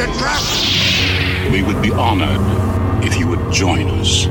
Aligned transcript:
It's 0.00 0.06
a 0.06 0.18
trap! 0.20 0.44
We 1.50 1.60
would 1.64 1.82
be 1.82 1.90
honored 1.90 2.38
if 3.04 3.18
you 3.18 3.26
would 3.26 3.52
join 3.52 3.90
us. 3.98 4.28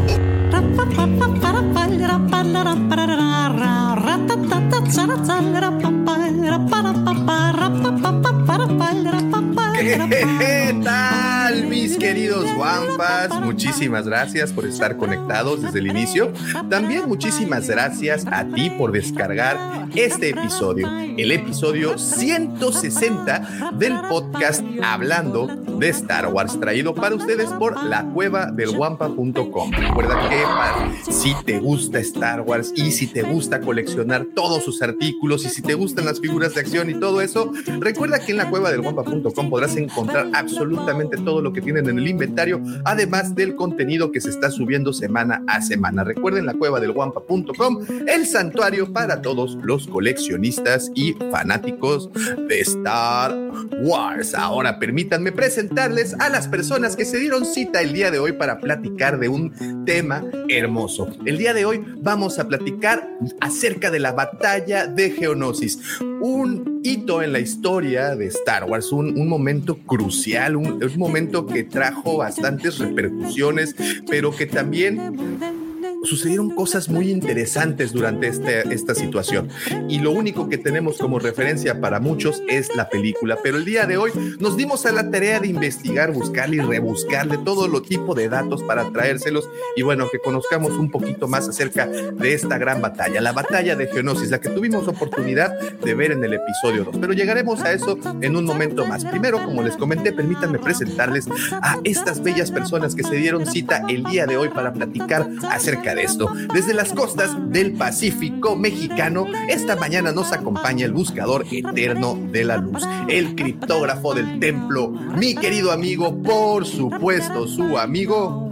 ¿Qué 10.07 10.79
tal, 10.83 11.36
mis 11.55 11.97
queridos 11.97 12.53
guampas? 12.55 13.29
Muchísimas 13.41 14.05
gracias 14.05 14.51
por 14.51 14.65
estar 14.65 14.97
conectados 14.97 15.61
desde 15.61 15.79
el 15.79 15.87
inicio. 15.87 16.33
También 16.69 17.07
muchísimas 17.07 17.69
gracias 17.69 18.25
a 18.29 18.45
ti 18.45 18.69
por 18.71 18.91
descargar 18.91 19.87
este 19.95 20.29
episodio, 20.29 20.89
el 20.89 21.31
episodio 21.31 21.97
160 21.97 23.71
del 23.75 23.97
podcast 24.09 24.61
Hablando 24.83 25.47
de 25.47 25.89
Star 25.89 26.27
Wars, 26.27 26.59
traído 26.59 26.93
para 26.93 27.15
ustedes 27.15 27.49
por 27.53 27.81
la 27.83 28.03
cueva 28.03 28.47
del 28.51 28.75
guampa.com. 28.75 29.71
Recuerda 29.71 30.29
que 30.29 31.11
si 31.11 31.33
te 31.45 31.59
gusta 31.59 31.99
Star 31.99 32.41
Wars 32.41 32.73
y 32.75 32.91
si 32.91 33.07
te 33.07 33.21
gusta 33.21 33.61
coleccionar 33.61 34.27
todos 34.35 34.63
sus 34.63 34.81
artículos 34.81 35.45
y 35.45 35.49
si 35.49 35.61
te 35.61 35.75
gustan 35.75 36.05
las 36.05 36.19
figuras 36.19 36.55
de 36.55 36.61
acción 36.61 36.89
y 36.89 36.99
todo 36.99 37.21
eso, 37.21 37.53
recuerda 37.79 38.19
que 38.19 38.31
en 38.31 38.37
la 38.37 38.49
cueva 38.49 38.71
del 38.71 38.81
guampa.com 38.81 39.49
podrás 39.49 39.77
encontrar 39.77 40.27
absolutamente 40.33 41.17
todo 41.17 41.36
lo 41.41 41.53
que 41.53 41.61
tienen 41.61 41.87
en 41.89 41.99
el 41.99 42.07
inventario, 42.07 42.61
además 42.85 43.35
del 43.35 43.55
contenido 43.55 44.11
que 44.11 44.21
se 44.21 44.29
está 44.29 44.51
subiendo 44.51 44.93
semana 44.93 45.43
a 45.47 45.61
semana. 45.61 46.03
Recuerden 46.03 46.45
la 46.45 46.53
cueva 46.53 46.79
del 46.79 46.91
guampa.com, 46.91 47.79
el 48.07 48.25
santuario 48.25 48.91
para 48.91 49.21
todos 49.21 49.57
los 49.63 49.87
coleccionistas 49.87 50.91
y 50.95 51.13
fanáticos 51.31 52.09
de 52.47 52.61
Star 52.61 53.35
Wars. 53.81 54.33
Ahora 54.33 54.79
permítanme 54.79 55.31
presentarles 55.31 56.13
a 56.19 56.29
las 56.29 56.47
personas 56.47 56.95
que 56.95 57.05
se 57.05 57.19
dieron 57.19 57.45
cita 57.45 57.81
el 57.81 57.93
día 57.93 58.11
de 58.11 58.19
hoy 58.19 58.33
para 58.33 58.59
platicar 58.59 59.19
de 59.19 59.29
un 59.29 59.85
tema 59.85 60.23
hermoso. 60.49 61.07
El 61.25 61.37
día 61.37 61.53
de 61.53 61.65
hoy 61.65 61.83
vamos 61.97 62.39
a 62.39 62.47
platicar 62.47 63.09
acerca 63.41 63.91
de 63.91 63.99
la 63.99 64.11
batalla 64.11 64.87
de 64.87 65.11
Geonosis, 65.11 65.79
un 66.21 66.81
hito 66.83 67.21
en 67.21 67.33
la 67.33 67.39
historia 67.39 68.15
de 68.15 68.27
Star 68.27 68.65
Wars, 68.65 68.91
un, 68.91 69.19
un 69.19 69.27
momento 69.27 69.77
crucial, 69.77 70.55
un, 70.55 70.83
un 70.83 70.97
momento 70.97 71.26
que 71.45 71.63
trajo 71.63 72.17
bastantes 72.17 72.79
repercusiones, 72.79 73.75
pero 74.09 74.31
que 74.31 74.45
también 74.45 75.66
sucedieron 76.03 76.49
cosas 76.49 76.89
muy 76.89 77.11
interesantes 77.11 77.93
durante 77.93 78.27
este, 78.27 78.73
esta 78.73 78.95
situación. 78.95 79.49
Y 79.89 79.99
lo 79.99 80.11
único 80.11 80.49
que 80.49 80.57
tenemos 80.57 80.97
como 80.97 81.19
referencia 81.19 81.81
para 81.81 81.99
muchos 81.99 82.41
es 82.47 82.75
la 82.75 82.89
película. 82.89 83.37
Pero 83.43 83.57
el 83.57 83.65
día 83.65 83.85
de 83.85 83.97
hoy 83.97 84.11
nos 84.39 84.57
dimos 84.57 84.85
a 84.85 84.91
la 84.91 85.09
tarea 85.09 85.39
de 85.39 85.47
investigar, 85.47 86.11
buscar 86.11 86.53
y 86.53 86.59
rebuscar 86.59 87.27
de 87.27 87.37
todo 87.37 87.67
lo 87.67 87.81
tipo 87.81 88.15
de 88.15 88.29
datos 88.29 88.63
para 88.63 88.91
traérselos. 88.91 89.49
Y 89.75 89.81
bueno, 89.81 90.07
que 90.11 90.19
conozcamos 90.19 90.73
un 90.73 90.89
poquito 90.91 91.27
más 91.27 91.47
acerca 91.47 91.87
de 91.87 92.33
esta 92.33 92.57
gran 92.57 92.81
batalla, 92.81 93.21
la 93.21 93.31
batalla 93.31 93.75
de 93.75 93.87
Geonosis, 93.87 94.29
la 94.29 94.39
que 94.39 94.49
tuvimos 94.49 94.87
oportunidad 94.87 95.57
de 95.59 95.93
ver 95.93 96.11
en 96.11 96.23
el 96.23 96.33
episodio 96.33 96.83
2. 96.85 96.97
Pero 96.99 97.13
llegaremos 97.13 97.61
a 97.61 97.73
eso 97.73 97.97
en 98.21 98.35
un 98.35 98.45
momento 98.45 98.85
más. 98.85 99.05
Primero, 99.05 99.43
como 99.43 99.63
les 99.63 99.75
comenté, 99.75 100.11
permítanme 100.13 100.59
presentarles 100.59 101.27
a 101.51 101.79
estas 101.83 102.21
bellas 102.21 102.51
personas 102.51 102.95
que 102.95 103.03
se 103.03 103.15
dieron 103.15 103.45
cita 103.45 103.83
el 103.89 104.03
día 104.03 104.25
de 104.25 104.37
hoy 104.37 104.49
para 104.49 104.73
platicar 104.73 105.27
acerca 105.49 105.86
de 105.95 106.03
esto. 106.03 106.29
Desde 106.53 106.73
las 106.73 106.93
costas 106.93 107.35
del 107.51 107.73
Pacífico 107.73 108.55
mexicano, 108.55 109.25
esta 109.49 109.75
mañana 109.75 110.11
nos 110.11 110.31
acompaña 110.31 110.85
el 110.85 110.91
buscador 110.91 111.45
eterno 111.51 112.17
de 112.31 112.43
la 112.43 112.57
luz, 112.57 112.83
el 113.07 113.35
criptógrafo 113.35 114.13
del 114.13 114.39
templo, 114.39 114.89
mi 114.89 115.35
querido 115.35 115.71
amigo, 115.71 116.21
por 116.21 116.65
supuesto, 116.65 117.47
su 117.47 117.77
amigo 117.77 118.49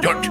George. 0.00 0.30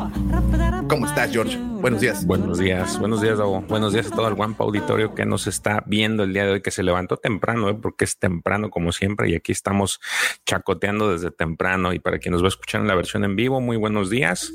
¿Cómo 0.87 1.07
estás, 1.07 1.31
George? 1.31 1.57
Buenos 1.57 1.99
días. 1.99 2.25
Buenos 2.27 2.59
días, 2.59 2.99
buenos 2.99 3.21
días, 3.21 3.39
Dago. 3.39 3.61
Buenos 3.61 3.91
días 3.91 4.05
a 4.07 4.15
todo 4.15 4.27
el 4.27 4.35
Guampa 4.35 4.63
Auditorio 4.63 5.15
que 5.15 5.25
nos 5.25 5.47
está 5.47 5.83
viendo 5.87 6.23
el 6.23 6.31
día 6.31 6.45
de 6.45 6.51
hoy, 6.51 6.61
que 6.61 6.69
se 6.69 6.83
levantó 6.83 7.17
temprano, 7.17 7.69
¿eh? 7.69 7.77
porque 7.81 8.05
es 8.05 8.19
temprano 8.19 8.69
como 8.69 8.91
siempre, 8.91 9.29
y 9.29 9.35
aquí 9.35 9.51
estamos 9.51 9.99
chacoteando 10.45 11.11
desde 11.11 11.31
temprano. 11.31 11.91
Y 11.93 11.99
para 11.99 12.19
quien 12.19 12.33
nos 12.33 12.43
va 12.43 12.47
a 12.47 12.49
escuchar 12.49 12.81
en 12.81 12.87
la 12.87 12.93
versión 12.95 13.23
en 13.23 13.35
vivo, 13.35 13.61
muy 13.61 13.77
buenos 13.77 14.11
días. 14.11 14.53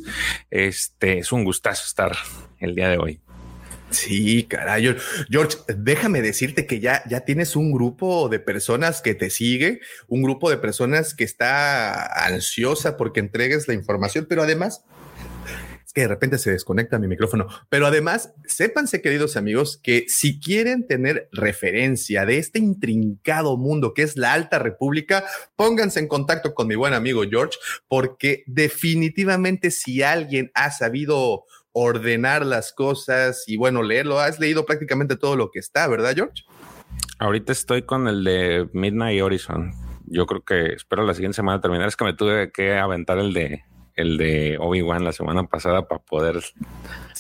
Este 0.50 1.18
es 1.18 1.32
un 1.32 1.42
gustazo 1.42 1.82
estar 1.84 2.16
el 2.60 2.76
día 2.76 2.88
de 2.88 2.98
hoy. 2.98 3.20
Sí, 3.90 4.44
caray. 4.44 4.96
George, 5.30 5.58
déjame 5.66 6.22
decirte 6.22 6.64
que 6.66 6.78
ya, 6.78 7.02
ya 7.08 7.20
tienes 7.20 7.56
un 7.56 7.72
grupo 7.72 8.28
de 8.28 8.38
personas 8.38 9.02
que 9.02 9.16
te 9.16 9.30
sigue, 9.30 9.80
un 10.06 10.22
grupo 10.22 10.48
de 10.48 10.58
personas 10.58 11.12
que 11.12 11.24
está 11.24 12.24
ansiosa 12.24 12.96
porque 12.96 13.18
entregues 13.18 13.66
la 13.66 13.74
información, 13.74 14.26
pero 14.28 14.44
además 14.44 14.84
que 15.92 16.02
de 16.02 16.08
repente 16.08 16.38
se 16.38 16.50
desconecta 16.50 16.98
mi 16.98 17.08
micrófono. 17.08 17.48
Pero 17.68 17.86
además, 17.86 18.32
sépanse, 18.44 19.02
queridos 19.02 19.36
amigos, 19.36 19.78
que 19.82 20.04
si 20.08 20.40
quieren 20.40 20.86
tener 20.86 21.28
referencia 21.32 22.26
de 22.26 22.38
este 22.38 22.58
intrincado 22.58 23.56
mundo 23.56 23.94
que 23.94 24.02
es 24.02 24.16
la 24.16 24.32
Alta 24.32 24.58
República, 24.58 25.24
pónganse 25.56 26.00
en 26.00 26.08
contacto 26.08 26.54
con 26.54 26.68
mi 26.68 26.74
buen 26.74 26.94
amigo 26.94 27.22
George, 27.28 27.58
porque 27.88 28.44
definitivamente 28.46 29.70
si 29.70 30.02
alguien 30.02 30.50
ha 30.54 30.70
sabido 30.70 31.44
ordenar 31.72 32.44
las 32.44 32.72
cosas 32.72 33.44
y 33.46 33.56
bueno, 33.56 33.82
leerlo, 33.82 34.18
has 34.18 34.40
leído 34.40 34.66
prácticamente 34.66 35.16
todo 35.16 35.36
lo 35.36 35.50
que 35.50 35.60
está, 35.60 35.86
¿verdad, 35.88 36.14
George? 36.14 36.44
Ahorita 37.18 37.52
estoy 37.52 37.82
con 37.82 38.08
el 38.08 38.24
de 38.24 38.68
Midnight 38.72 39.22
Horizon. 39.22 39.72
Yo 40.06 40.26
creo 40.26 40.42
que 40.42 40.72
espero 40.72 41.04
la 41.04 41.14
siguiente 41.14 41.36
semana 41.36 41.60
terminar. 41.60 41.86
Es 41.86 41.96
que 41.96 42.04
me 42.04 42.14
tuve 42.14 42.50
que 42.50 42.76
aventar 42.76 43.18
el 43.18 43.32
de 43.32 43.62
el 44.00 44.16
de 44.18 44.56
Obi-Wan 44.58 45.04
la 45.04 45.12
semana 45.12 45.46
pasada 45.46 45.86
para 45.86 46.00
poder 46.02 46.42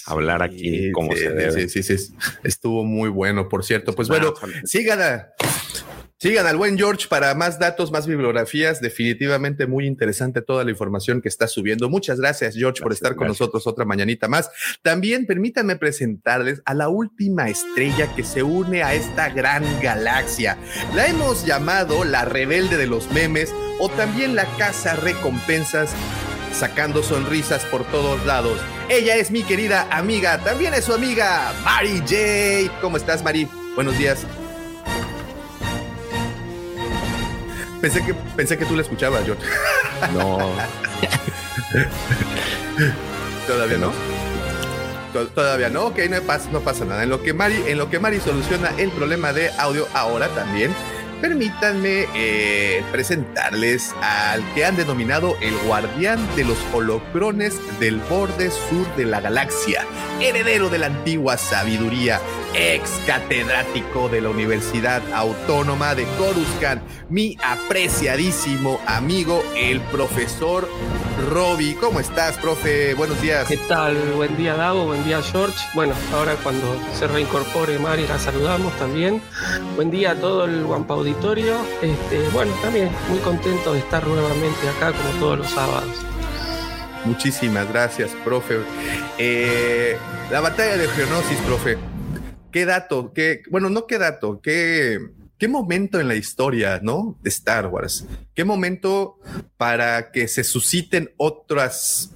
hablar 0.06 0.42
aquí 0.42 0.58
Sí, 0.86 0.92
como 0.92 1.12
sí, 1.12 1.18
se 1.18 1.30
debe. 1.30 1.68
Sí, 1.68 1.82
sí, 1.82 1.96
sí, 1.98 2.14
estuvo 2.42 2.84
muy 2.84 3.08
bueno, 3.10 3.48
por 3.48 3.64
cierto. 3.64 3.92
Pues 3.94 4.08
Ah, 4.10 4.14
bueno, 4.14 4.34
son- 4.36 4.50
sigan 6.18 6.46
al 6.46 6.56
buen 6.56 6.76
George 6.76 7.06
para 7.08 7.34
más 7.34 7.58
datos, 7.58 7.90
más 7.90 8.06
bibliografías. 8.06 8.80
Definitivamente 8.82 9.66
muy 9.66 9.86
interesante 9.86 10.42
toda 10.42 10.64
la 10.64 10.70
información 10.70 11.22
que 11.22 11.28
está 11.30 11.48
subiendo. 11.48 11.88
Muchas 11.88 12.20
gracias, 12.20 12.54
George, 12.56 12.82
por 12.82 12.92
estar 12.92 13.14
con 13.14 13.26
gracias. 13.26 13.40
nosotros 13.40 13.66
otra 13.66 13.84
mañanita 13.86 14.28
más. 14.28 14.50
También 14.82 15.24
permítanme 15.26 15.76
presentarles 15.76 16.60
a 16.66 16.74
la 16.74 16.88
última 16.88 17.48
estrella 17.48 18.14
que 18.14 18.22
se 18.24 18.42
une 18.42 18.82
a 18.82 18.94
esta 18.94 19.30
gran 19.30 19.64
galaxia. 19.80 20.58
La 20.94 21.06
hemos 21.06 21.46
llamado 21.46 22.04
la 22.04 22.24
rebelde 22.26 22.76
de 22.76 22.86
los 22.86 23.10
memes 23.12 23.54
o 23.78 23.88
también 23.88 24.34
la 24.34 24.44
casa 24.58 24.96
recompensas 24.96 25.94
sacando 26.60 27.02
sonrisas 27.02 27.64
por 27.64 27.84
todos 27.84 28.24
lados. 28.26 28.58
Ella 28.88 29.16
es 29.16 29.30
mi 29.30 29.42
querida 29.42 29.86
amiga, 29.90 30.38
también 30.38 30.74
es 30.74 30.84
su 30.84 30.92
amiga, 30.94 31.52
Mari 31.64 31.98
J. 32.00 32.70
¿Cómo 32.80 32.96
estás, 32.98 33.22
Mari? 33.24 33.48
Buenos 33.74 33.96
días. 33.98 34.26
Pensé 37.80 38.04
que, 38.04 38.12
pensé 38.12 38.58
que 38.58 38.66
tú 38.66 38.76
la 38.76 38.82
escuchabas, 38.82 39.24
George. 39.24 39.42
No, 40.14 40.38
Todavía 43.46 43.76
no. 43.78 43.92
To- 45.12 45.26
Todavía 45.28 45.68
no, 45.68 45.86
ok, 45.86 45.98
no 46.08 46.20
pasa, 46.22 46.48
no 46.52 46.60
pasa 46.60 46.84
nada. 46.84 47.02
En 47.02 47.10
lo 47.10 47.22
que 47.22 47.34
Mari, 47.34 47.62
en 47.66 47.76
lo 47.78 47.90
que 47.90 47.98
Mari 47.98 48.20
soluciona 48.20 48.70
el 48.78 48.90
problema 48.90 49.32
de 49.32 49.50
audio 49.58 49.86
ahora 49.92 50.28
también, 50.28 50.74
permítanme 51.20 52.06
eh, 52.14 52.82
presentarles 52.90 53.94
al 54.02 54.42
que 54.54 54.64
han 54.64 54.76
denominado 54.76 55.36
el 55.40 55.56
guardián 55.66 56.18
de 56.36 56.44
los 56.44 56.58
holocrones 56.72 57.58
del 57.78 57.98
borde 57.98 58.50
sur 58.50 58.86
de 58.96 59.04
la 59.04 59.20
galaxia, 59.20 59.84
heredero 60.20 60.68
de 60.68 60.78
la 60.78 60.86
antigua 60.86 61.36
sabiduría, 61.36 62.20
ex 62.54 63.00
catedrático 63.06 64.08
de 64.08 64.20
la 64.20 64.30
Universidad 64.30 65.02
Autónoma 65.12 65.94
de 65.94 66.04
Coruscant, 66.18 66.82
mi 67.08 67.36
apreciadísimo 67.42 68.80
amigo, 68.86 69.42
el 69.56 69.80
profesor 69.80 70.68
Roby. 71.28 71.74
¿Cómo 71.74 72.00
estás, 72.00 72.38
profe? 72.38 72.94
Buenos 72.94 73.20
días. 73.20 73.46
¿Qué 73.46 73.56
tal? 73.56 73.96
Buen 74.16 74.36
día, 74.36 74.54
Dago. 74.54 74.86
Buen 74.86 75.04
día, 75.04 75.20
George. 75.22 75.56
Bueno, 75.74 75.94
ahora 76.14 76.34
cuando 76.42 76.76
se 76.94 77.06
reincorpore 77.06 77.78
Mari, 77.78 78.06
la 78.06 78.18
saludamos 78.18 78.76
también. 78.78 79.22
Buen 79.76 79.90
día 79.90 80.12
a 80.12 80.14
todo 80.14 80.44
el 80.44 80.64
Guampa 80.64 80.94
Este, 81.82 82.28
bueno, 82.32 82.52
también 82.62 82.90
muy 83.08 83.18
contento 83.20 83.72
de 83.72 83.80
estar 83.80 84.06
nuevamente 84.06 84.68
acá 84.68 84.92
como 84.92 85.20
todos 85.20 85.38
los 85.38 85.50
sábados. 85.50 85.90
Muchísimas 87.04 87.68
gracias, 87.68 88.10
profe. 88.24 88.58
Eh, 89.18 89.96
la 90.30 90.40
batalla 90.40 90.76
de 90.76 90.88
Geonosis, 90.88 91.38
profe. 91.38 91.78
¿Qué 92.52 92.66
dato? 92.66 93.12
¿Qué, 93.12 93.42
bueno, 93.50 93.70
no 93.70 93.86
qué 93.86 93.98
dato, 93.98 94.40
qué, 94.42 94.98
qué 95.38 95.48
momento 95.48 96.00
en 96.00 96.08
la 96.08 96.14
historia, 96.14 96.80
¿no? 96.82 97.16
De 97.22 97.30
Star 97.30 97.68
Wars. 97.68 98.06
¿Qué 98.34 98.44
momento 98.44 99.18
para 99.56 100.10
que 100.10 100.28
se 100.28 100.44
susciten 100.44 101.12
otras 101.16 102.10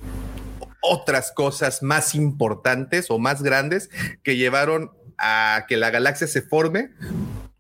otras 0.87 1.33
cosas 1.33 1.83
más 1.83 2.15
importantes 2.15 3.07
o 3.09 3.19
más 3.19 3.43
grandes 3.43 3.89
que 4.23 4.37
llevaron 4.37 4.91
a 5.17 5.65
que 5.67 5.79
la 5.79 5.91
galaxia 5.91 6.27
se 6.27 6.43
forme 6.43 6.91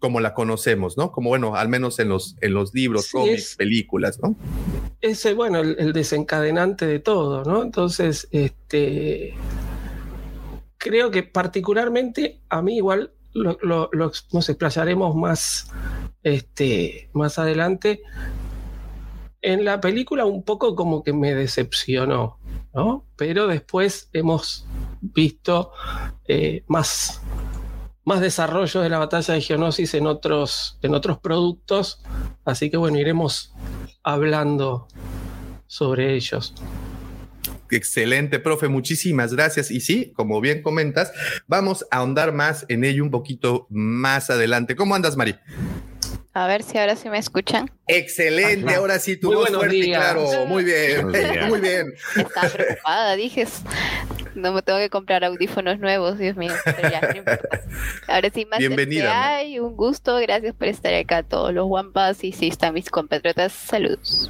como 0.04 0.20
la 0.20 0.34
conocemos, 0.34 0.98
¿no? 0.98 1.10
Como 1.12 1.30
bueno, 1.30 1.56
al 1.56 1.70
menos 1.70 1.98
en 1.98 2.10
los, 2.10 2.36
en 2.42 2.52
los 2.52 2.74
libros, 2.74 3.06
Sí, 3.06 3.12
cómics, 3.12 3.32
es- 3.52 3.56
películas, 3.56 4.20
¿no? 4.22 4.36
Ese, 5.00 5.32
bueno, 5.32 5.60
el, 5.60 5.76
el 5.78 5.94
desencadenante 5.94 6.86
de 6.86 6.98
todo, 6.98 7.42
¿no? 7.42 7.62
Entonces, 7.62 8.28
este. 8.32 9.32
Creo 10.76 11.10
que 11.10 11.22
particularmente 11.22 12.40
a 12.50 12.60
mí 12.60 12.76
igual 12.76 13.12
lo, 13.32 13.56
lo- 13.62 13.88
lo- 13.92 14.12
nos 14.32 14.48
explayaremos 14.50 15.16
más, 15.16 15.70
este, 16.22 17.08
más 17.14 17.38
adelante. 17.38 18.02
En 19.40 19.64
la 19.64 19.80
película 19.80 20.26
un 20.26 20.42
poco 20.42 20.74
como 20.74 21.02
que 21.02 21.14
me 21.14 21.34
decepcionó, 21.34 22.38
¿no? 22.74 23.06
Pero 23.16 23.46
después 23.46 24.10
hemos 24.12 24.66
visto 25.00 25.70
eh, 26.28 26.62
más, 26.66 27.22
más 28.04 28.20
desarrollo 28.20 28.80
de 28.80 28.88
la 28.88 28.98
batalla 28.98 29.34
de 29.34 29.40
Geonosis 29.40 29.94
en 29.94 30.06
otros, 30.06 30.78
en 30.82 30.94
otros 30.94 31.18
productos. 31.18 32.02
Así 32.44 32.70
que 32.70 32.76
bueno, 32.76 32.98
iremos 32.98 33.52
hablando 34.02 34.88
sobre 35.66 36.14
ellos. 36.14 36.54
Excelente, 37.70 38.38
profe, 38.38 38.68
muchísimas 38.68 39.32
gracias. 39.34 39.70
Y 39.70 39.80
sí, 39.80 40.12
como 40.14 40.40
bien 40.40 40.62
comentas, 40.62 41.12
vamos 41.46 41.86
a 41.90 41.98
ahondar 41.98 42.32
más 42.32 42.66
en 42.68 42.84
ello 42.84 43.02
un 43.02 43.10
poquito 43.10 43.66
más 43.70 44.30
adelante. 44.30 44.76
¿Cómo 44.76 44.94
andas, 44.94 45.16
Mari? 45.16 45.36
A 46.36 46.48
ver 46.48 46.64
si 46.64 46.76
ahora 46.78 46.96
sí 46.96 47.08
me 47.08 47.18
escuchan. 47.18 47.70
Excelente, 47.86 48.68
Ajá. 48.68 48.78
ahora 48.78 48.98
sí, 48.98 49.16
tu 49.16 49.28
Muy 49.28 49.36
voz 49.36 49.44
buenos 49.44 49.60
fuerte 49.60 49.76
y 49.76 49.82
días. 49.82 50.00
claro. 50.02 50.46
Muy 50.46 50.64
bien, 50.64 51.06
muy 51.48 51.60
bien. 51.60 51.94
Estaba 52.16 52.48
preocupada, 52.48 53.14
dije. 53.16 53.46
No 54.34 54.52
me 54.52 54.60
tengo 54.62 54.80
que 54.80 54.90
comprar 54.90 55.22
audífonos 55.24 55.78
nuevos, 55.78 56.18
Dios 56.18 56.36
mío. 56.36 56.52
Pero 56.64 56.90
ya, 56.90 57.00
no 57.02 57.16
importa. 57.18 57.60
Ahora 58.08 58.30
sí, 58.34 58.46
más 58.46 58.58
Bienvenida. 58.58 59.36
Ay, 59.36 59.60
un 59.60 59.76
gusto. 59.76 60.16
Gracias 60.16 60.56
por 60.56 60.66
estar 60.66 60.92
acá 60.92 61.22
todos 61.22 61.54
los 61.54 61.66
guampas. 61.68 62.24
Y 62.24 62.32
sí, 62.32 62.48
están 62.48 62.74
mis 62.74 62.90
compatriotas. 62.90 63.52
Saludos. 63.52 64.28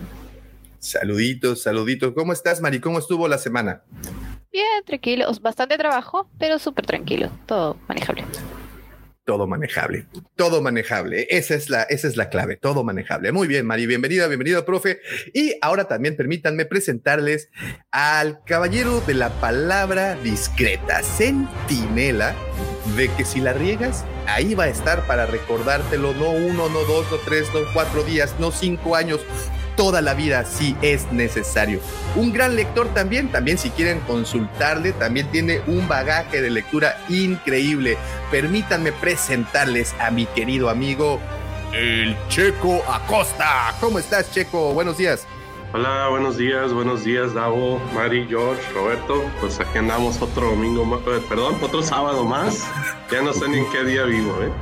Saluditos, 0.79 1.63
saluditos. 1.63 2.13
¿Cómo 2.15 2.35
estás, 2.35 2.61
Mari? 2.61 2.81
¿Cómo 2.81 2.99
estuvo 2.99 3.27
la 3.29 3.39
semana? 3.39 3.83
Bien, 4.53 4.85
tranquilo. 4.85 5.27
Bastante 5.41 5.79
trabajo, 5.79 6.29
pero 6.39 6.59
súper 6.59 6.85
tranquilo. 6.85 7.31
Todo 7.47 7.79
manejable. 7.89 8.25
Todo 9.25 9.47
manejable, 9.47 10.07
todo 10.37 10.61
manejable. 10.61 11.27
Esa 11.31 11.55
es 11.55 11.71
la, 11.71 11.85
esa 11.85 12.09
es 12.09 12.19
la 12.19 12.29
clave, 12.29 12.57
todo 12.57 12.85
manejable. 12.85 13.33
Muy 13.33 13.49
bien, 13.49 13.65
Mari, 13.65 13.87
bienvenida, 13.87 14.27
bienvenido, 14.29 14.67
profe. 14.67 15.01
Y 15.33 15.57
ahora 15.63 15.85
también 15.85 16.15
permítanme 16.15 16.67
presentarles 16.67 17.49
al 17.91 18.45
caballero 18.45 19.01
de 19.07 19.15
la 19.15 19.31
palabra 19.41 20.17
discreta, 20.17 21.03
centinela, 21.03 22.35
de 22.99 23.09
que 23.15 23.25
si 23.25 23.41
la 23.41 23.55
riegas, 23.55 24.05
ahí 24.27 24.55
va 24.55 24.65
a 24.65 24.69
estar 24.69 25.07
para 25.07 25.25
recordártelo, 25.25 26.13
no 26.13 26.31
uno, 26.31 26.69
no 26.69 26.81
dos, 26.81 27.11
no 27.11 27.17
tres, 27.25 27.49
no 27.55 27.61
cuatro 27.73 28.03
días, 28.03 28.35
no 28.39 28.53
cinco 28.53 28.95
años, 28.95 29.21
toda 29.77 30.01
la 30.01 30.15
vida 30.15 30.45
si 30.45 30.77
es 30.83 31.11
necesario. 31.13 31.81
Un 32.17 32.33
gran 32.33 32.57
lector 32.57 32.89
también, 32.95 33.31
también 33.31 33.59
si 33.59 33.71
quieren 33.71 34.01
consultarle, 34.01 34.93
también 34.93 35.31
tiene 35.31 35.61
un 35.67 35.89
bagaje 35.89 36.41
de 36.41 36.51
lectura 36.51 36.99
increíble. 37.09 37.97
Permítanme 38.31 38.93
presentarles 38.93 39.95
a 39.99 40.11
mi 40.11 40.27
querido 40.27 40.71
amigo, 40.71 41.21
el 41.73 42.17
Checo 42.29 42.83
Acosta. 42.89 43.75
¿Cómo 43.81 43.99
estás, 43.99 44.31
Checo? 44.33 44.73
Buenos 44.73 44.97
días. 44.97 45.27
Hola, 45.73 46.07
buenos 46.09 46.37
días, 46.37 46.73
buenos 46.73 47.03
días, 47.03 47.35
Davo, 47.35 47.81
Mari, 47.93 48.29
George, 48.29 48.63
Roberto. 48.73 49.25
Pues 49.41 49.59
aquí 49.59 49.79
andamos 49.79 50.23
otro 50.23 50.51
domingo 50.51 50.85
más, 50.85 51.01
eh, 51.01 51.21
perdón, 51.29 51.57
otro 51.61 51.83
sábado 51.83 52.25
más. 52.25 52.65
Ya 53.11 53.23
no 53.23 53.33
sé 53.33 53.49
ni 53.49 53.59
en 53.59 53.71
qué 53.73 53.83
día 53.83 54.05
vivo, 54.05 54.41
¿eh? 54.41 54.53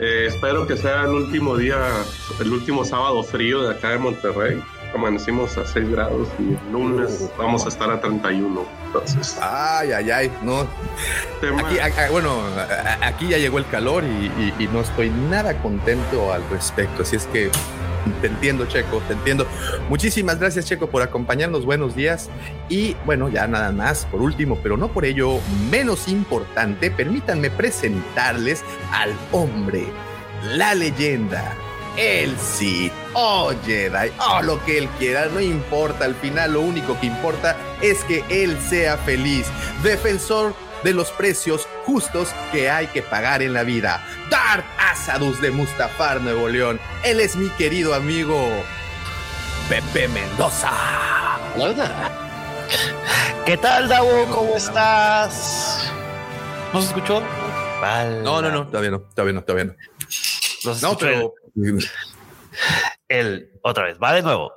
Eh, 0.00 0.26
espero 0.28 0.66
que 0.66 0.76
sea 0.76 1.02
el 1.02 1.10
último 1.10 1.56
día, 1.56 2.04
el 2.40 2.52
último 2.52 2.84
sábado 2.84 3.22
frío 3.22 3.62
de 3.62 3.74
acá 3.74 3.90
de 3.90 3.98
Monterrey. 3.98 4.62
Amanecimos 4.94 5.56
a 5.58 5.66
6 5.66 5.90
grados 5.90 6.28
y 6.38 6.54
el 6.54 6.72
lunes 6.72 7.28
vamos 7.36 7.64
a 7.66 7.68
estar 7.68 7.90
a 7.90 8.00
31. 8.00 8.64
Entonces, 8.86 9.36
Ay, 9.40 9.92
ay, 9.92 10.10
ay, 10.10 10.32
no. 10.42 10.66
Aquí, 11.58 11.78
a- 11.78 12.10
bueno, 12.10 12.40
aquí 13.02 13.28
ya 13.28 13.38
llegó 13.38 13.58
el 13.58 13.66
calor 13.68 14.04
y, 14.04 14.06
y- 14.40 14.54
y 14.58 14.66
no 14.68 14.80
estoy 14.80 15.10
nada 15.10 15.60
contento 15.62 16.32
al 16.32 16.42
respecto. 16.50 17.02
Así 17.02 17.16
es 17.16 17.26
que 17.26 17.50
te 18.22 18.28
entiendo, 18.28 18.64
Checo, 18.66 19.02
te 19.06 19.12
entiendo. 19.12 19.46
Muchísimas 19.90 20.38
gracias, 20.38 20.64
Checo, 20.64 20.86
por 20.88 21.02
acompañarnos. 21.02 21.66
Buenos 21.66 21.94
días. 21.94 22.30
Y 22.70 22.96
bueno, 23.04 23.28
ya 23.28 23.46
nada 23.46 23.70
más, 23.72 24.06
por 24.06 24.22
último, 24.22 24.58
pero 24.62 24.78
no 24.78 24.88
por 24.88 25.04
ello 25.04 25.38
menos 25.70 26.08
importante, 26.08 26.90
permítanme 26.90 27.50
presentarles 27.50 28.64
al 28.92 29.12
hombre, 29.32 29.84
la 30.54 30.74
leyenda. 30.74 31.52
El 31.98 32.38
Sith, 32.38 32.92
oh 33.14 33.52
Jedi, 33.66 34.12
oh 34.20 34.40
lo 34.42 34.64
que 34.64 34.78
él 34.78 34.88
quiera, 35.00 35.26
no 35.26 35.40
importa, 35.40 36.04
al 36.04 36.14
final 36.14 36.52
lo 36.52 36.60
único 36.60 36.98
que 37.00 37.06
importa 37.06 37.56
es 37.82 38.04
que 38.04 38.24
él 38.30 38.56
sea 38.60 38.96
feliz, 38.98 39.48
defensor 39.82 40.54
de 40.84 40.94
los 40.94 41.10
precios 41.10 41.66
justos 41.84 42.28
que 42.52 42.70
hay 42.70 42.86
que 42.86 43.02
pagar 43.02 43.42
en 43.42 43.52
la 43.52 43.64
vida. 43.64 44.06
Darth 44.30 44.64
Asadus 44.78 45.40
de 45.40 45.50
Mustafar, 45.50 46.20
Nuevo 46.20 46.48
León, 46.48 46.78
él 47.02 47.18
es 47.18 47.34
mi 47.34 47.48
querido 47.50 47.94
amigo 47.94 48.48
Pepe 49.68 50.06
Mendoza. 50.06 50.70
¿Qué 53.44 53.56
tal, 53.56 53.88
Davo? 53.88 54.24
¿Cómo 54.32 54.56
estás? 54.56 55.90
¿No 56.72 56.80
se 56.80 56.88
escuchó? 56.88 57.22
Vale. 57.80 58.22
No, 58.22 58.40
no, 58.40 58.50
no, 58.52 58.68
todavía 58.68 58.92
no, 58.92 59.00
todavía 59.00 59.32
no, 59.32 59.42
todavía 59.42 59.64
no. 59.64 59.72
No, 60.64 60.74
se 60.74 60.82
No, 60.82 60.92
escuchó 60.92 60.98
pero... 60.98 61.34
el, 63.08 63.50
otra 63.62 63.84
vez, 63.84 63.98
va 64.02 64.12
de 64.12 64.22
nuevo. 64.22 64.52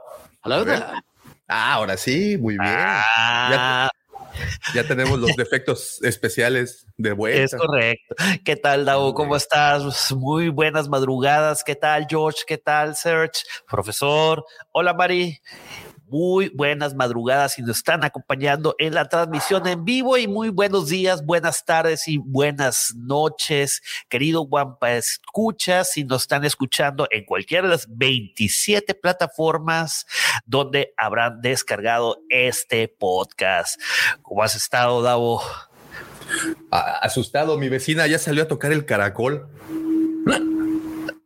Ah, 1.47 1.73
ahora 1.73 1.97
sí, 1.97 2.37
muy 2.37 2.57
bien. 2.57 2.63
Ah, 2.63 3.89
Ya 4.73 4.87
tenemos 4.87 5.19
los 5.19 5.35
defectos 5.35 6.01
especiales 6.03 6.85
de 6.97 7.09
es 7.11 7.15
vuelta. 7.17 7.57
correcto. 7.57 8.15
¿Qué 8.45 8.55
tal, 8.55 8.85
Davo? 8.85 9.13
¿Cómo 9.13 9.35
estás? 9.35 10.11
Muy 10.13 10.49
buenas 10.49 10.87
madrugadas. 10.87 11.63
¿Qué 11.63 11.75
tal, 11.75 12.07
George? 12.09 12.39
¿Qué 12.47 12.57
tal, 12.57 12.95
Serge? 12.95 13.41
Profesor. 13.69 14.45
Hola, 14.71 14.93
Mari. 14.93 15.39
Muy 16.11 16.49
buenas 16.49 16.93
madrugadas 16.93 17.57
y 17.57 17.61
nos 17.61 17.77
están 17.77 18.03
acompañando 18.03 18.75
en 18.79 18.93
la 18.93 19.07
transmisión 19.07 19.65
en 19.65 19.85
vivo 19.85 20.17
y 20.17 20.27
muy 20.27 20.49
buenos 20.49 20.89
días, 20.89 21.25
buenas 21.25 21.63
tardes 21.63 22.05
y 22.09 22.17
buenas 22.17 22.93
noches, 22.97 23.81
querido 24.09 24.41
Guampa 24.41 24.91
Escucha, 24.91 25.85
si 25.85 26.03
nos 26.03 26.23
están 26.23 26.43
escuchando 26.43 27.07
en 27.11 27.23
cualquiera 27.23 27.63
de 27.63 27.69
las 27.69 27.87
27 27.89 28.93
plataformas 28.93 30.05
donde 30.45 30.93
habrán 30.97 31.39
descargado 31.39 32.17
este 32.27 32.89
podcast. 32.89 33.79
¿Cómo 34.21 34.43
has 34.43 34.53
estado, 34.57 35.01
Davo? 35.01 35.41
Asustado, 36.71 37.57
mi 37.57 37.69
vecina 37.69 38.05
ya 38.07 38.19
salió 38.19 38.43
a 38.43 38.47
tocar 38.49 38.73
el 38.73 38.85
caracol. 38.85 39.47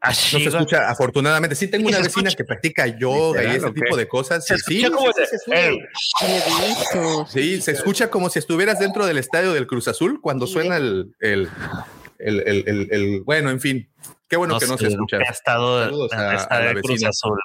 Ah, 0.06 0.10
No 0.10 0.14
se 0.40 0.44
escucha, 0.46 0.90
afortunadamente. 0.90 1.56
Sí, 1.56 1.68
tengo 1.68 1.88
una 1.90 1.98
vecina 1.98 2.30
escucha. 2.30 2.38
que 2.38 2.44
practica 2.46 2.86
yoga 2.88 3.44
y 3.44 3.56
ese 3.56 3.72
tipo 3.72 3.98
de 3.98 4.08
cosas. 4.08 4.46
Se 4.46 4.58
Sí, 4.58 4.84
sí, 4.84 4.88
sí, 7.28 7.62
se 7.62 7.72
escucha. 7.72 8.10
Como 8.10 8.30
si 8.30 8.40
estuvieras 8.40 8.80
dentro 8.80 9.06
del 9.06 9.18
estadio 9.18 9.54
del 9.54 9.68
Cruz 9.68 9.88
Azul 9.88 10.20
cuando 10.22 10.48
suena 10.48 10.78
el, 10.78 11.16
el, 11.20 11.50
el, 12.20 12.40
el- 12.46 12.64
el- 12.68 12.88
el- 12.92 13.22
bueno, 13.24 13.50
en 13.50 13.60
fin. 13.60 13.90
Qué 14.28 14.38
bueno 14.38 14.60
que 14.60 14.68
no 14.68 14.78
se 14.78 14.88
escucha. 14.88 15.18
Ha 15.18 15.32
estado 15.32 15.84
Saludos 15.84 16.12
en 16.14 16.20
a- 16.20 16.24
el 16.24 16.30
a 16.38 16.42
estadio 16.42 16.66
la 16.66 16.74
vecina. 16.74 17.10
Azul. 17.10 17.40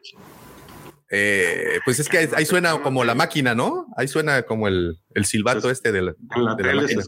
Eh, 1.12 1.80
pues 1.84 1.98
es 1.98 2.08
que 2.08 2.18
ahí, 2.18 2.28
ahí 2.36 2.46
suena 2.46 2.80
como 2.82 3.04
la 3.04 3.14
máquina, 3.14 3.54
¿no? 3.54 3.86
Ahí 3.96 4.06
suena 4.06 4.42
como 4.42 4.68
el, 4.68 5.00
el 5.14 5.24
silbato 5.24 5.70
este 5.70 5.90
de 5.92 6.02
la, 6.02 6.12
de 6.56 6.74
máquina. 6.74 7.02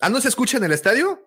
Ah, 0.00 0.08
¿no 0.10 0.20
se 0.20 0.28
escucha 0.28 0.58
en 0.58 0.64
el 0.64 0.72
estadio? 0.72 1.23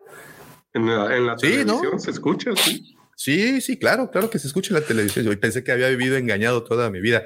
En 0.73 0.85
la, 0.85 1.15
en 1.15 1.25
la 1.25 1.37
Sí, 1.37 1.47
¿no? 1.65 1.79
televisión 1.79 1.99
se 1.99 2.11
escucha, 2.11 2.51
sí. 2.55 2.96
Sí, 3.19 3.61
sí, 3.61 3.77
claro, 3.77 4.11
claro 4.11 4.29
que 4.29 4.37
se 4.37 4.45
escucha 4.45 4.75
la 4.75 4.81
televisión. 4.81 5.25
Yo 5.25 5.39
pensé 5.39 5.63
que 5.63 5.71
había 5.71 5.89
vivido 5.89 6.17
engañado 6.17 6.63
toda 6.63 6.91
mi 6.91 7.01
vida. 7.01 7.23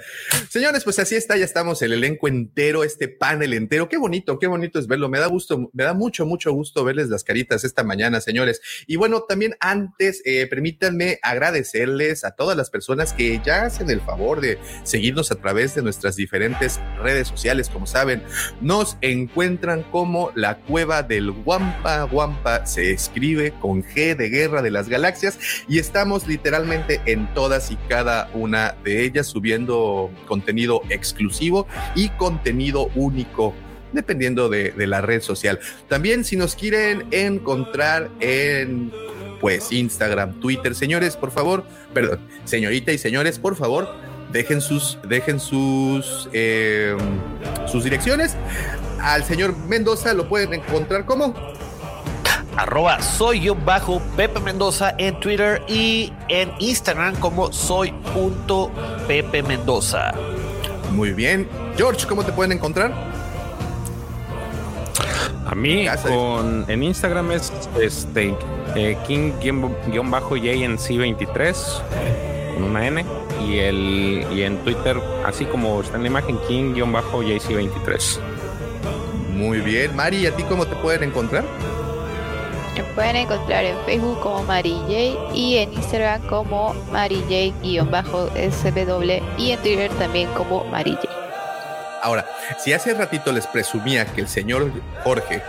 Señores, 0.47 0.85
pues 0.85 0.99
así 0.99 1.15
está, 1.15 1.35
ya 1.35 1.43
estamos 1.43 1.81
el 1.81 1.91
elenco 1.91 2.29
entero, 2.29 2.85
este 2.85 3.09
panel 3.09 3.53
entero. 3.53 3.89
Qué 3.89 3.97
bonito, 3.97 4.39
qué 4.39 4.47
bonito 4.47 4.79
es 4.79 4.87
verlo. 4.87 5.09
Me 5.09 5.19
da 5.19 5.27
gusto, 5.27 5.69
me 5.73 5.83
da 5.83 5.93
mucho, 5.93 6.25
mucho 6.25 6.53
gusto 6.53 6.85
verles 6.85 7.09
las 7.09 7.25
caritas 7.25 7.65
esta 7.65 7.83
mañana, 7.83 8.21
señores. 8.21 8.61
Y 8.87 8.95
bueno, 8.95 9.23
también 9.27 9.57
antes, 9.59 10.21
eh, 10.23 10.47
permítanme 10.47 11.19
agradecerles 11.21 12.23
a 12.23 12.37
todas 12.37 12.55
las 12.55 12.69
personas 12.69 13.11
que 13.11 13.41
ya 13.43 13.63
hacen 13.63 13.89
el 13.89 13.99
favor 13.99 14.39
de 14.39 14.59
seguirnos 14.85 15.29
a 15.33 15.35
través 15.35 15.75
de 15.75 15.81
nuestras 15.81 16.15
diferentes 16.15 16.79
redes 17.03 17.27
sociales. 17.27 17.67
Como 17.67 17.85
saben, 17.85 18.23
nos 18.61 18.95
encuentran 19.01 19.83
como 19.83 20.31
la 20.35 20.57
cueva 20.59 21.03
del 21.03 21.31
Guampa. 21.31 22.03
Guampa 22.03 22.65
se 22.65 22.91
escribe 22.91 23.51
con 23.59 23.83
G 23.83 24.15
de 24.15 24.29
Guerra 24.29 24.61
de 24.61 24.71
las 24.71 24.87
Galaxias 24.87 25.37
y 25.67 25.80
estamos 25.81 26.27
literalmente 26.27 27.01
en 27.05 27.31
todas 27.33 27.71
y 27.71 27.75
cada 27.89 28.29
una 28.33 28.75
de 28.83 29.03
ellas 29.03 29.27
subiendo 29.27 30.09
contenido 30.27 30.81
exclusivo 30.89 31.67
y 31.95 32.09
contenido 32.09 32.89
único 32.95 33.53
dependiendo 33.91 34.47
de, 34.47 34.73
la 34.77 35.01
red 35.01 35.21
social. 35.21 35.59
También 35.89 36.23
si 36.23 36.37
nos 36.37 36.55
quieren 36.55 37.05
encontrar 37.11 38.09
en 38.21 38.91
pues 39.41 39.71
Instagram, 39.71 40.39
Twitter, 40.39 40.75
señores, 40.75 41.17
por 41.17 41.31
favor, 41.31 41.65
perdón, 41.93 42.19
señorita 42.45 42.91
y 42.91 42.97
señores, 42.97 43.39
por 43.39 43.55
favor, 43.55 43.89
dejen 44.31 44.61
sus, 44.61 44.99
dejen 45.09 45.39
sus, 45.39 46.29
eh, 46.31 46.95
sus 47.67 47.83
direcciones. 47.83 48.37
Al 49.01 49.23
señor 49.23 49.57
Mendoza 49.57 50.13
lo 50.13 50.29
pueden 50.29 50.53
encontrar 50.53 51.05
como 51.05 51.33
arroba 52.57 53.01
soy 53.01 53.41
yo 53.41 53.55
bajo 53.55 54.01
Pepe 54.15 54.39
Mendoza 54.39 54.95
en 54.97 55.19
Twitter 55.19 55.61
y 55.67 56.11
en 56.27 56.51
Instagram 56.59 57.15
como 57.15 57.51
soy 57.51 57.91
punto 58.13 58.71
Pepe 59.07 59.41
Mendoza. 59.43 60.13
Muy 60.91 61.13
bien. 61.13 61.47
George, 61.77 62.05
¿cómo 62.07 62.23
te 62.23 62.31
pueden 62.31 62.51
encontrar? 62.51 62.93
A 65.45 65.55
mí 65.55 65.87
con, 66.03 66.65
en 66.69 66.83
Instagram 66.83 67.31
es 67.31 67.51
este 67.79 68.35
eh, 68.75 68.97
King-JNC23 69.05 71.55
con 72.53 72.63
una 72.63 72.87
N 72.87 73.05
y 73.45 73.59
el 73.59 74.25
y 74.31 74.43
en 74.43 74.57
Twitter 74.59 74.97
así 75.25 75.43
como 75.45 75.81
está 75.81 75.97
en 75.97 76.03
la 76.03 76.09
imagen 76.09 76.37
King-JC23. 76.47 78.19
Muy 79.33 79.59
bien, 79.59 79.93
Mari, 79.95 80.27
¿a 80.27 80.35
ti 80.35 80.43
cómo 80.43 80.65
te 80.65 80.75
pueden 80.75 81.03
encontrar? 81.03 81.43
Pueden 82.95 83.15
encontrar 83.15 83.63
en 83.63 83.77
Facebook 83.85 84.19
como 84.21 84.43
MariJ 84.43 85.15
y 85.33 85.57
en 85.57 85.73
Instagram 85.73 86.21
como 86.27 86.73
MariJ-SW 86.91 89.21
y 89.37 89.51
en 89.51 89.59
Twitter 89.59 89.91
también 89.97 90.29
como 90.33 90.65
MariJ. 90.65 90.99
Ahora, 92.01 92.25
si 92.57 92.73
hace 92.73 92.93
ratito 92.93 93.31
les 93.31 93.47
presumía 93.47 94.05
que 94.05 94.19
el 94.21 94.27
señor 94.27 94.71
Jorge 95.03 95.41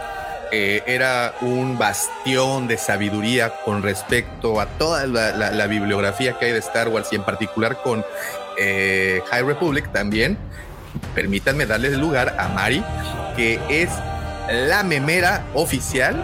eh, 0.54 0.82
era 0.86 1.32
un 1.40 1.78
bastión 1.78 2.68
de 2.68 2.76
sabiduría 2.76 3.54
con 3.64 3.82
respecto 3.82 4.60
a 4.60 4.66
toda 4.66 5.06
la, 5.06 5.66
bibliografía 5.66 6.38
que 6.38 6.44
hay 6.44 6.52
de 6.52 6.58
Star 6.58 6.88
Wars 6.88 7.08
y 7.10 7.16
en 7.16 7.22
particular 7.22 7.78
con 7.82 8.04
eh, 8.58 9.22
High 9.30 9.44
Republic 9.44 9.90
también, 9.92 10.36
permítanme 11.14 11.64
darles 11.64 11.96
lugar 11.96 12.36
a 12.38 12.48
Mari, 12.48 12.84
que 13.34 13.58
es 13.70 13.88
la 14.50 14.82
memera 14.82 15.42
oficial 15.54 16.22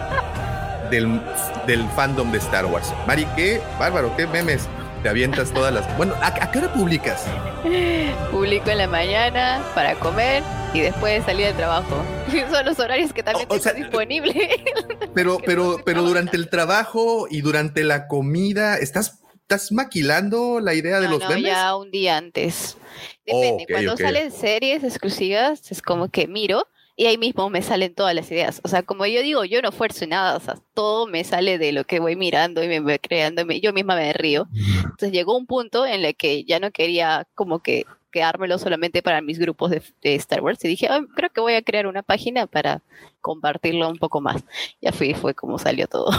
del, 0.89 1.21
del 1.67 1.87
fandom 1.89 2.31
de 2.31 2.37
Star 2.39 2.65
Wars. 2.65 2.93
Mari, 3.07 3.25
qué 3.35 3.61
bárbaro, 3.79 4.15
qué 4.15 4.27
memes 4.27 4.67
te 5.03 5.09
avientas 5.09 5.51
todas 5.53 5.73
las. 5.73 5.97
Bueno, 5.97 6.13
¿a, 6.15 6.27
¿a, 6.27 6.51
qué 6.51 6.59
hora 6.59 6.73
publicas? 6.73 7.25
Publico 8.31 8.69
en 8.69 8.77
la 8.77 8.87
mañana 8.87 9.63
para 9.73 9.95
comer 9.95 10.43
y 10.73 10.81
después 10.81 11.19
de 11.19 11.25
salir 11.25 11.45
del 11.47 11.55
trabajo. 11.55 12.03
Son 12.51 12.65
los 12.65 12.79
horarios 12.79 13.13
que 13.13 13.23
también 13.23 13.47
o, 13.49 13.55
o 13.55 13.59
sea, 13.59 13.73
disponibles. 13.73 14.35
Pero, 15.15 15.39
pero, 15.43 15.81
pero 15.83 16.03
durante 16.03 16.37
el 16.37 16.49
trabajo 16.49 17.27
y 17.29 17.41
durante 17.41 17.83
la 17.83 18.07
comida, 18.07 18.77
¿estás, 18.77 19.19
estás 19.41 19.71
maquilando 19.71 20.59
la 20.59 20.75
idea 20.75 20.99
de 20.99 21.07
no, 21.07 21.13
los 21.13 21.23
no, 21.23 21.29
memes? 21.29 21.45
ya 21.45 21.75
un 21.75 21.89
día 21.89 22.15
antes. 22.15 22.77
Depende. 23.25 23.49
Oh, 23.49 23.63
okay, 23.63 23.65
Cuando 23.65 23.93
okay. 23.93 24.05
salen 24.05 24.31
series 24.31 24.83
exclusivas, 24.83 25.71
es 25.71 25.81
como 25.81 26.09
que 26.09 26.27
miro 26.27 26.67
y 26.99 27.05
ahí 27.05 27.17
mismo 27.17 27.49
me 27.49 27.61
salen 27.61 27.93
todas 27.93 28.13
las 28.13 28.29
ideas. 28.29 28.59
O 28.61 28.67
sea, 28.67 28.83
como 28.83 29.05
yo 29.05 29.21
digo, 29.21 29.45
yo 29.45 29.61
no 29.61 29.71
fuerzo 29.71 30.05
nada, 30.05 30.35
o 30.35 30.41
sea, 30.41 30.55
todo 30.73 31.07
me 31.07 31.23
sale 31.23 31.57
de 31.57 31.71
lo 31.71 31.85
que 31.85 32.01
voy 32.01 32.17
mirando 32.17 32.61
y 32.61 32.67
me 32.67 32.81
voy 32.81 32.99
creando, 32.99 33.43
yo 33.43 33.71
misma 33.71 33.95
me 33.95 34.11
río. 34.11 34.49
Entonces 34.83 35.13
llegó 35.13 35.37
un 35.37 35.45
punto 35.45 35.85
en 35.85 36.03
el 36.03 36.17
que 36.17 36.43
ya 36.43 36.59
no 36.59 36.71
quería 36.71 37.25
como 37.35 37.59
que 37.59 37.85
quedármelo 38.11 38.57
solamente 38.57 39.01
para 39.01 39.21
mis 39.21 39.39
grupos 39.39 39.71
de, 39.71 39.81
Star 40.15 40.41
Wars 40.41 40.59
y 40.65 40.67
dije, 40.67 40.89
creo 41.15 41.29
que 41.29 41.39
voy 41.39 41.53
a 41.53 41.61
crear 41.61 41.87
una 41.87 42.03
página 42.03 42.47
para 42.47 42.83
compartirlo 43.21 43.87
un 43.87 43.97
poco 43.97 44.19
más. 44.19 44.43
Ya 44.81 44.91
fui, 44.91 45.13
fue 45.13 45.33
como 45.33 45.57
salió 45.57 45.87
todo. 45.87 46.11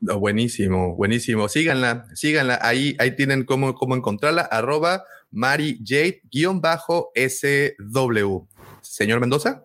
Buenísimo, 0.00 0.94
buenísimo. 0.94 1.48
Síganla, 1.48 2.06
síganla. 2.14 2.60
Ahí, 2.62 2.94
ahí 3.00 3.16
tienen 3.16 3.44
cómo, 3.44 3.74
cómo 3.74 3.96
encontrarla. 3.96 4.42
Arroba 4.42 5.02
Mari 5.32 5.80
Jade 5.84 6.22
guion 6.30 6.60
bajo 6.60 7.10
SW. 7.16 8.46
Señor 8.80 9.18
Mendoza. 9.18 9.64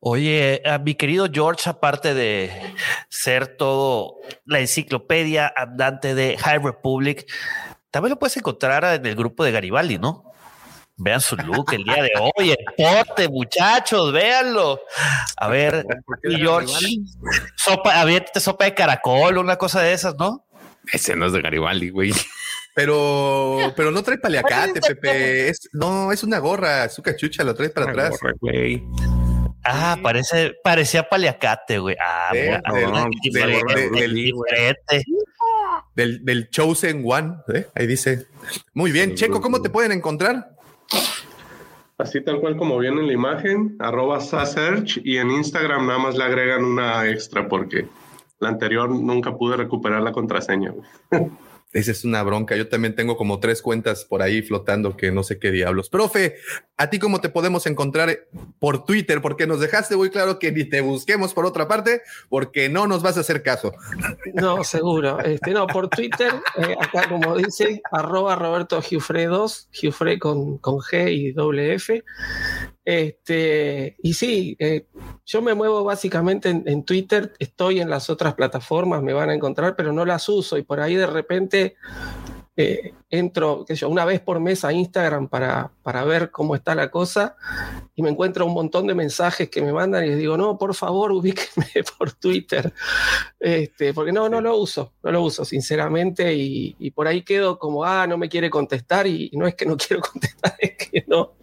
Oye, 0.00 0.62
a 0.64 0.78
mi 0.78 0.94
querido 0.94 1.28
George, 1.32 1.68
aparte 1.68 2.14
de 2.14 2.74
ser 3.08 3.56
todo 3.56 4.16
la 4.44 4.60
enciclopedia 4.60 5.52
andante 5.56 6.14
de 6.14 6.36
High 6.38 6.58
Republic, 6.58 7.26
también 7.90 8.10
lo 8.10 8.18
puedes 8.18 8.36
encontrar 8.36 8.84
en 8.84 9.04
el 9.06 9.14
grupo 9.16 9.44
de 9.44 9.52
Garibaldi, 9.52 9.98
¿no? 9.98 10.24
Vean 11.00 11.20
su 11.20 11.36
look 11.36 11.72
el 11.72 11.84
día 11.84 12.02
de 12.02 12.10
hoy, 12.20 12.50
el 12.50 12.64
porte, 12.76 13.28
muchachos, 13.28 14.12
véanlo. 14.12 14.80
A 15.36 15.48
ver, 15.48 15.86
y 16.24 16.36
George, 16.36 16.74
sopa, 17.56 18.00
aviéntate 18.00 18.40
sopa 18.40 18.64
de 18.64 18.74
caracol, 18.74 19.38
una 19.38 19.56
cosa 19.56 19.80
de 19.80 19.92
esas, 19.92 20.16
¿no? 20.16 20.44
Ese 20.92 21.14
no 21.14 21.26
es 21.26 21.32
de 21.32 21.40
Garibaldi, 21.42 21.90
güey. 21.90 22.12
Pero, 22.74 23.72
pero 23.76 23.90
no 23.90 24.02
trae 24.02 24.18
paliacate, 24.18 24.80
Pepe. 24.80 25.48
Es, 25.48 25.68
no, 25.72 26.12
es 26.12 26.22
una 26.22 26.38
gorra, 26.38 26.88
su 26.88 27.02
cachucha, 27.02 27.42
lo 27.42 27.54
traes 27.54 27.72
para 27.72 27.86
Una 27.86 27.92
atrás. 27.92 28.20
gorra, 28.20 28.34
güey. 28.40 28.84
Ah, 29.70 29.96
parece, 30.02 30.54
parecía 30.64 31.08
paliacate, 31.08 31.78
güey. 31.78 31.96
Ah, 32.00 32.30
mira, 32.32 32.62
del- 32.72 32.92
del- 32.92 33.10
diferente, 33.22 33.74
del- 33.80 33.90
del- 33.92 34.14
diferente. 34.14 35.04
Del, 35.94 36.24
del 36.24 36.50
Chosen 36.50 37.02
One, 37.04 37.34
¿eh? 37.54 37.66
ahí 37.74 37.86
dice. 37.86 38.26
Muy 38.74 38.92
bien, 38.92 39.14
Checo, 39.14 39.40
¿cómo 39.40 39.60
te 39.62 39.68
pueden 39.70 39.92
encontrar? 39.92 40.50
Así 41.98 42.20
tal 42.22 42.40
cual 42.40 42.56
como 42.56 42.78
viene 42.78 43.00
en 43.00 43.08
la 43.08 43.12
imagen, 43.12 43.76
arroba 43.80 44.20
Sasearch 44.20 45.00
y 45.04 45.16
en 45.18 45.30
Instagram 45.32 45.86
nada 45.86 45.98
más 45.98 46.16
le 46.16 46.24
agregan 46.24 46.64
una 46.64 47.08
extra 47.08 47.48
porque 47.48 47.86
la 48.38 48.50
anterior 48.50 48.88
nunca 48.88 49.36
pude 49.36 49.56
recuperar 49.56 50.02
la 50.02 50.12
contraseña. 50.12 50.70
güey. 50.72 50.88
Esa 51.72 51.90
es 51.90 52.04
una 52.04 52.22
bronca. 52.22 52.56
Yo 52.56 52.68
también 52.68 52.94
tengo 52.94 53.16
como 53.16 53.40
tres 53.40 53.60
cuentas 53.60 54.04
por 54.06 54.22
ahí 54.22 54.40
flotando 54.40 54.96
que 54.96 55.12
no 55.12 55.22
sé 55.22 55.38
qué 55.38 55.50
diablos. 55.50 55.90
Profe, 55.90 56.36
¿a 56.78 56.88
ti 56.88 56.98
cómo 56.98 57.20
te 57.20 57.28
podemos 57.28 57.66
encontrar 57.66 58.26
por 58.58 58.86
Twitter? 58.86 59.20
Porque 59.20 59.46
nos 59.46 59.60
dejaste 59.60 59.94
muy 59.94 60.08
claro 60.08 60.38
que 60.38 60.50
ni 60.50 60.64
te 60.64 60.80
busquemos 60.80 61.34
por 61.34 61.44
otra 61.44 61.68
parte, 61.68 62.00
porque 62.30 62.70
no 62.70 62.86
nos 62.86 63.02
vas 63.02 63.18
a 63.18 63.20
hacer 63.20 63.42
caso. 63.42 63.72
No, 64.32 64.64
seguro. 64.64 65.20
Este, 65.20 65.50
no, 65.50 65.66
por 65.66 65.88
Twitter, 65.88 66.32
eh, 66.56 66.74
acá 66.80 67.08
como 67.08 67.36
dice, 67.36 67.82
arroba 67.92 68.36
Roberto 68.36 68.80
Giufre 68.80 69.26
2, 69.26 69.68
Giufre 69.70 70.18
con, 70.18 70.58
con 70.58 70.78
G 70.78 71.12
y 71.12 71.32
doble 71.32 71.74
F. 71.74 72.02
Este, 72.90 73.98
y 74.02 74.14
sí, 74.14 74.56
eh, 74.58 74.86
yo 75.26 75.42
me 75.42 75.52
muevo 75.52 75.84
básicamente 75.84 76.48
en, 76.48 76.62
en, 76.64 76.84
Twitter, 76.84 77.34
estoy 77.38 77.80
en 77.80 77.90
las 77.90 78.08
otras 78.08 78.32
plataformas, 78.32 79.02
me 79.02 79.12
van 79.12 79.28
a 79.28 79.34
encontrar, 79.34 79.76
pero 79.76 79.92
no 79.92 80.06
las 80.06 80.26
uso. 80.30 80.56
Y 80.56 80.62
por 80.62 80.80
ahí 80.80 80.94
de 80.94 81.06
repente 81.06 81.76
eh, 82.60 82.92
entro, 83.08 83.64
qué 83.64 83.76
sé 83.76 83.82
yo, 83.82 83.88
una 83.88 84.04
vez 84.04 84.18
por 84.18 84.40
mes 84.40 84.64
a 84.64 84.72
Instagram 84.72 85.28
para, 85.28 85.70
para 85.84 86.02
ver 86.02 86.32
cómo 86.32 86.56
está 86.56 86.74
la 86.74 86.90
cosa 86.90 87.36
y 87.94 88.02
me 88.02 88.10
encuentro 88.10 88.44
un 88.46 88.52
montón 88.52 88.88
de 88.88 88.96
mensajes 88.96 89.48
que 89.48 89.62
me 89.62 89.72
mandan 89.72 90.04
y 90.04 90.08
les 90.08 90.18
digo, 90.18 90.36
no, 90.36 90.58
por 90.58 90.74
favor, 90.74 91.12
ubíquenme 91.18 91.84
por 91.96 92.14
Twitter, 92.14 92.72
este, 93.38 93.94
porque 93.94 94.10
no, 94.10 94.28
no 94.28 94.40
lo 94.40 94.56
uso, 94.56 94.94
no 95.04 95.12
lo 95.12 95.22
uso, 95.22 95.44
sinceramente, 95.44 96.34
y, 96.34 96.74
y 96.80 96.90
por 96.90 97.06
ahí 97.06 97.22
quedo 97.22 97.60
como, 97.60 97.84
ah, 97.84 98.08
no 98.08 98.18
me 98.18 98.28
quiere 98.28 98.50
contestar 98.50 99.06
y, 99.06 99.28
y 99.30 99.36
no 99.36 99.46
es 99.46 99.54
que 99.54 99.64
no 99.64 99.76
quiero 99.86 100.02
contestar, 100.02 100.56
es 100.58 100.76
que 100.76 101.04
no, 101.06 101.34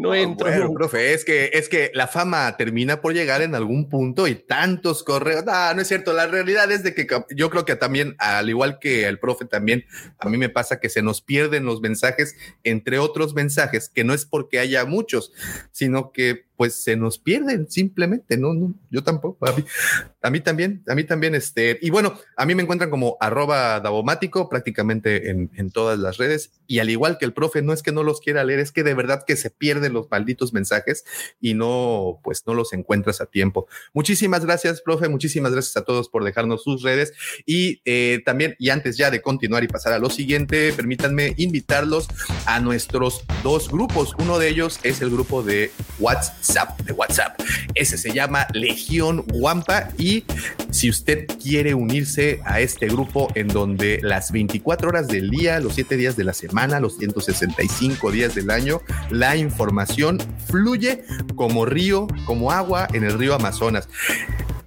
no 0.00 0.14
entro. 0.14 0.48
Bueno, 0.48 0.72
profe, 0.72 1.12
es 1.12 1.26
que, 1.26 1.50
es 1.52 1.68
que 1.68 1.90
la 1.92 2.08
fama 2.08 2.56
termina 2.56 3.02
por 3.02 3.12
llegar 3.12 3.42
en 3.42 3.54
algún 3.54 3.90
punto 3.90 4.26
y 4.26 4.34
tantos 4.34 5.02
correos. 5.02 5.44
No, 5.44 5.74
no 5.74 5.82
es 5.82 5.88
cierto. 5.88 6.14
La 6.14 6.26
realidad 6.26 6.72
es 6.72 6.82
de 6.82 6.94
que 6.94 7.06
yo 7.36 7.50
creo 7.50 7.66
que 7.66 7.76
también, 7.76 8.16
al 8.18 8.48
igual 8.48 8.78
que 8.78 9.06
el 9.06 9.18
profe 9.18 9.44
también, 9.44 9.84
a 10.18 10.30
mí 10.30 10.38
me 10.38 10.48
pasa 10.48 10.80
que 10.80 10.88
se 10.88 11.02
nos 11.02 11.20
pierden 11.20 11.66
los 11.66 11.82
mensajes, 11.82 12.34
entre 12.64 12.98
otros 12.98 13.34
mensajes, 13.34 13.90
que 13.90 14.02
no 14.02 14.14
es 14.14 14.24
porque 14.24 14.58
haya 14.58 14.86
muchos, 14.86 15.34
sino 15.70 16.12
que 16.12 16.46
pues 16.60 16.74
se 16.74 16.94
nos 16.94 17.16
pierden 17.18 17.70
simplemente, 17.70 18.36
no, 18.36 18.52
no, 18.52 18.74
yo 18.90 19.02
tampoco, 19.02 19.46
a 19.46 20.30
mí, 20.30 20.40
también, 20.40 20.84
a 20.88 20.94
mí 20.94 21.04
también, 21.04 21.34
este, 21.34 21.78
y 21.80 21.88
bueno, 21.88 22.20
a 22.36 22.44
mí 22.44 22.54
me 22.54 22.62
encuentran 22.62 22.90
como 22.90 23.16
arroba 23.18 23.80
davomático 23.80 24.46
prácticamente 24.50 25.30
en, 25.30 25.50
en 25.54 25.70
todas 25.70 25.98
las 25.98 26.18
redes, 26.18 26.52
y 26.66 26.80
al 26.80 26.90
igual 26.90 27.16
que 27.16 27.24
el 27.24 27.32
profe, 27.32 27.62
no 27.62 27.72
es 27.72 27.82
que 27.82 27.92
no 27.92 28.02
los 28.02 28.20
quiera 28.20 28.44
leer, 28.44 28.60
es 28.60 28.72
que 28.72 28.82
de 28.82 28.92
verdad 28.92 29.24
que 29.26 29.36
se 29.36 29.48
pierden 29.48 29.94
los 29.94 30.10
malditos 30.10 30.52
mensajes 30.52 31.06
y 31.40 31.54
no, 31.54 32.20
pues 32.22 32.42
no 32.46 32.52
los 32.52 32.74
encuentras 32.74 33.22
a 33.22 33.26
tiempo. 33.26 33.66
Muchísimas 33.94 34.44
gracias, 34.44 34.82
profe, 34.82 35.08
muchísimas 35.08 35.52
gracias 35.52 35.78
a 35.78 35.84
todos 35.86 36.10
por 36.10 36.24
dejarnos 36.24 36.62
sus 36.62 36.82
redes, 36.82 37.14
y 37.46 37.80
eh, 37.86 38.20
también, 38.26 38.54
y 38.58 38.68
antes 38.68 38.98
ya 38.98 39.10
de 39.10 39.22
continuar 39.22 39.64
y 39.64 39.68
pasar 39.68 39.94
a 39.94 39.98
lo 39.98 40.10
siguiente, 40.10 40.74
permítanme 40.74 41.32
invitarlos 41.38 42.06
a 42.44 42.60
nuestros 42.60 43.24
dos 43.42 43.70
grupos, 43.70 44.14
uno 44.18 44.38
de 44.38 44.50
ellos 44.50 44.78
es 44.82 45.00
el 45.00 45.08
grupo 45.08 45.42
de 45.42 45.72
WhatsApp, 45.98 46.49
de 46.84 46.92
WhatsApp. 46.92 47.40
Ese 47.74 47.96
se 47.96 48.12
llama 48.12 48.46
Legión 48.52 49.24
Wampa 49.32 49.90
y 49.96 50.24
si 50.70 50.90
usted 50.90 51.26
quiere 51.40 51.74
unirse 51.74 52.40
a 52.44 52.60
este 52.60 52.88
grupo 52.88 53.28
en 53.36 53.46
donde 53.48 54.00
las 54.02 54.32
24 54.32 54.88
horas 54.88 55.06
del 55.06 55.30
día, 55.30 55.60
los 55.60 55.74
7 55.74 55.96
días 55.96 56.16
de 56.16 56.24
la 56.24 56.32
semana, 56.32 56.80
los 56.80 56.96
165 56.96 58.10
días 58.10 58.34
del 58.34 58.50
año, 58.50 58.80
la 59.10 59.36
información 59.36 60.18
fluye 60.46 61.04
como 61.36 61.66
río, 61.66 62.08
como 62.24 62.50
agua 62.50 62.88
en 62.92 63.04
el 63.04 63.16
río 63.16 63.34
Amazonas 63.34 63.88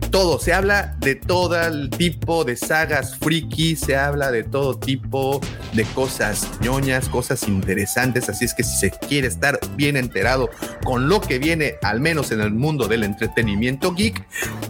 todo, 0.10 0.40
se 0.40 0.54
habla 0.54 0.96
de 1.00 1.16
todo 1.16 1.60
el 1.62 1.90
tipo 1.90 2.44
de 2.44 2.56
sagas 2.56 3.18
friki, 3.18 3.76
se 3.76 3.96
habla 3.96 4.32
de 4.32 4.44
todo 4.44 4.78
tipo 4.78 5.42
de 5.74 5.84
cosas 5.86 6.50
ñoñas, 6.62 7.10
cosas 7.10 7.48
interesantes, 7.48 8.30
así 8.30 8.46
es 8.46 8.54
que 8.54 8.64
si 8.64 8.76
se 8.78 8.92
quiere 8.92 9.28
estar 9.28 9.60
bien 9.76 9.98
enterado 9.98 10.50
con 10.84 11.10
lo 11.10 11.22
que 11.22 11.40
viene, 11.40 11.76
al 11.82 12.00
menos 12.00 12.32
en 12.32 12.42
el 12.42 12.52
mundo 12.52 12.88
del 12.88 13.04
entretenimiento 13.04 13.94
geek, 13.94 14.26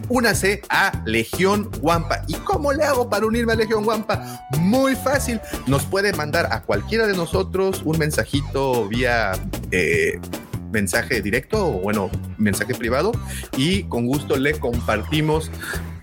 únase 0.08 0.62
a 0.68 1.02
Legión 1.04 1.70
Wampa. 1.80 2.22
¿Y 2.28 2.34
cómo 2.34 2.72
le 2.72 2.84
hago 2.84 3.08
para 3.08 3.26
unirme 3.26 3.52
a 3.52 3.56
Legión 3.56 3.86
Wampa? 3.86 4.46
Muy 4.58 4.96
fácil, 4.96 5.40
nos 5.66 5.84
puede 5.84 6.12
mandar 6.12 6.48
a 6.50 6.62
cualquiera 6.62 7.06
de 7.06 7.14
nosotros 7.14 7.82
un 7.84 7.98
mensajito 7.98 8.88
vía... 8.88 9.32
Eh, 9.70 10.20
mensaje 10.74 11.22
directo 11.22 11.66
o 11.66 11.80
bueno, 11.80 12.10
mensaje 12.36 12.74
privado 12.74 13.12
y 13.56 13.84
con 13.84 14.06
gusto 14.06 14.36
le 14.36 14.58
compartimos 14.58 15.50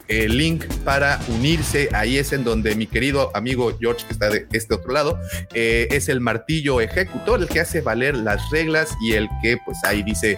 el 0.07 0.37
link 0.37 0.65
para 0.83 1.19
unirse. 1.29 1.89
Ahí 1.93 2.17
es 2.17 2.33
en 2.33 2.43
donde 2.43 2.75
mi 2.75 2.87
querido 2.87 3.31
amigo 3.35 3.77
George, 3.79 4.05
que 4.05 4.13
está 4.13 4.29
de 4.29 4.47
este 4.51 4.73
otro 4.73 4.91
lado, 4.91 5.19
eh, 5.53 5.87
es 5.91 6.09
el 6.09 6.19
martillo 6.19 6.81
ejecutor, 6.81 7.41
el 7.41 7.47
que 7.47 7.61
hace 7.61 7.81
valer 7.81 8.15
las 8.15 8.49
reglas 8.51 8.89
y 9.01 9.13
el 9.13 9.29
que 9.41 9.57
pues 9.63 9.77
ahí 9.83 10.03
dice 10.03 10.37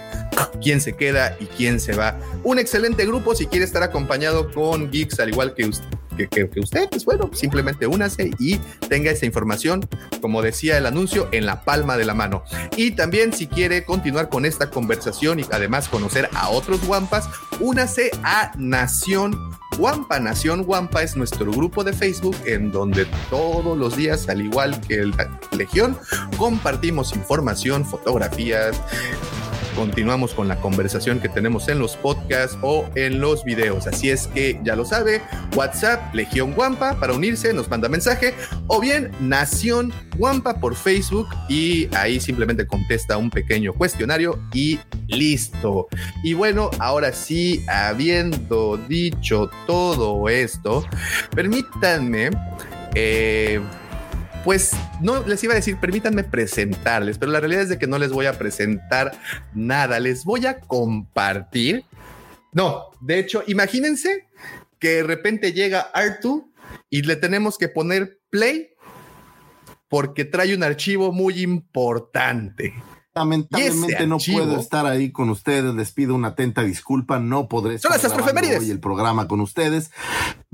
quién 0.61 0.81
se 0.81 0.93
queda 0.93 1.35
y 1.39 1.45
quién 1.45 1.79
se 1.79 1.95
va. 1.95 2.19
Un 2.43 2.59
excelente 2.59 3.05
grupo 3.05 3.35
si 3.35 3.47
quiere 3.47 3.65
estar 3.65 3.83
acompañado 3.83 4.51
con 4.51 4.91
geeks 4.91 5.19
al 5.19 5.29
igual 5.29 5.53
que 5.55 5.65
usted 5.65 5.87
que, 6.15 6.49
usted, 6.59 6.89
pues 6.89 7.05
bueno, 7.05 7.29
simplemente 7.33 7.87
únase 7.87 8.31
y 8.39 8.57
tenga 8.87 9.11
esa 9.11 9.25
información, 9.25 9.87
como 10.21 10.41
decía 10.41 10.77
el 10.77 10.85
anuncio, 10.85 11.27
en 11.31 11.45
la 11.45 11.63
palma 11.63 11.97
de 11.97 12.05
la 12.05 12.13
mano. 12.13 12.43
Y 12.77 12.91
también 12.91 13.33
si 13.33 13.47
quiere 13.47 13.83
continuar 13.85 14.29
con 14.29 14.45
esta 14.45 14.69
conversación 14.69 15.39
y 15.39 15.45
además 15.51 15.89
conocer 15.89 16.29
a 16.33 16.49
otros 16.49 16.83
Wampas, 16.87 17.29
únase 17.59 18.11
a 18.23 18.51
Nación 18.57 19.37
Wampa. 19.77 20.19
Nación 20.19 20.63
Wampa 20.65 21.03
es 21.03 21.15
nuestro 21.15 21.51
grupo 21.51 21.83
de 21.83 21.93
Facebook 21.93 22.35
en 22.45 22.71
donde 22.71 23.05
todos 23.29 23.77
los 23.77 23.95
días, 23.95 24.29
al 24.29 24.41
igual 24.41 24.79
que 24.81 24.95
el 24.95 25.13
Legión, 25.57 25.97
compartimos 26.37 27.15
información, 27.15 27.85
fotografías, 27.85 28.79
continuamos 29.75 30.33
con 30.33 30.47
la 30.47 30.57
conversación 30.57 31.19
que 31.19 31.29
tenemos 31.29 31.67
en 31.67 31.79
los 31.79 31.95
podcasts 31.95 32.57
o 32.61 32.89
en 32.95 33.19
los 33.19 33.43
videos. 33.43 33.87
Así 33.87 34.09
es 34.09 34.27
que 34.27 34.59
ya 34.63 34.75
lo 34.75 34.85
sabe, 34.85 35.21
WhatsApp 35.55 36.13
Legión 36.13 36.53
Guampa 36.53 36.99
para 36.99 37.13
unirse, 37.13 37.53
nos 37.53 37.69
manda 37.69 37.89
mensaje 37.89 38.33
o 38.67 38.79
bien 38.79 39.11
Nación 39.19 39.93
Guampa 40.17 40.59
por 40.59 40.75
Facebook 40.75 41.27
y 41.49 41.87
ahí 41.95 42.19
simplemente 42.19 42.65
contesta 42.65 43.17
un 43.17 43.29
pequeño 43.29 43.73
cuestionario 43.73 44.39
y 44.53 44.79
listo. 45.07 45.87
Y 46.23 46.33
bueno, 46.33 46.69
ahora 46.79 47.11
sí, 47.11 47.65
habiendo 47.67 48.77
dicho 48.87 49.49
todo 49.67 50.29
esto, 50.29 50.85
permítanme... 51.35 52.29
Eh, 52.95 53.59
pues 54.43 54.71
no 55.01 55.23
les 55.23 55.43
iba 55.43 55.53
a 55.53 55.55
decir, 55.55 55.77
permítanme 55.77 56.23
presentarles, 56.23 57.17
pero 57.17 57.31
la 57.31 57.39
realidad 57.39 57.63
es 57.63 57.69
de 57.69 57.79
que 57.79 57.87
no 57.87 57.97
les 57.97 58.11
voy 58.11 58.25
a 58.25 58.37
presentar 58.37 59.17
nada, 59.53 59.99
les 59.99 60.25
voy 60.25 60.45
a 60.45 60.59
compartir. 60.59 61.85
No, 62.51 62.85
de 63.01 63.19
hecho, 63.19 63.43
imagínense 63.47 64.27
que 64.79 64.95
de 64.95 65.03
repente 65.03 65.53
llega 65.53 65.79
Artu 65.79 66.51
y 66.89 67.03
le 67.03 67.15
tenemos 67.15 67.57
que 67.57 67.69
poner 67.69 68.19
play 68.29 68.71
porque 69.87 70.25
trae 70.25 70.55
un 70.55 70.63
archivo 70.63 71.11
muy 71.11 71.41
importante. 71.41 72.73
Lamentablemente 73.15 74.07
no 74.07 74.17
puedo 74.17 74.59
estar 74.59 74.87
ahí 74.87 75.11
con 75.11 75.29
ustedes. 75.29 75.73
Les 75.75 75.91
pido 75.91 76.15
una 76.15 76.29
atenta 76.29 76.63
disculpa. 76.63 77.19
No 77.19 77.47
podré 77.47 77.75
estar 77.75 77.91
hoy 78.59 78.71
el 78.71 78.79
programa 78.79 79.27
con 79.27 79.39
ustedes. 79.39 79.91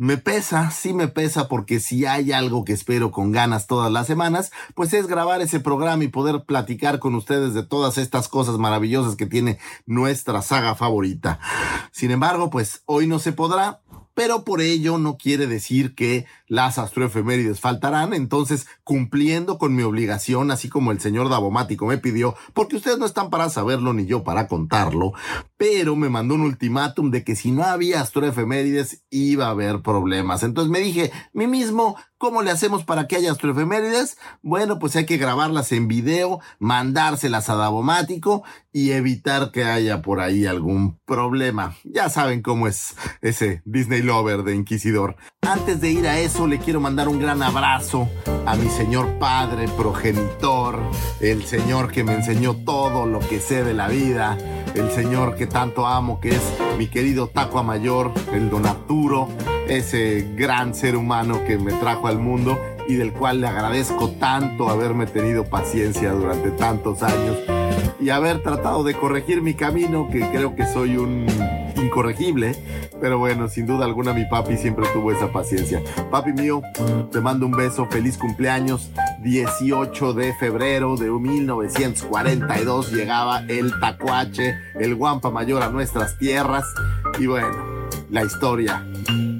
Me 0.01 0.15
pesa, 0.15 0.71
sí 0.71 0.93
me 0.93 1.09
pesa, 1.09 1.49
porque 1.49 1.81
si 1.81 2.05
hay 2.05 2.31
algo 2.31 2.63
que 2.63 2.71
espero 2.71 3.11
con 3.11 3.33
ganas 3.33 3.67
todas 3.67 3.91
las 3.91 4.07
semanas, 4.07 4.49
pues 4.73 4.93
es 4.93 5.07
grabar 5.07 5.41
ese 5.41 5.59
programa 5.59 6.05
y 6.05 6.07
poder 6.07 6.45
platicar 6.45 6.99
con 6.99 7.15
ustedes 7.15 7.53
de 7.53 7.63
todas 7.63 7.97
estas 7.97 8.29
cosas 8.29 8.57
maravillosas 8.57 9.17
que 9.17 9.25
tiene 9.25 9.59
nuestra 9.85 10.41
saga 10.41 10.73
favorita. 10.75 11.41
Sin 11.91 12.11
embargo, 12.11 12.49
pues 12.49 12.81
hoy 12.85 13.07
no 13.07 13.19
se 13.19 13.33
podrá 13.33 13.81
pero 14.19 14.43
por 14.43 14.59
ello 14.59 14.97
no 14.97 15.17
quiere 15.17 15.47
decir 15.47 15.95
que 15.95 16.25
las 16.49 16.77
astroefemérides 16.77 17.61
faltarán, 17.61 18.13
entonces 18.13 18.67
cumpliendo 18.83 19.57
con 19.57 19.75
mi 19.75 19.83
obligación, 19.83 20.51
así 20.51 20.67
como 20.67 20.91
el 20.91 20.99
señor 20.99 21.29
Davomático 21.29 21.85
me 21.85 21.99
pidió, 21.99 22.35
porque 22.53 22.75
ustedes 22.75 22.97
no 22.97 23.05
están 23.05 23.29
para 23.29 23.49
saberlo 23.49 23.93
ni 23.93 24.05
yo 24.05 24.23
para 24.23 24.47
contarlo, 24.47 25.13
pero 25.55 25.95
me 25.95 26.09
mandó 26.09 26.35
un 26.35 26.41
ultimátum 26.41 27.11
de 27.11 27.23
que 27.23 27.35
si 27.35 27.51
no 27.51 27.63
había 27.63 28.01
astroefemérides 28.01 29.03
iba 29.11 29.45
a 29.45 29.51
haber 29.51 29.81
problemas. 29.81 30.43
Entonces 30.43 30.71
me 30.71 30.79
dije, 30.79 31.11
mí 31.31 31.47
mismo, 31.47 31.95
¿Cómo 32.19 32.41
le 32.41 32.51
hacemos 32.51 32.83
para 32.83 33.07
que 33.07 33.15
haya 33.15 33.31
astroefemérides? 33.31 34.17
Bueno, 34.41 34.77
pues 34.77 34.93
hay 34.97 35.05
que 35.05 35.15
grabarlas 35.15 35.71
en 35.71 35.87
video, 35.87 36.41
mandárselas 36.59 37.49
a 37.49 37.55
Davomático 37.55 38.43
y 38.73 38.91
evitar 38.91 39.51
que 39.51 39.63
haya 39.63 40.01
por 40.01 40.19
ahí 40.19 40.45
algún 40.45 40.99
problema. 41.05 41.77
Ya 41.85 42.09
saben 42.09 42.41
cómo 42.41 42.67
es 42.67 42.93
ese 43.21 43.61
Disney 43.63 44.01
Lover 44.01 44.43
de 44.43 44.53
Inquisidor. 44.53 45.15
Antes 45.39 45.79
de 45.79 45.91
ir 45.91 46.07
a 46.09 46.19
eso, 46.19 46.38
le 46.47 46.59
quiero 46.59 46.79
mandar 46.79 47.07
un 47.07 47.19
gran 47.19 47.41
abrazo 47.41 48.07
a 48.45 48.55
mi 48.55 48.69
señor 48.69 49.19
padre, 49.19 49.67
progenitor, 49.67 50.79
el 51.19 51.43
señor 51.43 51.91
que 51.91 52.03
me 52.03 52.13
enseñó 52.13 52.55
todo 52.55 53.05
lo 53.05 53.19
que 53.19 53.39
sé 53.39 53.63
de 53.63 53.73
la 53.73 53.87
vida, 53.87 54.37
el 54.75 54.91
señor 54.91 55.35
que 55.35 55.47
tanto 55.47 55.85
amo, 55.85 56.19
que 56.19 56.29
es 56.29 56.41
mi 56.77 56.87
querido 56.87 57.27
Taco 57.27 57.63
Mayor, 57.63 58.11
el 58.33 58.49
don 58.49 58.65
Arturo 58.65 59.27
ese 59.69 60.27
gran 60.35 60.73
ser 60.73 60.95
humano 60.95 61.41
que 61.45 61.57
me 61.57 61.71
trajo 61.73 62.07
al 62.07 62.17
mundo 62.17 62.59
y 62.87 62.95
del 62.95 63.13
cual 63.13 63.41
le 63.41 63.47
agradezco 63.47 64.09
tanto 64.19 64.67
haberme 64.67 65.05
tenido 65.05 65.45
paciencia 65.45 66.11
durante 66.11 66.49
tantos 66.49 67.03
años 67.03 67.37
y 67.99 68.09
haber 68.09 68.41
tratado 68.41 68.83
de 68.83 68.95
corregir 68.95 69.41
mi 69.41 69.53
camino, 69.53 70.09
que 70.11 70.21
creo 70.31 70.55
que 70.55 70.65
soy 70.65 70.97
un 70.97 71.27
incorregible, 71.89 72.55
pero 73.01 73.17
bueno, 73.17 73.47
sin 73.47 73.65
duda 73.65 73.85
alguna 73.85 74.13
mi 74.13 74.25
papi 74.25 74.57
siempre 74.57 74.85
tuvo 74.93 75.11
esa 75.11 75.31
paciencia. 75.31 75.81
Papi 76.11 76.33
mío, 76.33 76.61
te 77.11 77.19
mando 77.19 77.47
un 77.47 77.51
beso, 77.51 77.87
feliz 77.87 78.17
cumpleaños. 78.17 78.91
18 79.23 80.13
de 80.13 80.33
febrero 80.35 80.95
de 80.95 81.09
1942 81.09 82.93
llegaba 82.93 83.43
el 83.47 83.77
tacuache, 83.79 84.55
el 84.75 84.95
guampa 84.95 85.31
mayor 85.31 85.63
a 85.63 85.69
nuestras 85.69 86.17
tierras 86.19 86.65
y 87.19 87.25
bueno, 87.25 87.49
la 88.09 88.23
historia 88.23 88.85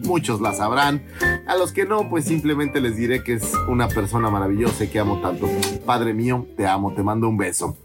muchos 0.03 0.41
la 0.41 0.53
sabrán. 0.53 1.05
A 1.47 1.55
los 1.55 1.71
que 1.71 1.85
no, 1.85 2.09
pues 2.09 2.25
simplemente 2.25 2.81
les 2.81 2.97
diré 2.97 3.23
que 3.23 3.33
es 3.33 3.53
una 3.67 3.87
persona 3.87 4.31
maravillosa 4.31 4.85
y 4.85 4.87
que 4.87 4.97
amo 4.97 5.21
tanto. 5.21 5.47
Padre 5.85 6.15
mío, 6.15 6.47
te 6.57 6.65
amo, 6.65 6.93
te 6.93 7.03
mando 7.03 7.29
un 7.29 7.37
beso. 7.37 7.77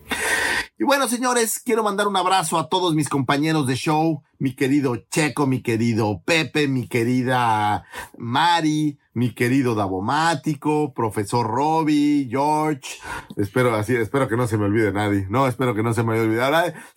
Y 0.77 0.85
bueno, 0.85 1.07
señores, 1.07 1.61
quiero 1.65 1.85
mandar 1.85 2.09
un 2.09 2.17
abrazo 2.17 2.59
a 2.59 2.69
todos 2.69 2.95
mis 2.95 3.09
compañeros 3.09 3.69
de 3.69 3.77
show, 3.77 4.23
mi 4.45 4.55
querido 4.55 4.97
Checo, 5.11 5.47
mi 5.47 5.63
querido 5.63 6.21
Pepe, 6.23 6.69
mi 6.69 6.87
querida 6.87 7.87
Mari, 8.19 8.99
mi 9.15 9.33
querido 9.33 9.77
Davomático, 9.77 10.93
profesor 10.93 11.47
Robbie, 11.47 12.27
George. 12.29 12.99
Espero 13.37 13.75
así, 13.75 13.95
espero 13.95 14.29
que 14.29 14.37
no 14.37 14.49
se 14.49 14.59
me 14.59 14.65
olvide 14.65 14.93
nadie. 14.93 15.27
No, 15.31 15.47
espero 15.47 15.75
que 15.75 15.85
no 15.85 15.95
se 15.95 16.03
me 16.03 16.19
olvide. 16.19 16.43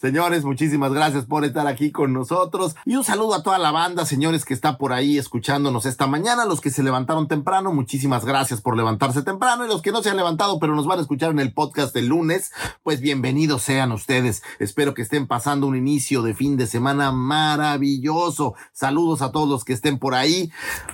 Señores, 0.01 0.43
muchísimas 0.43 0.91
gracias 0.91 1.25
por 1.25 1.45
estar 1.45 1.67
aquí 1.67 1.91
con 1.91 2.13
nosotros. 2.13 2.75
Y 2.85 2.95
un 2.95 3.03
saludo 3.03 3.35
a 3.35 3.43
toda 3.43 3.59
la 3.59 3.71
banda, 3.71 4.05
señores, 4.05 4.43
que 4.43 4.55
está 4.55 4.79
por 4.79 4.93
ahí 4.93 5.19
escuchándonos 5.19 5.85
esta 5.85 6.07
mañana. 6.07 6.45
Los 6.45 6.59
que 6.59 6.71
se 6.71 6.81
levantaron 6.81 7.27
temprano, 7.27 7.71
muchísimas 7.71 8.25
gracias 8.25 8.61
por 8.61 8.75
levantarse 8.75 9.21
temprano. 9.21 9.63
Y 9.63 9.67
los 9.69 9.83
que 9.83 9.91
no 9.91 10.01
se 10.01 10.09
han 10.09 10.17
levantado, 10.17 10.59
pero 10.59 10.75
nos 10.75 10.87
van 10.87 10.97
a 10.97 11.03
escuchar 11.03 11.29
en 11.29 11.39
el 11.39 11.53
podcast 11.53 11.95
el 11.95 12.07
lunes, 12.07 12.51
pues 12.81 12.99
bienvenidos 12.99 13.61
sean 13.61 13.91
ustedes. 13.91 14.41
Espero 14.57 14.95
que 14.95 15.03
estén 15.03 15.27
pasando 15.27 15.67
un 15.67 15.77
inicio 15.77 16.23
de 16.23 16.33
fin 16.33 16.57
de 16.57 16.65
semana 16.65 17.11
maravilloso. 17.37 18.55
Saludos 18.73 19.21
a 19.21 19.31
todos 19.31 19.47
los 19.47 19.63
que 19.63 19.73
estén 19.73 19.99
por 19.99 20.15
ahí. 20.15 20.51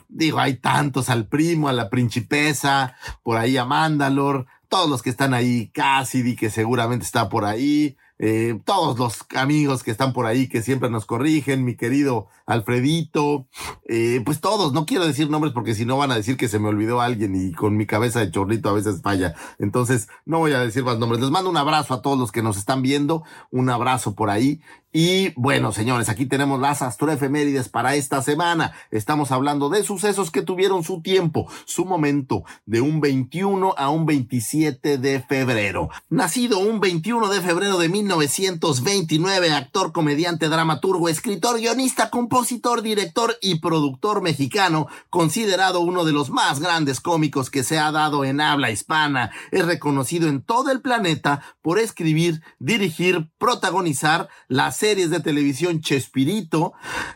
Digo, 0.09 0.39
hay 0.39 0.55
tantos 0.55 1.09
al 1.09 1.25
primo, 1.27 1.69
a 1.69 1.73
la 1.73 1.89
principesa, 1.89 2.95
por 3.23 3.37
ahí 3.37 3.57
a 3.57 3.65
Mandalor, 3.65 4.45
todos 4.67 4.89
los 4.89 5.01
que 5.01 5.09
están 5.09 5.33
ahí, 5.33 5.69
Cassidy, 5.73 6.35
que 6.35 6.49
seguramente 6.49 7.05
está 7.05 7.29
por 7.29 7.45
ahí, 7.45 7.95
eh, 8.19 8.59
todos 8.65 8.97
los 8.97 9.25
amigos 9.35 9.83
que 9.83 9.91
están 9.91 10.13
por 10.13 10.25
ahí 10.25 10.47
que 10.47 10.61
siempre 10.61 10.89
nos 10.89 11.05
corrigen, 11.05 11.63
mi 11.63 11.75
querido 11.75 12.27
Alfredito, 12.45 13.47
eh, 13.87 14.21
pues 14.25 14.41
todos, 14.41 14.73
no 14.73 14.85
quiero 14.85 15.05
decir 15.05 15.29
nombres 15.29 15.53
porque 15.53 15.75
si 15.75 15.85
no 15.85 15.97
van 15.97 16.11
a 16.11 16.15
decir 16.15 16.37
que 16.37 16.47
se 16.47 16.59
me 16.59 16.67
olvidó 16.67 17.01
alguien 17.01 17.35
y 17.35 17.53
con 17.53 17.77
mi 17.77 17.85
cabeza 17.85 18.19
de 18.19 18.31
chorrito 18.31 18.69
a 18.69 18.73
veces 18.73 19.01
falla. 19.01 19.33
Entonces, 19.59 20.09
no 20.25 20.39
voy 20.39 20.53
a 20.53 20.59
decir 20.59 20.83
más 20.83 20.99
nombres. 20.99 21.21
Les 21.21 21.31
mando 21.31 21.49
un 21.49 21.57
abrazo 21.57 21.93
a 21.93 22.01
todos 22.01 22.17
los 22.17 22.31
que 22.31 22.41
nos 22.41 22.57
están 22.57 22.81
viendo, 22.81 23.23
un 23.51 23.69
abrazo 23.69 24.13
por 24.15 24.29
ahí 24.29 24.61
y 24.95 25.33
bueno, 25.35 25.71
señores, 25.71 26.07
aquí 26.07 26.27
tenemos 26.27 26.59
las 26.59 26.83
astroefemérides 26.83 27.67
para 27.67 27.95
esta 27.95 28.21
semana. 28.21 28.73
Estamos 28.91 29.31
hablando 29.31 29.69
de 29.69 29.83
sucesos 29.83 30.29
que 30.29 30.43
tuvieron 30.43 30.83
su 30.83 31.01
tiempo, 31.01 31.47
su 31.65 31.83
momento, 31.83 32.43
de 32.67 32.79
un 32.79 33.01
21 33.01 33.73
a 33.75 33.89
un 33.89 34.05
27 34.05 34.99
de 34.99 35.19
febrero. 35.19 35.89
Nacido 36.09 36.59
un 36.59 36.79
21 36.79 37.27
de 37.29 37.41
febrero 37.41 37.79
de 37.79 37.89
1929, 37.89 39.51
actor, 39.51 39.93
comediante, 39.93 40.47
dramaturgo, 40.47 41.09
escritor, 41.09 41.59
guionista, 41.59 42.11
compositor, 42.11 42.32
director 42.81 43.37
y 43.41 43.59
productor 43.59 44.23
mexicano, 44.23 44.87
considerado 45.11 45.81
uno 45.81 46.03
de 46.03 46.13
los 46.13 46.31
más 46.31 46.59
grandes 46.59 46.99
cómicos 46.99 47.51
que 47.51 47.63
se 47.63 47.77
ha 47.77 47.91
dado 47.91 48.25
en 48.25 48.41
habla 48.41 48.71
hispana. 48.71 49.31
Es 49.51 49.65
reconocido 49.65 50.27
en 50.27 50.41
todo 50.41 50.71
el 50.71 50.81
planeta 50.81 51.43
por 51.61 51.77
escribir, 51.77 52.41
dirigir, 52.57 53.29
protagonizar 53.37 54.29
las 54.47 54.77
series 54.77 55.11
de 55.11 55.19
televisión 55.19 55.81
Chespirito, 55.81 56.73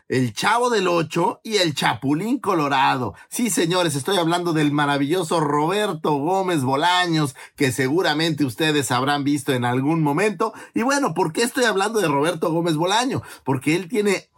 El 0.08 0.34
Chavo 0.34 0.70
del 0.70 0.88
Ocho 0.88 1.42
y 1.44 1.58
El 1.58 1.74
Chapulín 1.74 2.40
Colorado. 2.40 3.16
Sí, 3.28 3.50
señores, 3.50 3.96
estoy 3.96 4.18
hablando 4.18 4.54
del 4.54 4.72
maravilloso 4.72 5.40
Roberto 5.40 6.14
Gómez 6.14 6.64
Bolaños, 6.64 7.36
que 7.56 7.72
seguramente 7.72 8.46
ustedes 8.46 8.92
habrán 8.92 9.24
visto 9.24 9.52
en 9.52 9.66
algún 9.66 10.04
momento. 10.04 10.54
Y 10.76 10.84
bueno, 10.84 11.16
¿por 11.16 11.34
qué 11.34 11.42
estoy 11.42 11.64
hablando 11.64 12.00
de 12.00 12.08
Roberto 12.08 12.52
Gómez 12.52 12.76
Bolaño? 12.76 13.24
Porque 13.44 13.76
él 13.76 13.88
tiene 13.88 14.30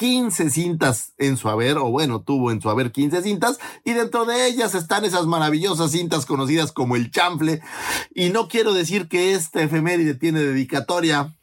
15 0.00 0.48
cintas 0.48 1.12
en 1.18 1.36
su 1.36 1.50
haber, 1.50 1.76
o 1.76 1.90
bueno, 1.90 2.22
tuvo 2.22 2.50
en 2.50 2.62
su 2.62 2.70
haber 2.70 2.90
15 2.90 3.20
cintas, 3.20 3.58
y 3.84 3.92
dentro 3.92 4.24
de 4.24 4.46
ellas 4.46 4.74
están 4.74 5.04
esas 5.04 5.26
maravillosas 5.26 5.90
cintas 5.90 6.24
conocidas 6.24 6.72
como 6.72 6.96
el 6.96 7.10
chanfle. 7.10 7.60
Y 8.14 8.30
no 8.30 8.48
quiero 8.48 8.72
decir 8.72 9.08
que 9.08 9.34
este 9.34 9.62
efeméride 9.62 10.14
tiene 10.14 10.40
dedicatoria 10.40 11.36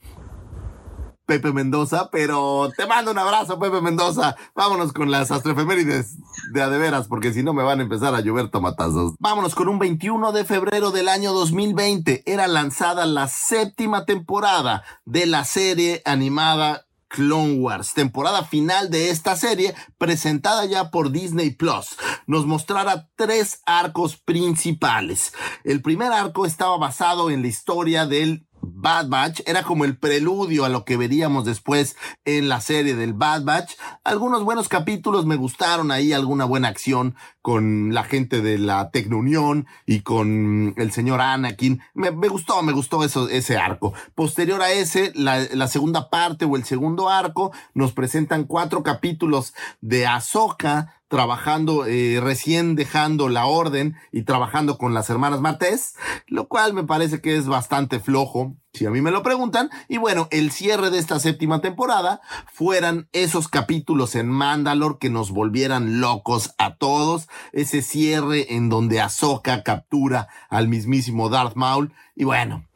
Pepe 1.27 1.51
Mendoza, 1.51 2.09
pero 2.09 2.71
te 2.75 2.87
mando 2.87 3.11
un 3.11 3.19
abrazo, 3.19 3.59
Pepe 3.59 3.79
Mendoza. 3.79 4.35
Vámonos 4.55 4.91
con 4.91 5.11
las 5.11 5.29
astroefemérides 5.29 6.17
de 6.51 6.63
adeveras, 6.63 7.07
porque 7.07 7.33
si 7.33 7.43
no 7.43 7.53
me 7.53 7.61
van 7.61 7.79
a 7.79 7.83
empezar 7.83 8.15
a 8.15 8.21
llover 8.21 8.49
tomatazos. 8.49 9.13
Vámonos 9.19 9.53
con 9.53 9.67
un 9.67 9.77
21 9.77 10.31
de 10.31 10.45
febrero 10.45 10.89
del 10.89 11.09
año 11.09 11.33
2020. 11.33 12.23
Era 12.25 12.47
lanzada 12.47 13.05
la 13.05 13.27
séptima 13.27 14.05
temporada 14.05 14.83
de 15.05 15.27
la 15.27 15.45
serie 15.45 16.01
animada 16.05 16.86
Clone 17.07 17.59
Wars, 17.59 17.93
temporada 17.93 18.43
final 18.43 18.89
de 18.89 19.09
esta 19.09 19.35
serie 19.35 19.75
presentada 19.97 20.65
ya 20.65 20.91
por 20.91 21.11
Disney 21.11 21.51
Plus, 21.51 21.97
nos 22.25 22.45
mostrará 22.45 23.09
tres 23.15 23.61
arcos 23.65 24.17
principales. 24.17 25.33
El 25.63 25.81
primer 25.81 26.11
arco 26.11 26.45
estaba 26.45 26.77
basado 26.77 27.29
en 27.29 27.41
la 27.41 27.47
historia 27.47 28.05
del 28.05 28.46
Bad 28.73 29.09
Batch 29.09 29.41
era 29.45 29.63
como 29.63 29.85
el 29.85 29.97
preludio 29.97 30.65
a 30.65 30.69
lo 30.69 30.85
que 30.85 30.97
veríamos 30.97 31.45
después 31.45 31.95
en 32.25 32.49
la 32.49 32.61
serie 32.61 32.95
del 32.95 33.13
Bad 33.13 33.43
Batch. 33.43 33.75
Algunos 34.03 34.43
buenos 34.43 34.67
capítulos 34.67 35.25
me 35.25 35.35
gustaron 35.35 35.91
ahí, 35.91 36.13
alguna 36.13 36.45
buena 36.45 36.67
acción 36.67 37.15
con 37.41 37.93
la 37.93 38.03
gente 38.03 38.41
de 38.41 38.57
la 38.57 38.91
Tecnounión 38.91 39.67
y 39.85 40.01
con 40.01 40.73
el 40.75 40.91
señor 40.91 41.21
Anakin. 41.21 41.81
Me, 41.93 42.09
gustó, 42.27 42.61
me 42.61 42.73
gustó 42.73 43.03
eso, 43.03 43.29
ese 43.29 43.57
arco. 43.57 43.93
Posterior 44.15 44.61
a 44.61 44.71
ese, 44.71 45.13
la, 45.15 45.39
la, 45.53 45.67
segunda 45.67 46.09
parte 46.09 46.45
o 46.45 46.57
el 46.57 46.65
segundo 46.65 47.09
arco, 47.09 47.53
nos 47.73 47.93
presentan 47.93 48.43
cuatro 48.43 48.83
capítulos 48.83 49.53
de 49.79 50.05
Ahsoka 50.05 50.96
trabajando, 51.07 51.85
eh, 51.85 52.19
recién 52.21 52.75
dejando 52.75 53.29
la 53.29 53.45
orden 53.45 53.95
y 54.11 54.23
trabajando 54.23 54.77
con 54.77 54.93
las 54.93 55.09
hermanas 55.09 55.41
Martés, 55.41 55.95
lo 56.27 56.47
cual 56.47 56.73
me 56.73 56.83
parece 56.83 57.21
que 57.21 57.37
es 57.37 57.47
bastante 57.47 57.99
flojo, 57.99 58.55
si 58.73 58.85
a 58.85 58.91
mí 58.91 59.01
me 59.01 59.11
lo 59.11 59.23
preguntan. 59.23 59.69
Y 59.87 59.97
bueno, 59.97 60.27
el 60.31 60.51
cierre 60.51 60.89
de 60.89 60.99
esta 60.99 61.19
séptima 61.19 61.61
temporada 61.61 62.21
fueran 62.51 63.07
esos 63.13 63.47
capítulos 63.47 64.15
en 64.15 64.29
Mandalore 64.29 64.97
que 64.99 65.09
nos 65.09 65.31
volvieran 65.31 66.01
locos 66.01 66.53
a 66.57 66.75
todos, 66.75 67.27
ese 67.53 67.81
cierre 67.81 68.55
en 68.55 68.69
donde 68.69 69.01
Ahsoka 69.01 69.63
captura 69.63 70.27
al 70.49 70.67
mismísimo 70.67 71.29
Darth 71.29 71.55
Maul. 71.55 71.93
Y 72.15 72.25
bueno, 72.25 72.66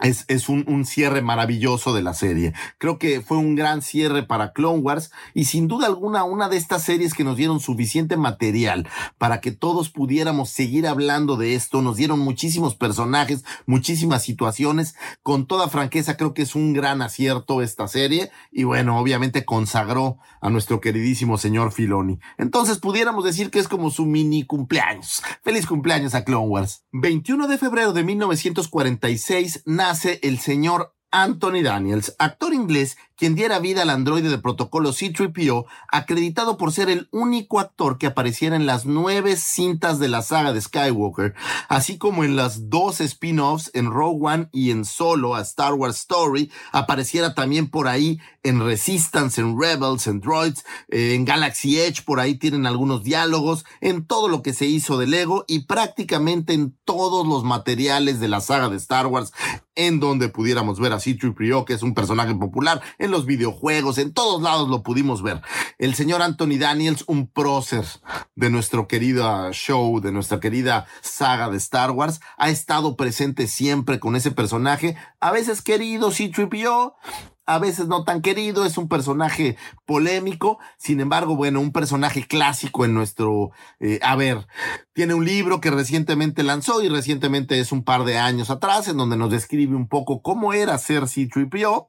es, 0.00 0.24
es 0.28 0.48
un, 0.48 0.64
un, 0.68 0.84
cierre 0.84 1.22
maravilloso 1.22 1.94
de 1.94 2.02
la 2.02 2.12
serie. 2.12 2.52
Creo 2.78 2.98
que 2.98 3.22
fue 3.22 3.38
un 3.38 3.54
gran 3.54 3.80
cierre 3.80 4.22
para 4.22 4.52
Clone 4.52 4.80
Wars 4.80 5.10
y 5.32 5.46
sin 5.46 5.68
duda 5.68 5.86
alguna 5.86 6.24
una 6.24 6.48
de 6.48 6.58
estas 6.58 6.82
series 6.82 7.14
que 7.14 7.24
nos 7.24 7.36
dieron 7.36 7.60
suficiente 7.60 8.16
material 8.16 8.86
para 9.16 9.40
que 9.40 9.52
todos 9.52 9.88
pudiéramos 9.88 10.50
seguir 10.50 10.86
hablando 10.86 11.36
de 11.36 11.54
esto. 11.54 11.80
Nos 11.80 11.96
dieron 11.96 12.20
muchísimos 12.20 12.74
personajes, 12.74 13.44
muchísimas 13.64 14.22
situaciones. 14.22 14.94
Con 15.22 15.46
toda 15.46 15.68
franqueza 15.68 16.16
creo 16.16 16.34
que 16.34 16.42
es 16.42 16.54
un 16.54 16.74
gran 16.74 17.00
acierto 17.00 17.62
esta 17.62 17.88
serie 17.88 18.30
y 18.52 18.64
bueno, 18.64 18.98
obviamente 18.98 19.44
consagró 19.44 20.18
a 20.40 20.50
nuestro 20.50 20.80
queridísimo 20.80 21.38
señor 21.38 21.72
Filoni. 21.72 22.18
Entonces 22.36 22.78
pudiéramos 22.78 23.24
decir 23.24 23.50
que 23.50 23.58
es 23.58 23.68
como 23.68 23.90
su 23.90 24.04
mini 24.04 24.44
cumpleaños. 24.44 25.22
Feliz 25.42 25.66
cumpleaños 25.66 26.14
a 26.14 26.24
Clone 26.24 26.46
Wars. 26.46 26.84
21 26.92 27.48
de 27.48 27.58
febrero 27.58 27.92
de 27.92 28.04
1946 28.04 29.62
nace 29.88 30.18
el 30.24 30.40
señor 30.40 30.96
Anthony 31.12 31.62
Daniels, 31.62 32.16
actor 32.18 32.52
inglés 32.52 32.96
quien 33.16 33.34
diera 33.34 33.58
vida 33.58 33.82
al 33.82 33.90
androide 33.90 34.28
de 34.28 34.38
protocolo 34.38 34.92
C-3PO, 34.92 35.66
acreditado 35.88 36.56
por 36.56 36.72
ser 36.72 36.90
el 36.90 37.08
único 37.10 37.60
actor 37.60 37.98
que 37.98 38.06
apareciera 38.06 38.56
en 38.56 38.66
las 38.66 38.84
nueve 38.84 39.36
cintas 39.36 39.98
de 39.98 40.08
la 40.08 40.22
saga 40.22 40.52
de 40.52 40.60
Skywalker, 40.60 41.34
así 41.68 41.98
como 41.98 42.24
en 42.24 42.36
las 42.36 42.68
dos 42.70 43.00
spin-offs 43.00 43.70
en 43.74 43.90
Rogue 43.90 44.18
One 44.20 44.48
y 44.52 44.70
en 44.70 44.84
Solo 44.84 45.34
a 45.34 45.40
Star 45.40 45.74
Wars 45.74 45.98
Story, 45.98 46.50
apareciera 46.72 47.34
también 47.34 47.68
por 47.68 47.88
ahí 47.88 48.20
en 48.42 48.60
Resistance, 48.60 49.40
en 49.40 49.60
Rebels, 49.60 50.06
en 50.06 50.20
Droids, 50.20 50.64
eh, 50.88 51.14
en 51.14 51.24
Galaxy 51.24 51.80
Edge, 51.80 52.04
por 52.04 52.20
ahí 52.20 52.36
tienen 52.36 52.66
algunos 52.66 53.02
diálogos, 53.02 53.64
en 53.80 54.06
todo 54.06 54.28
lo 54.28 54.42
que 54.42 54.52
se 54.52 54.66
hizo 54.66 54.98
de 54.98 55.06
Lego 55.06 55.44
y 55.48 55.66
prácticamente 55.66 56.52
en 56.52 56.76
todos 56.84 57.26
los 57.26 57.44
materiales 57.44 58.20
de 58.20 58.28
la 58.28 58.40
saga 58.40 58.68
de 58.68 58.76
Star 58.76 59.06
Wars, 59.06 59.32
en 59.74 60.00
donde 60.00 60.28
pudiéramos 60.28 60.80
ver 60.80 60.92
a 60.92 61.00
C-3PO, 61.00 61.64
que 61.64 61.74
es 61.74 61.82
un 61.82 61.94
personaje 61.94 62.34
popular, 62.34 62.82
en 63.06 63.10
los 63.12 63.26
videojuegos, 63.26 63.98
en 63.98 64.12
todos 64.12 64.42
lados 64.42 64.68
lo 64.68 64.82
pudimos 64.82 65.22
ver. 65.22 65.40
El 65.78 65.94
señor 65.94 66.22
Anthony 66.22 66.58
Daniels, 66.58 67.04
un 67.06 67.26
prócer 67.26 67.84
de 68.34 68.50
nuestro 68.50 68.86
querido 68.86 69.50
show, 69.52 70.00
de 70.00 70.12
nuestra 70.12 70.38
querida 70.38 70.86
saga 71.00 71.48
de 71.48 71.56
Star 71.56 71.90
Wars, 71.90 72.20
ha 72.36 72.50
estado 72.50 72.96
presente 72.96 73.46
siempre 73.46 73.98
con 73.98 74.14
ese 74.14 74.30
personaje, 74.30 74.96
a 75.20 75.32
veces 75.32 75.62
querido 75.62 76.10
C-3PO, 76.10 76.94
a 77.46 77.58
veces 77.58 77.86
no 77.86 78.04
tan 78.04 78.22
querido, 78.22 78.64
es 78.64 78.76
un 78.76 78.88
personaje 78.88 79.56
polémico, 79.86 80.58
sin 80.76 81.00
embargo, 81.00 81.36
bueno, 81.36 81.60
un 81.60 81.72
personaje 81.72 82.26
clásico 82.26 82.84
en 82.84 82.92
nuestro, 82.92 83.52
eh, 83.80 84.00
a 84.02 84.16
ver, 84.16 84.46
tiene 84.92 85.14
un 85.14 85.24
libro 85.24 85.60
que 85.60 85.70
recientemente 85.70 86.42
lanzó 86.42 86.82
y 86.82 86.88
recientemente 86.88 87.60
es 87.60 87.70
un 87.70 87.84
par 87.84 88.04
de 88.04 88.18
años 88.18 88.50
atrás, 88.50 88.88
en 88.88 88.96
donde 88.96 89.16
nos 89.16 89.30
describe 89.30 89.76
un 89.76 89.88
poco 89.88 90.22
cómo 90.22 90.52
era 90.52 90.76
ser 90.78 91.08
C-3PO 91.08 91.88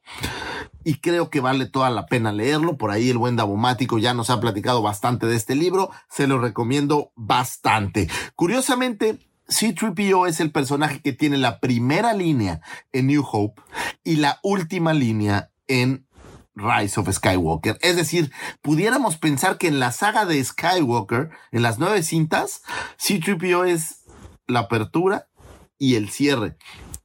y 0.83 0.99
creo 0.99 1.29
que 1.29 1.41
vale 1.41 1.65
toda 1.65 1.89
la 1.89 2.05
pena 2.05 2.31
leerlo. 2.31 2.77
Por 2.77 2.91
ahí 2.91 3.09
el 3.09 3.17
buen 3.17 3.35
Dabomático 3.35 3.97
ya 3.97 4.13
nos 4.13 4.29
ha 4.29 4.39
platicado 4.39 4.81
bastante 4.81 5.25
de 5.25 5.35
este 5.35 5.55
libro, 5.55 5.89
se 6.09 6.27
lo 6.27 6.39
recomiendo 6.39 7.11
bastante. 7.15 8.07
Curiosamente, 8.35 9.19
C-3PO 9.49 10.27
es 10.27 10.39
el 10.39 10.51
personaje 10.51 11.01
que 11.01 11.13
tiene 11.13 11.37
la 11.37 11.59
primera 11.59 12.13
línea 12.13 12.61
en 12.91 13.07
New 13.07 13.25
Hope 13.29 13.61
y 14.03 14.17
la 14.17 14.39
última 14.43 14.93
línea 14.93 15.51
en 15.67 16.05
Rise 16.55 16.99
of 16.99 17.09
Skywalker. 17.11 17.77
Es 17.81 17.95
decir, 17.95 18.31
pudiéramos 18.61 19.17
pensar 19.17 19.57
que 19.57 19.67
en 19.67 19.79
la 19.79 19.91
saga 19.91 20.25
de 20.25 20.43
Skywalker, 20.43 21.29
en 21.51 21.61
las 21.61 21.79
nueve 21.79 22.03
cintas, 22.03 22.63
C-3PO 22.97 23.67
es 23.67 24.03
la 24.47 24.61
apertura 24.61 25.27
y 25.77 25.95
el 25.95 26.09
cierre. 26.09 26.57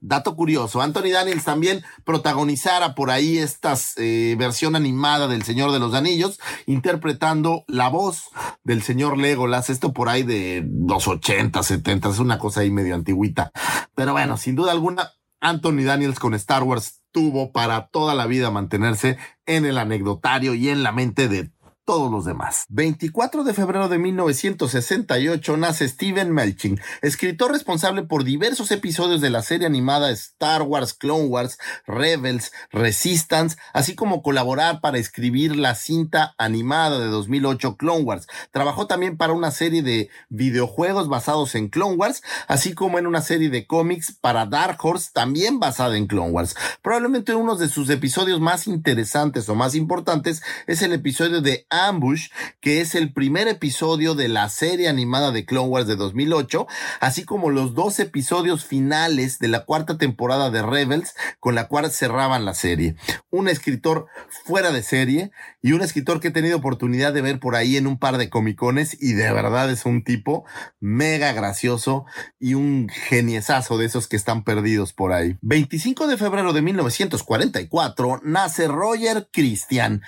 Dato 0.04 0.34
curioso, 0.34 0.82
Anthony 0.82 1.12
Daniels 1.12 1.44
también 1.44 1.84
protagonizara 2.04 2.96
por 2.96 3.12
ahí 3.12 3.38
esta 3.38 3.74
eh, 3.98 4.34
versión 4.36 4.74
animada 4.74 5.28
del 5.28 5.44
Señor 5.44 5.70
de 5.70 5.78
los 5.78 5.94
Anillos, 5.94 6.40
interpretando 6.66 7.64
la 7.68 7.88
voz 7.88 8.24
del 8.64 8.82
señor 8.82 9.16
Legolas, 9.16 9.70
esto 9.70 9.92
por 9.92 10.08
ahí 10.08 10.24
de 10.24 10.68
los 10.88 11.06
80, 11.06 11.62
70, 11.62 12.08
es 12.08 12.18
una 12.18 12.40
cosa 12.40 12.62
ahí 12.62 12.70
medio 12.72 12.96
antiguita. 12.96 13.52
Pero 13.94 14.10
bueno, 14.10 14.36
sin 14.38 14.56
duda 14.56 14.72
alguna, 14.72 15.12
Anthony 15.40 15.84
Daniels 15.84 16.18
con 16.18 16.34
Star 16.34 16.64
Wars 16.64 17.02
tuvo 17.12 17.52
para 17.52 17.86
toda 17.86 18.16
la 18.16 18.26
vida 18.26 18.50
mantenerse 18.50 19.18
en 19.46 19.66
el 19.66 19.78
anecdotario 19.78 20.54
y 20.54 20.68
en 20.68 20.82
la 20.82 20.90
mente 20.90 21.28
de 21.28 21.52
todos 21.84 22.10
los 22.10 22.24
demás. 22.24 22.66
24 22.68 23.44
de 23.44 23.54
febrero 23.54 23.88
de 23.88 23.98
1968 23.98 25.56
nace 25.56 25.88
Steven 25.88 26.32
Melching, 26.32 26.80
escritor 27.02 27.52
responsable 27.52 28.04
por 28.04 28.24
diversos 28.24 28.70
episodios 28.70 29.20
de 29.20 29.30
la 29.30 29.42
serie 29.42 29.66
animada 29.66 30.10
Star 30.10 30.62
Wars, 30.62 30.94
Clone 30.94 31.26
Wars, 31.26 31.58
Rebels, 31.86 32.52
Resistance, 32.70 33.56
así 33.72 33.94
como 33.94 34.22
colaborar 34.22 34.80
para 34.80 34.98
escribir 34.98 35.56
la 35.56 35.74
cinta 35.74 36.34
animada 36.38 36.98
de 36.98 37.06
2008 37.06 37.76
Clone 37.76 38.04
Wars. 38.04 38.26
Trabajó 38.52 38.86
también 38.86 39.16
para 39.16 39.32
una 39.32 39.50
serie 39.50 39.82
de 39.82 40.08
videojuegos 40.28 41.08
basados 41.08 41.54
en 41.54 41.68
Clone 41.68 41.96
Wars, 41.96 42.22
así 42.46 42.74
como 42.74 42.98
en 42.98 43.06
una 43.06 43.22
serie 43.22 43.50
de 43.50 43.66
cómics 43.66 44.12
para 44.12 44.46
Dark 44.46 44.78
Horse, 44.80 45.10
también 45.12 45.58
basada 45.58 45.96
en 45.96 46.06
Clone 46.06 46.30
Wars. 46.30 46.54
Probablemente 46.82 47.34
uno 47.34 47.56
de 47.56 47.68
sus 47.68 47.90
episodios 47.90 48.40
más 48.40 48.66
interesantes 48.66 49.48
o 49.48 49.54
más 49.54 49.74
importantes 49.74 50.42
es 50.66 50.82
el 50.82 50.92
episodio 50.92 51.40
de 51.40 51.66
Ambush, 51.72 52.28
que 52.60 52.80
es 52.80 52.94
el 52.94 53.12
primer 53.12 53.48
episodio 53.48 54.14
de 54.14 54.28
la 54.28 54.48
serie 54.48 54.88
animada 54.88 55.32
de 55.32 55.44
Clone 55.44 55.68
Wars 55.68 55.86
de 55.86 55.96
2008, 55.96 56.66
así 57.00 57.24
como 57.24 57.50
los 57.50 57.74
dos 57.74 57.98
episodios 57.98 58.64
finales 58.64 59.38
de 59.38 59.48
la 59.48 59.64
cuarta 59.64 59.98
temporada 59.98 60.50
de 60.50 60.62
Rebels, 60.62 61.14
con 61.40 61.54
la 61.54 61.68
cual 61.68 61.90
cerraban 61.90 62.44
la 62.44 62.54
serie. 62.54 62.94
Un 63.30 63.48
escritor 63.48 64.06
fuera 64.44 64.70
de 64.70 64.82
serie 64.82 65.32
y 65.62 65.72
un 65.72 65.80
escritor 65.80 66.20
que 66.20 66.28
he 66.28 66.32
tenido 66.32 66.58
oportunidad 66.58 67.12
de 67.12 67.22
ver 67.22 67.38
por 67.38 67.54
ahí 67.54 67.76
en 67.76 67.86
un 67.86 67.98
par 67.98 68.18
de 68.18 68.28
comicones 68.28 68.96
y 69.00 69.12
de 69.12 69.32
verdad 69.32 69.70
es 69.70 69.86
un 69.86 70.02
tipo 70.02 70.44
mega 70.80 71.32
gracioso 71.32 72.04
y 72.40 72.54
un 72.54 72.88
geniesazo 72.88 73.78
de 73.78 73.86
esos 73.86 74.08
que 74.08 74.16
están 74.16 74.42
perdidos 74.42 74.92
por 74.92 75.12
ahí. 75.12 75.36
25 75.40 76.08
de 76.08 76.16
febrero 76.16 76.52
de 76.52 76.62
1944 76.62 78.20
nace 78.24 78.66
Roger 78.66 79.28
Christian, 79.32 80.02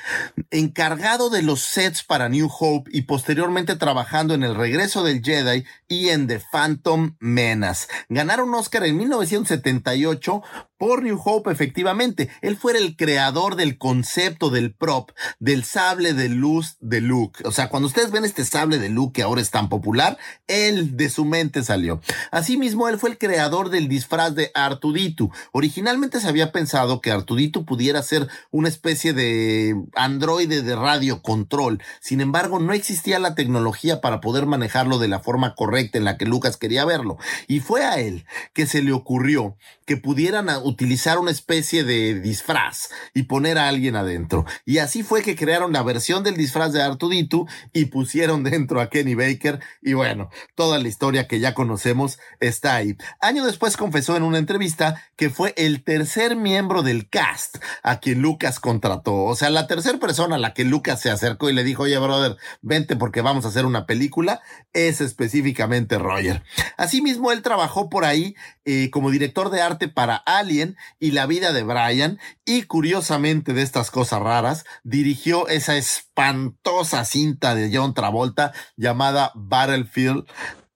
encargado 0.51 1.31
de 1.31 1.43
los 1.43 1.61
sets 1.61 2.03
para 2.03 2.29
New 2.29 2.51
Hope 2.59 2.91
y 2.93 3.03
posteriormente 3.03 3.77
trabajando 3.77 4.35
en 4.35 4.43
El 4.43 4.57
regreso 4.57 5.05
del 5.05 5.23
Jedi 5.23 5.65
y 5.89 6.09
en 6.09 6.27
The 6.27 6.41
Phantom 6.53 7.17
Menace. 7.21 7.87
Ganaron 8.09 8.53
Oscar 8.55 8.85
en 8.85 8.97
1978 8.97 10.43
por 10.85 11.03
Hope, 11.25 11.51
efectivamente. 11.51 12.29
Él 12.43 12.59
fue 12.59 12.77
el 12.77 12.95
creador 12.95 13.57
del 13.57 13.79
concepto 13.79 14.51
del 14.51 14.75
prop, 14.75 15.13
del 15.39 15.65
sable 15.65 16.13
de 16.13 16.29
luz 16.29 16.77
de 16.81 17.01
Luke. 17.01 17.43
O 17.47 17.53
sea, 17.53 17.71
cuando 17.71 17.87
ustedes 17.87 18.11
ven 18.11 18.27
este 18.27 18.45
sable 18.45 18.79
de 18.79 18.91
Luke 18.91 19.15
que 19.15 19.23
ahora 19.23 19.41
es 19.41 19.51
tan 19.51 19.71
popular, 19.71 20.19
él 20.47 20.95
de 20.95 21.09
su 21.09 21.25
mente 21.25 21.63
salió. 21.63 22.03
Asimismo, 22.31 22.87
él 22.91 22.99
fue 22.99 23.09
el 23.09 23.17
creador 23.17 23.71
del 23.71 23.89
disfraz 23.89 24.35
de 24.35 24.51
Artuditu. 24.53 25.31
Originalmente 25.53 26.21
se 26.21 26.29
había 26.29 26.53
pensado 26.53 27.01
que 27.01 27.11
Artuditu 27.11 27.65
pudiera 27.65 28.03
ser 28.03 28.29
una 28.51 28.69
especie 28.69 29.15
de 29.15 29.75
androide 29.95 30.61
de 30.61 30.77
radio 30.77 31.23
control. 31.23 31.83
Sin 32.01 32.21
embargo, 32.21 32.59
no 32.59 32.75
existía 32.75 33.19
la 33.19 33.35
tecnología 33.35 34.03
para 34.03 34.21
poder 34.21 34.45
manejarlo 34.45 34.99
de 34.99 35.09
la 35.09 35.21
forma 35.21 35.55
correcta 35.55 35.97
en 35.97 36.05
la 36.05 36.19
que 36.19 36.27
Lucas 36.27 36.59
quería 36.59 36.85
verlo. 36.85 37.17
Y 37.49 37.61
fue 37.61 37.87
a 37.87 38.01
él 38.01 38.27
que 38.53 38.67
se 38.67 38.83
le 38.83 38.93
ocurrió 38.93 39.57
que 39.87 39.97
pudieran 39.97 40.49
utilizar 40.63 41.19
una 41.19 41.31
especie 41.31 41.85
de 41.85 42.21
disfraz 42.21 42.91
y 43.13 43.25
poner 43.25 43.59
a 43.59 43.69
alguien 43.69 43.97
adentro. 43.97 44.45
Y 44.65 44.79
así 44.79 45.03
fue 45.03 45.23
que 45.23 45.37
crearon 45.37 45.73
la 45.73 45.83
versión 45.83 46.25
del 46.25 46.37
disfraz 46.37 46.73
de 46.73 46.83
Artuditu 46.83 47.47
y 47.73 47.87
pusieron 47.87 48.45
dentro 48.45 48.81
a 48.81 48.89
Kenny 48.89 49.15
Baker. 49.15 49.61
Y 49.83 49.93
bueno, 49.93 50.31
toda 50.55 50.79
la 50.79 50.89
historia 50.89 51.29
que 51.29 51.41
ya 51.41 51.55
conocemos 51.55 52.19
está 52.41 52.77
ahí. 52.77 52.97
Año 53.21 53.45
después 53.45 53.77
confesó 53.77 54.17
en 54.17 54.23
una 54.23 54.39
entrevista 54.39 55.03
que 55.17 55.31
fue 55.31 55.55
el 55.57 55.83
tercer 55.85 56.37
miembro 56.37 56.83
del 56.83 57.09
cast 57.09 57.59
a 57.83 58.01
quien 58.01 58.23
Lucas 58.23 58.61
contrató. 58.61 59.25
O 59.25 59.37
sea, 59.37 59.51
la 59.51 59.67
tercera 59.67 59.99
persona 59.99 60.37
a 60.37 60.39
la 60.39 60.55
que 60.55 60.65
Lucas 60.65 61.01
se 61.01 61.11
acercó 61.11 61.51
y 61.51 61.53
le 61.53 61.65
dijo, 61.65 61.85
oye, 61.85 61.99
brother, 61.99 62.37
vente 62.63 62.97
porque 62.97 63.21
vamos 63.21 63.45
a 63.45 63.49
hacer 63.49 63.67
una 63.67 63.87
película, 63.87 64.41
es 64.73 65.01
específicamente 65.01 65.99
Roger. 65.99 66.43
Asimismo, 66.77 67.33
él 67.33 67.43
trabajó 67.43 67.91
por 67.91 68.05
ahí 68.05 68.35
eh, 68.65 68.91
como 68.91 69.11
director 69.11 69.51
de 69.51 69.61
arte 69.61 69.74
para 69.95 70.17
Alien 70.17 70.77
y 70.99 71.11
la 71.11 71.27
vida 71.27 71.53
de 71.53 71.63
Brian 71.63 72.19
y 72.45 72.63
curiosamente 72.63 73.53
de 73.53 73.63
estas 73.63 73.91
cosas 73.91 74.21
raras 74.21 74.65
dirigió 74.83 75.49
esa 75.49 75.77
espantosa 75.77 77.05
cinta 77.05 77.55
de 77.55 77.71
John 77.77 77.95
Travolta 77.95 78.53
llamada 78.77 79.33
Battlefield 79.35 80.27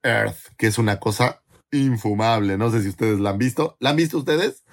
Earth, 0.03 0.39
que 0.57 0.67
es 0.67 0.79
una 0.79 0.99
cosa 0.99 1.43
infumable. 1.71 2.59
No 2.59 2.71
sé 2.71 2.83
si 2.83 2.89
ustedes 2.89 3.21
la 3.21 3.31
han 3.31 3.39
visto. 3.39 3.77
¿La 3.81 3.91
han 3.91 3.97
visto 3.97 4.19
ustedes? 4.19 4.65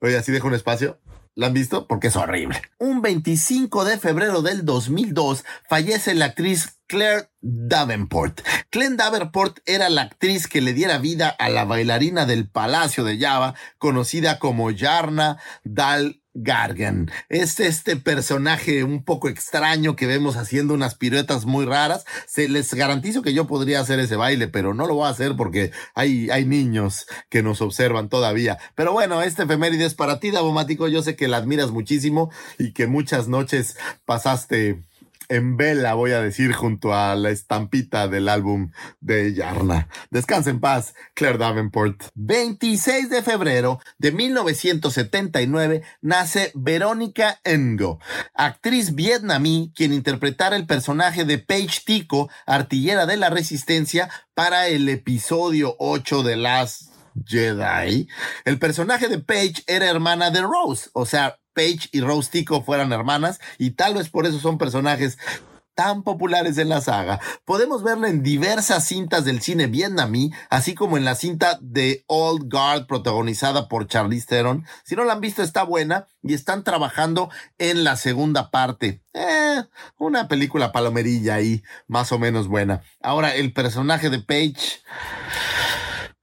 Oye, 0.00 0.16
así 0.16 0.32
dejo 0.32 0.46
un 0.46 0.54
espacio. 0.54 0.98
¿La 1.38 1.46
han 1.46 1.54
visto? 1.54 1.86
Porque 1.86 2.08
es 2.08 2.16
horrible. 2.16 2.60
Un 2.78 3.00
25 3.00 3.84
de 3.84 3.96
febrero 3.96 4.42
del 4.42 4.64
2002 4.64 5.44
fallece 5.68 6.16
la 6.16 6.24
actriz 6.24 6.80
Claire 6.88 7.30
Davenport. 7.40 8.40
Claire 8.70 8.96
Davenport 8.96 9.60
era 9.64 9.88
la 9.88 10.02
actriz 10.02 10.48
que 10.48 10.60
le 10.60 10.72
diera 10.72 10.98
vida 10.98 11.28
a 11.28 11.48
la 11.48 11.64
bailarina 11.64 12.26
del 12.26 12.50
Palacio 12.50 13.04
de 13.04 13.20
Java, 13.20 13.54
conocida 13.78 14.40
como 14.40 14.72
Yarna 14.72 15.38
Dal 15.62 16.20
Gargan. 16.42 17.10
Es 17.28 17.58
este 17.60 17.96
personaje 17.96 18.84
un 18.84 19.02
poco 19.02 19.28
extraño 19.28 19.96
que 19.96 20.06
vemos 20.06 20.36
haciendo 20.36 20.74
unas 20.74 20.94
piruetas 20.94 21.46
muy 21.46 21.64
raras. 21.64 22.04
Se 22.26 22.48
les 22.48 22.72
garantizo 22.74 23.22
que 23.22 23.34
yo 23.34 23.46
podría 23.46 23.80
hacer 23.80 23.98
ese 23.98 24.16
baile, 24.16 24.48
pero 24.48 24.74
no 24.74 24.86
lo 24.86 24.94
voy 24.94 25.06
a 25.06 25.10
hacer 25.10 25.36
porque 25.36 25.72
hay, 25.94 26.30
hay 26.30 26.44
niños 26.44 27.06
que 27.28 27.42
nos 27.42 27.60
observan 27.60 28.08
todavía. 28.08 28.58
Pero 28.74 28.92
bueno, 28.92 29.22
este 29.22 29.42
efeméride 29.42 29.84
es 29.84 29.94
para 29.94 30.20
ti, 30.20 30.30
Davomático. 30.30 30.88
Yo 30.88 31.02
sé 31.02 31.16
que 31.16 31.28
la 31.28 31.38
admiras 31.38 31.70
muchísimo 31.70 32.30
y 32.58 32.72
que 32.72 32.86
muchas 32.86 33.28
noches 33.28 33.76
pasaste 34.04 34.84
en 35.28 35.56
vela, 35.56 35.94
voy 35.94 36.12
a 36.12 36.20
decir, 36.20 36.52
junto 36.52 36.94
a 36.94 37.14
la 37.14 37.30
estampita 37.30 38.08
del 38.08 38.28
álbum 38.28 38.70
de 39.00 39.34
Yarna. 39.34 39.88
Descansa 40.10 40.50
en 40.50 40.60
paz, 40.60 40.94
Claire 41.14 41.38
Davenport. 41.38 42.04
26 42.14 43.10
de 43.10 43.22
febrero 43.22 43.80
de 43.98 44.12
1979 44.12 45.82
nace 46.00 46.52
Verónica 46.54 47.40
Ngo, 47.44 47.98
actriz 48.34 48.94
vietnamí 48.94 49.72
quien 49.74 49.92
interpretara 49.92 50.56
el 50.56 50.66
personaje 50.66 51.24
de 51.24 51.38
Paige 51.38 51.80
Tico, 51.84 52.30
artillera 52.46 53.06
de 53.06 53.16
la 53.16 53.30
resistencia, 53.30 54.08
para 54.34 54.68
el 54.68 54.88
episodio 54.88 55.74
8 55.78 56.22
de 56.22 56.36
las 56.36 56.90
Jedi. 57.26 58.08
El 58.44 58.58
personaje 58.58 59.08
de 59.08 59.18
Paige 59.18 59.62
era 59.66 59.88
hermana 59.88 60.30
de 60.30 60.42
Rose, 60.42 60.90
o 60.92 61.06
sea, 61.06 61.38
Paige 61.58 61.88
y 61.90 62.00
Rose 62.00 62.30
Tico 62.30 62.62
fueran 62.62 62.92
hermanas 62.92 63.40
y 63.58 63.72
tal 63.72 63.94
vez 63.94 64.10
por 64.10 64.26
eso 64.26 64.38
son 64.38 64.58
personajes 64.58 65.18
tan 65.74 66.04
populares 66.04 66.56
en 66.58 66.68
la 66.68 66.80
saga. 66.80 67.20
Podemos 67.44 67.82
verla 67.82 68.08
en 68.08 68.22
diversas 68.22 68.86
cintas 68.86 69.24
del 69.24 69.40
cine 69.40 69.66
vietnamí, 69.66 70.30
así 70.50 70.76
como 70.76 70.96
en 70.96 71.04
la 71.04 71.16
cinta 71.16 71.58
de 71.60 72.04
Old 72.06 72.48
Guard 72.48 72.86
protagonizada 72.86 73.66
por 73.66 73.88
Charlize 73.88 74.26
Theron. 74.26 74.66
Si 74.84 74.94
no 74.94 75.02
la 75.02 75.14
han 75.14 75.20
visto 75.20 75.42
está 75.42 75.64
buena 75.64 76.06
y 76.22 76.34
están 76.34 76.62
trabajando 76.62 77.28
en 77.58 77.82
la 77.82 77.96
segunda 77.96 78.52
parte. 78.52 79.02
Eh, 79.14 79.64
una 79.98 80.28
película 80.28 80.70
palomerilla 80.70 81.34
ahí, 81.34 81.64
más 81.88 82.12
o 82.12 82.20
menos 82.20 82.46
buena. 82.46 82.82
Ahora, 83.02 83.34
el 83.34 83.52
personaje 83.52 84.10
de 84.10 84.20
Paige... 84.20 84.80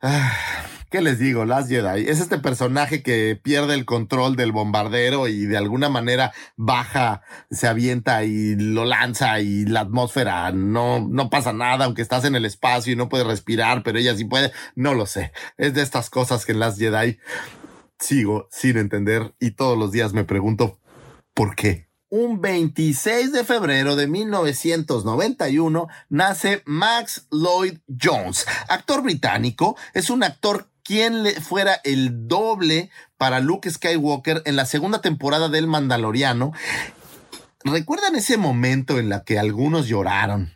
Ah, 0.01 0.64
¿Qué 0.89 1.01
les 1.01 1.19
digo? 1.19 1.45
Last 1.45 1.69
Jedi. 1.69 2.07
Es 2.07 2.19
este 2.19 2.37
personaje 2.37 3.01
que 3.01 3.39
pierde 3.41 3.73
el 3.73 3.85
control 3.85 4.35
del 4.35 4.51
bombardero 4.51 5.27
y 5.27 5.45
de 5.45 5.57
alguna 5.57 5.89
manera 5.89 6.31
baja, 6.55 7.23
se 7.49 7.67
avienta 7.67 8.23
y 8.23 8.55
lo 8.55 8.85
lanza 8.85 9.39
y 9.41 9.65
la 9.65 9.81
atmósfera 9.81 10.51
no, 10.51 10.99
no 10.99 11.29
pasa 11.29 11.53
nada, 11.53 11.85
aunque 11.85 12.01
estás 12.01 12.23
en 12.25 12.35
el 12.35 12.45
espacio 12.45 12.93
y 12.93 12.95
no 12.95 13.09
puedes 13.09 13.25
respirar, 13.25 13.83
pero 13.83 13.97
ella 13.97 14.15
sí 14.15 14.25
puede. 14.25 14.51
No 14.75 14.93
lo 14.93 15.05
sé. 15.05 15.31
Es 15.57 15.73
de 15.73 15.81
estas 15.81 16.09
cosas 16.09 16.45
que 16.45 16.51
en 16.51 16.59
Last 16.59 16.77
Jedi 16.77 17.17
sigo 17.99 18.47
sin 18.51 18.77
entender 18.77 19.33
y 19.39 19.51
todos 19.51 19.77
los 19.77 19.91
días 19.91 20.13
me 20.13 20.23
pregunto 20.23 20.79
por 21.33 21.55
qué. 21.55 21.89
Un 22.09 22.39
26 22.39 23.33
de 23.33 23.43
febrero 23.43 23.95
de 23.95 24.07
1991 24.07 25.87
nace 26.09 26.61
Max 26.65 27.27
Lloyd 27.31 27.79
Jones, 28.01 28.45
actor 28.69 29.01
británico, 29.01 29.75
es 29.93 30.09
un 30.09 30.23
actor 30.23 30.69
quién 30.85 31.23
le 31.23 31.41
fuera 31.41 31.81
el 31.83 32.27
doble 32.27 32.89
para 33.17 33.41
Luke 33.41 33.69
Skywalker 33.69 34.43
en 34.45 34.55
la 34.55 34.65
segunda 34.65 35.01
temporada 35.01 35.49
del 35.49 35.67
Mandaloriano. 35.67 36.53
¿Recuerdan 37.65 38.15
ese 38.15 38.37
momento 38.37 38.99
en 38.99 39.09
la 39.09 39.23
que 39.23 39.39
algunos 39.39 39.87
lloraron? 39.87 40.53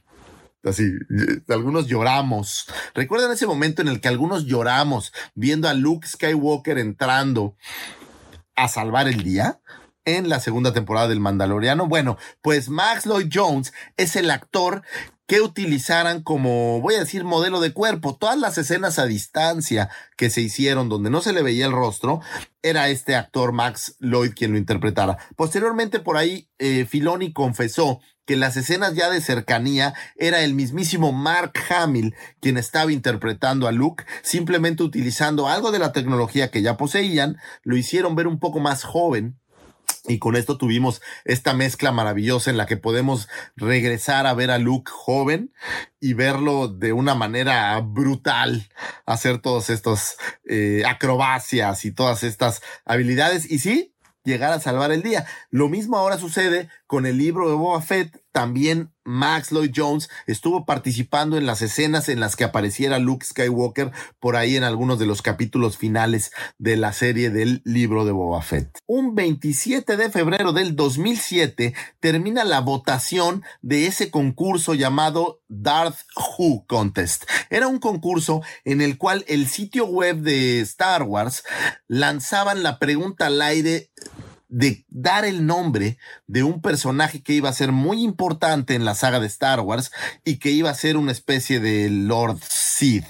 Así, 0.63 0.84
algunos 1.50 1.88
lloramos. 1.88 2.68
¿Recuerdan 2.94 3.32
ese 3.32 3.48
momento 3.48 3.82
en 3.82 3.88
el 3.88 4.00
que 4.00 4.08
algunos 4.08 4.46
lloramos 4.46 5.12
viendo 5.34 5.68
a 5.68 5.74
Luke 5.74 6.08
Skywalker 6.08 6.78
entrando 6.78 7.58
a 8.56 8.68
salvar 8.70 9.08
el 9.10 9.24
día? 9.24 9.60
en 10.06 10.28
la 10.28 10.39
segunda 10.39 10.74
temporada 10.74 11.08
del 11.08 11.20
Mandaloriano. 11.20 11.88
Bueno, 11.88 12.18
pues 12.42 12.70
Max 12.70 13.06
Lloyd 13.06 13.30
Jones 13.32 13.74
es 13.96 14.15
el 14.15 14.32
actor 14.32 14.82
que 15.30 15.42
utilizaran 15.42 16.24
como, 16.24 16.82
voy 16.82 16.96
a 16.96 17.02
decir, 17.02 17.24
modelo 17.24 17.60
de 17.60 17.72
cuerpo. 17.72 18.15
Todas 18.15 18.39
las 18.39 18.58
escenas 18.58 18.98
a 18.98 19.06
distancia 19.06 19.88
que 20.18 20.32
se 20.32 20.42
hicieron 20.42 20.89
donde 20.89 21.12
no 21.12 21.22
se 21.22 21.34
le 21.34 21.44
veía 21.44 21.68
el 21.68 21.72
rostro, 21.72 22.20
era 22.63 22.89
este 22.89 23.15
actor 23.15 23.52
Max 23.52 23.96
Lloyd 24.00 24.34
quien 24.36 24.54
lo 24.54 24.58
interpretara. 24.58 25.20
Posteriormente 25.36 26.00
por 26.00 26.18
ahí, 26.18 26.50
eh, 26.58 26.88
Filoni 26.89 27.32
confesó 27.32 28.00
que 28.26 28.38
las 28.38 28.58
escenas 28.58 28.96
ya 28.96 29.12
de 29.12 29.22
cercanía 29.22 29.94
era 30.15 30.42
el 30.42 30.56
mismísimo 30.56 31.12
Mark 31.12 31.54
Hamill 31.70 32.15
quien 32.39 32.58
estaba 32.58 32.92
interpretando 32.92 33.68
a 33.68 33.72
Luke, 33.72 34.06
simplemente 34.24 34.82
utilizando 34.82 35.48
algo 35.48 35.72
de 35.72 35.78
la 35.78 35.92
tecnología 35.92 36.50
que 36.50 36.63
ya 36.63 36.76
poseían, 36.76 37.38
lo 37.62 37.78
hicieron 37.78 38.15
ver 38.15 38.26
un 38.26 38.39
poco 38.39 38.60
más 38.60 38.84
joven 38.84 39.38
y 40.08 40.17
con 40.17 40.36
esto 40.36 40.58
tuvimos 40.58 41.02
esta 41.23 41.54
mezcla 41.54 41.91
maravillosa 41.91 42.49
en 42.49 42.58
la 42.58 42.65
que 42.65 42.78
podemos 42.78 43.30
regresar 43.56 44.25
a 44.25 44.34
ver 44.34 44.52
a 44.52 44.58
Luke 44.58 44.91
joven 44.91 45.54
y 45.99 46.13
verlo 46.13 46.67
de 46.67 46.93
una 46.93 47.15
manera 47.15 47.80
brutal, 47.80 48.69
hacer 49.06 49.39
todos 49.39 49.69
estos 49.69 50.17
eh, 50.45 50.84
acrobacias 50.88 51.86
y 51.86 51.91
todas 51.91 52.23
estas 52.23 52.62
habilidades. 52.86 53.49
Y 53.49 53.60
sí, 53.60 53.93
llegar 54.23 54.52
a 54.52 54.60
salvar 54.60 54.91
el 54.91 55.04
día. 55.04 55.25
Lo 55.49 55.69
mismo 55.69 55.97
ahora 55.97 56.17
sucede 56.17 56.69
con 56.88 57.06
el 57.06 57.17
libro 57.17 57.49
de 57.49 57.56
Boba 57.56 57.82
Fett. 57.82 58.23
También 58.32 58.91
Max 59.10 59.52
Lloyd 59.52 59.72
Jones 59.76 60.08
estuvo 60.28 60.65
participando 60.65 61.38
en 61.38 61.48
las 61.48 61.62
escenas 61.62 62.10
en 62.10 62.19
las 62.19 62.36
que 62.36 62.43
apareciera 62.43 63.00
Luke 63.00 63.26
Skywalker 63.26 63.91
por 64.19 64.36
ahí 64.36 64.56
en 64.56 64.63
algunos 64.63 65.00
de 65.00 65.08
los 65.08 65.22
capítulos 65.22 65.78
finales 65.78 66.32
de 66.60 66.78
la 66.78 66.93
serie 66.93 67.32
del 67.32 67.62
libro 67.65 68.06
de 68.06 68.12
Boba 68.12 68.41
Fett. 68.41 68.78
Un 68.86 69.15
27 69.15 69.98
de 69.98 70.12
febrero 70.12 70.54
del 70.54 70.76
2007 70.76 71.74
termina 72.00 72.43
la 72.43 72.62
votación 72.62 73.43
de 73.62 73.88
ese 73.88 74.12
concurso 74.12 74.76
llamado 74.76 75.41
Darth 75.48 75.98
Who 76.15 76.65
Contest. 76.67 77.24
Era 77.50 77.67
un 77.67 77.80
concurso 77.80 78.41
en 78.63 78.82
el 78.82 78.98
cual 79.00 79.26
el 79.28 79.48
sitio 79.48 79.86
web 79.88 80.17
de 80.17 80.62
Star 80.62 81.04
Wars 81.04 81.43
lanzaban 81.88 82.62
la 82.62 82.78
pregunta 82.78 83.26
al 83.26 83.41
aire 83.41 83.89
de 84.49 84.83
dar 84.89 85.25
el 85.25 85.45
nombre 85.45 85.97
de 86.27 86.43
un 86.43 86.62
personaje 86.62 87.21
que 87.21 87.33
iba 87.33 87.49
a 87.49 87.53
ser 87.53 87.71
muy 87.71 88.03
importante 88.03 88.73
en 88.75 88.83
la 88.83 88.95
saga 88.95 89.19
de 89.19 89.27
Star 89.27 89.62
Wars 89.62 89.91
y 90.25 90.38
que 90.38 90.51
iba 90.51 90.69
a 90.69 90.75
ser 90.75 90.97
una 90.97 91.12
especie 91.12 91.59
de 91.59 91.89
Lord 91.89 92.39
Sith. 92.80 93.04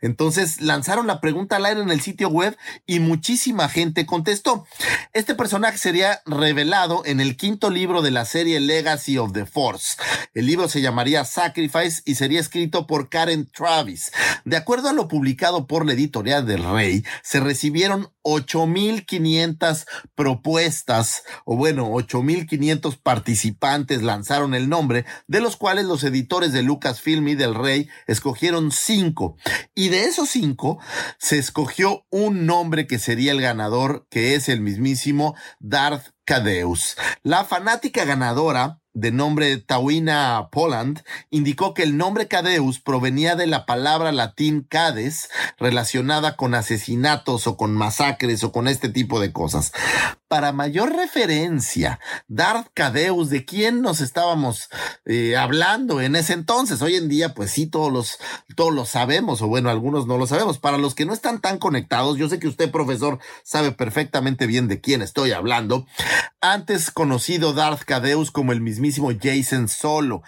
Entonces 0.00 0.62
lanzaron 0.62 1.06
la 1.06 1.20
pregunta 1.20 1.56
al 1.56 1.66
aire 1.66 1.82
en 1.82 1.90
el 1.90 2.00
sitio 2.00 2.30
web 2.30 2.56
y 2.86 2.98
muchísima 2.98 3.68
gente 3.68 4.06
contestó. 4.06 4.66
Este 5.12 5.34
personaje 5.34 5.76
sería 5.76 6.22
revelado 6.24 7.02
en 7.04 7.20
el 7.20 7.36
quinto 7.36 7.68
libro 7.68 8.00
de 8.00 8.10
la 8.10 8.24
serie 8.24 8.58
Legacy 8.58 9.18
of 9.18 9.32
the 9.32 9.44
Force. 9.44 9.96
El 10.32 10.46
libro 10.46 10.68
se 10.68 10.80
llamaría 10.80 11.24
Sacrifice 11.24 12.02
y 12.06 12.14
sería 12.14 12.40
escrito 12.40 12.86
por 12.86 13.10
Karen 13.10 13.50
Travis. 13.50 14.12
De 14.44 14.56
acuerdo 14.56 14.88
a 14.88 14.92
lo 14.94 15.08
publicado 15.08 15.66
por 15.66 15.84
la 15.84 15.92
editorial 15.92 16.46
del 16.46 16.64
Rey, 16.64 17.04
se 17.22 17.40
recibieron 17.40 18.10
8.500 18.22 19.86
propuestas, 20.14 21.22
o 21.44 21.56
bueno, 21.56 21.90
8.500 21.90 22.98
participantes 23.02 24.02
lanzaron 24.02 24.54
el 24.54 24.68
nombre, 24.68 25.04
de 25.26 25.40
los 25.40 25.56
cuales 25.56 25.84
los 25.84 26.02
editores 26.02 26.52
de 26.52 26.62
Lucasfilm 26.62 27.28
y 27.28 27.34
del 27.34 27.54
Rey 27.54 27.88
escogieron 28.06 28.72
cinco. 28.86 29.36
Y 29.74 29.88
de 29.88 30.04
esos 30.04 30.30
cinco, 30.30 30.78
se 31.18 31.38
escogió 31.38 32.06
un 32.10 32.46
nombre 32.46 32.86
que 32.86 32.98
sería 32.98 33.32
el 33.32 33.40
ganador, 33.40 34.06
que 34.10 34.34
es 34.34 34.48
el 34.48 34.60
mismísimo 34.60 35.34
Darth 35.58 36.14
Cadeus. 36.24 36.96
La 37.22 37.44
fanática 37.44 38.04
ganadora 38.04 38.80
de 38.96 39.12
nombre 39.12 39.58
Tawina 39.58 40.48
Poland, 40.50 41.02
indicó 41.28 41.74
que 41.74 41.82
el 41.82 41.98
nombre 41.98 42.28
Cadeus 42.28 42.80
provenía 42.80 43.36
de 43.36 43.46
la 43.46 43.66
palabra 43.66 44.10
latín 44.10 44.66
cades, 44.66 45.28
relacionada 45.58 46.34
con 46.36 46.54
asesinatos 46.54 47.46
o 47.46 47.58
con 47.58 47.74
masacres 47.74 48.42
o 48.42 48.52
con 48.52 48.68
este 48.68 48.88
tipo 48.88 49.20
de 49.20 49.32
cosas. 49.32 49.72
Para 50.28 50.52
mayor 50.52 50.96
referencia, 50.96 52.00
Darth 52.26 52.68
Cadeus, 52.72 53.28
¿de 53.28 53.44
quién 53.44 53.82
nos 53.82 54.00
estábamos 54.00 54.70
eh, 55.04 55.36
hablando 55.36 56.00
en 56.00 56.16
ese 56.16 56.32
entonces? 56.32 56.80
Hoy 56.80 56.96
en 56.96 57.08
día, 57.08 57.34
pues 57.34 57.50
sí, 57.50 57.66
todos 57.66 57.92
los, 57.92 58.16
todos 58.56 58.74
lo 58.74 58.86
sabemos, 58.86 59.42
o 59.42 59.46
bueno, 59.46 59.68
algunos 59.68 60.06
no 60.06 60.16
lo 60.16 60.26
sabemos. 60.26 60.58
Para 60.58 60.78
los 60.78 60.94
que 60.94 61.04
no 61.04 61.12
están 61.12 61.42
tan 61.42 61.58
conectados, 61.58 62.16
yo 62.16 62.30
sé 62.30 62.38
que 62.38 62.48
usted, 62.48 62.70
profesor, 62.70 63.18
sabe 63.44 63.72
perfectamente 63.72 64.46
bien 64.46 64.68
de 64.68 64.80
quién 64.80 65.02
estoy 65.02 65.32
hablando. 65.32 65.86
Antes 66.40 66.90
conocido 66.90 67.52
Darth 67.52 67.82
Cadeus 67.84 68.30
como 68.30 68.52
el 68.52 68.62
mismo 68.62 68.85
Jason 69.20 69.68
Solo, 69.68 70.22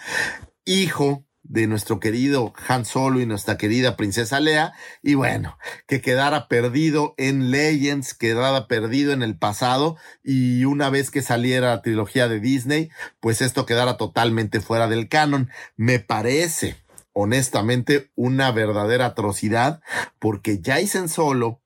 hijo 0.65 1.25
de 1.43 1.65
nuestro 1.65 1.99
querido 1.99 2.53
Han 2.67 2.85
Solo 2.85 3.19
y 3.19 3.25
nuestra 3.25 3.57
querida 3.57 3.97
princesa 3.97 4.39
Lea, 4.39 4.73
y 5.01 5.15
bueno, 5.15 5.57
que 5.87 5.99
quedara 5.99 6.47
perdido 6.47 7.15
en 7.17 7.49
Legends, 7.49 8.13
quedara 8.13 8.67
perdido 8.67 9.13
en 9.13 9.23
el 9.23 9.37
pasado, 9.37 9.97
y 10.23 10.65
una 10.65 10.89
vez 10.91 11.09
que 11.09 11.23
saliera 11.23 11.69
la 11.69 11.81
trilogía 11.81 12.27
de 12.27 12.39
Disney, 12.39 12.89
pues 13.19 13.41
esto 13.41 13.65
quedara 13.65 13.97
totalmente 13.97 14.61
fuera 14.61 14.87
del 14.87 15.09
canon. 15.09 15.49
Me 15.75 15.99
parece, 15.99 16.75
honestamente, 17.13 18.11
una 18.15 18.51
verdadera 18.51 19.07
atrocidad, 19.07 19.81
porque 20.19 20.61
Jason 20.63 21.09
Solo 21.09 21.61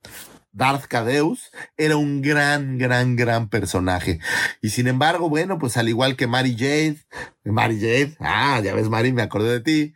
Darth 0.53 0.85
Cadeus 0.85 1.51
era 1.77 1.97
un 1.97 2.21
gran, 2.21 2.77
gran, 2.77 3.15
gran 3.15 3.49
personaje. 3.49 4.19
Y 4.61 4.69
sin 4.69 4.87
embargo, 4.87 5.27
bueno, 5.27 5.57
pues 5.57 5.77
al 5.77 5.89
igual 5.89 6.15
que 6.15 6.27
Mary 6.27 6.55
Jade, 6.57 6.97
Mary 7.43 7.79
Jade, 7.79 8.15
ah, 8.19 8.61
ya 8.63 8.73
ves, 8.75 8.87
Mary, 8.87 9.11
me 9.11 9.23
acordé 9.23 9.51
de 9.51 9.59
ti, 9.61 9.93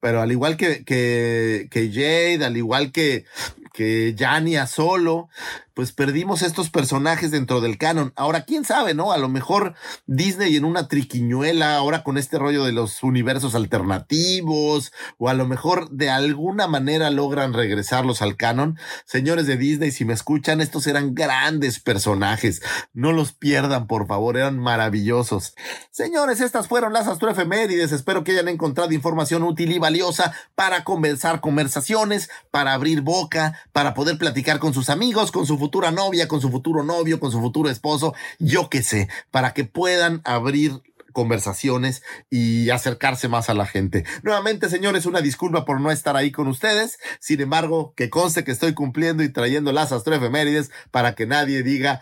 pero 0.00 0.22
al 0.22 0.32
igual 0.32 0.56
que, 0.56 0.84
que, 0.84 1.68
que 1.70 1.90
Jade, 1.92 2.44
al 2.44 2.56
igual 2.56 2.90
que, 2.90 3.26
que 3.72 4.16
Jania 4.18 4.66
solo, 4.66 5.28
pues 5.78 5.92
perdimos 5.92 6.42
estos 6.42 6.70
personajes 6.70 7.30
dentro 7.30 7.60
del 7.60 7.78
canon. 7.78 8.12
Ahora, 8.16 8.42
quién 8.42 8.64
sabe, 8.64 8.94
¿no? 8.94 9.12
A 9.12 9.16
lo 9.16 9.28
mejor 9.28 9.74
Disney 10.06 10.56
en 10.56 10.64
una 10.64 10.88
triquiñuela, 10.88 11.76
ahora 11.76 12.02
con 12.02 12.18
este 12.18 12.36
rollo 12.36 12.64
de 12.64 12.72
los 12.72 13.04
universos 13.04 13.54
alternativos, 13.54 14.92
o 15.18 15.28
a 15.28 15.34
lo 15.34 15.46
mejor 15.46 15.88
de 15.90 16.10
alguna 16.10 16.66
manera 16.66 17.10
logran 17.10 17.52
regresarlos 17.52 18.22
al 18.22 18.36
canon. 18.36 18.76
Señores 19.04 19.46
de 19.46 19.56
Disney, 19.56 19.92
si 19.92 20.04
me 20.04 20.14
escuchan, 20.14 20.60
estos 20.60 20.88
eran 20.88 21.14
grandes 21.14 21.78
personajes. 21.78 22.60
No 22.92 23.12
los 23.12 23.32
pierdan, 23.32 23.86
por 23.86 24.08
favor, 24.08 24.36
eran 24.36 24.58
maravillosos. 24.58 25.54
Señores, 25.92 26.40
estas 26.40 26.66
fueron 26.66 26.92
las 26.92 27.06
astroefemérides. 27.06 27.92
Espero 27.92 28.24
que 28.24 28.32
hayan 28.32 28.48
encontrado 28.48 28.92
información 28.94 29.44
útil 29.44 29.70
y 29.70 29.78
valiosa 29.78 30.34
para 30.56 30.82
conversar 30.82 31.40
conversaciones, 31.40 32.30
para 32.50 32.72
abrir 32.72 33.02
boca, 33.02 33.56
para 33.70 33.94
poder 33.94 34.18
platicar 34.18 34.58
con 34.58 34.74
sus 34.74 34.90
amigos, 34.90 35.30
con 35.30 35.46
su 35.46 35.56
futura 35.68 35.90
novia, 35.90 36.28
con 36.28 36.40
su 36.40 36.50
futuro 36.50 36.82
novio, 36.82 37.20
con 37.20 37.30
su 37.30 37.40
futuro 37.40 37.68
esposo, 37.68 38.14
yo 38.38 38.70
qué 38.70 38.82
sé, 38.82 39.06
para 39.30 39.52
que 39.52 39.64
puedan 39.64 40.22
abrir 40.24 40.80
conversaciones 41.12 42.02
y 42.30 42.70
acercarse 42.70 43.28
más 43.28 43.50
a 43.50 43.54
la 43.54 43.66
gente. 43.66 44.04
Nuevamente, 44.22 44.70
señores, 44.70 45.04
una 45.04 45.20
disculpa 45.20 45.66
por 45.66 45.78
no 45.78 45.90
estar 45.90 46.16
ahí 46.16 46.30
con 46.32 46.48
ustedes. 46.48 46.98
Sin 47.20 47.42
embargo, 47.42 47.92
que 47.96 48.08
conste 48.08 48.44
que 48.44 48.50
estoy 48.50 48.72
cumpliendo 48.72 49.22
y 49.22 49.28
trayendo 49.28 49.72
las 49.72 49.92
astroefemérides 49.92 50.70
para 50.90 51.14
que 51.14 51.26
nadie 51.26 51.62
diga 51.62 52.00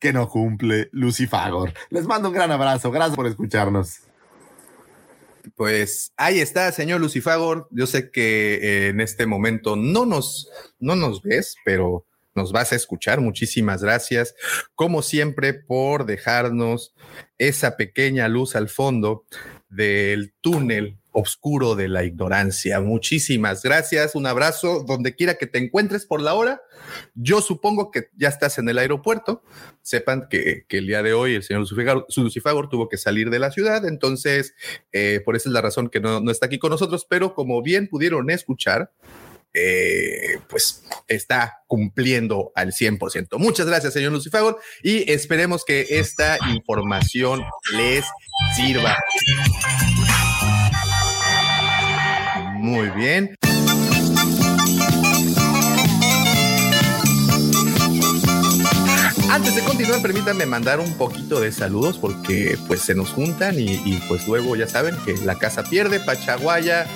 que 0.00 0.12
no 0.12 0.28
cumple 0.28 0.88
Lucifagor. 0.90 1.72
Les 1.90 2.06
mando 2.06 2.28
un 2.28 2.34
gran 2.34 2.50
abrazo. 2.50 2.90
Gracias 2.90 3.14
por 3.14 3.28
escucharnos. 3.28 4.00
Pues 5.54 6.12
ahí 6.16 6.40
está, 6.40 6.72
señor 6.72 7.00
Lucifagor. 7.00 7.68
Yo 7.70 7.86
sé 7.86 8.10
que 8.10 8.54
eh, 8.54 8.88
en 8.88 9.00
este 9.00 9.26
momento 9.26 9.76
no 9.76 10.06
nos, 10.06 10.50
no 10.80 10.96
nos 10.96 11.22
ves, 11.22 11.54
pero 11.64 12.04
nos 12.34 12.52
vas 12.52 12.72
a 12.72 12.76
escuchar. 12.76 13.20
Muchísimas 13.20 13.82
gracias, 13.82 14.34
como 14.74 15.02
siempre, 15.02 15.54
por 15.54 16.06
dejarnos 16.06 16.94
esa 17.38 17.76
pequeña 17.76 18.28
luz 18.28 18.56
al 18.56 18.68
fondo 18.68 19.24
del 19.68 20.34
túnel 20.40 20.98
oscuro 21.12 21.74
de 21.74 21.88
la 21.88 22.04
ignorancia. 22.04 22.80
Muchísimas 22.80 23.62
gracias, 23.62 24.14
un 24.14 24.26
abrazo 24.26 24.84
donde 24.86 25.16
quiera 25.16 25.34
que 25.34 25.46
te 25.46 25.58
encuentres 25.58 26.06
por 26.06 26.20
la 26.20 26.34
hora. 26.34 26.62
Yo 27.14 27.40
supongo 27.40 27.90
que 27.90 28.10
ya 28.16 28.28
estás 28.28 28.58
en 28.58 28.68
el 28.68 28.78
aeropuerto. 28.78 29.42
Sepan 29.82 30.28
que, 30.30 30.66
el 30.68 30.86
día 30.86 31.02
de 31.02 31.12
hoy 31.12 31.34
el 31.34 31.42
señor 31.42 31.66
Lucifagor, 32.16 32.68
tuvo 32.68 32.88
que 32.88 32.96
salir 32.96 33.30
de 33.30 33.38
la 33.38 33.50
ciudad, 33.50 33.84
entonces 33.86 34.54
eh, 34.92 35.20
por 35.24 35.36
esa 35.36 35.48
es 35.48 35.52
la 35.52 35.62
razón 35.62 35.88
que 35.88 36.00
no, 36.00 36.20
no 36.20 36.30
está 36.30 36.46
aquí 36.46 36.58
con 36.58 36.70
nosotros, 36.70 37.06
pero 37.08 37.34
como 37.34 37.62
bien 37.62 37.88
pudieron 37.88 38.30
escuchar, 38.30 38.92
eh, 39.52 40.38
pues 40.48 40.84
está 41.08 41.62
cumpliendo 41.66 42.52
al 42.54 42.72
100%. 42.72 43.38
Muchas 43.38 43.66
gracias, 43.66 43.92
señor 43.92 44.12
Lucifer, 44.12 44.42
y 44.82 45.10
esperemos 45.10 45.64
que 45.64 45.86
esta 45.90 46.38
información 46.52 47.42
les 47.72 48.04
sirva. 48.56 48.96
Muy 52.60 52.90
bien. 52.90 53.34
Antes 59.30 59.54
de 59.54 59.62
continuar, 59.62 60.02
permítanme 60.02 60.44
mandar 60.44 60.80
un 60.80 60.92
poquito 60.94 61.40
de 61.40 61.52
saludos 61.52 61.98
porque 61.98 62.58
pues 62.66 62.80
se 62.80 62.96
nos 62.96 63.10
juntan 63.10 63.54
y, 63.58 64.02
pues 64.08 64.26
luego 64.26 64.56
ya 64.56 64.66
saben 64.66 64.96
que 65.04 65.16
la 65.24 65.36
casa 65.36 65.62
pierde. 65.62 66.00
Pachaguaya 66.00 66.86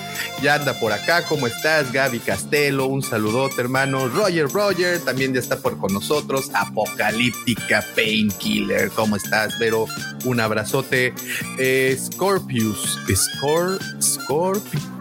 ya 0.43 0.55
anda 0.55 0.79
por 0.79 0.93
acá. 0.93 1.25
¿Cómo 1.25 1.47
estás? 1.47 1.93
Gaby 1.93 2.21
Castelo, 2.21 2.87
un 2.87 3.03
saludote 3.03 3.61
hermano. 3.61 4.09
Roger 4.09 4.49
Roger 4.49 5.01
también 5.01 5.33
ya 5.33 5.41
está 5.41 5.57
por 5.59 5.79
con 5.79 5.93
nosotros. 5.93 6.51
Apocalíptica 6.55 7.85
Painkiller. 7.95 8.91
¿Cómo 8.91 9.17
estás, 9.17 9.59
Vero? 9.59 9.87
Un 10.25 10.41
abrazote. 10.41 11.15
Eh, 11.59 11.97
Scorpius. 11.99 12.99
Scor 13.15 13.79
Scorpius. 14.03 14.95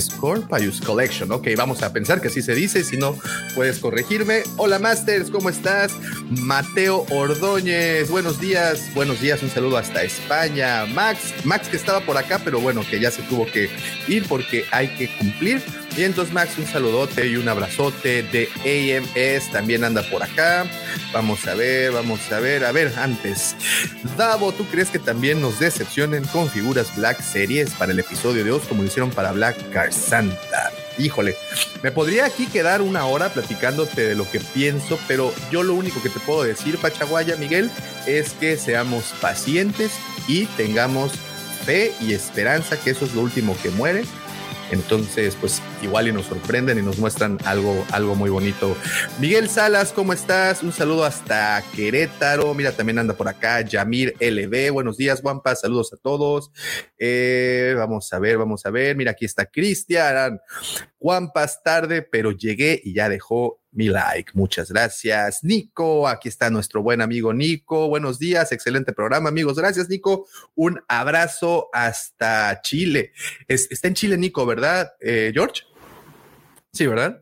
Scorpius 0.00 0.80
Collection. 0.80 1.30
Ok, 1.32 1.48
vamos 1.56 1.82
a 1.82 1.92
pensar 1.92 2.20
que 2.20 2.28
así 2.28 2.42
se 2.42 2.54
dice. 2.54 2.82
Si 2.82 2.96
no, 2.96 3.16
puedes 3.54 3.78
corregirme. 3.78 4.42
Hola, 4.56 4.78
Masters, 4.78 5.30
¿cómo 5.30 5.50
estás? 5.50 5.92
Mateo 6.30 7.04
Ordóñez, 7.10 8.10
buenos 8.10 8.40
días. 8.40 8.92
Buenos 8.94 9.20
días, 9.20 9.42
un 9.42 9.50
saludo 9.50 9.76
hasta 9.76 10.02
España. 10.02 10.86
Max, 10.86 11.34
Max 11.44 11.68
que 11.68 11.76
estaba 11.76 12.00
por 12.00 12.16
acá, 12.16 12.40
pero 12.42 12.60
bueno, 12.60 12.82
que 12.88 13.00
ya 13.00 13.10
se 13.10 13.22
tuvo 13.22 13.46
que 13.46 13.68
ir 14.06 14.26
porque 14.38 14.64
hay 14.70 14.86
que 14.90 15.08
cumplir. 15.18 15.60
Y 15.96 16.04
entonces, 16.04 16.32
Max, 16.32 16.52
un 16.58 16.66
saludote 16.66 17.26
y 17.26 17.34
un 17.34 17.48
abrazote 17.48 18.22
de 18.22 18.48
AMS. 18.62 19.50
También 19.50 19.82
anda 19.82 20.00
por 20.02 20.22
acá. 20.22 20.64
Vamos 21.12 21.44
a 21.48 21.54
ver, 21.54 21.90
vamos 21.90 22.30
a 22.30 22.38
ver. 22.38 22.64
A 22.64 22.70
ver, 22.70 22.92
antes. 22.96 23.56
Davo, 24.16 24.52
¿tú 24.52 24.64
crees 24.66 24.90
que 24.90 25.00
también 25.00 25.40
nos 25.40 25.58
decepcionen 25.58 26.24
con 26.26 26.48
figuras 26.48 26.94
Black 26.94 27.20
Series 27.20 27.70
para 27.70 27.90
el 27.90 27.98
episodio 27.98 28.44
de 28.44 28.52
hoy, 28.52 28.60
como 28.68 28.82
lo 28.82 28.88
hicieron 28.88 29.10
para 29.10 29.32
Black 29.32 29.56
Car 29.72 29.92
Santa? 29.92 30.70
Híjole, 30.98 31.34
me 31.82 31.90
podría 31.90 32.26
aquí 32.26 32.46
quedar 32.46 32.80
una 32.80 33.04
hora 33.06 33.30
platicándote 33.30 34.06
de 34.06 34.14
lo 34.14 34.30
que 34.30 34.38
pienso, 34.38 35.00
pero 35.08 35.34
yo 35.50 35.64
lo 35.64 35.74
único 35.74 36.00
que 36.00 36.10
te 36.10 36.20
puedo 36.20 36.44
decir, 36.44 36.78
Pachaguaya, 36.78 37.34
Miguel, 37.34 37.72
es 38.06 38.34
que 38.34 38.56
seamos 38.56 39.14
pacientes 39.20 39.90
y 40.28 40.46
tengamos 40.46 41.12
fe 41.64 41.92
y 42.00 42.12
esperanza, 42.12 42.78
que 42.78 42.90
eso 42.90 43.04
es 43.04 43.14
lo 43.14 43.22
último 43.22 43.56
que 43.60 43.70
muere 43.70 44.04
entonces, 44.70 45.36
pues 45.40 45.62
igual 45.82 46.08
y 46.08 46.12
nos 46.12 46.26
sorprenden 46.26 46.78
y 46.78 46.82
nos 46.82 46.98
muestran 46.98 47.38
algo, 47.44 47.84
algo 47.92 48.14
muy 48.14 48.30
bonito. 48.30 48.76
Miguel 49.20 49.48
Salas, 49.48 49.92
¿cómo 49.92 50.12
estás? 50.12 50.62
Un 50.62 50.72
saludo 50.72 51.04
hasta 51.04 51.62
Querétaro. 51.74 52.54
Mira, 52.54 52.72
también 52.72 52.98
anda 52.98 53.14
por 53.14 53.28
acá 53.28 53.60
Yamir 53.62 54.14
LB. 54.20 54.72
Buenos 54.72 54.96
días, 54.96 55.22
Guampa. 55.22 55.54
Saludos 55.56 55.92
a 55.92 55.96
todos. 55.96 56.50
Eh, 56.98 57.74
vamos 57.76 58.12
a 58.12 58.18
ver, 58.18 58.38
vamos 58.38 58.64
a 58.66 58.70
ver. 58.70 58.96
Mira, 58.96 59.12
aquí 59.12 59.24
está 59.24 59.46
Cristian. 59.46 60.40
Guampas 60.98 61.62
tarde, 61.62 62.02
pero 62.02 62.32
llegué 62.32 62.80
y 62.82 62.94
ya 62.94 63.08
dejó 63.08 63.57
mi 63.72 63.88
like. 63.88 64.32
Muchas 64.34 64.70
gracias. 64.70 65.44
Nico, 65.44 66.08
aquí 66.08 66.28
está 66.28 66.50
nuestro 66.50 66.82
buen 66.82 67.00
amigo 67.00 67.32
Nico. 67.32 67.88
Buenos 67.88 68.18
días, 68.18 68.52
excelente 68.52 68.92
programa, 68.92 69.28
amigos. 69.28 69.58
Gracias, 69.58 69.88
Nico. 69.88 70.26
Un 70.54 70.80
abrazo 70.88 71.68
hasta 71.72 72.60
Chile. 72.62 73.12
está 73.46 73.88
en 73.88 73.94
Chile, 73.94 74.16
Nico, 74.16 74.44
¿verdad, 74.46 74.92
eh, 75.00 75.30
George? 75.34 75.62
Sí, 76.72 76.86
¿verdad? 76.86 77.20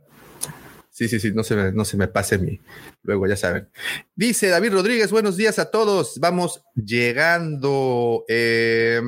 Sí, 0.91 1.09
sí, 1.09 1.21
sí, 1.21 1.31
no 1.35 1.45
se, 1.45 1.55
me, 1.55 1.73
no 1.73 1.85
se 1.85 1.99
me 1.99 2.09
pase 2.09 2.39
mi. 2.39 2.59
Luego, 3.03 3.27
ya 3.27 3.37
saben. 3.37 3.69
Dice 4.15 4.49
David 4.49 4.73
Rodríguez, 4.73 5.11
buenos 5.11 5.37
días 5.37 5.59
a 5.59 5.71
todos. 5.71 6.19
Vamos 6.21 6.63
llegando. 6.75 8.25
Eh, 8.29 9.03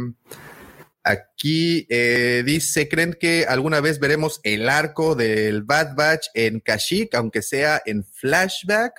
Aquí 1.08 1.86
eh, 1.88 2.42
dice, 2.44 2.86
¿creen 2.86 3.16
que 3.18 3.46
alguna 3.48 3.80
vez 3.80 3.98
veremos 3.98 4.40
el 4.42 4.68
arco 4.68 5.14
del 5.14 5.62
Bad 5.62 5.96
Batch 5.96 6.26
en 6.34 6.60
Kashyyyk, 6.60 7.14
aunque 7.14 7.40
sea 7.40 7.80
en 7.86 8.04
flashback? 8.04 8.92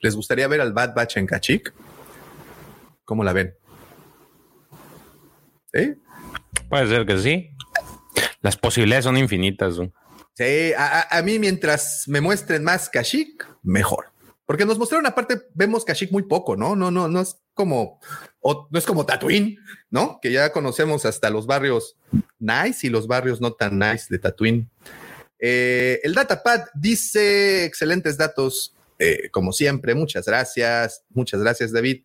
¿Les 0.00 0.14
gustaría 0.14 0.46
ver 0.46 0.60
al 0.60 0.72
Bad 0.72 0.94
Batch 0.94 1.16
en 1.16 1.26
Kashyyyk? 1.26 1.74
¿Cómo 3.04 3.24
la 3.24 3.32
ven? 3.32 3.52
¿Sí? 5.72 5.94
Puede 6.68 6.86
ser 6.86 7.04
que 7.04 7.18
sí. 7.18 7.50
Las 8.40 8.56
posibilidades 8.56 9.04
son 9.04 9.16
infinitas. 9.16 9.74
Sí, 10.34 10.72
a, 10.78 11.20
mí 11.24 11.40
mientras 11.40 12.04
me 12.06 12.20
muestren 12.20 12.62
más 12.62 12.88
Kashyyyk, 12.88 13.44
mejor. 13.64 14.12
Porque 14.46 14.66
nos 14.66 14.78
mostraron 14.78 15.06
aparte, 15.06 15.40
vemos 15.54 15.84
Kashyyyk 15.84 16.12
muy 16.12 16.24
poco, 16.24 16.56
¿no? 16.56 16.76
No, 16.76 16.90
no, 16.90 17.08
no 17.08 17.20
es 17.20 17.36
como, 17.54 17.98
no 18.42 18.78
es 18.78 18.84
como 18.84 19.06
Tatooine, 19.06 19.58
¿no? 19.90 20.18
Que 20.20 20.32
ya 20.32 20.52
conocemos 20.52 21.06
hasta 21.06 21.30
los 21.30 21.46
barrios 21.46 21.96
nice 22.38 22.86
y 22.86 22.90
los 22.90 23.06
barrios 23.06 23.40
no 23.40 23.54
tan 23.54 23.78
nice 23.78 24.06
de 24.10 24.18
Tatooine. 24.18 24.68
Eh, 25.38 26.00
el 26.02 26.14
Datapad 26.14 26.64
dice 26.74 27.64
excelentes 27.64 28.16
datos, 28.16 28.74
eh, 28.98 29.30
como 29.30 29.52
siempre. 29.52 29.94
Muchas 29.94 30.26
gracias. 30.26 31.04
Muchas 31.10 31.40
gracias, 31.40 31.72
David. 31.72 32.02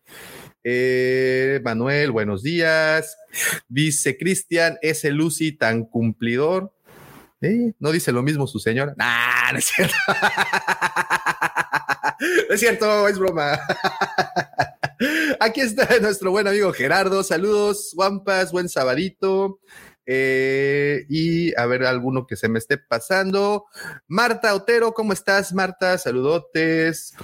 Eh, 0.64 1.60
Manuel, 1.62 2.10
buenos 2.10 2.42
días. 2.42 3.16
Dice 3.68 4.16
Cristian, 4.16 4.78
ese 4.82 5.10
Lucy 5.10 5.52
tan 5.52 5.84
cumplidor. 5.84 6.72
¿No 7.78 7.92
dice 7.92 8.12
lo 8.12 8.22
mismo 8.22 8.46
su 8.46 8.58
señora? 8.58 8.94
no 9.52 9.58
es 9.58 9.64
cierto. 9.64 9.94
es 12.50 12.60
cierto, 12.60 13.08
es 13.08 13.18
broma. 13.18 13.58
Aquí 15.40 15.60
está 15.60 15.98
nuestro 16.00 16.30
buen 16.30 16.46
amigo 16.46 16.72
Gerardo. 16.72 17.22
Saludos, 17.22 17.92
Guampas, 17.94 18.52
buen 18.52 18.68
sabadito. 18.68 19.60
Eh, 20.06 21.06
y 21.08 21.54
a 21.58 21.66
ver 21.66 21.84
alguno 21.84 22.26
que 22.26 22.36
se 22.36 22.48
me 22.48 22.58
esté 22.58 22.78
pasando. 22.78 23.66
Marta 24.08 24.54
Otero, 24.54 24.92
¿cómo 24.92 25.12
estás, 25.12 25.52
Marta? 25.52 25.96
Saludotes. 25.98 27.14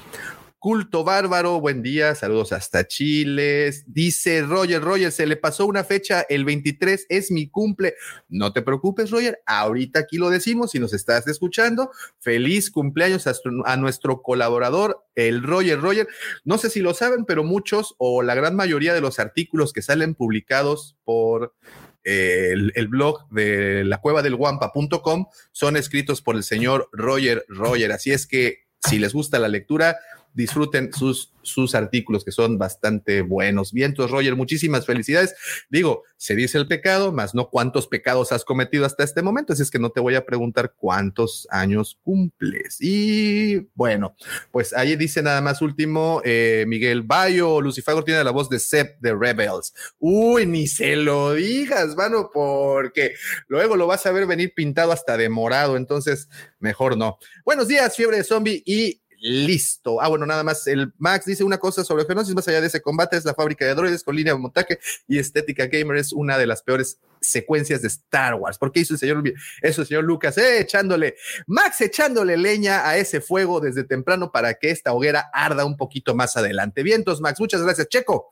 Culto 0.66 1.04
Bárbaro, 1.04 1.60
buen 1.60 1.80
día, 1.80 2.16
saludos 2.16 2.52
hasta 2.52 2.88
Chile. 2.88 3.72
Dice 3.86 4.42
Roger, 4.42 4.82
Roger, 4.82 5.12
se 5.12 5.24
le 5.24 5.36
pasó 5.36 5.64
una 5.64 5.84
fecha, 5.84 6.26
el 6.28 6.44
23 6.44 7.06
es 7.08 7.30
mi 7.30 7.48
cumple. 7.48 7.94
No 8.28 8.52
te 8.52 8.62
preocupes, 8.62 9.12
Roger, 9.12 9.38
ahorita 9.46 10.00
aquí 10.00 10.16
lo 10.18 10.28
decimos, 10.28 10.72
si 10.72 10.80
nos 10.80 10.92
estás 10.92 11.28
escuchando, 11.28 11.92
feliz 12.18 12.72
cumpleaños 12.72 13.28
a, 13.28 13.76
nuestro 13.76 14.22
colaborador, 14.22 15.04
el 15.14 15.44
Roger, 15.44 15.80
Roger. 15.80 16.08
No 16.42 16.58
sé 16.58 16.68
si 16.68 16.80
lo 16.80 16.94
saben, 16.94 17.26
pero 17.26 17.44
muchos 17.44 17.94
o 17.98 18.24
la 18.24 18.34
gran 18.34 18.56
mayoría 18.56 18.92
de 18.92 19.00
los 19.00 19.20
artículos 19.20 19.72
que 19.72 19.82
salen 19.82 20.16
publicados 20.16 20.96
por 21.04 21.54
eh, 22.02 22.48
el, 22.50 22.72
el, 22.74 22.88
blog 22.88 23.28
de 23.30 23.84
la 23.84 24.00
cueva 24.00 24.20
del 24.20 24.34
guampa.com 24.34 25.26
son 25.52 25.76
escritos 25.76 26.22
por 26.22 26.34
el 26.34 26.42
señor 26.42 26.88
Roger 26.90 27.44
Roger. 27.46 27.92
Así 27.92 28.10
es 28.10 28.26
que 28.26 28.66
si 28.80 28.98
les 28.98 29.12
gusta 29.12 29.38
la 29.38 29.48
lectura, 29.48 29.96
disfruten 30.36 30.92
sus, 30.92 31.32
sus 31.40 31.74
artículos 31.74 32.24
que 32.24 32.30
son 32.30 32.58
bastante 32.58 33.22
buenos. 33.22 33.72
Vientos, 33.72 34.10
Roger, 34.10 34.36
muchísimas 34.36 34.84
felicidades. 34.84 35.34
Digo, 35.70 36.02
se 36.18 36.36
dice 36.36 36.58
el 36.58 36.68
pecado, 36.68 37.10
más 37.10 37.34
no 37.34 37.48
cuántos 37.48 37.88
pecados 37.88 38.32
has 38.32 38.44
cometido 38.44 38.84
hasta 38.84 39.02
este 39.02 39.22
momento, 39.22 39.54
así 39.54 39.62
es 39.62 39.70
que 39.70 39.78
no 39.78 39.90
te 39.90 40.00
voy 40.00 40.14
a 40.14 40.26
preguntar 40.26 40.74
cuántos 40.76 41.48
años 41.50 41.98
cumples. 42.02 42.76
Y 42.80 43.68
bueno, 43.74 44.14
pues 44.52 44.74
ahí 44.74 44.94
dice 44.96 45.22
nada 45.22 45.40
más 45.40 45.62
último, 45.62 46.20
eh, 46.24 46.64
Miguel 46.68 47.02
Bayo, 47.02 47.62
Lucifago 47.62 48.04
tiene 48.04 48.22
la 48.22 48.30
voz 48.30 48.50
de 48.50 48.58
Seth 48.58 48.98
de 49.00 49.14
Rebels. 49.14 49.72
Uy, 49.98 50.44
ni 50.44 50.66
se 50.66 50.96
lo 50.96 51.32
digas, 51.32 51.96
mano, 51.96 52.28
porque 52.32 53.14
luego 53.48 53.76
lo 53.76 53.86
vas 53.86 54.04
a 54.04 54.12
ver 54.12 54.26
venir 54.26 54.52
pintado 54.54 54.92
hasta 54.92 55.16
de 55.16 55.30
morado, 55.30 55.78
entonces 55.78 56.28
mejor 56.58 56.98
no. 56.98 57.18
Buenos 57.44 57.68
días, 57.68 57.96
fiebre 57.96 58.18
de 58.18 58.24
zombie 58.24 58.62
y 58.66 59.00
listo. 59.26 60.00
Ah, 60.00 60.08
bueno, 60.08 60.24
nada 60.24 60.44
más. 60.44 60.66
El 60.66 60.92
Max 60.98 61.26
dice 61.26 61.42
una 61.42 61.58
cosa 61.58 61.84
sobre 61.84 62.04
Genosis, 62.04 62.34
más 62.34 62.46
allá 62.48 62.60
de 62.60 62.68
ese 62.68 62.80
combate, 62.80 63.16
es 63.16 63.24
la 63.24 63.34
fábrica 63.34 63.64
de 63.64 63.74
droides 63.74 64.04
con 64.04 64.14
línea 64.14 64.32
de 64.32 64.38
montaje 64.38 64.78
y 65.08 65.18
estética 65.18 65.66
gamer. 65.66 65.96
Es 65.96 66.12
una 66.12 66.38
de 66.38 66.46
las 66.46 66.62
peores 66.62 67.00
secuencias 67.20 67.82
de 67.82 67.88
Star 67.88 68.34
Wars. 68.34 68.56
¿Por 68.56 68.70
qué 68.70 68.80
hizo 68.80 68.94
el 68.94 69.00
señor, 69.00 69.22
eso 69.62 69.80
el 69.82 69.86
señor 69.88 70.04
Lucas? 70.04 70.38
Eh, 70.38 70.60
echándole, 70.60 71.16
Max 71.46 71.80
echándole 71.80 72.36
leña 72.36 72.88
a 72.88 72.96
ese 72.96 73.20
fuego 73.20 73.60
desde 73.60 73.84
temprano 73.84 74.30
para 74.30 74.54
que 74.54 74.70
esta 74.70 74.92
hoguera 74.92 75.28
arda 75.32 75.64
un 75.64 75.76
poquito 75.76 76.14
más 76.14 76.36
adelante. 76.36 76.82
Vientos, 76.82 77.20
Max. 77.20 77.40
Muchas 77.40 77.62
gracias, 77.62 77.88
Checo. 77.88 78.30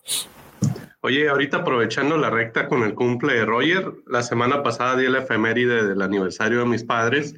Oye, 1.01 1.29
ahorita 1.29 1.59
aprovechando 1.59 2.17
la 2.17 2.31
recta 2.31 2.67
con 2.69 2.83
el 2.83 2.95
cumple 2.95 3.35
de 3.35 3.45
Roger, 3.45 3.93
la 4.07 4.23
semana 4.23 4.63
pasada 4.63 4.97
di 4.97 5.07
la 5.09 5.19
efeméride 5.19 5.87
del 5.87 6.01
aniversario 6.01 6.61
de 6.61 6.65
mis 6.65 6.83
padres 6.83 7.35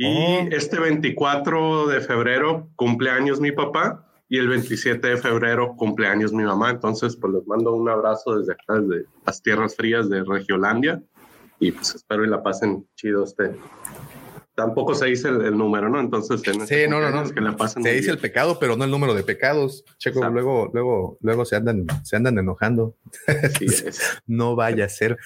y 0.00 0.06
oh. 0.06 0.48
este 0.50 0.80
24 0.80 1.88
de 1.88 2.00
febrero 2.00 2.70
cumpleaños 2.74 3.38
mi 3.38 3.52
papá 3.52 4.02
y 4.30 4.38
el 4.38 4.48
27 4.48 5.06
de 5.06 5.16
febrero 5.18 5.76
cumpleaños 5.76 6.32
mi 6.32 6.42
mamá. 6.42 6.70
Entonces, 6.70 7.16
pues 7.16 7.34
les 7.34 7.46
mando 7.46 7.74
un 7.74 7.86
abrazo 7.86 8.38
desde 8.38 8.54
acá, 8.54 8.80
desde 8.80 9.04
las 9.26 9.42
tierras 9.42 9.76
frías 9.76 10.08
de 10.08 10.24
Regiolandia. 10.24 11.02
Y 11.58 11.72
pues 11.72 11.94
espero 11.94 12.24
y 12.24 12.28
la 12.28 12.42
pasen 12.42 12.88
chido 12.94 13.24
este, 13.24 13.54
tampoco 14.54 14.94
se 14.94 15.06
dice 15.06 15.28
el, 15.28 15.56
número, 15.56 15.88
¿no? 15.88 16.00
Entonces, 16.00 16.42
en 16.46 16.66
sí, 16.66 16.88
no, 16.88 17.00
no, 17.00 17.10
no. 17.10 17.22
Que 17.22 17.82
se 17.82 17.94
dice 17.94 18.10
el 18.10 18.18
pecado, 18.18 18.58
pero 18.58 18.76
no 18.76 18.84
el 18.84 18.90
número 18.90 19.14
de 19.14 19.22
pecados. 19.22 19.84
Checo, 19.98 20.28
luego, 20.28 20.70
luego, 20.72 21.18
luego 21.20 21.44
se 21.44 21.56
andan, 21.56 21.86
se 22.02 22.16
andan 22.16 22.38
enojando. 22.38 22.96
no 24.26 24.56
vaya 24.56 24.84
a 24.84 24.88
ser. 24.88 25.18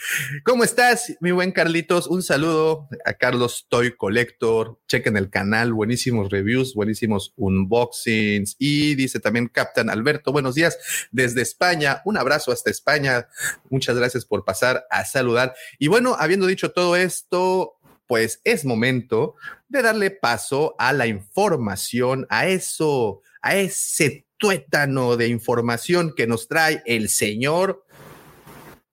¿Cómo 0.44 0.64
estás, 0.64 1.16
mi 1.20 1.32
buen 1.32 1.52
Carlitos? 1.52 2.06
Un 2.06 2.22
saludo 2.22 2.88
a 3.04 3.14
Carlos 3.14 3.66
Toy 3.68 3.96
Collector. 3.96 4.78
Chequen 4.88 5.16
el 5.16 5.30
canal, 5.30 5.72
buenísimos 5.72 6.30
reviews, 6.30 6.74
buenísimos 6.74 7.32
unboxings. 7.36 8.56
Y 8.58 8.94
dice 8.94 9.20
también 9.20 9.48
Captain 9.48 9.90
Alberto, 9.90 10.32
buenos 10.32 10.54
días 10.54 11.08
desde 11.10 11.42
España. 11.42 12.02
Un 12.04 12.18
abrazo 12.18 12.52
hasta 12.52 12.70
España. 12.70 13.28
Muchas 13.70 13.96
gracias 13.96 14.24
por 14.24 14.44
pasar 14.44 14.86
a 14.90 15.04
saludar. 15.04 15.54
Y 15.78 15.88
bueno, 15.88 16.16
habiendo 16.18 16.46
dicho 16.46 16.72
todo 16.72 16.96
esto, 16.96 17.78
pues 18.14 18.40
es 18.44 18.64
momento 18.64 19.34
de 19.66 19.82
darle 19.82 20.12
paso 20.12 20.76
a 20.78 20.92
la 20.92 21.08
información, 21.08 22.28
a 22.30 22.46
eso, 22.46 23.22
a 23.42 23.56
ese 23.56 24.24
tuétano 24.36 25.16
de 25.16 25.26
información 25.26 26.14
que 26.16 26.28
nos 26.28 26.46
trae 26.46 26.80
el 26.86 27.08
señor 27.08 27.84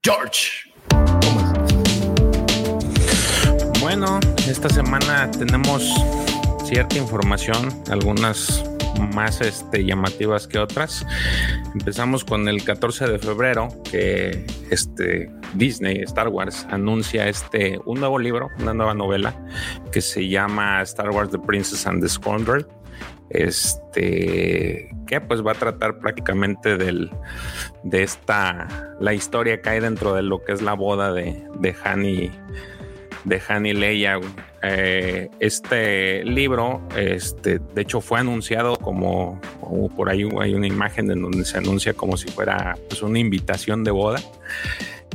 George. 0.04 0.74
Bueno, 3.80 4.20
esta 4.50 4.70
semana 4.70 5.30
tenemos 5.30 5.94
cierta 6.66 6.98
información, 6.98 7.84
algunas 7.92 8.71
más 9.02 9.42
este, 9.42 9.84
llamativas 9.84 10.48
que 10.48 10.60
otras. 10.60 11.06
Empezamos 11.74 12.24
con 12.24 12.48
el 12.48 12.64
14 12.64 13.08
de 13.08 13.20
febrero, 13.20 13.70
que 13.90 14.46
este, 14.70 15.32
Disney, 15.54 16.02
Star 16.04 16.30
Wars, 16.30 16.66
anuncia 16.70 17.28
este, 17.28 17.80
un 17.86 18.00
nuevo 18.00 18.20
libro, 18.20 18.50
una 18.60 18.74
nueva 18.74 18.94
novela, 18.94 19.36
que 19.92 20.02
se 20.02 20.28
llama 20.28 20.82
Star 20.84 21.10
Wars 21.10 21.32
The 21.32 21.40
Princess 21.40 21.86
and 21.88 22.02
the 22.02 22.10
Scoundrel. 22.10 22.66
Este 23.30 24.90
que 25.08 25.20
pues 25.20 25.46
va 25.46 25.52
a 25.52 25.56
tratar 25.56 26.00
prácticamente 26.00 26.78
del, 26.78 27.12
de 27.84 28.04
esta 28.04 28.96
la 29.00 29.14
historia 29.14 29.62
que 29.62 29.70
hay 29.70 29.80
dentro 29.82 30.14
de 30.14 30.22
lo 30.22 30.44
que 30.44 30.54
es 30.54 30.62
la 30.62 30.74
boda 30.74 31.12
de, 31.12 31.46
de 31.60 31.76
Han 31.84 32.06
y 32.06 32.32
de 33.24 33.42
Han 33.48 33.66
y 33.66 33.74
Leia 33.74 34.20
eh, 34.64 35.30
este 35.40 36.24
libro, 36.24 36.82
este, 36.96 37.60
de 37.60 37.82
hecho, 37.82 38.02
fue 38.02 38.20
anunciado 38.20 38.78
como, 38.78 39.40
por 39.96 40.10
ahí 40.10 40.28
hay 40.40 40.54
una 40.54 40.68
imagen 40.68 41.10
en 41.12 41.22
donde 41.22 41.46
se 41.46 41.58
anuncia 41.58 41.94
como 41.94 42.18
si 42.18 42.28
fuera 42.30 42.78
pues, 42.90 43.02
una 43.02 43.20
invitación 43.20 43.84
de 43.84 43.92
boda. 43.92 44.22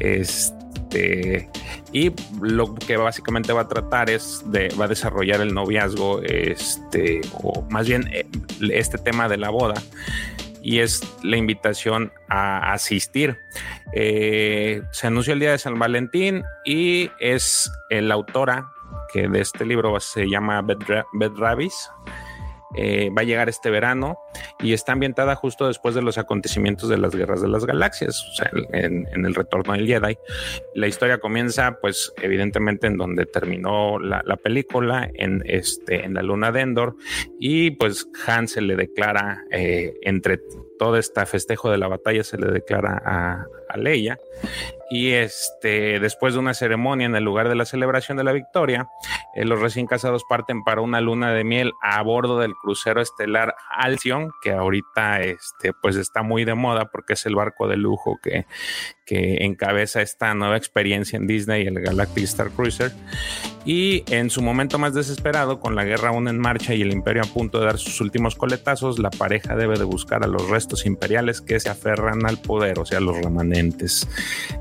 Este, 0.00 1.48
y 1.92 2.12
lo 2.40 2.74
que 2.74 2.96
básicamente 2.96 3.52
va 3.52 3.62
a 3.62 3.68
tratar 3.68 4.10
es 4.10 4.42
de, 4.46 4.68
va 4.80 4.86
a 4.86 4.88
desarrollar 4.88 5.40
el 5.40 5.54
noviazgo, 5.54 6.22
este, 6.22 7.20
o 7.32 7.62
más 7.70 7.86
bien 7.86 8.08
eh, 8.12 8.26
este 8.70 8.98
tema 8.98 9.28
de 9.28 9.36
la 9.36 9.50
boda 9.50 9.74
y 10.66 10.80
es 10.80 11.00
la 11.22 11.36
invitación 11.36 12.12
a 12.28 12.72
asistir. 12.72 13.38
Eh, 13.92 14.82
se 14.90 15.06
anunció 15.06 15.32
el 15.32 15.38
día 15.38 15.52
de 15.52 15.58
San 15.58 15.78
Valentín 15.78 16.42
y 16.64 17.08
es 17.20 17.70
la 17.88 18.14
autora 18.14 18.72
que 19.12 19.28
de 19.28 19.40
este 19.40 19.64
libro 19.64 20.00
se 20.00 20.28
llama 20.28 20.62
Bed, 20.62 20.78
Ravis. 21.36 21.88
Eh, 22.74 23.10
va 23.16 23.22
a 23.22 23.24
llegar 23.24 23.48
este 23.48 23.70
verano 23.70 24.18
y 24.60 24.72
está 24.72 24.92
ambientada 24.92 25.36
justo 25.36 25.68
después 25.68 25.94
de 25.94 26.02
los 26.02 26.18
acontecimientos 26.18 26.88
de 26.88 26.98
las 26.98 27.14
guerras 27.14 27.40
de 27.40 27.48
las 27.48 27.64
galaxias, 27.64 28.24
o 28.28 28.34
sea, 28.34 28.50
en, 28.72 29.06
el 29.24 29.34
retorno 29.34 29.74
del 29.74 29.86
Jedi. 29.86 30.18
La 30.74 30.86
historia 30.86 31.18
comienza, 31.18 31.78
pues, 31.80 32.12
evidentemente 32.20 32.86
en 32.86 32.96
donde 32.96 33.26
terminó 33.26 33.98
la, 33.98 34.22
película, 34.36 35.08
en, 35.14 35.42
este, 35.46 36.04
en 36.04 36.14
la 36.14 36.22
luna 36.22 36.52
de 36.52 36.60
Endor, 36.60 36.96
y 37.38 37.70
pues 37.72 38.08
Han 38.26 38.48
se 38.48 38.60
le 38.60 38.76
declara 38.76 39.44
eh, 39.50 39.94
entre 40.02 40.40
todo 40.78 40.96
este 40.96 41.24
festejo 41.26 41.70
de 41.70 41.78
la 41.78 41.88
batalla 41.88 42.22
se 42.22 42.38
le 42.38 42.48
declara 42.48 43.02
a, 43.04 43.46
Leia 43.76 44.18
y 44.88 45.12
este, 45.12 45.98
después 45.98 46.34
de 46.34 46.40
una 46.40 46.54
ceremonia 46.54 47.06
en 47.06 47.16
el 47.16 47.24
lugar 47.24 47.48
de 47.48 47.56
la 47.56 47.64
celebración 47.64 48.16
de 48.16 48.24
la 48.24 48.32
victoria, 48.32 48.88
eh, 49.34 49.44
los 49.44 49.60
recién 49.60 49.86
casados 49.86 50.22
parten 50.28 50.62
para 50.62 50.80
una 50.80 51.00
luna 51.00 51.32
de 51.32 51.42
miel 51.42 51.72
a 51.82 52.00
bordo 52.02 52.38
del 52.38 52.54
crucero 52.54 53.00
estelar 53.00 53.56
Alcyon, 53.70 54.30
que 54.42 54.52
ahorita 54.52 55.22
este, 55.22 55.72
pues 55.72 55.96
está 55.96 56.22
muy 56.22 56.44
de 56.44 56.54
moda 56.54 56.88
porque 56.90 57.14
es 57.14 57.26
el 57.26 57.34
barco 57.34 57.66
de 57.66 57.76
lujo 57.76 58.18
que, 58.22 58.46
que 59.04 59.44
encabeza 59.44 60.02
esta 60.02 60.34
nueva 60.34 60.56
experiencia 60.56 61.16
en 61.16 61.26
Disney, 61.26 61.66
el 61.66 61.80
Galactic 61.80 62.24
Star 62.24 62.50
Cruiser. 62.50 62.92
Y 63.64 64.04
en 64.14 64.30
su 64.30 64.42
momento 64.42 64.78
más 64.78 64.94
desesperado, 64.94 65.58
con 65.58 65.74
la 65.74 65.84
guerra 65.84 66.10
aún 66.10 66.28
en 66.28 66.38
marcha 66.38 66.72
y 66.74 66.82
el 66.82 66.92
imperio 66.92 67.22
a 67.22 67.26
punto 67.26 67.58
de 67.58 67.66
dar 67.66 67.78
sus 67.78 68.00
últimos 68.00 68.36
coletazos, 68.36 69.00
la 69.00 69.10
pareja 69.10 69.56
debe 69.56 69.76
de 69.76 69.84
buscar 69.84 70.22
a 70.22 70.28
los 70.28 70.48
restos 70.48 70.86
imperiales 70.86 71.40
que 71.40 71.58
se 71.58 71.68
aferran 71.68 72.24
al 72.26 72.38
poder, 72.38 72.78
o 72.78 72.86
sea, 72.86 73.00
los 73.00 73.16
remanentes. 73.16 73.65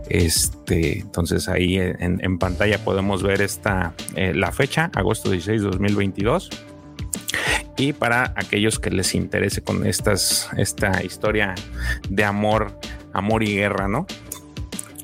Este, 0.09 0.99
entonces 0.99 1.47
ahí 1.49 1.77
en, 1.77 2.37
pantalla 2.39 2.83
podemos 2.83 3.23
ver 3.23 3.41
esta, 3.41 3.93
eh, 4.15 4.33
la 4.33 4.51
fecha, 4.51 4.91
agosto 4.95 5.29
16, 5.29 5.61
2022. 5.61 6.49
Y 7.77 7.93
para 7.93 8.33
aquellos 8.35 8.79
que 8.79 8.89
les 8.89 9.15
interese 9.15 9.61
con 9.61 9.85
estas, 9.85 10.49
esta 10.57 11.03
historia 11.03 11.55
de 12.09 12.23
amor, 12.23 12.79
amor 13.13 13.43
y 13.43 13.55
guerra, 13.55 13.87
¿no? 13.87 14.05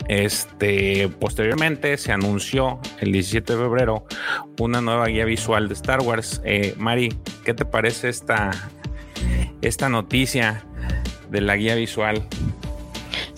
Este, 0.07 1.09
posteriormente 1.19 1.97
se 1.97 2.11
anunció 2.11 2.79
el 2.99 3.11
17 3.11 3.53
de 3.53 3.59
febrero 3.59 4.05
una 4.59 4.81
nueva 4.81 5.07
guía 5.07 5.25
visual 5.25 5.67
de 5.67 5.73
Star 5.73 6.01
Wars. 6.01 6.41
Eh, 6.43 6.75
Mari, 6.77 7.15
¿qué 7.45 7.53
te 7.53 7.65
parece 7.65 8.09
esta, 8.09 8.51
esta 9.61 9.89
noticia 9.89 10.65
de 11.29 11.41
la 11.41 11.55
guía 11.55 11.75
visual? 11.75 12.27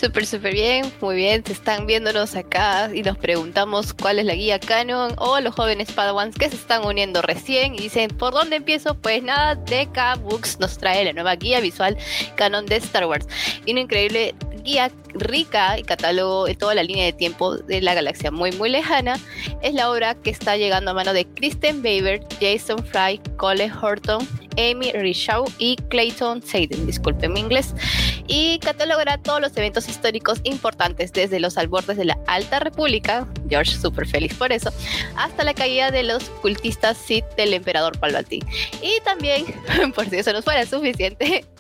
Súper, 0.04 0.26
súper 0.26 0.54
bien, 0.54 0.92
muy 1.00 1.16
bien. 1.16 1.46
Se 1.46 1.54
están 1.54 1.88
viéndonos 1.88 2.36
acá 2.36 2.90
y 2.94 3.04
nos 3.04 3.18
preguntamos 3.18 3.94
cuál 3.94 4.20
es 4.20 4.26
la 4.26 4.36
guía 4.36 4.60
canon 4.60 5.14
o 5.18 5.40
los 5.40 5.56
jóvenes 5.56 5.94
Padawans 5.94 6.36
que 6.36 6.50
se 6.50 6.58
están 6.58 6.86
uniendo 6.86 7.22
recién 7.22 7.74
y 7.74 7.78
dicen, 7.78 8.10
¿por 8.10 8.34
dónde 8.34 8.58
empiezo? 8.58 8.96
Pues 8.96 9.24
nada, 9.24 9.56
DK 9.56 10.20
Books 10.20 10.60
nos 10.60 10.78
trae 10.78 11.06
la 11.06 11.14
nueva 11.14 11.38
guía 11.38 11.62
visual 11.62 11.98
canon 12.36 12.66
de 12.66 12.76
Star 12.76 13.06
Wars. 13.06 13.26
Y 13.66 13.72
una 13.72 13.80
increíble 13.80 14.36
guía 14.66 14.92
rica 15.14 15.78
y 15.78 15.84
catálogo 15.84 16.46
de 16.46 16.56
toda 16.56 16.76
la 16.76 16.84
línea 16.84 17.06
de 17.06 17.14
tiempo 17.14 17.58
de 17.58 17.82
la 17.82 17.94
galaxia 17.94 18.32
muy 18.32 18.52
muy 18.54 18.70
lejana 18.70 19.20
es 19.62 19.74
la 19.74 19.92
obra 19.92 20.16
que 20.16 20.30
está 20.30 20.58
llegando 20.58 20.92
a 20.92 20.94
mano 20.94 21.14
de 21.14 21.26
Kristen 21.26 21.82
Baber, 21.82 22.22
Jason 22.40 22.84
Fry, 22.86 23.20
Cole 23.38 23.72
Horton, 23.72 24.28
Amy 24.58 24.92
Rishaw 24.92 25.46
y 25.58 25.76
Clayton 25.90 26.42
Sayden, 26.42 26.86
disculpen 26.86 27.34
mi 27.34 27.40
inglés, 27.40 27.74
y 28.28 28.60
catalogará 28.60 29.18
todos 29.18 29.42
los 29.42 29.56
eventos 29.58 29.90
históricos 29.90 30.40
importantes 30.44 31.12
desde 31.14 31.40
los 31.40 31.58
albordes 31.58 31.98
de 31.98 32.06
la 32.06 32.18
Alta 32.28 32.60
República, 32.60 33.28
George 33.50 33.76
súper 33.76 34.08
feliz 34.08 34.34
por 34.34 34.52
eso, 34.52 34.72
hasta 35.16 35.44
la 35.44 35.54
caída 35.54 35.92
de 35.92 36.04
los 36.04 36.26
cultistas 36.42 36.98
Sith 36.98 37.26
del 37.36 37.54
emperador 37.54 37.98
Palpatine. 38.00 38.46
Y 38.82 39.00
también, 39.04 39.46
por 39.96 40.10
si 40.10 40.18
eso 40.18 40.34
no 40.34 40.42
fuera 40.42 40.66
suficiente, 40.66 41.46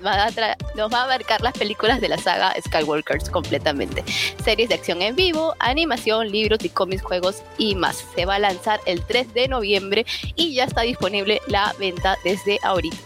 nos 0.76 0.94
va 0.94 1.00
a 1.00 1.04
abarcar 1.04 1.42
las 1.42 1.54
películas 1.54 2.02
de 2.02 2.10
la 2.10 2.18
saga 2.18 2.54
Skywalkers 2.62 3.30
completamente, 3.44 4.04
series 4.44 4.70
de 4.70 4.76
acción 4.76 5.02
en 5.02 5.16
vivo, 5.16 5.54
animación, 5.60 6.32
libros 6.32 6.60
y 6.64 6.70
cómics, 6.70 7.04
juegos 7.04 7.44
y 7.58 7.76
más. 7.76 8.06
Se 8.16 8.26
va 8.26 8.36
a 8.36 8.40
lanzar 8.40 8.80
el 8.86 9.04
3 9.04 9.34
de 9.34 9.50
noviembre 9.50 10.06
y 10.36 10.54
ya 10.54 10.64
está 10.64 10.82
disponible 10.82 11.42
la 11.48 11.76
venta 11.78 12.18
desde 12.24 12.60
ahorita. 12.64 12.98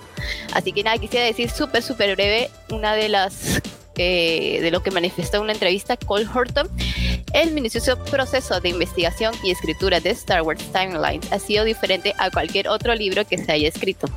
Así 0.54 0.72
que 0.72 0.84
nada, 0.84 0.98
quisiera 1.00 1.26
decir 1.26 1.50
súper, 1.50 1.82
súper 1.82 2.16
breve 2.16 2.50
una 2.70 2.94
de 2.94 3.10
las 3.10 3.62
eh, 3.96 4.60
de 4.62 4.70
lo 4.70 4.84
que 4.84 4.92
manifestó 4.92 5.38
en 5.38 5.44
una 5.44 5.54
entrevista 5.54 5.98
Cole 5.98 6.28
Horton. 6.32 6.70
El 7.34 7.52
minucioso 7.52 7.98
proceso 8.06 8.60
de 8.62 8.70
investigación 8.70 9.34
y 9.44 9.50
escritura 9.50 10.00
de 10.00 10.12
Star 10.12 10.44
Wars 10.44 10.64
Timelines 10.72 11.32
ha 11.32 11.40
sido 11.40 11.64
diferente 11.64 12.14
a 12.20 12.30
cualquier 12.30 12.68
otro 12.68 12.94
libro 12.94 13.26
que 13.26 13.40
se 13.40 13.52
haya 13.52 13.68
escrito. 13.68 14.08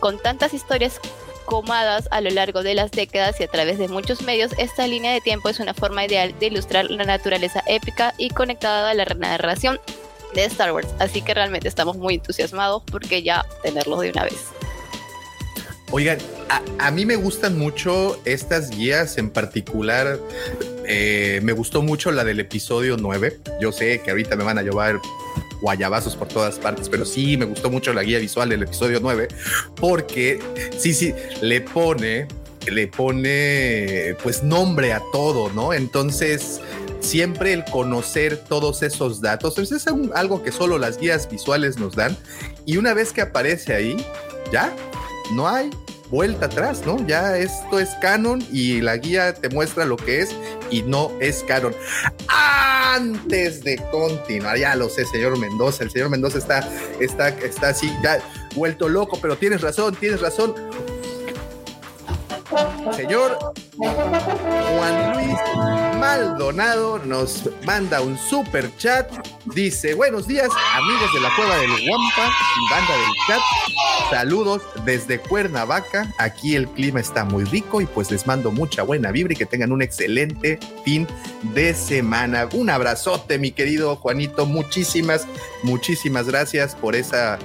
Con 0.00 0.18
tantas 0.20 0.54
historias 0.54 1.00
comadas 1.46 2.08
a 2.10 2.20
lo 2.20 2.30
largo 2.30 2.62
de 2.62 2.74
las 2.74 2.90
décadas 2.90 3.40
y 3.40 3.44
a 3.44 3.48
través 3.48 3.78
de 3.78 3.88
muchos 3.88 4.22
medios, 4.22 4.52
esta 4.58 4.86
línea 4.86 5.12
de 5.12 5.20
tiempo 5.22 5.48
es 5.48 5.60
una 5.60 5.72
forma 5.72 6.04
ideal 6.04 6.34
de 6.38 6.46
ilustrar 6.46 6.90
la 6.90 7.04
naturaleza 7.04 7.62
épica 7.66 8.12
y 8.18 8.30
conectada 8.30 8.90
a 8.90 8.94
la 8.94 9.04
narración 9.04 9.80
de 10.34 10.44
Star 10.44 10.72
Wars. 10.72 10.88
Así 10.98 11.22
que 11.22 11.32
realmente 11.32 11.68
estamos 11.68 11.96
muy 11.96 12.14
entusiasmados 12.14 12.82
porque 12.90 13.22
ya 13.22 13.46
tenerlos 13.62 14.00
de 14.00 14.10
una 14.10 14.24
vez. 14.24 14.50
Oigan, 15.92 16.18
a, 16.78 16.90
mí 16.90 17.06
me 17.06 17.14
gustan 17.14 17.56
mucho 17.56 18.20
estas 18.24 18.70
guías 18.70 19.18
en 19.18 19.30
particular. 19.30 20.18
Eh, 20.84 21.40
me 21.44 21.52
gustó 21.52 21.80
mucho 21.80 22.10
la 22.10 22.24
del 22.24 22.40
episodio 22.40 22.96
9. 22.96 23.38
Yo 23.60 23.70
sé 23.70 24.02
que 24.02 24.10
ahorita 24.10 24.34
me 24.34 24.42
van 24.42 24.58
a 24.58 24.62
llevar 24.62 25.00
guayabazos 25.60 26.16
por 26.16 26.28
todas 26.28 26.58
partes, 26.58 26.88
pero 26.88 27.04
sí 27.04 27.36
me 27.36 27.44
gustó 27.44 27.70
mucho 27.70 27.92
la 27.92 28.02
guía 28.02 28.18
visual 28.18 28.48
del 28.48 28.62
episodio 28.62 29.00
9 29.00 29.28
porque 29.76 30.38
sí, 30.78 30.94
sí, 30.94 31.14
le 31.40 31.60
pone, 31.60 32.28
le 32.70 32.88
pone 32.88 34.16
pues 34.22 34.42
nombre 34.42 34.92
a 34.92 35.02
todo, 35.12 35.50
¿no? 35.50 35.72
Entonces 35.72 36.60
siempre 37.00 37.52
el 37.52 37.64
conocer 37.64 38.36
todos 38.36 38.82
esos 38.82 39.20
datos. 39.20 39.54
Pues, 39.54 39.72
es 39.72 39.86
algo 40.14 40.42
que 40.42 40.52
solo 40.52 40.78
las 40.78 40.98
guías 40.98 41.28
visuales 41.30 41.78
nos 41.78 41.94
dan. 41.94 42.16
Y 42.64 42.76
una 42.76 42.94
vez 42.94 43.12
que 43.12 43.20
aparece 43.20 43.74
ahí, 43.74 43.96
ya 44.52 44.74
no 45.32 45.48
hay 45.48 45.70
vuelta 46.10 46.46
atrás, 46.46 46.82
¿no? 46.86 47.04
Ya 47.06 47.36
esto 47.36 47.78
es 47.78 47.90
canon 48.00 48.44
y 48.52 48.80
la 48.80 48.96
guía 48.96 49.34
te 49.34 49.48
muestra 49.48 49.84
lo 49.84 49.96
que 49.96 50.20
es 50.20 50.34
y 50.70 50.82
no 50.82 51.10
es 51.20 51.42
canon. 51.44 51.74
Antes 52.28 53.62
de 53.64 53.76
continuar, 53.90 54.58
ya 54.58 54.74
lo 54.74 54.88
sé, 54.88 55.04
señor 55.06 55.38
Mendoza, 55.38 55.84
el 55.84 55.90
señor 55.90 56.10
Mendoza 56.10 56.38
está, 56.38 56.68
está, 57.00 57.28
está 57.28 57.68
así, 57.68 57.92
ya 58.02 58.18
vuelto 58.54 58.88
loco, 58.88 59.18
pero 59.20 59.36
tienes 59.36 59.60
razón, 59.60 59.94
tienes 59.94 60.20
razón. 60.20 60.54
Señor 62.94 63.38
Juan 63.76 65.12
Luis 65.14 65.38
Maldonado 65.98 66.98
nos 66.98 67.48
manda 67.64 68.00
un 68.00 68.16
super 68.18 68.74
chat. 68.76 69.10
Dice: 69.46 69.94
Buenos 69.94 70.26
días, 70.26 70.48
amigos 70.74 71.12
de 71.12 71.20
la 71.20 71.34
Cueva 71.34 71.56
del 71.58 71.70
Guampa 71.70 72.28
y 72.28 72.70
banda 72.70 72.92
del 72.94 73.10
chat. 73.26 73.40
Saludos 74.10 74.62
desde 74.84 75.18
Cuernavaca. 75.18 76.12
Aquí 76.18 76.54
el 76.54 76.68
clima 76.68 77.00
está 77.00 77.24
muy 77.24 77.44
rico 77.44 77.80
y 77.80 77.86
pues 77.86 78.10
les 78.10 78.26
mando 78.26 78.50
mucha 78.50 78.82
buena 78.82 79.10
vibra 79.10 79.32
y 79.32 79.36
que 79.36 79.46
tengan 79.46 79.72
un 79.72 79.82
excelente 79.82 80.58
fin 80.84 81.06
de 81.54 81.74
semana. 81.74 82.48
Un 82.52 82.70
abrazote, 82.70 83.38
mi 83.38 83.50
querido 83.50 83.96
Juanito. 83.96 84.46
Muchísimas, 84.46 85.26
muchísimas 85.62 86.26
gracias 86.26 86.74
por 86.74 86.94
esa, 86.94 87.38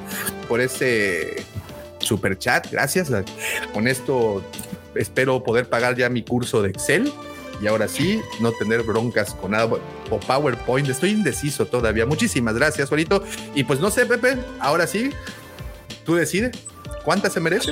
por 0.48 0.62
ese 0.62 1.44
super 2.00 2.38
chat. 2.38 2.70
Gracias. 2.72 3.10
Con 3.74 3.88
esto 3.88 4.44
espero 4.96 5.44
poder 5.44 5.70
pagar 5.70 5.96
ya 5.96 6.10
mi 6.10 6.24
curso 6.24 6.62
de 6.62 6.70
Excel 6.70 7.12
y 7.62 7.68
ahora 7.68 7.88
sí, 7.88 8.22
no 8.40 8.52
tener 8.52 8.82
broncas 8.82 9.36
con 9.36 9.52
nada 9.52 9.70
o 10.10 10.20
PowerPoint. 10.20 10.90
Estoy 10.90 11.12
indeciso 11.12 11.68
todavía. 11.68 12.06
Muchísimas 12.06 12.56
gracias, 12.56 12.90
Juanito. 12.90 13.24
Y 13.54 13.64
pues 13.64 13.80
no 13.80 13.92
sé, 13.92 14.06
Pepe, 14.08 14.38
ahora 14.60 14.88
sí, 14.88 15.12
tú 16.04 16.16
decides 16.16 16.58
cuántas 17.06 17.34
se 17.34 17.40
merece. 17.40 17.72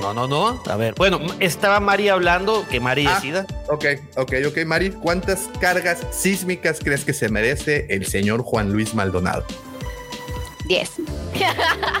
No, 0.00 0.14
no, 0.14 0.26
no. 0.26 0.62
A 0.66 0.76
ver, 0.76 0.94
bueno, 0.96 1.20
estaba 1.38 1.78
Mari 1.80 2.08
hablando, 2.08 2.66
que 2.70 2.80
Mari 2.80 3.06
ah, 3.06 3.14
decida. 3.14 3.46
Ok, 3.68 3.84
ok, 4.16 4.32
ok, 4.48 4.64
Mari. 4.64 4.90
¿Cuántas 4.90 5.50
cargas 5.60 6.06
sísmicas 6.10 6.78
crees 6.82 7.04
que 7.04 7.12
se 7.12 7.28
merece 7.28 7.86
el 7.90 8.06
señor 8.06 8.42
Juan 8.42 8.72
Luis 8.72 8.94
Maldonado? 8.94 9.44
10. 10.70 10.90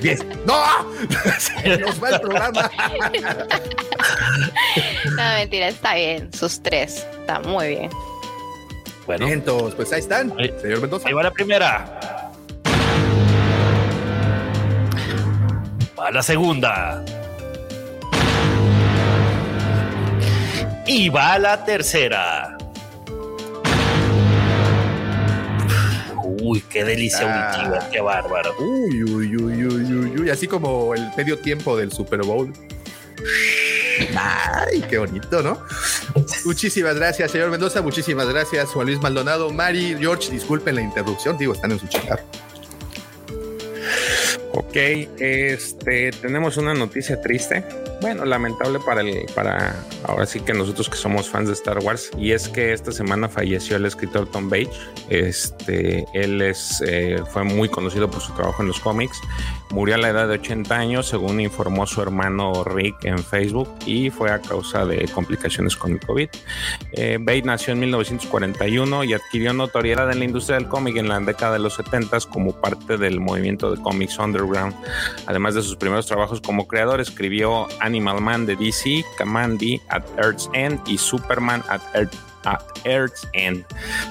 10. 0.00 0.26
¡No! 0.46 0.62
Se 1.40 1.76
nos 1.78 2.00
va 2.00 2.10
el 2.10 2.20
programa. 2.20 2.70
no, 5.06 5.22
mentira, 5.38 5.66
está 5.66 5.96
bien. 5.96 6.32
Sus 6.32 6.62
tres. 6.62 7.04
Está 7.18 7.40
muy 7.40 7.66
bien. 7.66 7.90
Bueno. 9.06 9.26
Entonces, 9.26 9.74
pues 9.74 9.92
ahí 9.92 9.98
están. 9.98 10.32
señor 10.62 10.82
Mendoza. 10.82 11.08
Ahí 11.08 11.14
va 11.14 11.24
la 11.24 11.32
primera. 11.32 12.30
Va 15.98 16.12
la 16.12 16.22
segunda. 16.22 17.04
Y 20.86 21.08
va 21.08 21.40
la 21.40 21.64
tercera. 21.64 22.59
Uy, 26.50 26.60
qué 26.68 26.82
delicia 26.82 27.52
ah. 27.52 27.88
qué 27.92 28.00
bárbaro. 28.00 28.56
Uy, 28.58 29.04
uy, 29.04 29.36
uy, 29.36 29.66
uy, 29.66 30.20
uy, 30.20 30.30
así 30.30 30.48
como 30.48 30.92
el 30.96 31.08
medio 31.16 31.38
tiempo 31.38 31.76
del 31.76 31.92
Super 31.92 32.22
Bowl. 32.22 32.52
Ay, 34.16 34.82
qué 34.90 34.98
bonito, 34.98 35.44
¿no? 35.44 35.62
Muchísimas 36.44 36.96
gracias, 36.96 37.30
señor 37.30 37.52
Mendoza. 37.52 37.82
Muchísimas 37.82 38.28
gracias, 38.28 38.70
Juan 38.70 38.88
Luis 38.88 39.00
Maldonado. 39.00 39.52
Mari, 39.52 39.94
George, 40.00 40.32
disculpen 40.32 40.74
la 40.74 40.80
interrupción. 40.80 41.38
Digo, 41.38 41.52
están 41.52 41.70
en 41.70 41.78
su 41.78 41.86
chat. 41.86 42.20
Ok, 44.52 44.76
este, 44.76 46.10
tenemos 46.12 46.56
una 46.56 46.74
noticia 46.74 47.20
triste 47.20 47.64
bueno, 48.00 48.24
lamentable 48.24 48.78
para 48.80 49.02
el, 49.02 49.26
para 49.34 49.84
ahora 50.04 50.24
sí 50.24 50.40
que 50.40 50.54
nosotros 50.54 50.88
que 50.88 50.96
somos 50.96 51.28
fans 51.28 51.48
de 51.48 51.54
Star 51.54 51.78
Wars, 51.80 52.10
y 52.16 52.32
es 52.32 52.48
que 52.48 52.72
esta 52.72 52.92
semana 52.92 53.28
falleció 53.28 53.76
el 53.76 53.84
escritor 53.84 54.26
Tom 54.30 54.48
Page. 54.48 54.70
Este, 55.10 56.06
él 56.14 56.40
es, 56.40 56.82
eh, 56.86 57.22
fue 57.30 57.44
muy 57.44 57.68
conocido 57.68 58.10
por 58.10 58.22
su 58.22 58.32
trabajo 58.32 58.62
en 58.62 58.68
los 58.68 58.80
cómics. 58.80 59.20
Murió 59.70 59.96
a 59.96 59.98
la 59.98 60.08
edad 60.08 60.28
de 60.28 60.34
80 60.34 60.74
años, 60.74 61.08
según 61.08 61.40
informó 61.40 61.86
su 61.86 62.00
hermano 62.00 62.64
Rick 62.64 63.04
en 63.04 63.18
Facebook, 63.18 63.68
y 63.84 64.08
fue 64.10 64.30
a 64.30 64.40
causa 64.40 64.86
de 64.86 65.06
complicaciones 65.08 65.76
con 65.76 65.92
el 65.92 66.00
COVID. 66.00 66.28
Eh, 66.92 67.42
nació 67.44 67.74
en 67.74 67.80
1941 67.80 69.04
y 69.04 69.12
adquirió 69.12 69.52
notoriedad 69.52 70.10
en 70.10 70.20
la 70.20 70.24
industria 70.24 70.56
del 70.56 70.68
cómic 70.68 70.96
en 70.96 71.08
la 71.08 71.20
década 71.20 71.54
de 71.54 71.58
los 71.58 71.74
70 71.74 72.18
como 72.30 72.58
parte 72.60 72.96
del 72.96 73.20
movimiento 73.20 73.70
de 73.70 73.80
cómics 73.80 74.18
Además 75.26 75.54
de 75.54 75.62
sus 75.62 75.76
primeros 75.76 76.06
trabajos 76.06 76.40
como 76.40 76.66
creador, 76.66 77.00
escribió 77.00 77.68
Animal 77.80 78.20
Man 78.20 78.46
de 78.46 78.56
DC, 78.56 79.04
Kamandi 79.18 79.80
at 79.88 80.04
Earth's 80.18 80.48
End 80.54 80.80
y 80.86 80.98
Superman 80.98 81.62
at 81.68 81.82
Earth 81.94 82.29
at 82.44 82.62
Earth's 82.84 83.28
End. 83.32 83.64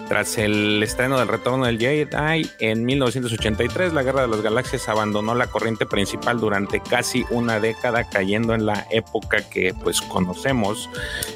Tras 0.08 0.38
el 0.38 0.82
estreno 0.84 1.18
del 1.20 1.28
Retorno 1.28 1.66
del 1.66 1.80
Jedi 1.80 2.50
en 2.60 2.86
1983, 2.86 3.94
la 3.94 4.04
Guerra 4.04 4.22
de 4.24 4.28
las 4.28 4.42
Galaxias 4.42 4.88
abandonó 4.90 5.36
la 5.36 5.48
corriente 5.48 5.86
principal 5.86 6.40
durante 6.40 6.80
casi 6.80 7.26
una 7.30 7.60
década, 7.60 8.10
cayendo 8.10 8.54
en 8.54 8.66
la 8.66 8.88
época 8.92 9.48
que 9.50 9.74
pues 9.74 10.02
conocemos 10.02 10.90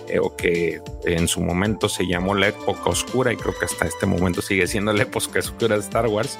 eh, 0.07 0.19
o 0.19 0.35
que 0.35 0.81
en 1.05 1.27
su 1.27 1.41
momento 1.41 1.89
se 1.89 2.07
llamó 2.07 2.35
la 2.35 2.49
época 2.49 2.89
oscura 2.89 3.33
y 3.33 3.37
creo 3.37 3.57
que 3.57 3.65
hasta 3.65 3.85
este 3.85 4.05
momento 4.05 4.41
sigue 4.41 4.67
siendo 4.67 4.93
la 4.93 5.03
época 5.03 5.39
oscura 5.39 5.75
de 5.75 5.81
Star 5.81 6.07
Wars, 6.07 6.37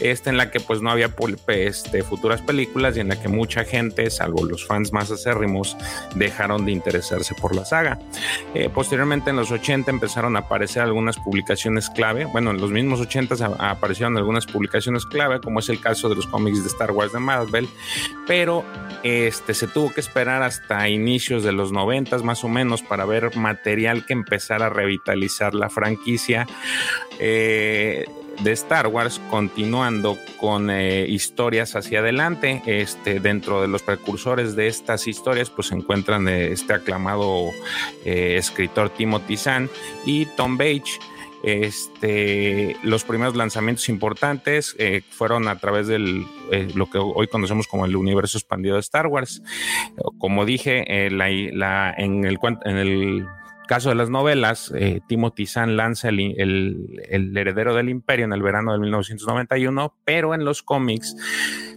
esta 0.00 0.30
en 0.30 0.36
la 0.36 0.50
que 0.50 0.60
pues 0.60 0.80
no 0.80 0.90
había 0.90 1.12
este, 1.48 2.02
futuras 2.02 2.40
películas 2.42 2.96
y 2.96 3.00
en 3.00 3.08
la 3.08 3.20
que 3.20 3.28
mucha 3.28 3.64
gente, 3.64 4.10
salvo 4.10 4.44
los 4.44 4.66
fans 4.66 4.92
más 4.92 5.10
acérrimos, 5.10 5.76
dejaron 6.14 6.64
de 6.64 6.72
interesarse 6.72 7.34
por 7.34 7.54
la 7.54 7.64
saga. 7.64 7.98
Eh, 8.54 8.68
posteriormente 8.72 9.30
en 9.30 9.36
los 9.36 9.50
80 9.50 9.91
empezaron 9.92 10.36
a 10.36 10.40
aparecer 10.40 10.82
algunas 10.82 11.16
publicaciones 11.18 11.90
clave. 11.90 12.24
Bueno, 12.24 12.50
en 12.50 12.60
los 12.60 12.70
mismos 12.70 13.00
80 13.00 13.56
aparecieron 13.58 14.16
algunas 14.16 14.46
publicaciones 14.46 15.06
clave, 15.06 15.40
como 15.40 15.60
es 15.60 15.68
el 15.68 15.80
caso 15.80 16.08
de 16.08 16.16
los 16.16 16.26
cómics 16.26 16.62
de 16.62 16.68
Star 16.68 16.90
Wars 16.90 17.12
de 17.12 17.20
Marvel, 17.20 17.68
pero 18.26 18.64
este, 19.02 19.54
se 19.54 19.66
tuvo 19.66 19.92
que 19.92 20.00
esperar 20.00 20.42
hasta 20.42 20.88
inicios 20.88 21.42
de 21.44 21.52
los 21.52 21.72
90 21.72 22.18
más 22.18 22.44
o 22.44 22.48
menos 22.48 22.82
para 22.82 23.04
ver 23.04 23.36
material 23.36 24.04
que 24.06 24.12
empezara 24.12 24.66
a 24.66 24.70
revitalizar 24.70 25.54
la 25.54 25.68
franquicia. 25.68 26.46
Eh, 27.18 28.04
de 28.40 28.52
Star 28.52 28.86
Wars, 28.86 29.20
continuando 29.30 30.16
con 30.38 30.70
eh, 30.70 31.06
historias 31.08 31.76
hacia 31.76 32.00
adelante. 32.00 32.62
Este, 32.66 33.20
dentro 33.20 33.60
de 33.60 33.68
los 33.68 33.82
precursores 33.82 34.56
de 34.56 34.66
estas 34.66 35.06
historias, 35.06 35.50
pues 35.50 35.68
se 35.68 35.74
encuentran 35.74 36.28
eh, 36.28 36.52
este 36.52 36.72
aclamado 36.74 37.50
eh, 38.04 38.36
escritor 38.36 38.90
Timothy 38.90 39.36
Zahn 39.36 39.70
y 40.04 40.26
Tom 40.36 40.56
Bage. 40.56 40.98
Este, 41.44 42.76
los 42.84 43.02
primeros 43.02 43.34
lanzamientos 43.34 43.88
importantes 43.88 44.76
fueron 45.10 45.48
a 45.48 45.58
través 45.58 45.88
de 45.88 45.98
lo 45.98 46.88
que 46.88 46.98
hoy 46.98 47.26
conocemos 47.26 47.66
como 47.66 47.84
el 47.84 47.96
universo 47.96 48.38
expandido 48.38 48.76
de 48.76 48.80
Star 48.80 49.08
Wars. 49.08 49.42
Como 50.18 50.44
dije, 50.44 51.06
en, 51.06 51.20
el, 51.20 52.38
en 52.64 52.76
el 52.78 53.26
caso 53.72 53.88
de 53.88 53.94
las 53.94 54.10
novelas, 54.10 54.70
eh, 54.76 55.00
Timothy 55.08 55.46
Zahn 55.46 55.78
lanza 55.78 56.10
el, 56.10 56.34
el, 57.08 57.34
heredero 57.34 57.74
del 57.74 57.88
imperio 57.88 58.26
en 58.26 58.34
el 58.34 58.42
verano 58.42 58.74
de 58.74 58.78
1991, 58.78 59.94
pero 60.04 60.34
en 60.34 60.44
los 60.44 60.62
cómics 60.62 61.16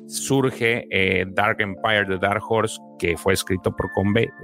surge 0.06 0.88
eh, 0.91 1.26
Dark 1.26 1.62
Empire 1.62 2.04
de 2.04 2.18
Dark 2.18 2.43
Horse, 2.50 2.82
que 2.98 3.18
fue 3.18 3.34
escrito 3.34 3.76
por, 3.76 3.89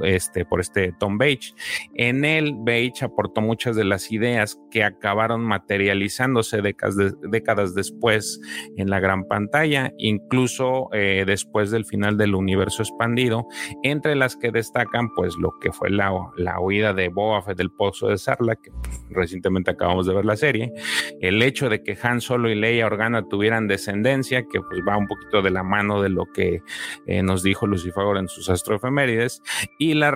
este, 0.04 0.46
por 0.46 0.60
este 0.60 0.94
Tom 1.00 1.18
Bage. 1.18 1.54
En 1.94 2.26
él, 2.26 2.56
Bage 2.58 3.04
aportó 3.04 3.42
muchas 3.42 3.76
de 3.76 3.84
las 3.84 4.12
ideas 4.12 4.60
que 4.70 4.84
acabaron 4.84 5.42
materializándose 5.42 6.62
décadas, 6.62 7.76
después 7.76 8.40
en 8.78 8.90
la 8.90 9.00
gran 9.00 9.26
pantalla, 9.26 9.94
incluso 9.98 10.90
eh, 10.94 11.24
después 11.26 11.72
del 11.72 11.86
final 11.86 12.18
del 12.18 12.36
universo 12.36 12.84
expandido, 12.84 13.48
entre 13.84 14.16
las 14.16 14.36
que 14.36 14.52
destacan 14.52 15.10
pues 15.16 15.36
lo 15.38 15.52
que 15.60 15.72
fue 15.72 15.90
la, 15.90 16.12
la 16.38 16.60
huida 16.60 16.94
de 16.94 17.10
Boba 17.10 17.42
Fett 17.42 17.58
del 17.58 17.72
Pozo 17.72 18.08
de 18.08 18.18
Sarla, 18.18 18.56
que 18.56 18.72
recientemente 19.10 19.72
acabamos 19.72 20.06
de 20.06 20.14
ver 20.14 20.26
la 20.26 20.36
serie, 20.36 20.74
el 21.20 21.42
hecho 21.42 21.70
de 21.70 21.84
que 21.84 21.98
Han 22.02 22.22
Solo 22.22 22.50
y 22.50 22.56
Leia 22.56 22.86
Organa 22.86 23.28
tuvieran 23.28 23.68
descendencia, 23.68 24.44
que 24.44 24.60
pues 24.62 24.82
va 24.88 24.98
un 24.98 25.08
poquito 25.08 25.42
de 25.42 25.52
la 25.52 25.64
mano 25.64 26.02
de 26.02 26.10
lo 26.10 26.26
que 26.26 26.62
eh, 27.06 27.24
nos 27.24 27.44
dijo 27.44 27.68
Lucifer 27.68 28.02
en 28.18 28.28
sus 28.42 28.50
astroefemérides, 28.50 29.42
y 29.78 29.94
la, 29.94 30.12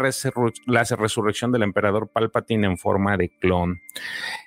la 0.66 0.84
resurrección 0.84 1.52
del 1.52 1.64
emperador 1.64 2.10
Palpatine 2.12 2.68
en 2.68 2.78
forma 2.78 3.18
de 3.18 3.30
clon. 3.30 3.82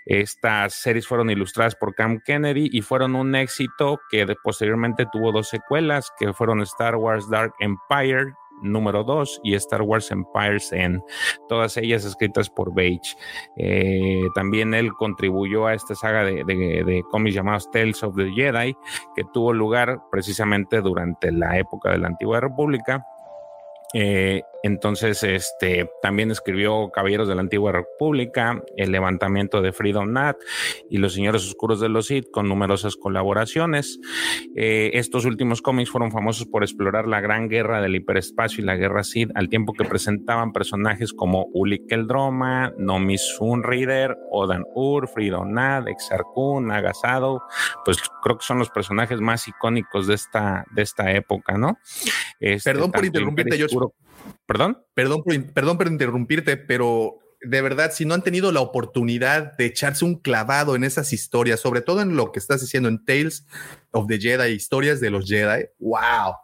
Estas 0.05 0.75
series 0.75 1.07
fueron 1.07 1.31
ilustradas 1.31 1.77
por 1.77 1.95
Cam 1.95 2.21
Kennedy 2.25 2.69
y 2.73 2.83
fueron 2.83 3.15
un 3.15 3.35
éxito 3.35 4.01
que 4.11 4.27
posteriormente 4.43 5.07
tuvo 5.11 5.33
dos 5.33 5.49
secuelas, 5.49 6.13
que 6.19 6.33
fueron 6.33 6.61
Star 6.63 6.97
Wars 6.97 7.29
Dark 7.31 7.53
Empire 7.61 8.33
número 8.63 9.05
2 9.05 9.41
y 9.45 9.55
Star 9.55 9.83
Wars 9.83 10.11
Empires 10.11 10.73
en 10.73 11.03
todas 11.49 11.77
ellas 11.77 12.05
escritas 12.05 12.51
por 12.51 12.75
Beige. 12.75 13.17
Eh, 13.57 14.23
también 14.35 14.75
él 14.75 14.93
contribuyó 14.93 15.67
a 15.67 15.75
esta 15.75 15.95
saga 15.95 16.25
de, 16.25 16.45
de 16.45 17.05
cómics 17.11 17.35
llamados 17.35 17.71
Tales 17.71 18.03
of 18.03 18.17
the 18.17 18.31
Jedi, 18.33 18.77
que 19.15 19.25
tuvo 19.33 19.53
lugar 19.53 20.03
precisamente 20.11 20.81
durante 20.81 21.33
la 21.33 21.59
época 21.59 21.91
de 21.91 21.99
la 21.99 22.09
Antigua 22.09 22.41
República 22.41 23.05
eh, 23.95 24.45
entonces, 24.63 25.23
este 25.23 25.89
también 26.03 26.31
escribió 26.31 26.91
Caballeros 26.91 27.29
de 27.29 27.35
la 27.35 27.43
Antigua 27.43 27.73
República, 27.73 28.63
El 28.77 28.91
levantamiento 28.91 29.63
de 29.63 29.73
Freedom 29.73 30.13
Nat 30.13 30.37
y 30.91 30.99
Los 30.99 31.15
Señores 31.15 31.47
Oscuros 31.47 31.81
de 31.81 31.89
los 31.89 32.07
Sith, 32.07 32.31
con 32.31 32.49
numerosas 32.49 32.97
colaboraciones. 32.97 34.01
Eh, 34.57 34.91
estos 34.95 35.25
últimos 35.25 35.63
cómics 35.63 35.91
fueron 35.91 36.11
famosos 36.11 36.47
por 36.47 36.63
explorar 36.65 37.07
la 37.07 37.21
gran 37.21 37.49
guerra 37.49 37.81
del 37.81 37.97
hiperespacio 37.97 38.63
y 38.63 38.67
la 38.67 38.77
guerra 38.77 39.05
Sith, 39.05 39.31
al 39.35 39.49
tiempo 39.49 39.73
que 39.73 39.85
presentaban 39.85 40.53
personajes 40.53 41.13
como 41.13 41.47
Uli 41.53 41.87
Keldroma, 41.87 42.73
Nomi 42.79 43.19
Sunrider, 43.19 44.17
Odan 44.31 44.65
Ur, 44.75 45.09
Freedom 45.09 45.53
Nat, 45.53 45.87
Exar 45.87 46.25
Kun, 46.35 46.67
Nagasado, 46.67 47.43
pues 47.85 47.99
creo 48.23 48.39
que 48.39 48.45
son 48.45 48.59
los 48.59 48.71
personajes 48.71 49.21
más 49.21 49.47
icónicos 49.47 50.07
de 50.07 50.15
esta, 50.15 50.65
de 50.75 50.83
esta 50.83 51.13
época, 51.13 51.57
¿no? 51.57 51.79
Este, 52.41 52.73
Perdón 52.73 52.91
por 52.93 53.05
interrumpirte, 53.05 53.57
yo 53.57 53.67
¿Perdón? 54.47 54.79
Perdón 54.95 55.23
por, 55.23 55.53
perdón 55.53 55.79
por 55.79 55.89
interrumpirte, 55.89 56.57
pero 56.57 57.19
de 57.41 57.63
verdad, 57.63 57.93
si 57.93 58.05
no 58.05 58.15
han 58.15 58.23
tenido 58.23 58.51
la 58.51 58.61
oportunidad 58.61 59.57
de 59.57 59.67
echarse 59.67 60.05
un 60.05 60.17
clavado 60.17 60.75
en 60.75 60.85
esas 60.85 61.13
historias, 61.13 61.61
sobre 61.61 61.83
todo 61.83 62.01
en 62.01 62.17
lo 62.17 62.33
que 62.33 62.39
estás 62.39 62.61
diciendo 62.61 62.89
en 62.89 63.05
Tales 63.05 63.47
of 63.93 64.07
the 64.09 64.19
Jedi, 64.19 64.53
historias 64.53 65.01
de 65.01 65.11
los 65.11 65.27
Jedi, 65.27 65.67
wow, 65.79 66.35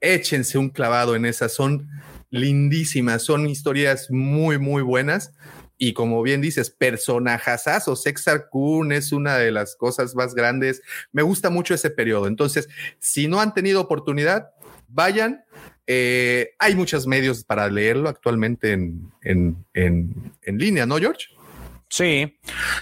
échense 0.00 0.58
un 0.58 0.70
clavado 0.70 1.16
en 1.16 1.24
esas, 1.24 1.52
son 1.52 1.88
lindísimas, 2.30 3.22
son 3.22 3.48
historias 3.48 4.10
muy, 4.10 4.58
muy 4.58 4.82
buenas. 4.82 5.32
Y 5.80 5.92
como 5.92 6.22
bien 6.22 6.40
dices, 6.40 6.70
personajazos, 6.70 8.02
Sexar 8.02 8.48
Kun 8.50 8.90
es 8.90 9.12
una 9.12 9.38
de 9.38 9.52
las 9.52 9.76
cosas 9.76 10.14
más 10.16 10.34
grandes. 10.34 10.82
Me 11.12 11.22
gusta 11.22 11.50
mucho 11.50 11.72
ese 11.72 11.88
periodo. 11.88 12.26
Entonces, 12.26 12.68
si 12.98 13.28
no 13.28 13.40
han 13.40 13.54
tenido 13.54 13.80
oportunidad, 13.80 14.50
vayan, 14.88 15.44
eh, 15.90 16.50
hay 16.58 16.74
muchos 16.74 17.06
medios 17.06 17.44
para 17.44 17.68
leerlo 17.70 18.10
actualmente 18.10 18.72
en, 18.72 19.10
en, 19.22 19.64
en, 19.72 20.58
línea, 20.58 20.84
¿no, 20.84 20.98
George? 20.98 21.28
Sí, 21.88 22.38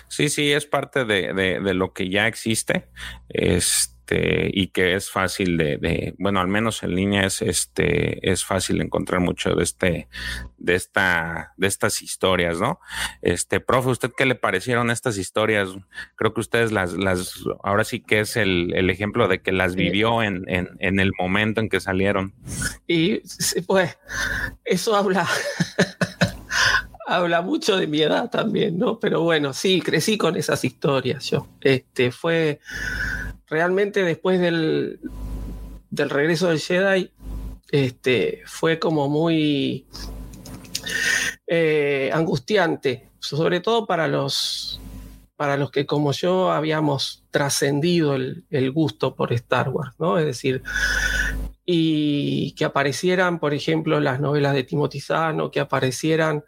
sí, 0.08 0.28
sí, 0.28 0.50
es 0.50 0.66
parte 0.66 1.04
de, 1.04 1.32
de, 1.32 1.60
de 1.60 1.74
lo 1.74 1.92
que 1.92 2.10
ya 2.10 2.26
existe. 2.26 2.88
Este 3.28 3.95
este, 4.06 4.50
y 4.52 4.68
que 4.68 4.94
es 4.94 5.10
fácil 5.10 5.56
de, 5.56 6.14
bueno, 6.18 6.40
al 6.40 6.48
menos 6.48 6.82
en 6.82 6.94
línea 6.94 7.26
es, 7.26 7.42
este, 7.42 8.30
es 8.30 8.44
fácil 8.44 8.80
encontrar 8.80 9.20
mucho 9.20 9.54
de 9.54 9.64
este, 9.64 10.08
de 10.58 10.74
esta, 10.76 11.52
de 11.56 11.66
estas 11.66 12.02
historias, 12.02 12.60
¿no? 12.60 12.78
Este, 13.20 13.58
profe, 13.58 13.88
¿usted 13.88 14.12
qué 14.16 14.24
le 14.24 14.36
parecieron 14.36 14.90
estas 14.90 15.18
historias? 15.18 15.70
Creo 16.14 16.32
que 16.32 16.40
ustedes 16.40 16.70
las, 16.70 16.92
las, 16.92 17.44
ahora 17.64 17.82
sí 17.82 18.00
que 18.00 18.20
es 18.20 18.36
el, 18.36 18.72
el 18.74 18.90
ejemplo 18.90 19.26
de 19.26 19.42
que 19.42 19.50
las 19.50 19.74
vivió 19.74 20.22
en, 20.22 20.44
en, 20.48 20.68
en, 20.78 21.00
el 21.00 21.10
momento 21.18 21.60
en 21.60 21.68
que 21.68 21.80
salieron. 21.80 22.32
Y 22.86 23.22
pues, 23.66 23.98
eso 24.64 24.94
habla. 24.94 25.26
habla 27.06 27.40
mucho 27.40 27.76
de 27.76 27.86
mi 27.86 28.02
edad 28.02 28.30
también, 28.30 28.78
¿no? 28.78 28.98
Pero 28.98 29.22
bueno, 29.22 29.52
sí, 29.52 29.80
crecí 29.80 30.18
con 30.18 30.36
esas 30.36 30.64
historias 30.64 31.30
yo. 31.30 31.48
Este, 31.60 32.10
fue, 32.10 32.60
realmente 33.48 34.02
después 34.02 34.40
del, 34.40 35.00
del 35.90 36.10
regreso 36.10 36.48
del 36.48 36.60
Jedi, 36.60 37.10
este, 37.70 38.42
fue 38.46 38.78
como 38.78 39.08
muy 39.08 39.86
eh, 41.46 42.10
angustiante, 42.12 43.08
sobre 43.18 43.60
todo 43.60 43.86
para 43.86 44.08
los, 44.08 44.80
para 45.36 45.56
los 45.56 45.70
que 45.70 45.86
como 45.86 46.12
yo 46.12 46.50
habíamos 46.50 47.24
trascendido 47.30 48.14
el, 48.14 48.44
el, 48.50 48.70
gusto 48.72 49.14
por 49.14 49.32
Star 49.32 49.68
Wars, 49.68 49.94
¿no? 49.98 50.18
Es 50.18 50.26
decir, 50.26 50.62
y 51.68 52.52
que 52.52 52.64
aparecieran, 52.64 53.40
por 53.40 53.52
ejemplo, 53.52 53.98
las 53.98 54.20
novelas 54.20 54.54
de 54.54 54.62
Timothy 54.62 55.00
Zahn 55.00 55.50
que 55.50 55.58
aparecieran 55.58 56.44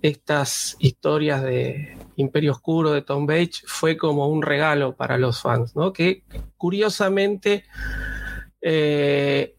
estas 0.00 0.76
historias 0.78 1.42
de 1.42 1.98
Imperio 2.14 2.52
Oscuro 2.52 2.92
de 2.92 3.02
Tom 3.02 3.26
Bates, 3.26 3.64
fue 3.66 3.96
como 3.96 4.28
un 4.28 4.42
regalo 4.42 4.94
para 4.94 5.18
los 5.18 5.42
fans, 5.42 5.74
¿no? 5.74 5.92
Que 5.92 6.22
curiosamente 6.56 7.64
eh, 8.62 9.56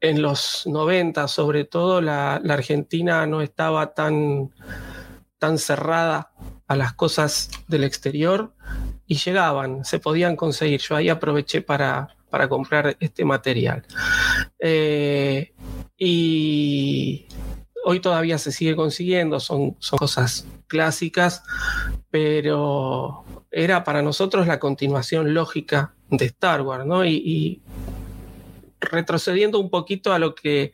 en 0.00 0.20
los 0.20 0.66
90, 0.66 1.28
sobre 1.28 1.64
todo, 1.64 2.00
la, 2.00 2.34
Argentina 2.34 3.26
no 3.26 3.40
estaba 3.40 3.94
tan, 3.94 4.50
tan 5.38 5.58
cerrada 5.58 6.32
a 6.66 6.74
las 6.76 6.92
cosas 6.94 7.50
del 7.68 7.84
exterior 7.84 8.52
y 9.06 9.14
llegaban, 9.16 9.84
se 9.84 10.00
podían 10.00 10.36
conseguir. 10.36 10.80
Yo 10.80 10.96
ahí 10.96 11.08
aproveché 11.08 11.62
para, 11.62 12.16
para 12.34 12.48
comprar 12.48 12.96
este 12.98 13.24
material. 13.24 13.86
Eh, 14.58 15.52
y 15.96 17.28
hoy 17.84 18.00
todavía 18.00 18.38
se 18.38 18.50
sigue 18.50 18.74
consiguiendo, 18.74 19.38
son, 19.38 19.76
son 19.78 19.98
cosas 20.00 20.44
clásicas, 20.66 21.44
pero 22.10 23.24
era 23.52 23.84
para 23.84 24.02
nosotros 24.02 24.48
la 24.48 24.58
continuación 24.58 25.32
lógica 25.32 25.94
de 26.10 26.24
Star 26.24 26.62
Wars, 26.62 26.84
¿no? 26.84 27.04
Y, 27.04 27.62
retrocediendo 28.80 29.60
un 29.60 29.70
poquito 29.70 30.12
a 30.12 30.18
lo 30.18 30.34
que 30.34 30.72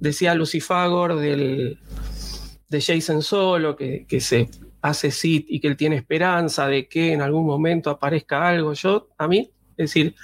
decía 0.00 0.34
Lucifagor 0.34 1.16
del, 1.16 1.78
de 2.70 2.80
Jason 2.80 3.20
Solo, 3.20 3.76
que, 3.76 4.06
que 4.08 4.20
se 4.20 4.48
hace 4.80 5.10
Sith 5.10 5.44
y 5.50 5.60
que 5.60 5.68
él 5.68 5.76
tiene 5.76 5.96
esperanza 5.96 6.66
de 6.66 6.88
que 6.88 7.12
en 7.12 7.20
algún 7.20 7.44
momento 7.44 7.90
aparezca 7.90 8.48
algo. 8.48 8.72
Yo, 8.72 9.10
a 9.18 9.28
mí, 9.28 9.52
es 9.78 9.94
decir, 9.94 10.16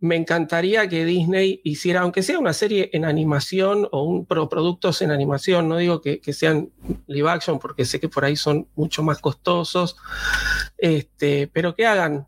me 0.00 0.16
encantaría 0.16 0.88
que 0.88 1.04
Disney 1.04 1.60
hiciera, 1.62 2.00
aunque 2.00 2.22
sea 2.22 2.38
una 2.38 2.54
serie 2.54 2.90
en 2.94 3.04
animación 3.04 3.86
o 3.92 4.02
un 4.04 4.26
productos 4.26 5.02
en 5.02 5.10
animación, 5.10 5.68
no 5.68 5.76
digo 5.76 6.00
que, 6.00 6.20
sean 6.32 6.70
live 7.06 7.28
action 7.30 7.58
porque 7.58 7.84
sé 7.84 8.00
que 8.00 8.08
por 8.08 8.24
ahí 8.24 8.36
son 8.36 8.66
mucho 8.74 9.02
más 9.02 9.18
costosos, 9.18 9.96
este, 10.78 11.48
pero 11.52 11.74
que 11.74 11.86
hagan 11.86 12.26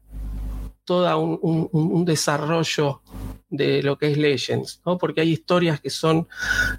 todo 0.85 1.19
un, 1.19 2.05
desarrollo 2.05 3.01
de 3.53 3.83
lo 3.83 3.99
que 3.99 4.11
es 4.11 4.17
Legends, 4.17 4.81
¿no? 4.85 4.97
porque 4.97 5.21
hay 5.21 5.31
historias 5.31 5.79
que 5.79 5.91
son 5.91 6.27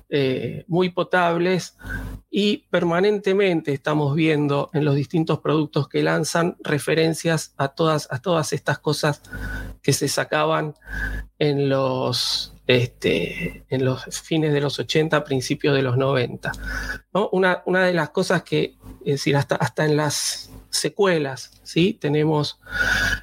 eh, 0.10 0.66
muy 0.68 0.90
potables 0.90 1.78
y 2.32 2.66
permanentemente 2.72 3.72
estamos 3.72 4.16
viendo 4.16 4.72
en 4.74 4.84
los 4.84 4.96
distintos 4.96 5.40
productos 5.40 5.88
que 5.88 6.02
lanzan 6.02 6.58
referencias 6.64 7.54
a 7.58 7.70
todas, 7.70 8.08
a 8.12 8.20
todas 8.20 8.54
estas 8.54 8.80
cosas 8.80 9.22
que 9.84 9.94
se 9.94 10.08
sacaban 10.08 10.74
en 11.38 11.70
los, 11.70 12.56
este, 12.66 13.66
en 13.70 13.86
los 13.86 14.06
fines 14.20 14.52
de 14.52 14.62
los 14.62 14.80
80, 14.80 15.24
principios 15.24 15.76
de 15.76 15.84
los 15.84 15.96
90. 15.96 16.52
Una, 17.32 17.62
una, 17.68 17.86
de 17.86 17.94
las 17.94 18.10
cosas 18.10 18.42
que, 18.42 18.78
es 19.02 19.14
decir, 19.14 19.38
hasta, 19.38 19.56
hasta 19.56 19.86
en 19.86 19.96
las 19.96 20.50
secuelas, 20.72 21.52
¿sí? 21.62 21.94
tenemos 21.94 22.60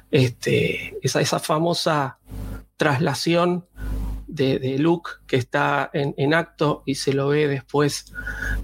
este, 0.09 0.97
esa, 1.01 1.19
esa 1.19 1.39
famosa 1.39 2.17
traslación 2.81 3.67
de, 4.25 4.79
Luke 4.79 5.11
que 5.27 5.35
está 5.35 5.91
en, 5.93 6.33
acto 6.33 6.81
y 6.83 6.95
se 6.95 7.13
lo 7.13 7.27
ve 7.27 7.47
después 7.47 8.11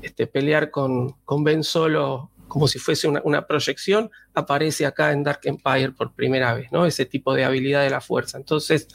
este, 0.01 0.25
pelear 0.25 0.71
con, 0.71 1.11
con 1.23 1.43
Ben 1.43 1.63
Solo 1.63 2.31
como 2.47 2.67
si 2.67 2.79
fuese 2.79 3.07
una, 3.07 3.45
proyección, 3.45 4.09
aparece 4.33 4.87
acá 4.87 5.11
en 5.11 5.21
Dark 5.21 5.41
Empire 5.43 5.91
por 5.91 6.15
primera 6.15 6.55
vez, 6.55 6.71
¿no? 6.71 6.87
Ese 6.87 7.05
tipo 7.05 7.35
de 7.35 7.43
habilidad 7.43 7.83
de 7.83 7.91
la 7.91 8.01
fuerza. 8.01 8.37
Entonces, 8.37 8.87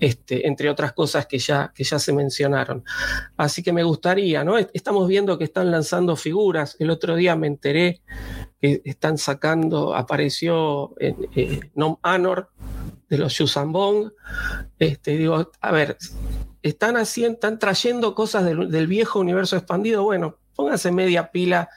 este, 0.00 0.48
entre 0.48 0.70
otras 0.70 0.92
cosas 0.92 1.26
que 1.26 1.38
ya, 1.38 1.70
que 1.72 1.84
ya 1.84 2.00
se 2.00 2.12
mencionaron. 2.12 2.82
Así 3.36 3.62
que 3.62 3.72
me 3.72 3.84
gustaría, 3.84 4.42
¿no? 4.42 4.58
Estamos 4.58 5.06
viendo 5.06 5.38
que 5.38 5.44
están 5.44 5.70
lanzando 5.70 6.16
figuras. 6.16 6.74
El 6.80 6.90
otro 6.90 7.14
día 7.14 7.36
me 7.36 7.46
enteré 7.46 8.00
que 8.60 8.80
están 8.84 9.18
sacando, 9.18 9.94
apareció 9.94 10.94
en 10.98 11.28
eh, 11.36 11.60
Nom 11.74 11.98
Anor, 12.02 12.50
de 13.08 13.18
los 13.18 13.36
Yusambong. 13.36 14.12
Este, 14.78 15.16
digo, 15.16 15.50
a 15.60 15.72
ver, 15.72 15.96
están 16.62 16.96
haciendo, 16.96 17.34
están 17.34 17.58
trayendo 17.58 18.14
cosas 18.14 18.44
del, 18.44 18.86
viejo 18.86 19.20
universo 19.20 19.56
expandido. 19.56 20.04
Bueno, 20.04 20.38
pónganse 20.54 20.90
media 20.90 21.30
pila 21.30 21.68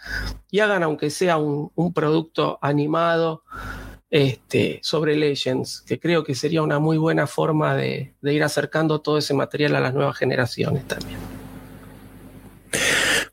y 0.49 0.59
hagan 0.59 0.83
aunque 0.83 1.09
sea 1.09 1.37
un, 1.37 1.93
producto 1.93 2.59
animado 2.61 3.43
este, 4.09 4.79
sobre 4.83 5.15
Legends, 5.15 5.81
que 5.81 5.99
creo 5.99 6.23
que 6.23 6.35
sería 6.35 6.61
una 6.61 6.79
muy 6.79 6.97
buena 6.97 7.27
forma 7.27 7.75
de, 7.75 8.13
ir 8.21 8.43
acercando 8.43 9.01
todo 9.01 9.17
ese 9.17 9.33
material 9.33 9.75
a 9.75 9.79
las 9.79 9.93
nuevas 9.93 10.17
generaciones 10.17 10.87
también. 10.87 11.19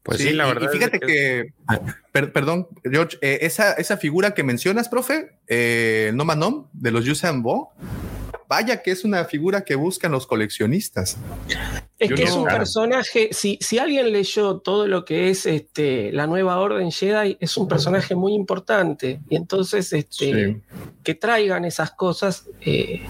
Pues 0.09 0.22
sí, 0.22 0.32
la 0.32 0.46
verdad. 0.46 0.70
Y 0.72 0.74
fíjate 0.74 1.00
que, 1.00 1.52
perdón, 2.12 2.66
George, 2.82 3.18
eh, 3.20 3.40
esa, 3.42 3.74
esa 3.74 3.98
figura 3.98 4.32
que 4.32 4.42
mencionas, 4.42 4.88
profe, 4.88 5.36
eh, 5.46 6.12
No 6.14 6.24
Manom, 6.24 6.68
de 6.72 6.90
los 6.92 7.04
Yusan 7.04 7.42
Bo, 7.42 7.74
vaya 8.48 8.82
que 8.82 8.90
es 8.90 9.04
una 9.04 9.26
figura 9.26 9.66
que 9.66 9.74
buscan 9.74 10.11
los 10.12 10.26
coleccionistas. 10.26 11.18
Es 11.98 12.11
que 12.11 12.22
es 12.22 12.32
un 12.32 12.46
personaje, 12.46 13.28
si, 13.32 13.59
si 13.61 13.78
alguien 13.78 14.11
leyó 14.11 14.61
todo 14.61 14.86
lo 14.86 15.04
que 15.04 15.28
es 15.28 15.44
este, 15.44 16.11
la 16.11 16.26
nueva 16.26 16.59
Orden 16.59 16.90
Jedi, 16.90 17.36
es 17.38 17.59
un 17.59 17.68
personaje 17.68 18.14
muy 18.14 18.32
importante. 18.32 19.20
Y 19.28 19.36
entonces, 19.36 19.92
este, 19.92 20.62
que 21.04 21.14
traigan 21.16 21.66
esas 21.66 21.90
cosas, 21.90 22.46
eh, 22.62 23.02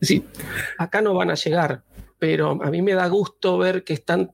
sí, 0.00 0.24
acá 0.76 1.00
no 1.02 1.14
van 1.14 1.30
a 1.30 1.34
llegar. 1.34 1.84
Pero 2.18 2.60
a 2.60 2.70
mí 2.72 2.82
me 2.82 2.94
da 2.94 3.06
gusto 3.06 3.58
ver 3.58 3.84
que 3.84 3.92
están 3.92 4.32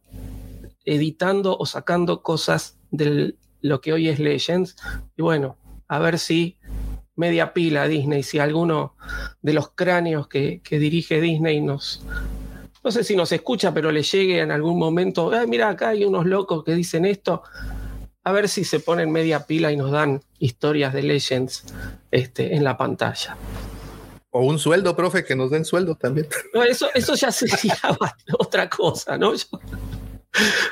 editando 0.85 1.57
o 1.59 1.67
sacando 1.67 2.23
cosas 2.23 2.79
de 2.91 3.35
lo 3.61 3.81
que 3.81 3.93
hoy 3.93 4.09
es 4.09 4.19
Legends. 4.19 4.77
Y 5.17 5.23
bueno, 5.23 5.57
a 5.89 5.99
ver 5.99 6.19
si 6.19 6.57
media 7.17 7.53
pila 7.53 7.87
Disney, 7.87 8.23
si 8.23 8.39
alguno 8.39 8.95
de 9.43 9.53
los 9.53 9.71
cráneos 9.71 10.29
que, 10.29 10.61
que 10.63 10.79
dirige 10.79 11.21
Disney 11.21 11.61
nos, 11.61 12.03
no 12.83 12.91
sé 12.91 13.05
si 13.05 13.15
nos 13.15 13.31
escucha, 13.33 13.75
pero 13.75 13.93
le 13.93 14.03
llegue 14.03 14.41
en 14.41 14.51
algún 14.51 14.79
momento, 14.79 15.31
mira, 15.47 15.69
acá 15.69 15.91
hay 15.91 16.05
unos 16.05 16.27
locos 16.27 16.65
que 16.65 16.75
dicen 16.75 17.05
esto, 17.05 17.43
a 18.25 18.33
ver 18.33 18.49
si 18.49 18.65
se 18.65 18.81
ponen 18.81 19.11
media 19.11 19.47
pila 19.47 19.73
y 19.73 19.77
nos 19.77 19.91
dan 19.91 20.23
historias 20.39 20.93
de 20.93 21.03
Legends 21.03 21.65
este, 22.11 22.55
en 22.55 22.65
la 22.65 22.77
pantalla. 22.77 23.37
O 24.31 24.45
un 24.45 24.59
sueldo, 24.59 24.95
profe, 24.95 25.25
que 25.25 25.35
nos 25.35 25.51
den 25.51 25.65
sueldo 25.65 25.97
también. 25.97 26.29
eso, 26.69 26.89
eso 26.95 27.15
ya 27.15 27.33
sería 27.33 27.77
otra 28.39 28.71
cosa, 28.71 29.19
¿no? 29.19 29.33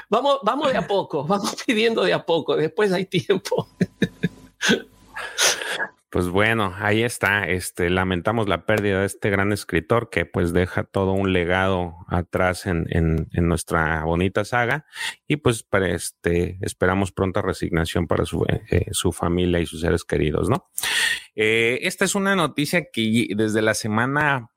Vamos, 0.08 0.38
vamos 0.42 0.72
de 0.72 0.78
a 0.78 0.86
poco, 0.86 1.24
vamos 1.26 1.56
pidiendo 1.66 2.04
de 2.04 2.12
a 2.12 2.24
poco, 2.24 2.56
después 2.56 2.92
hay 2.92 3.06
tiempo. 3.06 3.68
Pues 6.10 6.28
bueno, 6.28 6.74
ahí 6.78 7.02
está. 7.02 7.46
Este, 7.48 7.90
lamentamos 7.90 8.48
la 8.48 8.64
pérdida 8.64 9.00
de 9.00 9.06
este 9.06 9.28
gran 9.28 9.52
escritor 9.52 10.08
que 10.08 10.24
pues 10.24 10.54
deja 10.54 10.84
todo 10.84 11.12
un 11.12 11.34
legado 11.34 11.96
atrás 12.08 12.64
en, 12.64 12.86
en, 12.88 13.28
en 13.32 13.46
nuestra 13.46 14.04
bonita 14.04 14.46
saga 14.46 14.86
y 15.26 15.36
pues 15.36 15.62
para 15.64 15.90
este, 15.90 16.56
esperamos 16.62 17.12
pronta 17.12 17.42
resignación 17.42 18.06
para 18.06 18.24
su, 18.24 18.46
eh, 18.48 18.86
su 18.92 19.12
familia 19.12 19.60
y 19.60 19.66
sus 19.66 19.82
seres 19.82 20.02
queridos, 20.04 20.48
¿no? 20.48 20.70
Eh, 21.36 21.80
esta 21.82 22.06
es 22.06 22.14
una 22.14 22.34
noticia 22.34 22.86
que 22.90 23.28
desde 23.36 23.60
la 23.60 23.74
semana 23.74 24.50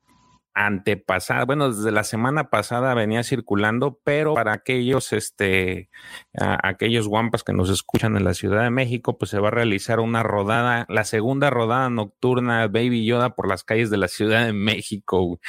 antepasada, 0.53 1.45
bueno, 1.45 1.71
desde 1.71 1.91
la 1.91 2.03
semana 2.03 2.49
pasada 2.49 2.93
venía 2.93 3.23
circulando, 3.23 3.99
pero 4.03 4.33
para 4.33 4.53
aquellos, 4.53 5.13
este, 5.13 5.89
aquellos 6.33 7.07
guampas 7.07 7.43
que 7.43 7.53
nos 7.53 7.69
escuchan 7.69 8.17
en 8.17 8.23
la 8.23 8.33
Ciudad 8.33 8.63
de 8.63 8.69
México, 8.69 9.17
pues 9.17 9.31
se 9.31 9.39
va 9.39 9.47
a 9.47 9.51
realizar 9.51 9.99
una 9.99 10.23
rodada, 10.23 10.85
la 10.89 11.05
segunda 11.05 11.49
rodada 11.49 11.89
nocturna 11.89 12.67
Baby 12.67 13.05
Yoda 13.05 13.35
por 13.35 13.47
las 13.47 13.63
calles 13.63 13.89
de 13.89 13.97
la 13.97 14.07
Ciudad 14.07 14.45
de 14.45 14.53
México, 14.53 15.39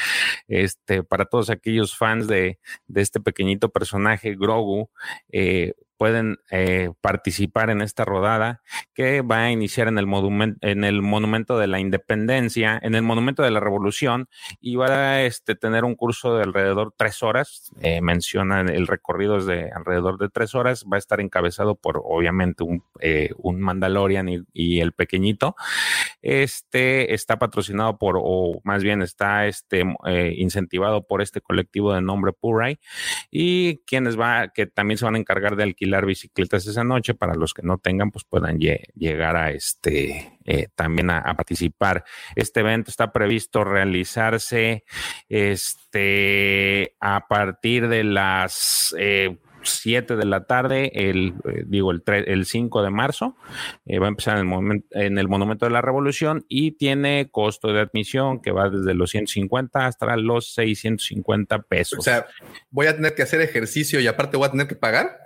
este, 0.46 1.02
para 1.02 1.24
todos 1.24 1.50
aquellos 1.50 1.96
fans 1.96 2.28
de, 2.28 2.58
de 2.86 3.00
este 3.00 3.20
pequeñito 3.20 3.70
personaje 3.70 4.36
Grogu, 4.36 4.90
eh, 5.30 5.74
pueden 6.02 6.40
eh, 6.50 6.90
participar 7.00 7.70
en 7.70 7.80
esta 7.80 8.04
rodada 8.04 8.60
que 8.92 9.22
va 9.22 9.44
a 9.44 9.52
iniciar 9.52 9.86
en 9.86 9.98
el, 9.98 10.08
en 10.60 10.82
el 10.82 11.00
Monumento 11.00 11.60
de 11.60 11.68
la 11.68 11.78
Independencia, 11.78 12.76
en 12.82 12.96
el 12.96 13.02
Monumento 13.02 13.44
de 13.44 13.52
la 13.52 13.60
Revolución 13.60 14.28
y 14.60 14.74
va 14.74 14.88
a 14.88 15.22
este, 15.22 15.54
tener 15.54 15.84
un 15.84 15.94
curso 15.94 16.34
de 16.36 16.42
alrededor 16.42 16.88
de 16.88 16.94
tres 16.96 17.22
horas. 17.22 17.70
Eh, 17.82 18.00
menciona 18.00 18.62
el 18.62 18.88
recorrido 18.88 19.36
es 19.36 19.46
de 19.46 19.70
alrededor 19.70 20.18
de 20.18 20.28
tres 20.28 20.56
horas. 20.56 20.84
Va 20.92 20.96
a 20.96 20.98
estar 20.98 21.20
encabezado 21.20 21.76
por, 21.76 22.02
obviamente, 22.04 22.64
un, 22.64 22.82
eh, 22.98 23.30
un 23.36 23.60
Mandalorian 23.60 24.28
y, 24.52 24.80
el 24.80 24.90
pequeñito. 24.90 25.54
Este 26.20 27.14
está 27.14 27.38
patrocinado 27.38 27.96
por, 27.96 28.16
o 28.20 28.60
más 28.64 28.82
bien 28.82 29.02
está 29.02 29.46
este, 29.46 29.84
incentivado 30.36 31.06
por 31.06 31.22
este 31.22 31.40
colectivo 31.40 31.94
de 31.94 32.02
nombre 32.02 32.32
Puray 32.32 32.80
y 33.30 33.78
quienes 33.86 34.18
va, 34.18 34.48
que 34.48 34.66
también 34.66 34.98
se 34.98 35.04
van 35.04 35.14
a 35.14 35.18
encargar 35.18 35.54
de 35.54 35.62
alquilar 35.62 35.91
bicicletas 36.00 36.66
esa 36.66 36.84
noche 36.84 37.14
para 37.14 37.34
los 37.34 37.54
que 37.54 37.62
no 37.62 37.78
tengan, 37.78 38.10
pues 38.10 38.24
puedan 38.24 38.58
llegar 38.58 39.36
a 39.36 39.50
este 39.50 40.38
eh, 40.44 40.68
también 40.74 41.10
a, 41.10 41.34
participar. 41.34 42.04
Este 42.34 42.60
evento 42.60 42.90
está 42.90 43.12
previsto 43.12 43.64
realizarse 43.64 44.84
este 45.28 46.96
a 47.00 47.26
partir 47.28 47.88
de 47.88 48.04
las 48.04 48.94
eh, 48.98 49.38
7 49.62 50.16
de 50.16 50.24
la 50.24 50.44
tarde, 50.44 50.90
el, 50.94 51.34
eh, 51.44 51.64
digo, 51.66 51.90
el, 51.90 52.02
el 52.06 52.46
5 52.46 52.82
de 52.82 52.90
marzo. 52.90 53.36
Eh, 53.86 53.98
va 53.98 54.06
a 54.06 54.08
empezar 54.08 54.38
en 54.38 54.52
el, 54.52 54.84
en 54.90 55.18
el 55.18 55.28
Monumento 55.28 55.66
de 55.66 55.72
la 55.72 55.80
Revolución 55.80 56.44
y 56.48 56.72
tiene 56.72 57.28
costo 57.30 57.72
de 57.72 57.80
admisión 57.80 58.40
que 58.40 58.52
va 58.52 58.68
desde 58.68 58.94
los 58.94 59.10
150 59.10 59.86
hasta 59.86 60.16
los 60.16 60.54
650 60.54 61.62
pesos. 61.62 61.98
O 61.98 62.02
sea, 62.02 62.26
voy 62.70 62.86
a 62.86 62.96
tener 62.96 63.14
que 63.14 63.22
hacer 63.22 63.40
ejercicio 63.40 64.00
y 64.00 64.06
aparte 64.06 64.36
voy 64.36 64.46
a 64.46 64.50
tener 64.50 64.66
que 64.66 64.76
pagar. 64.76 65.24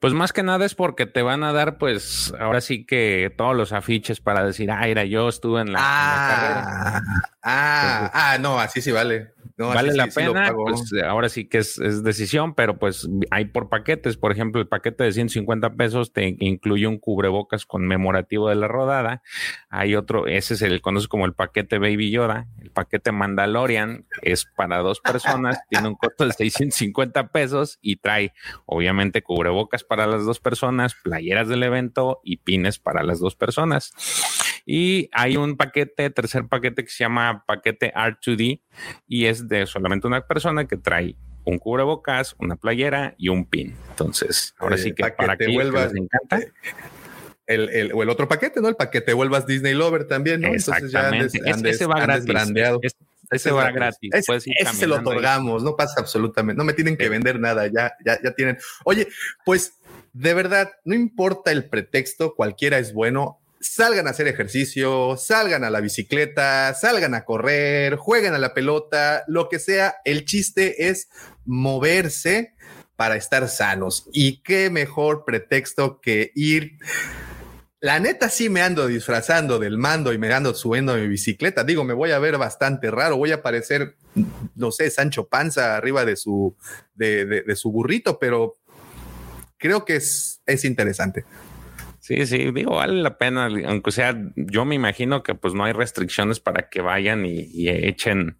Pues 0.00 0.14
más 0.14 0.32
que 0.32 0.42
nada 0.42 0.66
es 0.66 0.74
porque 0.74 1.06
te 1.06 1.22
van 1.22 1.44
a 1.44 1.52
dar, 1.52 1.78
pues, 1.78 2.32
ahora 2.40 2.60
sí 2.60 2.84
que 2.84 3.32
todos 3.36 3.54
los 3.54 3.72
afiches 3.72 4.20
para 4.20 4.44
decir, 4.44 4.70
ah, 4.70 4.88
era 4.88 5.04
yo 5.04 5.28
estuve 5.28 5.60
en 5.60 5.72
la, 5.72 5.78
carrera. 5.78 6.64
Ah, 6.66 7.00
ah, 7.42 8.10
ah, 8.12 8.38
no, 8.38 8.58
así 8.58 8.80
sí 8.80 8.90
vale 8.90 9.32
vale 9.68 9.94
la 9.94 10.06
pena, 10.08 10.52
pues 10.54 10.92
ahora 11.04 11.28
sí 11.28 11.46
que 11.46 11.58
es, 11.58 11.78
decisión, 12.02 12.54
pero 12.54 12.78
pues 12.78 13.08
hay 13.30 13.46
por 13.46 13.68
paquetes. 13.68 14.16
Por 14.16 14.32
ejemplo, 14.32 14.60
el 14.60 14.68
paquete 14.68 15.04
de 15.04 15.12
150 15.12 15.74
pesos 15.74 16.12
te 16.12 16.36
incluye 16.40 16.86
un 16.86 16.98
cubrebocas 16.98 17.66
conmemorativo 17.66 18.48
de 18.48 18.54
la 18.54 18.68
rodada. 18.68 19.22
Hay 19.68 19.94
otro, 19.94 20.26
ese 20.26 20.54
es 20.54 20.62
el 20.62 20.80
conoce 20.80 21.08
como 21.08 21.26
el 21.26 21.34
paquete 21.34 21.78
Baby 21.78 22.10
Yoda. 22.10 22.46
El 22.60 22.70
paquete 22.70 23.12
Mandalorian 23.12 24.06
es 24.22 24.44
para 24.44 24.78
dos 24.78 25.00
personas, 25.00 25.58
tiene 25.70 25.88
un 25.88 25.94
costo 25.94 26.26
de 26.26 26.32
650 26.32 27.28
pesos 27.28 27.78
y 27.80 27.96
trae, 27.96 28.32
obviamente, 28.66 29.22
cubrebocas 29.22 29.84
para 29.84 30.06
las 30.06 30.24
dos 30.24 30.40
personas, 30.40 30.94
playeras 30.94 31.48
del 31.48 31.62
evento 31.62 32.20
y 32.24 32.38
pines 32.38 32.78
para 32.78 33.02
las 33.02 33.20
dos 33.20 33.34
personas. 33.34 33.92
Y 34.66 35.08
hay 35.12 35.36
un 35.36 35.56
paquete, 35.56 36.10
tercer 36.10 36.46
paquete 36.46 36.84
que 36.84 36.90
se 36.90 37.04
llama 37.04 37.44
paquete 37.46 37.92
R2D 37.92 38.60
y 39.08 39.26
es 39.26 39.48
de 39.48 39.66
solamente 39.66 40.06
una 40.06 40.26
persona 40.26 40.66
que 40.66 40.76
trae 40.76 41.16
un 41.44 41.58
cubrebocas, 41.58 42.36
una 42.38 42.56
playera 42.56 43.14
y 43.18 43.28
un 43.28 43.44
pin. 43.44 43.74
Entonces, 43.90 44.54
ahora 44.58 44.76
sí 44.76 44.92
que 44.92 45.10
para 45.10 45.36
que 45.36 45.48
vuelvas, 45.48 45.92
les 45.92 46.02
encanta. 46.02 46.38
Eh, 46.38 46.52
el, 47.46 47.68
el, 47.70 47.92
o 47.92 48.02
el 48.02 48.10
otro 48.10 48.28
paquete, 48.28 48.60
¿no? 48.60 48.68
El 48.68 48.76
paquete 48.76 49.12
vuelvas 49.12 49.46
Disney 49.46 49.74
Lover 49.74 50.06
también, 50.06 50.40
¿no? 50.40 50.48
Entonces 50.48 50.92
ya 50.92 51.10
ese 51.10 51.86
va 51.86 52.00
gratis. 52.00 52.28
ese 53.30 53.50
va 53.50 53.72
gratis. 53.72 54.10
Ese, 54.12 54.52
se 54.72 54.86
lo 54.86 54.96
otorgamos, 54.96 55.64
no 55.64 55.74
pasa 55.74 56.00
absolutamente. 56.00 56.56
No 56.56 56.64
me 56.64 56.74
tienen 56.74 56.96
que 56.96 57.08
vender 57.08 57.40
nada, 57.40 57.66
ya, 57.66 57.92
ya, 58.04 58.20
ya 58.22 58.32
tienen. 58.34 58.58
Oye, 58.84 59.08
pues 59.44 59.74
de 60.12 60.34
verdad, 60.34 60.70
no 60.84 60.94
importa 60.94 61.50
el 61.50 61.64
pretexto, 61.64 62.34
cualquiera 62.34 62.78
es 62.78 62.92
bueno 62.92 63.40
salgan 63.60 64.06
a 64.06 64.10
hacer 64.10 64.26
ejercicio, 64.26 65.16
salgan 65.18 65.64
a 65.64 65.70
la 65.70 65.80
bicicleta, 65.80 66.72
salgan 66.74 67.14
a 67.14 67.24
correr, 67.24 67.96
jueguen 67.96 68.34
a 68.34 68.38
la 68.38 68.54
pelota, 68.54 69.22
lo 69.28 69.48
que 69.48 69.58
sea. 69.58 69.96
El 70.04 70.24
chiste 70.24 70.88
es 70.88 71.08
moverse 71.44 72.54
para 72.96 73.16
estar 73.16 73.48
sanos. 73.48 74.08
Y 74.12 74.42
qué 74.42 74.70
mejor 74.70 75.24
pretexto 75.24 76.00
que 76.00 76.32
ir. 76.34 76.78
La 77.80 77.98
neta 77.98 78.28
sí 78.28 78.48
me 78.48 78.62
ando 78.62 78.86
disfrazando 78.86 79.58
del 79.58 79.78
mando 79.78 80.12
y 80.12 80.18
me 80.18 80.32
ando 80.32 80.54
subiendo 80.54 80.92
a 80.92 80.96
mi 80.96 81.08
bicicleta. 81.08 81.64
Digo, 81.64 81.84
me 81.84 81.94
voy 81.94 82.10
a 82.10 82.18
ver 82.18 82.36
bastante 82.36 82.90
raro, 82.90 83.16
voy 83.16 83.32
a 83.32 83.42
parecer, 83.42 83.96
no 84.54 84.70
sé, 84.70 84.90
Sancho 84.90 85.28
Panza 85.28 85.76
arriba 85.76 86.04
de 86.04 86.16
su, 86.16 86.56
de, 86.94 87.44
su 87.56 87.72
burrito, 87.72 88.18
pero 88.18 88.56
creo 89.56 89.86
que 89.86 89.96
es, 89.96 90.42
es 90.44 90.66
interesante. 90.66 91.24
Sí, 92.00 92.24
sí, 92.24 92.50
digo, 92.50 92.76
vale 92.76 93.02
la 93.02 93.18
pena, 93.18 93.50
aunque 93.66 93.92
sea, 93.92 94.16
yo 94.34 94.64
me 94.64 94.74
imagino 94.74 95.22
que 95.22 95.34
pues 95.34 95.52
no 95.52 95.64
hay 95.64 95.74
restricciones 95.74 96.40
para 96.40 96.70
que 96.70 96.80
vayan 96.80 97.26
y, 97.26 97.68
echen, 97.68 98.38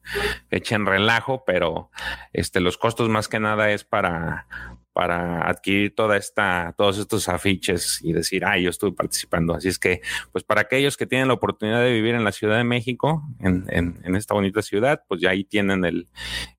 echen 0.51 0.87
relajo, 0.87 1.45
pero 1.45 1.91
este, 2.33 2.61
los 2.61 2.79
costos 2.79 3.11
más 3.11 3.29
que 3.29 3.39
nada 3.39 3.71
es 3.71 3.85
para, 3.85 4.47
para 4.93 5.49
adquirir 5.49 5.95
toda 5.95 6.17
esta, 6.17 6.75
todos 6.77 6.99
estos 6.99 7.29
afiches 7.29 8.01
y 8.03 8.13
decir, 8.13 8.45
ah, 8.45 8.59
yo 8.59 8.71
estuve 8.71 8.93
participando. 8.93 9.55
Así 9.55 9.69
es 9.69 9.79
que, 9.79 10.01
pues 10.33 10.45
para 10.45 10.63
aquellos 10.63 10.97
que 10.97 11.07
tienen 11.07 11.29
la 11.29 11.35
oportunidad 11.35 11.81
de 11.81 11.93
vivir 11.93 12.15
en 12.15 12.25
la 12.25 12.33
Ciudad 12.33 12.57
de 12.57 12.65
México, 12.65 13.23
en, 13.39 13.67
en, 13.71 14.17
esta 14.17 14.35
bonita 14.35 14.63
ciudad, 14.63 15.03
pues 15.09 15.21
ya 15.21 15.31
ahí 15.31 15.45
tienen 15.45 15.85
el, 15.85 16.09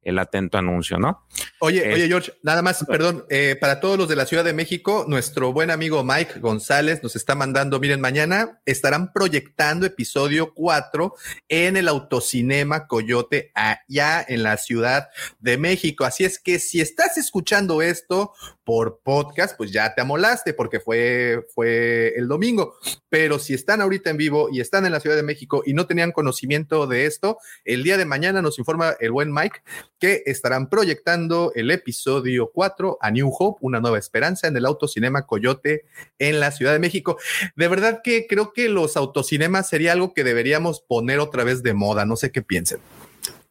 el 0.01 0.17
atento 0.17 0.57
anuncio, 0.57 0.97
¿no? 0.97 1.27
Oye, 1.59 1.93
oye, 1.93 2.07
George, 2.07 2.33
nada 2.41 2.61
más, 2.61 2.83
perdón, 2.85 3.25
eh, 3.29 3.57
para 3.59 3.79
todos 3.79 3.97
los 3.97 4.07
de 4.07 4.15
la 4.15 4.25
Ciudad 4.25 4.43
de 4.43 4.53
México, 4.53 5.05
nuestro 5.07 5.53
buen 5.53 5.69
amigo 5.69 6.03
Mike 6.03 6.39
González 6.39 7.03
nos 7.03 7.15
está 7.15 7.35
mandando, 7.35 7.79
miren, 7.79 8.01
mañana 8.01 8.61
estarán 8.65 9.11
proyectando 9.11 9.85
episodio 9.85 10.53
4 10.53 11.13
en 11.49 11.77
el 11.77 11.87
autocinema 11.87 12.87
Coyote 12.87 13.51
allá 13.53 14.25
en 14.27 14.43
la 14.43 14.57
Ciudad 14.57 15.09
de 15.39 15.57
México. 15.57 16.05
Así 16.05 16.23
es 16.23 16.39
que 16.39 16.59
si 16.59 16.81
estás 16.81 17.17
escuchando 17.17 17.81
esto, 17.81 18.20
por 18.63 18.99
podcast, 19.03 19.57
pues 19.57 19.71
ya 19.71 19.93
te 19.93 20.01
amolaste 20.01 20.53
porque 20.53 20.79
fue, 20.79 21.45
fue 21.53 22.13
el 22.15 22.27
domingo. 22.27 22.75
Pero 23.09 23.39
si 23.39 23.53
están 23.53 23.81
ahorita 23.81 24.09
en 24.09 24.17
vivo 24.17 24.49
y 24.51 24.61
están 24.61 24.85
en 24.85 24.91
la 24.91 24.99
Ciudad 24.99 25.15
de 25.15 25.23
México 25.23 25.63
y 25.65 25.73
no 25.73 25.87
tenían 25.87 26.11
conocimiento 26.11 26.87
de 26.87 27.05
esto, 27.05 27.37
el 27.65 27.83
día 27.83 27.97
de 27.97 28.05
mañana 28.05 28.41
nos 28.41 28.59
informa 28.59 28.95
el 28.99 29.11
buen 29.11 29.33
Mike 29.33 29.61
que 29.99 30.23
estarán 30.25 30.69
proyectando 30.69 31.51
el 31.55 31.71
episodio 31.71 32.51
4 32.53 32.97
a 33.01 33.11
New 33.11 33.31
Hope, 33.37 33.59
una 33.61 33.79
nueva 33.79 33.99
esperanza 33.99 34.47
en 34.47 34.57
el 34.57 34.65
autocinema 34.65 35.25
Coyote 35.25 35.85
en 36.19 36.39
la 36.39 36.51
Ciudad 36.51 36.73
de 36.73 36.79
México. 36.79 37.17
De 37.55 37.67
verdad 37.67 38.01
que 38.03 38.27
creo 38.27 38.53
que 38.53 38.69
los 38.69 38.97
autocinemas 38.97 39.69
sería 39.69 39.93
algo 39.93 40.13
que 40.13 40.23
deberíamos 40.23 40.81
poner 40.81 41.19
otra 41.19 41.43
vez 41.43 41.63
de 41.63 41.73
moda. 41.73 42.05
No 42.05 42.15
sé 42.15 42.31
qué 42.31 42.41
piensen. 42.41 42.79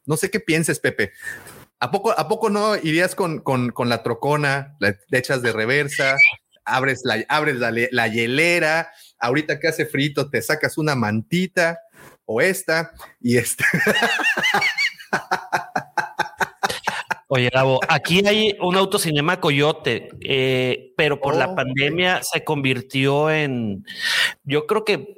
No 0.05 0.17
sé 0.17 0.29
qué 0.29 0.39
pienses, 0.39 0.79
Pepe. 0.79 1.11
¿A 1.83 1.89
poco, 1.89 2.11
¿A 2.11 2.27
poco 2.27 2.51
no 2.51 2.75
irías 2.75 3.15
con, 3.15 3.39
con, 3.39 3.71
con 3.71 3.89
la 3.89 4.03
trocona, 4.03 4.77
le 4.79 4.99
echas 5.11 5.41
de 5.41 5.51
reversa, 5.51 6.15
abres 6.63 7.01
la, 7.03 7.25
abres 7.27 7.55
la, 7.55 7.71
la 7.71 8.07
hielera, 8.07 8.91
ahorita 9.17 9.59
que 9.59 9.67
hace 9.67 9.87
frito 9.87 10.29
te 10.29 10.43
sacas 10.43 10.77
una 10.77 10.93
mantita 10.93 11.79
o 12.25 12.39
esta 12.39 12.91
y 13.19 13.37
esta? 13.37 13.65
Oye, 17.33 17.49
Gabo, 17.49 17.79
aquí 17.87 18.21
hay 18.27 18.57
un 18.59 18.75
autocinema 18.75 19.39
Coyote, 19.39 20.09
eh, 20.19 20.93
pero 20.97 21.19
por 21.19 21.35
la 21.35 21.47
oh, 21.47 21.55
pandemia 21.55 22.21
se 22.23 22.43
convirtió 22.43 23.31
en, 23.31 23.85
yo 24.43 24.67
creo 24.67 24.83
que 24.83 25.15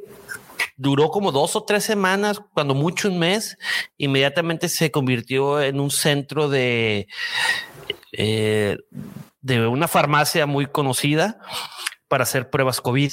duró 0.75 1.09
como 1.09 1.31
dos 1.31 1.55
o 1.55 1.63
tres 1.63 1.83
semanas, 1.83 2.41
cuando 2.53 2.73
mucho 2.73 3.09
un 3.09 3.19
mes, 3.19 3.57
inmediatamente 3.97 4.69
se 4.69 4.91
convirtió 4.91 5.61
en 5.61 5.79
un 5.79 5.91
centro 5.91 6.49
de, 6.49 7.07
eh, 8.11 8.77
de 9.41 9.67
una 9.67 9.87
farmacia 9.87 10.45
muy 10.45 10.65
conocida 10.67 11.39
para 12.07 12.23
hacer 12.23 12.49
pruebas 12.49 12.81
COVID. 12.81 13.11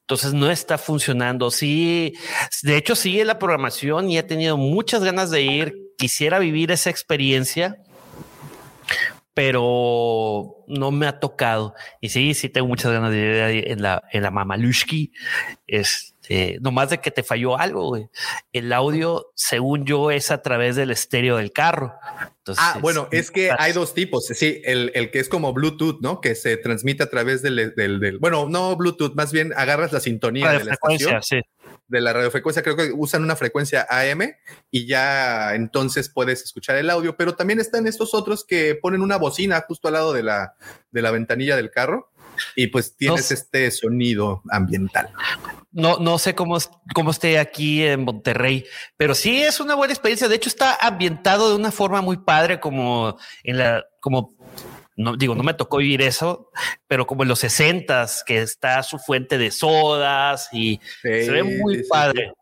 Entonces 0.00 0.34
no 0.34 0.50
está 0.50 0.78
funcionando. 0.78 1.50
Sí, 1.50 2.14
de 2.62 2.76
hecho 2.76 2.94
sigue 2.94 3.24
la 3.24 3.38
programación 3.38 4.10
y 4.10 4.18
he 4.18 4.22
tenido 4.22 4.56
muchas 4.56 5.02
ganas 5.02 5.30
de 5.30 5.42
ir. 5.42 5.74
Quisiera 5.96 6.38
vivir 6.38 6.72
esa 6.72 6.90
experiencia, 6.90 7.78
pero 9.34 10.64
no 10.66 10.90
me 10.90 11.06
ha 11.06 11.20
tocado. 11.20 11.74
Y 12.00 12.08
sí, 12.08 12.34
sí 12.34 12.48
tengo 12.48 12.66
muchas 12.66 12.92
ganas 12.92 13.12
de 13.12 13.18
ir 13.18 13.70
en 13.70 13.82
la, 13.82 14.02
en 14.10 14.22
la 14.22 14.30
Mamalushki. 14.30 15.12
Es, 15.66 16.11
este, 16.22 16.58
nomás 16.60 16.90
de 16.90 16.98
que 16.98 17.10
te 17.10 17.22
falló 17.22 17.58
algo, 17.58 17.98
El 18.52 18.72
audio, 18.72 19.32
según 19.34 19.84
yo, 19.84 20.10
es 20.10 20.30
a 20.30 20.40
través 20.40 20.76
del 20.76 20.90
estéreo 20.90 21.36
del 21.36 21.52
carro. 21.52 21.94
ah, 22.58 22.78
bueno, 22.80 23.08
es 23.10 23.30
que 23.30 23.50
hay 23.56 23.72
dos 23.72 23.92
tipos. 23.92 24.26
Sí, 24.26 24.62
el, 24.64 25.10
que 25.10 25.18
es 25.18 25.28
como 25.28 25.52
Bluetooth, 25.52 26.00
¿no? 26.00 26.20
Que 26.20 26.34
se 26.34 26.56
transmite 26.56 27.02
a 27.02 27.10
través 27.10 27.42
del, 27.42 27.74
del, 27.74 28.18
bueno, 28.18 28.48
no 28.48 28.76
Bluetooth, 28.76 29.14
más 29.14 29.32
bien 29.32 29.52
agarras 29.56 29.92
la 29.92 30.00
sintonía 30.00 30.52
de 30.52 30.64
la 30.64 30.74
estación. 30.74 31.42
De 31.88 32.00
la 32.00 32.12
radiofrecuencia, 32.12 32.62
creo 32.62 32.76
que 32.76 32.90
usan 32.94 33.22
una 33.22 33.36
frecuencia 33.36 33.86
AM 33.90 34.22
y 34.70 34.86
ya 34.86 35.54
entonces 35.54 36.08
puedes 36.08 36.42
escuchar 36.42 36.76
el 36.76 36.88
audio, 36.88 37.16
pero 37.16 37.34
también 37.34 37.60
están 37.60 37.86
estos 37.86 38.14
otros 38.14 38.46
que 38.46 38.76
ponen 38.76 39.02
una 39.02 39.16
bocina 39.16 39.62
justo 39.66 39.88
al 39.88 39.94
lado 39.94 40.12
de 40.14 40.22
la, 40.22 40.54
de 40.90 41.02
la 41.02 41.10
ventanilla 41.10 41.56
del 41.56 41.70
carro 41.70 42.10
y 42.56 42.68
pues 42.68 42.96
tienes 42.96 43.30
este 43.30 43.70
sonido 43.70 44.42
ambiental. 44.48 45.10
No, 45.72 45.96
no 45.98 46.18
sé 46.18 46.34
cómo, 46.34 46.58
cómo 46.94 47.10
esté 47.10 47.38
aquí 47.38 47.82
en 47.82 48.04
Monterrey, 48.04 48.64
pero 48.96 49.14
sí 49.14 49.42
es 49.42 49.58
una 49.58 49.74
buena 49.74 49.94
experiencia. 49.94 50.28
De 50.28 50.36
hecho, 50.36 50.50
está 50.50 50.76
ambientado 50.80 51.48
de 51.48 51.56
una 51.56 51.72
forma 51.72 52.02
muy 52.02 52.18
padre, 52.18 52.60
como 52.60 53.16
en 53.42 53.58
la, 53.58 53.84
como 54.00 54.36
no 54.96 55.16
digo, 55.16 55.34
no 55.34 55.42
me 55.42 55.54
tocó 55.54 55.78
vivir 55.78 56.02
eso, 56.02 56.50
pero 56.86 57.06
como 57.06 57.22
en 57.22 57.28
los 57.28 57.38
sesentas, 57.38 58.22
que 58.24 58.42
está 58.42 58.82
su 58.82 58.98
fuente 58.98 59.38
de 59.38 59.50
sodas 59.50 60.48
y 60.52 60.80
se 61.00 61.30
ve 61.30 61.42
muy 61.42 61.82
padre. 61.84 62.32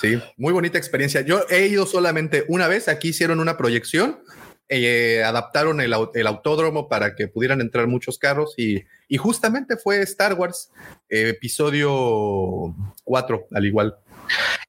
Sí, 0.00 0.20
muy 0.36 0.52
bonita 0.52 0.78
experiencia. 0.78 1.22
Yo 1.22 1.44
he 1.48 1.66
ido 1.66 1.86
solamente 1.86 2.44
una 2.48 2.68
vez, 2.68 2.88
aquí 2.88 3.08
hicieron 3.08 3.40
una 3.40 3.56
proyección 3.56 4.20
eh, 4.68 5.22
adaptaron 5.24 5.80
el, 5.80 5.92
autódromo 5.92 6.88
para 6.88 7.14
que 7.14 7.28
pudieran 7.28 7.60
entrar 7.60 7.86
muchos 7.86 8.18
carros 8.18 8.54
y, 8.56 8.84
justamente 9.18 9.76
fue 9.76 10.02
Star 10.02 10.34
Wars 10.34 10.72
episodio 11.08 12.74
4, 13.04 13.46
al 13.52 13.64
igual. 13.64 13.96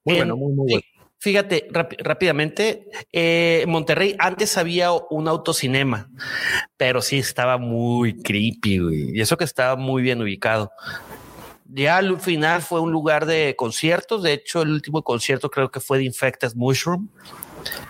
Muy 0.06 0.18
bueno, 0.18 0.38
muy, 0.38 0.54
muy 0.54 0.72
bueno. 0.72 0.84
Fíjate 1.20 1.68
rápidamente, 1.72 2.90
eh, 3.12 3.66
Monterrey 3.68 4.16
antes 4.20 4.56
había 4.56 4.92
un 4.92 5.28
autocinema, 5.28 6.12
pero 6.78 7.02
sí 7.02 7.18
estaba 7.18 7.58
muy 7.58 8.22
creepy 8.22 9.14
y 9.16 9.20
eso 9.20 9.36
que 9.36 9.44
estaba 9.44 9.76
muy 9.76 10.04
bien 10.04 10.22
ubicado. 10.22 10.72
Ya 11.70 11.98
al 11.98 12.20
final 12.20 12.62
fue 12.62 12.82
un 12.82 12.92
lugar 12.92 13.26
de 13.26 13.56
conciertos. 13.58 14.22
De 14.24 14.34
hecho, 14.34 14.62
el 14.62 14.70
último 14.70 15.04
concierto 15.04 15.50
creo 15.50 15.70
que 15.70 15.80
fue 15.80 15.98
de 15.98 16.06
Infected 16.06 16.54
Mushroom. 16.56 17.10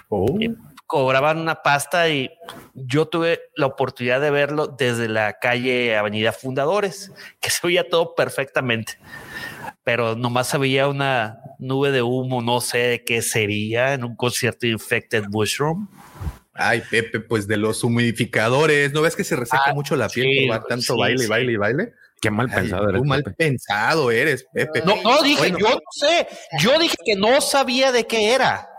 Oh. 0.08 0.40
Cobraban 0.88 1.38
una 1.38 1.62
pasta 1.62 2.10
y 2.10 2.32
yo 2.74 3.08
tuve 3.08 3.42
la 3.56 3.66
oportunidad 3.66 4.22
de 4.22 4.32
verlo 4.32 4.68
desde 4.68 5.08
la 5.10 5.38
calle 5.40 5.96
Avenida 5.96 6.32
Fundadores, 6.32 7.12
que 7.40 7.50
se 7.50 7.68
veía 7.68 7.88
todo 7.88 8.16
perfectamente, 8.16 8.98
pero 9.84 10.16
nomás 10.16 10.54
había 10.54 10.88
una 10.88 11.40
nube 11.60 11.92
de 11.92 12.02
humo, 12.02 12.42
no 12.42 12.62
sé 12.62 12.78
de 12.78 13.04
qué 13.04 13.22
sería 13.22 13.94
en 13.94 14.06
un 14.06 14.16
concierto 14.16 14.60
de 14.62 14.70
Infected 14.70 15.26
Mushroom. 15.30 15.90
Ay, 16.54 16.82
Pepe, 16.90 17.20
pues 17.20 17.48
de 17.48 17.58
los 17.58 17.84
humidificadores, 17.84 18.92
¿no 18.92 19.02
ves 19.02 19.16
que 19.16 19.24
se 19.24 19.36
reseca 19.36 19.62
ah, 19.68 19.74
mucho 19.74 19.96
la 19.96 20.10
piel 20.10 20.48
por 20.48 20.66
tanto 20.66 20.98
baile 20.98 21.24
y 21.24 21.28
baile 21.28 21.52
y 21.52 21.58
baile? 21.58 21.94
Qué 22.20 22.32
mal 22.32 22.50
pensado 22.50 22.90
eres. 22.90 23.04
mal 23.04 23.24
pensado 23.24 24.12
eres, 24.12 24.48
Pepe. 24.52 24.82
No, 24.84 25.02
no 25.04 25.22
dije, 25.22 25.52
yo 25.52 25.70
no 25.70 25.80
sé. 25.92 26.28
Yo 26.60 26.80
dije 26.80 26.96
que 27.06 27.16
no 27.16 27.42
sabía 27.42 27.92
de 27.92 28.08
qué 28.08 28.34
era. 28.34 28.70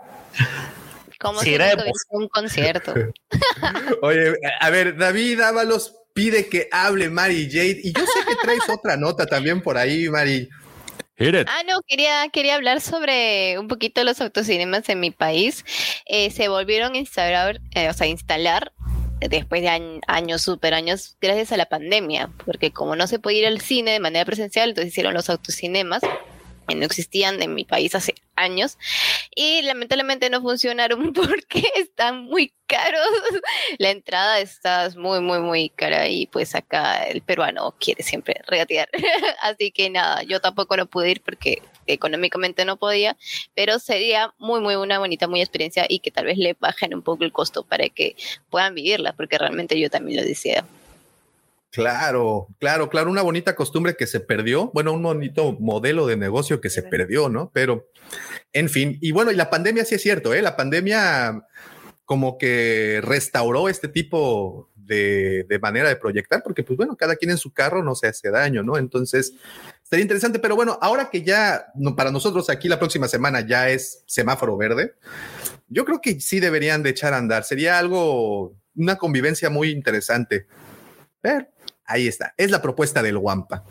Como 1.19 1.41
si 1.41 1.53
era 1.53 1.75
un 2.09 2.27
concierto. 2.29 2.93
Oye, 4.01 4.33
a 4.59 4.69
ver, 4.69 4.97
David 4.97 5.41
Ábalos 5.41 5.95
pide 6.13 6.47
que 6.47 6.69
hable 6.71 7.09
Mary 7.09 7.49
Jade 7.51 7.81
y 7.83 7.93
yo 7.93 8.05
sé 8.05 8.25
que 8.27 8.35
traes 8.35 8.67
otra 8.69 8.97
nota 8.97 9.25
también 9.25 9.61
por 9.61 9.77
ahí, 9.77 10.09
Mari. 10.09 10.49
Ah, 11.47 11.63
no, 11.67 11.81
quería, 11.85 12.29
quería 12.31 12.55
hablar 12.55 12.79
sobre 12.79 13.59
un 13.59 13.67
poquito 13.67 14.01
los 14.05 14.21
autocinemas 14.21 14.87
en 14.87 15.01
mi 15.01 15.11
país. 15.11 15.65
Eh, 16.05 16.31
se 16.31 16.47
volvieron 16.47 16.93
a 16.93 16.97
instalar, 16.97 17.59
eh, 17.75 17.89
o 17.89 17.93
sea, 17.93 18.07
instalar 18.07 18.71
después 19.19 19.61
de 19.61 19.99
años, 20.07 20.41
super 20.41 20.73
años, 20.73 21.17
gracias 21.19 21.51
a 21.51 21.57
la 21.57 21.65
pandemia, 21.65 22.29
porque 22.45 22.71
como 22.71 22.95
no 22.95 23.05
se 23.05 23.19
podía 23.19 23.39
ir 23.39 23.47
al 23.47 23.59
cine 23.59 23.91
de 23.91 23.99
manera 23.99 24.23
presencial, 24.23 24.69
entonces 24.69 24.93
hicieron 24.93 25.13
los 25.13 25.29
autocinemas 25.29 26.01
no 26.75 26.85
existían 26.85 27.41
en 27.41 27.53
mi 27.55 27.65
país 27.65 27.95
hace 27.95 28.15
años 28.35 28.77
y 29.35 29.61
lamentablemente 29.63 30.29
no 30.29 30.41
funcionaron 30.41 31.13
porque 31.13 31.63
están 31.75 32.23
muy 32.23 32.53
caros. 32.67 33.07
La 33.77 33.89
entrada 33.91 34.39
está 34.39 34.89
muy, 34.95 35.19
muy, 35.19 35.39
muy 35.39 35.69
cara 35.69 36.07
y 36.07 36.27
pues 36.27 36.55
acá 36.55 37.03
el 37.03 37.21
peruano 37.21 37.75
quiere 37.79 38.03
siempre 38.03 38.41
regatear. 38.47 38.89
Así 39.41 39.71
que 39.71 39.89
nada, 39.89 40.23
yo 40.23 40.39
tampoco 40.39 40.75
lo 40.77 40.85
pude 40.85 41.11
ir 41.11 41.21
porque 41.21 41.61
económicamente 41.87 42.65
no 42.65 42.77
podía, 42.77 43.17
pero 43.55 43.79
sería 43.79 44.33
muy, 44.37 44.61
muy 44.61 44.75
una 44.75 44.99
bonita, 44.99 45.27
muy 45.27 45.41
experiencia 45.41 45.85
y 45.89 45.99
que 45.99 46.11
tal 46.11 46.25
vez 46.25 46.37
le 46.37 46.55
bajen 46.59 46.93
un 46.93 47.01
poco 47.01 47.23
el 47.23 47.31
costo 47.31 47.63
para 47.63 47.89
que 47.89 48.15
puedan 48.49 48.75
vivirla, 48.75 49.13
porque 49.13 49.37
realmente 49.37 49.79
yo 49.79 49.89
también 49.89 50.19
lo 50.21 50.23
decía. 50.23 50.65
Claro, 51.71 52.47
claro, 52.57 52.89
claro, 52.89 53.11
una 53.11 53.21
bonita 53.21 53.55
costumbre 53.55 53.95
que 53.95 54.07
se 54.07 54.19
perdió, 54.19 54.71
bueno, 54.73 54.91
un 54.91 55.03
bonito 55.03 55.55
modelo 55.59 56.07
de 56.07 56.17
negocio 56.17 56.61
que 56.61 56.71
se 56.71 56.81
perdió, 56.81 57.29
¿no? 57.29 57.51
Pero, 57.53 57.89
en 58.53 58.69
fin, 58.69 58.97
y 59.01 59.11
bueno, 59.11 59.31
y 59.31 59.35
la 59.35 59.51
pandemia 59.51 59.85
sí 59.85 59.95
es 59.95 60.01
cierto, 60.01 60.33
¿eh? 60.33 60.41
La 60.41 60.55
pandemia 60.55 61.45
como 62.05 62.39
que 62.39 63.01
restauró 63.03 63.69
este 63.69 63.87
tipo 63.87 64.71
de, 64.75 65.59
manera 65.61 65.89
de 65.89 65.95
proyectar, 65.95 66.41
porque 66.41 66.63
pues 66.63 66.75
bueno, 66.75 66.97
cada 66.97 67.15
quien 67.15 67.29
en 67.29 67.37
su 67.37 67.53
carro 67.53 67.83
no 67.83 67.93
se 67.93 68.07
hace 68.07 68.31
daño, 68.31 68.63
¿no? 68.63 68.77
Entonces, 68.77 69.33
sería 69.83 70.01
interesante, 70.01 70.39
pero 70.39 70.55
bueno, 70.55 70.79
ahora 70.81 71.11
que 71.11 71.21
ya 71.21 71.67
para 71.95 72.09
nosotros 72.09 72.49
aquí 72.49 72.67
la 72.67 72.79
próxima 72.79 73.07
semana 73.07 73.41
ya 73.41 73.69
es 73.69 74.03
semáforo 74.07 74.57
verde, 74.57 74.95
yo 75.67 75.85
creo 75.85 76.01
que 76.01 76.19
sí 76.19 76.39
deberían 76.39 76.81
de 76.81 76.89
echar 76.89 77.13
a 77.13 77.17
andar, 77.17 77.43
sería 77.43 77.77
algo, 77.77 78.55
una 78.75 78.95
convivencia 78.95 79.51
muy 79.51 79.69
interesante. 79.69 80.47
Pero 81.21 81.45
Ahí 81.89 82.07
está. 82.07 82.35
Es 82.37 82.51
la 82.51 82.61
propuesta 82.61 83.01
del 83.01 83.17
Wampa. 83.17 83.63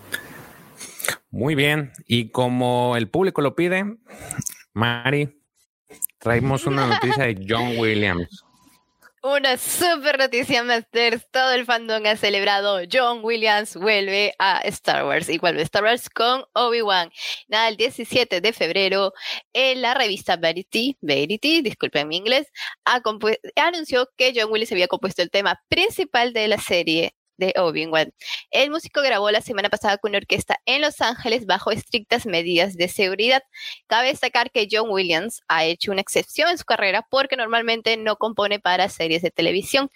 Muy 1.31 1.55
bien. 1.55 1.93
Y 2.05 2.31
como 2.31 2.97
el 2.97 3.09
público 3.09 3.43
lo 3.43 3.55
pide, 3.55 3.97
Mari, 4.73 5.41
traemos 6.19 6.67
una 6.67 6.89
noticia 6.89 7.25
de 7.25 7.47
John 7.49 7.79
Williams. 7.79 8.45
Una 9.23 9.57
super 9.57 10.19
noticia, 10.19 10.65
Masters. 10.65 11.31
Todo 11.31 11.53
el 11.53 11.65
fandom 11.65 12.05
ha 12.07 12.17
celebrado. 12.17 12.81
John 12.91 13.21
Williams 13.23 13.77
vuelve 13.77 14.35
a 14.41 14.63
Star 14.65 15.05
Wars 15.05 15.29
y 15.29 15.39
vuelve 15.39 15.61
a 15.61 15.65
Star 15.65 15.85
Wars 15.85 16.11
con 16.11 16.45
Obi-Wan. 16.55 17.11
Nada, 17.47 17.69
el 17.69 17.77
17 17.77 18.41
de 18.41 18.53
febrero, 18.53 19.13
en 19.53 19.81
la 19.81 19.95
revista 19.95 20.37
Verity, 20.37 20.97
Verity, 21.01 21.63
disculpen 21.63 22.09
mi 22.09 22.17
inglés, 22.17 22.49
anunció 23.55 24.09
que 24.17 24.33
John 24.35 24.51
Williams 24.51 24.73
había 24.73 24.89
compuesto 24.89 25.23
el 25.23 25.31
tema 25.31 25.61
principal 25.69 26.33
de 26.33 26.49
la 26.49 26.59
serie 26.59 27.15
de 27.39 27.55
Obi-Wan. 27.57 28.13
El 28.51 28.71
músico 28.71 29.01
grabó 29.01 29.31
la 29.31 29.41
semana 29.41 29.71
pasada 29.71 29.97
con 29.97 30.11
una 30.11 30.19
orquesta 30.19 30.61
en 30.67 30.83
Los 30.83 31.01
Ángeles 31.01 31.47
bajo 31.47 31.71
estrictas 31.71 32.27
medidas 32.27 32.77
de 32.77 32.89
seguridad. 32.89 33.43
Cabe 33.87 34.09
destacar 34.09 34.51
que 34.51 34.69
John 34.71 34.91
Williams 34.91 35.41
ha 35.49 35.65
hecho 35.65 35.93
una 35.93 36.03
excepción 36.03 36.51
en 36.51 36.59
su 36.59 36.65
carrera 36.65 37.07
porque 37.11 37.37
normalmente 37.37 37.97
no 37.97 38.17
compone 38.17 38.61
para 38.61 38.89
series 38.89 39.23
de 39.23 39.31
televisión. 39.31 39.91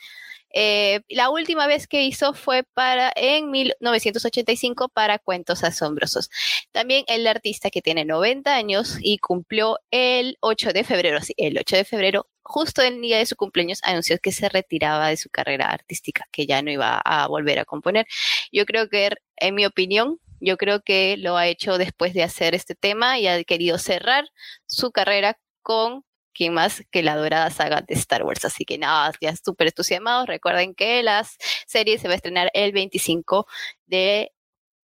Eh, 0.55 1.01
la 1.09 1.31
última 1.31 1.67
vez 1.67 1.87
que 1.87 2.05
hizo 2.05 2.35
fue 2.35 2.63
para 2.63 3.11
en 3.17 3.51
1985 3.51 4.89
para 4.89 5.19
Cuentos 5.19 5.65
Asombrosos. 5.65 6.31
También 6.73 7.05
el 7.09 7.27
artista 7.27 7.71
que 7.71 7.83
tiene 7.83 8.05
90 8.05 8.55
años 8.55 8.99
y 9.01 9.19
cumplió 9.19 9.79
el 9.91 10.37
8 10.41 10.73
de 10.73 10.85
febrero, 10.85 11.19
el 11.37 11.59
8 11.59 11.77
de 11.77 11.85
febrero, 11.85 12.27
justo 12.53 12.83
el 12.83 13.01
día 13.01 13.19
de 13.19 13.27
su 13.27 13.35
cumpleaños, 13.35 13.81
anunció 13.83 14.19
que 14.19 14.31
se 14.31 14.49
retiraba 14.49 15.09
de 15.09 15.17
su 15.17 15.31
carrera 15.31 15.71
artística, 15.71 16.27
que 16.31 16.47
ya 16.47 16.61
no 16.63 16.71
iba 16.71 16.99
a 16.99 17.27
volver 17.27 17.59
a 17.59 17.65
componer. 17.65 18.07
Yo 18.53 18.67
creo 18.67 18.89
que, 18.89 19.11
en 19.37 19.55
mi 19.55 19.65
opinión, 19.65 20.21
yo 20.39 20.57
creo 20.59 20.83
que 20.83 21.17
lo 21.17 21.37
ha 21.37 21.47
hecho 21.47 21.79
después 21.79 22.13
de 22.15 22.23
hacer 22.23 22.55
este 22.55 22.75
tema 22.75 23.19
y 23.19 23.27
ha 23.27 23.43
querido 23.45 23.79
cerrar 23.79 24.29
su 24.67 24.93
carrera 24.93 25.39
con 25.63 26.05
¿quién 26.35 26.55
más 26.55 26.83
que 26.91 27.03
la 27.03 27.17
dorada 27.17 27.51
saga 27.51 27.83
de 27.83 27.95
Star 27.95 28.23
Wars? 28.25 28.45
Así 28.45 28.65
que 28.65 28.77
nada, 28.79 29.13
ya 29.21 29.35
súper 29.37 29.69
entusiasmados. 29.69 30.27
Recuerden 30.27 30.75
que 30.75 31.03
la 31.03 31.27
serie 31.67 31.99
se 31.99 32.09
va 32.09 32.15
a 32.15 32.17
estrenar 32.17 32.51
el 32.55 32.73
25 32.73 33.47
de 33.87 34.33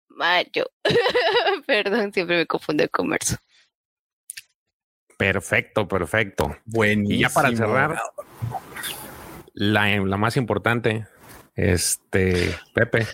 mayo. 0.09 0.71
Perdón, 1.67 2.13
siempre 2.13 2.37
me 2.37 2.47
confundo 2.47 2.89
con 2.91 3.09
marzo. 3.09 3.37
Perfecto, 5.17 5.87
perfecto. 5.87 6.57
Buenísimo. 6.65 7.15
Y 7.15 7.21
ya 7.21 7.29
para 7.29 7.55
cerrar, 7.55 7.99
la, 9.53 9.89
la 9.89 10.17
más 10.17 10.37
importante, 10.37 11.07
este, 11.55 12.55
Pepe. 12.75 13.07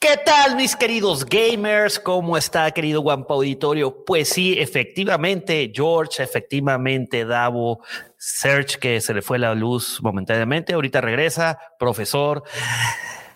¿Qué 0.00 0.18
tal, 0.22 0.56
mis 0.56 0.76
queridos 0.76 1.24
gamers? 1.24 1.98
¿Cómo 1.98 2.36
está, 2.36 2.70
querido 2.72 3.00
Guampa 3.00 3.34
Auditorio? 3.34 4.04
Pues 4.04 4.28
sí, 4.28 4.54
efectivamente, 4.58 5.72
George, 5.74 6.22
efectivamente, 6.22 7.24
Davo, 7.24 7.82
Search, 8.18 8.76
que 8.76 9.00
se 9.00 9.14
le 9.14 9.22
fue 9.22 9.38
la 9.38 9.54
luz 9.54 10.00
momentáneamente, 10.02 10.74
ahorita 10.74 11.00
regresa, 11.00 11.58
profesor, 11.78 12.42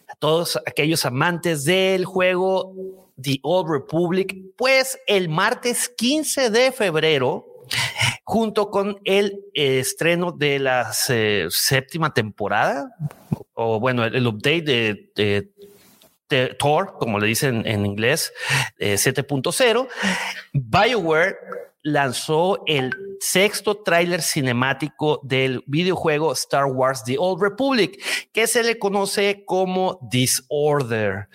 a 0.08 0.14
todos 0.16 0.60
aquellos 0.66 1.06
amantes 1.06 1.64
del 1.64 2.04
juego 2.04 3.07
The 3.20 3.38
Old 3.42 3.70
Republic, 3.70 4.36
pues 4.56 4.98
el 5.06 5.28
martes 5.28 5.88
15 5.88 6.50
de 6.50 6.72
febrero, 6.72 7.46
junto 8.24 8.70
con 8.70 9.00
el 9.04 9.40
estreno 9.54 10.32
de 10.32 10.58
la 10.58 10.92
eh, 11.08 11.46
séptima 11.50 12.14
temporada, 12.14 12.94
o 13.54 13.80
bueno, 13.80 14.04
el, 14.04 14.26
update 14.26 15.10
de 15.14 16.54
Thor, 16.58 16.94
como 16.98 17.18
le 17.18 17.26
dicen 17.26 17.66
en 17.66 17.86
inglés, 17.86 18.32
7.0, 18.78 19.86
eh, 19.86 19.88
BioWare 20.52 21.36
lanzó 21.92 22.62
el 22.66 22.92
sexto 23.20 23.82
tráiler 23.82 24.22
cinemático 24.22 25.20
del 25.22 25.62
videojuego 25.66 26.32
Star 26.32 26.66
Wars 26.66 27.02
The 27.04 27.16
Old 27.18 27.42
Republic, 27.42 28.00
que 28.32 28.46
se 28.46 28.62
le 28.62 28.78
conoce 28.78 29.44
como 29.44 29.98
Disorder, 30.10 31.28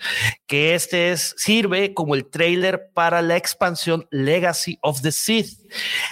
que 0.46 0.74
este 0.74 1.12
es, 1.12 1.34
sirve 1.36 1.94
como 1.94 2.14
el 2.14 2.28
tráiler 2.30 2.90
para 2.94 3.22
la 3.22 3.36
expansión 3.36 4.06
Legacy 4.10 4.78
of 4.82 5.02
the 5.02 5.12
Sith. 5.12 5.58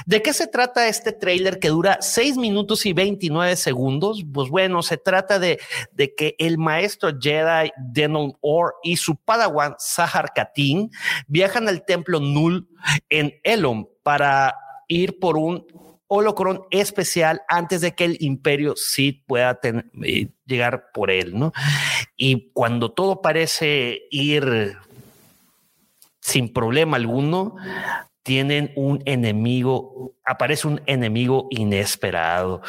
¿De 0.07 0.23
qué 0.23 0.33
se 0.33 0.47
trata 0.47 0.89
este 0.89 1.13
tráiler 1.13 1.59
que 1.59 1.69
dura 1.69 1.99
6 2.01 2.37
minutos 2.37 2.85
y 2.85 2.93
29 2.93 3.57
segundos? 3.57 4.25
Pues 4.33 4.51
bueno, 4.51 4.83
se 4.83 4.97
trata 4.97 5.39
de, 5.39 5.61
de 5.93 6.15
que 6.15 6.35
el 6.39 6.59
maestro 6.59 7.11
Jedi 7.19 7.71
Denon 7.79 8.35
Or 8.41 8.75
y 8.83 8.97
su 8.97 9.17
padawan 9.17 9.75
Sahar 9.79 10.33
Katin 10.35 10.91
viajan 11.29 11.69
al 11.69 11.85
templo 11.85 12.21
Null 12.21 12.69
en 13.09 13.39
Elom 13.45 13.87
para 14.03 14.57
ir 14.89 15.19
por 15.19 15.37
un 15.37 15.67
holocron 16.15 16.67
especial 16.71 17.41
antes 17.49 17.81
de 17.81 17.95
que 17.95 18.05
el 18.05 18.19
imperio 18.21 18.75
Sith 18.77 19.25
pueda 19.27 19.59
eh, 20.05 20.29
llegar 20.45 20.91
por 20.93 21.11
él, 21.11 21.39
¿no? 21.39 21.53
Y 22.17 22.51
cuando 22.53 22.93
todo 22.93 23.23
parece 23.23 24.03
ir 24.11 24.77
sin 26.21 26.53
problema 26.53 26.99
alguno, 26.99 27.57
tienen 28.23 28.73
un 28.77 29.03
enemigo, 29.07 30.13
aparece 30.25 30.69
un 30.69 30.83
enemigo 30.87 31.49
inesperado. 31.51 32.61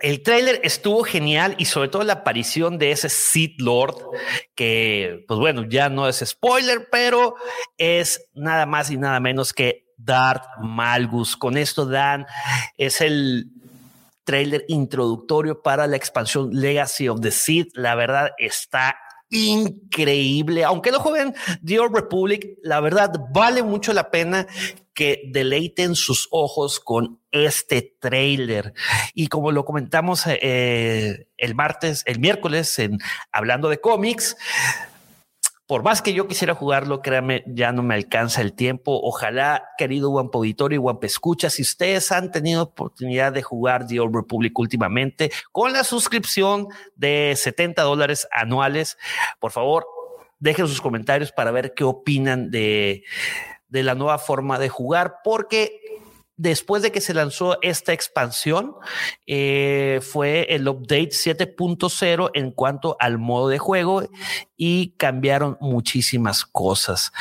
El 0.00 0.22
tráiler 0.22 0.60
estuvo 0.62 1.02
genial 1.02 1.54
y 1.58 1.66
sobre 1.66 1.88
todo 1.88 2.02
la 2.04 2.14
aparición 2.14 2.78
de 2.78 2.92
ese 2.92 3.08
Sith 3.08 3.60
Lord, 3.60 3.96
que 4.54 5.24
pues 5.28 5.38
bueno, 5.38 5.64
ya 5.68 5.88
no 5.88 6.08
es 6.08 6.22
spoiler, 6.24 6.88
pero 6.90 7.34
es 7.76 8.30
nada 8.32 8.64
más 8.64 8.90
y 8.90 8.96
nada 8.96 9.20
menos 9.20 9.52
que 9.52 9.91
Darth 10.04 10.46
Malgus. 10.60 11.36
Con 11.36 11.56
esto 11.56 11.86
dan, 11.86 12.26
es 12.76 13.00
el 13.00 13.50
trailer 14.24 14.64
introductorio 14.68 15.62
para 15.62 15.86
la 15.86 15.96
expansión 15.96 16.50
Legacy 16.52 17.08
of 17.08 17.20
the 17.20 17.30
Sith. 17.30 17.76
La 17.76 17.94
verdad 17.94 18.30
está 18.38 18.96
increíble. 19.30 20.64
Aunque 20.64 20.92
lo 20.92 21.00
jueguen 21.00 21.34
The 21.64 21.80
Old 21.80 21.94
Republic, 21.94 22.58
la 22.62 22.80
verdad 22.80 23.12
vale 23.32 23.62
mucho 23.62 23.92
la 23.92 24.10
pena 24.10 24.46
que 24.94 25.22
deleiten 25.30 25.94
sus 25.94 26.28
ojos 26.30 26.78
con 26.78 27.18
este 27.30 27.96
trailer. 27.98 28.74
Y 29.14 29.28
como 29.28 29.50
lo 29.50 29.64
comentamos 29.64 30.24
eh, 30.26 31.28
el 31.38 31.54
martes, 31.54 32.02
el 32.06 32.20
miércoles, 32.20 32.78
en 32.78 32.98
hablando 33.32 33.70
de 33.70 33.80
cómics, 33.80 34.36
por 35.66 35.82
más 35.82 36.02
que 36.02 36.12
yo 36.12 36.26
quisiera 36.26 36.54
jugarlo, 36.54 37.02
créame, 37.02 37.44
ya 37.46 37.72
no 37.72 37.82
me 37.82 37.94
alcanza 37.94 38.40
el 38.40 38.52
tiempo. 38.52 39.00
Ojalá, 39.02 39.64
querido 39.78 40.10
Wampa 40.10 40.38
Auditorio 40.38 40.76
y 40.76 40.78
Wampa 40.78 41.06
Escucha, 41.06 41.50
si 41.50 41.62
ustedes 41.62 42.10
han 42.12 42.30
tenido 42.30 42.62
oportunidad 42.62 43.32
de 43.32 43.42
jugar 43.42 43.86
The 43.86 44.00
Old 44.00 44.14
Republic 44.14 44.58
últimamente 44.58 45.30
con 45.52 45.72
la 45.72 45.84
suscripción 45.84 46.68
de 46.96 47.34
70 47.36 47.82
dólares 47.82 48.26
anuales, 48.32 48.98
por 49.38 49.52
favor, 49.52 49.86
dejen 50.40 50.66
sus 50.66 50.80
comentarios 50.80 51.30
para 51.30 51.52
ver 51.52 51.72
qué 51.74 51.84
opinan 51.84 52.50
de, 52.50 53.04
de 53.68 53.82
la 53.82 53.94
nueva 53.94 54.18
forma 54.18 54.58
de 54.58 54.68
jugar, 54.68 55.18
porque 55.22 55.80
después 56.42 56.82
de 56.82 56.90
que 56.90 57.00
se 57.00 57.14
lanzó 57.14 57.56
esta 57.62 57.92
expansión, 57.92 58.74
eh, 59.26 60.00
fue 60.02 60.46
el 60.50 60.66
update 60.66 61.10
7.0 61.10 62.30
en 62.34 62.50
cuanto 62.50 62.96
al 62.98 63.18
modo 63.18 63.48
de 63.48 63.58
juego 63.58 64.02
y 64.56 64.94
cambiaron 64.96 65.56
muchísimas 65.60 66.44
cosas. 66.44 67.12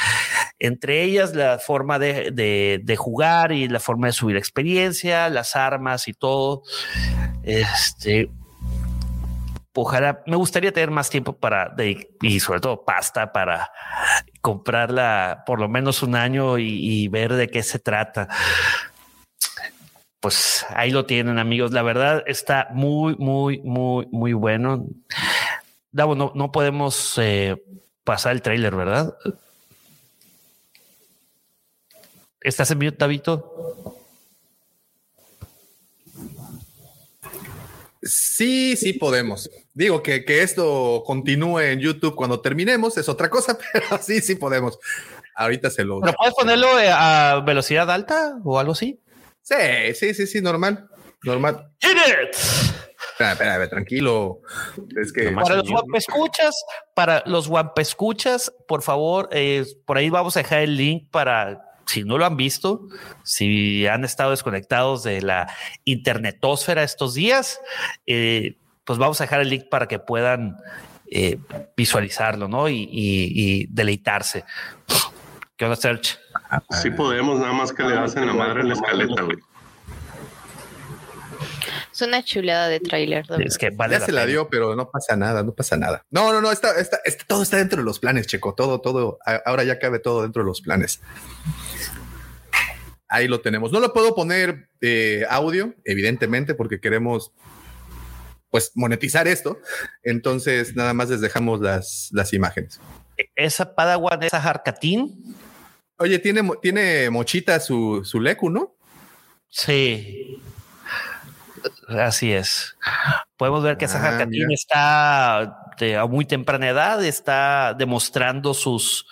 Entre 0.58 1.04
ellas 1.04 1.36
la 1.36 1.60
forma 1.60 2.00
de, 2.00 2.32
de 2.84 2.96
jugar 2.98 3.52
y 3.52 3.68
la 3.68 3.80
forma 3.80 4.08
de 4.08 4.14
subir 4.14 4.38
experiencia, 4.38 5.30
las 5.30 5.56
armas 5.56 6.08
y 6.08 6.14
todo. 6.14 6.64
Este, 7.44 8.32
ojalá, 9.76 10.24
me 10.26 10.36
gustaría 10.36 10.72
tener 10.72 10.90
más 10.90 11.12
tiempo 11.12 11.34
para, 11.34 11.76
y 12.24 12.40
sobre 12.40 12.60
todo 12.60 12.84
pasta 12.84 13.32
para 13.32 13.72
comprarla 14.42 15.44
por 15.46 15.60
lo 15.60 15.70
menos 15.70 16.02
un 16.02 16.16
año 16.16 16.58
y 16.58 17.08
ver 17.10 17.34
de 17.34 17.50
qué 17.50 17.62
se 17.62 17.78
trata 17.78 18.28
pues 20.22 20.66
ahí 20.70 20.92
lo 20.92 21.06
tienen, 21.06 21.40
amigos. 21.40 21.72
La 21.72 21.82
verdad 21.82 22.24
está 22.28 22.70
muy, 22.72 23.16
muy, 23.16 23.60
muy, 23.60 24.08
muy 24.12 24.34
bueno. 24.34 24.86
Davo, 25.92 26.16
no, 26.16 26.32
no 26.36 26.52
podemos 26.52 27.18
eh, 27.18 27.62
pasar 28.04 28.34
el 28.34 28.44
trailer, 28.44 28.76
¿verdad? 28.76 29.18
¿Estás 32.40 32.70
en 32.72 32.78
mute, 32.78 32.98
Davito? 32.98 33.98
Sí, 38.04 38.76
sí 38.78 38.94
podemos. 38.94 39.50
Digo 39.74 40.04
que, 40.04 40.24
que 40.24 40.44
esto 40.44 41.04
continúe 41.06 41.60
en 41.60 41.80
YouTube 41.80 42.16
cuando 42.16 42.42
terminemos 42.42 42.96
es 42.98 43.10
otra 43.10 43.30
cosa, 43.30 43.58
pero 43.74 44.00
sí, 44.02 44.22
sí 44.22 44.36
podemos. 44.36 44.78
Ahorita 45.34 45.72
se 45.72 45.84
lo. 45.84 46.00
¿Pero 46.00 46.14
puedes 46.16 46.36
ponerlo 46.36 46.80
eh, 46.80 46.92
a 46.92 47.42
velocidad 47.44 47.90
alta 47.90 48.40
o 48.44 48.60
algo 48.60 48.74
así? 48.74 49.00
Sí, 49.42 49.94
sí, 49.96 50.14
sí, 50.14 50.28
sí, 50.28 50.42
normal. 50.42 50.88
Normal. 51.24 51.72
Espera, 51.80 53.32
espera, 53.34 53.70
tranquilo. 53.70 54.42
Es 55.02 55.14
que 55.14 55.32
para 55.32 55.58
los 55.58 55.70
escuchas, 55.94 56.56
para 56.96 57.24
los 57.26 57.50
escuchas, 57.78 58.54
por 58.68 58.82
favor, 58.82 59.30
eh, 59.32 59.66
por 59.86 59.98
ahí 59.98 60.10
vamos 60.10 60.36
a 60.38 60.42
dejar 60.42 60.60
el 60.60 60.78
link 60.78 61.10
para 61.12 61.72
si 61.86 62.04
no 62.04 62.18
lo 62.18 62.26
han 62.26 62.38
visto, 62.38 62.88
si 63.24 63.86
han 63.86 64.06
estado 64.06 64.32
desconectados 64.32 65.04
de 65.04 65.22
la 65.22 65.54
internetosfera 65.84 66.84
estos 66.84 67.14
días, 67.14 67.60
eh, 68.06 68.58
pues 68.86 68.98
vamos 68.98 69.20
a 69.20 69.26
dejar 69.26 69.42
el 69.42 69.50
link 69.50 69.66
para 69.70 69.88
que 69.88 70.00
puedan 70.00 70.58
eh, 71.12 71.38
visualizarlo, 71.76 72.48
¿no? 72.48 72.70
Y, 72.70 72.88
y, 72.90 73.68
deleitarse. 73.68 74.46
¿Qué 75.58 75.66
onda, 75.66 75.76
Search? 75.76 76.18
Sí 76.82 76.90
podemos, 76.90 77.40
nada 77.40 77.54
más 77.54 77.72
que 77.72 77.84
le 77.84 77.98
hacen 77.98 78.26
la 78.26 78.34
madre 78.34 78.62
en 78.62 78.70
la 78.70 78.74
escaleta, 78.74 79.22
güey. 79.22 79.38
Es 81.94 82.02
una 82.02 82.24
chulada 82.24 82.68
de 82.68 82.80
tráiler. 82.80 83.26
Es 83.40 83.58
que 83.58 83.70
vale 83.70 84.00
ya 84.00 84.06
se 84.06 84.12
la 84.12 84.26
dio, 84.26 84.50
pero 84.50 84.76
no 84.76 84.90
pasa 84.90 85.16
nada, 85.16 85.44
no 85.44 85.54
pasa 85.54 85.76
nada. 85.76 86.06
No, 86.10 86.32
no, 86.32 86.42
no, 86.42 86.52
está, 86.52 86.80
está, 86.80 87.00
todo 87.28 87.44
está 87.44 87.58
dentro 87.58 87.80
de 87.80 87.86
los 87.86 88.00
planes, 88.00 88.28
Checo. 88.28 88.54
Todo, 88.54 88.80
todo, 88.80 89.20
ahora 89.46 89.64
ya 89.64 89.78
cabe 89.78 90.00
todo 90.00 90.24
dentro 90.24 90.44
de 90.44 90.48
los 90.48 90.62
planes. 90.62 91.02
Ahí 93.10 93.28
lo 93.28 93.42
tenemos. 93.42 93.74
No 93.74 93.82
lo 93.82 93.92
puedo 93.92 94.16
poner 94.16 94.70
eh, 94.80 95.26
audio, 95.30 95.76
evidentemente, 95.84 96.54
porque 96.54 96.80
queremos 96.80 97.34
pues 98.50 98.72
monetizar 98.76 99.28
esto. 99.28 99.60
Entonces, 100.04 100.76
nada 100.76 100.94
más 100.94 101.10
les 101.10 101.20
dejamos 101.20 101.60
las, 101.60 102.10
las 102.14 102.34
imágenes. 102.34 102.80
Esa 103.36 103.76
Padawan, 103.76 104.24
esa 104.24 104.42
Harkatin. 104.42 105.36
Oye, 106.02 106.18
tiene, 106.18 106.42
tiene 106.64 107.12
mochita 107.12 107.60
su, 107.60 108.04
su 108.04 108.20
Leku, 108.20 108.50
¿no? 108.50 108.76
Sí. 109.50 110.42
Así 111.90 112.32
es. 112.32 112.76
Podemos 113.38 113.62
ver 113.62 113.78
que 113.78 113.86
ah, 113.86 114.28
está 114.50 115.42
a 115.42 116.06
muy 116.08 116.26
temprana 116.26 116.70
edad, 116.70 117.06
está 117.06 117.76
demostrando 117.78 118.56
sus 118.56 119.06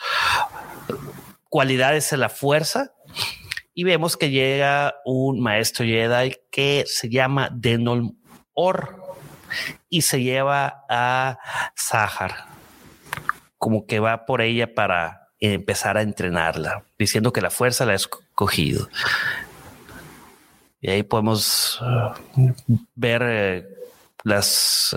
cualidades 1.47 2.11
en 2.11 2.21
la 2.21 2.29
fuerza. 2.29 2.91
Y 3.75 3.83
vemos 3.83 4.17
que 4.17 4.31
llega 4.31 4.95
un 5.05 5.41
maestro 5.41 5.85
Jedi 5.85 6.37
que 6.51 6.85
se 6.87 7.07
llama 7.07 7.49
Denol 7.53 8.15
Or 8.53 8.99
y 9.89 10.01
se 10.01 10.23
lleva 10.23 10.85
a 10.89 11.37
Sahar. 11.75 12.45
Como 13.59 13.85
que 13.85 13.99
va 13.99 14.25
por 14.25 14.41
ella 14.41 14.73
para 14.73 15.18
empezar 15.39 15.97
a 15.97 16.01
entrenarla, 16.01 16.83
diciendo 16.97 17.31
que 17.31 17.41
la 17.41 17.49
fuerza 17.49 17.85
la 17.85 17.93
ha 17.93 17.95
escogido. 17.95 18.89
Y 20.81 20.89
ahí 20.89 21.03
podemos 21.03 21.81
uh, 21.81 22.53
ver 22.95 23.21
eh, 23.25 23.67
las, 24.23 24.95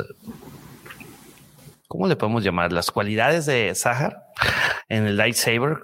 ¿cómo 1.89 2.07
le 2.07 2.17
podemos 2.17 2.45
llamar? 2.45 2.73
Las 2.73 2.91
cualidades 2.91 3.47
de 3.47 3.75
Sahar 3.75 4.29
en 4.89 5.07
el 5.07 5.17
lightsaber 5.17 5.79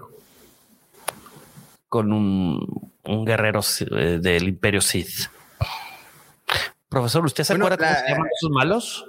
con 1.88 2.12
un, 2.12 2.92
guerrero 3.24 3.60
eh, 3.80 4.18
del 4.20 4.48
Imperio 4.48 4.80
Sith. 4.80 5.30
Profesor, 6.88 7.24
¿usted 7.24 7.44
se 7.44 7.54
acuerda 7.54 7.76
cómo 7.76 7.94
se 7.94 8.08
llaman 8.08 8.28
esos 8.34 8.50
malos? 8.50 9.06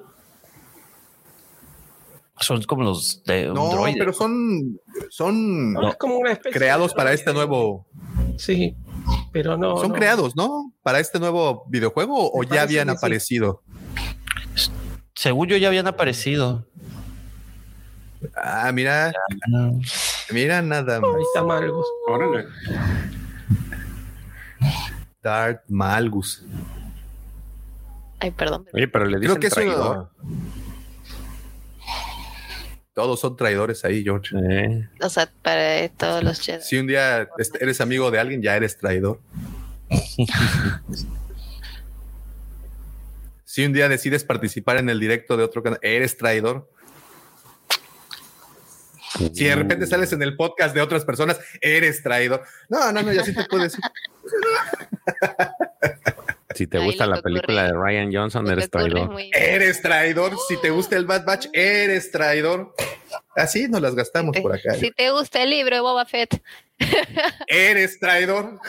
Son 2.42 2.62
como 2.64 2.84
los 2.84 3.24
de 3.24 3.48
no, 3.48 3.84
pero 3.98 4.14
son 4.14 4.80
son 5.10 5.76
como 5.98 6.22
creados 6.52 6.94
para 6.94 7.14
este 7.14 7.34
nuevo. 7.34 7.86
Sí, 8.38 8.76
pero 9.32 9.58
no. 9.58 9.78
Son 9.78 9.92
creados, 9.92 10.36
¿no? 10.36 10.74
Para 10.82 11.00
este 11.00 11.20
nuevo 11.20 11.66
videojuego 11.68 12.32
o 12.32 12.44
ya 12.44 12.62
habían 12.62 12.90
aparecido. 12.90 13.62
Según 15.16 15.48
yo 15.50 15.58
ya 15.58 15.68
habían 15.68 15.88
aparecido. 15.88 16.66
Ah, 18.36 18.72
mira. 18.74 19.12
Mira 20.32 20.62
nada 20.62 21.02
más. 21.02 21.16
Ahí 21.16 21.22
está 21.24 21.44
Malgus. 21.44 21.88
Órale. 22.08 22.46
Darth 25.22 25.62
Malgus. 25.68 26.44
Ay, 28.20 28.32
perdón. 28.32 28.66
Oye, 28.74 28.88
pero 28.88 29.06
le 29.06 29.20
dicen 29.20 29.38
Creo 29.38 29.50
que 29.50 29.54
traidor. 29.54 30.10
Todos 33.00 33.22
son 33.22 33.38
traidores 33.38 33.86
ahí, 33.86 34.04
George. 34.04 34.36
O 35.00 35.10
sea, 35.10 35.32
para 35.42 35.88
todos 35.88 36.22
los 36.22 36.42
Jedi. 36.42 36.62
Si 36.62 36.76
un 36.78 36.86
día 36.86 37.30
eres 37.62 37.80
amigo 37.80 38.12
de 38.12 38.20
alguien, 38.20 38.42
ya 38.42 38.58
eres 38.58 38.78
traidor. 38.78 39.22
si 43.46 43.64
un 43.64 43.72
día 43.72 43.88
decides 43.88 44.26
participar 44.26 44.80
en 44.80 44.90
el 44.90 45.00
directo 45.00 45.38
de 45.38 45.46
otro 45.46 45.64
canal, 45.64 45.80
eres 45.82 46.18
traidor. 46.18 46.70
Si 49.34 49.46
de 49.46 49.56
repente 49.56 49.88
sales 49.88 50.12
en 50.12 50.22
el 50.22 50.36
podcast 50.36 50.76
de 50.76 50.82
otras 50.82 51.06
personas, 51.06 51.40
eres 51.62 52.04
traidor. 52.04 52.44
No, 52.68 52.92
no, 52.92 53.02
no, 53.02 53.14
ya 53.14 53.24
sí 53.24 53.34
te 53.34 53.46
puedes 53.46 53.72
decir. 53.72 53.86
Si 56.60 56.68
te 56.68 56.78
gusta 56.78 57.08
la 57.08 57.22
película 57.22 57.64
de 57.64 57.72
Ryan 57.72 58.14
Johnson, 58.14 58.46
eres 58.52 58.70
traidor. 58.70 59.16
Eres 59.32 59.82
traidor. 59.82 60.36
Si 60.50 60.58
te 60.58 60.72
gusta 60.72 60.98
el 60.98 61.06
Bad 61.06 61.24
Batch, 61.24 61.48
eres 61.54 62.12
traidor. 62.12 62.76
Así 63.34 63.70
nos 63.70 63.80
las 63.82 63.96
gastamos 63.96 64.36
por 64.42 64.54
acá. 64.54 64.74
Si 64.74 64.92
te 64.92 65.10
gusta 65.10 65.42
el 65.42 65.52
libro 65.52 65.78
de 65.78 65.82
Boba 65.82 66.06
Fett. 66.06 66.44
Eres 67.48 67.98
traidor. 67.98 68.60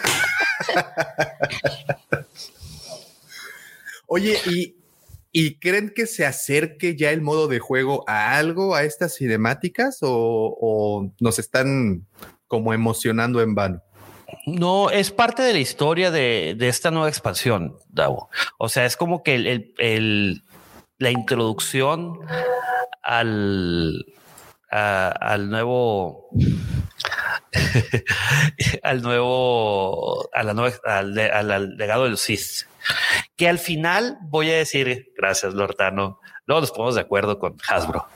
Oye, 4.06 4.38
¿y, 4.46 4.76
¿y 5.32 5.58
creen 5.58 5.92
que 5.92 6.06
se 6.06 6.24
acerque 6.24 6.94
ya 6.94 7.10
el 7.10 7.22
modo 7.22 7.48
de 7.48 7.58
juego 7.58 8.04
a 8.06 8.36
algo, 8.36 8.76
a 8.76 8.84
estas 8.84 9.16
cinemáticas, 9.16 9.98
o, 10.02 10.56
o 10.60 11.12
nos 11.18 11.40
están 11.40 12.06
como 12.46 12.72
emocionando 12.72 13.42
en 13.42 13.56
vano? 13.56 13.82
No, 14.46 14.90
es 14.90 15.10
parte 15.10 15.42
de 15.42 15.52
la 15.52 15.58
historia 15.58 16.10
de, 16.10 16.56
esta 16.60 16.90
nueva 16.90 17.08
expansión, 17.08 17.76
Davo. 17.88 18.30
O 18.58 18.68
sea, 18.68 18.84
es 18.86 18.96
como 18.96 19.22
que 19.22 19.34
el, 19.78 20.44
la 20.98 21.10
introducción 21.10 22.20
al, 23.02 24.04
al 24.70 25.50
nuevo 25.50 26.28
al 28.82 29.02
nuevo 29.02 30.28
a 30.32 30.42
la 30.42 30.54
nueva, 30.54 30.76
al, 30.84 31.76
legado 31.76 32.04
del 32.04 32.18
Sith 32.18 32.66
que 33.36 33.48
al 33.48 33.58
final 33.58 34.18
voy 34.22 34.50
a 34.50 34.56
decir 34.56 35.12
gracias 35.16 35.54
Lortano 35.54 36.20
luego 36.46 36.60
nos 36.60 36.70
ponemos 36.70 36.94
de 36.94 37.00
acuerdo 37.00 37.38
con 37.38 37.56
Hasbro 37.68 38.06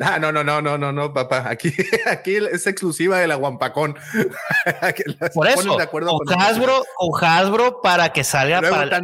Ah, 0.00 0.18
no, 0.18 0.32
no, 0.32 0.42
no, 0.42 0.60
no, 0.60 0.76
no, 0.76 0.92
no, 0.92 1.12
papá. 1.12 1.48
Aquí, 1.48 1.72
aquí 2.06 2.36
es 2.36 2.66
exclusiva 2.66 3.18
de 3.18 3.28
la 3.28 3.36
Guampacón. 3.36 3.94
Por 5.34 5.48
eso, 5.48 5.76
con, 5.90 6.40
Hasbro, 6.40 6.84
con 6.96 7.24
Hasbro 7.24 7.80
para 7.80 8.12
que 8.12 8.24
salga 8.24 8.60
para. 8.60 9.00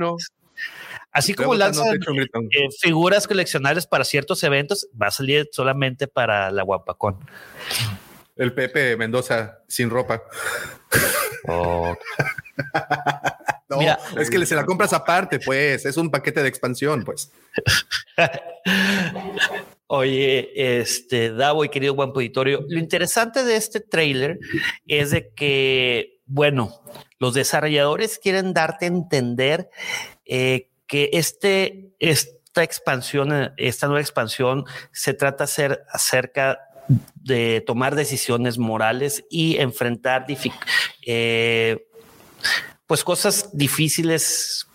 Así 1.12 1.34
como 1.34 1.54
lanzan 1.54 1.96
eh, 1.96 2.68
figuras 2.80 3.26
coleccionables 3.26 3.86
para 3.86 4.04
ciertos 4.04 4.42
eventos, 4.44 4.88
va 5.00 5.08
a 5.08 5.10
salir 5.10 5.48
solamente 5.52 6.06
para 6.06 6.50
la 6.52 6.62
Guampacón. 6.62 7.18
El 8.36 8.54
Pepe 8.54 8.96
Mendoza 8.96 9.58
sin 9.68 9.90
ropa. 9.90 10.22
Oh. 11.48 11.96
no, 13.68 13.76
Mira, 13.78 13.98
es 14.16 14.30
que 14.30 14.46
se 14.46 14.54
la 14.54 14.64
compras 14.64 14.92
aparte, 14.92 15.40
pues. 15.40 15.84
Es 15.84 15.96
un 15.96 16.10
paquete 16.10 16.42
de 16.42 16.48
expansión, 16.48 17.04
pues. 17.04 17.30
Oye, 19.92 20.52
este, 20.54 21.32
Davo 21.32 21.64
y 21.64 21.68
querido 21.68 21.96
buen 21.96 22.10
Auditorio, 22.10 22.64
lo 22.68 22.78
interesante 22.78 23.42
de 23.42 23.56
este 23.56 23.80
trailer 23.80 24.38
es 24.86 25.10
de 25.10 25.32
que, 25.34 26.20
bueno, 26.26 26.80
los 27.18 27.34
desarrolladores 27.34 28.20
quieren 28.22 28.54
darte 28.54 28.84
a 28.84 28.88
entender 28.88 29.68
eh, 30.24 30.70
que 30.86 31.10
este, 31.12 31.90
esta 31.98 32.62
expansión, 32.62 33.52
esta 33.56 33.88
nueva 33.88 34.00
expansión 34.00 34.64
se 34.92 35.12
trata 35.12 35.46
de 35.46 35.50
ser 35.50 35.82
acerca 35.90 36.60
de 37.16 37.60
tomar 37.66 37.96
decisiones 37.96 38.58
morales 38.58 39.24
y 39.28 39.56
enfrentar 39.56 40.24
eh, 41.04 41.84
pues 42.86 43.02
cosas 43.02 43.50
difíciles 43.52 44.68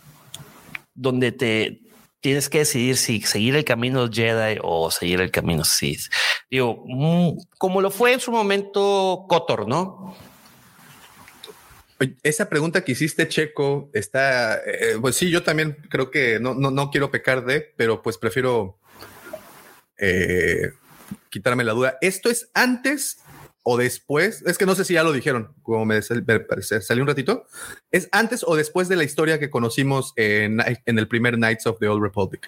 donde 0.94 1.32
te, 1.32 1.85
tienes 2.26 2.50
que 2.50 2.58
decidir 2.58 2.98
si 2.98 3.22
seguir 3.22 3.56
el 3.56 3.64
camino 3.64 4.10
Jedi 4.12 4.58
o 4.64 4.90
seguir 4.90 5.22
el 5.22 5.30
camino 5.30 5.64
Sith. 5.64 6.12
Digo, 6.50 6.84
mm, 6.84 7.38
como 7.60 7.82
lo 7.82 7.92
fue 7.92 8.14
en 8.14 8.20
su 8.20 8.32
momento 8.32 9.28
Kotor, 9.30 9.68
¿no? 9.68 10.18
Esa 12.24 12.50
pregunta 12.50 12.84
que 12.84 12.94
hiciste, 12.94 13.28
Checo, 13.28 13.92
está, 13.94 14.56
eh, 14.56 14.98
pues 15.00 15.16
sí, 15.18 15.30
yo 15.30 15.44
también 15.44 15.78
creo 15.88 16.10
que 16.10 16.40
no, 16.40 16.56
no, 16.56 16.72
no 16.72 16.90
quiero 16.90 17.12
pecar 17.12 17.46
de, 17.46 17.62
pero 17.62 18.02
pues 18.02 18.18
prefiero 18.18 18.80
eh, 20.00 20.72
quitarme 21.30 21.64
la 21.64 21.74
duda. 21.74 22.00
¿Esto 22.02 22.32
es 22.32 22.50
antes 22.56 23.20
o 23.68 23.78
después, 23.78 24.44
es 24.46 24.60
que 24.60 24.68
no 24.68 24.76
sé 24.76 24.86
si 24.86 24.94
ya 24.94 25.04
lo 25.04 25.12
dijeron, 25.12 25.52
como 25.64 25.86
me, 25.86 26.00
salió 26.00 27.02
un 27.02 27.08
ratito, 27.08 27.48
es 27.90 28.08
antes 28.12 28.46
o 28.46 28.56
después 28.56 28.88
de 28.90 28.96
la 28.96 29.04
historia 29.04 29.40
que 29.40 29.50
conocimos 29.50 30.14
en, 30.18 30.62
el 30.86 31.08
primer 31.08 31.34
Knights 31.34 31.66
of 31.66 31.80
the 31.80 31.88
Old 31.88 32.04
Republic. 32.04 32.48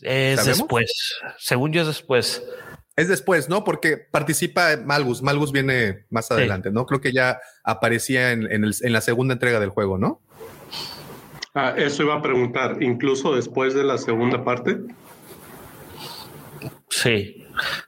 Es 0.00 0.46
después, 0.46 1.18
según 1.36 1.74
yo 1.74 1.82
es 1.82 1.88
después. 1.88 2.42
Es 2.96 3.08
después, 3.08 3.50
¿no? 3.50 3.62
Porque 3.62 3.98
participa 3.98 4.78
Malgus. 4.86 5.20
Malgus 5.20 5.52
viene 5.52 6.06
más 6.08 6.30
adelante, 6.30 6.70
¿no? 6.70 6.86
Creo 6.86 7.02
que 7.02 7.12
ya 7.12 7.38
aparecía 7.62 8.32
en, 8.32 8.48
en, 8.50 8.92
la 8.92 9.02
segunda 9.02 9.34
entrega 9.34 9.60
del 9.60 9.68
juego, 9.68 9.98
¿no? 9.98 10.22
Ah, 11.54 11.74
eso 11.76 12.04
iba 12.04 12.14
a 12.14 12.22
preguntar, 12.22 12.82
incluso 12.82 13.36
después 13.36 13.74
de 13.74 13.84
la 13.84 13.98
segunda 13.98 14.44
parte. 14.44 14.78
Sí. 16.88 17.39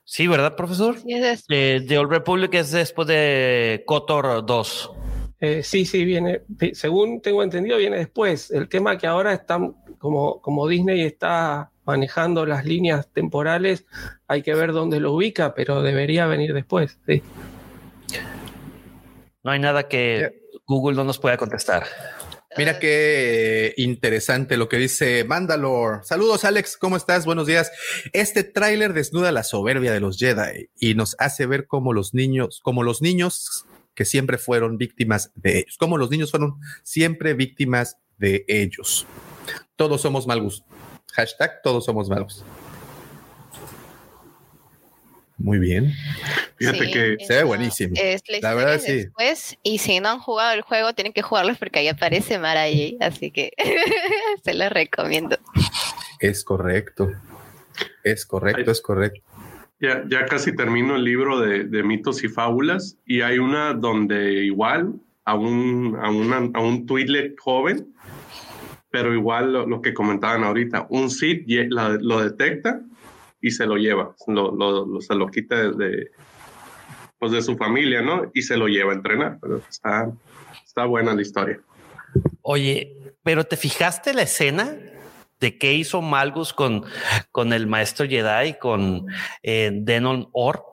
Sí, 0.05 0.26
¿verdad, 0.26 0.56
profesor? 0.56 0.98
Sí, 0.98 1.12
es 1.14 1.47
The 1.47 1.98
Old 1.98 2.10
Republic 2.10 2.55
es 2.55 2.70
después 2.70 3.09
de 3.09 3.82
Kotor 3.86 4.44
2. 4.44 4.90
Eh, 5.40 5.62
sí, 5.64 5.84
sí, 5.84 6.05
viene, 6.05 6.43
según 6.72 7.20
tengo 7.20 7.43
entendido, 7.43 7.76
viene 7.76 7.97
después. 7.97 8.51
El 8.52 8.68
tema 8.68 8.97
que 8.97 9.09
ahora 9.09 9.32
están, 9.32 9.74
como, 9.98 10.40
como 10.40 10.68
Disney 10.68 11.02
está 11.02 11.72
manejando 11.84 12.47
las 12.47 12.64
líneas 12.64 13.09
temporales, 13.12 13.84
hay 14.28 14.43
que 14.43 14.55
ver 14.55 14.72
dónde 14.72 15.01
lo 15.01 15.12
ubica, 15.12 15.52
pero 15.55 15.82
debería 15.82 16.26
venir 16.26 16.55
después. 16.55 16.98
Sí. 17.06 17.22
No 19.43 19.51
hay 19.51 19.59
nada 19.59 19.89
que 19.89 20.43
Google 20.66 20.97
no 20.97 21.02
nos 21.02 21.18
pueda 21.18 21.36
contestar. 21.36 21.86
Mira 22.59 22.79
qué 22.79 23.73
interesante 23.79 24.59
lo 24.59 24.69
que 24.69 24.77
dice 24.77 25.24
Mandalore. 25.24 26.05
Saludos, 26.05 26.45
Alex. 26.45 26.77
¿Cómo 26.77 26.97
estás? 26.97 27.24
Buenos 27.24 27.47
días. 27.47 27.73
Este 28.12 28.45
tráiler 28.45 28.93
desnuda 28.93 29.33
la 29.33 29.43
soberbia 29.43 29.93
de 29.93 30.01
los 30.01 30.19
Jedi 30.19 30.69
y 30.79 30.95
nos 30.95 31.16
hace 31.19 31.47
ver 31.47 31.66
cómo 31.66 31.95
los 31.95 32.12
niños, 32.12 32.61
como 32.62 32.83
los 32.83 33.01
niños 33.01 33.65
que 33.95 34.05
siempre 34.05 34.37
fueron 34.37 34.77
víctimas 34.77 35.31
de 35.35 35.61
ellos, 35.61 35.79
como 35.79 35.97
los 35.97 36.11
niños 36.11 36.31
fueron 36.31 36.61
siempre 36.83 37.33
víctimas 37.33 37.97
de 38.19 38.45
ellos. 38.49 39.07
Todos 39.77 40.03
somos 40.03 40.27
malos. 40.27 40.62
Hashtag 41.15 41.62
todos 41.62 41.87
somos 41.87 42.11
malos. 42.11 42.45
Muy 45.43 45.59
bien. 45.59 45.93
Fíjate 46.56 46.90
que 46.93 47.16
se 47.24 47.35
ve 47.35 47.43
buenísimo. 47.43 47.94
la, 48.40 48.55
verdad 48.55 48.78
sí. 48.78 48.93
Después, 48.93 49.59
y 49.64 49.78
si 49.78 49.98
no 49.98 50.10
han 50.10 50.20
jugado 50.20 50.52
el 50.52 50.62
juego, 50.62 50.93
tienen 50.93 51.12
que 51.12 51.23
jugarlo 51.23 51.55
porque 51.59 51.81
ahí 51.81 51.89
aparece 51.89 52.39
Mara 52.39 52.64
así 53.01 53.32
que 53.32 53.52
se 54.44 54.55
lo 54.55 54.69
recomiendo. 54.69 55.36
Es 56.20 56.44
correcto. 56.44 57.10
Es 58.05 58.24
correcto, 58.24 58.70
es 58.70 58.81
correcto. 58.81 59.20
Ya, 59.81 60.05
ya 60.09 60.27
casi 60.27 60.55
termino 60.55 60.94
el 60.94 61.02
libro 61.02 61.40
de, 61.40 61.82
mitos 61.82 62.23
y 62.23 62.28
fábulas 62.28 62.97
y 63.05 63.23
hay 63.23 63.39
una 63.39 63.74
donde 63.74 64.44
igual 64.44 64.94
a 65.24 65.35
un, 65.35 65.97
a, 66.01 66.06
a 66.56 66.60
un 66.62 66.86
Twitlet 66.86 67.36
joven, 67.40 67.93
pero 68.90 69.12
igual 69.12 69.52
lo, 69.52 69.82
que 69.82 69.93
comentaban 69.93 70.44
ahorita, 70.44 70.86
un 70.89 71.10
Sith 71.10 71.44
lo 71.48 72.23
detecta 72.23 72.81
y 73.43 73.51
se 73.51 73.66
lo 73.66 73.77
lleva, 73.77 74.14
lo, 74.28 74.52
lo, 74.52 75.01
se 75.01 75.14
lo 75.16 75.27
quita 75.27 75.56
de, 75.56 76.10
pues 77.19 77.32
de 77.32 77.43
su 77.43 77.56
familia, 77.56 78.01
¿no? 78.01 78.31
Y 78.32 78.43
se 78.43 78.56
lo 78.56 78.69
lleva 78.69 78.93
a 78.93 78.94
entrenar. 78.94 79.39
Pero 79.43 79.60
está, 79.69 80.10
está 80.64 80.85
buena 80.85 81.12
la 81.12 81.23
historia. 81.23 81.60
Oye, 82.40 82.97
pero 83.24 83.44
¿te 83.44 83.56
fijaste 83.56 84.14
la 84.14 84.23
escena 84.23 84.77
de 85.40 85.59
qué 85.59 85.74
hizo 85.74 86.01
Malgus 86.02 86.52
con, 86.52 86.85
con 87.32 87.52
el 87.52 87.66
maestro 87.66 88.06
Jedi, 88.06 88.55
con 88.60 89.06
eh, 89.43 89.70
Denon 89.73 90.28
Or? 90.32 90.64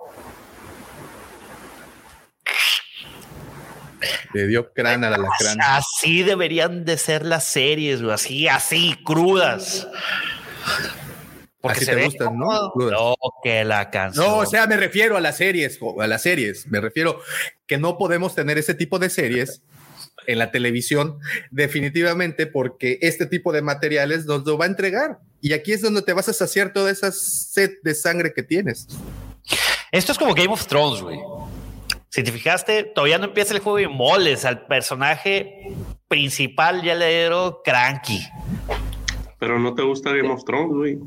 Le 4.34 4.46
dio 4.46 4.72
crán 4.74 5.04
a 5.04 5.10
la 5.10 5.18
crán. 5.40 5.58
Así 5.60 6.22
deberían 6.22 6.86
de 6.86 6.98
ser 6.98 7.26
las 7.26 7.46
series, 7.46 8.04
así, 8.04 8.48
así, 8.48 8.96
crudas. 9.04 9.88
Porque 11.62 11.84
se 11.84 11.94
te 11.94 12.06
gustan, 12.06 12.38
¿no? 12.38 12.72
No, 12.76 13.16
que 13.44 13.66
la 13.66 13.90
canción. 13.90 14.26
No, 14.26 14.38
o 14.38 14.46
sea, 14.46 14.66
me 14.66 14.78
refiero 14.78 15.18
a 15.18 15.22
las 15.22 15.38
series, 15.38 15.78
a 16.00 16.08
las 16.08 16.22
series. 16.22 16.68
Me 16.68 16.80
refiero 16.80 17.22
que 17.68 17.78
no 17.78 17.98
podemos 17.98 18.34
tener 18.34 18.58
ese 18.58 18.74
tipo 18.74 18.98
de 18.98 19.10
series 19.10 19.62
en 20.26 20.40
la 20.40 20.52
televisión, 20.52 21.20
definitivamente, 21.52 22.46
porque 22.48 23.00
este 23.02 23.26
tipo 23.26 23.52
de 23.52 23.62
materiales 23.62 24.26
nos 24.26 24.46
lo 24.46 24.58
va 24.58 24.66
a 24.66 24.68
entregar. 24.68 25.20
Y 25.42 25.54
aquí 25.54 25.74
es 25.74 25.82
donde 25.82 26.02
te 26.02 26.14
vas 26.14 26.30
a 26.30 26.34
saciar 26.34 26.72
toda 26.72 26.92
esa 26.92 27.12
sed 27.12 27.72
de 27.84 27.96
sangre 27.96 28.34
que 28.34 28.44
tienes. 28.44 28.88
Esto 29.92 30.12
es 30.12 30.18
como 30.18 30.34
Game 30.34 30.54
of 30.54 30.66
Thrones, 30.68 31.02
güey. 31.02 31.20
Si 32.10 32.24
te 32.24 32.32
fijaste, 32.32 32.84
todavía 32.84 33.18
no 33.18 33.26
empieza 33.26 33.54
el 33.54 33.60
juego 33.60 33.80
y 33.80 33.88
moles 33.88 34.46
al 34.46 34.66
personaje 34.66 35.74
principal, 36.08 36.82
ya 36.84 36.96
le 36.96 37.08
dieron 37.08 37.56
cranky. 37.64 38.20
Pero 39.40 39.58
no 39.60 39.74
te 39.74 39.82
gusta 39.84 40.12
Game 40.12 40.30
of 40.30 40.44
Thrones, 40.44 40.76
güey. 40.76 41.00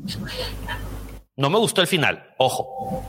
No 1.35 1.49
me 1.49 1.57
gustó 1.57 1.81
el 1.81 1.87
final, 1.87 2.33
ojo. 2.37 3.03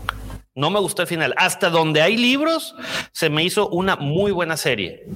No 0.54 0.70
me 0.70 0.78
gustó 0.78 1.02
el 1.02 1.08
final. 1.08 1.34
Hasta 1.36 1.70
donde 1.70 2.00
hay 2.00 2.16
libros, 2.16 2.74
se 3.12 3.28
me 3.28 3.42
hizo 3.42 3.68
una 3.68 3.96
muy 3.96 4.32
buena 4.32 4.56
serie. 4.56 5.06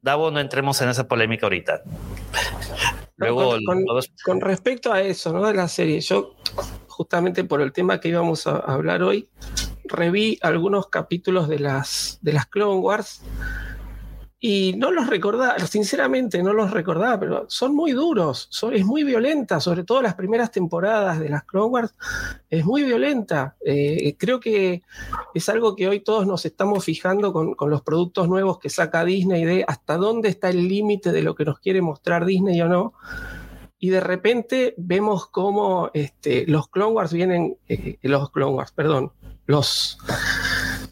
Davo, 0.00 0.30
no 0.30 0.40
entremos 0.40 0.80
en 0.82 0.88
esa 0.88 1.06
polémica 1.06 1.46
ahorita. 1.46 1.82
Luego, 3.16 3.56
con, 4.24 4.40
respecto 4.40 4.92
a 4.92 5.00
eso, 5.00 5.32
¿no? 5.32 5.46
De 5.46 5.54
la 5.54 5.68
serie, 5.68 6.00
yo 6.00 6.34
justamente 6.88 7.44
por 7.44 7.60
el 7.60 7.72
tema 7.72 8.00
que 8.00 8.08
íbamos 8.08 8.46
a 8.46 8.56
hablar 8.56 9.02
hoy, 9.02 9.28
reví 9.84 10.38
algunos 10.42 10.88
capítulos 10.88 11.48
de 11.48 11.60
las, 11.60 12.18
de 12.22 12.32
las 12.32 12.46
Clone 12.46 12.80
Wars 12.80 13.22
y 14.44 14.74
no 14.76 14.90
los 14.90 15.06
recordaba, 15.06 15.56
sinceramente 15.60 16.42
no 16.42 16.52
los 16.52 16.72
recordaba, 16.72 17.20
pero 17.20 17.44
son 17.48 17.76
muy 17.76 17.92
duros, 17.92 18.48
es 18.72 18.84
muy 18.84 19.04
violenta, 19.04 19.60
sobre 19.60 19.84
todo 19.84 20.02
las 20.02 20.16
primeras 20.16 20.50
temporadas 20.50 21.20
de 21.20 21.28
las 21.28 21.44
Clone 21.44 21.70
Wars, 21.70 21.94
es 22.50 22.64
muy 22.64 22.82
violenta. 22.82 23.54
Eh, 23.64 24.16
creo 24.18 24.40
que 24.40 24.82
es 25.32 25.48
algo 25.48 25.76
que 25.76 25.86
hoy 25.86 26.00
todos 26.00 26.26
nos 26.26 26.44
estamos 26.44 26.84
fijando 26.84 27.32
con, 27.32 27.54
los 27.70 27.82
productos 27.82 28.28
nuevos 28.28 28.58
que 28.58 28.68
saca 28.68 29.04
Disney, 29.04 29.44
de 29.44 29.64
hasta 29.68 29.96
dónde 29.96 30.30
está 30.30 30.50
el 30.50 30.66
límite 30.66 31.12
de 31.12 31.22
lo 31.22 31.36
que 31.36 31.44
nos 31.44 31.60
quiere 31.60 31.80
mostrar 31.80 32.26
Disney 32.26 32.60
o 32.62 32.68
no. 32.68 32.94
Y 33.78 33.90
de 33.90 34.00
repente 34.00 34.74
vemos 34.76 35.28
cómo 35.28 35.92
este, 35.94 36.48
los 36.48 36.66
Clone 36.66 36.94
Wars 36.94 37.12
vienen, 37.12 37.58
eh, 37.68 37.96
los 38.02 38.32
Clone 38.32 38.56
Wars, 38.56 38.72
perdón, 38.72 39.12
los, 39.46 39.98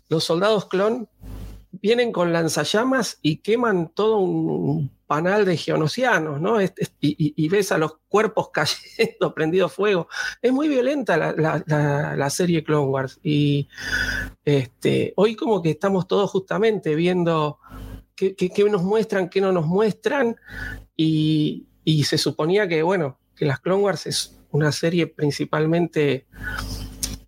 los 0.08 0.22
soldados 0.22 0.66
clon 0.66 1.08
vienen 1.72 2.12
con 2.12 2.32
lanzallamas 2.32 3.18
y 3.22 3.38
queman 3.38 3.90
todo 3.94 4.18
un 4.18 4.90
panal 5.06 5.44
de 5.44 5.56
geonosianos, 5.56 6.40
¿no? 6.40 6.58
y, 7.00 7.48
ves 7.48 7.72
a 7.72 7.78
los 7.78 7.98
cuerpos 8.08 8.50
cayendo, 8.52 9.34
prendido 9.34 9.68
fuego. 9.68 10.08
Es 10.40 10.52
muy 10.52 10.68
violenta 10.68 11.16
la, 11.16 12.30
serie 12.30 12.62
Clone 12.62 12.86
Wars. 12.86 13.18
Y 13.22 13.68
este, 14.44 15.12
hoy 15.16 15.34
como 15.34 15.62
que 15.62 15.70
estamos 15.70 16.06
todos 16.06 16.30
justamente 16.30 16.94
viendo 16.94 17.58
qué, 18.14 18.36
nos 18.70 18.82
muestran, 18.82 19.28
qué 19.28 19.40
no 19.40 19.50
nos 19.50 19.66
muestran. 19.66 20.36
Y, 20.96 21.66
y 21.84 22.04
se 22.04 22.16
suponía 22.16 22.68
que, 22.68 22.82
bueno, 22.82 23.18
que 23.34 23.46
las 23.46 23.60
Clone 23.60 23.82
Wars 23.82 24.06
es 24.06 24.40
una 24.52 24.70
serie 24.70 25.06
principalmente 25.06 26.26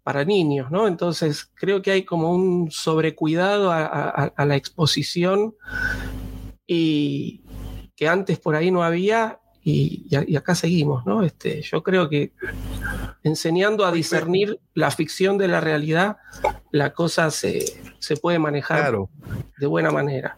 para 0.02 0.24
niños, 0.24 0.70
¿no? 0.70 0.88
Entonces 0.88 1.50
creo 1.54 1.82
que 1.82 1.92
hay 1.92 2.04
como 2.04 2.32
un 2.32 2.70
sobrecuidado 2.70 3.70
a, 3.70 4.32
la 4.36 4.56
exposición 4.56 5.54
y 6.66 7.42
que 7.96 8.08
antes 8.08 8.38
por 8.38 8.56
ahí 8.56 8.70
no 8.70 8.82
había 8.82 9.38
y, 9.64 10.08
acá 10.36 10.56
seguimos, 10.56 11.06
¿no? 11.06 11.22
Este, 11.22 11.62
yo 11.62 11.82
creo 11.84 12.08
que 12.08 12.32
enseñando 13.22 13.86
a 13.86 13.92
discernir 13.92 14.58
la 14.74 14.90
ficción 14.90 15.38
de 15.38 15.46
la 15.46 15.60
realidad, 15.60 16.16
la 16.72 16.92
cosa 16.92 17.30
se, 17.30 17.80
se 18.00 18.16
puede 18.16 18.40
manejar 18.40 18.96
de 19.58 19.66
buena 19.66 19.92
manera. 19.92 20.36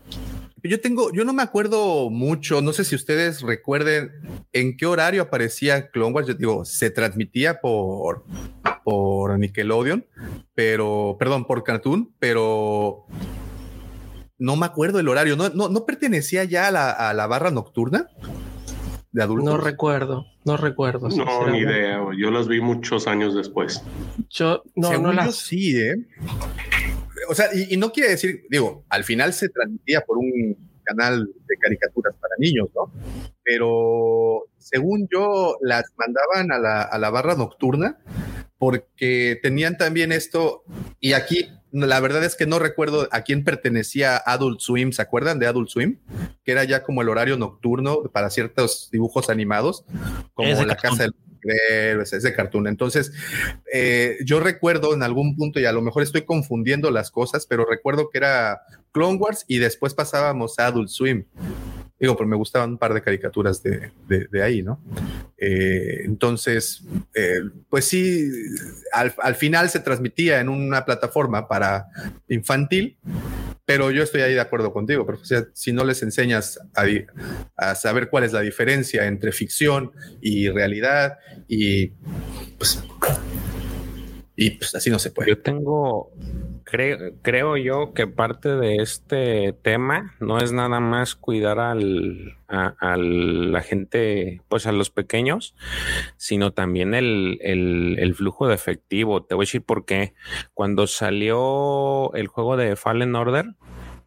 Yo 0.67 0.81
tengo, 0.81 1.13
yo 1.13 1.27
no 1.27 1.35
me 1.35 1.43
acuerdo 1.43 2.09
mucho, 2.09 2.63
no 2.63 2.73
sé 2.73 2.85
si 2.85 2.95
ustedes 2.95 3.43
recuerden 3.43 4.13
en 4.55 4.79
qué 4.79 4.87
horario 4.87 5.21
aparecía 5.21 5.91
Clone 5.91 6.15
Wars. 6.15 6.27
Yo 6.27 6.33
digo, 6.33 6.65
se 6.65 6.89
transmitía 6.89 7.61
por, 7.61 8.25
por 8.83 9.39
Nickelodeon, 9.39 10.07
pero, 10.55 11.17
perdón, 11.19 11.45
por 11.45 11.65
Cartoon, 11.65 12.15
pero 12.19 13.05
no 14.39 14.57
me 14.57 14.65
acuerdo 14.65 15.01
el 15.01 15.09
horario. 15.09 15.37
No, 15.37 15.51
no, 15.51 15.85
pertenecía 15.85 16.45
ya 16.45 16.69
a 16.69 17.13
la, 17.13 17.27
barra 17.27 17.51
nocturna 17.51 18.09
de 19.13 19.23
adultos. 19.23 19.45
No 19.45 19.59
recuerdo, 19.59 20.25
no 20.47 20.57
recuerdo. 20.57 21.11
No, 21.11 21.47
ni 21.47 21.59
idea. 21.59 22.01
Yo 22.19 22.31
las 22.31 22.49
vi 22.49 22.63
muchos 22.63 23.07
años 23.07 23.35
después. 23.35 23.83
Yo 24.31 24.63
no, 24.77 24.97
no 24.97 25.13
las... 25.13 25.37
sí, 25.37 25.77
¿eh? 25.77 25.95
O 27.29 27.35
sea, 27.35 27.49
y, 27.55 27.77
no 27.77 27.93
quiere 27.93 28.11
decir, 28.11 28.45
digo, 28.51 28.85
al 28.89 29.05
final 29.05 29.33
se 29.33 29.49
transmitía 29.49 30.01
por 30.03 30.19
un 30.19 30.57
canal 30.83 31.27
de 31.47 31.57
caricaturas 31.59 32.15
para 32.21 32.35
niños, 32.39 32.69
¿no? 32.75 32.93
Pero 33.43 34.47
según 34.59 35.09
yo, 35.13 35.57
las 35.61 35.85
mandaban 35.97 36.53
a 36.53 36.59
la, 36.59 36.83
a 36.83 36.99
la 36.99 37.11
barra 37.11 37.35
nocturna 37.35 37.99
porque 38.59 39.39
tenían 39.43 39.77
también 39.77 40.13
esto, 40.13 40.65
y 41.01 41.13
aquí 41.13 41.49
la 41.75 41.99
verdad 41.99 42.25
es 42.25 42.37
que 42.37 42.47
no 42.47 42.59
recuerdo 42.59 43.09
a 43.11 43.23
quién 43.23 43.43
pertenecía 43.43 44.17
Adult 44.17 44.61
Swim, 44.61 44.93
¿se 44.93 45.03
acuerdan 45.03 45.41
de 45.41 45.47
Adult 45.47 45.69
Swim? 45.69 45.99
Que 46.45 46.53
era 46.53 46.63
ya 46.65 46.85
como 46.85 47.03
el 47.03 47.09
horario 47.09 47.37
nocturno 47.37 48.05
para 48.13 48.31
ciertos 48.31 48.89
dibujos 48.93 49.29
animados, 49.29 49.85
como 50.35 50.63
La 50.65 50.77
Casa 50.77 51.03
del 51.03 51.15
es 51.49 52.23
de 52.23 52.35
cartoon. 52.35 52.67
Entonces, 52.67 53.13
eh, 53.73 54.19
yo 54.25 54.41
recuerdo 54.41 54.95
en 54.95 55.03
algún 55.03 55.37
punto, 55.37 55.61
y 55.61 55.65
a 55.65 55.73
lo 55.73 55.83
mejor 55.83 56.03
estoy 56.03 56.23
confundiendo 56.23 56.91
las 56.91 57.11
cosas, 57.11 57.47
pero 57.47 57.65
recuerdo 57.65 58.11
que 58.11 58.19
era 58.19 58.63
Clone 58.93 59.19
Wars 59.19 59.45
y 59.49 59.59
después 59.59 59.95
pasábamos 59.95 60.59
a 60.59 60.67
Adult 60.67 60.89
Swim. 60.89 61.25
Digo, 61.99 62.17
pero 62.17 62.29
me 62.29 62.37
gustaban 62.37 62.71
un 62.71 62.79
par 62.79 62.93
de 62.93 63.03
caricaturas 63.03 63.63
de, 63.63 64.43
ahí, 64.43 64.63
¿no? 64.63 64.81
Eh, 65.39 66.03
entonces, 66.05 66.83
eh, 67.15 67.41
pues 67.71 67.87
sí, 67.87 68.29
al, 68.93 69.15
al, 69.19 69.35
final 69.37 69.71
se 69.71 69.81
transmitía 69.81 70.41
en 70.41 70.49
una 70.49 70.85
plataforma 70.85 71.47
para 71.47 71.87
infantil 72.29 72.99
Pero 73.67 73.91
yo 73.91 74.03
estoy 74.03 74.21
ahí 74.21 74.35
de 74.35 74.41
acuerdo 74.41 74.73
contigo, 74.73 75.07
pero 75.07 75.19
si 75.55 75.73
no 75.73 75.85
les 75.85 76.03
enseñas 76.03 76.59
a, 77.57 77.75
saber 77.75 78.11
cuál 78.11 78.25
es 78.25 78.33
la 78.33 78.43
diferencia 78.43 79.07
entre 79.07 79.33
ficción 79.33 79.93
y 80.21 80.51
realidad 80.51 81.19
y 81.49 81.89
pues, 82.59 82.83
y 84.37 84.51
pues 84.51 84.75
así 84.75 84.91
no 84.91 84.99
se 84.99 85.11
puede. 85.11 85.31
Yo 85.31 85.41
tengo, 85.41 86.13
creo, 86.75 86.99
creo 87.23 87.57
yo 87.57 87.95
que 87.95 88.09
parte 88.09 88.57
de 88.57 88.77
este 88.79 89.53
tema 89.53 90.17
no 90.19 90.39
es 90.39 90.53
nada 90.53 90.81
más 90.81 91.15
cuidar 91.15 91.61
al, 91.61 92.37
a, 92.49 92.97
la 92.97 93.61
gente, 93.61 94.43
pues 94.49 94.67
a 94.67 94.73
los 94.73 94.91
pequeños, 94.91 95.55
sino 96.17 96.53
también 96.53 96.95
el, 96.95 97.39
el, 97.43 97.97
el, 98.01 98.15
flujo 98.17 98.49
de 98.49 98.57
efectivo. 98.57 99.23
Te 99.23 99.37
voy 99.37 99.45
a 99.45 99.47
decir 99.47 99.63
por 99.63 99.85
qué. 99.85 100.15
Cuando 100.53 100.89
salió 100.89 102.13
el 102.15 102.27
juego 102.27 102.57
de 102.57 102.75
Fallen 102.75 103.15
Order, 103.15 103.55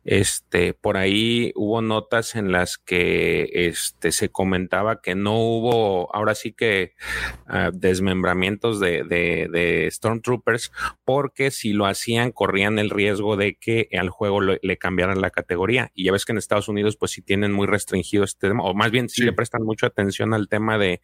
este, 0.07 0.73
por 0.73 0.95
ahí 0.95 1.51
hubo 1.53 1.81
notas 1.81 2.35
en 2.35 2.53
las 2.53 2.77
que 2.77 3.49
este, 3.51 4.13
se 4.13 4.29
comentaba 4.29 5.01
que 5.01 5.15
no 5.15 5.37
hubo, 5.37 6.15
ahora 6.15 6.33
sí 6.33 6.53
que 6.53 6.93
uh, 7.49 7.71
desmembramientos 7.73 8.79
de, 8.79 9.03
de, 9.03 9.49
de, 9.51 9.91
Stormtroopers, 9.91 10.71
porque 11.03 11.51
si 11.51 11.73
lo 11.73 11.85
hacían 11.85 12.31
corrían 12.31 12.79
el 12.79 12.89
riesgo 12.89 13.35
de 13.35 13.55
que 13.55 13.89
al 13.99 14.09
juego 14.09 14.39
le, 14.39 14.59
le, 14.63 14.77
cambiaran 14.77 15.19
la 15.19 15.29
categoría. 15.29 15.91
Y 15.93 16.05
ya 16.05 16.13
ves 16.13 16.23
que 16.23 16.31
en 16.31 16.37
Estados 16.37 16.69
Unidos, 16.69 16.95
pues 16.95 17.11
sí 17.11 17.21
tienen 17.21 17.51
muy 17.51 17.67
restringido 17.67 18.23
este 18.23 18.47
tema, 18.47 18.63
o 18.63 18.73
más 18.73 18.91
bien 18.91 19.09
sí, 19.09 19.15
sí. 19.15 19.23
le 19.25 19.33
prestan 19.33 19.63
mucha 19.63 19.87
atención 19.87 20.33
al 20.33 20.47
tema 20.47 20.77
de, 20.77 21.01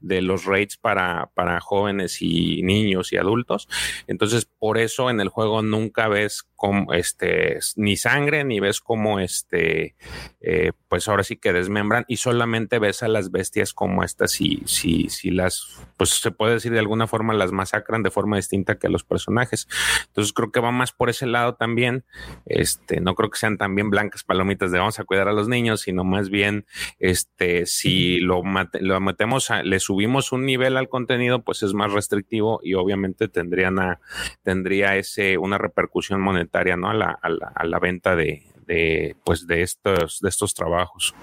de 0.00 0.22
los 0.22 0.46
raids 0.46 0.78
para, 0.78 1.30
para 1.34 1.60
jóvenes 1.60 2.22
y 2.22 2.62
niños 2.62 3.12
y 3.12 3.18
adultos. 3.18 3.68
Entonces, 4.06 4.46
por 4.46 4.78
eso 4.78 5.10
en 5.10 5.20
el 5.20 5.28
juego 5.28 5.60
nunca 5.60 6.08
ves 6.08 6.42
como 6.56 6.94
este 6.94 7.58
ni 7.76 7.96
sangre 7.96 8.42
ni 8.44 8.60
ves 8.60 8.80
como 8.80 9.20
este 9.20 9.94
eh, 10.40 10.72
pues 10.88 11.06
ahora 11.06 11.22
sí 11.22 11.36
que 11.36 11.52
desmembran 11.52 12.04
y 12.08 12.16
solamente 12.16 12.78
ves 12.78 13.02
a 13.02 13.08
las 13.08 13.30
bestias 13.30 13.74
como 13.74 14.02
estas 14.02 14.40
y 14.40 14.62
si, 14.64 15.10
si 15.10 15.30
las 15.30 15.66
pues 15.98 16.10
se 16.10 16.30
puede 16.30 16.54
decir 16.54 16.72
de 16.72 16.78
alguna 16.78 17.06
forma 17.06 17.34
las 17.34 17.52
masacran 17.52 18.02
de 18.02 18.10
forma 18.10 18.36
distinta 18.36 18.78
que 18.78 18.86
a 18.86 18.90
los 18.90 19.04
personajes. 19.04 19.68
Entonces 20.06 20.32
creo 20.32 20.50
que 20.50 20.60
va 20.60 20.70
más 20.70 20.92
por 20.92 21.10
ese 21.10 21.26
lado 21.26 21.54
también 21.56 22.04
este 22.46 23.00
no 23.00 23.14
creo 23.14 23.30
que 23.30 23.38
sean 23.38 23.58
también 23.58 23.90
blancas 23.90 24.24
palomitas 24.24 24.72
de 24.72 24.78
vamos 24.78 24.98
a 24.98 25.04
cuidar 25.04 25.28
a 25.28 25.32
los 25.32 25.48
niños 25.48 25.82
sino 25.82 26.04
más 26.04 26.30
bien 26.30 26.64
este 26.98 27.66
si 27.66 28.18
lo, 28.20 28.42
mate, 28.42 28.80
lo 28.80 28.98
metemos 29.00 29.50
a, 29.50 29.62
le 29.62 29.78
subimos 29.78 30.32
un 30.32 30.46
nivel 30.46 30.78
al 30.78 30.88
contenido 30.88 31.42
pues 31.42 31.62
es 31.62 31.74
más 31.74 31.92
restrictivo 31.92 32.60
y 32.62 32.74
obviamente 32.74 33.28
tendrían 33.28 33.78
a, 33.78 34.00
tendría 34.42 34.96
ese 34.96 35.36
una 35.36 35.58
repercusión 35.58 36.20
monetaria 36.20 36.45
¿no? 36.76 36.90
A 36.90 36.94
la, 36.94 37.18
a 37.20 37.28
la, 37.28 37.52
a 37.54 37.64
la 37.64 37.78
venta 37.78 38.16
de, 38.16 38.42
de, 38.66 39.16
pues 39.24 39.46
de 39.46 39.62
estos, 39.62 40.20
de 40.20 40.28
estos 40.28 40.54
trabajos. 40.54 41.14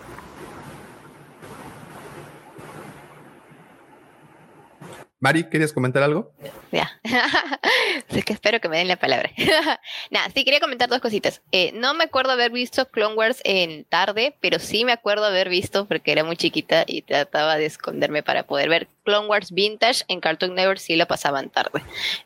Mari, 5.24 5.46
¿querías 5.46 5.72
comentar 5.72 6.04
algo? 6.04 6.34
Ya, 6.74 7.00
es 8.10 8.26
que 8.26 8.34
espero 8.34 8.60
que 8.60 8.68
me 8.68 8.80
den 8.80 8.90
la 8.90 8.98
palabra. 8.98 9.32
Nada, 10.12 10.30
sí, 10.36 10.44
quería 10.44 10.60
comentar 10.60 10.90
dos 10.90 11.00
cositas. 11.00 11.42
Eh, 11.54 11.72
no 11.74 11.94
me 11.94 12.04
acuerdo 12.04 12.34
haber 12.34 12.52
visto 12.52 12.90
Clone 12.90 13.16
Wars 13.16 13.40
en 13.46 13.86
tarde, 13.86 14.36
pero 14.42 14.60
sí 14.60 14.84
me 14.84 14.92
acuerdo 14.92 15.24
haber 15.24 15.48
visto, 15.48 15.86
porque 15.88 16.12
era 16.12 16.26
muy 16.26 16.36
chiquita 16.36 16.84
y 16.86 17.04
trataba 17.04 17.56
de 17.56 17.68
esconderme 17.68 18.22
para 18.22 18.44
poder 18.44 18.68
ver 18.68 18.90
Clone 19.04 19.28
Wars 19.28 19.52
Vintage 19.52 20.04
en 20.08 20.20
Cartoon 20.20 20.56
Network, 20.56 20.80
sí 20.80 20.96
lo 20.96 21.08
pasaban 21.08 21.50
tarde. 21.50 21.84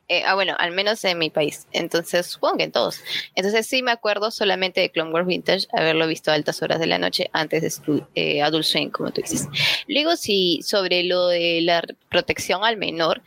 Eh, 0.08 0.24
ah, 0.26 0.36
bueno, 0.36 0.56
al 0.58 0.72
menos 0.72 1.04
en 1.04 1.18
mi 1.18 1.30
país. 1.30 1.68
Entonces, 1.72 2.26
supongo 2.28 2.58
que 2.58 2.64
en 2.64 2.72
todos. 2.72 3.02
Entonces, 3.36 3.68
sí 3.68 3.84
me 3.84 3.92
acuerdo 3.92 4.32
solamente 4.32 4.82
de 4.82 4.90
Clone 4.90 5.12
Wars 5.12 5.28
Vintage, 5.28 5.68
haberlo 5.74 6.08
visto 6.08 6.32
a 6.32 6.36
altas 6.36 6.62
horas 6.62 6.80
de 6.80 6.88
la 6.88 6.98
noche 6.98 7.30
antes 7.34 7.82
de 7.86 8.04
eh, 8.16 8.42
Adult 8.42 8.66
Swim, 8.66 8.90
como 8.90 9.12
tú 9.12 9.22
dices. 9.22 9.48
Luego, 9.88 10.16
sí, 10.16 10.62
sobre 10.64 11.04
lo 11.04 11.28
de 11.28 11.62
la 11.62 11.84
protección 12.10 12.64
al 12.64 12.78
menor, 12.78 13.22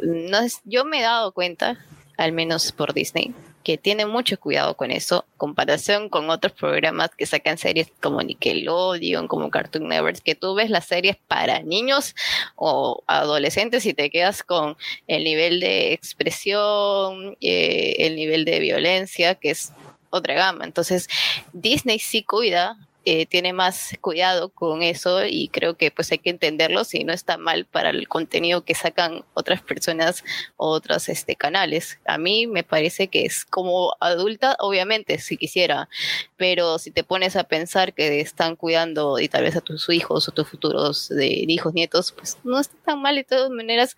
no 0.00 0.38
es, 0.40 0.60
yo 0.64 0.84
me 0.84 1.00
he 1.00 1.02
dado 1.02 1.32
cuenta, 1.32 1.78
al 2.16 2.32
menos 2.32 2.72
por 2.72 2.92
Disney, 2.92 3.34
que 3.66 3.76
tiene 3.76 4.06
mucho 4.06 4.38
cuidado 4.38 4.76
con 4.76 4.92
eso, 4.92 5.24
comparación 5.36 6.08
con 6.08 6.30
otros 6.30 6.52
programas 6.52 7.10
que 7.18 7.26
sacan 7.26 7.58
series 7.58 7.90
como 8.00 8.22
Nickelodeon, 8.22 9.26
como 9.26 9.50
Cartoon 9.50 9.88
Network, 9.88 10.22
que 10.22 10.36
tú 10.36 10.54
ves 10.54 10.70
las 10.70 10.84
series 10.84 11.16
para 11.26 11.64
niños 11.64 12.14
o 12.54 13.02
adolescentes 13.08 13.84
y 13.84 13.92
te 13.92 14.08
quedas 14.08 14.44
con 14.44 14.76
el 15.08 15.24
nivel 15.24 15.58
de 15.58 15.92
expresión, 15.92 17.36
eh, 17.40 17.96
el 17.98 18.14
nivel 18.14 18.44
de 18.44 18.60
violencia, 18.60 19.34
que 19.34 19.50
es 19.50 19.72
otra 20.10 20.34
gama. 20.34 20.64
Entonces, 20.64 21.08
Disney 21.52 21.98
sí 21.98 22.22
cuida 22.22 22.78
eh, 23.08 23.24
tiene 23.24 23.52
más 23.52 23.96
cuidado 24.00 24.48
con 24.48 24.82
eso 24.82 25.24
y 25.24 25.46
creo 25.46 25.76
que 25.76 25.92
pues 25.92 26.10
hay 26.10 26.18
que 26.18 26.30
entenderlo 26.30 26.82
si 26.82 27.04
no 27.04 27.12
está 27.12 27.38
mal 27.38 27.64
para 27.64 27.90
el 27.90 28.08
contenido 28.08 28.64
que 28.64 28.74
sacan 28.74 29.24
otras 29.32 29.62
personas 29.62 30.24
o 30.56 30.70
otros 30.70 31.08
este, 31.08 31.36
canales. 31.36 32.00
A 32.04 32.18
mí 32.18 32.48
me 32.48 32.64
parece 32.64 33.06
que 33.06 33.24
es 33.24 33.44
como 33.44 33.94
adulta, 34.00 34.56
obviamente, 34.58 35.20
si 35.20 35.36
quisiera, 35.36 35.88
pero 36.36 36.80
si 36.80 36.90
te 36.90 37.04
pones 37.04 37.36
a 37.36 37.44
pensar 37.44 37.94
que 37.94 38.18
están 38.18 38.56
cuidando 38.56 39.20
y 39.20 39.28
tal 39.28 39.44
vez 39.44 39.54
a 39.54 39.60
tus 39.60 39.88
hijos 39.88 40.28
o 40.28 40.32
tus 40.32 40.48
futuros 40.48 41.08
de 41.08 41.28
hijos, 41.28 41.74
nietos, 41.74 42.10
pues 42.10 42.38
no 42.42 42.58
está 42.58 42.74
tan 42.84 43.00
mal 43.00 43.14
de 43.14 43.22
todas 43.22 43.50
maneras 43.50 43.96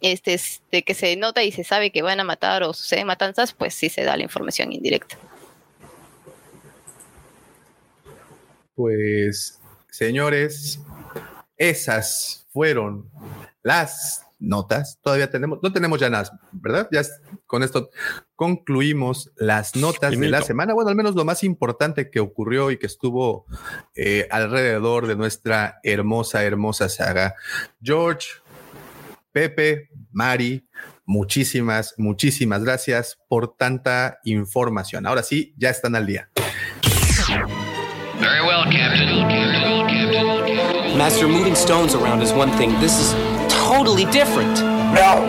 este, 0.00 0.40
de 0.72 0.82
que 0.82 0.94
se 0.94 1.14
nota 1.16 1.42
y 1.42 1.52
se 1.52 1.62
sabe 1.62 1.90
que 1.90 2.00
van 2.00 2.20
a 2.20 2.24
matar 2.24 2.62
o 2.62 2.72
suceden 2.72 3.06
matanzas, 3.06 3.52
pues 3.52 3.74
sí 3.74 3.90
se 3.90 4.02
da 4.02 4.16
la 4.16 4.22
información 4.22 4.72
indirecta. 4.72 5.18
Pues, 8.74 9.60
señores, 9.90 10.80
esas 11.56 12.46
fueron 12.52 13.08
las 13.62 14.24
notas. 14.38 14.98
Todavía 15.02 15.30
tenemos, 15.30 15.60
no 15.62 15.72
tenemos 15.72 15.98
ya 16.00 16.10
nada, 16.10 16.40
¿verdad? 16.52 16.88
Ya 16.92 17.02
con 17.46 17.62
esto 17.62 17.90
concluimos 18.36 19.32
las 19.36 19.76
notas 19.76 20.18
de 20.18 20.28
la 20.28 20.42
semana. 20.42 20.74
Bueno, 20.74 20.90
al 20.90 20.96
menos 20.96 21.14
lo 21.14 21.24
más 21.24 21.42
importante 21.44 22.10
que 22.10 22.20
ocurrió 22.20 22.70
y 22.70 22.78
que 22.78 22.86
estuvo 22.86 23.46
eh, 23.94 24.28
alrededor 24.30 25.06
de 25.06 25.16
nuestra 25.16 25.80
hermosa, 25.82 26.44
hermosa 26.44 26.88
saga. 26.88 27.34
George, 27.82 28.28
Pepe, 29.32 29.88
Mari, 30.12 30.68
muchísimas, 31.04 31.94
muchísimas 31.96 32.62
gracias 32.62 33.18
por 33.28 33.56
tanta 33.56 34.18
información. 34.24 35.06
Ahora 35.06 35.22
sí, 35.22 35.54
ya 35.56 35.70
están 35.70 35.96
al 35.96 36.06
día. 36.06 36.30
Very 38.20 38.40
well, 38.42 38.64
Captain. 38.70 39.26
Master, 40.96 41.26
moving 41.26 41.54
stones 41.54 41.94
around 41.94 42.22
is 42.22 42.32
one 42.32 42.50
thing. 42.52 42.70
This 42.80 42.98
is 43.00 43.12
totally 43.48 44.04
different. 44.06 44.60
No, 44.94 45.26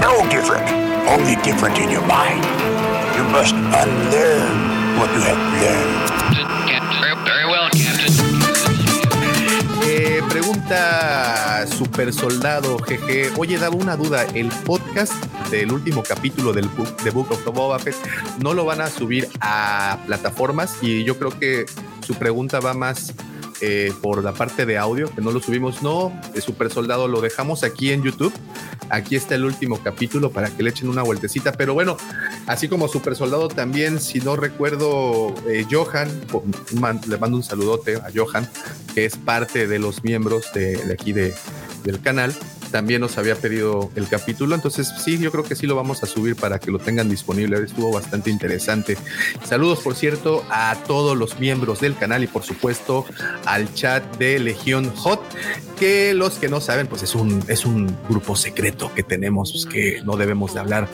no 0.00 0.28
different. 0.28 0.68
Only 1.08 1.36
different 1.42 1.78
in 1.78 1.90
your 1.90 2.04
mind. 2.06 2.42
You 3.16 3.22
must 3.30 3.54
unlearn 3.54 4.98
what 4.98 5.08
you 5.14 5.20
have 5.22 5.38
learned. 5.62 6.10
Captain. 6.68 7.24
Very 7.24 7.46
well, 7.46 7.68
Captain. 7.70 8.12
Eh, 9.84 10.20
pregunta 10.28 11.66
Super 11.66 12.12
Soldado 12.12 12.78
GG. 12.78 13.38
Oye, 13.38 13.58
daba 13.58 13.76
una 13.76 13.96
duda. 13.96 14.24
El 14.34 14.48
podcast 14.48 15.14
del 15.50 15.72
último 15.72 16.02
capítulo 16.02 16.52
del 16.52 16.68
book, 16.68 17.00
de 17.02 17.10
Book 17.10 17.30
of 17.30 17.44
the 17.44 17.50
Boba 17.50 17.78
Fett 17.78 17.96
no 18.40 18.52
lo 18.52 18.64
van 18.64 18.80
a 18.80 18.88
subir 18.90 19.28
a 19.40 19.98
plataformas 20.06 20.76
y 20.82 21.04
yo 21.04 21.18
creo 21.18 21.30
que 21.30 21.64
su 22.08 22.14
pregunta 22.14 22.58
va 22.58 22.72
más 22.72 23.12
eh, 23.60 23.92
por 24.00 24.24
la 24.24 24.32
parte 24.32 24.64
de 24.64 24.78
audio, 24.78 25.14
que 25.14 25.20
no 25.20 25.30
lo 25.30 25.40
subimos. 25.40 25.82
No, 25.82 26.10
de 26.32 26.40
Super 26.40 26.70
Soldado 26.70 27.06
lo 27.06 27.20
dejamos 27.20 27.64
aquí 27.64 27.92
en 27.92 28.02
YouTube. 28.02 28.32
Aquí 28.88 29.14
está 29.14 29.34
el 29.34 29.44
último 29.44 29.78
capítulo 29.84 30.30
para 30.30 30.48
que 30.48 30.62
le 30.62 30.70
echen 30.70 30.88
una 30.88 31.02
vueltecita. 31.02 31.52
Pero 31.52 31.74
bueno, 31.74 31.98
así 32.46 32.66
como 32.66 32.88
Super 32.88 33.14
Soldado 33.14 33.48
también, 33.48 34.00
si 34.00 34.20
no 34.20 34.36
recuerdo, 34.36 35.34
eh, 35.50 35.66
Johan, 35.70 36.08
le 37.06 37.18
mando 37.18 37.36
un 37.36 37.42
saludote 37.42 37.96
a 37.96 38.08
Johan, 38.14 38.48
que 38.94 39.04
es 39.04 39.18
parte 39.18 39.66
de 39.66 39.78
los 39.78 40.02
miembros 40.02 40.50
de, 40.54 40.80
aquí 40.90 41.12
de, 41.12 41.34
del 41.84 42.00
canal 42.00 42.34
también 42.70 43.00
nos 43.00 43.18
había 43.18 43.36
pedido 43.36 43.90
el 43.96 44.08
capítulo. 44.08 44.54
Entonces, 44.54 44.92
sí, 45.04 45.18
yo 45.18 45.30
creo 45.30 45.44
que 45.44 45.56
sí 45.56 45.66
lo 45.66 45.76
vamos 45.76 46.02
a 46.02 46.06
subir 46.06 46.36
para 46.36 46.58
que 46.58 46.70
lo 46.70 46.78
tengan 46.78 47.08
disponible. 47.08 47.62
Estuvo 47.62 47.92
bastante 47.92 48.30
interesante. 48.30 48.96
Saludos, 49.44 49.80
por 49.80 49.94
cierto, 49.94 50.44
a 50.50 50.76
todos 50.86 51.16
los 51.16 51.38
miembros 51.38 51.80
del 51.80 51.96
canal 51.96 52.22
y, 52.24 52.26
por 52.26 52.42
supuesto, 52.42 53.04
al 53.44 53.72
chat 53.74 54.16
de 54.18 54.38
Legión 54.38 54.94
Hot, 54.96 55.22
que 55.78 56.14
los 56.14 56.34
que 56.34 56.48
no 56.48 56.60
saben, 56.60 56.86
pues 56.86 57.02
es 57.02 57.14
un, 57.14 57.42
es 57.48 57.64
un 57.64 57.96
grupo 58.08 58.36
secreto 58.36 58.92
que 58.94 59.02
tenemos, 59.02 59.52
pues, 59.52 59.66
que 59.66 60.02
no 60.04 60.16
debemos 60.16 60.54
de 60.54 60.60
hablar 60.60 60.88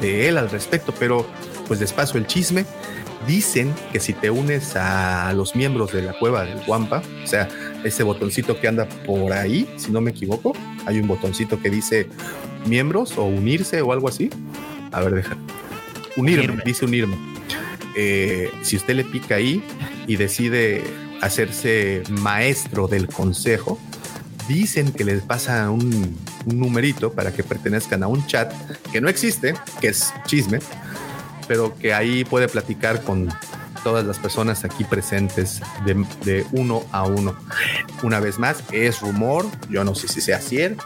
de 0.00 0.28
él 0.28 0.38
al 0.38 0.50
respecto, 0.50 0.94
pero 0.98 1.26
pues 1.66 1.80
despacio 1.80 2.18
el 2.18 2.26
chisme. 2.26 2.64
Dicen 3.26 3.74
que 3.92 4.00
si 4.00 4.14
te 4.14 4.30
unes 4.30 4.76
a 4.76 5.32
los 5.34 5.54
miembros 5.54 5.92
de 5.92 6.02
la 6.02 6.14
cueva 6.18 6.44
del 6.44 6.64
Guampa, 6.64 7.02
o 7.22 7.26
sea, 7.26 7.48
ese 7.84 8.02
botoncito 8.02 8.60
que 8.60 8.68
anda 8.68 8.88
por 9.06 9.32
ahí, 9.32 9.68
si 9.76 9.90
no 9.90 10.00
me 10.00 10.10
equivoco, 10.10 10.52
hay 10.86 10.98
un 10.98 11.08
botoncito 11.08 11.60
que 11.60 11.70
dice 11.70 12.08
miembros 12.66 13.16
o 13.16 13.24
unirse 13.24 13.80
o 13.82 13.92
algo 13.92 14.08
así. 14.08 14.30
A 14.92 15.00
ver, 15.00 15.14
deja. 15.14 15.36
Unirme, 16.16 16.44
unirme. 16.44 16.62
dice 16.64 16.84
unirme. 16.84 17.16
eh, 17.96 18.50
si 18.62 18.76
usted 18.76 18.94
le 18.94 19.04
pica 19.04 19.36
ahí 19.36 19.62
y 20.06 20.16
decide 20.16 20.82
hacerse 21.20 22.02
maestro 22.08 22.88
del 22.88 23.06
consejo, 23.06 23.78
dicen 24.48 24.92
que 24.92 25.04
les 25.04 25.22
pasa 25.22 25.70
un, 25.70 26.16
numerito 26.46 27.12
para 27.12 27.32
que 27.32 27.44
pertenezcan 27.44 28.02
a 28.02 28.08
un 28.08 28.26
chat 28.26 28.52
que 28.90 29.00
no 29.00 29.08
existe, 29.08 29.54
que 29.80 29.88
es 29.88 30.12
chisme, 30.26 30.58
pero 31.46 31.76
que 31.76 31.92
ahí 31.92 32.24
puede 32.24 32.48
platicar 32.48 33.02
con 33.02 33.28
todas 33.82 34.04
las 34.04 34.18
personas 34.18 34.64
aquí 34.64 34.84
presentes 34.84 35.60
de, 35.84 36.06
de, 36.24 36.46
uno 36.52 36.84
a 36.92 37.04
uno. 37.04 37.36
Una 38.02 38.20
vez 38.20 38.38
más, 38.38 38.62
es 38.72 39.00
rumor, 39.00 39.46
yo 39.68 39.84
no 39.84 39.94
sé 39.94 40.08
si 40.08 40.20
sea 40.20 40.40
cierto. 40.40 40.84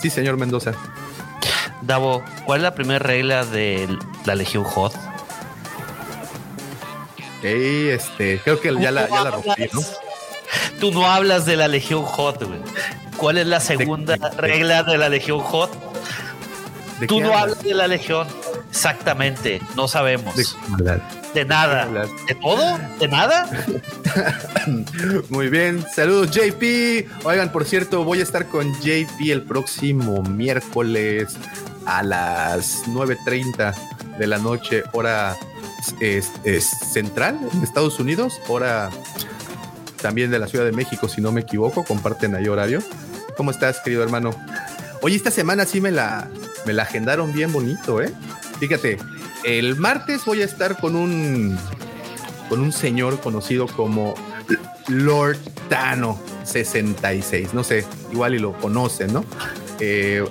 Sí, 0.00 0.10
señor 0.10 0.36
Mendoza. 0.36 0.72
Davo, 1.82 2.22
¿cuál 2.44 2.60
es 2.60 2.62
la 2.62 2.74
primera 2.74 2.98
regla 2.98 3.44
de 3.44 3.88
la 4.24 4.34
Legión 4.34 4.64
Hot? 4.64 4.92
este, 7.42 8.40
creo 8.42 8.60
que 8.60 8.74
ya 8.80 8.90
la, 8.90 9.08
ya 9.08 9.22
la 9.22 9.30
rompí, 9.30 9.66
¿no? 9.72 9.80
Tú 10.80 10.90
no 10.90 11.06
hablas 11.06 11.46
de 11.46 11.56
la 11.56 11.68
Legión 11.68 12.02
Hot, 12.04 12.42
güey. 12.42 12.60
¿Cuál 13.16 13.38
es 13.38 13.46
la 13.46 13.60
segunda 13.60 14.16
regla 14.36 14.82
de 14.82 14.98
la 14.98 15.08
Legión 15.08 15.40
Hot? 15.40 15.70
Tú 17.06 17.20
no 17.20 17.36
hablas 17.36 17.62
de 17.62 17.74
la 17.74 17.86
Legión. 17.86 18.26
Exactamente, 18.70 19.60
no 19.76 19.88
sabemos. 19.88 20.34
De, 21.34 21.44
nada. 21.44 22.06
¿De 22.26 22.34
todo? 22.34 22.78
¿De 22.98 23.08
nada? 23.08 23.48
Muy 25.30 25.48
bien, 25.48 25.84
saludos 25.94 26.30
JP. 26.30 27.24
Oigan, 27.24 27.50
por 27.50 27.64
cierto, 27.64 28.04
voy 28.04 28.20
a 28.20 28.22
estar 28.22 28.46
con 28.46 28.72
JP 28.80 29.30
el 29.30 29.42
próximo 29.42 30.22
miércoles 30.22 31.36
a 31.86 32.02
las 32.02 32.84
9.30 32.86 33.74
de 34.18 34.26
la 34.26 34.38
noche, 34.38 34.84
hora 34.92 35.36
es, 36.00 36.30
central 36.92 37.38
en 37.52 37.62
Estados 37.62 37.98
Unidos, 37.98 38.40
hora 38.48 38.90
también 40.02 40.30
de 40.30 40.38
la 40.38 40.46
Ciudad 40.46 40.64
de 40.64 40.72
México, 40.72 41.08
si 41.08 41.20
no 41.20 41.32
me 41.32 41.40
equivoco, 41.40 41.84
comparten 41.84 42.34
ahí 42.34 42.48
horario. 42.48 42.82
¿Cómo 43.36 43.50
estás, 43.50 43.80
querido 43.80 44.02
hermano? 44.02 44.30
Oye, 45.00 45.16
esta 45.16 45.30
semana 45.30 45.64
sí 45.64 45.80
me 45.80 45.90
la, 45.90 46.28
me 46.66 46.72
la 46.72 46.82
agendaron 46.82 47.32
bien 47.32 47.52
bonito, 47.52 48.02
¿eh? 48.02 48.12
Fíjate, 48.58 48.98
el 49.44 49.76
martes 49.76 50.24
voy 50.24 50.42
a 50.42 50.44
estar 50.44 50.80
con 50.80 50.96
un, 50.96 51.56
con 52.48 52.60
un 52.60 52.72
señor 52.72 53.20
conocido 53.20 53.66
como 53.66 54.14
Lord 54.88 55.38
Tano 55.68 56.18
66. 56.44 57.54
No 57.54 57.62
sé, 57.62 57.84
igual 58.12 58.34
y 58.34 58.38
lo 58.38 58.52
conocen, 58.54 59.12
¿no? 59.12 59.24
Eh, 59.80 60.24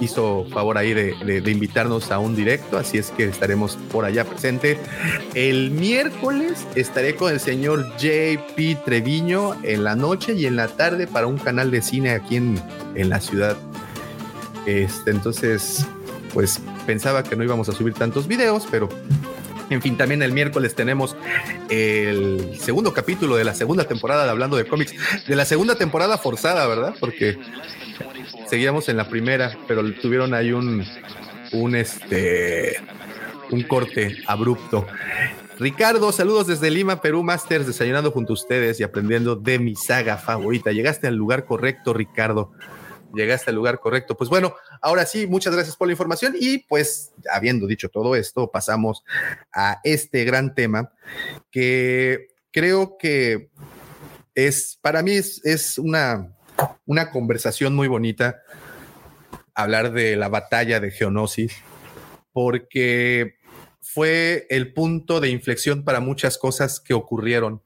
hizo 0.00 0.46
favor 0.52 0.78
ahí 0.78 0.92
de, 0.92 1.42
invitarnos 1.46 2.10
a 2.10 2.18
un 2.18 2.34
directo, 2.34 2.76
así 2.78 2.98
es 2.98 3.10
que 3.10 3.24
estaremos 3.24 3.76
por 3.92 4.04
allá 4.04 4.24
presente. 4.24 4.78
El 5.34 5.70
miércoles 5.70 6.66
estaré 6.74 7.14
con 7.14 7.32
el 7.32 7.40
señor 7.40 7.86
JP 7.98 8.84
Treviño 8.84 9.54
en 9.62 9.84
la 9.84 9.94
noche 9.94 10.34
y 10.34 10.46
en 10.46 10.56
la 10.56 10.68
tarde 10.68 11.06
para 11.06 11.26
un 11.26 11.38
canal 11.38 11.70
de 11.70 11.82
cine 11.82 12.10
aquí 12.10 12.36
en, 12.36 12.60
en 12.94 13.08
la 13.08 13.20
ciudad. 13.20 13.56
Este, 14.66 15.10
entonces, 15.10 15.86
pues 16.32 16.60
pensaba 16.86 17.22
que 17.22 17.36
no 17.36 17.44
íbamos 17.44 17.68
a 17.68 17.72
subir 17.72 17.94
tantos 17.94 18.26
videos, 18.26 18.66
pero 18.70 18.88
en 19.70 19.80
fin, 19.80 19.96
también 19.96 20.22
el 20.22 20.32
miércoles 20.32 20.74
tenemos 20.74 21.16
el 21.70 22.58
segundo 22.60 22.92
capítulo 22.92 23.36
de 23.36 23.44
la 23.44 23.54
segunda 23.54 23.84
temporada 23.84 24.24
de 24.24 24.30
Hablando 24.30 24.56
de 24.56 24.66
cómics, 24.66 24.94
de 25.26 25.36
la 25.36 25.44
segunda 25.44 25.74
temporada 25.76 26.18
forzada, 26.18 26.66
¿verdad? 26.66 26.94
Porque 27.00 27.38
seguíamos 28.48 28.88
en 28.88 28.96
la 28.96 29.08
primera, 29.08 29.56
pero 29.66 29.82
tuvieron 29.94 30.34
ahí 30.34 30.52
un, 30.52 30.84
un, 31.52 31.76
este, 31.76 32.76
un 33.50 33.62
corte 33.62 34.18
abrupto. 34.26 34.86
Ricardo, 35.58 36.10
saludos 36.12 36.48
desde 36.48 36.70
Lima, 36.70 37.00
Perú, 37.00 37.22
Masters, 37.22 37.66
desayunando 37.66 38.10
junto 38.10 38.32
a 38.32 38.34
ustedes 38.34 38.80
y 38.80 38.82
aprendiendo 38.82 39.36
de 39.36 39.58
mi 39.58 39.76
saga 39.76 40.16
favorita. 40.16 40.72
Llegaste 40.72 41.06
al 41.06 41.14
lugar 41.14 41.44
correcto, 41.46 41.94
Ricardo. 41.94 42.52
Llegaste 43.14 43.50
al 43.50 43.56
lugar 43.56 43.80
correcto. 43.80 44.16
Pues 44.16 44.30
bueno, 44.30 44.54
ahora 44.80 45.06
sí, 45.06 45.26
muchas 45.26 45.54
gracias 45.54 45.76
por 45.76 45.88
la 45.88 45.92
información 45.92 46.34
y 46.38 46.58
pues 46.58 47.12
habiendo 47.32 47.66
dicho 47.66 47.88
todo 47.88 48.16
esto, 48.16 48.50
pasamos 48.50 49.04
a 49.52 49.80
este 49.84 50.24
gran 50.24 50.54
tema 50.54 50.92
que 51.50 52.28
creo 52.50 52.96
que 52.98 53.50
es, 54.34 54.78
para 54.80 55.02
mí 55.02 55.12
es, 55.12 55.78
una 55.78 56.30
una 56.86 57.10
conversación 57.10 57.74
muy 57.74 57.88
bonita 57.88 58.42
hablar 59.54 59.92
de 59.92 60.16
la 60.16 60.28
batalla 60.28 60.80
de 60.80 60.90
Geonosis, 60.90 61.52
porque 62.32 63.36
fue 63.80 64.46
el 64.50 64.72
punto 64.72 65.20
de 65.20 65.30
inflexión 65.30 65.84
para 65.84 66.00
muchas 66.00 66.38
cosas 66.38 66.80
que 66.80 66.94
ocurrieron 66.94 67.62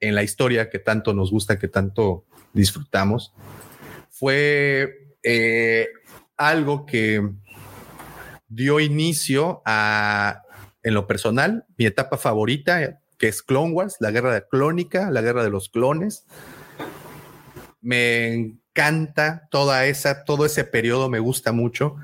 en 0.00 0.14
la 0.14 0.22
historia 0.22 0.70
que 0.70 0.78
tanto 0.78 1.14
nos 1.14 1.30
gusta, 1.30 1.58
que 1.58 1.68
tanto 1.68 2.24
disfrutamos. 2.52 3.32
Fue 4.18 5.14
eh, 5.22 5.88
algo 6.36 6.86
que 6.86 7.22
dio 8.48 8.80
inicio 8.80 9.62
a, 9.64 10.42
en 10.82 10.94
lo 10.94 11.06
personal, 11.06 11.66
mi 11.76 11.86
etapa 11.86 12.16
favorita, 12.16 13.00
que 13.18 13.28
es 13.28 13.42
Clone 13.42 13.72
Wars, 13.72 13.96
la 14.00 14.10
guerra 14.10 14.32
de 14.34 14.46
clónica, 14.46 15.10
la 15.10 15.20
guerra 15.20 15.44
de 15.44 15.50
los 15.50 15.68
clones 15.68 16.24
me 17.80 18.34
encanta 18.34 19.48
toda 19.50 19.86
esa, 19.86 20.24
todo 20.24 20.46
ese 20.46 20.64
periodo 20.64 21.08
me 21.08 21.18
gusta 21.18 21.52
mucho. 21.52 21.96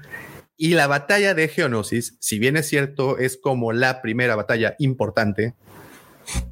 Y 0.57 0.75
la 0.75 0.87
batalla 0.87 1.35
de 1.35 1.49
Geonosis, 1.49 2.17
si 2.21 2.39
bien 2.39 2.57
es 2.57 2.69
cierto, 2.69 3.19
es 3.19 3.37
como 3.37 3.73
la 3.73 4.01
primera 4.01 4.37
batalla 4.37 4.77
importante, 4.79 5.55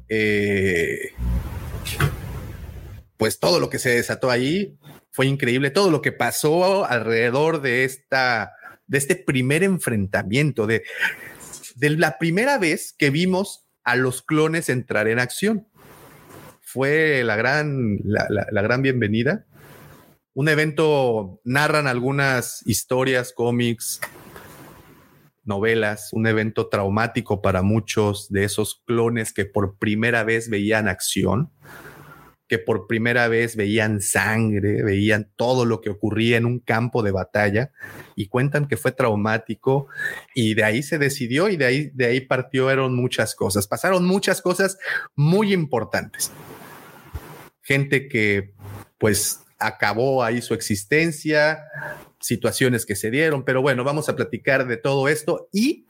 eh, 0.09 1.13
pues 3.17 3.39
todo 3.39 3.59
lo 3.59 3.69
que 3.69 3.79
se 3.79 3.89
desató 3.89 4.29
ahí 4.29 4.77
fue 5.13 5.27
increíble, 5.27 5.69
todo 5.69 5.91
lo 5.91 6.01
que 6.01 6.11
pasó 6.11 6.85
alrededor 6.85 7.61
de 7.61 7.85
esta, 7.85 8.53
de 8.87 8.97
este 8.97 9.15
primer 9.15 9.61
enfrentamiento, 9.63 10.65
de, 10.65 10.83
la 11.79 12.17
primera 12.17 12.57
vez 12.57 12.95
que 12.97 13.11
vimos 13.11 13.67
a 13.83 13.95
los 13.95 14.23
clones 14.23 14.69
entrar 14.69 15.07
en 15.07 15.19
acción 15.19 15.67
fue 16.61 17.23
la 17.23 17.35
gran, 17.35 17.99
la, 18.03 18.61
gran 18.63 18.81
bienvenida. 18.81 19.45
Un 20.33 20.49
evento, 20.49 21.39
narran 21.43 21.85
algunas 21.85 22.65
historias, 22.65 23.33
cómics, 23.33 24.01
novelas, 25.43 26.09
un 26.11 26.25
evento 26.25 26.69
traumático 26.69 27.39
para 27.43 27.61
muchos 27.61 28.31
de 28.31 28.45
esos 28.45 28.81
clones 28.87 29.31
que 29.31 29.45
por 29.45 29.77
primera 29.77 30.23
vez 30.23 30.49
veían 30.49 30.87
acción, 30.87 31.51
que 32.53 32.59
por 32.59 32.85
primera 32.85 33.27
vez 33.27 33.55
veían 33.55 33.99
sangre, 33.99 34.83
veían 34.83 35.31
todo 35.35 35.65
lo 35.65 35.81
que 35.81 35.89
ocurría 35.89 36.37
en 36.37 36.45
un 36.45 36.59
campo 36.59 37.01
de 37.01 37.09
batalla 37.09 37.71
y 38.15 38.27
cuentan 38.27 38.67
que 38.67 38.77
fue 38.77 38.91
traumático 38.91 39.87
y 40.35 40.53
de 40.53 40.63
ahí 40.63 40.83
se 40.83 40.99
decidió 40.99 41.49
y 41.49 41.57
de 41.57 41.65
ahí, 41.65 41.89
de 41.95 42.05
ahí 42.05 42.21
partieron 42.21 42.95
muchas 42.95 43.33
cosas. 43.33 43.67
Pasaron 43.67 44.05
muchas 44.05 44.39
cosas 44.39 44.77
muy 45.15 45.51
importantes 45.51 46.31
gente 47.63 48.07
que 48.07 48.53
pues 48.99 49.39
acabó 49.57 50.23
ahí 50.23 50.39
su 50.43 50.53
existencia, 50.53 51.63
situaciones 52.19 52.85
que 52.85 52.95
se 52.95 53.09
dieron, 53.09 53.45
pero 53.45 53.63
bueno, 53.63 53.83
vamos 53.83 54.09
a 54.09 54.15
platicar 54.15 54.67
de 54.67 54.77
todo 54.77 55.07
esto 55.07 55.49
y 55.51 55.87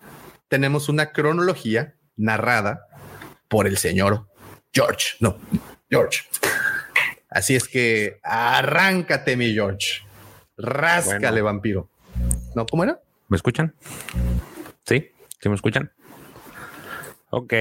tenemos 0.47 0.87
una 0.87 1.11
cronología 1.11 1.95
narrada 2.15 2.87
por 3.49 3.67
el 3.67 3.77
señor 3.77 4.27
George, 4.71 5.17
no, 5.19 5.37
George. 5.89 6.21
Así 7.33 7.55
es 7.55 7.67
que 7.67 8.19
arráncate, 8.21 9.35
mi 9.35 9.53
George. 9.53 10.03
Ráscale, 10.55 11.41
vampiro. 11.41 11.89
¿No? 12.55 12.65
¿Cómo 12.67 12.83
era? 12.83 12.99
¿Me 13.27 13.37
escuchan? 13.37 13.73
¿Sí? 14.85 15.09
¿Sí 15.39 15.49
me 15.49 15.55
escuchan? 15.55 15.91
Ok. 17.31 17.53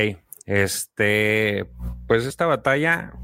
Este, 0.44 1.64
pues 2.06 2.26
esta 2.26 2.44
batalla 2.44 3.14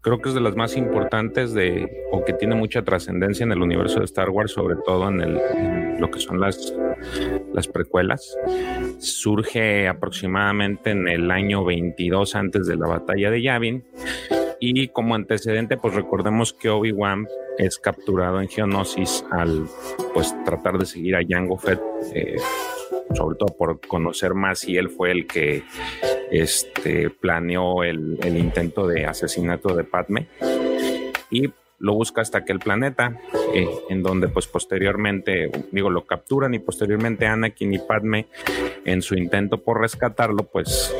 creo 0.00 0.20
que 0.20 0.28
es 0.28 0.34
de 0.34 0.40
las 0.40 0.54
más 0.54 0.76
importantes 0.76 1.54
de, 1.54 2.06
o 2.12 2.24
que 2.24 2.34
tiene 2.34 2.54
mucha 2.54 2.82
trascendencia 2.82 3.42
en 3.42 3.50
el 3.50 3.60
universo 3.62 3.98
de 3.98 4.04
Star 4.04 4.30
Wars, 4.30 4.52
sobre 4.52 4.76
todo 4.86 5.08
en, 5.08 5.22
el, 5.22 5.98
lo 5.98 6.10
que 6.10 6.20
son 6.20 6.40
las, 6.40 6.72
las 7.52 7.66
precuelas. 7.66 8.36
Surge 8.98 9.88
aproximadamente 9.88 10.90
en 10.90 11.08
el 11.08 11.30
año 11.32 11.64
22 11.64 12.36
antes 12.36 12.66
de 12.66 12.76
la 12.76 12.86
batalla 12.86 13.30
de 13.30 13.42
Yavin. 13.42 13.84
Y 14.66 14.88
como 14.88 15.14
antecedente, 15.14 15.76
pues 15.76 15.92
recordemos 15.92 16.54
que 16.54 16.70
Obi-Wan 16.70 17.28
es 17.58 17.78
capturado 17.78 18.40
en 18.40 18.48
Geonosis 18.48 19.22
al 19.30 19.66
pues 20.14 20.34
tratar 20.46 20.78
de 20.78 20.86
seguir 20.86 21.16
a 21.16 21.20
Jango 21.28 21.58
Fett, 21.58 21.82
eh, 22.14 22.36
sobre 23.14 23.36
todo 23.36 23.54
por 23.58 23.78
conocer 23.86 24.32
más 24.32 24.66
y 24.66 24.78
él 24.78 24.88
fue 24.88 25.10
el 25.10 25.26
que 25.26 25.64
este, 26.30 27.10
planeó 27.10 27.84
el, 27.84 28.18
intento 28.24 28.86
de 28.86 29.04
asesinato 29.04 29.76
de 29.76 29.84
Padme. 29.84 30.28
Y 31.28 31.52
lo 31.78 31.92
busca 31.92 32.22
hasta 32.22 32.38
aquel 32.38 32.58
planeta, 32.58 33.20
eh, 33.52 33.68
en 33.90 34.02
donde 34.02 34.28
pues 34.28 34.46
posteriormente, 34.46 35.50
digo, 35.72 35.90
lo 35.90 36.06
capturan 36.06 36.54
y 36.54 36.58
posteriormente 36.58 37.26
Anakin 37.26 37.74
y 37.74 37.80
Padme 37.80 38.28
en 38.86 39.02
su 39.02 39.14
intento 39.14 39.62
por 39.62 39.82
rescatarlo, 39.82 40.44
pues 40.44 40.90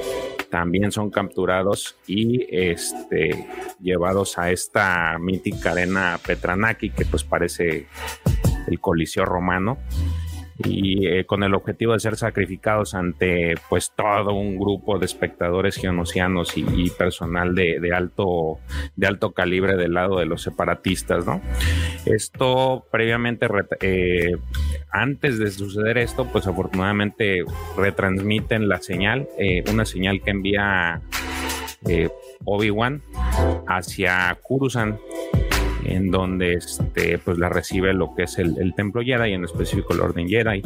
también 0.55 0.93
son 0.93 1.11
capturados 1.11 1.97
y 2.07 2.47
este, 2.49 3.45
llevados 3.81 4.39
a 4.39 4.53
esta 4.53 5.19
mítica 5.19 5.73
arena 5.73 6.17
Petranaki, 6.25 6.91
que 6.91 7.05
pues 7.07 7.25
parece 7.25 7.89
el 8.69 8.79
Coliseo 8.79 9.25
romano 9.25 9.79
y 10.63 11.07
eh, 11.09 11.25
con 11.27 11.43
el 11.43 11.55
objetivo 11.55 11.95
de 11.95 12.01
ser 12.01 12.17
sacrificados 12.17 12.95
ante 12.95 13.55
pues 13.69 13.93
todo 13.97 14.33
un 14.33 14.57
grupo 14.57 14.99
de 14.99 15.07
espectadores 15.07 15.77
geonosianos 15.77 16.57
y, 16.57 16.91
personal 16.91 17.55
de, 17.55 17.93
alto 17.95 18.59
de 18.95 19.07
alto 19.07 19.33
calibre 19.33 19.77
del 19.77 19.95
lado 19.95 20.19
de 20.19 20.27
los 20.27 20.43
separatistas 20.43 21.27
no 21.27 21.41
esto 22.07 22.87
previamente 22.91 23.49
eh, 23.81 24.37
antes 24.91 25.39
de 25.39 25.51
suceder 25.51 25.99
esto 25.99 26.27
pues 26.31 26.47
afortunadamente 26.47 27.45
retransmiten 27.77 28.69
la 28.69 28.81
señal 28.81 29.29
eh, 29.39 29.65
una 29.73 29.85
señal 29.85 30.23
que 30.23 30.31
envía 30.31 31.01
Obi-Wan 32.45 33.03
hacia 33.67 34.39
Kurusan 34.43 34.99
en 35.85 36.11
donde 36.11 36.55
este, 36.55 37.19
pues 37.19 37.39
la 37.39 37.49
recibe 37.49 37.93
lo 37.93 38.15
que 38.15 38.25
es 38.25 38.39
el, 38.39 38.75
templo 38.75 39.03
Jedi, 39.03 39.33
en 39.33 39.45
específico 39.45 39.93
el 39.93 40.01
orden 40.01 40.29
Jedi. 40.29 40.63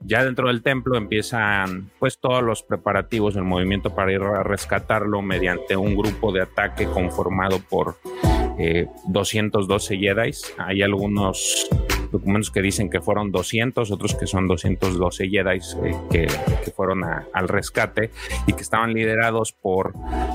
Ya 0.00 0.24
dentro 0.24 0.48
del 0.48 0.62
templo 0.62 0.96
empiezan 0.96 1.90
pues 1.98 2.18
todos 2.18 2.42
los 2.42 2.62
preparativos, 2.62 3.36
el 3.36 3.44
movimiento 3.44 3.94
para 3.94 4.12
ir 4.12 4.22
a 4.22 4.42
rescatarlo 4.42 5.22
mediante 5.22 5.76
un 5.76 5.96
grupo 5.96 6.32
de 6.32 6.42
ataque 6.42 6.86
conformado 6.86 7.58
por 7.60 7.96
212 9.06 9.94
eh, 9.94 9.98
Jedi. 9.98 10.30
Hay 10.58 10.82
algunos 10.82 11.68
documentos 12.10 12.50
que 12.50 12.62
dicen 12.62 12.90
que 12.90 13.00
fueron 13.00 13.30
200, 13.32 13.90
otros 13.90 14.14
que 14.14 14.26
son 14.26 14.48
212 14.48 15.28
Jedi 15.28 15.60
eh, 16.12 16.26
que, 16.64 16.70
fueron 16.70 17.04
al 17.04 17.48
rescate 17.48 18.10
y 18.46 18.52
que 18.52 18.62
estaban 18.62 18.92
liderados 18.92 19.52
por 19.52 19.92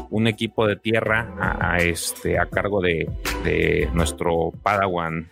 un 0.10 0.28
equipo 0.28 0.68
de 0.68 0.76
tierra 0.76 1.36
a, 1.60 1.78
este, 1.78 2.40
a 2.40 2.46
cargo 2.48 2.82
de, 2.82 3.08
nuestro 3.94 4.52
Padawan 4.64 5.30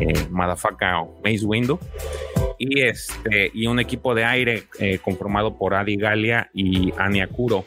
eh, 0.00 0.12
Madafaka 0.30 1.04
Maze 1.24 1.44
Window 1.44 1.78
y 2.58 2.82
este 2.82 3.50
y 3.54 3.66
un 3.66 3.78
equipo 3.78 4.14
de 4.14 4.24
aire 4.24 4.64
eh, 4.80 4.98
conformado 4.98 5.56
por 5.56 5.74
Adi 5.74 5.96
Galia 5.96 6.50
y 6.52 6.92
Anya 6.98 7.28
Kuro. 7.28 7.64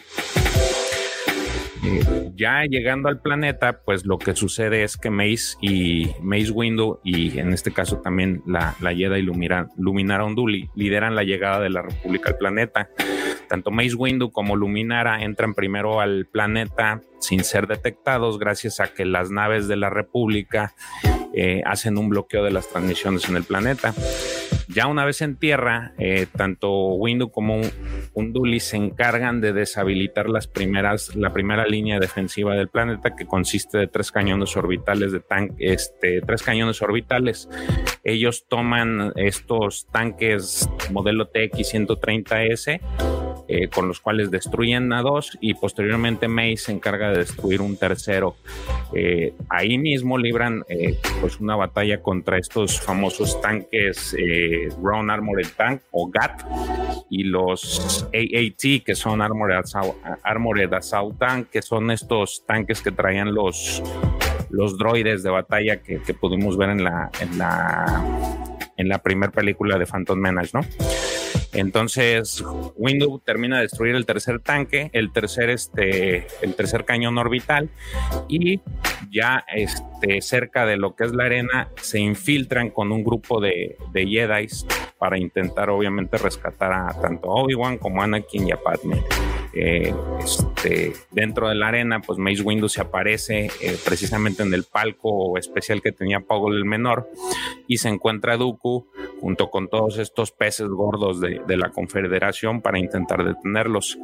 Ya 2.36 2.64
llegando 2.64 3.10
al 3.10 3.22
planeta, 3.22 3.82
pues 3.84 4.06
lo 4.06 4.18
que 4.18 4.36
sucede 4.36 4.84
es 4.84 4.98
que 4.98 5.10
Mace 5.10 5.58
y 5.62 6.12
Mace 6.22 6.52
Windu 6.52 7.00
y 7.04 7.40
en 7.40 7.54
este 7.54 7.72
caso 7.72 7.98
también 7.98 8.42
la, 8.46 8.76
la 8.80 8.94
Jedi 8.94 9.22
Luminara 9.22 10.26
Unduli 10.26 10.70
lideran 10.76 11.16
la 11.16 11.24
llegada 11.24 11.60
de 11.60 11.70
la 11.70 11.82
República 11.82 12.30
al 12.30 12.38
planeta. 12.38 12.90
Tanto 13.50 13.72
Mace 13.72 13.96
Windu 13.96 14.32
como 14.32 14.56
Luminara 14.56 15.24
entran 15.24 15.54
primero 15.54 16.00
al 16.00 16.26
planeta 16.26 17.02
sin 17.20 17.44
ser 17.44 17.68
detectados 17.68 18.40
gracias 18.40 18.80
a 18.80 18.94
que 18.94 19.06
las 19.06 19.30
naves 19.30 19.68
de 19.68 19.76
la 19.76 19.90
República 19.90 20.74
eh, 21.34 21.62
hacen 21.66 21.98
un 21.98 22.10
bloqueo 22.10 22.44
de 22.44 22.52
las 22.52 22.68
transmisiones 22.70 23.28
en 23.30 23.38
el 23.38 23.44
planeta. 23.44 23.94
Ya 24.68 24.88
una 24.88 25.06
vez 25.06 25.22
en 25.22 25.36
tierra, 25.36 25.94
eh, 25.98 26.28
tanto 26.36 26.94
Windu 26.94 27.30
como 27.30 27.62
Unduli 28.14 28.60
se 28.60 28.78
encargan 28.78 29.42
de 29.42 29.54
deshabilitar 29.54 30.30
las 30.30 30.48
primeras, 30.48 31.16
la 31.16 31.34
primera 31.34 31.66
línea 31.66 32.00
defensiva 32.00 32.56
del 32.56 32.70
planeta, 32.70 33.16
que 33.16 33.26
consiste 33.26 33.78
de 33.78 33.88
tres 33.88 34.12
cañones 34.12 34.56
orbitales 34.56 35.12
de 35.12 35.20
tanque, 35.20 35.56
este, 35.60 36.22
tres 36.22 36.44
cañones 36.44 36.82
orbitales. 36.82 37.50
Ellos 38.04 38.46
toman 38.48 39.14
estos 39.16 39.88
tanques 39.92 40.70
modelo 40.92 41.32
TX-130S 41.32 42.80
eh, 43.54 43.68
con 43.68 43.90
los 43.90 44.00
cuales 44.00 44.32
destruyen 44.32 44.94
a 44.94 45.02
dos 45.02 45.38
y 45.42 45.56
posteriormente 45.56 46.30
May 46.30 46.56
se 46.56 46.72
encarga 46.72 47.10
de 47.10 47.18
destruir 47.18 47.60
un 47.60 47.76
tercero. 47.76 48.38
Eh, 48.94 49.34
ahí 49.50 49.78
mismo 49.78 50.18
libran 50.18 50.64
eh, 50.70 50.98
pues 51.20 51.38
una 51.42 51.58
batalla 51.58 52.02
contra 52.02 52.38
estos 52.38 52.80
famosos 52.80 53.42
tanques 53.42 54.16
Ground 54.78 55.12
Armored 55.12 55.50
Tank 55.58 55.82
o 55.92 56.10
GAT 56.10 56.46
y 57.10 57.24
los 57.24 58.08
AAT 58.14 58.86
que 58.86 58.96
son 58.96 59.22
Armored 59.22 59.58
Assault, 59.58 59.98
Armored 60.24 60.74
Assault 60.74 61.20
Tank 61.20 61.50
que 61.50 61.62
son 61.62 61.92
estos 61.92 62.46
tanques 62.46 62.82
que 62.82 62.92
traían 62.92 63.34
los 63.34 63.84
los 64.50 64.78
droides 64.78 65.24
de 65.24 65.30
batalla 65.30 65.82
que, 65.82 66.00
pudimos 66.14 66.56
ver 66.58 66.70
en 66.70 66.84
la 66.86 67.10
en 68.82 68.90
la 68.90 69.00
primera 69.00 69.32
película 69.32 69.78
de 69.78 69.86
Phantom 69.86 70.20
Menace, 70.20 70.52
¿no? 70.54 70.62
Entonces, 71.54 72.44
Windu 72.76 73.20
termina 73.20 73.58
de 73.58 73.64
destruir 73.64 73.96
el 73.96 74.06
tercer 74.06 74.40
tanque, 74.40 74.90
el 74.94 75.12
tercer, 75.12 75.50
este, 75.50 76.28
el 76.42 76.56
tercer 76.56 76.86
cañón 76.86 77.18
orbital 77.18 77.70
y 78.30 78.62
ya 79.12 79.44
este, 79.54 80.22
cerca 80.22 80.66
de 80.66 80.78
lo 80.78 80.96
que 80.96 81.04
es 81.04 81.14
la 81.14 81.26
arena 81.26 81.70
se 81.76 82.00
infiltran 82.00 82.70
con 82.70 82.92
un 82.92 83.04
grupo 83.04 83.42
de, 83.42 83.78
de 83.92 84.08
Jedi 84.08 84.48
para 84.98 85.18
intentar 85.18 85.70
obviamente 85.70 86.18
rescatar 86.18 86.72
a 86.72 87.02
tanto 87.02 87.28
Obi-Wan 87.28 87.78
como 87.78 88.02
a 88.02 88.06
Anakin 88.06 88.48
y 88.48 88.52
a 88.52 88.58
Padme. 88.58 89.04
Eh, 89.54 89.94
este, 90.24 90.94
dentro 91.12 91.50
de 91.50 91.56
la 91.56 91.68
arena, 91.68 92.02
pues 92.02 92.18
Mace 92.18 92.42
Windu 92.42 92.70
se 92.70 92.82
aparece 92.82 93.50
eh, 93.62 93.78
precisamente 93.84 94.44
en 94.44 94.54
el 94.54 94.64
palco 94.64 95.38
especial 95.38 95.82
que 95.82 95.92
tenía 95.92 96.22
Poggle 96.22 96.58
el 96.58 96.66
menor 96.66 97.10
y 97.68 97.78
se 97.78 97.90
encuentra 97.90 98.38
Dooku 98.38 98.88
junto 99.20 99.50
con 99.50 99.68
todos 99.68 99.98
estos 99.98 100.32
peces 100.32 100.68
gordos 100.68 101.20
de, 101.20 101.42
de 101.46 101.58
la 101.58 101.70
Confederación 101.70 102.62
para 102.62 102.80
intentar 102.80 103.24
detenerlos. 103.24 103.98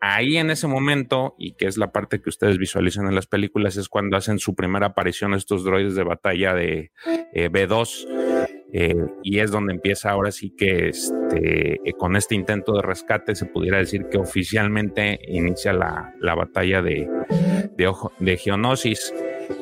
Ahí 0.00 0.36
en 0.36 0.50
ese 0.50 0.66
momento, 0.66 1.34
y 1.38 1.52
que 1.52 1.66
es 1.66 1.78
la 1.78 1.90
parte 1.90 2.20
que 2.20 2.28
ustedes 2.28 2.58
visualizan 2.58 3.06
en 3.06 3.14
las 3.14 3.26
películas, 3.26 3.76
es 3.76 3.88
cuando 3.88 4.16
hacen 4.16 4.38
su 4.38 4.54
primera 4.54 4.88
aparición 4.88 5.32
estos 5.32 5.64
droides 5.64 5.94
de 5.94 6.04
batalla 6.04 6.54
de 6.54 6.92
eh, 7.32 7.50
B2 7.50 8.06
eh, 8.76 8.96
y 9.22 9.38
es 9.38 9.50
donde 9.50 9.72
empieza 9.72 10.10
ahora 10.10 10.32
sí 10.32 10.50
que 10.50 10.88
este, 10.88 11.14
eh, 11.36 11.92
con 11.98 12.16
este 12.16 12.34
intento 12.34 12.72
de 12.74 12.82
rescate 12.82 13.34
se 13.34 13.46
pudiera 13.46 13.78
decir 13.78 14.06
que 14.10 14.18
oficialmente 14.18 15.18
inicia 15.28 15.72
la, 15.72 16.14
la 16.20 16.34
batalla 16.34 16.82
de, 16.82 17.08
de, 17.76 17.92
de 18.18 18.36
Geonosis. 18.36 19.12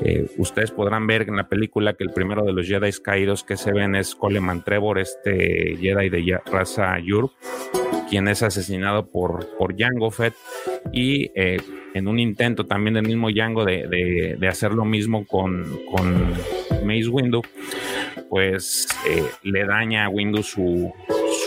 Eh, 0.04 0.26
ustedes 0.38 0.70
podrán 0.70 1.06
ver 1.06 1.22
en 1.22 1.36
la 1.36 1.48
película 1.48 1.94
que 1.94 2.04
el 2.04 2.10
primero 2.10 2.44
de 2.44 2.52
los 2.52 2.66
Jedi 2.66 2.90
caídos 3.02 3.42
que 3.42 3.56
se 3.56 3.72
ven 3.72 3.94
es 3.96 4.14
Coleman 4.14 4.62
Trevor, 4.64 4.98
este 4.98 5.76
Jedi 5.80 6.08
de 6.08 6.40
raza 6.46 6.98
Yur, 7.00 7.30
quien 8.08 8.28
es 8.28 8.42
asesinado 8.42 9.08
por, 9.10 9.56
por 9.56 9.76
Jango 9.76 10.10
Fett 10.10 10.34
y 10.92 11.30
en 11.34 12.08
un 12.08 12.18
intento 12.20 12.66
también 12.66 12.94
del 12.94 13.06
mismo 13.06 13.28
Jango 13.34 13.64
de, 13.64 13.88
de, 13.88 14.36
de 14.38 14.48
hacer 14.48 14.72
lo 14.72 14.84
mismo 14.84 15.26
con, 15.26 15.64
con 15.90 16.32
Mace 16.84 17.08
Windu, 17.08 17.42
pues 18.32 18.88
eh, 19.06 19.26
le 19.42 19.66
daña 19.66 20.06
a 20.06 20.08
Windows 20.08 20.46
su, 20.46 20.90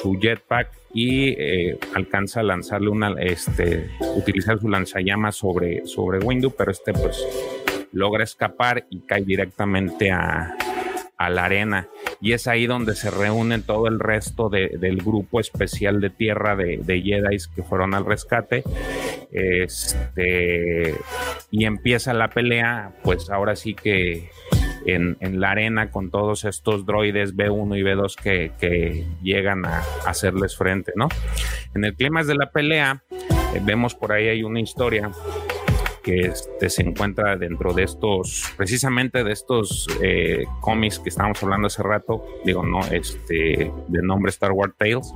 su 0.03 0.19
jetpack 0.19 0.69
y 0.93 1.29
eh, 1.29 1.79
alcanza 1.95 2.41
a 2.41 2.43
lanzarle 2.43 2.89
una, 2.89 3.15
este, 3.19 3.89
utilizar 4.15 4.59
su 4.59 4.69
lanzallamas 4.69 5.35
sobre, 5.35 5.87
sobre 5.87 6.19
Windows, 6.19 6.53
pero 6.55 6.71
este 6.71 6.93
pues 6.93 7.25
logra 7.91 8.23
escapar 8.23 8.85
y 8.91 8.99
cae 8.99 9.23
directamente 9.23 10.11
a, 10.11 10.55
la 11.17 11.45
arena. 11.45 11.87
Y 12.21 12.33
es 12.33 12.45
ahí 12.45 12.67
donde 12.67 12.93
se 12.93 13.09
reúnen 13.09 13.63
todo 13.63 13.87
el 13.87 13.99
resto 13.99 14.49
del 14.49 14.97
grupo 14.97 15.39
especial 15.39 15.99
de 16.01 16.11
tierra 16.11 16.55
de, 16.55 16.77
de 16.83 17.01
Jedi 17.01 17.37
que 17.55 17.63
fueron 17.63 17.95
al 17.95 18.05
rescate. 18.05 18.63
Este, 19.31 20.93
y 21.49 21.65
empieza 21.65 22.13
la 22.13 22.29
pelea, 22.29 22.93
pues 23.01 23.31
ahora 23.31 23.55
sí 23.55 23.73
que 23.73 24.29
en, 24.85 25.39
la 25.39 25.51
arena 25.51 25.91
con 25.91 26.11
todos 26.11 26.45
estos 26.45 26.85
droides 26.85 27.35
B1 27.35 27.77
y 27.77 27.81
B2 27.81 28.15
que, 28.15 29.05
llegan 29.21 29.65
a, 29.65 29.83
hacerles 30.05 30.55
frente, 30.55 30.93
¿no? 30.95 31.09
En 31.73 31.83
el 31.85 31.95
clima 31.95 32.23
de 32.23 32.35
la 32.35 32.51
pelea, 32.51 33.03
eh, 33.11 33.61
vemos 33.63 33.95
por 33.95 34.11
ahí 34.11 34.27
hay 34.27 34.43
una 34.43 34.59
historia 34.59 35.11
que 36.05 36.19
este, 36.27 36.69
se 36.69 36.83
encuentra 36.83 37.35
dentro 37.35 37.73
de 37.73 37.81
estos, 37.81 38.53
precisamente 38.55 39.23
de 39.23 39.31
estos 39.31 39.87
eh, 40.03 40.45
cómics 40.61 40.99
que 40.99 41.09
estábamos 41.09 41.41
hablando 41.41 41.65
hace 41.65 41.81
rato, 41.81 42.23
digo, 42.45 42.63
no, 42.63 42.81
este, 42.91 43.71
de 43.87 44.01
nombre 44.03 44.29
Star 44.29 44.51
Wars 44.51 44.75
Tales, 44.77 45.11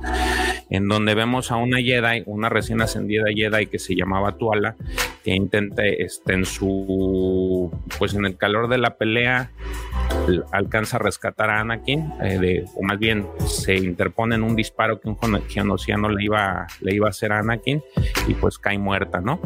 en 0.68 0.88
donde 0.88 1.14
vemos 1.14 1.52
a 1.52 1.56
una 1.56 1.78
Jedi, 1.78 2.24
una 2.26 2.48
recién 2.48 2.80
ascendida 2.80 3.26
Jedi 3.32 3.68
que 3.68 3.78
se 3.78 3.94
llamaba 3.94 4.36
Tuala, 4.36 4.74
que 5.22 5.32
intenta, 5.32 5.86
este, 5.86 6.32
en 6.32 6.44
su, 6.44 7.70
pues 7.96 8.14
en 8.14 8.26
el 8.26 8.36
calor 8.36 8.68
de 8.68 8.78
la 8.78 8.96
pelea, 8.96 9.52
alcanza 10.52 10.96
a 10.96 11.00
rescatar 11.00 11.50
a 11.50 11.60
Anakin, 11.60 12.12
eh, 12.22 12.38
de, 12.38 12.64
o 12.74 12.82
más 12.82 12.98
bien 12.98 13.26
se 13.46 13.76
interpone 13.76 14.34
en 14.34 14.42
un 14.42 14.56
disparo 14.56 15.00
que 15.00 15.08
un 15.08 15.18
geonosiano 15.48 16.08
le 16.08 16.24
iba, 16.24 16.66
le 16.80 16.94
iba 16.94 17.06
a 17.06 17.10
hacer 17.10 17.32
a 17.32 17.40
Anakin 17.40 17.82
y 18.28 18.34
pues 18.34 18.58
cae 18.58 18.78
muerta, 18.78 19.20
¿no? 19.20 19.40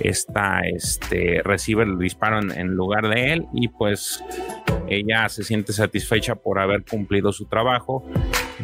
Esta 0.00 0.60
este, 0.60 1.40
recibe 1.42 1.84
el 1.84 1.98
disparo 1.98 2.40
en, 2.40 2.74
lugar 2.74 3.08
de 3.08 3.32
él 3.32 3.46
y 3.52 3.68
pues 3.68 4.22
ella 4.88 5.28
se 5.28 5.44
siente 5.44 5.72
satisfecha 5.72 6.34
por 6.34 6.58
haber 6.58 6.84
cumplido 6.84 7.32
su 7.32 7.46
trabajo, 7.46 8.04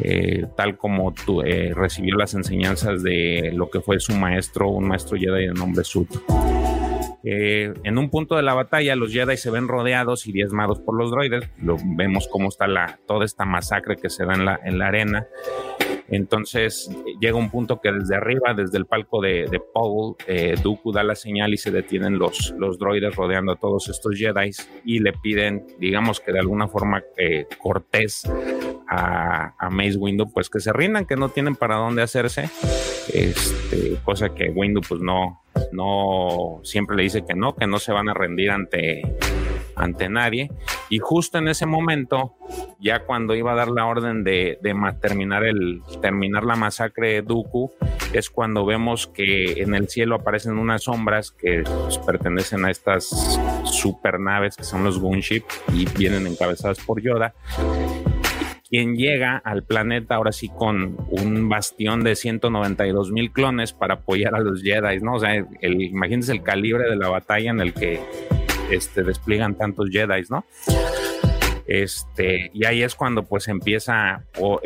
eh, 0.01 0.45
tal 0.55 0.77
como 0.77 1.13
tu, 1.13 1.41
eh, 1.41 1.73
recibió 1.73 2.15
las 2.15 2.33
enseñanzas 2.33 3.01
de 3.03 3.51
lo 3.53 3.69
que 3.69 3.81
fue 3.81 3.99
su 3.99 4.13
maestro, 4.13 4.69
un 4.69 4.87
maestro 4.87 5.17
Jedi 5.17 5.47
de 5.47 5.53
nombre 5.53 5.83
Sut. 5.83 6.09
Eh, 7.23 7.73
en 7.83 7.97
un 7.97 8.09
punto 8.09 8.35
de 8.35 8.41
la 8.41 8.53
batalla, 8.53 8.95
los 8.95 9.11
Jedi 9.11 9.37
se 9.37 9.51
ven 9.51 9.67
rodeados 9.67 10.27
y 10.27 10.31
diezmados 10.31 10.79
por 10.79 10.97
los 10.97 11.11
droides. 11.11 11.49
Lo, 11.61 11.77
vemos 11.95 12.27
cómo 12.31 12.49
está 12.49 12.67
la, 12.67 12.99
toda 13.07 13.25
esta 13.25 13.45
masacre 13.45 13.97
que 13.97 14.09
se 14.09 14.25
da 14.25 14.33
en 14.33 14.45
la, 14.45 14.59
en 14.63 14.79
la 14.79 14.87
arena. 14.87 15.27
Entonces 16.11 16.91
llega 17.21 17.37
un 17.37 17.49
punto 17.49 17.79
que 17.79 17.91
desde 17.91 18.15
arriba, 18.15 18.53
desde 18.53 18.77
el 18.77 18.85
palco 18.85 19.21
de, 19.21 19.47
de 19.49 19.61
Paul, 19.73 20.15
eh, 20.27 20.55
Dooku 20.61 20.91
da 20.91 21.03
la 21.03 21.15
señal 21.15 21.53
y 21.53 21.57
se 21.57 21.71
detienen 21.71 22.19
los, 22.19 22.53
los 22.57 22.77
droides 22.77 23.15
rodeando 23.15 23.53
a 23.53 23.55
todos 23.55 23.87
estos 23.87 24.17
Jedi 24.17 24.51
y 24.83 24.99
le 24.99 25.13
piden, 25.13 25.65
digamos 25.79 26.19
que 26.19 26.33
de 26.33 26.39
alguna 26.39 26.67
forma 26.67 27.01
eh, 27.17 27.47
cortés 27.57 28.29
a, 28.89 29.53
a, 29.57 29.69
Mace 29.69 29.97
Windu, 29.97 30.29
pues 30.31 30.49
que 30.49 30.59
se 30.59 30.73
rindan, 30.73 31.05
que 31.05 31.15
no 31.15 31.29
tienen 31.29 31.55
para 31.55 31.77
dónde 31.77 32.01
hacerse. 32.01 32.49
Este, 33.13 33.97
cosa 34.03 34.35
que 34.35 34.49
Windu 34.49 34.81
pues 34.81 35.01
no, 35.01 35.41
no 35.71 36.59
siempre 36.63 36.97
le 36.97 37.03
dice 37.03 37.23
que 37.25 37.35
no, 37.35 37.55
que 37.55 37.67
no 37.67 37.79
se 37.79 37.93
van 37.93 38.09
a 38.09 38.13
rendir 38.13 38.51
ante 38.51 39.01
ante 39.81 40.09
nadie. 40.09 40.51
Y 40.89 40.99
justo 40.99 41.37
en 41.37 41.47
ese 41.47 41.65
momento, 41.65 42.35
ya 42.79 42.99
cuando 42.99 43.35
iba 43.35 43.51
a 43.51 43.55
dar 43.55 43.69
la 43.69 43.85
orden 43.85 44.23
de, 44.23 44.59
terminar, 45.01 45.43
el, 45.43 45.81
terminar 46.01 46.43
la 46.43 46.55
masacre 46.55 47.13
de 47.13 47.21
Dooku, 47.21 47.71
es 48.13 48.29
cuando 48.29 48.65
vemos 48.65 49.07
que 49.07 49.61
en 49.61 49.73
el 49.73 49.89
cielo 49.89 50.15
aparecen 50.15 50.57
unas 50.57 50.83
sombras 50.83 51.31
que 51.31 51.63
pues, 51.63 51.97
pertenecen 51.97 52.65
a 52.65 52.71
estas 52.71 53.39
supernaves 53.63 54.55
que 54.55 54.63
son 54.63 54.83
los 54.83 54.99
Gunship 54.99 55.43
y 55.73 55.85
vienen 55.97 56.27
encabezadas 56.27 56.79
por 56.79 57.01
Yoda 57.01 57.33
quien 58.71 58.95
llega 58.95 59.35
al 59.35 59.63
planeta 59.63 60.15
ahora 60.15 60.31
sí 60.31 60.47
con 60.47 60.95
un 61.09 61.49
bastión 61.49 62.05
de 62.05 62.15
192 62.15 63.11
mil 63.11 63.33
clones 63.33 63.73
para 63.73 63.95
apoyar 63.95 64.33
a 64.33 64.39
los 64.39 64.63
Jedi, 64.63 65.01
¿no? 65.01 65.15
O 65.15 65.19
sea, 65.19 65.35
el, 65.35 65.81
imagínense 65.81 66.31
el 66.31 66.41
calibre 66.41 66.89
de 66.89 66.95
la 66.95 67.09
batalla 67.09 67.51
en 67.51 67.59
el 67.59 67.73
que 67.73 67.99
este, 68.71 69.03
despliegan 69.03 69.55
tantos 69.55 69.89
Jedi, 69.91 70.23
¿no? 70.29 70.45
Este, 71.67 72.51
y 72.53 72.65
ahí 72.65 72.83
es 72.83 72.95
cuando 72.95 73.23
pues 73.23 73.47
empieza, 73.47 74.25
o 74.39 74.59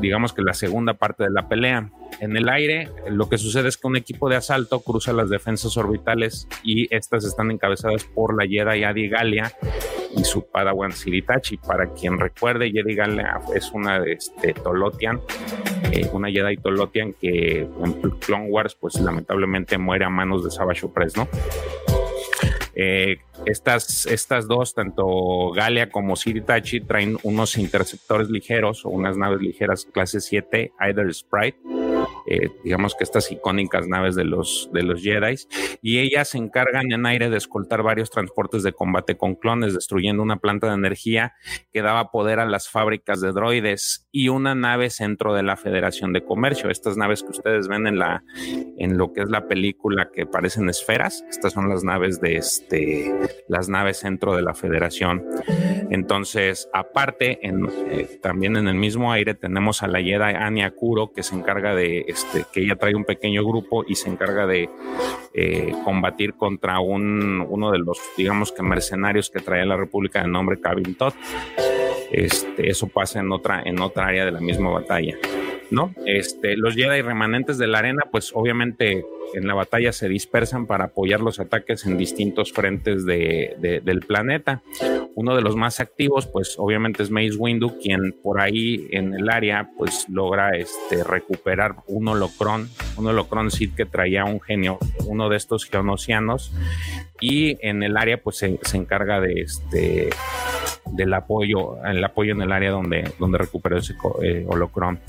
digamos 0.00 0.32
que 0.32 0.40
la 0.40 0.54
segunda 0.54 0.94
parte 0.94 1.24
de 1.24 1.30
la 1.30 1.48
pelea. 1.48 1.90
En 2.20 2.34
el 2.34 2.48
aire, 2.48 2.88
lo 3.10 3.28
que 3.28 3.36
sucede 3.36 3.68
es 3.68 3.76
que 3.76 3.86
un 3.86 3.96
equipo 3.96 4.30
de 4.30 4.36
asalto 4.36 4.80
cruza 4.80 5.12
las 5.12 5.28
defensas 5.28 5.76
orbitales 5.76 6.48
y 6.62 6.94
estas 6.94 7.26
están 7.26 7.50
encabezadas 7.50 8.04
por 8.04 8.34
la 8.34 8.48
Jedi 8.48 8.84
Adi 8.84 9.08
Galia 9.08 9.52
y 10.16 10.24
su 10.24 10.46
Padawan 10.46 10.92
Siritachi. 10.92 11.58
Para 11.58 11.92
quien 11.92 12.18
recuerde, 12.18 12.70
Jedi 12.70 12.94
Galia 12.94 13.40
es 13.54 13.70
una 13.72 14.00
de 14.00 14.12
este, 14.12 14.54
Tolotian, 14.54 15.20
eh, 15.92 16.08
una 16.12 16.30
Jedi 16.30 16.56
Tolotian 16.56 17.12
que 17.20 17.68
en 17.84 17.92
Clone 18.20 18.48
Wars, 18.48 18.74
pues 18.80 18.98
lamentablemente 18.98 19.76
muere 19.76 20.06
a 20.06 20.08
manos 20.10 20.42
de 20.42 20.50
Savage 20.50 20.86
Opress, 20.86 21.18
¿no? 21.18 21.28
Eh, 22.78 23.16
estas, 23.46 24.04
estas 24.04 24.46
dos, 24.46 24.74
tanto 24.74 25.50
Galia 25.52 25.88
como 25.90 26.14
Siritachi, 26.14 26.82
traen 26.82 27.16
unos 27.22 27.56
interceptores 27.56 28.28
ligeros 28.28 28.84
o 28.84 28.90
unas 28.90 29.16
naves 29.16 29.40
ligeras 29.40 29.86
clase 29.86 30.20
7, 30.20 30.72
Either 30.78 31.12
Sprite 31.14 31.85
eh, 32.26 32.50
digamos 32.64 32.94
que 32.94 33.04
estas 33.04 33.30
icónicas 33.30 33.86
naves 33.86 34.14
de 34.14 34.24
los, 34.24 34.70
de 34.72 34.82
los 34.82 35.02
Jedi, 35.02 35.36
y 35.82 35.98
ellas 35.98 36.28
se 36.28 36.38
encargan 36.38 36.92
en 36.92 37.06
aire 37.06 37.30
de 37.30 37.36
escoltar 37.36 37.82
varios 37.82 38.10
transportes 38.10 38.62
de 38.62 38.72
combate 38.72 39.16
con 39.16 39.34
clones, 39.34 39.74
destruyendo 39.74 40.22
una 40.22 40.38
planta 40.38 40.68
de 40.68 40.74
energía 40.74 41.34
que 41.72 41.82
daba 41.82 42.10
poder 42.10 42.40
a 42.40 42.46
las 42.46 42.68
fábricas 42.68 43.20
de 43.20 43.32
droides 43.32 44.08
y 44.12 44.28
una 44.28 44.54
nave 44.54 44.90
centro 44.90 45.34
de 45.34 45.42
la 45.42 45.56
Federación 45.56 46.12
de 46.12 46.24
Comercio. 46.24 46.70
Estas 46.70 46.96
naves 46.96 47.22
que 47.22 47.30
ustedes 47.30 47.68
ven 47.68 47.86
en, 47.86 47.98
la, 47.98 48.22
en 48.78 48.98
lo 48.98 49.12
que 49.12 49.22
es 49.22 49.30
la 49.30 49.46
película 49.48 50.10
que 50.12 50.26
parecen 50.26 50.68
esferas, 50.68 51.24
estas 51.30 51.52
son 51.52 51.68
las 51.68 51.84
naves 51.84 52.20
de 52.20 52.36
este, 52.36 53.12
las 53.48 53.68
naves 53.68 53.98
centro 53.98 54.34
de 54.34 54.42
la 54.42 54.54
Federación. 54.54 55.24
Entonces, 55.90 56.68
aparte, 56.72 57.38
eh, 57.42 58.18
también 58.22 58.56
en 58.56 58.68
el 58.68 58.74
mismo 58.74 59.12
aire 59.12 59.34
tenemos 59.34 59.82
a 59.82 59.88
la 59.88 60.00
Jedi 60.00 60.34
Anya 60.34 60.70
Kuro 60.70 61.12
que 61.12 61.22
se 61.22 61.34
encarga 61.34 61.74
de 61.74 61.95
este, 62.06 62.44
que 62.52 62.62
ella 62.62 62.76
trae 62.76 62.94
un 62.94 63.04
pequeño 63.04 63.44
grupo 63.44 63.84
y 63.86 63.94
se 63.94 64.08
encarga 64.08 64.46
de 64.46 64.68
eh, 65.34 65.72
combatir 65.84 66.34
contra 66.34 66.80
un, 66.80 67.44
uno 67.48 67.70
de 67.70 67.78
los, 67.78 67.98
digamos 68.16 68.52
que 68.52 68.62
mercenarios 68.62 69.30
que 69.30 69.40
traía 69.40 69.64
la 69.64 69.76
República 69.76 70.22
de 70.22 70.28
nombre 70.28 70.60
Cabin 70.60 70.94
Todd. 70.94 71.14
Este, 72.10 72.70
eso 72.70 72.86
pasa 72.88 73.20
en 73.20 73.32
otra, 73.32 73.62
en 73.64 73.80
otra 73.80 74.06
área 74.06 74.24
de 74.24 74.32
la 74.32 74.40
misma 74.40 74.70
batalla. 74.70 75.16
¿no? 75.70 75.94
Este, 76.04 76.56
los 76.56 76.74
Jedi 76.74 77.02
remanentes 77.02 77.58
de 77.58 77.66
la 77.66 77.78
arena, 77.78 78.04
pues 78.10 78.30
obviamente 78.34 79.04
en 79.34 79.46
la 79.46 79.54
batalla 79.54 79.92
se 79.92 80.08
dispersan 80.08 80.66
para 80.66 80.86
apoyar 80.86 81.20
los 81.20 81.40
ataques 81.40 81.86
en 81.86 81.98
distintos 81.98 82.52
frentes 82.52 83.04
de, 83.04 83.80
del 83.82 84.00
planeta. 84.00 84.62
Uno 85.14 85.34
de 85.34 85.42
los 85.42 85.56
más 85.56 85.80
activos, 85.80 86.26
pues 86.26 86.56
obviamente 86.58 87.02
es 87.02 87.10
Mace 87.10 87.36
Windu, 87.38 87.78
quien 87.80 88.12
por 88.22 88.40
ahí 88.40 88.86
en 88.90 89.14
el 89.14 89.30
área, 89.30 89.70
pues 89.76 90.06
logra 90.08 90.56
este, 90.56 91.04
recuperar 91.04 91.76
un 91.86 92.08
holocron, 92.08 92.68
un 92.96 93.06
holocron 93.06 93.50
Sith 93.50 93.74
que 93.74 93.86
traía 93.86 94.24
un 94.24 94.40
genio, 94.40 94.78
uno 95.06 95.28
de 95.28 95.36
estos 95.36 95.64
geonosianos, 95.64 96.52
y 97.20 97.56
en 97.66 97.82
el 97.82 97.96
área, 97.96 98.22
pues 98.22 98.36
se, 98.36 98.58
se 98.62 98.76
encarga 98.76 99.20
de 99.20 99.40
este 99.40 100.10
del 100.92 101.12
apoyo, 101.14 101.84
el 101.84 102.02
apoyo 102.04 102.32
en 102.32 102.42
el 102.42 102.52
área 102.52 102.70
donde, 102.70 103.12
donde 103.18 103.38
recuperó 103.38 103.78
ese 103.78 103.94
eh, 104.22 104.44
holocron. 104.48 105.00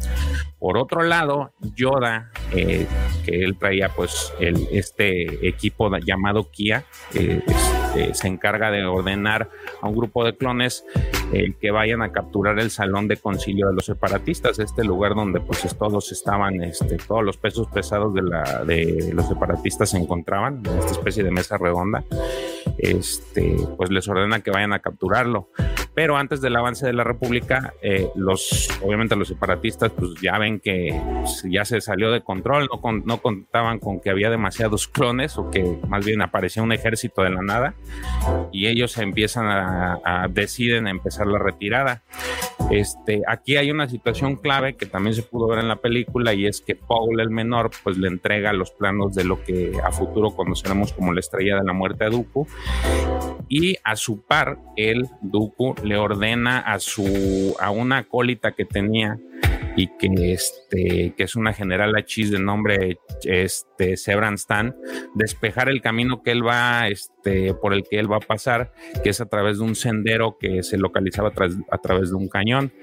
Por 0.59 0.77
otro 0.77 1.03
lado, 1.03 1.53
Yoda, 1.75 2.31
eh, 2.51 2.87
que 3.23 3.43
él 3.43 3.57
traía 3.57 3.89
pues 3.89 4.06
el, 4.39 4.67
este 4.71 5.47
equipo 5.47 5.89
llamado 5.97 6.49
Kia, 6.51 6.85
eh, 7.13 7.41
este, 7.47 8.13
se 8.13 8.27
encarga 8.27 8.71
de 8.71 8.85
ordenar 8.85 9.49
a 9.81 9.87
un 9.87 9.95
grupo 9.95 10.23
de 10.23 10.35
clones 10.35 10.85
que 11.59 11.71
vayan 11.71 12.01
a 12.01 12.13
capturar 12.13 12.57
el 12.57 12.71
salón 12.71 13.09
de 13.09 13.17
concilio 13.17 13.67
de 13.67 13.73
los 13.73 13.85
separatistas, 13.85 14.59
este 14.59 14.85
lugar 14.85 15.13
donde 15.13 15.41
pues 15.41 15.75
todos 15.77 16.11
estaban, 16.13 16.63
este, 16.63 16.95
todos 16.97 17.21
los 17.21 17.35
pesos 17.35 17.67
pesados 17.67 18.13
de, 18.13 18.21
la, 18.21 18.63
de 18.63 19.11
los 19.13 19.27
separatistas 19.27 19.89
se 19.89 19.97
encontraban 19.97 20.63
en 20.65 20.79
esta 20.79 20.91
especie 20.93 21.23
de 21.23 21.31
mesa 21.31 21.57
redonda. 21.57 22.05
Este, 22.77 23.57
pues 23.75 23.89
les 23.89 24.07
ordena 24.07 24.39
que 24.41 24.51
vayan 24.51 24.73
a 24.73 24.79
capturarlo. 24.79 25.49
Pero 25.97 26.15
antes 26.15 26.41
del 26.41 26.55
avance 26.55 26.85
de 26.85 26.93
la 26.93 27.03
República, 27.03 27.73
eh, 27.81 28.07
los, 28.13 28.69
obviamente 28.83 29.15
los 29.15 29.29
separatistas 29.29 29.89
pues 29.89 30.11
ya 30.21 30.37
ven 30.37 30.59
que 30.59 30.95
ya 31.45 31.65
se 31.65 31.81
salió 31.81 32.11
de 32.11 32.21
control, 32.21 32.69
no, 32.71 33.01
no 33.03 33.17
contaban 33.17 33.79
con 33.79 33.99
que 33.99 34.11
había 34.11 34.29
demasiados 34.29 34.87
clones 34.87 35.39
o 35.39 35.49
que 35.49 35.79
más 35.87 36.05
bien 36.05 36.21
aparecía 36.21 36.61
un 36.61 36.71
ejército 36.71 37.23
de 37.23 37.31
la 37.31 37.41
nada 37.41 37.73
y 38.51 38.67
ellos 38.67 38.95
empiezan 38.99 39.47
a, 39.47 39.99
a 40.05 40.27
deciden 40.27 40.87
empezar 40.87 41.25
la 41.25 41.39
retirada. 41.39 42.03
Este, 42.69 43.23
aquí 43.27 43.55
hay 43.55 43.71
una 43.71 43.87
situación 43.87 44.35
clave 44.35 44.75
que 44.75 44.85
también 44.85 45.15
se 45.15 45.23
pudo 45.23 45.47
ver 45.47 45.59
en 45.59 45.67
la 45.67 45.77
película 45.77 46.33
y 46.33 46.45
es 46.45 46.61
que 46.61 46.75
Paul 46.75 47.19
el 47.21 47.29
menor 47.29 47.71
pues 47.83 47.97
le 47.97 48.07
entrega 48.07 48.51
los 48.53 48.71
planos 48.71 49.15
de 49.15 49.23
lo 49.23 49.41
que 49.43 49.71
a 49.83 49.91
futuro 49.91 50.35
conoceremos 50.35 50.93
como 50.93 51.13
la 51.13 51.21
estrella 51.21 51.55
de 51.55 51.63
la 51.63 51.73
muerte 51.73 52.03
a 52.03 52.09
Dooku 52.09 52.45
y 53.47 53.77
a 53.83 53.95
su 53.95 54.21
par 54.21 54.59
el 54.75 55.07
Dooku 55.21 55.75
le 55.87 55.97
ordena 55.97 56.59
a 56.59 56.79
su 56.79 57.55
a 57.59 57.71
una 57.71 57.99
acólita 57.99 58.51
que 58.51 58.65
tenía 58.65 59.17
y 59.75 59.87
que 59.97 60.33
este 60.33 61.13
que 61.15 61.23
es 61.23 61.35
una 61.35 61.53
general 61.53 61.95
achis 61.95 62.31
de 62.31 62.39
nombre 62.39 62.99
este 63.23 63.95
Sebran 63.95 64.33
Stan 64.33 64.75
despejar 65.13 65.69
el 65.69 65.81
camino 65.81 66.23
que 66.23 66.31
él 66.31 66.45
va 66.45 66.87
este 66.87 67.53
por 67.53 67.73
el 67.73 67.83
que 67.83 67.99
él 67.99 68.11
va 68.11 68.17
a 68.17 68.21
pasar 68.21 68.73
que 69.03 69.11
es 69.11 69.21
a 69.21 69.27
través 69.27 69.59
de 69.59 69.63
un 69.63 69.75
sendero 69.75 70.37
que 70.39 70.63
se 70.63 70.77
localizaba 70.77 71.31
a, 71.71 71.77
través 71.77 72.09
de 72.09 72.15
un 72.15 72.27
cañón 72.27 72.73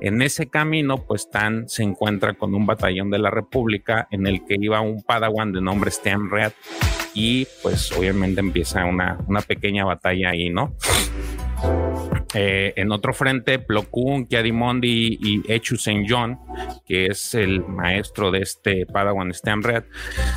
en 0.00 0.22
ese 0.22 0.48
camino, 0.48 1.04
pues 1.04 1.26
Stan 1.26 1.68
se 1.68 1.82
encuentra 1.82 2.32
con 2.32 2.54
un 2.54 2.64
batallón 2.64 3.10
de 3.10 3.18
la 3.18 3.30
República 3.30 4.08
en 4.10 4.26
el 4.26 4.46
que 4.46 4.56
iba 4.58 4.80
un 4.80 5.02
padawan 5.02 5.52
de 5.52 5.60
nombre 5.60 5.90
Stan 5.90 6.30
Read 6.30 6.52
y 7.12 7.46
pues 7.62 7.92
obviamente 7.92 8.40
empieza 8.40 8.86
una, 8.86 9.18
una 9.26 9.42
pequeña 9.42 9.84
batalla 9.84 10.30
ahí, 10.30 10.48
¿no? 10.48 10.74
Eh, 12.34 12.72
en 12.76 12.92
otro 12.92 13.12
frente, 13.12 13.58
Plo 13.58 13.90
Koon, 13.90 14.26
Kiadimondi 14.26 15.18
y 15.20 15.52
Echu 15.52 15.76
Saint 15.76 16.06
John, 16.08 16.38
que 16.86 17.06
es 17.06 17.34
el 17.34 17.64
maestro 17.66 18.30
de 18.30 18.40
este 18.40 18.86
Padawan 18.86 19.32
Red, 19.62 19.84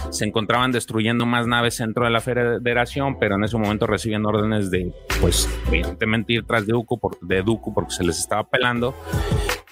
se 0.09 0.25
encontraban 0.25 0.71
destruyendo 0.71 1.25
más 1.25 1.45
naves 1.45 1.77
dentro 1.77 2.05
de 2.05 2.09
la 2.09 2.21
Federación, 2.21 3.19
pero 3.19 3.35
en 3.35 3.43
ese 3.43 3.57
momento 3.57 3.85
reciben 3.85 4.25
órdenes 4.25 4.71
de, 4.71 4.91
pues, 5.21 5.47
evidentemente 5.67 6.33
ir 6.33 6.45
tras 6.45 6.65
de 6.65 6.73
Dooku, 6.73 6.99
de 7.21 7.43
Dooku 7.43 7.73
porque 7.73 7.91
se 7.91 8.03
les 8.03 8.17
estaba 8.17 8.49
pelando 8.49 8.95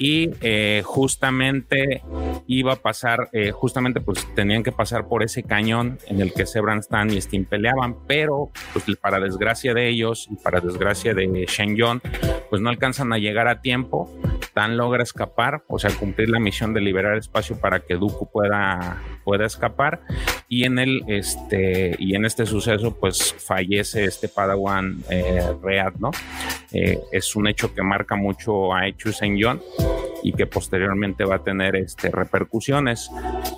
y 0.02 0.32
eh, 0.42 0.82
justamente 0.84 2.02
iba 2.48 2.74
a 2.74 2.76
pasar, 2.76 3.30
eh, 3.34 3.52
justamente 3.52 4.02
pues 4.02 4.28
tenían 4.34 4.64
que 4.64 4.72
pasar 4.72 5.08
por 5.08 5.22
ese 5.22 5.44
cañón 5.44 6.00
en 6.08 6.22
el 6.22 6.34
que 6.34 6.48
Sebran 6.48 6.80
Stan 6.80 7.12
y 7.12 7.22
Steam 7.22 7.46
peleaban, 7.46 7.96
pero 8.08 8.50
pues 8.74 8.98
para 8.98 9.20
desgracia 9.20 9.76
de 9.76 9.90
ellos 9.90 10.28
y 10.32 10.38
para 10.38 10.60
desgracia 10.60 11.14
de 11.14 11.46
Shen 11.48 11.78
pues 12.50 12.64
no 12.64 12.72
alcanzan 12.72 13.14
a 13.14 13.20
llegar 13.20 13.48
a 13.48 13.62
tiempo. 13.62 14.10
Tan 14.54 14.78
logra 14.78 15.04
escapar, 15.04 15.64
o 15.68 15.80
sea, 15.80 15.92
cumplir 15.92 16.30
la 16.30 16.40
misión 16.40 16.74
de 16.74 16.82
liberar 16.82 17.18
espacio 17.18 17.58
para 17.58 17.80
que 17.80 17.96
Dooku 17.96 18.30
pueda, 18.32 19.02
pueda 19.24 19.46
escapar. 19.46 20.02
Y 20.50 20.66
en 20.66 20.80
el, 20.80 21.04
este, 21.08 21.96
y 22.00 22.16
en 22.16 22.26
este 22.26 22.46
suceso, 22.46 22.98
pues 23.00 23.34
fallece 23.34 24.06
este 24.06 24.28
Padawan 24.28 25.04
eh, 25.10 25.54
Read, 25.62 25.94
¿no? 26.00 26.12
Eh, 26.74 27.00
es 27.12 27.36
un 27.36 27.48
hecho 27.48 27.74
que 27.74 27.82
marca 27.82 28.16
mucho 28.16 28.74
a 28.74 28.88
Echu 28.88 29.12
Yon 29.12 29.62
y 30.24 30.34
que 30.34 30.46
posteriormente 30.46 31.26
va 31.26 31.36
a 31.36 31.44
tener 31.44 31.76
este, 31.76 32.10
repercusiones. 32.10 33.10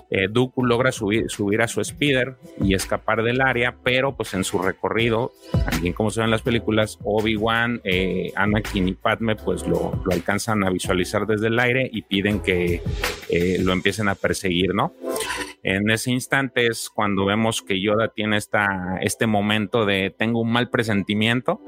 Eh, 0.10 0.28
Dooku 0.30 0.66
logra 0.66 0.92
subir, 0.92 1.30
subir 1.30 1.62
a 1.62 1.68
su 1.68 1.84
speeder 1.84 2.36
y 2.62 2.76
escapar 2.76 3.24
del 3.24 3.42
área, 3.42 3.76
pero 3.84 4.16
pues 4.16 4.34
en 4.34 4.44
su 4.44 4.60
recorrido, 4.60 5.32
también 5.70 5.94
como 5.94 6.12
se 6.12 6.22
ve 6.22 6.26
en 6.26 6.32
las 6.32 6.42
películas, 6.42 7.00
Obi-Wan, 7.04 7.82
eh, 7.84 8.32
Anakin 8.36 8.88
y 8.88 8.94
Padme 8.94 9.36
pues 9.36 9.68
lo, 9.68 10.02
lo, 10.06 10.12
alcanzan 10.12 10.64
a 10.64 10.70
visualizar 10.70 11.26
desde 11.26 11.48
el 11.48 11.60
aire 11.60 11.90
y 11.92 12.04
piden 12.04 12.42
que 12.42 12.82
eh, 13.30 13.58
lo 13.60 13.74
empiecen 13.74 14.10
a 14.10 14.16
perseguir, 14.16 14.74
¿no? 14.74 14.94
En 15.64 15.90
ese 15.90 16.12
instante 16.12 16.68
es 16.68 16.90
cuando 16.90 17.26
vemos 17.26 17.62
que 17.62 17.82
Yoda 17.82 18.10
tiene 18.10 18.36
esta, 18.36 18.98
este 19.02 19.28
momento 19.28 19.86
de 19.86 20.14
tengo 20.16 20.42
un 20.42 20.52
mal 20.52 20.70
presentimiento, 20.70 21.62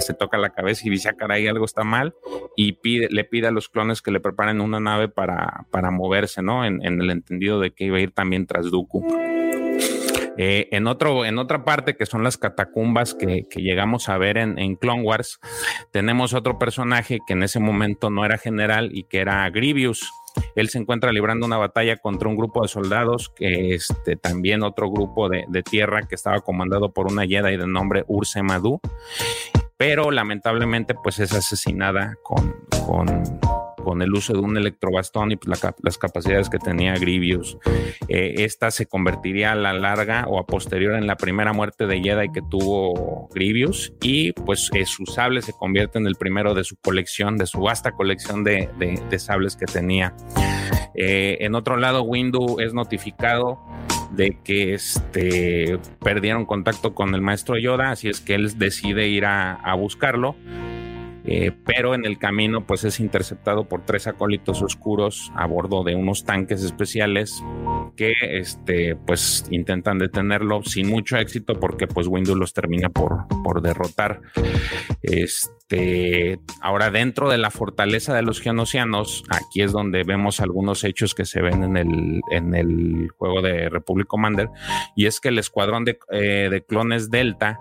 se 0.00 0.14
toca 0.14 0.38
la 0.38 0.50
cabeza 0.50 0.82
y 0.84 0.90
dice, 0.90 1.08
ah, 1.08 1.14
caray, 1.14 1.46
algo 1.46 1.64
está 1.64 1.84
mal, 1.84 2.14
y 2.56 2.72
pide, 2.72 3.08
le 3.10 3.24
pide 3.24 3.48
a 3.48 3.50
los 3.50 3.68
clones 3.68 4.02
que 4.02 4.10
le 4.10 4.20
preparen 4.26 4.60
una 4.60 4.80
nave 4.80 5.08
para, 5.08 5.66
para 5.70 5.90
moverse, 5.90 6.42
¿no? 6.42 6.64
En, 6.64 6.82
el 6.82 7.10
entendido 7.10 7.60
de 7.60 7.70
que 7.70 7.84
iba 7.84 7.98
a 7.98 8.00
ir 8.00 8.10
también 8.10 8.46
tras 8.46 8.70
Dooku. 8.70 9.06
Eh, 10.38 10.68
en, 10.72 10.86
otro, 10.86 11.24
en 11.24 11.38
otra 11.38 11.64
parte, 11.64 11.96
que 11.96 12.04
son 12.04 12.22
las 12.22 12.36
catacumbas 12.36 13.14
que, 13.14 13.46
llegamos 13.54 14.08
a 14.08 14.18
ver 14.18 14.36
en, 14.36 14.58
en, 14.58 14.74
Clone 14.76 15.02
Wars, 15.02 15.38
tenemos 15.92 16.34
otro 16.34 16.58
personaje 16.58 17.20
que 17.26 17.32
en 17.32 17.42
ese 17.42 17.60
momento 17.60 18.10
no 18.10 18.24
era 18.24 18.36
general 18.36 18.90
y 18.92 19.04
que 19.04 19.20
era 19.20 19.48
Grievous. 19.48 20.10
Él 20.54 20.68
se 20.68 20.78
encuentra 20.78 21.12
librando 21.12 21.46
una 21.46 21.56
batalla 21.56 21.96
contra 21.96 22.28
un 22.28 22.36
grupo 22.36 22.62
de 22.62 22.68
soldados, 22.68 23.30
que 23.30 23.74
este, 23.74 24.16
también 24.16 24.62
otro 24.62 24.90
grupo 24.90 25.28
de, 25.30 25.46
tierra 25.62 26.02
que 26.02 26.14
estaba 26.14 26.40
comandado 26.40 26.92
por 26.92 27.10
una 27.10 27.26
Jedi 27.26 27.56
de 27.56 27.66
nombre 27.66 28.04
Urse 28.06 28.42
Madu 28.42 28.80
pero 29.76 30.10
lamentablemente 30.10 30.94
pues 30.94 31.18
es 31.18 31.32
asesinada 31.32 32.16
con, 32.22 32.54
con 33.86 34.02
el 34.02 34.12
uso 34.12 34.32
de 34.32 34.40
un 34.40 34.56
electrobastón 34.56 35.30
y 35.30 35.36
pues, 35.36 35.62
las 35.80 35.96
capacidades 35.96 36.50
que 36.50 36.58
tenía 36.58 36.94
Grievous. 36.94 37.56
Eh, 38.08 38.34
esta 38.38 38.72
se 38.72 38.86
convertiría 38.86 39.52
a 39.52 39.54
la 39.54 39.72
larga 39.72 40.24
o 40.26 40.40
a 40.40 40.46
posterior 40.46 40.94
en 40.94 41.06
la 41.06 41.14
primera 41.14 41.52
muerte 41.52 41.86
de 41.86 42.00
Jedi 42.00 42.32
que 42.32 42.42
tuvo 42.50 43.28
Grievous 43.32 43.92
y 44.02 44.32
pues 44.32 44.70
eh, 44.74 44.84
su 44.86 45.06
sable 45.06 45.40
se 45.40 45.52
convierte 45.52 46.00
en 46.00 46.08
el 46.08 46.16
primero 46.16 46.52
de 46.52 46.64
su 46.64 46.74
colección, 46.82 47.36
de 47.36 47.46
su 47.46 47.60
vasta 47.60 47.92
colección 47.92 48.42
de, 48.42 48.68
de, 48.76 49.18
sables 49.20 49.54
que 49.54 49.66
tenía. 49.66 50.16
Eh, 50.96 51.36
en 51.42 51.54
otro 51.54 51.76
lado, 51.76 52.02
Windu 52.02 52.58
es 52.58 52.74
notificado 52.74 53.60
de 54.10 54.36
que 54.42 54.74
este, 54.74 55.78
perdieron 56.02 56.44
contacto 56.44 56.92
con 56.92 57.14
el 57.14 57.20
maestro 57.20 57.56
Yoda, 57.56 57.92
así 57.92 58.08
es 58.08 58.20
que 58.20 58.34
él 58.34 58.58
decide 58.58 59.06
ir 59.06 59.26
a, 59.26 59.74
buscarlo. 59.76 60.34
Eh, 61.28 61.52
pero 61.64 61.94
en 61.94 62.04
el 62.04 62.18
camino 62.18 62.66
pues 62.66 62.84
es 62.84 63.00
interceptado 63.00 63.64
por 63.64 63.84
tres 63.84 64.06
acólitos 64.06 64.62
oscuros 64.62 65.32
a 65.34 65.46
bordo 65.46 65.82
de 65.82 65.96
unos 65.96 66.24
tanques 66.24 66.62
especiales 66.62 67.42
que 67.96 68.12
este 68.38 68.94
pues 68.94 69.44
intentan 69.50 69.98
detenerlo 69.98 70.62
sin 70.62 70.88
mucho 70.88 71.16
éxito 71.16 71.58
porque 71.58 71.88
pues 71.88 72.06
Windu 72.06 72.36
los 72.36 72.52
termina 72.52 72.90
por, 72.90 73.26
por 73.42 73.60
derrotar. 73.60 74.20
Este 75.02 75.55
este, 75.68 76.38
ahora 76.60 76.90
dentro 76.90 77.28
de 77.28 77.38
la 77.38 77.50
fortaleza 77.50 78.14
de 78.14 78.22
los 78.22 78.40
genocianos, 78.40 79.24
aquí 79.30 79.62
es 79.62 79.72
donde 79.72 80.04
vemos 80.04 80.40
algunos 80.40 80.84
hechos 80.84 81.14
que 81.14 81.24
se 81.24 81.42
ven 81.42 81.64
en 81.64 81.76
el, 81.76 82.20
en 82.30 82.54
el 82.54 83.08
juego 83.16 83.42
de 83.42 83.68
Republic 83.68 84.06
Commander, 84.06 84.48
y 84.94 85.06
es 85.06 85.18
que 85.20 85.28
el 85.28 85.38
escuadrón 85.38 85.84
de, 85.84 85.98
eh, 86.12 86.62
clones 86.68 87.10
Delta 87.10 87.58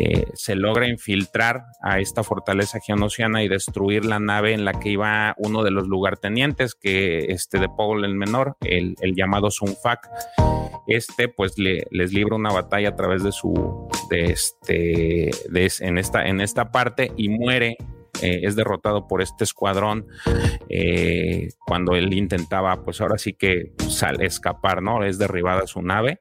eh, 0.00 0.26
se 0.34 0.54
logra 0.54 0.88
infiltrar 0.88 1.64
a 1.82 1.98
esta 1.98 2.22
fortaleza 2.22 2.78
genociana 2.78 3.42
y 3.42 3.48
destruir 3.48 4.04
la 4.04 4.20
nave 4.20 4.52
en 4.52 4.64
la 4.64 4.74
que 4.74 4.90
iba 4.90 5.34
uno 5.38 5.64
de 5.64 5.72
los 5.72 5.88
lugartenientes, 5.88 6.76
que 6.76 7.26
este 7.32 7.58
de 7.58 7.68
Paul 7.68 8.04
el 8.04 8.14
menor, 8.14 8.56
el, 8.60 8.94
el 9.00 9.14
llamado 9.16 9.50
Sunfak. 9.50 10.08
Este 10.86 11.28
pues 11.28 11.58
le, 11.58 11.86
les 11.90 12.12
libra 12.12 12.36
una 12.36 12.52
batalla 12.52 12.90
a 12.90 12.96
través 12.96 13.22
de 13.22 13.32
su, 13.32 13.88
de 14.10 14.24
este, 14.26 15.30
de, 15.50 15.72
en, 15.80 15.98
esta, 15.98 16.26
en 16.26 16.40
esta 16.40 16.70
parte 16.70 17.12
y 17.16 17.28
muere 17.28 17.76
eh, 18.22 18.40
es 18.42 18.56
derrotado 18.56 19.06
por 19.06 19.22
este 19.22 19.44
escuadrón 19.44 20.06
eh, 20.68 21.50
cuando 21.66 21.94
él 21.94 22.12
intentaba, 22.12 22.82
pues 22.82 23.00
ahora 23.00 23.18
sí 23.18 23.32
que 23.32 23.72
escapar, 24.20 24.82
¿no? 24.82 25.04
Es 25.04 25.18
derribada 25.18 25.66
su 25.66 25.82
nave. 25.82 26.20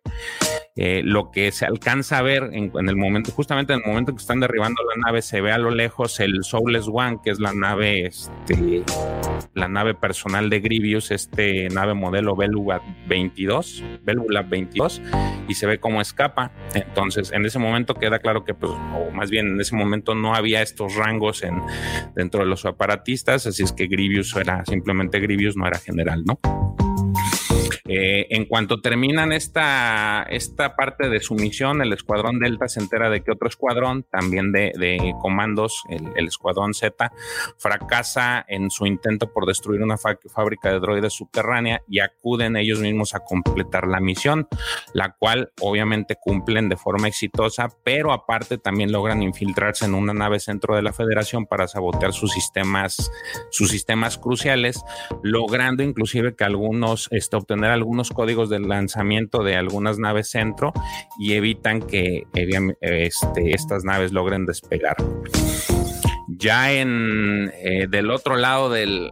Eh, 0.78 1.02
lo 1.04 1.32
que 1.32 1.52
se 1.52 1.66
alcanza 1.66 2.20
a 2.20 2.22
ver 2.22 2.52
en, 2.54 2.72
el 2.76 2.96
momento, 2.96 3.32
justamente 3.32 3.74
en 3.74 3.82
el 3.84 3.88
momento 3.88 4.14
que 4.14 4.22
están 4.22 4.40
derribando 4.40 4.82
la 4.84 5.08
nave, 5.08 5.24
se 5.24 5.42
ve 5.42 5.52
a 5.52 5.58
lo 5.58 5.72
lejos 5.72 6.20
el 6.20 6.44
Soulless 6.44 6.88
One, 6.88 7.18
que 7.24 7.32
es 7.32 7.40
la 7.40 7.52
nave, 7.52 8.06
este, 8.06 8.84
la 9.56 9.68
nave 9.68 9.96
personal 9.96 10.52
de 10.52 10.60
Grievous, 10.60 11.10
este 11.10 11.68
nave 11.70 11.96
modelo 11.96 12.36
Belula 12.36 12.82
22, 13.08 13.84
Belula 14.04 14.44
22, 14.44 15.02
y 15.48 15.56
se 15.56 15.66
ve 15.66 15.80
cómo 15.80 16.00
escapa. 16.00 16.52
Entonces, 16.76 17.32
en 17.32 17.46
ese 17.46 17.58
momento 17.58 17.96
queda 17.96 18.20
claro 18.20 18.44
que, 18.44 18.54
pues, 18.54 18.72
o 18.72 19.12
más 19.12 19.32
bien 19.32 19.48
en 19.48 19.60
ese 19.60 19.76
momento 19.76 20.14
no 20.14 20.36
había 20.36 20.62
estos 20.62 20.96
rangos 20.96 21.44
en, 21.44 21.60
dentro 22.16 22.42
de 22.42 22.46
los 22.46 22.66
aparatistas, 22.66 23.48
así 23.48 23.64
es 23.64 23.74
que 23.74 23.88
Grievous 23.88 24.36
era 24.36 24.64
simplemente 24.66 25.20
Grievous, 25.20 25.58
no 25.58 25.66
era 25.66 25.80
general, 25.80 26.24
¿no? 26.24 26.87
Eh, 27.88 28.28
en 28.32 28.46
cuanto 28.46 28.82
terminan 28.82 29.32
esta, 29.32 30.24
esta 30.30 30.76
parte 30.76 31.10
de 31.10 31.20
su 31.22 31.36
misión, 31.36 31.82
el 31.82 31.94
escuadrón 31.94 32.40
Delta 32.40 32.68
se 32.68 32.82
entera 32.82 33.10
de 33.10 33.22
que 33.22 33.32
otro 33.32 33.48
escuadrón, 33.48 34.04
también 34.04 34.52
de, 34.52 35.14
comandos, 35.22 35.84
el, 35.90 36.28
escuadrón 36.28 36.74
Z, 36.74 37.12
fracasa 37.58 38.46
en 38.48 38.70
su 38.70 38.86
intento 38.86 39.32
por 39.32 39.46
destruir 39.46 39.82
una 39.82 39.98
fábrica 39.98 40.72
de 40.72 40.80
droides 40.80 41.14
subterránea 41.14 41.82
y 41.88 42.00
acuden 42.00 42.58
ellos 42.58 42.80
mismos 42.80 43.16
a 43.16 43.22
completar 43.22 43.88
la 43.88 44.02
misión, 44.02 44.48
la 44.94 45.16
cual 45.18 45.52
obviamente 45.62 46.18
cumplen 46.20 46.68
de 46.70 46.76
forma 46.76 47.08
exitosa, 47.08 47.70
pero 47.84 48.12
aparte 48.12 48.58
también 48.58 48.92
logran 48.92 49.24
infiltrarse 49.24 49.86
en 49.86 49.94
una 49.94 50.14
nave 50.14 50.40
centro 50.40 50.76
de 50.76 50.82
la 50.82 50.94
Federación 50.94 51.46
para 51.46 51.68
sabotear 51.68 52.12
sus 52.12 52.34
sistemas, 52.34 53.12
sus 53.50 53.72
sistemas 53.72 54.18
cruciales, 54.18 54.84
logrando 55.24 55.84
inclusive 55.84 56.36
que 56.36 56.44
algunos 56.44 57.08
este, 57.12 57.38
obtener 57.38 57.77
algunos 57.78 58.10
códigos 58.10 58.50
de 58.50 58.60
lanzamiento 58.60 59.44
de 59.44 59.56
algunas 59.56 59.98
naves 60.00 60.30
centro 60.30 60.74
y 61.20 61.34
evitan 61.34 61.82
que 61.82 62.24
este, 62.82 63.54
estas 63.54 63.84
naves 63.84 64.12
logren 64.12 64.46
despegar. 64.46 64.98
Ya 66.28 66.74
en 66.74 67.54
eh, 67.56 67.88
del 67.90 68.12
otro 68.12 68.36
lado 68.36 68.70
del, 68.70 69.12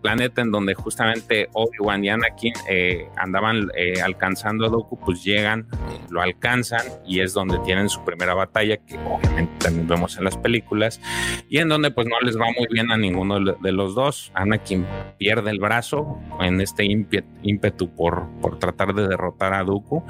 planeta, 0.00 0.42
en 0.42 0.50
donde 0.50 0.74
justamente 0.74 1.48
Obi-Wan 1.52 2.04
y 2.04 2.08
Anakin 2.08 2.52
eh, 2.68 3.06
andaban 3.16 3.68
eh, 3.76 4.00
alcanzando 4.02 4.66
a 4.66 4.68
Doku, 4.68 4.98
pues 4.98 5.22
llegan, 5.22 5.68
lo 6.10 6.20
alcanzan 6.20 6.82
y 7.06 7.20
es 7.20 7.32
donde 7.32 7.58
tienen 7.60 7.88
su 7.88 8.04
primera 8.04 8.34
batalla, 8.34 8.76
que 8.76 8.96
obviamente 8.98 9.52
también 9.58 9.86
vemos 9.86 10.16
en 10.16 10.24
las 10.24 10.36
películas, 10.36 11.00
y 11.48 11.58
en 11.58 11.68
donde 11.68 11.92
pues 11.92 12.08
no 12.08 12.18
les 12.20 12.36
va 12.36 12.46
muy 12.46 12.66
bien 12.70 12.90
a 12.90 12.96
ninguno 12.96 13.38
de 13.38 13.72
los 13.72 13.94
dos. 13.94 14.32
Anakin 14.34 14.84
pierde 15.18 15.50
el 15.50 15.60
brazo 15.60 16.18
en 16.40 16.60
este 16.60 16.84
ímpetu 16.84 17.94
por, 17.94 18.28
por 18.40 18.58
tratar 18.58 18.94
de 18.94 19.06
derrotar 19.06 19.54
a 19.54 19.62
Dooku, 19.62 20.04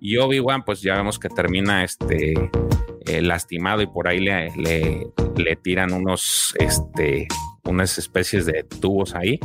y 0.00 0.16
Obi-Wan 0.16 0.64
pues 0.64 0.80
ya 0.80 0.94
vemos 0.96 1.18
que 1.18 1.28
termina 1.28 1.84
este 1.84 2.34
eh, 3.06 3.22
lastimado 3.22 3.82
y 3.82 3.86
por 3.86 4.08
ahí 4.08 4.18
le, 4.18 5.12
tiran 5.62 5.92
unos, 5.92 6.54
este, 6.58 7.28
unas 7.64 7.98
especies 7.98 8.46
de 8.46 8.64
tubos 8.64 9.14
ahí, 9.14 9.38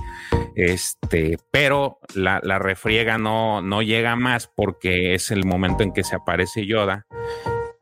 este, 0.55 1.38
pero 1.51 1.99
la, 2.15 2.39
refriega 2.59 3.18
no, 3.18 3.61
no 3.61 3.81
llega 3.81 4.15
más 4.15 4.47
porque 4.47 5.13
es 5.13 5.31
el 5.31 5.45
momento 5.45 5.84
en 5.84 5.93
que 5.93 6.03
se 6.03 6.15
aparece 6.15 6.65
Yoda 6.65 7.05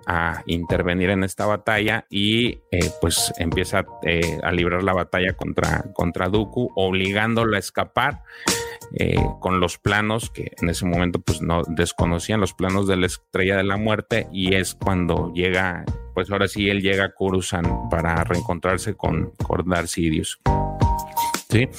a 0.08 0.42
intervenir 0.48 1.12
en 1.12 1.24
esta 1.24 1.46
batalla 1.46 2.06
y 2.10 2.62
eh, 2.72 2.92
pues 3.00 3.32
empieza 3.38 3.86
eh, 4.04 4.40
a 4.42 4.52
librar 4.52 4.82
la 4.82 4.94
batalla 4.94 5.34
contra, 5.34 5.86
contra 5.94 6.30
Dooku, 6.30 6.72
obligándolo 6.76 7.56
a 7.56 7.60
escapar 7.60 8.24
eh, 8.96 9.24
con 9.40 9.60
los 9.60 9.78
planos 9.78 10.32
que 10.32 10.52
en 10.60 10.70
ese 10.70 10.84
momento 10.84 11.20
pues 11.20 11.44
no 11.44 11.62
desconocían 11.68 12.40
los 12.40 12.56
planos 12.56 12.88
de 12.88 12.98
la 12.98 13.06
estrella 13.06 13.56
de 13.56 13.64
la 13.64 13.78
muerte 13.78 14.28
y 14.32 14.56
es 14.56 14.74
cuando 14.74 15.32
llega, 15.32 15.86
pues 16.20 16.30
ahora 16.32 16.50
sí 16.50 16.70
él 16.70 16.82
llega 16.82 17.06
a 17.06 17.14
Coruscant 17.14 17.90
para 17.90 18.26
reencontrarse 18.26 18.94
con, 18.94 19.32
con. 19.38 19.64
Sí, 21.48 21.70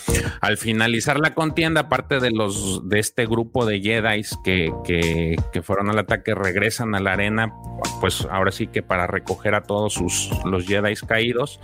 al 0.41 0.57
finalizar 0.57 1.21
la 1.21 1.35
contienda, 1.35 1.83
aparte 1.83 2.21
de 2.21 2.31
los 2.31 2.89
de 2.89 3.01
este 3.01 3.27
grupo 3.27 3.67
de 3.67 3.83
Jedi 3.83 4.23
que, 4.43 4.73
que, 4.83 5.37
que, 5.53 5.61
fueron 5.61 5.91
al 5.91 5.99
ataque, 5.99 6.35
regresan 6.35 6.95
a 6.95 7.01
la 7.01 7.13
arena, 7.13 7.53
pues 8.01 8.27
ahora 8.31 8.51
sí 8.51 8.67
que 8.67 8.83
para 8.83 9.07
recoger 9.07 9.55
a 9.55 9.65
todos 9.65 9.93
sus 9.93 10.31
los 10.47 10.65
Jedi 10.67 10.95
caídos 11.07 11.61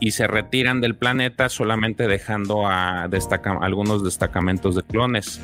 y 0.00 0.10
se 0.10 0.26
retiran 0.26 0.80
del 0.80 0.96
planeta, 0.96 1.48
solamente 1.48 2.08
dejando 2.08 2.66
a 2.66 3.06
destaca, 3.06 3.56
algunos 3.60 4.02
destacamentos 4.02 4.74
de 4.74 4.82
clones. 4.82 5.40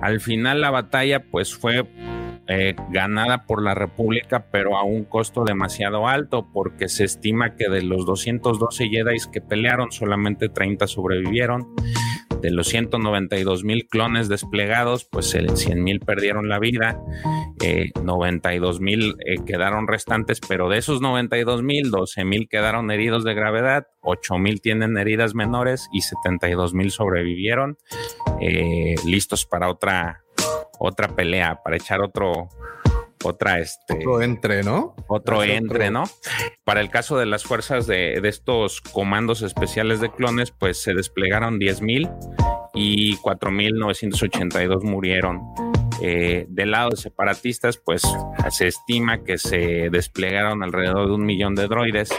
Al 0.00 0.20
final 0.20 0.62
la 0.62 0.70
batalla, 0.70 1.22
pues 1.30 1.54
fue 1.54 1.86
eh, 2.48 2.74
ganada 2.90 3.46
por 3.46 3.62
la 3.62 3.74
República, 3.74 4.46
pero 4.50 4.76
a 4.76 4.82
un 4.82 5.04
costo 5.04 5.44
demasiado 5.44 6.08
alto, 6.08 6.50
porque 6.52 6.88
se 6.88 7.04
estima 7.04 7.54
que 7.54 7.68
de 7.68 7.82
los 7.82 8.04
212 8.04 8.88
Jedi 8.88 9.16
que 9.32 9.40
pelearon, 9.40 9.92
solamente 9.92 10.48
30 10.48 10.88
sobrevivieron. 10.88 11.68
De 12.40 12.50
los 12.50 12.66
192 12.66 13.62
mil 13.62 13.86
clones 13.86 14.28
desplegados, 14.28 15.04
pues 15.04 15.30
100 15.30 15.84
mil 15.84 16.00
perdieron 16.00 16.48
la 16.48 16.58
vida, 16.58 17.00
92 18.02 18.76
eh, 18.76 18.80
mil 18.82 19.14
eh, 19.24 19.36
quedaron 19.46 19.86
restantes, 19.86 20.40
pero 20.40 20.68
de 20.68 20.78
esos 20.78 21.00
92 21.00 21.62
mil, 21.62 21.92
12 21.92 22.24
mil 22.24 22.48
quedaron 22.48 22.90
heridos 22.90 23.22
de 23.22 23.34
gravedad, 23.34 23.86
8 24.00 24.38
mil 24.38 24.60
tienen 24.60 24.98
heridas 24.98 25.36
menores 25.36 25.88
y 25.92 26.00
72 26.00 26.74
mil 26.74 26.90
sobrevivieron, 26.90 27.78
listos 29.04 29.46
para 29.46 29.70
otra 29.70 30.21
otra 30.78 31.08
pelea, 31.08 31.60
para 31.62 31.76
echar 31.76 32.00
otro, 32.00 32.48
otra 33.24 33.58
este 33.60 33.98
otro 33.98 34.22
entre, 34.22 34.62
¿no? 34.62 34.94
Otro 35.08 35.42
entre, 35.42 35.90
¿no? 35.90 36.04
Para 36.64 36.80
el 36.80 36.90
caso 36.90 37.18
de 37.18 37.26
las 37.26 37.44
fuerzas 37.44 37.86
de, 37.86 38.20
de 38.20 38.28
estos 38.28 38.80
comandos 38.80 39.42
especiales 39.42 40.00
de 40.00 40.10
clones, 40.10 40.50
pues 40.50 40.82
se 40.82 40.94
desplegaron 40.94 41.58
10.000 41.58 42.70
y 42.74 43.16
4.982 43.18 44.82
murieron. 44.82 45.71
Eh, 46.04 46.46
del 46.48 46.72
lado 46.72 46.90
de 46.90 46.96
separatistas, 46.96 47.76
pues 47.76 48.02
se 48.50 48.66
estima 48.66 49.22
que 49.22 49.38
se 49.38 49.88
desplegaron 49.88 50.64
alrededor 50.64 51.06
de 51.06 51.14
un 51.14 51.24
millón 51.24 51.54
de 51.54 51.68
droides, 51.68 52.10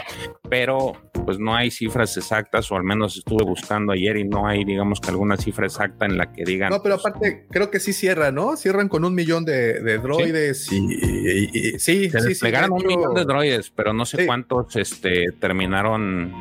pero 0.48 0.94
pues 1.26 1.38
no 1.38 1.54
hay 1.54 1.70
cifras 1.70 2.16
exactas, 2.16 2.72
o 2.72 2.76
al 2.76 2.82
menos 2.82 3.18
estuve 3.18 3.44
buscando 3.44 3.92
ayer 3.92 4.16
y 4.16 4.24
no 4.24 4.46
hay, 4.46 4.64
digamos 4.64 5.00
que 5.00 5.10
alguna 5.10 5.36
cifra 5.36 5.66
exacta 5.66 6.06
en 6.06 6.16
la 6.16 6.32
que 6.32 6.44
digan. 6.44 6.70
No, 6.70 6.82
pero 6.82 6.94
aparte 6.94 7.46
creo 7.50 7.70
que 7.70 7.78
sí 7.78 7.92
cierran, 7.92 8.34
¿no? 8.34 8.56
Cierran 8.56 8.88
con 8.88 9.04
un 9.04 9.14
millón 9.14 9.44
de, 9.44 9.98
droides 9.98 10.72
y, 10.72 11.78
sí, 11.78 12.08
se 12.08 12.20
desplegaron 12.22 12.72
un 12.72 12.86
millón 12.86 13.12
de 13.12 13.26
droides, 13.26 13.70
pero 13.70 13.92
no 13.92 14.06
sé 14.06 14.24
cuántos 14.24 14.76
este, 14.76 15.26
terminaron 15.38 16.32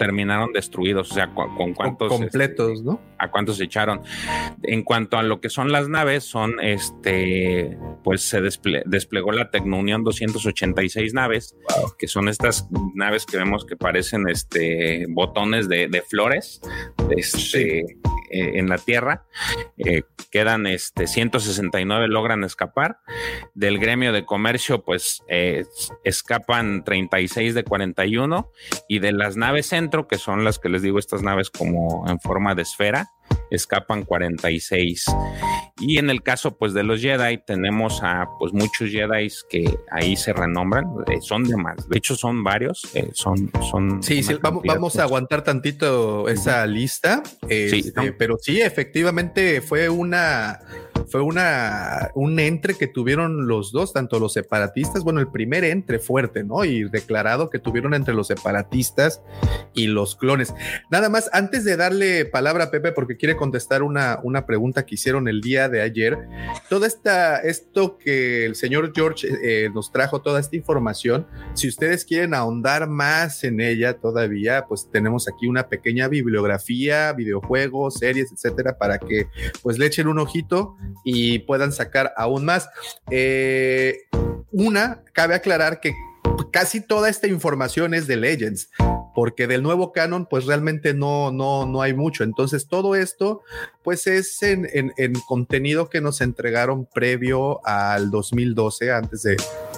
terminaron 0.00 0.54
destruidos, 0.54 1.10
o 1.10 1.14
sea, 1.14 1.34
con, 1.34 1.74
cuántos 1.74 2.10
este, 2.10 2.22
completos, 2.22 2.82
¿no? 2.82 3.02
A 3.18 3.30
cuántos 3.30 3.58
se 3.58 3.64
echaron. 3.64 4.00
En 4.62 4.82
cuanto 4.82 5.18
a 5.18 5.22
lo 5.22 5.42
que 5.42 5.50
son 5.50 5.72
las 5.72 5.90
naves, 5.90 6.24
son 6.24 6.58
este, 6.62 7.76
pues 8.02 8.22
se 8.22 8.40
desplegó 8.40 9.32
la 9.32 9.50
Tecnounión 9.50 10.02
286 10.02 11.12
naves, 11.12 11.54
que 11.98 12.08
son 12.08 12.30
estas 12.30 12.66
naves 12.94 13.26
que 13.26 13.36
vemos 13.36 13.66
que 13.66 13.76
parecen 13.76 14.26
este 14.26 15.04
botones 15.10 15.68
de, 15.68 16.02
flores, 16.08 16.62
este, 17.14 17.98
eh, 18.30 18.58
en 18.58 18.68
la 18.68 18.78
Tierra. 18.78 19.24
Eh, 19.76 20.02
quedan 20.30 20.66
este 20.66 21.06
169 21.06 22.08
logran 22.08 22.44
escapar. 22.44 22.98
Del 23.54 23.78
gremio 23.78 24.12
de 24.12 24.24
comercio, 24.24 24.82
pues 24.82 25.22
eh, 25.28 25.64
escapan 26.04 26.84
36 26.84 27.54
de 27.54 27.64
41 27.64 28.50
y 28.88 29.00
de 29.00 29.12
las 29.12 29.36
naves 29.36 29.72
en 29.72 29.90
que 29.90 30.18
son 30.18 30.44
las 30.44 30.58
que 30.58 30.68
les 30.68 30.82
digo, 30.82 30.98
estas 30.98 31.22
naves 31.22 31.50
como 31.50 32.08
en 32.08 32.20
forma 32.20 32.54
de 32.54 32.62
esfera, 32.62 33.10
escapan 33.50 34.04
46. 34.04 35.06
Y 35.80 35.98
en 35.98 36.10
el 36.10 36.22
caso 36.22 36.56
pues 36.56 36.74
de 36.74 36.82
los 36.82 37.00
Jedi 37.00 37.38
tenemos 37.38 38.02
a 38.02 38.28
pues 38.38 38.52
muchos 38.52 38.90
Jedi 38.90 39.28
que 39.48 39.78
ahí 39.90 40.16
se 40.16 40.32
renombran, 40.32 40.86
eh, 41.06 41.18
son 41.20 41.44
de 41.44 41.56
más, 41.56 41.88
de 41.88 41.98
hecho 41.98 42.14
son 42.14 42.44
varios, 42.44 42.84
eh, 42.94 43.10
son 43.12 43.50
son 43.70 44.02
Sí, 44.02 44.22
sí 44.22 44.34
vamos, 44.40 44.62
vamos 44.66 44.98
a 44.98 45.04
aguantar 45.04 45.42
tantito 45.42 46.28
esa 46.28 46.66
lista, 46.66 47.22
este, 47.48 48.12
pero 48.12 48.36
sí 48.38 48.60
efectivamente 48.60 49.60
fue 49.60 49.88
una 49.88 50.60
fue 51.10 51.20
una, 51.20 52.10
un 52.14 52.38
entre 52.38 52.74
que 52.74 52.86
tuvieron 52.86 53.48
los 53.48 53.72
dos, 53.72 53.92
tanto 53.92 54.20
los 54.20 54.32
separatistas, 54.32 55.02
bueno, 55.02 55.20
el 55.20 55.28
primer 55.28 55.64
entre 55.64 55.98
fuerte, 55.98 56.44
¿no? 56.44 56.64
Y 56.64 56.88
declarado 56.88 57.50
que 57.50 57.58
tuvieron 57.58 57.94
entre 57.94 58.14
los 58.14 58.28
separatistas 58.28 59.20
y 59.74 59.88
los 59.88 60.14
clones. 60.14 60.54
Nada 60.90 61.08
más, 61.08 61.28
antes 61.32 61.64
de 61.64 61.76
darle 61.76 62.24
palabra 62.24 62.64
a 62.64 62.70
Pepe, 62.70 62.92
porque 62.92 63.16
quiere 63.16 63.36
contestar 63.40 63.82
una, 63.82 64.20
una 64.22 64.44
pregunta 64.44 64.84
que 64.84 64.96
hicieron 64.96 65.26
el 65.26 65.40
día 65.40 65.70
de 65.70 65.80
ayer, 65.80 66.28
toda 66.68 66.86
esta, 66.86 67.38
esto 67.38 67.96
que 67.96 68.44
el 68.44 68.54
señor 68.54 68.92
George 68.94 69.26
eh, 69.42 69.70
nos 69.74 69.90
trajo, 69.90 70.20
toda 70.20 70.38
esta 70.38 70.56
información, 70.56 71.26
si 71.54 71.66
ustedes 71.66 72.04
quieren 72.04 72.34
ahondar 72.34 72.86
más 72.86 73.42
en 73.42 73.60
ella 73.60 73.94
todavía, 73.94 74.66
pues 74.68 74.90
tenemos 74.92 75.26
aquí 75.26 75.46
una 75.46 75.68
pequeña 75.68 76.06
bibliografía, 76.08 77.14
videojuegos, 77.14 77.94
series, 77.94 78.30
etcétera, 78.30 78.76
para 78.76 78.98
que 78.98 79.28
pues 79.62 79.78
le 79.78 79.86
echen 79.86 80.06
un 80.06 80.18
ojito 80.18 80.76
y 81.02 81.38
puedan 81.40 81.72
sacar 81.72 82.12
aún 82.18 82.44
más. 82.44 82.68
Eh, 83.10 83.96
una, 84.52 85.02
cabe 85.14 85.34
aclarar 85.34 85.80
que 85.80 85.94
casi 86.52 86.86
toda 86.86 87.08
esta 87.08 87.26
información 87.26 87.94
es 87.94 88.06
de 88.06 88.16
Legends 88.16 88.68
porque 89.20 89.46
del 89.46 89.62
nuevo 89.62 89.92
canon 89.92 90.24
pues 90.24 90.46
realmente 90.46 90.94
no, 90.94 91.30
no, 91.30 91.66
no 91.66 91.82
hay 91.82 91.92
mucho. 91.92 92.24
Entonces 92.24 92.68
todo 92.68 92.94
esto 92.94 93.42
pues 93.82 94.06
es 94.06 94.42
en, 94.42 94.66
en, 94.72 95.12
contenido 95.28 95.90
que 95.90 96.00
nos 96.00 96.22
entregaron 96.22 96.86
previo 96.86 97.60
al 97.66 98.10
2012, 98.10 98.90
antes 98.90 99.22
de, 99.24 99.36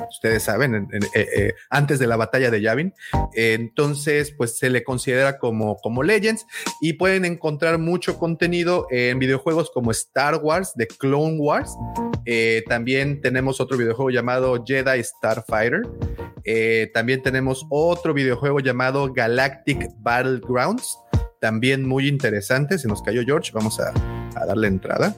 ustedes 0.08 0.44
saben, 0.44 0.88
eh, 0.92 1.00
eh, 1.14 1.54
antes 1.70 1.98
de 1.98 2.06
la 2.06 2.14
batalla 2.14 2.52
de 2.52 2.60
Yavin. 2.60 2.94
Entonces 3.34 4.30
pues 4.30 4.56
se 4.56 4.70
le 4.70 4.84
considera 4.84 5.40
como, 5.40 5.76
como 5.78 6.04
Legends 6.04 6.46
y 6.80 6.92
pueden 6.92 7.24
encontrar 7.24 7.78
mucho 7.78 8.18
contenido 8.18 8.86
en 8.90 9.18
videojuegos 9.18 9.72
como 9.72 9.90
Star 9.90 10.36
Wars, 10.36 10.72
The 10.76 10.86
Clone 10.86 11.38
Wars. 11.40 11.76
Eh, 12.26 12.62
también 12.68 13.20
tenemos 13.20 13.60
otro 13.60 13.76
videojuego 13.76 14.10
llamado 14.10 14.62
Jedi 14.64 15.02
Starfighter. 15.02 15.82
también 16.94 17.22
tenemos 17.22 17.66
otro 17.70 18.14
videojuego 18.14 18.60
llamado 18.60 19.12
Galactic 19.32 19.88
Battlegrounds, 20.00 20.98
también 21.40 21.88
muy 21.88 22.06
interesante. 22.06 22.78
Se 22.78 22.86
nos 22.86 23.00
cayó 23.02 23.22
George, 23.24 23.50
vamos 23.54 23.80
a, 23.80 23.92
darle 24.46 24.68
entrada. 24.68 25.16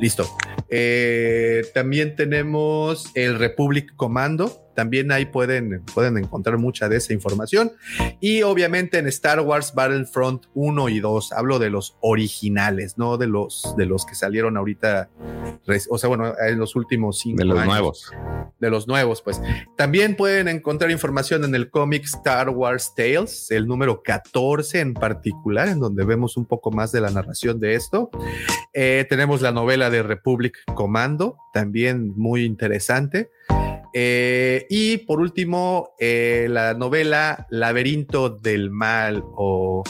Listo. 0.00 0.26
Eh, 0.70 1.62
también 1.74 2.16
tenemos 2.16 3.10
el 3.14 3.38
Republic 3.38 3.94
Commando, 3.96 4.71
también 4.74 5.12
ahí 5.12 5.26
pueden, 5.26 5.82
pueden 5.94 6.18
encontrar 6.18 6.58
mucha 6.58 6.88
de 6.88 6.96
esa 6.96 7.12
información. 7.12 7.72
Y 8.20 8.42
obviamente 8.42 8.98
en 8.98 9.06
Star 9.08 9.40
Wars 9.40 9.72
Battlefront 9.74 10.46
1 10.54 10.88
y 10.88 11.00
2, 11.00 11.32
hablo 11.32 11.58
de 11.58 11.70
los 11.70 11.96
originales, 12.00 12.98
no 12.98 13.18
de 13.18 13.26
los, 13.26 13.74
de 13.76 13.86
los 13.86 14.06
que 14.06 14.14
salieron 14.14 14.56
ahorita, 14.56 15.10
o 15.90 15.98
sea, 15.98 16.08
bueno, 16.08 16.34
en 16.38 16.58
los 16.58 16.76
últimos 16.76 17.18
cinco 17.20 17.38
De 17.38 17.44
los 17.44 17.64
nuevos. 17.64 18.10
De 18.58 18.70
los 18.70 18.86
nuevos, 18.86 19.22
pues. 19.22 19.40
También 19.76 20.16
pueden 20.16 20.48
encontrar 20.48 20.90
información 20.90 21.44
en 21.44 21.54
el 21.54 21.70
cómic 21.70 22.04
Star 22.04 22.50
Wars 22.50 22.94
Tales, 22.96 23.50
el 23.50 23.66
número 23.66 24.02
14 24.02 24.80
en 24.80 24.94
particular, 24.94 25.68
en 25.68 25.80
donde 25.80 26.04
vemos 26.04 26.36
un 26.36 26.46
poco 26.46 26.70
más 26.70 26.92
de 26.92 27.00
la 27.00 27.10
narración 27.10 27.60
de 27.60 27.74
esto. 27.74 28.10
Eh, 28.72 29.06
tenemos 29.08 29.42
la 29.42 29.52
novela 29.52 29.90
de 29.90 30.02
Republic 30.02 30.58
Commando, 30.74 31.36
también 31.52 32.12
muy 32.16 32.44
interesante. 32.44 33.30
Eh, 33.94 34.66
y 34.70 34.98
por 34.98 35.20
último, 35.20 35.94
eh, 35.98 36.46
la 36.48 36.74
novela 36.74 37.46
Laberinto 37.50 38.30
del 38.30 38.70
Mal 38.70 39.22
o 39.24 39.82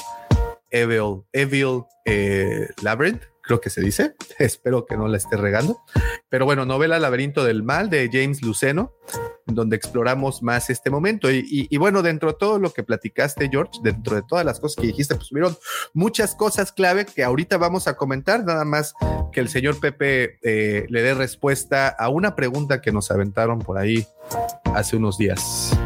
Evil, 0.71 1.23
Evil 1.33 1.85
eh, 2.05 2.69
Labyrinth, 2.83 3.23
creo 3.43 3.61
que 3.61 3.71
se 3.71 3.81
dice. 3.81 4.15
Espero 4.39 4.87
que 4.87 4.97
no 4.97 5.09
la 5.09 5.17
esté 5.17 5.37
regando. 5.37 5.81
Pero 6.29 6.45
bueno, 6.45 6.65
novela 6.65 6.99
Laberinto 6.99 7.45
del 7.45 7.63
Mal 7.63 7.91
de 7.91 8.09
James 8.13 8.43
Luceno 8.43 8.95
donde 9.47 9.77
exploramos 9.77 10.43
más 10.43 10.71
este 10.71 10.91
momento. 10.91 11.31
Y, 11.31 11.77
bueno, 11.77 12.03
dentro 12.03 12.33
de 12.33 12.39
todo 12.39 12.59
lo 12.59 12.73
que 12.73 12.83
platicaste, 12.83 13.49
George, 13.51 13.81
dentro 13.83 14.17
de 14.17 14.23
todas 14.23 14.45
las 14.45 14.61
cosas 14.61 14.77
que 14.77 14.87
dijiste, 14.89 15.15
pues 15.15 15.31
hubieron 15.33 15.57
muchas 15.93 16.35
cosas 16.35 16.73
clave 16.73 17.07
que 17.07 17.25
ahorita 17.25 17.57
vamos 17.59 17.89
a 17.89 17.97
comentar, 17.97 18.45
nada 18.45 18.65
más 18.65 18.95
que 19.33 19.41
el 19.41 19.49
señor 19.49 19.81
Pepe 19.81 20.39
eh, 20.43 20.87
le 20.89 21.03
dé 21.03 21.15
respuesta 21.15 21.89
a 21.89 22.09
una 22.09 22.37
pregunta 22.37 22.81
que 22.81 22.93
nos 22.93 23.11
aventaron 23.11 23.59
por 23.59 23.79
ahí 23.79 24.07
hace 24.75 24.97
unos 24.97 25.19
días. 25.19 25.77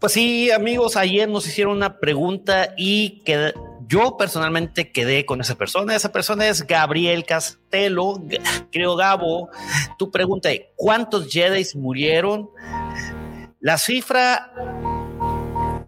Pues 0.00 0.12
sí, 0.12 0.50
amigos, 0.50 0.96
ayer 0.96 1.28
nos 1.28 1.46
hicieron 1.46 1.76
una 1.76 1.98
pregunta 1.98 2.74
y 2.76 3.22
que 3.24 3.54
yo 3.86 4.16
personalmente 4.16 4.90
quedé 4.90 5.26
con 5.26 5.40
esa 5.40 5.56
persona. 5.56 5.94
Esa 5.94 6.12
persona 6.12 6.46
es 6.48 6.66
Gabriel 6.66 7.24
Castelo. 7.24 8.22
Creo, 8.70 8.96
Gabo, 8.96 9.48
tu 9.98 10.10
pregunta 10.10 10.50
¿cuántos 10.76 11.28
Jedi 11.30 11.64
murieron? 11.74 12.50
La 13.60 13.78
cifra 13.78 14.52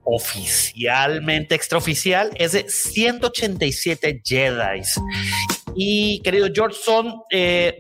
oficialmente 0.08 1.54
extraoficial 1.56 2.30
es 2.36 2.52
de 2.52 2.68
187 2.68 4.22
Jedi. 4.24 4.82
Y 5.74 6.22
querido 6.22 6.48
George, 6.54 6.78
son 6.82 7.22
eh, 7.30 7.76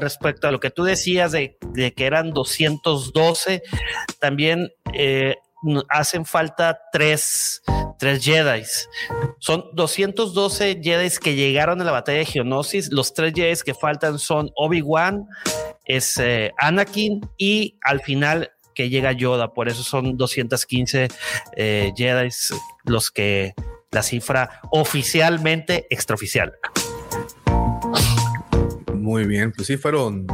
respecto 0.00 0.48
a 0.48 0.52
lo 0.52 0.60
que 0.60 0.70
tú 0.70 0.84
decías 0.84 1.32
de, 1.32 1.56
que 1.96 2.04
eran 2.04 2.32
212, 2.32 3.62
también 4.20 4.70
eh, 4.92 5.36
hacen 5.88 6.24
falta 6.24 6.80
tres, 6.92 7.62
tres 7.98 8.24
Jedi. 8.24 8.64
Son 9.38 9.64
212 9.72 10.80
Jedi 10.82 11.10
que 11.18 11.34
llegaron 11.34 11.80
a 11.80 11.84
la 11.84 11.92
batalla 11.92 12.18
de 12.18 12.26
Geonosis. 12.26 12.90
Los 12.92 13.14
tres 13.14 13.32
Jedi 13.34 13.54
que 13.64 13.74
faltan 13.74 14.18
son 14.18 14.50
Obi-Wan, 14.56 15.26
es 15.84 16.16
eh, 16.18 16.52
Anakin 16.58 17.20
y 17.36 17.78
al 17.82 18.00
final 18.00 18.52
que 18.74 18.88
llega 18.88 19.12
Yoda. 19.12 19.52
Por 19.52 19.68
eso 19.68 19.82
son 19.82 20.16
215 20.16 21.08
eh, 21.56 21.92
Jedi 21.96 22.28
los 22.84 23.10
que 23.10 23.54
la 23.90 24.02
cifra 24.02 24.60
oficialmente 24.70 25.86
extraoficial. 25.90 26.54
Muy 28.94 29.26
bien, 29.26 29.52
pues 29.52 29.66
sí 29.66 29.76
fueron 29.76 30.26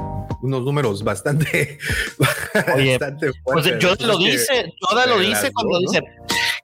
unos 0.45 0.63
números 0.63 1.03
bastante, 1.03 1.79
oye, 2.75 2.99
bastante 2.99 3.31
pues 3.43 3.65
Yoda 3.79 4.07
lo 4.07 4.19
dice, 4.19 4.75
Yoda 4.91 5.07
lo 5.07 5.19
dice 5.19 5.51
cuando 5.53 5.79
dice 5.79 6.03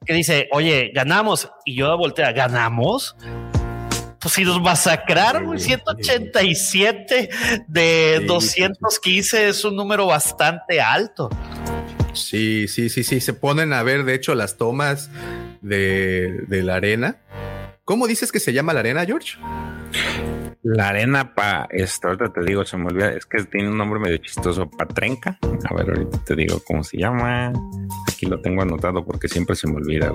que 0.05 0.13
dice, 0.13 0.49
oye, 0.53 0.91
ganamos 0.95 1.51
y 1.65 1.77
Yoda 1.77 1.95
voltea, 1.95 2.33
ganamos. 2.33 3.17
Pues 4.21 4.35
si 4.35 4.45
nos 4.45 4.61
masacraron, 4.61 5.59
187 5.59 7.31
de 7.67 8.21
215 8.27 9.49
es 9.49 9.65
un 9.65 9.77
número 9.77 10.05
bastante 10.07 10.79
alto. 10.79 11.31
Sí, 12.13 12.69
sí, 12.69 12.91
sí, 12.91 13.03
sí. 13.03 13.23
Se 13.23 13.33
ponen 13.33 13.73
a 13.73 13.83
ver, 13.83 14.05
de 14.05 14.15
hecho, 14.15 14.35
las 14.35 14.59
tomas 14.59 15.11
de, 15.63 16.45
la 16.51 16.75
arena. 16.75 17.17
¿Cómo 17.87 18.07
dices 18.07 18.31
que 18.31 18.41
se 18.41 18.53
llama 18.53 18.75
la 18.75 18.81
arena, 18.81 19.07
George? 19.07 19.39
La 20.63 20.89
arena 20.89 21.35
pa 21.35 21.67
esto, 21.71 22.09
ahorita 22.09 22.33
te 22.35 22.43
digo, 22.43 22.67
se 22.67 22.77
me 22.77 22.87
olvida, 22.87 23.13
es 23.13 23.25
que 23.25 23.43
tiene 23.45 23.71
un 23.71 23.79
nombre 23.79 23.99
medio 23.99 24.19
chistoso, 24.19 24.69
Patrenca. 24.71 25.39
A 25.43 25.75
ver, 25.75 25.89
ahorita 25.89 26.19
te 26.25 26.37
digo 26.37 26.61
cómo 26.67 26.85
se 26.85 26.99
llama. 26.99 27.51
Aquí 28.13 28.27
lo 28.27 28.43
tengo 28.43 28.61
anotado 28.61 29.05
porque 29.05 29.27
siempre 29.29 29.57
se 29.57 29.69
me 29.69 29.77
olvida. 29.77 30.13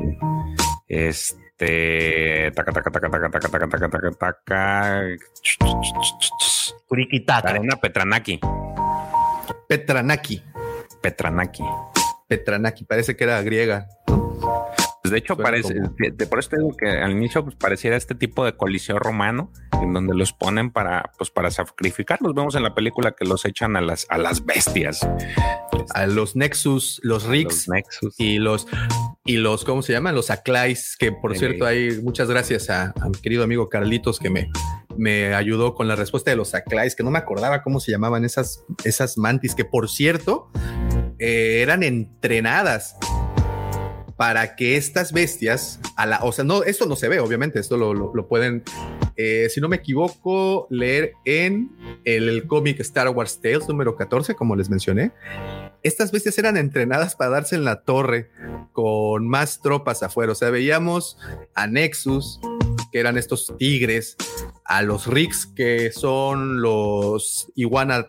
Este 0.87 2.51
taca 2.55 2.71
taca 2.71 2.91
taca 2.91 3.09
taca 3.09 3.29
taca 3.29 3.49
taca 3.49 3.67
taca 3.67 3.89
taca 3.89 4.11
taca. 4.11 5.01
Arena 7.43 7.75
Petranaki. 7.77 8.39
Petranaki. 9.67 10.43
Petranaki. 11.01 11.63
Petranaki, 12.27 12.83
parece 12.85 13.15
que 13.15 13.23
era 13.23 13.41
griega. 13.41 13.87
Pues 14.05 14.34
de 15.09 15.17
hecho, 15.17 15.37
parece, 15.37 15.75
de, 15.97 16.27
por 16.27 16.39
eso 16.39 16.49
te 16.49 16.57
digo 16.57 16.75
que 16.77 16.89
al 16.89 17.11
inicio 17.11 17.43
pues, 17.43 17.55
pareciera 17.55 17.95
este 17.95 18.15
tipo 18.15 18.45
de 18.45 18.55
coliseo 18.55 18.99
romano, 18.99 19.51
en 19.81 19.93
donde 19.93 20.15
los 20.15 20.33
ponen 20.33 20.71
para, 20.71 21.11
pues, 21.17 21.29
para 21.29 21.51
sacrificarlos. 21.51 22.33
Vemos 22.33 22.55
en 22.55 22.63
la 22.63 22.73
película 22.73 23.11
que 23.11 23.25
los 23.25 23.45
echan 23.45 23.75
a 23.75 23.81
las, 23.81 24.05
a 24.09 24.17
las 24.17 24.45
bestias. 24.45 25.07
A 25.93 26.07
los 26.07 26.35
Nexus, 26.35 26.99
los 27.03 27.25
Rix 27.25 27.67
Nexus. 27.69 28.15
y 28.17 28.39
los, 28.39 28.67
y 29.25 29.37
los, 29.37 29.63
¿cómo 29.65 29.81
se 29.81 29.93
llaman? 29.93 30.15
Los 30.15 30.29
Aclais, 30.29 30.95
que 30.97 31.11
por 31.11 31.37
cierto, 31.37 31.65
hay 31.65 32.01
muchas 32.01 32.29
gracias 32.29 32.69
a, 32.69 32.93
mi 33.05 33.19
querido 33.21 33.43
amigo 33.43 33.69
Carlitos 33.69 34.19
que 34.19 34.29
me, 34.29 34.49
me 34.97 35.33
ayudó 35.33 35.75
con 35.75 35.87
la 35.87 35.95
respuesta 35.95 36.31
de 36.31 36.37
los 36.37 36.55
Aclais, 36.55 36.95
que 36.95 37.03
no 37.03 37.11
me 37.11 37.19
acordaba 37.19 37.61
cómo 37.61 37.79
se 37.79 37.91
llamaban 37.91 38.25
esas, 38.25 38.63
esas 38.83 39.17
mantis, 39.17 39.55
que 39.55 39.65
por 39.65 39.89
cierto, 39.89 40.49
eh, 41.19 41.61
eran 41.61 41.83
entrenadas 41.83 42.97
para 44.17 44.55
que 44.55 44.77
estas 44.77 45.11
bestias, 45.11 45.79
a 45.97 46.05
la, 46.05 46.19
o 46.23 46.31
sea, 46.31 46.45
no, 46.45 46.63
esto 46.63 46.85
no 46.85 46.95
se 46.95 47.09
ve, 47.09 47.19
obviamente, 47.19 47.59
esto 47.59 47.77
lo, 47.77 48.27
pueden, 48.27 48.63
eh, 49.17 49.47
si 49.49 49.59
no 49.59 49.67
me 49.67 49.75
equivoco, 49.77 50.67
leer 50.69 51.13
en 51.25 51.71
el, 52.05 52.47
cómic 52.47 52.79
Star 52.79 53.09
Wars 53.09 53.41
Tales 53.41 53.67
número 53.67 53.95
14, 53.95 54.35
como 54.35 54.55
les 54.55 54.69
mencioné. 54.69 55.11
Estas 55.83 56.11
bestias 56.11 56.37
eran 56.37 56.57
entrenadas 56.57 57.15
para 57.15 57.31
darse 57.31 57.55
en 57.55 57.65
la 57.65 57.81
torre 57.81 58.29
con 58.71 59.27
más 59.27 59.61
tropas 59.61 60.01
afuera. 60.01 60.31
O 60.31 60.35
sea, 60.35 60.49
veíamos 60.49 61.17
a 61.53 61.67
Nexus, 61.67 62.39
que 62.91 62.99
eran 62.99 63.17
estos 63.17 63.53
tigres, 63.59 64.15
a 64.63 64.81
los 64.81 65.07
Rix, 65.07 65.45
que 65.45 65.91
son 65.91 66.61
los 66.61 67.51
iguana 67.55 68.07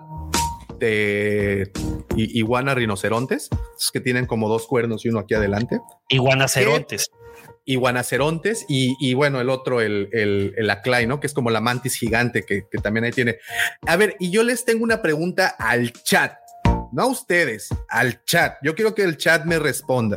iguana 2.16 2.74
rinocerontes, 2.74 3.48
que 3.93 4.01
tienen 4.01 4.27
como 4.27 4.48
dos 4.48 4.66
cuernos 4.66 5.05
y 5.05 5.09
uno 5.09 5.20
aquí 5.20 5.35
adelante. 5.35 5.81
Iguanacerontes. 6.09 7.11
Iguanacerontes 7.65 8.65
y, 8.69 8.97
y, 9.01 9.15
bueno, 9.15 9.40
el 9.40 9.51
otro, 9.51 9.81
el, 9.81 10.09
el, 10.12 10.55
el 10.57 10.70
Aclay, 10.70 11.07
¿no? 11.07 11.19
Que 11.19 11.27
es 11.27 11.35
como 11.35 11.51
la 11.51 11.61
mantis 11.61 11.97
gigante 11.97 12.44
que, 12.44 12.62
que 12.70 12.78
también 12.78 13.05
ahí 13.05 13.11
tiene. 13.11 13.39
A 13.86 13.97
ver, 13.97 14.16
y 14.20 14.31
yo 14.31 14.44
les 14.44 14.65
tengo 14.65 14.85
una 14.85 15.03
pregunta 15.03 15.48
al 15.59 15.93
chat, 15.93 16.35
no 16.93 17.03
a 17.03 17.07
ustedes, 17.07 17.69
al 17.89 18.24
chat. 18.24 18.59
Yo 18.62 18.74
quiero 18.77 18.94
que 18.94 19.03
el 19.03 19.16
chat 19.16 19.44
me 19.44 19.59
responda. 19.59 20.16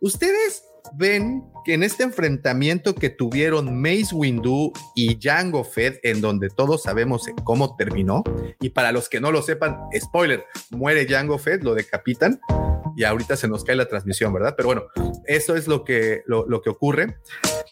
¿Ustedes 0.00 0.64
ven 0.94 1.44
en 1.74 1.82
este 1.82 2.02
enfrentamiento 2.02 2.94
que 2.94 3.10
tuvieron 3.10 3.80
Mace 3.80 4.14
Windu 4.14 4.72
y 4.94 5.18
Jango 5.20 5.64
Fett, 5.64 5.98
en 6.02 6.20
donde 6.20 6.48
todos 6.48 6.82
sabemos 6.82 7.26
cómo 7.44 7.76
terminó, 7.76 8.22
y 8.60 8.70
para 8.70 8.92
los 8.92 9.08
que 9.08 9.20
no 9.20 9.32
lo 9.32 9.42
sepan, 9.42 9.78
spoiler, 9.98 10.44
muere 10.70 11.06
Jango 11.08 11.38
Fett, 11.38 11.62
lo 11.62 11.74
decapitan, 11.74 12.40
y 12.96 13.04
ahorita 13.04 13.36
se 13.36 13.46
nos 13.46 13.62
cae 13.62 13.76
la 13.76 13.88
transmisión, 13.88 14.32
¿verdad? 14.32 14.54
Pero 14.56 14.68
bueno, 14.68 14.84
eso 15.26 15.54
es 15.54 15.68
lo 15.68 15.84
que, 15.84 16.22
lo, 16.26 16.62
que 16.62 16.70
ocurre. 16.70 17.18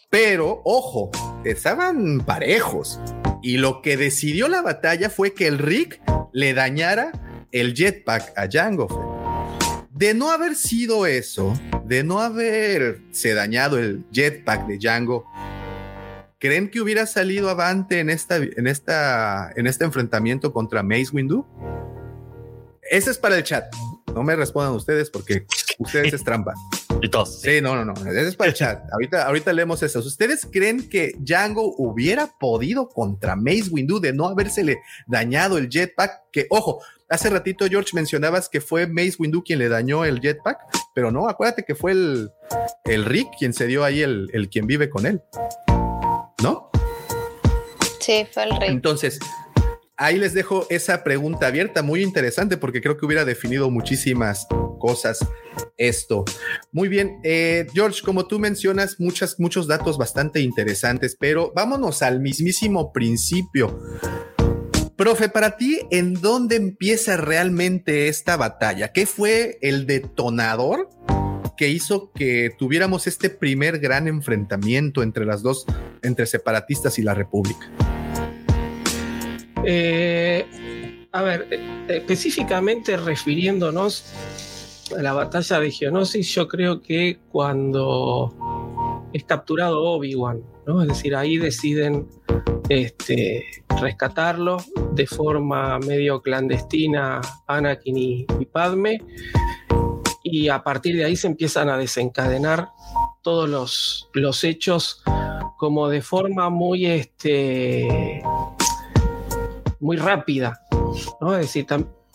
Pero, 0.09 0.61
ojo, 0.63 1.09
estaban 1.43 2.19
parejos. 2.19 2.99
Y 3.41 3.57
lo 3.57 3.81
que 3.81 3.97
decidió 3.97 4.47
la 4.47 4.61
batalla 4.61 5.09
fue 5.09 5.33
que 5.33 5.47
el 5.47 5.57
Rick 5.57 5.99
le 6.31 6.53
dañara 6.53 7.11
el 7.51 7.73
jetpack 7.73 8.37
a 8.37 8.47
Jango 8.51 8.87
Fett. 8.87 9.14
De 9.95 10.13
no 10.13 10.29
haber 10.29 10.55
sido 10.55 11.05
eso, 11.05 11.57
de 11.85 12.03
no 12.03 12.19
haberse 12.19 13.33
dañado 13.33 13.79
el 13.79 14.03
jetpack 14.11 14.67
de 14.67 14.77
Django, 14.77 15.25
¿creen 16.37 16.69
que 16.69 16.81
hubiera 16.81 17.05
salido 17.05 17.49
avante 17.49 18.01
en, 18.01 18.09
esta, 18.09 18.35
en, 18.35 18.67
esta, 18.67 19.53
en 19.55 19.67
este 19.67 19.85
enfrentamiento 19.85 20.51
contra 20.51 20.83
Mace 20.83 21.11
Windu? 21.13 21.45
Ese 22.91 23.11
es 23.11 23.17
para 23.17 23.37
el 23.37 23.43
chat. 23.43 23.73
No 24.13 24.21
me 24.21 24.35
respondan 24.35 24.73
ustedes 24.73 25.09
porque 25.09 25.45
ustedes 25.79 26.13
es 26.13 26.23
trampa. 26.25 26.53
Sí, 27.41 27.61
no, 27.61 27.75
no, 27.75 27.85
no. 27.85 27.93
Ese 27.93 28.27
es 28.27 28.35
para 28.35 28.49
el 28.49 28.55
chat. 28.55 28.83
Ahorita, 28.91 29.25
ahorita 29.25 29.53
leemos 29.53 29.81
eso. 29.81 29.99
¿Ustedes 29.99 30.45
creen 30.51 30.89
que 30.89 31.13
Django 31.19 31.73
hubiera 31.77 32.27
podido 32.37 32.89
contra 32.89 33.37
Mace 33.37 33.69
Windu 33.71 34.01
de 34.01 34.11
no 34.11 34.27
habérsele 34.27 34.79
dañado 35.07 35.57
el 35.57 35.69
jetpack? 35.69 36.31
Que, 36.31 36.47
ojo, 36.49 36.81
Hace 37.15 37.29
ratito, 37.29 37.65
George, 37.69 37.91
mencionabas 37.93 38.49
que 38.49 38.59
fue 38.59 38.87
Mace 38.87 39.13
Windu 39.17 39.41
quien 39.41 39.57
le 39.59 39.69
dañó 39.69 40.03
el 40.03 40.19
jetpack, 40.19 40.57
pero 40.93 41.11
no, 41.11 41.29
acuérdate 41.29 41.63
que 41.63 41.73
fue 41.73 41.93
el, 41.93 42.29
el 42.83 43.05
Rick 43.05 43.29
quien 43.39 43.53
se 43.53 43.67
dio 43.67 43.85
ahí 43.85 44.01
el, 44.01 44.29
el 44.33 44.49
quien 44.49 44.67
vive 44.67 44.89
con 44.89 45.05
él. 45.05 45.21
¿No? 46.43 46.69
Sí, 48.01 48.27
fue 48.29 48.43
el 48.43 48.51
Rick. 48.59 48.69
Entonces, 48.69 49.19
ahí 49.95 50.17
les 50.17 50.33
dejo 50.33 50.67
esa 50.69 51.05
pregunta 51.05 51.47
abierta, 51.47 51.81
muy 51.83 52.03
interesante, 52.03 52.57
porque 52.57 52.81
creo 52.81 52.97
que 52.97 53.05
hubiera 53.05 53.23
definido 53.23 53.71
muchísimas 53.71 54.45
cosas 54.77 55.19
esto. 55.77 56.25
Muy 56.73 56.89
bien, 56.89 57.21
eh, 57.23 57.65
George, 57.73 58.01
como 58.03 58.27
tú 58.27 58.39
mencionas, 58.39 58.99
muchas, 58.99 59.39
muchos 59.39 59.67
datos 59.67 59.97
bastante 59.97 60.41
interesantes, 60.41 61.15
pero 61.17 61.53
vámonos 61.55 62.01
al 62.01 62.19
mismísimo 62.19 62.91
principio. 62.91 63.79
Profe, 64.95 65.27
para 65.27 65.57
ti, 65.57 65.81
¿en 65.91 66.13
dónde 66.13 66.55
empieza 66.55 67.17
realmente 67.17 68.07
esta 68.07 68.37
batalla? 68.37 68.93
¿Qué 68.93 69.05
fue 69.05 69.57
el 69.61 69.85
detonador 69.87 70.89
que 71.57 71.67
hizo 71.67 72.13
que 72.13 72.51
tuviéramos 72.57 73.05
este 73.05 73.29
primer 73.29 73.79
gran 73.79 74.07
enfrentamiento 74.07 75.03
entre 75.03 75.25
las 75.25 75.41
dos, 75.43 75.65
entre 76.01 76.25
separatistas 76.25 76.97
y 76.97 77.01
la 77.01 77.13
República? 77.13 77.69
Eh, 79.65 80.45
a 81.11 81.21
ver, 81.23 81.47
eh, 81.51 81.59
específicamente 81.89 82.95
refiriéndonos 82.95 84.05
a 84.97 85.01
la 85.01 85.11
batalla 85.11 85.59
de 85.59 85.71
Geonosis, 85.71 86.33
yo 86.33 86.47
creo 86.47 86.81
que 86.81 87.19
cuando 87.33 88.33
es 89.15 89.23
capturado 89.23 89.81
Obi-Wan, 89.81 90.43
¿no? 90.67 90.81
Es 90.81 90.89
decir, 90.89 91.15
ahí 91.15 91.37
deciden 91.37 92.09
este, 92.67 93.45
rescatarlo 93.79 94.57
de 94.91 95.07
forma 95.07 95.79
medio 95.79 96.21
clandestina 96.21 97.21
Anakin 97.47 97.97
y, 97.97 98.25
Padme. 98.51 99.01
Y 100.21 100.49
a 100.49 100.61
partir 100.61 100.97
de 100.97 101.05
ahí 101.05 101.15
se 101.15 101.27
empiezan 101.27 101.69
a 101.69 101.77
desencadenar 101.77 102.67
todos 103.21 103.47
los, 103.47 104.09
los 104.11 104.43
hechos 104.43 105.01
como 105.57 105.87
de 105.87 106.01
forma 106.01 106.49
muy, 106.49 106.85
este, 106.85 108.21
muy 109.79 109.95
rápida. 109.95 110.59
¿no? 111.21 111.35
Es 111.35 111.41
decir, 111.43 111.65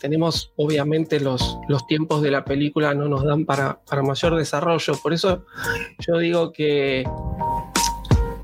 tenemos 0.01 0.51
obviamente 0.55 1.19
los, 1.19 1.59
los 1.67 1.85
tiempos 1.85 2.23
de 2.23 2.31
la 2.31 2.43
película 2.43 2.95
no 2.95 3.07
nos 3.07 3.23
dan 3.23 3.45
para, 3.45 3.79
para 3.85 4.01
mayor 4.01 4.35
desarrollo. 4.35 4.93
Por 5.01 5.13
eso 5.13 5.45
yo 5.99 6.17
digo 6.17 6.51
que 6.51 7.03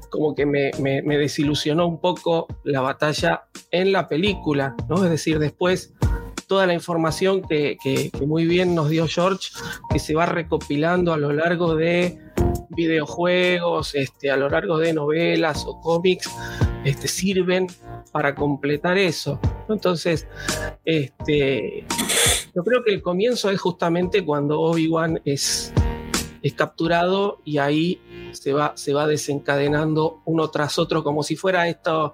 como 0.10 0.36
que 0.36 0.46
me, 0.46 0.72
me, 0.80 1.18
desilusionó 1.18 1.88
un 1.88 2.00
poco 2.00 2.48
la 2.64 2.82
batalla 2.82 3.44
en 3.72 3.92
la 3.92 4.08
película, 4.08 4.76
¿no? 4.88 5.04
Es 5.04 5.10
decir, 5.10 5.38
después 5.38 5.94
toda 6.48 6.66
la 6.66 6.74
información 6.74 7.42
que, 7.42 7.78
que, 7.84 8.10
muy 8.26 8.46
bien 8.46 8.74
nos 8.74 8.90
dio 8.90 9.08
George, 9.08 9.50
que 9.92 10.00
se 10.00 10.16
va 10.16 10.26
recopilando 10.26 11.12
a 11.12 11.18
lo 11.18 11.34
largo 11.34 11.76
de 11.76 12.20
videojuegos, 12.70 13.96
este, 13.96 14.32
a 14.32 14.38
lo 14.38 14.50
largo 14.50 14.78
de 14.78 14.94
novelas 14.94 15.66
o 15.66 15.80
cómics, 15.80 16.30
este, 16.84 17.08
sirven 17.08 17.68
para 18.12 18.36
completar 18.36 18.98
eso. 18.98 19.40
Entonces, 19.70 20.28
este, 20.86 21.86
yo 22.56 22.64
creo 22.64 22.84
que 22.84 22.94
el 22.94 23.02
comienzo 23.02 23.50
es 23.50 23.60
justamente 23.60 24.24
cuando 24.24 24.60
Obi-Wan 24.62 25.22
es, 25.26 25.74
es 26.42 26.54
capturado 26.54 27.40
y 27.44 27.58
ahí 27.58 28.02
se 28.32 28.54
va, 28.54 28.74
se 28.76 28.94
va 28.94 29.08
desencadenando 29.08 30.22
uno 30.26 30.50
tras 30.50 30.80
otro, 30.80 31.04
como 31.04 31.24
si 31.24 31.36
fuera 31.36 31.68
estas 31.68 32.14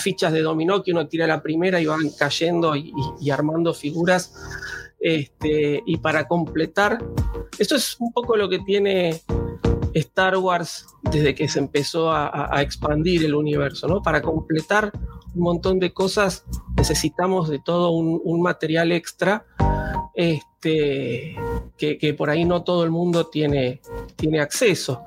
fichas 0.00 0.32
de 0.32 0.42
dominó 0.42 0.82
que 0.82 0.92
uno 0.92 1.06
tira 1.08 1.26
la 1.26 1.42
primera 1.42 1.80
y 1.80 1.86
van 1.86 2.10
cayendo 2.18 2.76
y, 2.76 2.92
armando 3.30 3.74
figuras. 3.74 4.32
Y 5.00 5.96
para 5.98 6.26
completar, 6.26 6.98
esto 7.58 7.76
es 7.76 7.96
un 8.00 8.12
poco 8.12 8.36
lo 8.36 8.48
que 8.48 8.60
tiene 8.60 9.22
Star 9.94 10.36
Wars 10.36 10.86
desde 11.02 11.34
que 11.34 11.48
se 11.48 11.58
empezó 11.58 12.10
a, 12.12 12.60
expandir 12.60 13.24
el 13.24 13.34
universo, 13.34 13.86
¿no? 13.88 14.02
Para 14.02 14.20
completar 14.22 14.92
un 15.34 15.42
montón 15.42 15.78
de 15.78 15.92
cosas 15.92 16.44
necesitamos 16.76 17.48
de 17.48 17.58
todo 17.58 17.90
un, 17.90 18.42
material 18.42 18.92
extra 18.92 19.46
este, 20.14 21.36
que, 21.76 22.14
por 22.16 22.30
ahí 22.30 22.44
no 22.44 22.62
todo 22.62 22.84
el 22.84 22.90
mundo 22.90 23.26
tiene, 23.26 23.80
tiene 24.16 24.40
acceso. 24.40 25.02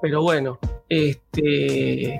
Pero 0.00 0.22
bueno, 0.22 0.58
este, 0.88 2.18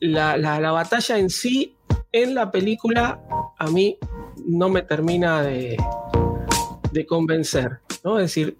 la, 0.00 0.72
batalla 0.72 1.18
en 1.18 1.30
sí, 1.30 1.76
en 2.12 2.34
la 2.34 2.50
película, 2.50 3.20
a 3.58 3.66
mí 3.68 3.98
no 4.46 4.68
me 4.68 4.82
termina 4.82 5.42
de, 5.42 5.76
convencer, 7.06 7.78
¿no? 8.02 8.18
Es 8.18 8.24
decir, 8.24 8.56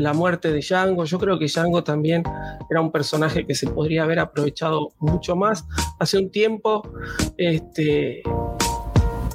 la 0.00 0.14
muerte 0.14 0.50
de 0.50 0.60
Django, 0.60 1.04
yo 1.04 1.18
creo 1.18 1.38
que 1.38 1.46
Django 1.46 1.84
también 1.84 2.22
era 2.70 2.80
un 2.80 2.90
personaje 2.90 3.46
que 3.46 3.54
se 3.54 3.68
podría 3.68 4.04
haber 4.04 4.18
aprovechado 4.18 4.92
mucho 4.98 5.36
más. 5.36 5.66
Hace 5.98 6.18
un 6.18 6.30
tiempo, 6.30 6.82
este, 7.36 8.22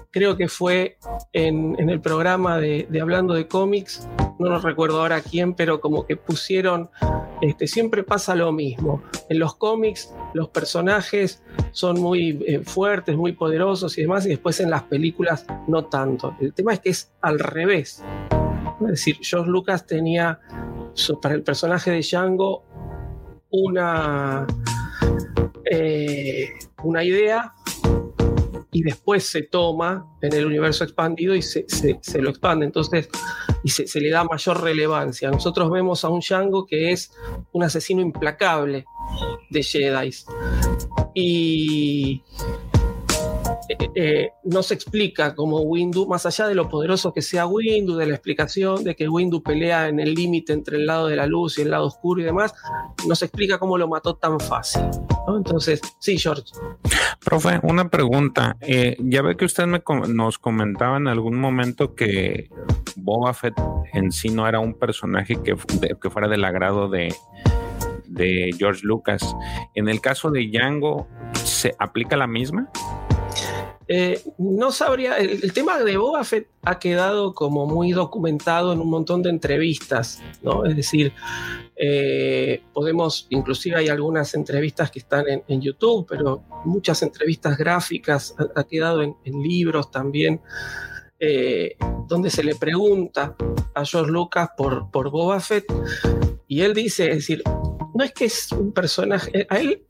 creo 0.09 0.35
que 0.35 0.47
fue 0.47 0.97
en, 1.33 1.89
el 1.89 2.01
programa 2.01 2.59
de, 2.59 2.87
Hablando 2.99 3.35
de 3.35 3.47
cómics, 3.47 4.07
no 4.39 4.49
nos 4.49 4.63
recuerdo 4.63 5.01
ahora 5.01 5.21
quién, 5.21 5.53
pero 5.53 5.79
como 5.79 6.07
que 6.07 6.17
pusieron, 6.17 6.89
este, 7.41 7.67
siempre 7.67 8.03
pasa 8.03 8.33
lo 8.33 8.51
mismo. 8.51 9.03
En 9.29 9.37
los 9.37 9.55
cómics 9.55 10.11
los 10.33 10.49
personajes 10.49 11.43
son 11.71 12.01
muy 12.01 12.43
eh, 12.47 12.61
fuertes, 12.63 13.15
muy 13.15 13.33
poderosos 13.33 13.95
y 13.99 14.01
demás, 14.01 14.25
y 14.25 14.29
después 14.29 14.59
en 14.59 14.71
las 14.71 14.83
películas 14.83 15.45
no 15.67 15.85
tanto. 15.85 16.35
El 16.41 16.53
tema 16.53 16.73
es 16.73 16.79
que 16.79 16.89
es 16.89 17.11
al 17.21 17.37
revés. 17.37 18.03
Es 18.81 18.87
decir, 18.87 19.17
George 19.21 19.49
Lucas 19.49 19.85
tenía 19.85 20.39
para 21.21 21.35
el 21.35 21.43
personaje 21.43 21.91
de 21.91 22.01
Django 22.01 22.63
una, 23.49 24.45
eh, 25.69 26.49
una 26.83 27.03
idea 27.03 27.53
y 28.71 28.83
después 28.83 29.25
se 29.25 29.43
toma 29.43 30.05
en 30.21 30.33
el 30.33 30.45
universo 30.45 30.83
expandido 30.83 31.33
y 31.33 31.41
se, 31.41 31.65
lo 32.19 32.29
expande. 32.29 32.65
Entonces, 32.65 33.07
y 33.63 33.69
se, 33.69 34.01
le 34.01 34.09
da 34.09 34.25
mayor 34.25 34.61
relevancia. 34.61 35.31
Nosotros 35.31 35.71
vemos 35.71 36.03
a 36.03 36.09
un 36.09 36.19
Django 36.19 36.65
que 36.65 36.91
es 36.91 37.13
un 37.53 37.63
asesino 37.63 38.01
implacable 38.01 38.85
de 39.49 39.63
Jedi. 39.63 40.13
Y 41.13 42.21
eh, 43.69 43.89
eh, 43.95 44.29
no 44.43 44.61
se 44.63 44.73
explica 44.73 45.33
como 45.35 45.61
Windu, 45.61 46.07
más 46.07 46.25
allá 46.25 46.47
de 46.47 46.55
lo 46.55 46.69
poderoso 46.69 47.13
que 47.13 47.21
sea 47.21 47.47
Windu, 47.47 47.95
de 47.95 48.05
la 48.05 48.13
explicación 48.13 48.83
de 48.83 48.95
que 48.95 49.07
Windu 49.09 49.41
pelea 49.41 49.87
en 49.87 49.99
el 49.99 50.13
límite 50.13 50.53
entre 50.53 50.77
el 50.77 50.85
lado 50.85 51.07
de 51.07 51.15
la 51.15 51.25
luz 51.25 51.57
y 51.57 51.63
el 51.63 51.71
lado 51.71 51.87
oscuro 51.87 52.21
y 52.21 52.23
demás, 52.23 52.53
no 53.07 53.15
se 53.15 53.25
explica 53.25 53.57
cómo 53.57 53.77
lo 53.77 53.87
mató 53.87 54.15
tan 54.15 54.39
fácil. 54.39 54.83
Entonces, 55.27 55.81
sí, 55.99 56.17
George. 56.17 56.43
Profe, 57.23 57.59
una 57.63 57.89
pregunta. 57.89 58.57
Eh, 58.61 58.95
ya 58.99 59.21
ve 59.21 59.35
que 59.35 59.45
usted 59.45 59.65
me, 59.65 59.81
nos 60.09 60.37
comentaba 60.37 60.97
en 60.97 61.07
algún 61.07 61.39
momento 61.39 61.95
que 61.95 62.49
Boba 62.95 63.33
Fett 63.33 63.55
en 63.93 64.11
sí 64.11 64.29
no 64.29 64.47
era 64.47 64.59
un 64.59 64.75
personaje 64.75 65.37
que, 65.43 65.55
que 66.01 66.09
fuera 66.09 66.27
del 66.27 66.45
agrado 66.45 66.87
de, 66.89 67.13
de 68.07 68.51
George 68.57 68.81
Lucas. 68.83 69.35
En 69.73 69.89
el 69.89 70.01
caso 70.01 70.31
de 70.31 70.47
Django, 70.47 71.07
¿se 71.33 71.75
aplica 71.79 72.15
la 72.15 72.27
misma? 72.27 72.69
Eh, 73.87 74.19
no 74.39 74.71
sabría, 74.71 75.17
el, 75.17 75.53
tema 75.53 75.79
de 75.79 75.97
Boba 75.97 76.23
Fett 76.23 76.47
ha 76.63 76.79
quedado 76.79 77.33
como 77.35 77.67
muy 77.67 77.91
documentado 77.91 78.73
en 78.73 78.79
un 78.79 78.89
montón 78.89 79.21
de 79.21 79.29
entrevistas, 79.29 80.21
¿no? 80.41 80.65
Es 80.65 80.75
decir, 80.75 81.13
eh, 81.75 82.63
podemos, 82.73 83.27
inclusive 83.29 83.77
hay 83.77 83.89
algunas 83.89 84.33
entrevistas 84.33 84.89
que 84.89 84.99
están 84.99 85.25
en, 85.27 85.61
YouTube, 85.61 86.07
pero 86.09 86.43
muchas 86.65 87.03
entrevistas 87.03 87.57
gráficas 87.57 88.35
ha, 88.55 88.63
quedado 88.63 89.03
en, 89.03 89.15
libros 89.43 89.91
también, 89.91 90.41
eh, 91.19 91.75
donde 92.07 92.31
se 92.31 92.43
le 92.43 92.55
pregunta 92.55 93.35
a 93.75 93.85
George 93.85 94.11
Lucas 94.11 94.49
por, 94.57 94.89
por 94.89 95.11
Boba 95.11 95.39
Fett 95.39 95.65
y 96.47 96.61
él 96.61 96.73
dice, 96.73 97.09
es 97.09 97.17
decir, 97.17 97.43
no 97.93 98.03
es 98.03 98.13
que 98.13 98.25
es 98.25 98.51
un 98.51 98.71
personaje, 98.71 99.45
a 99.49 99.59
él 99.59 99.83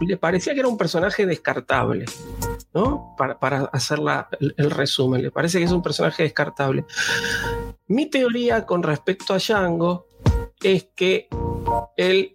le 0.00 0.16
parecía 0.16 0.54
que 0.54 0.60
era 0.60 0.68
un 0.68 0.78
personaje 0.78 1.26
descartable. 1.26 2.06
¿No? 2.74 3.14
Para, 3.16 3.64
hacer 3.72 4.00
el, 4.40 4.70
resumen. 4.70 5.22
Le 5.22 5.30
parece 5.30 5.58
que 5.58 5.64
es 5.64 5.72
un 5.72 5.82
personaje 5.82 6.22
descartable. 6.22 6.84
Mi 7.86 8.06
teoría 8.06 8.64
con 8.64 8.82
respecto 8.82 9.34
a 9.34 9.38
Django 9.38 10.06
es 10.62 10.88
que 10.94 11.28
él 11.96 12.34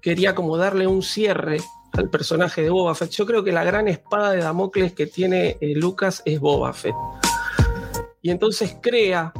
quería 0.00 0.34
como 0.34 0.56
darle 0.56 0.86
un 0.86 1.02
cierre 1.02 1.58
al 1.92 2.10
personaje 2.10 2.62
de 2.62 2.70
Boba 2.70 2.94
Fett. 2.94 3.10
Yo 3.10 3.26
creo 3.26 3.44
que 3.44 3.52
la 3.52 3.64
gran 3.64 3.88
espada 3.88 4.32
de 4.32 4.38
Damocles 4.38 4.92
que 4.92 5.06
tiene 5.06 5.56
eh, 5.60 5.74
Lucas 5.74 6.22
es 6.24 6.40
Boba 6.40 6.72
Fett. 6.72 6.94
Y 8.22 8.30
entonces 8.30 8.76
crea 8.80 9.32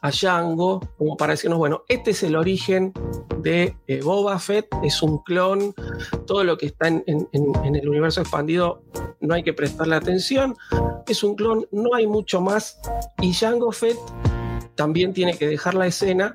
a 0.00 0.10
Django 0.10 0.80
como 0.96 1.16
para 1.16 1.32
decirnos, 1.32 1.58
bueno, 1.58 1.82
este 1.88 2.12
es 2.12 2.22
el 2.22 2.36
origen 2.36 2.92
de 3.38 3.76
eh, 3.86 4.00
Boba 4.02 4.38
Fett, 4.38 4.68
es 4.82 5.02
un 5.02 5.18
clon, 5.18 5.74
todo 6.26 6.44
lo 6.44 6.56
que 6.56 6.66
está 6.66 6.88
en, 6.88 7.04
el 7.32 7.88
universo 7.88 8.20
expandido 8.20 8.82
no 9.20 9.34
hay 9.34 9.42
que 9.42 9.52
prestarle 9.52 9.96
atención, 9.96 10.56
es 11.06 11.22
un 11.22 11.34
clon, 11.34 11.66
no 11.72 11.94
hay 11.94 12.06
mucho 12.06 12.40
más, 12.40 12.80
y 13.20 13.32
Django 13.32 13.72
Fett 13.72 13.98
también 14.78 15.12
tiene 15.12 15.36
que 15.36 15.48
dejar 15.48 15.74
la 15.74 15.88
escena. 15.88 16.34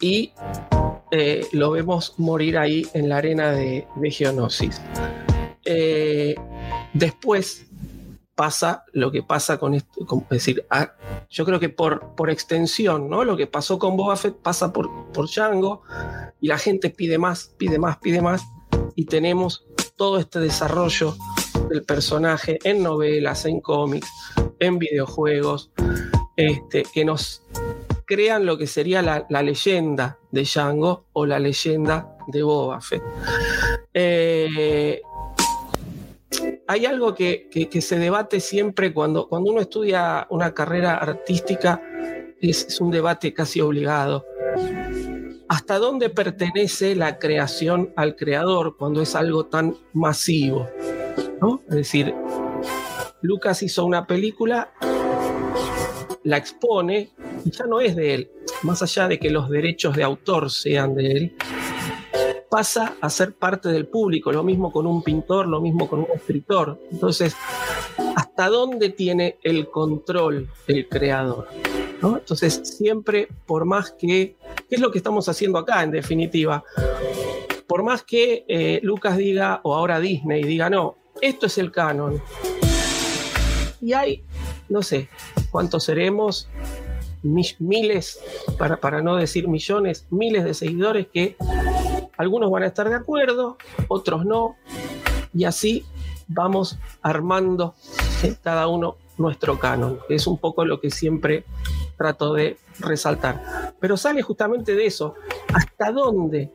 Y 0.00 0.32
eh, 1.12 1.46
lo 1.52 1.70
vemos 1.70 2.14
morir 2.18 2.58
ahí 2.58 2.86
en 2.92 3.08
la 3.08 3.18
arena 3.18 3.52
de, 3.52 3.86
Geonosis. 4.10 4.82
Eh, 5.64 6.34
después 6.92 7.66
pasa 8.36 8.84
lo 8.92 9.10
que 9.10 9.22
pasa 9.22 9.58
con 9.58 9.74
esto, 9.74 10.06
es 10.24 10.28
decir, 10.28 10.64
yo 11.30 11.44
creo 11.44 11.58
que 11.58 11.70
por, 11.70 12.14
por 12.14 12.30
extensión, 12.30 13.08
¿no? 13.08 13.24
Lo 13.24 13.36
que 13.36 13.46
pasó 13.46 13.78
con 13.78 13.96
Boba 13.96 14.14
Fett 14.16 14.36
pasa 14.36 14.72
por, 14.72 15.10
por 15.12 15.26
Django 15.26 15.82
y 16.40 16.48
la 16.48 16.58
gente 16.58 16.90
pide 16.90 17.18
más, 17.18 17.54
pide 17.56 17.78
más, 17.78 17.96
pide 17.96 18.20
más 18.20 18.42
y 18.94 19.06
tenemos 19.06 19.66
todo 19.96 20.18
este 20.18 20.38
desarrollo 20.38 21.16
del 21.70 21.82
personaje 21.82 22.58
en 22.62 22.82
novelas, 22.82 23.46
en 23.46 23.60
cómics, 23.60 24.08
en 24.60 24.78
videojuegos, 24.78 25.72
este, 26.36 26.84
que 26.92 27.04
nos 27.04 27.42
crean 28.04 28.44
lo 28.44 28.58
que 28.58 28.66
sería 28.66 29.02
la, 29.02 29.42
leyenda 29.42 30.18
de 30.30 30.44
Django 30.44 31.06
o 31.14 31.24
la 31.24 31.38
leyenda 31.38 32.16
de 32.28 32.42
Boba 32.42 32.80
Fett. 32.82 33.02
Eh, 33.94 35.00
hay 36.68 36.86
algo 36.86 37.14
que, 37.14 37.68
se 37.80 37.98
debate 37.98 38.40
siempre 38.40 38.92
cuando, 38.92 39.28
cuando 39.28 39.50
uno 39.50 39.60
estudia 39.60 40.26
una 40.30 40.52
carrera 40.52 40.96
artística, 40.96 41.80
es, 42.40 42.80
un 42.80 42.90
debate 42.90 43.32
casi 43.32 43.60
obligado. 43.60 44.24
¿Hasta 45.48 45.78
dónde 45.78 46.10
pertenece 46.10 46.96
la 46.96 47.18
creación 47.18 47.92
al 47.96 48.16
creador 48.16 48.76
cuando 48.76 49.00
es 49.00 49.14
algo 49.14 49.46
tan 49.46 49.76
masivo? 49.92 50.68
Es 51.68 51.74
decir, 51.74 52.14
Lucas 53.22 53.62
hizo 53.62 53.84
una 53.84 54.06
película, 54.06 54.72
la 56.24 56.36
expone 56.36 57.10
y 57.44 57.50
ya 57.50 57.66
no 57.66 57.80
es 57.80 57.94
de 57.94 58.14
él, 58.14 58.30
más 58.62 58.82
allá 58.82 59.06
de 59.06 59.20
que 59.20 59.30
los 59.30 59.48
derechos 59.48 59.94
de 59.94 60.02
autor 60.02 60.50
sean 60.50 60.94
de 60.96 61.12
él, 61.12 61.36
pasa 62.48 62.96
a 63.00 63.10
ser 63.10 63.34
parte 63.34 63.68
del 63.68 63.86
público, 63.86 64.32
lo 64.32 64.42
mismo 64.42 64.72
con 64.72 64.86
un 64.86 65.02
pintor, 65.02 65.46
lo 65.46 65.60
mismo 65.60 65.88
con 65.88 66.00
un 66.00 66.08
escritor. 66.14 66.80
Entonces, 66.90 67.36
¿hasta 68.14 68.48
dónde 68.48 68.90
tiene 68.90 69.38
el 69.42 69.70
control 69.70 70.48
el 70.66 70.88
creador? 70.88 71.48
Entonces, 72.02 72.60
siempre, 72.64 73.28
por 73.46 73.64
más 73.64 73.90
que, 73.90 74.36
¿qué 74.68 74.76
es 74.76 74.80
lo 74.80 74.90
que 74.90 74.98
estamos 74.98 75.28
haciendo 75.28 75.58
acá 75.58 75.82
en 75.82 75.90
definitiva? 75.90 76.62
Por 77.66 77.82
más 77.82 78.02
que 78.02 78.44
eh, 78.48 78.80
Lucas 78.82 79.16
diga, 79.16 79.60
o 79.64 79.74
ahora 79.74 79.98
Disney 79.98 80.42
diga, 80.44 80.70
no, 80.70 80.96
esto 81.20 81.46
es 81.46 81.58
el 81.58 81.72
canon. 81.72 82.22
Y 83.80 83.92
hay, 83.92 84.24
no 84.68 84.82
sé, 84.82 85.08
cuántos 85.50 85.84
seremos, 85.84 86.48
miles, 87.22 88.20
para, 88.58 88.76
para 88.76 89.02
no 89.02 89.16
decir 89.16 89.48
millones, 89.48 90.06
miles 90.10 90.44
de 90.44 90.54
seguidores 90.54 91.08
que 91.12 91.36
algunos 92.16 92.50
van 92.50 92.62
a 92.62 92.66
estar 92.66 92.88
de 92.88 92.94
acuerdo, 92.94 93.56
otros 93.88 94.24
no, 94.24 94.56
y 95.34 95.44
así 95.44 95.84
vamos 96.28 96.78
armando 97.02 97.74
eh, 98.22 98.34
cada 98.42 98.66
uno 98.68 98.96
nuestro 99.18 99.58
canon. 99.58 99.98
Es 100.08 100.26
un 100.26 100.38
poco 100.38 100.64
lo 100.64 100.80
que 100.80 100.90
siempre 100.90 101.44
trato 101.96 102.34
de 102.34 102.56
resaltar. 102.80 103.74
Pero 103.80 103.96
sale 103.96 104.22
justamente 104.22 104.74
de 104.74 104.86
eso, 104.86 105.14
hasta 105.52 105.92
dónde 105.92 106.50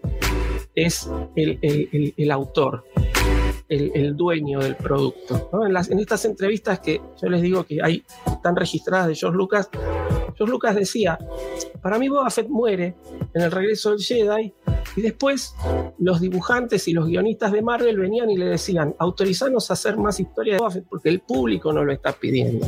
es 0.75 1.09
el, 1.35 2.31
autor, 2.31 2.85
el, 3.67 4.15
dueño 4.15 4.59
del 4.59 4.75
producto. 4.75 5.49
En, 5.65 5.75
en 5.75 5.99
estas 5.99 6.25
entrevistas 6.25 6.79
que 6.79 7.01
yo 7.21 7.29
les 7.29 7.41
digo 7.41 7.63
que 7.63 7.81
hay, 7.83 8.03
están 8.25 8.55
registradas 8.55 9.07
de 9.07 9.15
George 9.15 9.37
Lucas, 9.37 9.69
George 10.35 10.51
Lucas 10.51 10.75
decía, 10.75 11.19
para 11.81 11.97
mí 11.97 12.07
Boba 12.09 12.29
Fett 12.29 12.47
muere 12.47 12.95
en 13.33 13.41
el 13.41 13.51
regreso 13.51 13.91
del 13.91 13.99
Jedi 13.99 14.53
y 14.95 15.01
después 15.01 15.55
los 15.99 16.21
dibujantes 16.21 16.87
y 16.87 16.93
los 16.93 17.07
guionistas 17.07 17.51
de 17.51 17.61
Marvel 17.61 17.97
venían 17.97 18.29
y 18.29 18.37
le 18.37 18.45
decían, 18.45 18.95
autorizanos 18.99 19.69
a 19.69 19.73
hacer 19.73 19.97
más 19.97 20.19
historia 20.19 20.53
de 20.53 20.59
Boba 20.59 20.71
Fett 20.71 20.85
porque 20.89 21.09
el 21.09 21.19
público 21.21 21.71
no 21.71 21.83
lo 21.83 21.91
está 21.91 22.13
pidiendo. 22.13 22.67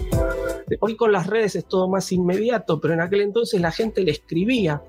Hoy 0.79 0.95
con 0.95 1.11
las 1.11 1.27
redes 1.27 1.55
es 1.55 1.65
todo 1.65 1.87
más 1.89 2.11
inmediato, 2.11 2.79
pero 2.79 2.93
en 2.93 3.01
aquel 3.01 3.21
entonces 3.21 3.59
la 3.61 3.71
gente 3.71 4.03
le 4.03 4.11
escribía. 4.11 4.81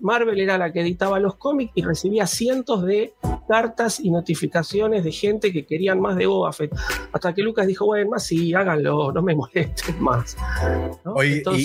Marvel 0.00 0.40
era 0.40 0.58
la 0.58 0.72
que 0.72 0.80
editaba 0.80 1.20
los 1.20 1.36
cómics 1.36 1.72
y 1.76 1.82
recibía 1.82 2.26
cientos 2.26 2.84
de 2.84 3.14
cartas 3.46 4.00
y 4.00 4.10
notificaciones 4.10 5.04
de 5.04 5.12
gente 5.12 5.52
que 5.52 5.64
querían 5.64 6.00
más 6.00 6.16
de 6.16 6.26
Boba 6.26 6.52
Fett. 6.52 6.72
Hasta 7.12 7.34
que 7.34 7.42
Lucas 7.42 7.66
dijo, 7.66 7.86
bueno, 7.86 8.10
más 8.10 8.24
sí, 8.24 8.54
háganlo, 8.54 9.12
no 9.12 9.22
me 9.22 9.34
molesten 9.36 10.00
más. 10.00 10.36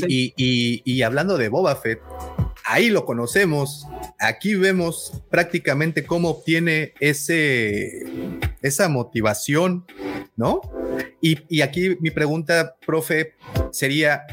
y, 0.07 1.01
hablando 1.01 1.37
de 1.37 1.49
Boba 1.49 1.75
Fett, 1.75 1.99
ahí 2.71 2.89
lo 2.89 3.05
conocemos. 3.05 3.85
Aquí 4.17 4.55
vemos 4.55 5.21
prácticamente 5.29 6.05
cómo 6.05 6.29
obtiene 6.29 6.93
ese, 6.99 8.03
esa 8.61 8.87
motivación, 8.87 9.85
¿no? 10.37 10.61
Y, 11.21 11.61
aquí 11.61 11.97
mi 11.99 12.11
pregunta, 12.11 12.75
profe, 12.85 13.33
sería, 13.71 14.23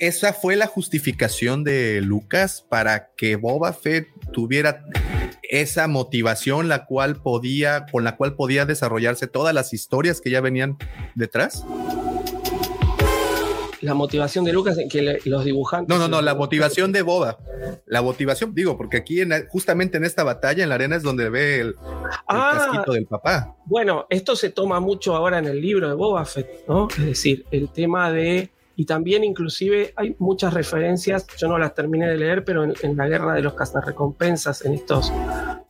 ¿esa 0.00 0.32
fue 0.32 0.56
la 0.56 0.66
justificación 0.66 1.62
de 1.62 2.00
Lucas 2.00 2.64
para 2.68 3.10
que 3.16 3.36
Boba 3.36 3.72
Fett 3.72 4.08
tuviera 4.32 4.84
esa 5.42 5.86
motivación 5.88 6.68
la 6.68 6.86
cual 6.86 7.20
podía, 7.20 7.84
con 7.92 8.04
la 8.04 8.16
cual 8.16 8.34
podía 8.34 8.64
desarrollarse 8.64 9.26
todas 9.26 9.54
las 9.54 9.74
historias 9.74 10.22
que 10.22 10.30
ya 10.30 10.40
venían 10.40 10.78
detrás? 11.14 11.64
La 13.82 13.94
motivación 13.94 14.44
de 14.44 14.52
Lucas 14.52 14.78
en 14.78 14.88
que 14.88 15.20
los 15.24 15.44
dibujantes. 15.44 15.88
No, 15.88 16.00
no, 16.00 16.08
no, 16.08 16.22
la 16.22 16.34
motivación 16.34 16.92
de 16.92 17.02
Boba. 17.02 17.38
La 17.86 18.00
motivación, 18.00 18.54
digo, 18.54 18.76
porque 18.76 18.96
aquí 18.96 19.20
justamente 19.48 19.98
en 19.98 20.04
esta 20.04 20.24
batalla 20.24 20.62
en 20.62 20.68
la 20.68 20.76
arena 20.76 20.96
es 20.96 21.02
donde 21.02 21.28
ve 21.28 21.60
el, 21.60 21.74
ah, 22.28 22.52
casquito 22.54 22.92
del 22.92 23.06
papá. 23.06 23.56
Bueno, 23.66 24.06
esto 24.08 24.36
se 24.36 24.50
toma 24.50 24.80
mucho 24.80 25.14
ahora 25.14 25.38
en 25.38 25.46
el 25.46 25.60
libro 25.60 25.88
de 25.88 25.94
Boba 25.94 26.24
Fett, 26.24 26.66
¿no? 26.68 26.88
Es 26.96 27.04
decir, 27.04 27.44
el 27.50 27.68
tema 27.70 28.10
de 28.10 28.50
y 28.74 28.86
también 28.86 29.22
inclusive 29.22 29.92
hay 29.96 30.16
muchas 30.18 30.54
referencias, 30.54 31.26
yo 31.36 31.48
no 31.48 31.58
las 31.58 31.74
terminé 31.74 32.08
de 32.08 32.16
leer, 32.16 32.44
pero 32.44 32.64
en, 32.64 32.96
la 32.96 33.06
guerra 33.06 33.34
de 33.34 33.42
los 33.42 33.54
cazarrecompensas, 33.54 34.64
en 34.64 34.74
estos 34.74 35.12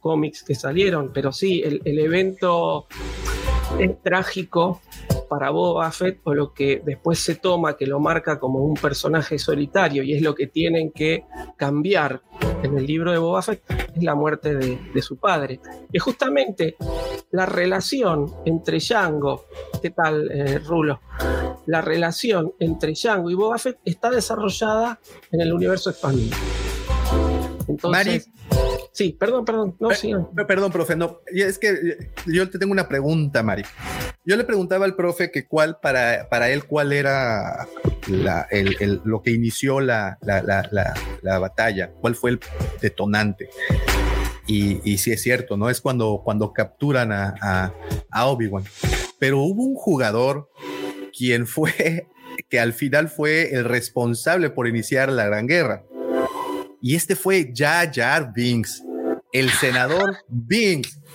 cómics 0.00 0.42
que 0.42 0.54
salieron, 0.54 1.10
pero 1.12 1.32
sí, 1.32 1.62
el, 1.64 1.82
el 1.84 1.98
evento 1.98 2.86
es 3.78 4.02
trágico 4.02 4.80
para 5.28 5.50
Boba 5.50 5.90
Fett 5.90 6.20
o 6.24 6.34
lo 6.34 6.52
que 6.52 6.82
después 6.84 7.18
se 7.18 7.36
toma 7.36 7.76
que 7.76 7.86
lo 7.86 8.00
marca 8.00 8.38
como 8.38 8.60
un 8.60 8.74
personaje 8.74 9.38
solitario 9.38 10.02
y 10.02 10.14
es 10.14 10.22
lo 10.22 10.34
que 10.34 10.46
tienen 10.46 10.92
que 10.92 11.24
cambiar 11.56 12.22
en 12.62 12.76
el 12.76 12.86
libro 12.86 13.12
de 13.12 13.18
Boba 13.18 13.42
Fett 13.42 13.62
es 13.94 14.02
la 14.02 14.14
muerte 14.14 14.54
de, 14.54 15.02
su 15.02 15.16
padre. 15.16 15.60
Y 15.92 15.98
justamente 15.98 16.76
la 17.30 17.46
relación 17.46 18.30
entre 18.44 18.78
Django, 18.78 19.46
¿qué 19.80 19.90
tal, 19.90 20.30
eh, 20.30 20.58
Rulo? 20.58 21.00
La 21.66 21.80
relación 21.80 22.52
entre 22.58 22.92
Django 22.92 23.30
y 23.30 23.34
Boba 23.34 23.58
Fett 23.58 23.78
está 23.84 24.10
desarrollada 24.10 25.00
en 25.30 25.40
el 25.40 25.52
universo 25.52 25.90
expandido. 25.90 26.36
Entonces, 27.68 28.30
Sí, 28.92 29.16
perdón, 29.18 29.46
perdón. 29.46 29.74
No, 29.80 29.90
sí. 29.92 30.12
Perdón, 30.46 30.70
profe. 30.70 30.94
No, 30.96 31.20
es 31.26 31.58
que 31.58 32.10
yo 32.26 32.48
te 32.50 32.58
tengo 32.58 32.72
una 32.72 32.88
pregunta, 32.88 33.42
Mari. 33.42 33.64
Yo 34.24 34.36
le 34.36 34.44
preguntaba 34.44 34.84
al 34.84 34.94
profe 34.94 35.30
que 35.30 35.46
cuál 35.46 35.78
para, 35.80 36.28
para 36.28 36.50
él, 36.50 36.64
cuál 36.64 36.92
era 36.92 37.66
lo 38.06 39.22
que 39.22 39.30
inició 39.30 39.80
la, 39.80 40.18
batalla, 41.22 41.90
cuál 42.00 42.14
fue 42.14 42.32
el 42.32 42.40
detonante. 42.82 43.48
Y, 44.46 44.80
y 44.84 44.98
sí 44.98 45.10
es 45.10 45.22
cierto, 45.22 45.56
¿no? 45.56 45.70
Es 45.70 45.80
cuando, 45.80 46.20
cuando 46.22 46.52
capturan 46.52 47.12
a, 47.12 47.72
a 48.10 48.26
Obi-Wan. 48.26 48.64
Pero 49.18 49.38
hubo 49.38 49.62
un 49.62 49.74
jugador 49.74 50.50
quien 51.16 51.46
fue, 51.46 52.08
que 52.50 52.60
al 52.60 52.74
final 52.74 53.08
fue 53.08 53.54
el 53.54 53.64
responsable 53.64 54.50
por 54.50 54.68
iniciar 54.68 55.10
la 55.10 55.24
Gran 55.24 55.46
Guerra 55.46 55.84
y 56.82 56.96
este 56.96 57.14
fue 57.14 57.52
Jar 57.54 57.92
Jar 57.94 58.32
Binks, 58.34 58.82
el 59.32 59.48
senador 59.50 60.16
Binks. 60.28 60.98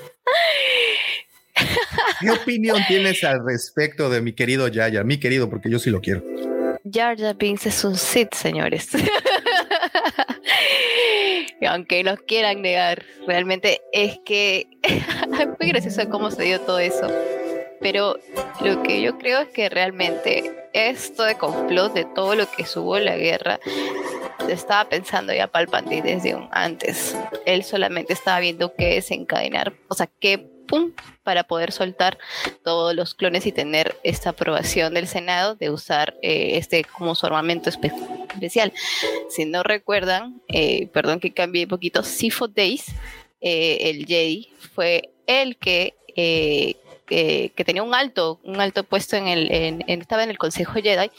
¿Qué 2.21 2.31
opinión 2.31 2.79
tienes 2.87 3.21
al 3.25 3.45
respecto 3.45 4.09
de 4.09 4.21
mi 4.21 4.31
querido 4.31 4.69
Jar 4.73 4.93
Jar? 4.93 5.03
Mi 5.03 5.19
querido, 5.19 5.49
porque 5.49 5.69
yo 5.69 5.77
sí 5.77 5.89
lo 5.89 5.99
quiero. 5.99 6.23
Jar 6.89 7.17
Jar 7.17 7.35
Binks 7.35 7.65
es 7.65 7.83
un 7.83 7.97
Sith, 7.97 8.33
señores. 8.33 8.87
Aunque 11.67 12.01
nos 12.01 12.21
quieran 12.21 12.61
negar, 12.61 13.03
realmente 13.27 13.81
es 13.91 14.19
que 14.25 14.67
es 14.83 15.47
muy 15.59 15.69
gracioso 15.69 16.07
cómo 16.09 16.31
se 16.31 16.43
dio 16.43 16.61
todo 16.61 16.79
eso. 16.79 17.11
Pero 17.81 18.17
lo 18.61 18.83
que 18.83 19.01
yo 19.01 19.17
creo 19.17 19.41
es 19.41 19.49
que 19.49 19.67
realmente 19.67 20.66
esto 20.77 21.23
de 21.23 21.35
complot, 21.35 21.93
de 21.93 22.05
todo 22.05 22.35
lo 22.35 22.49
que 22.49 22.65
subo 22.65 22.99
la 22.99 23.17
guerra, 23.17 23.59
estaba 24.47 24.87
pensando 24.87 25.33
ya 25.33 25.47
Palpatine 25.47 26.01
desde 26.01 26.35
un 26.35 26.47
antes. 26.51 27.15
Él 27.45 27.63
solamente 27.63 28.13
estaba 28.13 28.39
viendo 28.39 28.73
qué 28.75 28.95
desencadenar, 28.95 29.73
o 29.87 29.95
sea, 29.95 30.07
qué 30.19 30.37
pum, 30.37 30.91
para 31.23 31.45
poder 31.45 31.71
soltar 31.71 32.17
todos 32.63 32.93
los 32.93 33.15
clones 33.15 33.45
y 33.45 33.51
tener 33.51 33.95
esta 34.03 34.31
aprobación 34.31 34.93
del 34.93 35.07
Senado 35.07 35.55
de 35.55 35.69
usar 35.69 36.15
eh, 36.21 36.57
este 36.57 36.83
como 36.83 37.15
su 37.15 37.25
armamento 37.25 37.69
especial. 37.69 38.73
Si 39.29 39.45
no 39.45 39.63
recuerdan, 39.63 40.41
eh, 40.49 40.87
perdón 40.87 41.19
que 41.19 41.33
cambié 41.33 41.63
un 41.63 41.69
poquito, 41.69 42.03
Sifo 42.03 42.47
Days, 42.47 42.85
eh, 43.41 43.77
el 43.81 44.05
Jedi, 44.05 44.49
fue 44.75 45.13
el 45.25 45.57
que 45.57 45.95
que, 47.07 47.51
tenía 47.65 47.81
un 47.81 47.95
alto, 47.95 48.39
un 48.43 48.61
alto 48.61 48.83
puesto 48.83 49.15
en 49.15 49.27
el, 49.27 49.51
en, 49.51 49.83
estaba 49.87 50.23
en 50.23 50.29
el 50.29 50.37
Consejo 50.37 50.73
Jedi, 50.73 51.09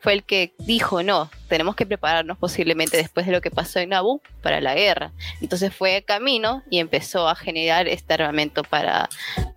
fue 0.00 0.12
el 0.12 0.24
que 0.24 0.52
dijo, 0.58 1.02
no, 1.02 1.30
tenemos 1.48 1.76
que 1.76 1.86
prepararnos 1.86 2.36
posiblemente 2.36 2.96
después 2.96 3.24
de 3.26 3.32
lo 3.32 3.40
que 3.40 3.50
pasó 3.50 3.78
en 3.78 3.90
Naboo 3.90 4.20
para 4.42 4.60
la 4.60 4.74
guerra. 4.74 5.12
Entonces 5.40 5.74
fue 5.74 6.02
camino 6.02 6.62
y 6.70 6.80
empezó 6.80 7.28
a 7.28 7.36
generar 7.36 7.88
este 7.88 8.14
armamento 8.14 8.64
para, 8.64 9.08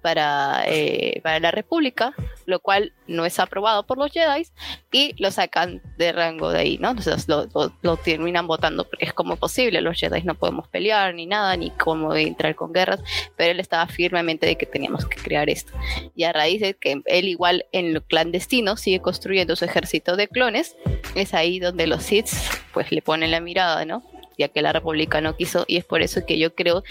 para, 0.02 0.64
eh, 0.68 1.20
para 1.24 1.40
la 1.40 1.52
República, 1.52 2.14
lo 2.50 2.60
cual 2.60 2.94
no 3.08 3.26
es 3.26 3.40
aprobado 3.40 3.86
por 3.86 3.98
los 3.98 4.12
Jedi 4.12 4.48
y 4.92 5.16
lo 5.22 5.32
sacan 5.32 5.82
de 5.98 6.12
rango 6.12 6.50
de 6.50 6.60
ahí, 6.60 6.78
¿no? 6.78 6.90
Entonces 6.90 7.28
lo, 7.28 7.98
terminan 7.98 8.48
votando 8.48 8.88
porque 8.88 9.06
es 9.06 9.14
como 9.14 9.36
posible, 9.38 9.82
los 9.82 9.98
Jedi 9.98 10.24
no 10.24 10.36
podemos 10.36 10.68
pelear 10.68 11.14
ni 11.14 11.26
nada, 11.26 11.56
ni 11.56 11.72
cómo 11.72 12.14
entrar 12.16 12.56
con 12.56 12.74
guerras, 12.74 13.02
pero 13.38 13.52
él 13.52 13.60
estaba 13.60 13.88
firmemente 13.88 14.46
de 14.46 14.56
que 14.56 14.66
teníamos 14.66 15.06
que 15.06 15.22
crear 15.22 15.50
esto. 15.50 15.72
Y 16.16 16.24
a 16.24 16.34
raíz 16.34 16.62
de 16.62 16.74
que 16.74 17.02
él 17.06 17.28
igual 17.28 17.66
en 17.72 17.94
lo 17.94 18.02
clandestino 18.02 18.76
sigue 18.78 19.00
construyendo 19.00 19.56
su 19.56 19.66
ejército 19.66 20.16
de 20.16 20.28
clones, 20.28 20.76
es 21.16 21.34
ahí 21.34 21.60
donde 21.60 21.88
los 21.88 22.04
Sith 22.04 22.30
pues 22.74 22.92
le 22.92 23.02
ponen 23.02 23.32
la 23.32 23.40
mirada, 23.40 23.86
¿no? 23.86 24.04
Ya 24.40 24.48
que 24.48 24.62
la 24.62 24.72
República 24.74 25.22
no 25.22 25.36
quiso, 25.36 25.66
y 25.68 25.78
es 25.78 25.86
por 25.86 26.02
eso 26.02 26.26
que 26.26 26.40
yo 26.40 26.56
creo 26.56 26.84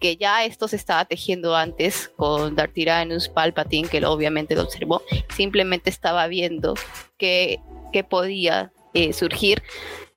que 0.00 0.16
ya 0.16 0.44
esto 0.44 0.68
se 0.68 0.76
estaba 0.76 1.04
tejiendo 1.04 1.54
antes 1.56 2.08
con 2.16 2.54
Darth 2.54 2.72
Tyrannus, 2.72 3.28
Palpatine, 3.28 3.88
que 3.88 4.04
obviamente 4.06 4.54
lo 4.54 4.62
observó, 4.62 5.02
simplemente 5.34 5.90
estaba 5.90 6.26
viendo 6.28 6.74
que, 7.18 7.60
que 7.92 8.04
podía 8.04 8.72
eh, 8.94 9.12
surgir 9.12 9.62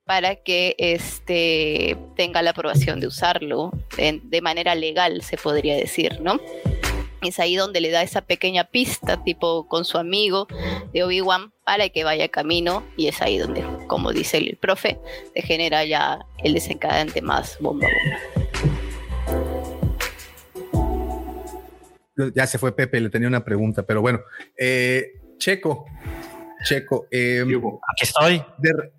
para 0.06 0.36
que 0.36 0.76
este, 0.78 1.98
tenga 2.16 2.42
la 2.42 2.52
aprobación 2.52 3.02
de 3.02 3.08
usarlo 3.08 3.72
de 3.98 4.42
manera 4.42 4.74
legal, 4.74 5.22
se 5.22 5.36
podría 5.36 5.76
decir, 5.76 6.22
¿no? 6.22 6.40
Es 7.22 7.40
ahí 7.40 7.56
donde 7.56 7.82
le 7.82 7.90
da 7.90 8.04
esa 8.04 8.22
pequeña 8.22 8.66
pista, 8.66 9.24
tipo 9.24 9.68
con 9.68 9.86
su 9.86 9.98
amigo 9.98 10.48
de 10.94 11.04
Obi-Wan, 11.04 11.52
para 11.64 11.90
que 11.90 12.04
vaya 12.04 12.28
camino. 12.30 12.84
Y 12.96 13.08
es 13.08 13.22
ahí 13.22 13.38
donde, 13.38 13.64
como 13.88 14.12
dice 14.12 14.38
el 14.38 14.58
profe, 14.58 15.00
se 15.34 15.42
genera 15.42 15.84
ya 15.86 16.20
el 16.44 16.54
desencadenante 16.54 17.22
más 17.22 17.58
bomba 17.60 17.88
Ya 22.34 22.48
se 22.48 22.58
fue 22.58 22.76
Pepe, 22.76 23.00
le 23.00 23.10
tenía 23.10 23.28
una 23.28 23.44
pregunta, 23.44 23.84
pero 23.84 24.02
bueno. 24.02 24.22
Eh, 24.58 25.14
Checo, 25.38 25.86
Checo. 26.64 27.08
Eh, 27.12 27.42
Aquí 27.42 28.04
estoy. 28.04 28.44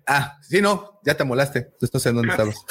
ah, 0.07 0.37
sí, 0.41 0.61
no, 0.61 0.99
ya 1.03 1.15
te 1.15 1.23
molaste. 1.23 1.71
No 1.93 1.99
sé 1.99 2.09
en 2.09 2.15
dónde 2.15 2.31
estabas. 2.31 2.55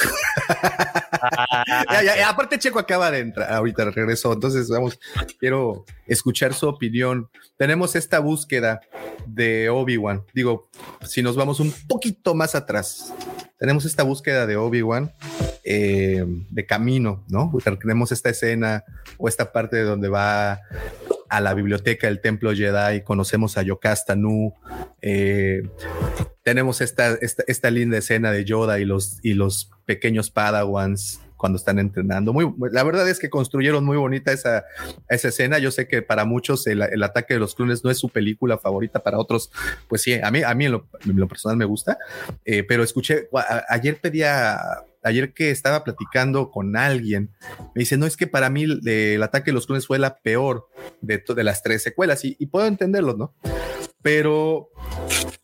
aparte, 2.27 2.59
Checo 2.59 2.78
acaba 2.78 3.10
de 3.10 3.20
entrar, 3.20 3.52
ahorita 3.52 3.90
regresó. 3.90 4.32
Entonces, 4.32 4.69
vamos, 4.69 4.98
quiero 5.39 5.85
escuchar 6.06 6.55
su 6.55 6.69
opinión. 6.69 7.28
Tenemos 7.56 7.97
esta 7.97 8.20
búsqueda 8.20 8.81
de 9.27 9.70
Obi-Wan. 9.70 10.24
Digo, 10.35 10.69
si 11.02 11.23
nos 11.23 11.36
vamos 11.36 11.60
un 11.60 11.73
poquito 11.89 12.35
más 12.35 12.55
atrás, 12.55 13.12
tenemos 13.59 13.85
esta 13.85 14.02
búsqueda 14.02 14.47
de 14.47 14.56
Obi-Wan 14.56 15.12
eh, 15.65 16.24
de 16.27 16.66
camino, 16.66 17.24
¿no? 17.28 17.52
Tenemos 17.81 18.12
esta 18.12 18.31
escena 18.31 18.85
o 19.19 19.28
esta 19.28 19.52
parte 19.52 19.77
de 19.77 19.82
donde 19.82 20.09
va 20.09 20.60
a 21.28 21.40
la 21.40 21.55
biblioteca 21.55 22.06
del 22.06 22.20
templo 22.20 22.55
Jedi, 22.55 23.02
conocemos 23.02 23.59
a 23.59 23.62
Yocasta 23.62 24.16
Nu, 24.16 24.55
eh, 25.02 25.62
tenemos 26.42 26.80
esta, 26.80 27.18
esta, 27.20 27.70
linda 27.70 27.98
escena 27.98 28.32
de 28.32 28.44
Yoda 28.44 28.78
y 28.78 28.84
los, 28.84 29.18
y 29.22 29.34
los 29.34 29.70
pequeños 29.84 30.30
Padawans 30.30 31.20
cuando 31.36 31.56
están 31.56 31.78
entrenando. 31.78 32.32
Muy, 32.32 32.52
la 32.72 32.82
verdad 32.82 33.09
es 33.09 33.18
que 33.18 33.30
construyeron 33.30 33.84
muy 33.84 33.96
bonita 33.96 34.32
esa, 34.32 34.64
esa 35.09 35.28
escena. 35.28 35.59
Yo 35.59 35.70
sé 35.70 35.86
que 35.86 36.02
para 36.02 36.24
muchos 36.24 36.66
el, 36.66 37.02
ataque 37.02 37.34
de 37.34 37.40
los 37.40 37.55
clones 37.55 37.84
no 37.84 37.90
es 37.90 37.98
su 37.98 38.09
película 38.09 38.59
favorita, 38.59 39.00
para 39.00 39.18
otros, 39.18 39.50
pues 39.88 40.02
sí, 40.02 40.18
a 40.22 40.30
mí, 40.30 40.42
a 40.42 40.55
mí 40.55 40.66
en, 40.66 40.72
lo, 40.72 41.28
personal 41.28 41.56
me 41.56 41.64
gusta, 41.64 41.98
eh, 42.44 42.64
pero 42.64 42.82
escuché, 42.82 43.28
ayer 43.68 43.98
pedía 44.00 44.59
ayer 45.09 45.32
que 45.32 45.51
estaba 45.51 45.85
platicando 45.85 46.51
con 46.51 46.76
alguien, 46.76 47.30
me 47.74 47.80
dice, 47.80 47.97
no 47.97 48.06
es 48.06 48.16
que 48.16 48.26
para 48.26 48.51
mí 48.51 48.64
el, 48.64 49.22
ataque 49.22 49.51
de 49.51 49.55
los 49.55 49.66
clones 49.66 49.86
fue 49.86 49.98
la 49.98 50.18
peor 50.18 50.68
de, 51.01 51.22
de 51.26 51.44
las 51.44 51.62
tres 51.62 51.82
secuelas 51.82 52.24
y, 52.24 52.35
puedo 52.47 52.66
entenderlo, 52.66 53.16
¿no? 53.16 53.35
Pero 54.02 54.70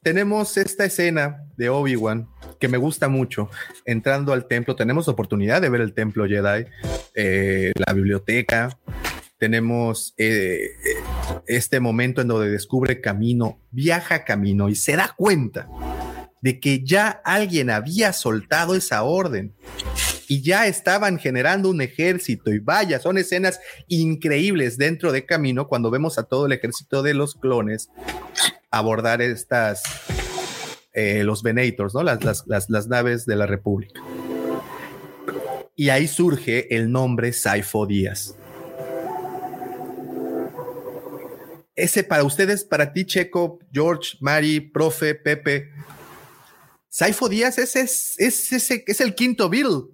tenemos 0.03 0.57
esta 0.57 0.85
escena 0.85 1.45
de 1.57 1.69
Obi-Wan 1.69 2.28
que 2.61 2.69
me 2.69 2.78
gusta 2.78 3.09
mucho. 3.09 3.51
Entrando 3.85 4.32
al 4.32 4.47
templo, 4.47 4.77
tenemos 4.77 5.09
oportunidad 5.09 5.61
de 5.61 5.69
ver 5.69 5.81
el 5.81 5.93
templo 5.93 6.27
Jedi, 6.27 6.66
eh, 7.15 7.73
la 7.74 7.93
biblioteca. 7.93 8.78
Tenemos 9.39 10.15
eh, 10.16 10.70
este 11.47 11.81
momento 11.81 12.20
en 12.20 12.28
donde 12.28 12.49
descubre 12.49 13.01
camino, 13.01 13.61
viaja 13.70 14.24
camino 14.24 14.69
y 14.69 14.77
se 14.77 14.97
da 14.97 15.12
cuenta 15.16 15.69
de 16.45 16.61
que 16.61 16.85
ya 16.85 17.09
alguien 17.25 17.71
había 17.71 18.12
soltado 18.12 18.75
esa 18.75 19.03
orden 19.03 19.55
y 20.29 20.43
ya 20.43 20.66
estaban 20.66 21.19
generando 21.19 21.71
un 21.71 21.81
ejército 21.81 22.53
y 22.53 22.59
vaya, 22.59 23.01
son 23.01 23.16
escenas 23.16 23.61
increíbles 23.89 24.77
dentro 24.77 25.11
de 25.11 25.25
Camino 25.25 25.69
cuando 25.69 25.91
vemos 25.91 26.19
a 26.19 26.25
todo 26.25 26.45
el 26.45 26.53
ejército 26.53 27.03
de 27.03 27.15
los 27.15 27.35
clones 27.35 27.89
abordar 28.71 29.23
estas, 29.23 29.85
eh, 30.93 31.25
los 31.25 31.43
Venators, 31.43 31.95
¿no? 31.95 32.03
Las, 32.03 32.45
las, 32.47 32.89
naves 32.89 33.25
de 33.25 33.37
la 33.37 33.47
República. 33.47 34.03
Y 35.75 35.89
ahí 35.89 36.07
surge 36.07 36.77
el 36.77 36.93
nombre 36.93 37.33
Saifo 37.33 37.87
Díaz. 37.87 38.35
Ese 41.75 42.05
para 42.05 42.23
ustedes, 42.23 42.65
para 42.65 42.93
ti, 42.93 43.07
Checo, 43.07 43.61
George, 43.73 44.19
Mari, 44.21 44.61
profe, 44.61 45.15
Pepe, 45.15 45.71
Saifo 46.95 47.29
Díaz 47.29 47.59
es, 47.59 47.75
es, 47.75 48.53
ese, 48.53 48.85
es 48.87 49.01
el 49.01 49.16
quinto 49.16 49.49
Bill, 49.49 49.87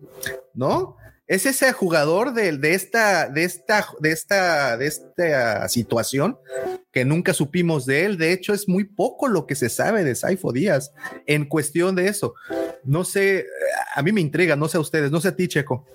¿no? 0.53 0.99
Es 1.27 1.47
ese 1.47 1.73
jugador 1.73 2.35
de, 2.35 2.59
de, 2.59 2.75
esta, 2.75 3.31
de, 3.31 3.45
esta, 3.45 3.87
de, 4.01 4.13
esta, 4.13 4.77
de 4.77 4.87
esta 4.87 5.67
situación 5.71 6.37
que 6.93 7.07
nunca 7.07 7.33
supimos 7.33 7.87
de 7.87 8.05
él. 8.05 8.19
De 8.19 8.35
hecho, 8.35 8.53
es 8.53 8.69
muy 8.69 8.85
poco 8.85 9.29
lo 9.29 9.47
que 9.47 9.55
se 9.55 9.71
sabe 9.71 10.05
de 10.05 10.15
Saifo 10.15 10.53
Díaz 10.53 10.93
en 11.25 11.47
cuestión 11.47 11.95
de 11.95 12.09
eso. 12.09 12.35
No 12.85 13.05
sé, 13.05 13.47
a 13.95 14.03
mí 14.03 14.13
me 14.13 14.21
intriga, 14.21 14.55
no 14.55 14.69
sé 14.69 14.77
a 14.77 14.81
ustedes, 14.81 15.11
no 15.11 15.23
sé 15.23 15.29
a 15.29 15.37
ti, 15.37 15.49
Checo. 15.49 15.87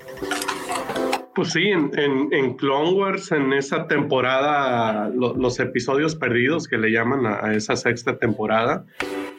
Pues 1.36 1.52
sí, 1.52 1.68
en, 1.68 1.91
en, 2.32 2.56
Clone 2.56 2.94
Wars, 2.94 3.32
en 3.32 3.53
esa 3.53 3.86
temporada, 3.88 5.10
los 5.10 5.60
episodios 5.60 6.15
perdidos 6.15 6.68
que 6.68 6.80
le 6.80 6.90
llaman 6.90 7.27
a, 7.27 7.45
a 7.45 7.53
esa 7.53 7.76
sexta 7.76 8.18
temporada, 8.18 8.86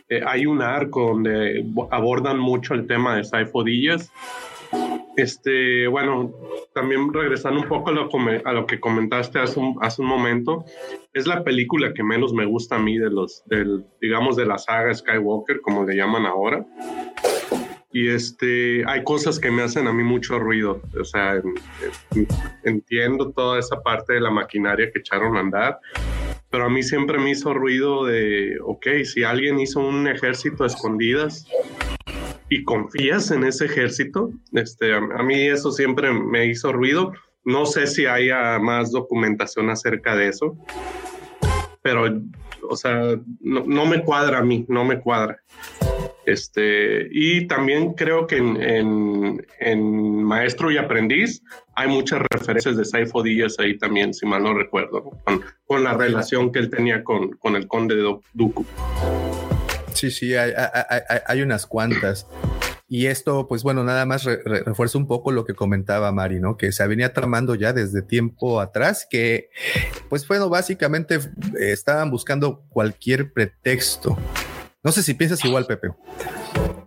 eh, 0.09 0.21
hay 0.25 0.47
un 0.47 0.63
arco 0.63 1.09
donde 1.09 1.65
abordan 1.91 2.39
mucho 2.39 2.75
el 2.75 2.87
tema 2.87 3.17
de 3.17 3.25
Saifodillas. 3.25 4.13
Este, 5.17 5.87
bueno, 5.87 6.33
también 6.75 7.13
regresando 7.13 7.61
un 7.61 7.69
poco 7.69 7.89
a 7.89 7.93
lo, 7.93 8.09
a 8.45 8.53
lo 8.53 8.67
que 8.67 8.79
comentaste 8.79 9.39
hace 9.39 9.59
un, 9.59 9.79
hace 9.81 10.03
un, 10.03 10.09
momento, 10.09 10.65
es 11.15 11.27
la 11.27 11.43
película 11.43 11.95
que 11.95 12.03
menos 12.03 12.35
me 12.35 12.45
gusta 12.45 12.77
a 12.77 12.79
mí 12.79 12.99
de 12.99 13.09
los, 13.09 13.43
del, 13.47 13.85
digamos, 14.01 14.37
de 14.37 14.45
la 14.45 14.59
saga 14.59 14.93
Skywalker, 14.93 15.63
como 15.63 15.85
le 15.85 15.97
llaman 15.97 16.27
ahora. 16.27 16.67
Y 17.93 18.09
este, 18.11 18.85
hay 18.87 19.03
cosas 19.05 19.41
que 19.41 19.51
me 19.51 19.63
hacen 19.63 19.87
a 19.89 19.93
mí 19.93 20.03
mucho 20.03 20.39
ruido. 20.39 20.83
O 21.01 21.05
sea, 21.05 21.41
entiendo 22.63 23.33
toda 23.33 23.59
esa 23.59 23.81
parte 23.83 24.13
de 24.13 24.21
la 24.21 24.31
maquinaria 24.31 24.91
que 24.93 24.99
echaron 24.99 25.35
a 25.39 25.41
andar, 25.41 25.81
pero 26.51 26.67
a 26.67 26.69
mí 26.69 26.83
siempre 26.83 27.19
me 27.19 27.31
hizo 27.31 27.53
ruido 27.55 28.05
de, 28.05 28.57
ok, 28.65 28.87
si 29.05 29.25
alguien 29.25 29.59
hizo 29.59 29.81
un 29.81 30.07
ejército 30.07 30.65
a 30.65 30.69
escondidas 30.69 31.47
y 32.49 32.65
confías 32.65 33.31
en 33.31 33.45
ese 33.45 33.67
ejército, 33.67 34.31
este, 34.53 34.95
a, 34.95 35.01
mí 35.01 35.49
eso 35.49 35.73
siempre 35.73 36.13
me 36.13 36.47
hizo 36.47 36.73
ruido. 36.73 37.13
No 37.45 37.67
sé 37.67 37.87
si 37.87 38.07
haya 38.07 38.59
más 38.59 38.91
documentación 38.93 39.71
acerca 39.71 40.17
de 40.17 40.29
eso, 40.29 40.57
pero, 41.83 42.21
o 42.69 42.77
sea, 42.77 43.17
no 43.41 43.87
me 43.87 44.03
cuadra 44.03 44.39
a 44.39 44.43
mí, 44.43 44.65
no 44.69 44.85
me 44.85 45.01
cuadra. 45.01 45.43
Este, 46.27 47.09
y 47.13 47.47
también 47.47 47.95
creo 47.95 48.27
que 48.27 48.39
en, 48.39 49.47
en, 49.61 50.25
Maestro 50.25 50.73
y 50.73 50.77
Aprendiz 50.77 51.41
hay 51.77 51.87
muchas 51.87 52.21
referencias 52.33 52.77
de 52.77 52.85
Saifo 52.85 53.23
Díaz 53.23 53.61
ahí 53.61 53.79
también, 53.79 54.13
si 54.13 54.27
mal 54.27 54.43
no 54.43 54.53
recuerdo, 54.53 55.13
con, 55.69 55.85
la 55.85 55.95
relación 55.95 56.51
que 56.51 56.59
él 56.59 56.69
tenía 56.69 57.05
con, 57.05 57.37
con 57.37 57.55
el 57.55 57.69
conde 57.69 57.95
de 57.95 58.03
Dooku. 58.35 58.67
Sí, 59.93 60.11
sí, 60.11 60.35
hay, 60.35 60.51
hay, 60.51 61.19
hay, 61.25 61.43
unas 61.43 61.65
cuantas. 61.65 62.27
Y 62.89 63.07
esto, 63.07 63.47
pues 63.47 63.63
bueno, 63.63 63.85
nada 63.85 64.05
más 64.05 64.25
refuerza 64.25 64.99
un 64.99 65.07
poco 65.07 65.31
lo 65.31 65.45
que 65.45 65.55
comentaba 65.55 66.11
Mari, 66.11 66.41
¿no? 66.41 66.57
Que 66.57 66.73
se 66.73 66.87
venía 66.89 67.13
tramando 67.13 67.55
ya 67.55 67.73
desde 67.73 68.03
tiempo 68.03 68.61
atrás, 68.61 69.07
que, 69.09 69.51
pues 70.09 70.27
bueno, 70.27 70.49
básicamente 70.49 71.17
eh, 71.17 71.71
estaban 71.73 72.11
buscando 72.11 72.65
cualquier 72.69 73.33
pretexto 73.33 74.19
no 74.87 74.93
sé 74.93 75.03
si 75.03 75.15
piensas 75.15 75.45
igual, 75.45 75.67
Pepe. 75.67 75.89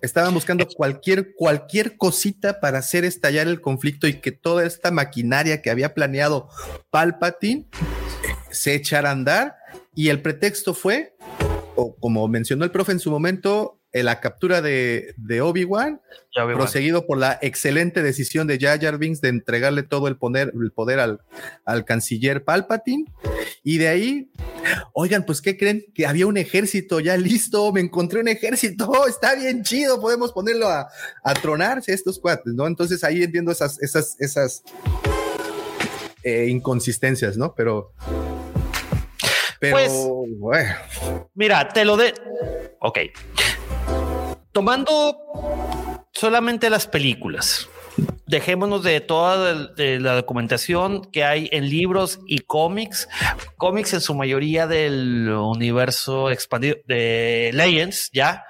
Estaban 0.02 0.34
buscando 0.34 0.66
cualquier, 0.66 1.36
cualquier 1.36 1.98
cosita 1.98 2.62
para 2.62 2.78
hacer 2.78 3.04
estallar 3.04 3.50
el 3.50 3.60
conflicto 3.60 4.08
y 4.08 4.22
que 4.22 4.32
toda 4.32 4.66
esta 4.66 4.90
maquinaria 4.90 5.62
que 5.62 5.70
había 5.70 5.94
planeado 5.94 6.48
Palpatine 6.92 7.68
se 8.52 8.74
echara 8.74 9.10
a 9.10 9.12
andar. 9.12 9.58
Y 9.94 10.08
el 10.08 10.22
pretexto 10.22 10.74
fue, 10.74 11.18
o 11.76 11.94
como 11.98 12.26
mencionó 12.30 12.64
el 12.64 12.72
profe 12.72 12.94
en 12.94 13.02
su 13.02 13.12
momento, 13.12 13.79
la 13.92 14.20
captura 14.20 14.62
de, 14.62 15.16
Obi-Wan, 15.42 16.02
proseguido 16.54 17.08
por 17.08 17.18
la 17.18 17.40
excelente 17.42 18.04
decisión 18.04 18.48
de 18.48 18.60
Jar 18.60 18.80
Jar 18.80 18.98
Binks 18.98 19.22
de 19.22 19.30
entregarle 19.30 19.84
todo 19.84 20.08
el 20.08 20.18
poder, 20.18 20.54
el 20.54 20.72
poder 20.72 21.00
al, 21.00 21.22
al, 21.66 21.86
canciller 21.86 22.44
Palpatine. 22.44 23.06
Y 23.64 23.78
de 23.78 23.88
ahí, 23.88 24.32
oigan, 24.94 25.26
pues, 25.26 25.42
¿qué 25.42 25.58
creen? 25.58 25.86
Que 25.94 26.06
había 26.06 26.28
un 26.28 26.38
ejército 26.38 27.00
ya 27.00 27.18
listo, 27.18 27.72
me 27.72 27.82
encontré 27.82 28.20
un 28.20 28.28
ejército, 28.28 28.92
está 29.08 29.36
bien 29.36 29.64
chido, 29.64 30.00
podemos 30.00 30.32
ponerlo 30.32 30.68
a, 30.68 30.88
a 31.24 31.34
tronarse 31.34 31.94
estos 31.94 32.20
cuates, 32.20 32.54
¿no? 32.54 32.68
Entonces 32.68 33.04
ahí 33.04 33.24
entiendo 33.24 33.52
esas, 33.52 33.82
esas, 33.82 34.16
esas 34.20 34.64
eh, 36.24 36.48
inconsistencias, 36.50 37.38
¿no? 37.38 37.56
Pero... 37.56 37.94
Pero, 39.60 39.76
pues, 39.76 39.92
bueno. 40.38 40.76
Mira, 41.34 41.68
te 41.70 41.86
lo 41.86 41.98
de... 41.98 42.14
Ok 42.80 43.00
tomando 44.52 46.06
solamente 46.12 46.70
las 46.70 46.88
películas, 46.88 47.70
dejémonos 48.28 48.84
de 48.84 49.00
toda 49.00 49.72
la 49.78 50.16
documentación 50.16 51.06
que 51.12 51.24
hay 51.24 51.50
en 51.52 51.70
libros 51.70 52.20
y 52.28 52.40
cómics, 52.40 53.08
cómics 53.58 53.94
en 53.94 54.02
su 54.02 54.14
mayoría 54.16 54.68
del 54.68 55.30
universo 55.30 56.30
expandido 56.30 56.78
de 56.86 57.52
Legends, 57.54 58.10
ya. 58.12 58.44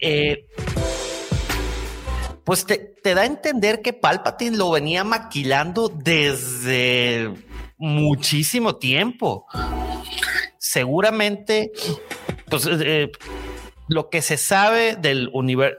Eh, 0.00 0.46
pues 2.44 2.66
te, 2.66 2.78
te 3.02 3.14
da 3.14 3.22
a 3.22 3.26
entender 3.26 3.80
que 3.80 3.92
Palpatine 3.92 4.56
lo 4.56 4.70
venía 4.70 5.02
maquilando 5.02 5.88
desde 5.88 7.32
muchísimo 7.84 8.76
tiempo. 8.76 9.46
Seguramente, 10.58 11.70
pues 12.48 12.66
eh, 12.66 13.12
lo 13.88 14.08
que 14.08 14.22
se 14.22 14.38
sabe 14.38 14.96
del, 14.96 15.30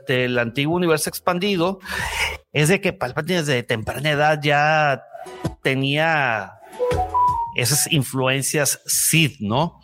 del 0.07 0.37
antiguo 0.37 0.75
universo 0.75 1.09
expandido 1.09 1.79
es 2.53 2.69
de 2.69 2.79
que 2.79 2.93
Palpatine 2.93 3.39
desde 3.39 3.63
temprana 3.63 4.11
edad 4.11 4.39
ya 4.41 5.03
tenía 5.63 6.53
esas 7.55 7.91
influencias 7.91 8.81
Sith, 8.85 9.39
¿no? 9.39 9.79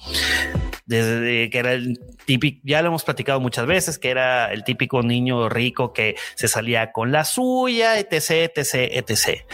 Desde 0.85 1.49
que 1.49 1.57
era 1.57 1.73
el 1.73 1.99
típico, 2.25 2.61
ya 2.63 2.81
lo 2.81 2.89
hemos 2.89 3.03
platicado 3.03 3.39
muchas 3.39 3.65
veces, 3.65 3.99
que 3.99 4.09
era 4.09 4.51
el 4.51 4.63
típico 4.63 5.01
niño 5.01 5.49
rico 5.49 5.93
que 5.93 6.15
se 6.35 6.47
salía 6.47 6.91
con 6.91 7.11
la 7.11 7.25
suya, 7.25 7.99
etc, 7.99 8.51
etc, 8.55 8.73
etc. 8.73 9.45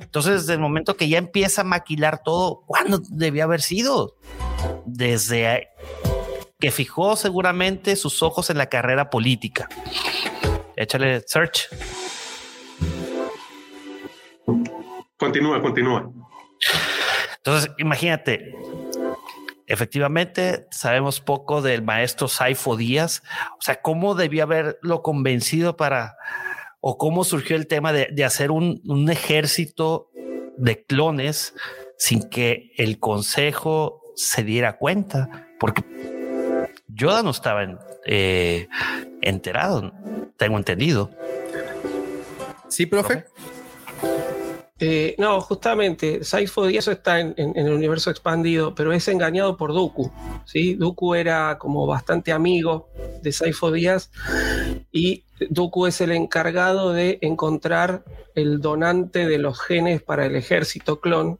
Entonces, 0.00 0.42
desde 0.42 0.54
el 0.54 0.60
momento 0.60 0.96
que 0.96 1.08
ya 1.08 1.18
empieza 1.18 1.62
a 1.62 1.64
maquilar 1.64 2.22
todo, 2.22 2.62
¿cuándo 2.66 3.00
debía 3.08 3.44
haber 3.44 3.62
sido? 3.62 4.16
Desde 4.84 5.68
que 6.58 6.70
fijó 6.70 7.16
seguramente 7.16 7.96
sus 7.96 8.22
ojos 8.22 8.50
en 8.50 8.58
la 8.58 8.66
carrera 8.66 9.10
política. 9.10 9.68
Échale 10.76 11.22
search. 11.26 11.68
Continúa, 15.16 15.60
continúa. 15.62 16.10
Entonces, 17.36 17.70
imagínate, 17.78 18.54
efectivamente 19.66 20.66
sabemos 20.70 21.20
poco 21.20 21.62
del 21.62 21.82
maestro 21.82 22.28
Saifo 22.28 22.76
Díaz, 22.76 23.22
o 23.58 23.62
sea, 23.62 23.80
cómo 23.82 24.14
debía 24.14 24.44
haberlo 24.44 25.02
convencido 25.02 25.76
para, 25.76 26.16
o 26.80 26.98
cómo 26.98 27.24
surgió 27.24 27.56
el 27.56 27.66
tema 27.66 27.92
de, 27.92 28.24
hacer 28.24 28.50
un, 28.50 28.80
un, 28.86 29.10
ejército 29.10 30.10
de 30.56 30.84
clones 30.84 31.54
sin 31.98 32.28
que 32.28 32.72
el 32.76 32.98
consejo 32.98 34.02
se 34.14 34.42
diera 34.42 34.78
cuenta, 34.78 35.48
porque 35.58 35.82
Yoda 36.88 37.22
no 37.22 37.30
estaba 37.30 37.66
eh, 38.06 38.68
enterado, 39.20 39.92
tengo 40.36 40.56
entendido. 40.56 41.10
Sí, 42.68 42.86
profe. 42.86 43.24
Eh, 44.78 45.14
no, 45.18 45.40
justamente, 45.40 46.22
Saifo 46.22 46.66
Díaz 46.66 46.88
está 46.88 47.20
en, 47.20 47.34
el 47.36 47.72
universo 47.72 48.10
expandido, 48.10 48.74
pero 48.74 48.92
es 48.92 49.08
engañado 49.08 49.56
por 49.56 49.72
Dooku. 49.72 50.12
¿sí? 50.44 50.74
Dooku 50.74 51.14
era 51.14 51.56
como 51.58 51.86
bastante 51.86 52.32
amigo 52.32 52.88
de 53.22 53.32
Saifo 53.32 53.72
Díaz 53.72 54.10
y 54.92 55.24
Dooku 55.48 55.86
es 55.86 56.00
el 56.02 56.12
encargado 56.12 56.92
de 56.92 57.18
encontrar 57.22 58.04
el 58.34 58.60
donante 58.60 59.26
de 59.26 59.38
los 59.38 59.60
genes 59.60 60.02
para 60.02 60.26
el 60.26 60.36
ejército 60.36 61.00
clon 61.00 61.38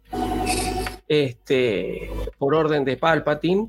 este, 1.08 2.10
por 2.38 2.54
orden 2.54 2.84
de 2.84 2.96
Palpatine 2.96 3.68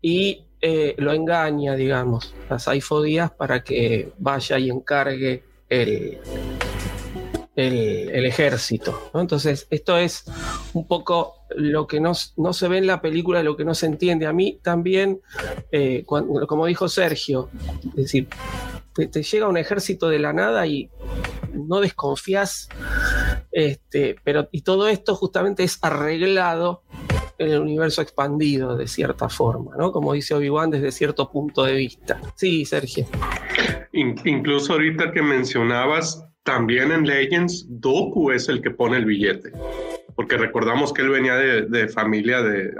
y 0.00 0.44
eh, 0.60 0.94
lo 0.98 1.12
engaña, 1.12 1.74
digamos, 1.74 2.34
a 2.48 2.60
Saifo 2.60 3.02
Díaz 3.02 3.32
para 3.32 3.64
que 3.64 4.12
vaya 4.18 4.58
y 4.60 4.70
encargue 4.70 5.42
el, 5.68 6.18
el, 7.56 8.26
ejército. 8.26 9.10
Entonces, 9.14 9.66
esto 9.70 9.96
es 9.96 10.24
un 10.74 10.86
poco 10.86 11.34
lo 11.56 11.86
que 11.86 12.00
no, 12.00 12.14
se 12.14 12.68
ve 12.68 12.78
en 12.78 12.86
la 12.86 13.00
película, 13.00 13.42
lo 13.42 13.56
que 13.56 13.64
no 13.64 13.74
se 13.74 13.86
entiende. 13.86 14.26
A 14.26 14.32
mí 14.32 14.60
también, 14.62 15.20
eh, 15.72 16.04
como 16.04 16.66
dijo 16.66 16.88
Sergio, 16.88 17.48
es 17.88 17.94
decir, 17.94 18.28
te, 18.94 19.22
llega 19.22 19.48
un 19.48 19.56
ejército 19.56 20.08
de 20.08 20.18
la 20.18 20.32
nada 20.32 20.66
y 20.66 20.90
no 21.52 21.80
desconfías, 21.80 22.68
este, 23.50 24.16
pero 24.22 24.48
y 24.52 24.62
todo 24.62 24.88
esto 24.88 25.14
justamente 25.14 25.64
es 25.64 25.78
arreglado 25.82 26.82
en 27.38 27.50
el 27.50 27.60
universo 27.60 28.02
expandido 28.02 28.76
de 28.76 28.88
cierta 28.88 29.28
forma, 29.28 29.76
¿no? 29.76 29.92
Como 29.92 30.12
dice 30.14 30.34
Obi-Wan 30.34 30.70
desde 30.70 30.90
cierto 30.90 31.30
punto 31.30 31.64
de 31.64 31.74
vista. 31.74 32.20
Sí, 32.34 32.64
Sergio. 32.64 33.06
incluso 33.92 34.72
ahorita 34.72 35.12
que 35.12 35.22
mencionabas, 35.22 36.26
también 36.46 36.92
en 36.92 37.06
Legends, 37.06 37.66
Doku 37.68 38.30
es 38.30 38.48
el 38.48 38.62
que 38.62 38.70
pone 38.70 38.96
el 38.96 39.04
billete. 39.04 39.52
Porque 40.14 40.38
recordamos 40.38 40.94
que 40.94 41.02
él 41.02 41.10
venía 41.10 41.34
de, 41.34 41.88
familia 41.88 42.40
de. 42.40 42.72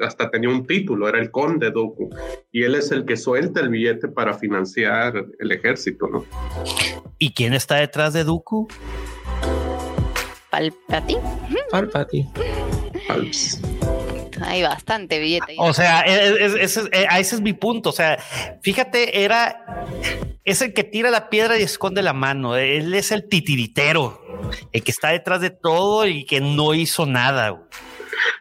Hasta 0.00 0.30
tenía 0.30 0.48
un 0.48 0.66
título, 0.66 1.06
era 1.06 1.18
el 1.18 1.30
conde 1.30 1.70
Doku. 1.70 2.08
Y 2.50 2.62
él 2.62 2.74
es 2.76 2.90
el 2.90 3.04
que 3.04 3.18
suelta 3.18 3.60
el 3.60 3.68
billete 3.68 4.08
para 4.08 4.32
financiar 4.32 5.26
el 5.38 5.52
ejército, 5.52 6.08
¿no? 6.08 6.24
¿Y 7.18 7.34
quién 7.34 7.52
está 7.52 7.76
detrás 7.76 8.14
de 8.14 8.24
Doku? 8.24 8.68
Palpatine. 10.50 11.20
Palpatine. 11.70 12.32
Hay 14.42 14.62
bastante 14.62 15.18
billete. 15.18 15.56
O 15.58 15.72
sea, 15.72 16.00
ese 16.02 17.34
es 17.34 17.40
mi 17.40 17.52
punto. 17.52 17.90
O 17.90 17.92
sea, 17.92 18.18
fíjate, 18.62 19.24
era 19.24 19.86
es 20.48 20.62
el 20.62 20.72
que 20.72 20.82
tira 20.82 21.10
la 21.10 21.28
piedra 21.28 21.58
y 21.58 21.62
esconde 21.62 22.02
la 22.02 22.14
mano. 22.14 22.56
Él 22.56 22.94
es 22.94 23.12
el 23.12 23.28
titiritero, 23.28 24.22
el 24.72 24.82
que 24.82 24.90
está 24.90 25.10
detrás 25.10 25.42
de 25.42 25.50
todo 25.50 26.06
y 26.06 26.24
que 26.24 26.40
no 26.40 26.72
hizo 26.72 27.04
nada. 27.04 27.68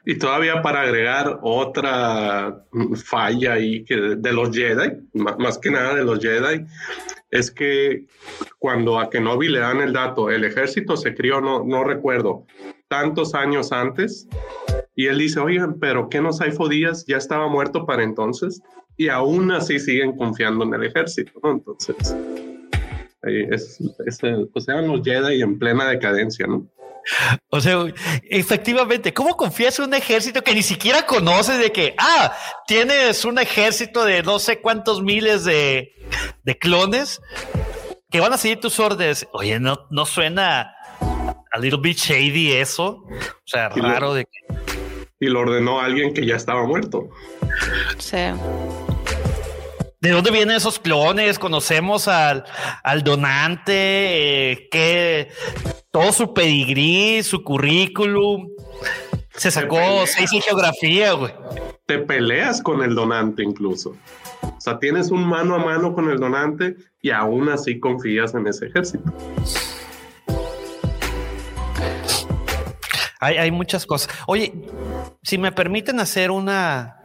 Y 0.06 0.18
todavía 0.18 0.62
para 0.62 0.82
agregar 0.82 1.40
otra 1.42 2.64
falla 3.04 3.54
ahí 3.54 3.84
que 3.84 3.96
de 3.96 4.32
los 4.32 4.56
Jedi, 4.56 4.90
más 5.14 5.58
que 5.58 5.70
nada 5.70 5.96
de 5.96 6.06
los 6.06 6.20
Jedi, 6.20 6.66
es 7.30 7.52
que 7.52 8.06
cuando 8.58 9.00
a 9.00 9.10
Kenobi 9.10 9.50
le 9.50 9.60
dan 9.60 9.82
el 9.82 9.92
dato, 9.92 10.30
el 10.30 10.46
ejército 10.46 10.96
se 10.96 11.14
crió, 11.14 11.42
no, 11.42 11.66
no 11.66 11.84
recuerdo, 11.84 12.46
tantos 12.88 13.34
años 13.34 13.72
antes, 13.72 14.28
y 14.96 15.08
él 15.08 15.20
dice, 15.20 15.40
oigan, 15.40 15.80
pero 15.80 16.10
¿qué 16.10 16.22
no 16.22 16.32
hay 16.40 16.52
Díaz 16.70 17.06
ya 17.06 17.18
estaba 17.18 17.48
muerto 17.48 17.86
para 17.86 18.04
entonces? 18.04 18.62
Y 18.96 19.10
aún 19.10 19.52
así 19.52 19.80
siguen 19.80 20.18
confiando 20.18 20.66
en 20.66 20.74
el 20.74 20.86
ejército, 20.86 21.32
¿no? 21.44 21.52
Entonces, 21.52 21.96
es, 23.22 23.80
es, 24.06 24.20
pues 24.52 24.68
eran 24.68 24.88
los 24.88 25.02
Jedi 25.04 25.42
en 25.42 25.60
plena 25.60 25.88
decadencia, 25.88 26.48
¿no? 26.48 26.68
O 27.50 27.62
sea, 27.62 27.86
efectivamente, 28.24 29.14
¿cómo 29.14 29.38
confías 29.38 29.80
en 29.80 29.86
un 29.86 29.94
ejército 29.94 30.44
que 30.44 30.54
ni 30.54 30.64
siquiera 30.64 31.06
conoces 31.06 31.58
de 31.60 31.72
que, 31.72 31.96
ah, 31.98 32.36
tienes 32.68 33.24
un 33.24 33.40
ejército 33.40 34.04
de 34.04 34.24
no 34.24 34.40
sé 34.40 34.60
cuántos 34.60 35.02
miles 35.02 35.46
de, 35.46 35.94
de 36.44 36.58
clones 36.58 37.22
que 38.10 38.20
van 38.20 38.34
a 38.34 38.38
seguir 38.38 38.60
tus 38.60 38.80
órdenes? 38.80 39.28
Oye, 39.32 39.60
no, 39.60 39.88
no 39.90 40.06
suena 40.06 40.74
a 41.58 41.60
little 41.60 41.80
bit 41.80 41.98
shady 41.98 42.54
eso. 42.54 43.04
O 43.04 43.46
sea, 43.46 43.70
raro 43.70 44.14
de 44.14 44.26
que. 44.26 44.56
Y 45.20 45.28
lo 45.28 45.40
ordenó 45.40 45.82
a 45.82 45.86
alguien 45.86 46.14
que 46.14 46.26
ya 46.26 46.36
estaba 46.36 46.66
muerto. 46.66 47.10
Sí. 47.98 48.18
¿De 50.00 50.12
dónde 50.12 50.30
vienen 50.30 50.56
esos 50.56 50.78
clones? 50.78 51.40
Conocemos 51.40 52.08
al, 52.08 52.46
al 52.84 53.04
donante, 53.04 54.52
eh, 54.52 54.70
que 54.70 55.30
todo 55.92 56.12
su 56.12 56.36
pedigrí, 56.36 57.24
su 57.24 57.44
currículum. 57.44 58.50
Se 59.32 59.50
sacó 59.50 60.06
seis 60.06 60.32
en 60.34 60.42
geografía, 60.42 61.14
güey. 61.14 61.34
Te 61.88 61.98
peleas 61.98 62.62
con 62.62 62.84
el 62.84 62.94
donante 62.94 63.44
incluso. 63.44 63.98
O 64.44 64.62
sea, 64.62 64.78
tienes 64.78 65.10
un 65.10 65.28
mano 65.28 65.56
a 65.56 65.60
mano 65.60 65.94
con 65.94 66.12
el 66.12 66.20
donante 66.20 66.76
y 67.02 67.10
aún 67.10 67.50
así 67.50 67.80
confías 67.80 68.36
en 68.36 68.46
ese 68.46 68.68
ejército. 68.68 69.12
Hay, 73.20 73.52
muchas 73.52 73.86
cosas. 73.86 74.14
Oye, 74.28 74.54
si 75.24 75.38
me 75.38 75.52
permiten 75.52 76.00
hacer 76.00 76.30
una, 76.32 77.02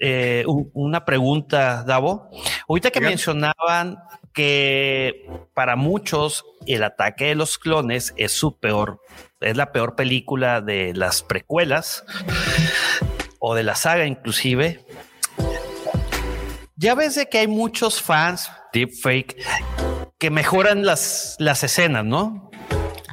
eh, 0.00 0.44
una 0.46 1.04
pregunta, 1.04 1.82
Davo. 1.84 2.30
Ahorita 2.68 2.90
que 2.90 3.00
mencionaban 3.00 3.98
que 4.32 5.28
para 5.54 5.76
muchos 5.76 6.44
el 6.66 6.84
ataque 6.84 7.26
de 7.26 7.34
los 7.34 7.58
clones 7.58 8.14
es 8.16 8.32
su 8.32 8.58
peor, 8.58 9.00
es 9.40 9.56
la 9.56 9.72
peor 9.72 9.96
película 9.96 10.60
de 10.60 10.92
las 10.94 11.22
precuelas 11.22 12.04
o 13.38 13.54
de 13.54 13.62
la 13.62 13.74
saga 13.74 14.06
inclusive. 14.06 14.84
Ya 16.76 16.94
ves 16.94 17.14
de 17.14 17.28
que 17.28 17.38
hay 17.38 17.48
muchos 17.48 18.02
fans 18.02 18.50
deepfake 18.72 19.42
que 20.18 20.30
mejoran 20.30 20.84
las, 20.84 21.36
las 21.38 21.64
escenas, 21.64 22.04
¿no? 22.04 22.50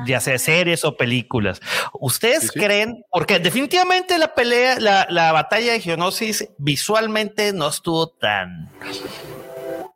Ya 0.06 0.20
sea 0.20 0.38
series 0.38 0.86
o 0.86 0.96
películas. 0.96 1.62
¿Ustedes 1.94 2.52
creen? 2.52 3.04
Porque 3.12 3.40
definitivamente 3.40 4.18
la 4.18 4.34
pelea, 4.34 4.80
la, 4.80 5.32
batalla 5.32 5.74
de 5.74 5.80
Geonosis 5.80 6.48
visualmente 6.58 7.54
no 7.54 7.68
estuvo 7.68 8.10
tan. 8.10 8.70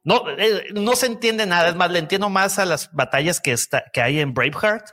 No, 0.04 0.24
eh, 0.38 0.68
no 0.74 0.96
se 0.96 1.08
entiende 1.08 1.46
nada. 1.46 1.70
Es 1.70 1.76
más, 1.76 1.92
le 1.92 2.00
entiendo 2.00 2.30
más 2.30 2.60
a 2.60 2.66
las 2.66 2.92
batallas 2.94 3.42
que, 3.42 3.52
está, 3.52 3.84
que 3.92 4.02
hay 4.02 4.20
en 4.20 4.34
Braveheart 4.34 4.86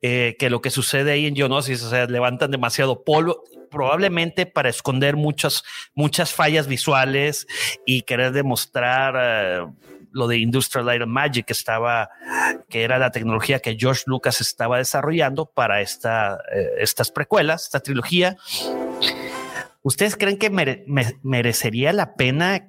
eh, 0.00 0.36
que 0.38 0.50
lo 0.50 0.60
que 0.60 0.70
sucede 0.70 1.12
ahí 1.12 1.26
en 1.26 1.36
Geonosis. 1.36 1.82
O 1.82 1.90
sea, 1.90 2.06
levantan 2.06 2.50
demasiado 2.50 3.04
polvo 3.04 3.44
probablemente 3.70 4.46
para 4.46 4.68
esconder 4.68 5.16
muchas, 5.16 5.64
muchas 5.94 6.32
fallas 6.32 6.66
visuales 6.66 7.46
y 7.86 8.02
querer 8.02 8.32
demostrar 8.32 9.14
eh, 9.18 9.66
lo 10.12 10.28
de 10.28 10.38
Industrial 10.38 10.86
Light 10.86 11.02
and 11.02 11.10
Magic, 11.10 11.46
que 11.46 11.52
estaba, 11.52 12.10
que 12.68 12.82
era 12.84 12.98
la 12.98 13.10
tecnología 13.10 13.60
que 13.60 13.76
George 13.78 14.02
Lucas 14.06 14.40
estaba 14.40 14.78
desarrollando 14.78 15.46
para 15.46 15.80
esta, 15.80 16.38
eh, 16.54 16.70
estas 16.78 17.10
precuelas, 17.10 17.64
esta 17.64 17.80
trilogía. 17.80 18.36
¿Ustedes 19.82 20.16
creen 20.16 20.38
que 20.38 20.50
merecería 21.22 21.92
la 21.92 22.14
pena 22.14 22.68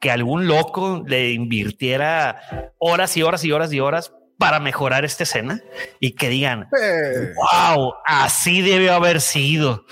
que 0.00 0.10
algún 0.10 0.46
loco 0.46 1.04
le 1.06 1.32
invirtiera 1.32 2.72
horas 2.78 3.16
y 3.16 3.22
horas 3.22 3.44
y 3.44 3.52
horas 3.52 3.72
y 3.72 3.80
horas 3.80 4.12
para 4.38 4.60
mejorar 4.60 5.04
esta 5.04 5.24
escena 5.24 5.60
y 6.00 6.12
que 6.12 6.28
digan, 6.28 6.68
wow, 7.34 7.94
así 8.06 8.62
debe 8.62 8.90
haber 8.90 9.20
sido. 9.20 9.84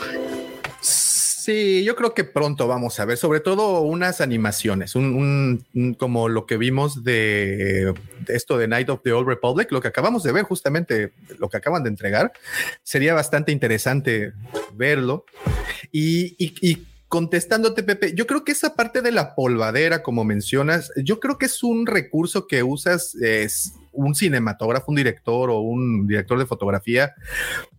Sí, 1.46 1.84
yo 1.84 1.94
creo 1.94 2.12
que 2.12 2.24
pronto 2.24 2.66
vamos 2.66 2.98
a 2.98 3.04
ver, 3.04 3.16
sobre 3.16 3.38
todo 3.38 3.82
unas 3.82 4.20
animaciones, 4.20 4.96
un, 4.96 5.64
como 5.96 6.28
lo 6.28 6.44
que 6.44 6.56
vimos 6.56 7.04
de, 7.04 7.94
esto 8.26 8.58
de 8.58 8.66
Night 8.66 8.88
of 8.88 9.02
the 9.04 9.12
Old 9.12 9.28
Republic, 9.28 9.70
lo 9.70 9.80
que 9.80 9.86
acabamos 9.86 10.24
de 10.24 10.32
ver 10.32 10.42
justamente, 10.42 11.12
lo 11.38 11.48
que 11.48 11.58
acaban 11.58 11.84
de 11.84 11.90
entregar, 11.90 12.32
sería 12.82 13.14
bastante 13.14 13.52
interesante 13.52 14.32
verlo. 14.74 15.24
Y, 15.92 16.34
y 16.36 16.84
contestándote, 17.06 17.84
Pepe, 17.84 18.12
yo 18.16 18.26
creo 18.26 18.42
que 18.42 18.50
esa 18.50 18.74
parte 18.74 19.00
de 19.00 19.12
la 19.12 19.36
polvadera, 19.36 20.02
como 20.02 20.24
mencionas, 20.24 20.90
yo 20.96 21.20
creo 21.20 21.38
que 21.38 21.46
es 21.46 21.62
un 21.62 21.86
recurso 21.86 22.48
que 22.48 22.64
usas, 22.64 23.14
es 23.14 23.72
un 23.96 24.14
cinematógrafo, 24.14 24.86
un 24.88 24.96
director 24.96 25.50
o 25.50 25.60
un 25.60 26.06
director 26.06 26.38
de 26.38 26.46
fotografía 26.46 27.14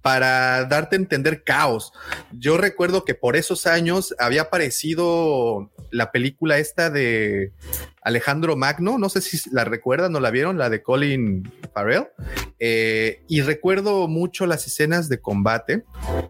para 0.01 0.65
darte 0.65 0.95
a 0.95 0.99
entender 0.99 1.43
caos. 1.43 1.93
Yo 2.31 2.57
recuerdo 2.57 3.05
que 3.05 3.15
por 3.15 3.35
esos 3.35 3.67
años 3.67 4.15
había 4.19 4.43
aparecido 4.43 5.71
la 5.91 6.11
película 6.11 6.57
esta 6.57 6.89
de 6.89 7.53
Alejandro 8.01 8.55
Magno, 8.55 8.97
no 8.97 9.09
sé 9.09 9.21
si 9.21 9.49
la 9.51 9.63
recuerdan 9.65 10.15
o 10.15 10.19
la 10.19 10.31
vieron, 10.31 10.57
la 10.57 10.69
de 10.69 10.81
Colin 10.81 11.51
Farrell, 11.73 12.07
eh, 12.59 13.23
y 13.27 13.41
recuerdo 13.41 14.07
mucho 14.07 14.45
las 14.45 14.65
escenas 14.65 15.09
de 15.09 15.19
combate, 15.19 15.83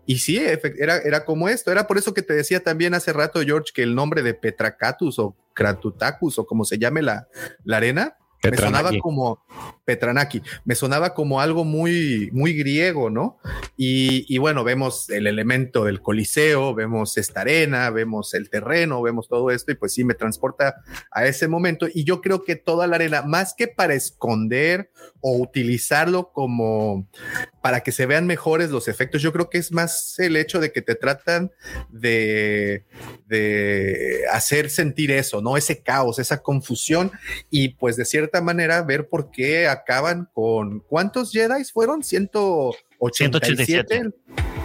y 0.05 0.19
sí, 0.19 0.37
era, 0.37 0.97
era 0.97 1.25
como 1.25 1.49
esto, 1.49 1.71
era 1.71 1.87
por 1.87 1.97
eso 1.97 2.13
que 2.13 2.21
te 2.21 2.33
decía 2.33 2.61
también 2.61 2.93
hace 2.93 3.13
rato, 3.13 3.41
George, 3.41 3.71
que 3.73 3.83
el 3.83 3.95
nombre 3.95 4.23
de 4.23 4.33
Petracatus 4.33 5.19
o 5.19 5.35
Kratutakus 5.53 6.39
o 6.39 6.45
como 6.45 6.65
se 6.65 6.77
llame 6.77 7.01
la, 7.01 7.27
la 7.63 7.77
arena, 7.77 8.17
me 8.51 8.57
sonaba 8.57 8.91
como 8.99 9.43
Petranaki, 9.85 10.41
me 10.65 10.75
sonaba 10.75 11.13
como 11.13 11.39
algo 11.39 11.63
muy, 11.63 12.29
muy 12.33 12.53
griego, 12.53 13.09
¿no? 13.09 13.39
Y, 13.77 14.37
bueno, 14.37 14.63
vemos 14.63 15.09
el 15.09 15.27
elemento 15.27 15.85
del 15.85 16.01
Coliseo, 16.01 16.73
vemos 16.73 17.17
esta 17.17 17.41
arena, 17.41 17.89
vemos 17.89 18.33
el 18.33 18.49
terreno, 18.49 19.01
vemos 19.01 19.27
todo 19.29 19.51
esto 19.51 19.71
y 19.71 19.75
pues 19.75 19.93
sí 19.93 20.03
me 20.03 20.13
transporta 20.13 20.75
a 21.11 21.25
ese 21.25 21.47
momento. 21.47 21.87
Y 21.93 22.03
yo 22.03 22.21
creo 22.21 22.43
que 22.43 22.55
toda 22.55 22.87
la 22.87 22.95
arena, 22.95 23.21
más 23.21 23.53
que 23.55 23.67
para 23.67 23.93
esconder 23.93 24.91
o 25.21 25.37
utilizarlo 25.37 26.31
como 26.31 27.07
para 27.61 27.81
que 27.81 27.91
se 27.91 28.05
vean 28.05 28.27
mejores 28.27 28.69
los 28.69 28.87
efectos, 28.87 29.21
yo 29.21 29.33
creo 29.33 29.49
que 29.49 29.57
es 29.57 29.71
más 29.71 30.17
el 30.19 30.35
hecho 30.37 30.59
de 30.59 30.71
que 30.71 30.81
te 30.81 30.95
tratan 30.95 31.51
de, 31.89 32.85
de 33.27 34.21
hacer 34.31 34.69
sentir 34.69 35.11
eso, 35.11 35.41
¿no? 35.41 35.57
Ese 35.57 35.81
caos, 35.81 36.19
esa 36.19 36.41
confusión 36.41 37.11
y 37.49 37.69
pues 37.69 37.95
de 37.95 38.05
cierta 38.05 38.36
manera 38.41 38.81
ver 38.83 39.09
por 39.09 39.31
qué 39.31 39.67
acaban 39.67 40.29
con 40.33 40.79
cuántos 40.81 41.31
Jedi 41.31 41.63
fueron 41.65 42.03
187. 42.03 42.75
187 42.99 44.56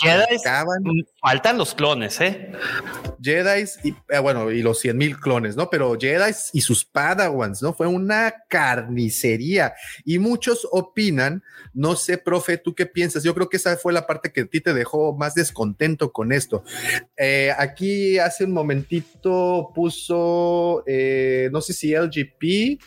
Jedi 0.00 0.36
acaban. 0.40 0.82
Faltan 1.20 1.58
los 1.58 1.74
clones, 1.74 2.20
¿eh? 2.20 2.50
Jedi 3.22 3.64
y 3.84 3.94
eh, 4.08 4.18
bueno, 4.18 4.50
y 4.50 4.62
los 4.62 4.80
100 4.80 4.96
mil 4.96 5.16
clones, 5.16 5.54
¿no? 5.54 5.70
Pero 5.70 5.96
Jedi 5.98 6.32
y 6.52 6.60
sus 6.60 6.84
Padawans, 6.84 7.62
¿no? 7.62 7.72
Fue 7.72 7.86
una 7.86 8.34
carnicería. 8.48 9.74
Y 10.04 10.18
muchos 10.18 10.66
opinan, 10.72 11.44
no 11.72 11.94
sé, 11.94 12.18
profe, 12.18 12.58
¿tú 12.58 12.74
qué 12.74 12.86
piensas? 12.86 13.22
Yo 13.22 13.32
creo 13.32 13.48
que 13.48 13.58
esa 13.58 13.76
fue 13.76 13.92
la 13.92 14.08
parte 14.08 14.32
que 14.32 14.40
a 14.40 14.46
ti 14.46 14.60
te 14.60 14.74
dejó 14.74 15.16
más 15.16 15.34
descontento 15.34 16.12
con 16.12 16.32
esto. 16.32 16.64
Eh, 17.16 17.52
aquí 17.56 18.18
hace 18.18 18.44
un 18.44 18.52
momentito 18.52 19.70
puso, 19.72 20.82
eh, 20.86 21.48
no 21.52 21.60
sé 21.60 21.72
si 21.74 21.94
LGP 21.94 22.80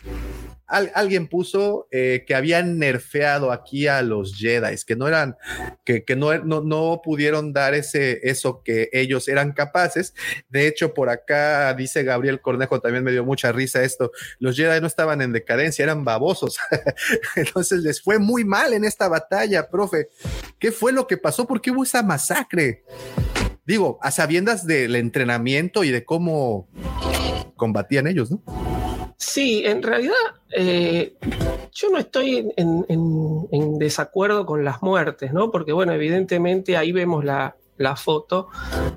alguien 0.66 1.28
puso 1.28 1.86
eh, 1.90 2.24
que 2.26 2.34
habían 2.34 2.78
nerfeado 2.78 3.52
aquí 3.52 3.86
a 3.86 4.02
los 4.02 4.36
Jedi, 4.36 4.76
que 4.86 4.96
no 4.96 5.06
eran, 5.06 5.36
que, 5.84 6.04
no, 6.16 6.36
no, 6.38 7.00
pudieron 7.04 7.52
dar 7.52 7.74
ese, 7.74 8.20
eso 8.28 8.62
que 8.64 8.88
ellos 8.92 9.28
eran 9.28 9.52
capaces. 9.52 10.14
De 10.48 10.66
hecho, 10.66 10.92
por 10.94 11.08
acá 11.08 11.72
dice 11.74 12.02
Gabriel 12.02 12.40
Cornejo, 12.40 12.80
también 12.80 13.04
me 13.04 13.12
dio 13.12 13.24
mucha 13.24 13.52
risa 13.52 13.82
esto, 13.82 14.10
los 14.38 14.56
Jedi 14.56 14.80
no 14.80 14.86
estaban 14.86 15.22
en 15.22 15.32
decadencia, 15.32 15.84
eran 15.84 16.04
babosos. 16.04 16.58
Entonces 17.36 17.80
les 17.80 18.02
fue 18.02 18.18
muy 18.18 18.44
mal 18.44 18.72
en 18.72 18.84
esta 18.84 19.08
batalla, 19.08 19.68
profe. 19.68 20.08
¿Qué 20.58 20.72
fue 20.72 20.92
lo 20.92 21.06
que 21.06 21.16
pasó? 21.16 21.46
¿Por 21.46 21.60
qué 21.60 21.70
hubo 21.70 21.84
esa 21.84 22.02
masacre? 22.02 22.84
Digo, 23.64 23.98
a 24.00 24.10
sabiendas 24.10 24.66
del 24.66 24.94
entrenamiento 24.96 25.84
y 25.84 25.90
de 25.90 26.04
cómo 26.04 26.68
combatían 27.56 28.06
ellos, 28.06 28.30
¿no? 28.30 28.75
Sí, 29.18 29.62
en 29.64 29.82
realidad 29.82 30.14
eh, 30.52 31.14
yo 31.72 31.90
no 31.90 31.98
estoy 31.98 32.52
en, 32.56 33.78
desacuerdo 33.78 34.44
con 34.44 34.64
las 34.64 34.82
muertes, 34.82 35.32
¿no? 35.32 35.50
Porque, 35.50 35.72
bueno, 35.72 35.92
evidentemente 35.92 36.76
ahí 36.76 36.92
vemos 36.92 37.24
la, 37.24 37.54
foto, 37.96 38.48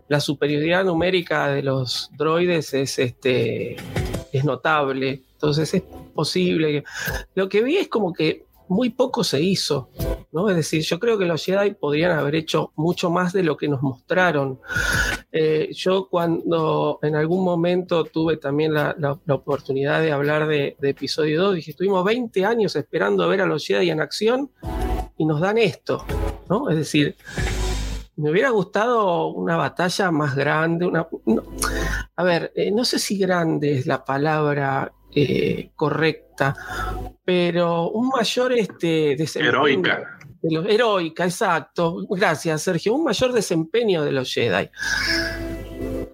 la 0.07 0.19
superioridad 0.19 0.83
numérica 0.83 1.47
de 1.49 1.63
los 1.63 2.09
droides 2.17 2.73
es, 2.73 2.99
este, 2.99 3.75
es 4.31 4.45
notable, 4.45 5.23
entonces 5.33 5.73
es 5.73 5.83
posible. 6.13 6.83
Lo 7.35 7.47
que 7.47 7.61
vi 7.61 7.77
es 7.77 7.87
como 7.87 8.13
que 8.13 8.45
muy 8.69 8.91
poco 8.91 9.23
se 9.23 9.41
hizo, 9.41 9.89
¿no? 10.31 10.49
Es 10.49 10.55
decir, 10.55 10.81
yo 10.83 10.99
creo 10.99 11.17
que 11.17 11.25
los 11.25 11.43
Jedi 11.43 11.73
podrían 11.73 12.17
haber 12.17 12.35
hecho 12.35 12.71
mucho 12.75 13.09
más 13.09 13.33
de 13.33 13.43
lo 13.43 13.57
que 13.57 13.67
nos 13.67 13.81
mostraron. 13.81 14.59
Eh, 15.31 15.69
yo 15.73 16.07
cuando 16.07 16.99
en 17.01 17.15
algún 17.15 17.43
momento 17.43 18.03
tuve 18.05 18.37
también 18.37 18.73
la, 18.73 18.95
oportunidad 19.27 20.01
de 20.01 20.11
hablar 20.11 20.47
de, 20.47 20.77
episodio 20.81 21.41
2, 21.43 21.55
dije, 21.55 21.71
estuvimos 21.71 22.05
20 22.05 22.45
años 22.45 22.75
esperando 22.75 23.27
ver 23.27 23.41
a 23.41 23.45
los 23.45 23.65
Jedi 23.65 23.89
en 23.89 24.01
acción 24.01 24.51
y 25.17 25.25
nos 25.25 25.41
dan 25.41 25.57
esto, 25.57 26.05
¿no? 26.47 26.69
Es 26.69 26.77
decir, 26.77 27.15
me 28.15 28.29
hubiera 28.29 28.51
gustado 28.51 29.27
una 29.27 29.57
batalla 29.57 30.11
más 30.11 30.35
grande, 30.35 30.85
una... 30.85 31.07
a 32.15 32.23
ver, 32.23 32.51
eh, 32.55 32.71
no 32.71 32.85
sé 32.85 32.99
si 32.99 33.17
grande 33.17 33.79
es 33.79 33.87
la 33.87 34.05
palabra 34.05 34.93
eh, 35.13 35.71
correcta, 35.75 36.55
pero 37.25 37.89
un 37.89 38.09
mayor 38.09 38.53
este, 38.53 39.15
desempeño. 39.15 39.49
Heroica. 39.49 40.19
De 40.41 40.53
los, 40.53 40.65
heroica, 40.67 41.25
exacto. 41.25 42.05
Gracias, 42.09 42.61
Sergio. 42.61 42.93
Un 42.93 43.03
mayor 43.03 43.33
desempeño 43.33 44.03
de 44.03 44.11
los 44.11 44.33
Jedi. 44.33 44.69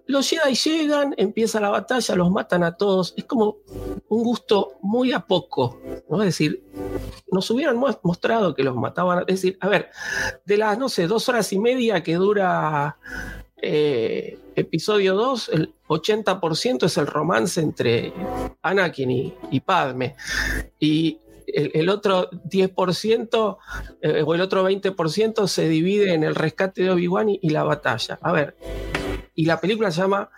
Los 0.07 0.29
Jedi 0.29 0.55
llegan, 0.55 1.13
empieza 1.17 1.59
la 1.59 1.69
batalla, 1.69 2.15
los 2.15 2.31
matan 2.31 2.63
a 2.63 2.75
todos. 2.75 3.13
Es 3.17 3.25
como 3.25 3.57
un 4.07 4.23
gusto 4.23 4.73
muy 4.81 5.11
a 5.11 5.19
poco. 5.19 5.79
¿no? 6.09 6.21
Es 6.21 6.27
decir, 6.27 6.63
nos 7.31 7.49
hubieran 7.51 7.77
mostrado 7.77 8.55
que 8.55 8.63
los 8.63 8.75
mataban. 8.75 9.19
Es 9.27 9.41
decir, 9.41 9.57
a 9.61 9.67
ver, 9.67 9.89
de 10.45 10.57
las, 10.57 10.77
no 10.79 10.89
sé, 10.89 11.07
dos 11.07 11.27
horas 11.29 11.51
y 11.53 11.59
media 11.59 12.01
que 12.01 12.15
dura 12.15 12.97
eh, 13.61 14.39
episodio 14.55 15.15
2, 15.15 15.49
el 15.49 15.73
80% 15.87 16.85
es 16.85 16.97
el 16.97 17.07
romance 17.07 17.61
entre 17.61 18.13
Anakin 18.61 19.33
y, 19.51 19.59
Padme. 19.59 20.15
Y 20.79 21.19
el, 21.47 21.89
otro 21.89 22.29
10% 22.29 23.57
eh, 24.01 24.23
o 24.25 24.33
el 24.33 24.41
otro 24.41 24.69
20% 24.69 25.47
se 25.47 25.69
divide 25.69 26.13
en 26.13 26.23
el 26.23 26.35
rescate 26.35 26.83
de 26.83 26.91
Obi-Wan 26.91 27.29
y, 27.29 27.49
la 27.49 27.63
batalla. 27.63 28.17
A 28.21 28.31
ver, 28.31 28.55
y 29.35 29.45
la 29.45 29.59
película 29.59 29.91
se 29.91 30.01
llama 30.01 30.29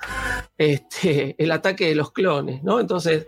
este, 0.58 1.36
El 1.38 1.52
ataque 1.52 1.88
de 1.88 1.96
los 1.96 2.12
clones, 2.12 2.64
¿no? 2.64 2.80
Entonces, 2.80 3.28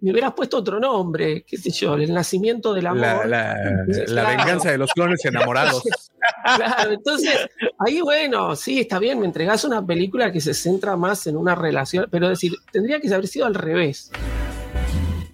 me 0.00 0.12
hubieras 0.12 0.32
puesto 0.34 0.58
otro 0.58 0.80
nombre, 0.80 1.44
qué 1.46 1.56
sé 1.56 1.70
yo, 1.70 1.94
el 1.94 2.12
nacimiento 2.12 2.72
del 2.74 2.86
amor. 2.86 3.26
La, 3.26 3.54
venganza 4.28 4.70
de 4.70 4.78
los 4.78 4.92
clones 4.92 5.24
enamorados. 5.24 5.82
claro, 6.56 6.92
entonces, 6.92 7.48
ahí 7.78 8.00
bueno, 8.00 8.56
sí, 8.56 8.80
está 8.80 8.98
bien, 8.98 9.20
me 9.20 9.26
entregas 9.26 9.64
una 9.64 9.84
película 9.84 10.32
que 10.32 10.40
se 10.40 10.54
centra 10.54 10.96
más 10.96 11.26
en 11.26 11.36
una 11.36 11.54
relación, 11.54 12.06
pero 12.10 12.28
decir, 12.28 12.54
tendría 12.72 13.00
que 13.00 13.12
haber 13.12 13.26
sido 13.26 13.46
al 13.46 13.54
revés. 13.54 14.10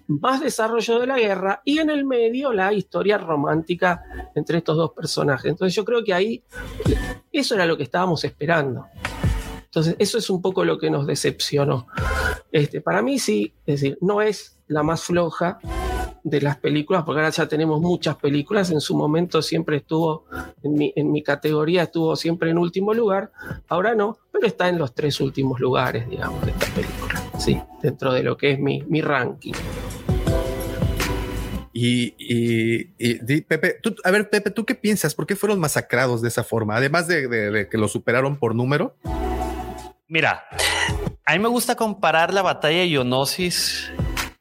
Más 0.07 0.41
desarrollo 0.41 0.99
de 1.01 1.07
la 1.07 1.19
guerra 1.19 1.63
y 1.65 1.79
en 1.79 1.89
el 1.89 2.05
medio 2.05 2.53
la 2.53 2.73
historia 2.73 3.17
romántica 3.17 4.03
entre 4.35 4.59
estos 4.59 4.77
dos 4.77 4.93
personajes. 4.93 5.51
Entonces 5.51 5.75
yo 5.75 5.85
creo 5.85 6.05
que 6.05 6.13
ahí 6.13 6.43
eso 7.33 7.55
era 7.55 7.65
lo 7.65 7.77
que 7.77 7.85
estábamos 7.85 8.23
esperando. 8.25 8.87
Entonces, 9.75 9.97
eso 9.99 10.19
es 10.19 10.29
un 10.29 10.43
poco 10.43 10.67
lo 10.67 10.79
que 10.79 10.91
nos 10.91 11.07
decepcionó. 11.07 11.87
Este, 12.53 12.83
para 12.83 13.01
mí 13.01 13.19
sí, 13.19 13.55
es 13.65 13.81
decir, 13.81 13.97
no 14.03 14.21
es 14.21 14.59
la 14.67 14.83
más 14.83 15.05
floja 15.05 15.61
de 16.23 16.43
las 16.43 16.59
películas, 16.59 17.05
porque 17.05 17.21
ahora 17.21 17.31
ya 17.31 17.49
tenemos 17.49 17.81
muchas 17.81 18.17
películas, 18.17 18.71
en 18.71 18.83
su 18.83 18.95
momento 18.95 19.41
siempre 19.41 19.79
estuvo, 19.79 20.27
en 20.63 20.75
mi, 20.75 20.93
en 20.95 21.11
mi 21.11 21.23
categoría 21.23 21.85
estuvo 21.85 22.15
siempre 22.17 22.51
en 22.51 22.59
último 22.59 22.93
lugar, 22.93 23.33
ahora 23.67 23.95
no, 23.95 24.19
pero 24.31 24.47
está 24.47 24.69
en 24.69 24.77
los 24.77 24.95
tres 24.95 25.19
últimos 25.23 25.59
lugares, 25.59 26.07
digamos, 26.07 26.45
de 26.45 26.51
esta 26.51 26.67
película. 26.75 27.31
sí, 27.39 27.59
dentro 27.81 28.13
de 28.13 28.23
lo 28.25 28.37
que 28.37 28.53
es 28.53 28.59
mi, 28.59 28.83
mi 28.83 29.01
ranking. 29.01 29.55
Y, 31.73 32.15
y, 32.19 33.41
Pepe, 33.41 33.79
tú, 33.83 33.97
a 34.05 34.11
ver, 34.11 34.29
Pepe, 34.29 34.51
¿tú 34.51 34.67
qué 34.67 34.75
piensas? 34.75 35.15
¿Por 35.15 35.27
qué 35.27 35.35
fueron 35.35 35.59
masacrados 35.59 36.21
de 36.21 36.29
esa 36.29 36.45
forma? 36.45 36.77
Además 36.77 37.09
de, 37.09 37.67
que 37.71 37.79
lo 37.79 37.89
superaron 37.89 38.37
por 38.37 38.55
número. 38.55 38.95
Mira, 40.13 40.45
a 41.25 41.33
mí 41.33 41.39
me 41.39 41.49
gusta 41.49 41.75
comparar 41.75 42.35
la 42.35 42.43
batalla 42.43 42.81
de 42.81 42.89
Ionosis 42.91 43.91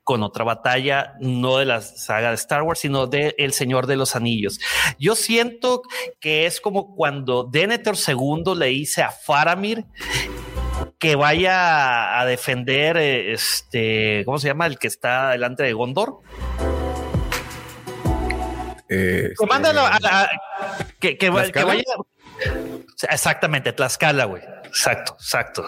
con 0.03 0.21
otra 0.21 0.43
batalla, 0.43 1.13
no 1.21 1.59
de 1.59 1.65
la 1.65 1.79
saga 1.79 2.27
de 2.27 2.35
Star 2.35 2.63
Wars, 2.63 2.81
sino 2.81 3.07
de 3.07 3.35
El 3.37 3.53
Señor 3.53 3.87
de 3.87 3.95
los 3.95 4.17
Anillos. 4.17 4.59
Yo 4.99 5.15
siento 5.15 5.81
que 6.19 6.45
es 6.45 6.59
como 6.59 6.93
cuando 6.93 7.45
Denethor 7.45 7.95
II 7.95 8.53
le 8.57 8.65
dice 8.65 9.01
a 9.01 9.11
Faramir 9.11 9.85
que 10.99 11.15
vaya 11.15 12.19
a 12.19 12.25
defender 12.25 12.97
este, 12.97 14.23
¿cómo 14.25 14.39
se 14.39 14.49
llama? 14.49 14.65
El 14.65 14.77
que 14.77 14.87
está 14.87 15.29
delante 15.29 15.63
de 15.63 15.71
Gondor. 15.71 16.19
Eh, 18.89 19.31
que, 20.99 21.17
que, 21.17 21.29
vaya. 21.29 21.53
Exactamente, 23.09 23.73
Tlaxcala, 23.73 24.25
güey. 24.25 24.43
Exacto, 24.65 25.15
exacto. 25.19 25.65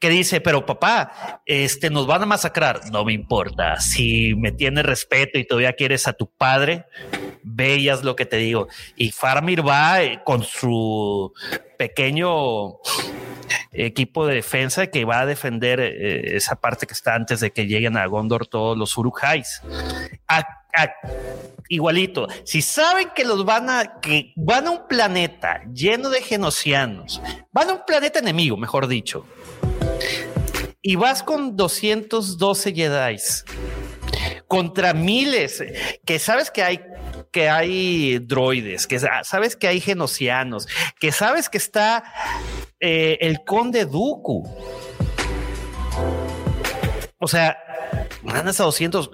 Que 0.00 0.08
dice, 0.08 0.40
pero 0.40 0.66
papá, 0.66 1.42
este, 1.46 1.90
nos 1.90 2.06
van 2.06 2.22
a 2.22 2.26
masacrar. 2.26 2.90
No 2.90 3.04
me 3.04 3.12
importa. 3.12 3.80
Si 3.80 4.34
me 4.34 4.50
tienes 4.50 4.84
respeto 4.84 5.38
y 5.38 5.44
todavía 5.44 5.74
quieres 5.74 6.08
a 6.08 6.12
tu 6.12 6.26
padre, 6.26 6.86
veías 7.42 8.02
lo 8.02 8.16
que 8.16 8.26
te 8.26 8.38
digo. 8.38 8.68
Y 8.96 9.12
Farmir 9.12 9.66
va 9.66 10.02
eh, 10.02 10.22
con 10.24 10.42
su 10.42 11.32
pequeño 11.78 12.78
equipo 13.72 14.26
de 14.26 14.36
defensa 14.36 14.86
que 14.88 15.04
va 15.04 15.20
a 15.20 15.26
defender 15.26 15.80
eh, 15.80 16.36
esa 16.36 16.56
parte 16.56 16.86
que 16.86 16.94
está 16.94 17.14
antes 17.14 17.40
de 17.40 17.52
que 17.52 17.66
lleguen 17.66 17.96
a 17.96 18.06
Gondor 18.06 18.46
todos 18.46 18.76
los 18.76 18.96
Urukhais. 18.96 19.62
Igualito, 21.68 22.28
si 22.44 22.62
saben 22.62 23.10
que 23.14 23.24
los 23.24 23.44
van 23.44 23.70
a 23.70 24.00
que 24.00 24.32
van 24.36 24.66
a 24.66 24.70
un 24.70 24.86
planeta 24.88 25.62
lleno 25.72 26.10
de 26.10 26.22
genocianos, 26.22 27.20
van 27.50 27.70
a 27.70 27.72
un 27.74 27.84
planeta 27.86 28.18
enemigo, 28.18 28.56
mejor 28.56 28.86
dicho, 28.88 29.26
y 30.82 30.96
vas 30.96 31.22
con 31.22 31.56
212 31.56 32.74
Jedi 32.74 33.16
contra 34.48 34.92
miles 34.92 35.64
que 36.04 36.18
sabes 36.18 36.50
que 36.50 36.62
hay 36.62 36.80
que 37.32 37.48
hay 37.48 38.18
droides, 38.18 38.86
que 38.86 39.00
sabes 39.00 39.56
que 39.56 39.66
hay 39.66 39.80
genocianos, 39.80 40.68
que 41.00 41.10
sabes 41.10 41.48
que 41.48 41.56
está 41.56 42.04
eh, 42.78 43.16
el 43.22 43.42
conde 43.44 43.86
Dooku. 43.86 44.46
O 47.18 47.28
sea, 47.28 47.56
ganas 48.22 48.60
a 48.60 48.64
200. 48.64 49.10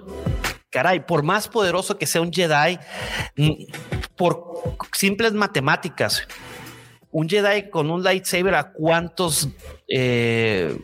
Caray, 0.69 1.05
por 1.05 1.23
más 1.23 1.47
poderoso 1.47 1.97
que 1.97 2.05
sea 2.05 2.21
un 2.21 2.31
Jedi, 2.31 2.79
mm, 3.35 3.51
por 4.15 4.77
simples 4.93 5.33
matemáticas, 5.33 6.27
un 7.11 7.27
Jedi 7.27 7.69
con 7.69 7.89
un 7.89 8.03
lightsaber 8.03 8.53
a 8.55 8.71
cuántos 8.71 9.49
eh, 9.87 10.77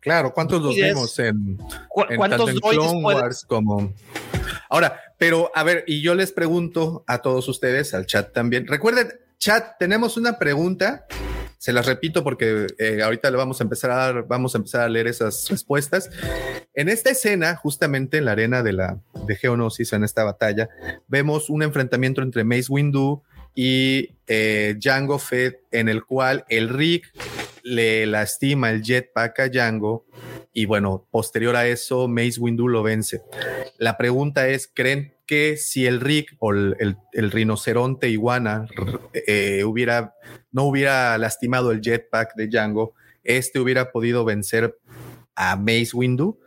claro 0.00 0.34
cuántos 0.34 0.60
los 0.60 0.76
vemos 0.76 1.18
en, 1.18 1.58
cuántos 1.88 2.60
Clone 2.60 3.02
Wars 3.02 3.46
como 3.46 3.94
ahora 4.68 5.00
pero 5.20 5.50
a 5.54 5.62
ver 5.62 5.84
y 5.86 6.00
yo 6.00 6.14
les 6.14 6.32
pregunto 6.32 7.04
a 7.06 7.18
todos 7.18 7.46
ustedes 7.46 7.92
al 7.92 8.06
chat 8.06 8.32
también. 8.32 8.66
Recuerden 8.66 9.20
chat 9.38 9.76
tenemos 9.78 10.16
una 10.16 10.38
pregunta 10.38 11.06
se 11.60 11.74
las 11.74 11.84
repito 11.84 12.24
porque 12.24 12.68
eh, 12.78 13.02
ahorita 13.02 13.30
le 13.30 13.36
vamos 13.36 13.60
a 13.60 13.64
empezar 13.64 13.90
a 13.90 13.96
dar, 13.96 14.26
vamos 14.26 14.54
a 14.54 14.58
empezar 14.58 14.80
a 14.80 14.88
leer 14.88 15.06
esas 15.06 15.46
respuestas. 15.50 16.08
En 16.72 16.88
esta 16.88 17.10
escena, 17.10 17.54
justamente 17.54 18.16
en 18.16 18.24
la 18.24 18.32
arena 18.32 18.62
de 18.62 18.72
la 18.72 18.98
de 19.26 19.36
Geonosis, 19.36 19.92
en 19.92 20.02
esta 20.02 20.24
batalla, 20.24 20.70
vemos 21.06 21.50
un 21.50 21.62
enfrentamiento 21.62 22.22
entre 22.22 22.44
Mace 22.44 22.68
Windu 22.70 23.22
y 23.54 24.14
eh, 24.26 24.74
Django 24.78 25.18
Fett, 25.18 25.60
en 25.70 25.90
el 25.90 26.02
cual 26.02 26.46
el 26.48 26.70
Rick 26.70 27.12
le 27.62 28.06
lastima 28.06 28.70
el 28.70 28.82
jetpack 28.82 29.40
a 29.40 29.48
Django 29.48 30.06
y 30.52 30.66
bueno, 30.66 31.06
posterior 31.10 31.54
a 31.56 31.66
eso, 31.66 32.08
Mace 32.08 32.40
Windu 32.40 32.68
lo 32.68 32.82
vence. 32.82 33.22
La 33.78 33.96
pregunta 33.96 34.48
es, 34.48 34.70
¿creen 34.72 35.14
que 35.26 35.56
si 35.56 35.86
el 35.86 36.00
Rick 36.00 36.34
o 36.40 36.52
el, 36.52 36.96
rinoceronte 37.12 38.08
iguana 38.08 38.66
eh, 39.12 39.62
hubiera, 39.64 40.14
no 40.50 40.64
hubiera 40.64 41.16
lastimado 41.18 41.70
el 41.70 41.80
jetpack 41.80 42.34
de 42.34 42.48
Django, 42.48 42.94
este 43.22 43.60
hubiera 43.60 43.92
podido 43.92 44.24
vencer 44.24 44.78
a 45.34 45.56
Mace 45.56 45.90
Windu? 45.94 46.38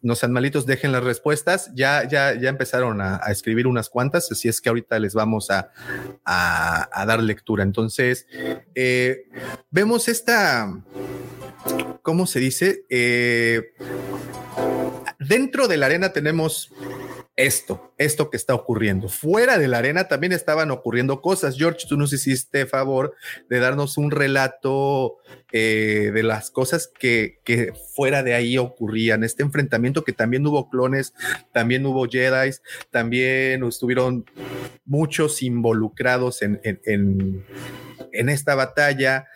No 0.00 0.14
sean 0.14 0.32
dejen 0.66 0.92
las 0.92 1.02
respuestas. 1.02 1.70
Ya, 1.74 2.06
ya, 2.08 2.34
ya 2.34 2.48
empezaron 2.48 3.00
a, 3.00 3.16
escribir 3.28 3.66
unas 3.66 3.88
cuantas, 3.88 4.30
así 4.30 4.48
es 4.48 4.60
que 4.60 4.68
ahorita 4.68 4.98
les 4.98 5.14
vamos 5.14 5.50
a, 5.50 5.70
dar 6.24 7.22
lectura. 7.22 7.62
Entonces, 7.62 8.26
eh, 8.74 9.24
vemos 9.70 10.08
esta, 10.08 10.72
¿cómo 12.02 12.26
se 12.26 12.40
dice? 12.40 12.84
Eh, 12.88 13.72
dentro 15.18 15.68
de 15.68 15.76
la 15.76 15.86
arena 15.86 16.12
tenemos 16.12 16.72
esto, 17.38 17.94
esto 17.98 18.30
que 18.30 18.36
está 18.36 18.52
ocurriendo. 18.52 19.08
Fuera 19.08 19.58
de 19.58 19.68
la 19.68 19.78
arena 19.78 20.08
también 20.08 20.32
estaban 20.32 20.72
ocurriendo 20.72 21.22
cosas. 21.22 21.56
George, 21.56 21.86
tú 21.88 21.96
nos 21.96 22.12
hiciste 22.12 22.66
favor 22.66 23.14
de 23.48 23.60
darnos 23.60 23.96
un 23.96 24.10
relato 24.10 25.18
eh, 25.52 26.10
de 26.12 26.22
las 26.24 26.50
cosas 26.50 26.90
que, 26.98 27.38
que, 27.44 27.72
fuera 27.94 28.24
de 28.24 28.34
ahí 28.34 28.58
ocurrían. 28.58 29.22
Este 29.22 29.44
enfrentamiento 29.44 30.02
que 30.02 30.12
también 30.12 30.44
hubo 30.48 30.68
clones, 30.68 31.14
también 31.52 31.86
hubo 31.86 32.08
Jedi, 32.08 32.50
también 32.90 33.62
estuvieron 33.62 34.24
muchos 34.84 35.40
involucrados 35.40 36.42
en, 36.42 36.60
en 36.64 37.44
en 38.12 38.28
esta 38.28 38.54
batalla? 38.54 39.26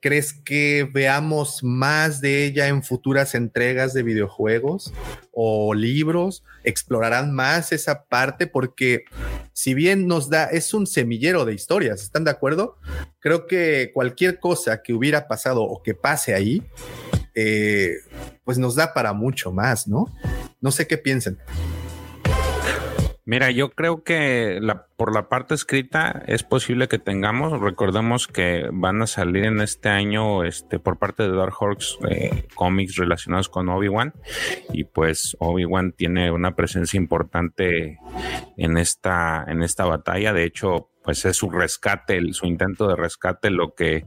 ¿Crees 0.00 0.32
que 0.32 0.88
veamos 0.92 1.62
más 1.62 2.20
de 2.20 2.44
ella 2.44 2.68
en 2.68 2.82
futuras 2.82 3.34
entregas 3.34 3.92
de 3.92 4.02
videojuegos 4.02 4.92
o 5.34 5.74
libros? 5.74 6.44
¿Explorarán 6.62 7.32
más 7.32 7.72
esa 7.72 8.04
parte? 8.04 8.46
Porque 8.46 9.04
si 9.52 9.74
bien 9.74 10.06
nos 10.06 10.30
da, 10.30 10.44
es 10.46 10.74
un 10.74 10.86
semillero 10.86 11.44
de 11.44 11.54
historias, 11.54 12.02
¿están 12.02 12.24
de 12.24 12.30
acuerdo? 12.30 12.78
Creo 13.20 13.46
que 13.46 13.90
cualquier 13.94 14.38
cosa 14.38 14.82
que 14.82 14.92
hubiera 14.92 15.28
pasado 15.28 15.62
o 15.62 15.82
que 15.82 15.94
pase 15.94 16.34
ahí, 16.34 16.62
eh, 17.34 17.96
pues 18.44 18.58
nos 18.58 18.74
da 18.76 18.94
para 18.94 19.12
mucho 19.12 19.52
más, 19.52 19.88
¿no? 19.88 20.06
No 20.60 20.70
sé 20.70 20.86
qué 20.86 20.98
piensen. 20.98 21.38
Mira, 23.26 23.50
yo 23.50 23.70
creo 23.70 24.04
que 24.04 24.58
la, 24.60 24.86
por 24.96 25.14
la 25.14 25.30
parte 25.30 25.54
escrita 25.54 26.22
es 26.26 26.42
posible 26.42 26.88
que 26.88 26.98
tengamos, 26.98 27.58
recordemos 27.58 28.28
que 28.28 28.68
van 28.70 29.00
a 29.00 29.06
salir 29.06 29.44
en 29.44 29.62
este 29.62 29.88
año 29.88 30.44
este, 30.44 30.78
por 30.78 30.98
parte 30.98 31.22
de 31.22 31.34
Dark 31.34 31.54
Horse 31.58 31.96
eh, 32.10 32.46
cómics 32.54 32.96
relacionados 32.96 33.48
con 33.48 33.70
Obi-Wan. 33.70 34.12
Y 34.74 34.84
pues 34.84 35.38
Obi-Wan 35.40 35.92
tiene 35.92 36.30
una 36.30 36.54
presencia 36.54 36.98
importante 36.98 37.98
en 38.58 38.76
esta, 38.76 39.44
en 39.48 39.62
esta 39.62 39.86
batalla, 39.86 40.34
de 40.34 40.44
hecho 40.44 40.90
pues 41.04 41.24
es 41.26 41.36
su 41.36 41.50
rescate, 41.50 42.32
su 42.32 42.46
intento 42.46 42.88
de 42.88 42.96
rescate 42.96 43.50
lo 43.50 43.74
que 43.74 44.06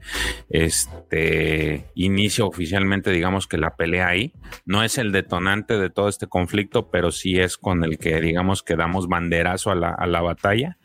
este 0.49 1.91
inicia 1.93 2.43
oficialmente, 2.43 3.11
digamos 3.11 3.47
que 3.47 3.57
la 3.57 3.75
pelea 3.75 4.07
ahí. 4.07 4.33
No 4.65 4.83
es 4.83 4.97
el 4.97 5.11
detonante 5.11 5.77
de 5.77 5.89
todo 5.89 6.09
este 6.09 6.27
conflicto, 6.27 6.89
pero 6.89 7.11
sí 7.11 7.39
es 7.39 7.57
con 7.57 7.83
el 7.83 7.99
que, 7.99 8.19
digamos, 8.19 8.63
que 8.63 8.75
damos 8.75 9.07
banderazo 9.07 9.71
a 9.71 9.75
la, 9.75 9.89
a 9.89 10.07
la 10.07 10.21
batalla. 10.21 10.77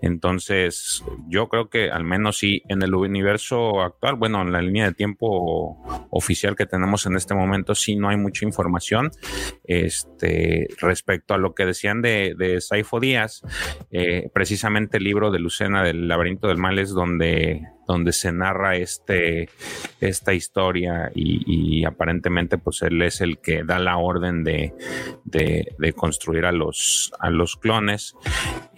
Entonces, 0.00 1.02
yo 1.28 1.48
creo 1.48 1.68
que 1.68 1.90
al 1.90 2.04
menos 2.04 2.38
sí 2.38 2.62
en 2.68 2.82
el 2.82 2.94
universo 2.94 3.82
actual, 3.82 4.14
bueno, 4.14 4.42
en 4.42 4.52
la 4.52 4.62
línea 4.62 4.86
de 4.86 4.94
tiempo 4.94 5.78
oficial 6.10 6.54
que 6.54 6.66
tenemos 6.66 7.06
en 7.06 7.16
este 7.16 7.34
momento, 7.34 7.74
sí 7.74 7.96
no 7.96 8.08
hay 8.08 8.16
mucha 8.16 8.44
información. 8.44 9.10
Este, 9.64 10.68
respecto 10.80 11.34
a 11.34 11.38
lo 11.38 11.54
que 11.54 11.66
decían 11.66 12.02
de, 12.02 12.58
Saifo 12.60 13.00
Díaz, 13.00 13.42
eh, 13.90 14.30
precisamente 14.32 14.98
el 14.98 15.04
libro 15.04 15.30
de 15.30 15.38
Lucena 15.48 15.82
del 15.82 16.08
laberinto 16.08 16.48
del 16.48 16.58
mal 16.58 16.78
es 16.78 16.90
donde 16.90 17.62
donde 17.88 18.12
se 18.12 18.30
narra 18.32 18.76
este, 18.76 19.48
esta 19.98 20.34
historia 20.34 21.10
y, 21.14 21.86
aparentemente 21.86 22.58
pues 22.58 22.82
él 22.82 23.00
es 23.00 23.22
el 23.22 23.38
que 23.38 23.64
da 23.64 23.78
la 23.78 23.96
orden 23.96 24.44
de, 24.44 24.74
de, 25.24 25.92
construir 25.94 26.44
a 26.44 26.52
los, 26.52 27.10
a 27.18 27.30
los 27.30 27.56
clones 27.56 28.14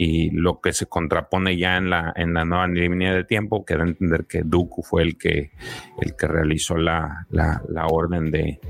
y 0.03 0.31
lo 0.31 0.63
que 0.63 0.73
se 0.73 0.87
contrapone 0.87 1.59
ya 1.59 1.77
en 1.77 1.91
la, 1.91 2.11
en 2.17 2.33
la 2.33 2.47
nueva 2.47 2.67
línea 2.69 3.13
de 3.13 3.23
tiempo 3.23 3.67
que 3.67 3.77
da 3.77 3.83
a 3.83 3.87
entender 3.87 4.25
que 4.25 4.41
Dooku 4.43 4.83
fue 4.83 5.03
el 5.03 5.19
que, 5.19 5.51
el 6.01 6.17
que 6.17 6.27
realizó 6.27 6.79
la, 6.79 7.27
la, 7.29 7.87
orden 7.87 8.31
de, 8.31 8.61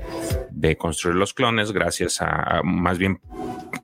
de 0.49 0.75
construir 0.75 1.15
los 1.15 1.33
clones 1.33 1.71
gracias 1.71 2.21
a, 2.21 2.59
más 2.65 2.97
bien 2.97 3.21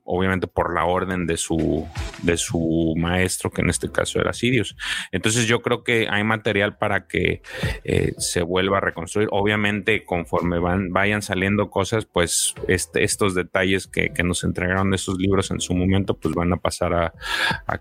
obviamente 0.04 0.46
por 0.46 0.74
la 0.74 0.84
orden 0.86 1.26
de 1.26 1.36
su, 1.36 1.86
de 2.22 2.36
su 2.36 2.94
maestro, 2.96 3.50
que 3.50 3.60
en 3.60 3.70
este 3.70 3.90
caso 3.90 4.18
era 4.18 4.32
Sirius. 4.32 4.74
Entonces 5.12 5.46
yo 5.46 5.60
creo 5.60 5.84
que 5.84 6.08
hay 6.10 6.24
material 6.24 6.78
para 6.78 7.06
que 7.06 7.42
eh, 7.84 8.12
se 8.16 8.42
vuelva 8.42 8.78
a 8.78 8.80
reconstruir. 8.80 9.28
Obviamente 9.30 10.04
conforme 10.04 10.58
van, 10.58 10.92
vayan 10.92 11.20
saliendo 11.20 11.70
cosas, 11.70 12.06
pues 12.06 12.54
este, 12.68 13.04
estos 13.04 13.34
detalles 13.34 13.86
que, 13.86 14.10
nos 14.24 14.44
entregaron 14.44 14.92
esos 14.94 15.16
libros 15.18 15.50
en 15.52 15.60
su 15.60 15.74
momento, 15.74 16.18
pues 16.18 16.34
van 16.34 16.52
a 16.52 16.56
pasar 16.56 16.92
a, 16.92 17.14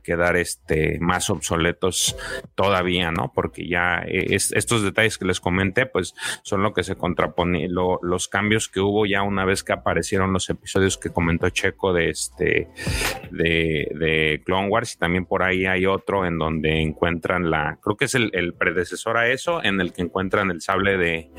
quedar 0.04 0.38
este, 0.38 1.00
más 1.00 1.30
obsoletos 1.30 2.16
todavía, 2.56 3.12
¿no? 3.12 3.32
Porque 3.34 3.68
ya 3.68 4.04
eh, 4.08 4.28
estos 4.30 4.84
detalles 4.84 5.18
que 5.18 5.26
les 5.26 5.40
comenté, 5.40 5.86
pues 5.86 6.16
son 6.44 6.64
lo 6.64 6.74
que 6.74 6.84
se 6.84 6.96
contrapone, 6.96 7.68
los 7.70 8.28
cambios 8.28 8.70
que 8.70 8.80
hubo 8.80 9.06
ya 9.06 9.22
una 9.22 9.46
vez 9.46 9.64
que 9.64 9.74
aparecieron 9.74 10.34
los 10.34 10.50
episodios 10.50 10.98
que 10.98 11.10
comentó 11.10 11.50
Checo 11.50 11.94
de 11.94 12.10
este 12.10 12.70
de, 13.32 14.42
Clone 14.46 14.70
Wars 14.70 14.96
y 14.96 14.98
también 14.98 15.26
por 15.26 15.44
ahí 15.44 15.66
hay 15.66 15.86
otro 15.86 16.26
en 16.26 16.38
donde 16.38 16.82
encuentran 16.82 17.50
la, 17.50 17.80
creo 17.82 17.98
que 17.98 18.06
es 18.06 18.16
el, 18.16 18.54
predecesor 18.58 19.18
a 19.18 19.28
eso, 19.30 19.64
en 19.64 19.82
el 19.82 19.94
que 19.94 20.02
encuentran 20.02 20.52
el 20.52 20.62
sable 20.62 20.98
de, 20.98 21.30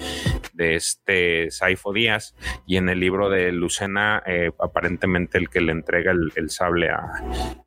de 0.58 0.74
este 0.74 1.50
Saifo 1.50 1.92
Díaz 1.92 2.34
y 2.66 2.76
en 2.76 2.88
el 2.88 2.98
libro 2.98 3.30
de 3.30 3.52
Lucena 3.52 4.22
eh, 4.26 4.50
aparentemente 4.58 5.38
el 5.38 5.48
que 5.48 5.60
le 5.60 5.70
entrega 5.72 6.12
el, 6.12 6.50
sable 6.50 6.90
a 6.90 7.12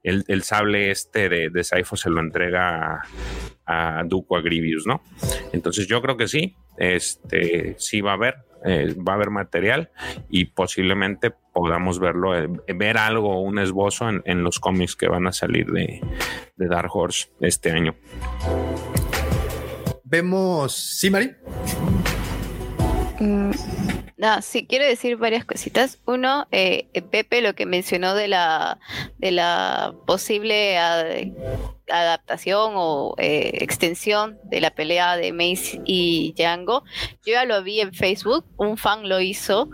el, 0.03 0.43
sable 0.43 0.91
este 0.91 1.29
de, 1.29 1.49
de 1.49 1.63
Saifo 1.63 1.95
se 1.95 2.09
lo 2.09 2.19
entrega 2.19 3.01
a, 3.65 4.03
Duco 4.05 4.35
a 4.35 4.41
Grievous, 4.41 4.85
¿no? 4.85 5.01
Entonces 5.53 5.87
yo 5.87 6.01
creo 6.01 6.17
que 6.17 6.27
sí, 6.27 6.57
este 6.77 7.75
sí 7.79 8.01
va 8.01 8.11
a 8.11 8.15
haber 8.15 8.35
eh, 8.63 8.93
va 8.95 9.13
a 9.13 9.15
haber 9.15 9.31
material 9.31 9.89
y 10.29 10.45
posiblemente 10.45 11.31
podamos 11.53 11.97
verlo, 11.99 12.37
eh, 12.37 12.47
ver 12.75 12.97
algo, 12.97 13.41
un 13.41 13.57
esbozo 13.57 14.09
en, 14.09 14.43
los 14.43 14.59
cómics 14.59 14.95
que 14.95 15.07
van 15.07 15.25
a 15.25 15.31
salir 15.31 15.65
de, 15.71 16.01
Dark 16.57 16.95
Horse 16.95 17.29
este 17.39 17.71
año. 17.71 17.95
Vemos, 20.03 20.75
¿sí, 20.75 21.09
Mari? 21.09 21.31
No, 24.21 24.39
sí, 24.43 24.67
quiero 24.67 24.85
decir 24.85 25.17
varias 25.17 25.45
cositas. 25.45 25.99
Uno, 26.05 26.47
eh, 26.51 26.87
Pepe, 27.09 27.41
lo 27.41 27.55
que 27.55 27.65
mencionó 27.65 28.13
de 28.13 28.27
la, 28.27 28.77
de 29.17 29.31
la 29.31 29.95
posible 30.05 30.77
adaptación 31.89 32.73
o 32.75 33.15
eh, 33.17 33.49
extensión 33.61 34.37
de 34.43 34.61
la 34.61 34.69
pelea 34.69 35.17
de 35.17 35.33
Mace 35.33 35.81
y 35.85 36.35
Django. 36.37 36.83
Yo 37.25 37.33
ya 37.33 37.45
lo 37.45 37.63
vi 37.63 37.81
en 37.81 37.93
Facebook, 37.93 38.45
un 38.57 38.77
fan 38.77 39.09
lo 39.09 39.21
hizo, 39.21 39.71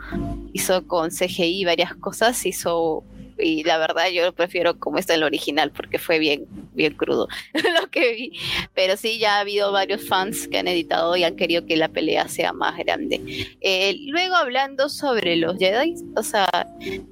hizo 0.53 0.87
con 0.87 1.09
CGI 1.09 1.65
varias 1.65 1.93
cosas, 1.95 2.45
hizo 2.45 3.03
y 3.39 3.63
la 3.63 3.77
verdad 3.77 4.09
yo 4.09 4.33
prefiero 4.33 4.79
como 4.79 4.97
está 4.97 5.15
el 5.15 5.23
original 5.23 5.71
porque 5.71 5.99
fue 5.99 6.19
bien, 6.19 6.45
bien 6.73 6.93
crudo 6.93 7.27
lo 7.81 7.89
que 7.89 8.13
vi. 8.13 8.31
Pero 8.73 8.97
sí, 8.97 9.19
ya 9.19 9.37
ha 9.37 9.39
habido 9.41 9.71
varios 9.71 10.07
fans 10.07 10.47
que 10.47 10.57
han 10.57 10.67
editado 10.67 11.15
y 11.15 11.23
han 11.23 11.35
querido 11.35 11.65
que 11.65 11.77
la 11.77 11.89
pelea 11.89 12.27
sea 12.27 12.53
más 12.53 12.77
grande. 12.77 13.21
Eh, 13.61 13.95
luego 14.07 14.35
hablando 14.35 14.89
sobre 14.89 15.35
los 15.35 15.57
Jedi, 15.57 15.95
o 16.15 16.23
sea, 16.23 16.47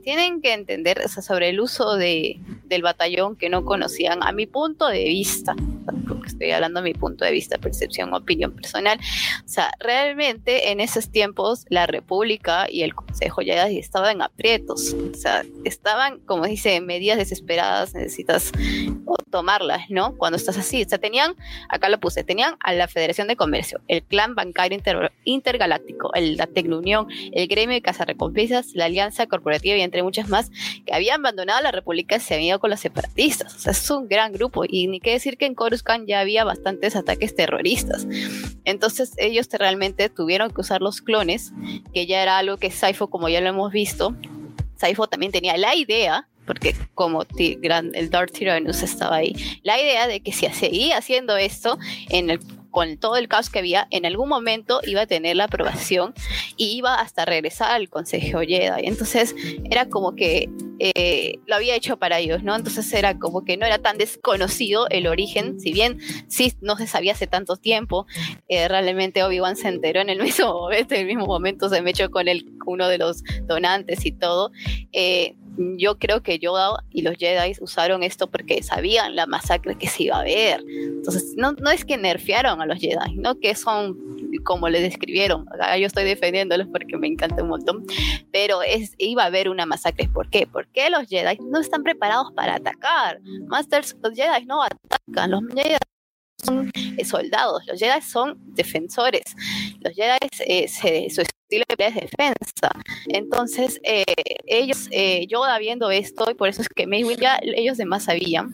tienen 0.04 0.42
que 0.42 0.54
entender 0.54 1.02
o 1.04 1.08
sea, 1.08 1.24
sobre 1.24 1.50
el 1.50 1.60
uso 1.60 1.95
de, 1.95 2.40
del 2.66 2.82
batallón 2.82 3.36
que 3.36 3.50
no 3.50 3.66
conocían, 3.66 4.24
a 4.24 4.32
mi 4.32 4.45
punto 4.45 4.88
de 4.88 5.04
vista, 5.06 5.56
porque 6.08 6.28
estoy 6.28 6.52
hablando 6.52 6.80
a 6.80 6.84
mi 6.84 6.94
punto 6.94 7.26
de 7.26 7.32
vista, 7.32 7.58
percepción, 7.58 8.14
opinión 8.14 8.52
personal. 8.54 9.00
O 9.44 9.48
sea, 9.48 9.72
realmente 9.80 10.72
en 10.72 10.80
esos 10.80 11.10
tiempos 11.10 11.66
la 11.70 11.88
República 11.88 12.68
y 12.70 12.84
el 12.84 12.94
Consejo 12.94 13.42
Jedi 13.42 13.78
estaban 13.78 14.22
aprietos, 14.22 14.94
o 14.94 15.16
sea, 15.16 15.44
estaban 15.64 16.15
como 16.26 16.45
dice, 16.45 16.82
medidas 16.82 17.18
desesperadas, 17.18 17.94
necesitas 17.94 18.52
tomarlas, 19.30 19.90
¿no? 19.90 20.16
Cuando 20.18 20.38
estás 20.38 20.58
así. 20.58 20.84
O 20.84 20.90
sea, 20.90 20.98
tenían, 20.98 21.35
acá 21.69 21.90
lo 21.90 22.00
puse, 22.00 22.24
tenían 22.24 22.56
a 22.60 22.74
la 22.74 22.88
Federación 22.88 23.27
de 23.27 23.35
Comercio, 23.35 23.82
el 23.88 24.03
Clan 24.03 24.35
Bancario 24.35 24.80
Intergaláctico, 25.26 26.14
el, 26.14 26.38
la 26.38 26.48
Tecnounión, 26.48 27.08
el 27.32 27.48
Gremio 27.48 27.76
de 27.76 27.82
Cazarrecompensas, 27.82 28.74
la 28.76 28.85
Alianza 28.85 29.27
Corporativa 29.27 29.76
y 29.76 29.82
entre 29.82 30.03
muchas 30.03 30.30
más, 30.30 30.52
que 30.85 30.94
habían 30.94 31.19
abandonado 31.19 31.61
la 31.61 31.72
República 31.72 32.16
y 32.16 32.19
se 32.19 32.35
habían 32.35 32.50
ido 32.50 32.60
con 32.60 32.69
los 32.69 32.80
separatistas. 32.80 33.56
O 33.56 33.60
sea, 33.60 33.72
es 33.72 33.90
un 33.90 34.08
gran 34.08 34.32
grupo. 34.32 34.64
Y 34.68 34.88
ni 34.88 35.00
qué 35.00 35.11
decir 35.11 35.38
que 35.38 35.45
en 35.45 35.56
Coruscant 35.56 36.08
ya 36.08 36.19
había 36.19 36.44
bastantes 36.44 36.95
ataques 36.95 37.35
terroristas. 37.35 38.08
Entonces, 38.64 39.14
ellos 39.18 39.48
realmente 39.52 40.10
tuvieron 40.10 40.52
que 40.52 40.61
usar 40.61 40.82
los 40.82 41.02
clones, 41.02 41.52
que 41.94 42.06
ya 42.06 42.22
era 42.22 42.38
algo 42.38 42.58
que 42.58 42.72
Saifo, 42.72 43.08
como 43.08 43.30
ya 43.30 43.42
lo 43.42 43.50
hemos 43.50 43.72
visto, 43.72 44.16
Saifo 44.78 45.08
también 45.08 45.32
tenía 45.32 45.58
la 45.58 45.76
idea, 45.76 46.28
porque 46.45 46.76
como 46.94 47.26
el 47.40 48.10
Darth 48.10 48.34
Tyrannus 48.34 48.84
estaba 48.84 49.18
ahí, 49.18 49.36
la 49.64 49.80
idea 49.80 50.08
de 50.08 50.20
que 50.20 50.32
si 50.32 50.48
seguía 50.50 50.98
haciendo 50.98 51.38
esto 51.38 51.78
en 52.10 52.30
el 52.30 52.40
con 52.76 52.98
todo 52.98 53.16
el 53.16 53.30
caos 53.30 53.50
que 53.50 53.60
había, 53.60 53.88
en 53.90 54.06
algún 54.06 54.28
momento 54.28 54.82
iba 54.84 55.04
a 55.04 55.06
tener 55.08 55.38
la 55.38 55.45
aprobación 55.45 56.14
y 56.58 56.76
iba 56.76 56.95
hasta 56.95 57.24
regresar 57.24 57.72
al 57.72 57.88
Consejo 57.88 58.42
Jedi. 58.42 58.86
Entonces 58.86 59.34
era 59.72 59.88
como 59.88 60.14
que 60.14 60.50
eh, 60.80 61.40
lo 61.48 61.56
había 61.56 61.74
hecho 61.74 61.95
para 61.95 62.20
ellos, 62.20 62.44
¿no? 62.44 62.54
Entonces 62.54 62.92
era 62.92 63.18
como 63.18 63.45
que 63.45 63.56
no 63.56 63.66
era 63.66 63.78
tan 63.78 63.98
desconocido 63.98 64.90
el 64.90 65.08
origen, 65.08 65.58
si 65.58 65.72
bien 65.72 66.00
sí 66.28 66.52
no 66.60 66.76
se 66.76 66.86
sabía 66.86 67.14
hace 67.14 67.28
tanto 67.28 67.56
tiempo, 67.56 68.08
eh, 68.50 68.68
realmente 68.68 69.24
Obi-Wan 69.24 69.56
se 69.56 69.70
enteró 69.70 70.02
en 70.02 70.10
el 70.10 70.22
mismo 70.22 70.52
momento, 70.52 70.95
en 70.95 71.00
el 71.00 71.08
mismo 71.08 71.28
momento 71.28 71.70
se 71.70 71.82
me 71.82 71.92
echó 71.92 72.12
con 72.12 72.28
el, 72.28 72.45
uno 72.66 72.90
de 72.90 72.98
los 72.98 73.24
donantes 73.44 74.06
y 74.06 74.12
todo. 74.12 74.52
Eh, 74.92 75.34
yo 75.58 75.98
creo 75.98 76.22
que 76.22 76.40
Yoda 76.40 76.84
y 76.92 77.01
los 77.01 77.16
Jedi 77.17 77.53
usaron 77.61 78.03
esto 78.03 78.27
porque 78.27 78.61
sabían 78.64 79.16
la 79.16 79.25
masacre 79.25 79.75
que 79.75 79.88
se 79.88 80.03
iba 80.03 80.19
a 80.19 80.24
ver. 80.24 80.64
Entonces, 80.67 81.34
no, 81.38 81.53
no 81.53 81.69
es 81.69 81.85
que 81.85 81.98
nerfearon 81.98 82.61
a 82.61 82.66
los 82.66 82.80
Jedi, 82.80 83.16
no 83.16 83.40
que 83.40 83.56
son 83.56 83.98
como 84.43 84.69
les 84.69 84.82
describieron. 84.82 85.45
Yo 85.80 85.88
estoy 85.88 86.03
defendiéndolos 86.03 86.67
porque 86.67 86.98
me 86.98 87.08
encanta 87.08 87.43
un 87.43 87.50
montón, 87.50 87.85
pero 88.32 88.61
es, 88.61 88.93
iba 88.98 89.24
a 89.24 89.27
haber 89.27 89.50
una 89.50 89.66
masacre. 89.66 90.08
¿Por 90.08 90.30
qué? 90.30 90.48
Porque 90.51 90.90
los 90.90 91.08
Jedi 91.08 91.38
no 91.42 91.59
están 91.59 91.84
preparados 91.84 92.32
para 92.34 92.56
atacar. 92.56 93.19
Masters, 93.48 93.95
los 94.01 94.14
Jedi 94.14 94.45
no 94.45 94.64
atacan, 94.64 95.32
los 95.32 95.42
Jedi 95.53 95.77
son 96.46 96.72
eh, 96.76 97.06
soldados, 97.06 97.64
los 97.68 97.80
Jedi 97.80 98.02
son 98.02 98.38
defensores. 98.56 99.24
Los 99.82 99.94
Jedi, 99.94 100.18
eh, 100.48 100.68
su 101.10 101.22
estilo 101.22 101.66
de 101.78 101.86
es 101.86 101.96
defensa. 101.96 102.72
Entonces, 103.08 103.80
eh, 103.84 104.04
ellos, 104.46 104.88
eh, 104.92 105.28
Yoda 105.28 105.58
viendo 105.60 105.92
esto, 105.92 106.30
y 106.30 106.34
por 106.34 106.50
eso 106.50 106.62
es 106.62 106.70
que 106.70 106.88
Mayfield 106.88 107.22
ya 107.22 107.40
ellos 107.42 107.78
demás 107.78 108.06
sabían, 108.06 108.52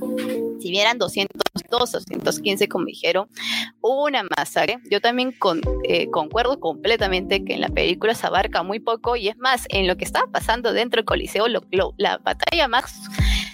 si 0.59 0.71
vieran 0.71 0.97
202, 0.97 1.91
215, 1.91 2.67
como 2.67 2.85
dijeron, 2.85 3.29
una 3.81 4.23
masacre. 4.37 4.79
Yo 4.89 4.99
también 4.99 5.31
con, 5.31 5.61
concuerdo 6.11 6.59
completamente 6.59 7.43
que 7.43 7.53
en 7.53 7.61
la 7.61 7.69
película 7.69 8.13
se 8.13 8.27
abarca 8.27 8.63
muy 8.63 8.79
poco, 8.79 9.15
y 9.15 9.29
es 9.29 9.37
más, 9.37 9.65
en 9.69 9.87
lo 9.87 9.95
que 9.95 10.03
estaba 10.05 10.27
pasando 10.31 10.73
dentro 10.73 10.99
del 10.99 11.05
Coliseo, 11.05 11.45
la 11.47 12.17
batalla 12.17 12.67
más 12.67 12.93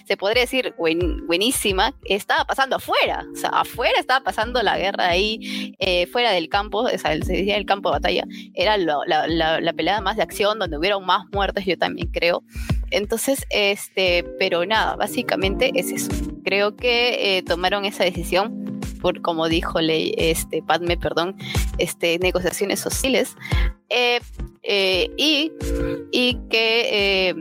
se 0.07 0.15
podría 0.15 0.43
decir 0.43 0.73
buenísima, 0.77 1.93
estaba 2.05 2.45
pasando 2.45 2.77
afuera, 2.77 3.25
o 3.31 3.35
sea, 3.35 3.49
afuera 3.49 3.99
estaba 3.99 4.23
pasando 4.23 4.63
la 4.63 4.77
guerra 4.77 5.09
ahí, 5.09 5.75
eh, 5.79 6.07
fuera 6.07 6.31
del 6.31 6.47
campo, 6.47 6.79
o 6.79 6.89
sea, 6.89 7.11
se 7.21 7.33
decía 7.33 7.57
el 7.57 7.65
campo 7.65 7.89
de 7.89 7.93
batalla, 7.93 8.23
era 8.53 8.77
la, 8.77 9.27
la, 9.27 9.73
pelea 9.73 9.99
más 10.01 10.15
de 10.15 10.23
acción, 10.23 10.59
donde 10.59 10.77
hubieron 10.77 11.05
más 11.05 11.25
muertes, 11.31 11.65
yo 11.65 11.77
también 11.77 12.07
creo. 12.07 12.43
Entonces, 12.89 13.45
este, 13.49 14.23
pero 14.39 14.65
nada, 14.65 14.95
básicamente 14.95 15.71
es 15.75 15.91
eso. 15.91 16.09
Creo 16.43 16.75
que 16.75 17.37
eh, 17.37 17.43
tomaron 17.43 17.85
esa 17.85 18.05
decisión 18.05 18.76
por, 18.97 19.21
como 19.21 19.47
dijo 19.47 19.79
ley, 19.81 20.13
este, 20.17 20.61
Padme, 20.61 20.97
perdón, 20.97 21.35
este, 21.77 22.19
negociaciones 22.19 22.79
sociales, 22.79 23.35
eh, 23.89 24.19
y, 25.17 25.51
y 26.11 26.37
que 26.49 27.35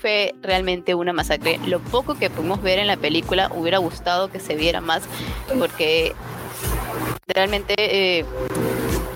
fue 0.00 0.34
realmente 0.42 0.94
una 0.94 1.12
masacre. 1.12 1.58
Lo 1.66 1.80
poco 1.80 2.18
que 2.18 2.30
pudimos 2.30 2.62
ver 2.62 2.78
en 2.78 2.86
la 2.86 2.96
película 2.96 3.50
hubiera 3.54 3.78
gustado 3.78 4.30
que 4.30 4.40
se 4.40 4.54
viera 4.54 4.80
más 4.80 5.02
porque 5.58 6.14
realmente 7.26 7.74
eh, 7.78 8.24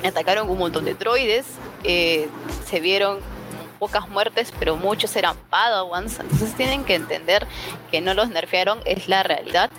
atacaron 0.04 0.50
un 0.50 0.58
montón 0.58 0.84
de 0.84 0.94
droides, 0.94 1.46
eh, 1.84 2.28
se 2.64 2.80
vieron 2.80 3.20
pocas 3.82 4.08
muertes, 4.08 4.52
pero 4.60 4.76
muchos 4.76 5.16
eran 5.16 5.36
Padawans, 5.50 6.20
entonces 6.20 6.54
tienen 6.54 6.84
que 6.84 6.94
entender 6.94 7.48
que 7.90 8.00
no 8.00 8.14
los 8.14 8.30
nerfearon, 8.30 8.78
es 8.84 9.08
la 9.08 9.24
realidad. 9.24 9.72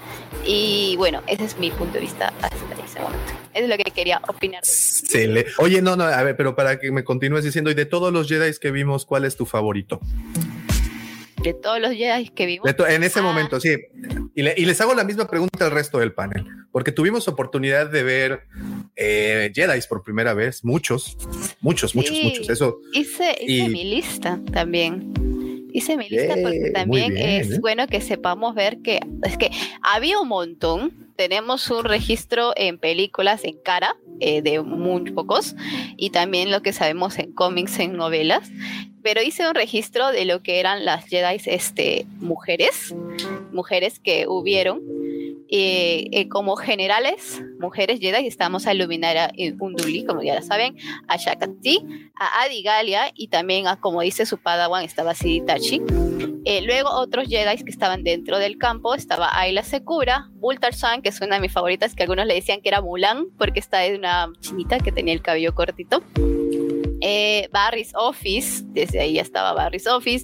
Y 0.46 0.96
bueno, 0.98 1.24
ese 1.26 1.46
es 1.46 1.58
mi 1.58 1.72
punto 1.72 1.94
de 1.94 2.02
vista 2.02 2.34
hasta 2.42 2.76
ese 2.84 3.00
momento. 3.00 3.32
Es 3.54 3.70
lo 3.70 3.78
que 3.78 3.90
quería 3.92 4.20
opinar. 4.28 4.62
Oye, 5.60 5.82
no, 5.82 5.96
no, 5.96 6.04
a 6.04 6.22
ver, 6.22 6.36
pero 6.36 6.54
para 6.54 6.82
que 6.82 6.92
me 6.92 7.06
continúes 7.06 7.46
diciendo, 7.46 7.72
y 7.72 7.76
de 7.76 7.86
todos 7.86 8.12
los 8.12 8.28
Jedi 8.28 8.52
que 8.60 8.72
vimos, 8.72 9.06
¿cuál 9.06 9.24
es 9.24 9.38
tu 9.38 9.46
favorito? 9.46 10.02
de 11.44 11.54
todos 11.54 11.80
los 11.80 11.92
Jedi 11.92 12.30
que 12.30 12.46
vimos. 12.46 12.70
En 12.88 13.04
ese 13.04 13.20
ah. 13.20 13.24
momento, 13.24 13.60
sí. 13.60 13.78
Y, 14.36 14.42
les 14.42 14.82
hago 14.82 14.96
la 14.96 15.04
misma 15.04 15.28
pregunta 15.28 15.66
al 15.66 15.72
resto 15.72 16.00
del 16.00 16.14
panel, 16.14 16.46
porque 16.72 16.92
tuvimos 16.92 17.28
oportunidad 17.28 17.90
de 17.90 18.04
ver 18.04 18.48
eh, 18.96 19.52
Jedi 19.54 19.80
por 19.88 20.04
primera 20.04 20.34
vez, 20.34 20.64
muchos, 20.64 21.18
muchos, 21.62 21.96
muchos, 21.96 22.18
muchos. 22.24 22.50
Eso. 22.50 22.80
Hice, 22.94 23.36
mi 23.70 23.84
lista 23.84 24.40
también. 24.52 25.14
Hice 25.74 25.98
mi 25.98 26.08
lista 26.08 26.36
porque 26.42 26.72
también 26.72 27.18
es 27.18 27.50
¿eh? 27.50 27.60
bueno 27.60 27.88
que 27.88 28.00
sepamos 28.00 28.54
ver 28.54 28.80
que 28.84 29.00
es 29.24 29.38
que 29.38 29.50
había 29.82 30.20
un 30.20 30.28
montón. 30.28 30.94
Tenemos 31.16 31.70
un 31.70 31.84
registro 31.84 32.54
en 32.56 32.80
películas 32.80 33.44
en 33.44 33.58
cara 33.64 33.96
eh, 34.20 34.42
de 34.42 34.62
muy 34.62 35.12
pocos 35.12 35.56
y 35.96 36.10
también 36.10 36.50
lo 36.50 36.62
que 36.62 36.74
sabemos 36.74 37.20
en 37.20 37.32
cómics, 37.34 37.80
en 37.80 37.94
novelas. 37.94 38.52
Pero 39.04 39.22
hice 39.22 39.48
un 39.48 39.54
registro 39.54 40.12
de 40.12 40.26
lo 40.26 40.42
que 40.42 40.60
eran 40.60 40.86
las 40.86 41.06
Jedi 41.06 41.42
este, 41.46 42.06
mujeres, 42.20 42.96
mujeres 43.52 44.00
que 44.00 44.28
hubieron 44.28 44.82
eh, 45.56 46.08
eh, 46.12 46.30
como 46.30 46.56
generales, 46.56 47.44
mujeres 47.60 48.00
Jedi, 48.00 48.26
estamos 48.26 48.66
a 48.66 48.74
Luminaria 48.74 49.32
Unduli, 49.60 50.04
como 50.04 50.24
ya 50.24 50.42
saben, 50.42 50.76
a 51.08 51.18
Shakati, 51.18 52.10
a 52.16 52.42
Adigalia 52.42 53.12
y 53.14 53.28
también 53.28 53.68
a, 53.68 53.80
como 53.80 54.02
dice 54.02 54.26
su 54.26 54.40
padawan, 54.40 54.84
estaba 54.84 55.14
Siditachi. 55.14 55.80
Eh, 56.46 56.64
luego 56.64 56.90
otros 56.90 57.28
Jedi 57.30 57.64
que 57.64 57.70
estaban 57.70 58.04
dentro 58.04 58.40
del 58.40 58.58
campo, 58.58 58.96
estaba 58.96 59.30
Ayla 59.32 59.62
Sekura, 59.62 60.28
Bultar-san, 60.32 61.04
que 61.04 61.10
es 61.10 61.22
una 61.22 61.36
de 61.36 61.42
mis 61.42 61.52
favoritas, 61.52 61.94
que 61.94 62.02
algunos 62.02 62.26
le 62.26 62.34
decían 62.34 62.60
que 62.60 62.70
era 62.70 62.82
Mulan, 62.82 63.28
porque 63.38 63.60
está 63.60 63.78
de 63.78 63.96
una 63.96 64.34
chinita 64.40 64.80
que 64.80 64.92
tenía 64.92 65.14
el 65.14 65.22
cabello 65.22 65.54
cortito. 65.54 66.02
Eh, 67.06 67.50
Barry's 67.52 67.92
Office, 67.96 68.64
desde 68.68 69.02
ahí 69.02 69.14
ya 69.16 69.24
estaba 69.24 69.52
Barry's 69.52 69.88
Office, 69.88 70.24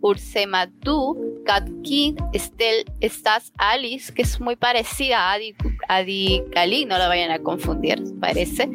Ursematu, 0.00 1.42
Cat 1.44 1.68
Kid, 1.82 2.16
Estel, 2.32 2.86
Estás 3.00 3.52
Alice, 3.58 4.10
que 4.10 4.22
es 4.22 4.40
muy 4.40 4.56
parecida 4.56 5.18
a 5.18 5.32
Adi, 5.32 5.54
Adi 5.86 6.42
Kali, 6.50 6.86
no 6.86 6.96
la 6.96 7.08
vayan 7.08 7.30
a 7.30 7.40
confundir, 7.40 8.02
parece. 8.20 8.70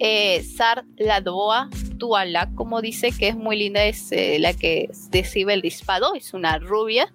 Eh, 0.00 0.42
Sar 0.42 0.84
Ladoa, 0.98 1.70
Tuala, 1.96 2.50
como 2.54 2.82
dice, 2.82 3.10
que 3.10 3.28
es 3.28 3.36
muy 3.36 3.56
linda, 3.56 3.82
es 3.86 4.12
eh, 4.12 4.36
la 4.38 4.52
que 4.52 4.90
recibe 5.10 5.54
el 5.54 5.62
disparo, 5.62 6.14
es 6.14 6.34
una 6.34 6.58
rubia 6.58 7.10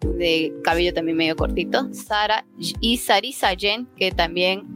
de 0.00 0.52
cabello 0.64 0.92
también 0.92 1.16
medio 1.16 1.34
cortito. 1.34 1.88
Sara 1.94 2.44
y 2.58 2.98
Sarisa 2.98 3.54
Jen, 3.56 3.86
que 3.96 4.10
también 4.10 4.66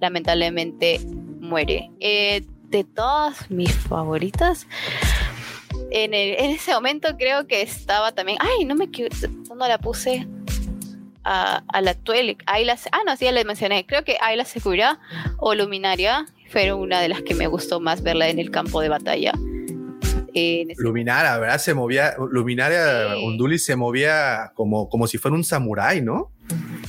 lamentablemente 0.00 0.98
muere. 1.40 1.90
Eh, 2.00 2.44
de 2.76 2.84
todas 2.84 3.50
mis 3.50 3.72
favoritas. 3.72 4.66
En, 5.90 6.12
ese 6.12 6.72
momento 6.74 7.16
creo 7.16 7.46
que 7.46 7.62
estaba 7.62 8.12
también. 8.12 8.36
Ay, 8.40 8.66
no 8.66 8.74
me 8.74 8.88
no 9.48 9.68
la 9.68 9.78
puse 9.78 10.26
a, 11.24 11.62
la 11.80 11.90
actual. 11.92 12.36
Ah, 12.46 12.58
no, 13.06 13.16
sí, 13.16 13.24
ya 13.24 13.32
le 13.32 13.44
mencioné. 13.44 13.86
Creo 13.86 14.04
que 14.04 14.18
Ayla 14.20 14.44
Segura 14.44 15.00
o 15.38 15.54
Luminaria 15.54 16.26
fueron 16.50 16.80
una 16.80 17.00
de 17.00 17.08
las 17.08 17.22
que 17.22 17.34
me 17.34 17.46
gustó 17.46 17.80
más 17.80 18.02
verla 18.02 18.28
en 18.28 18.38
el 18.38 18.50
campo 18.50 18.82
de 18.82 18.90
batalla. 18.90 19.32
Luminaria, 20.76 21.38
¿verdad? 21.38 21.58
Se 21.58 21.72
movía. 21.72 22.14
Luminaria 22.30 23.16
Unduli 23.24 23.58
se 23.58 23.74
movía 23.74 24.52
como, 24.54 24.90
como 24.90 25.06
si 25.06 25.16
fuera 25.16 25.34
un 25.34 25.44
samurái, 25.44 26.02
¿no? 26.02 26.30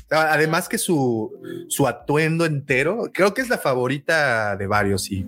Además 0.10 0.68
que 0.68 0.78
su, 0.78 1.32
su 1.70 1.88
atuendo 1.88 2.46
entero, 2.46 3.10
creo 3.14 3.34
que 3.34 3.42
es 3.42 3.50
la 3.50 3.58
favorita 3.58 4.58
de 4.58 4.68
varios, 4.68 5.10
y 5.12 5.26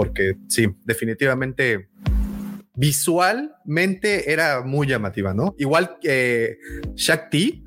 porque 0.00 0.38
sí, 0.48 0.66
definitivamente 0.86 1.90
visualmente 2.74 4.32
era 4.32 4.62
muy 4.62 4.86
llamativa, 4.86 5.34
¿no? 5.34 5.54
Igual 5.58 5.98
que 6.00 6.56
Shakti, 6.94 7.62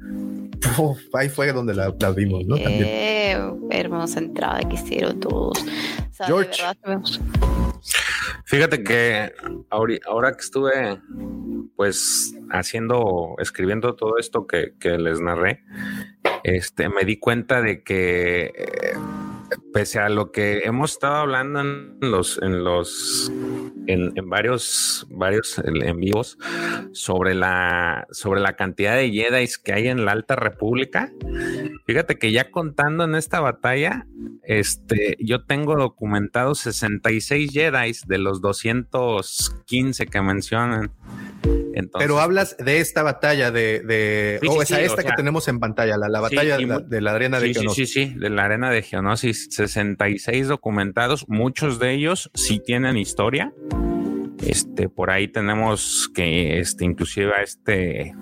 ahí 1.13 1.29
fue 1.29 1.53
donde 1.53 1.75
la, 1.75 1.91
vimos, 2.09 2.43
¿no? 2.47 2.55
También. 2.55 2.85
Eh, 2.87 3.37
hermosa 3.69 4.17
entrada 4.17 4.61
que 4.67 4.73
hicieron 4.73 5.19
todos. 5.19 5.63
George. 6.25 6.63
Fíjate 8.45 8.83
que 8.83 9.31
ahora 9.69 10.31
que 10.31 10.41
estuve 10.41 10.99
pues 11.75 12.35
haciendo, 12.49 13.35
escribiendo 13.37 13.95
todo 13.95 14.17
esto 14.17 14.47
que, 14.47 14.73
les 14.97 15.21
narré, 15.21 15.63
este, 16.43 16.89
me 16.89 17.03
di 17.05 17.17
cuenta 17.17 17.61
de 17.61 17.83
que 17.83 18.45
eh, 18.45 18.93
pese 19.73 19.99
a 19.99 20.09
lo 20.09 20.31
que 20.31 20.59
hemos 20.65 20.93
estado 20.93 21.15
hablando 21.15 21.61
en 21.61 21.97
los, 21.99 22.39
en 22.41 22.63
los, 22.63 23.31
en, 23.87 24.13
varios, 24.29 25.07
varios 25.09 25.59
en 25.59 25.99
vivos 25.99 26.37
sobre 26.91 27.33
la, 27.33 28.07
sobre 28.11 28.41
la 28.41 28.55
cantidad 28.55 28.95
de 28.95 29.11
Jedi 29.11 29.47
que 29.63 29.73
hay 29.73 29.87
en 29.87 30.05
la 30.05 30.11
Alta 30.13 30.35
República, 30.35 31.11
fíjate 31.85 32.17
que 32.17 32.31
ya 32.31 32.51
contando 32.51 33.03
en 33.03 33.15
esta 33.15 33.39
batalla, 33.39 34.07
este, 34.43 35.17
yo 35.19 35.45
tengo 35.45 35.75
documentados 35.75 36.59
66 36.59 37.51
Jedi 37.51 37.93
de 38.07 38.17
los 38.17 38.41
215 38.41 40.05
que 40.07 40.21
mencionan. 40.21 40.91
Pero 41.97 42.19
hablas 42.19 42.55
de 42.57 42.79
esta 42.79 43.03
batalla 43.03 43.51
de, 43.51 43.81
de 43.81 44.39
o 44.47 44.61
esa 44.61 44.81
esta 44.81 45.03
que 45.03 45.11
tenemos 45.15 45.47
en 45.47 45.59
pantalla, 45.59 45.97
la, 45.97 46.19
batalla 46.19 46.57
de, 46.57 47.01
la, 47.01 47.11
arena 47.11 47.39
de 47.39 47.53
Geonosis. 47.53 47.89
Sí, 47.89 47.93
sí, 47.93 48.09
sí, 48.09 48.19
de 48.19 48.29
la 48.29 48.45
arena 48.45 48.69
de 48.69 48.81
Geonosis, 48.81 49.49
66 49.51 50.47
documentados, 50.47 51.25
muchos 51.27 51.79
de 51.79 51.91
ellos 51.91 52.31
sí 52.33 52.59
tienen 52.59 52.97
historia. 52.97 53.53
Este, 54.45 54.89
por 54.89 55.09
ahí 55.09 55.27
tenemos 55.27 56.09
que, 56.13 56.59
este, 56.59 56.85
inclusive 56.85 57.31
a 57.33 57.41
este, 57.41 58.13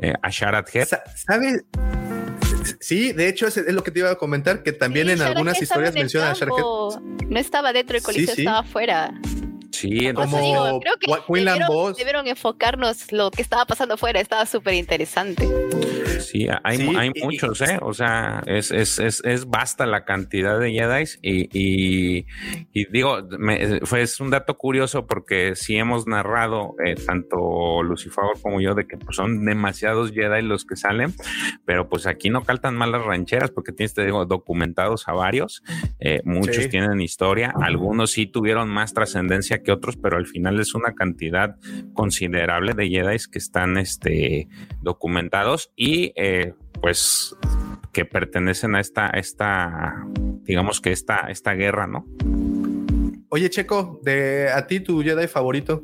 eh, 0.00 0.14
a 0.22 0.30
Sharat. 0.30 0.68
¿Sabes? 0.68 1.64
Sí, 2.80 3.12
de 3.12 3.28
hecho 3.28 3.46
es, 3.46 3.56
lo 3.72 3.82
que 3.82 3.90
te 3.90 3.98
iba 3.98 4.10
a 4.10 4.16
comentar, 4.16 4.62
que 4.62 4.72
también 4.72 5.10
en 5.10 5.20
algunas 5.20 5.60
historias 5.60 5.94
menciona 5.94 6.30
a 6.30 6.34
Sharat 6.34 6.54
No 7.28 7.38
estaba 7.38 7.72
dentro 7.72 7.94
del 7.94 8.02
coliseo, 8.02 8.34
estaba 8.36 8.60
afuera. 8.60 9.12
Sí, 9.84 10.12
como 10.14 10.80
creo 10.80 10.96
que 10.98 11.94
debieron, 11.98 12.26
enfocarnos 12.26 13.12
lo 13.12 13.30
que 13.30 13.42
estaba 13.42 13.66
pasando 13.66 13.94
afuera, 13.94 14.20
estaba 14.20 14.46
súper 14.46 14.74
interesante. 14.74 15.46
Sí, 16.20 16.46
hay, 16.62 16.94
hay 16.96 17.10
muchos, 17.22 17.60
¿eh? 17.60 17.78
O 17.82 17.92
sea, 17.92 18.42
es, 18.46 18.70
es, 18.70 18.98
es, 18.98 19.22
es 19.24 19.46
basta 19.46 19.84
la 19.84 20.04
cantidad 20.04 20.58
de 20.58 20.72
Jedi 20.72 21.04
y, 21.22 22.26
y, 22.72 22.86
digo, 22.90 23.18
fue, 23.82 24.02
es 24.02 24.20
un 24.20 24.30
dato 24.30 24.56
curioso 24.56 25.06
porque 25.06 25.54
sí 25.54 25.76
hemos 25.76 26.06
narrado, 26.06 26.76
eh, 26.84 26.94
tanto 26.94 27.82
Lucifer 27.82 28.24
como 28.42 28.60
yo, 28.60 28.74
de 28.74 28.86
que 28.86 28.96
pues, 28.96 29.16
son 29.16 29.44
demasiados 29.44 30.12
Jedi 30.12 30.42
los 30.42 30.64
que 30.64 30.76
salen, 30.76 31.14
pero 31.66 31.88
pues 31.88 32.06
aquí 32.06 32.30
no 32.30 32.42
caltan 32.42 32.74
mal 32.74 32.92
las 32.92 33.04
rancheras 33.04 33.50
porque 33.50 33.72
tienes, 33.72 33.92
te 33.92 34.04
digo, 34.04 34.24
documentados 34.24 35.08
a 35.08 35.12
varios, 35.12 35.62
eh, 36.00 36.22
muchos 36.24 36.68
tienen 36.68 37.00
historia, 37.00 37.52
algunos 37.60 38.12
sí 38.12 38.26
tuvieron 38.26 38.70
más 38.70 38.94
trascendencia 38.94 39.62
que 39.62 39.72
otros, 39.74 39.96
pero 39.96 40.16
al 40.16 40.26
final 40.26 40.60
es 40.60 40.74
una 40.74 40.94
cantidad 40.94 41.56
considerable 41.92 42.74
de 42.74 42.88
Jedi 42.88 43.16
que 43.30 43.38
están 43.38 43.76
este, 43.76 44.48
documentados 44.82 45.72
y 45.76 46.12
eh, 46.16 46.54
pues 46.80 47.36
que 47.92 48.04
pertenecen 48.04 48.74
a 48.74 48.80
esta, 48.80 49.08
esta, 49.10 50.06
digamos 50.42 50.80
que 50.80 50.92
esta, 50.92 51.28
esta 51.28 51.54
guerra, 51.54 51.86
¿no? 51.86 52.06
Oye, 53.28 53.50
Checo, 53.50 54.00
de 54.02 54.50
a 54.50 54.66
ti 54.66 54.80
tu 54.80 55.02
Jedi 55.02 55.26
favorito. 55.26 55.82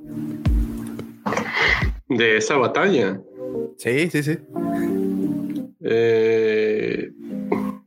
De 2.08 2.36
esa 2.36 2.56
batalla. 2.56 3.20
Sí, 3.76 4.10
sí, 4.10 4.22
sí. 4.22 4.38
Eh, 5.80 7.10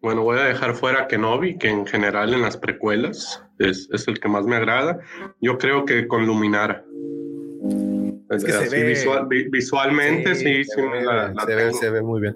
bueno, 0.04 0.22
voy 0.22 0.38
a 0.38 0.44
dejar 0.44 0.76
fuera 0.76 1.08
Kenobi, 1.08 1.58
que 1.58 1.70
en 1.70 1.86
general 1.86 2.34
en 2.34 2.42
las 2.42 2.58
precuelas 2.58 3.42
es, 3.58 3.88
el 4.06 4.20
que 4.20 4.28
más 4.28 4.46
me 4.46 4.58
agrada. 4.58 5.00
Yo 5.40 5.58
creo 5.58 5.86
que 5.86 6.10
con 6.10 6.28
Luminara. 6.28 6.84
Es 8.30 8.44
que 8.44 8.52
se 8.52 8.70
ve, 8.70 8.84
visualmente, 9.50 10.36
sí, 10.36 10.66
sí, 10.66 10.72
se, 11.80 11.90
ve, 11.90 12.02
muy 12.02 12.20
bien. 12.20 12.36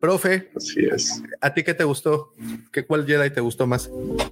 Profe, 0.00 0.48
así 0.56 0.86
es. 0.90 1.22
¿A 1.42 1.52
ti 1.52 1.62
qué 1.62 1.74
te 1.74 1.84
gustó? 1.84 2.32
¿Qué, 2.72 2.86
¿Cuál 2.86 3.06
Jedi 3.06 3.28
te 3.28 3.42
gustó 3.42 3.66
más? 3.66 3.90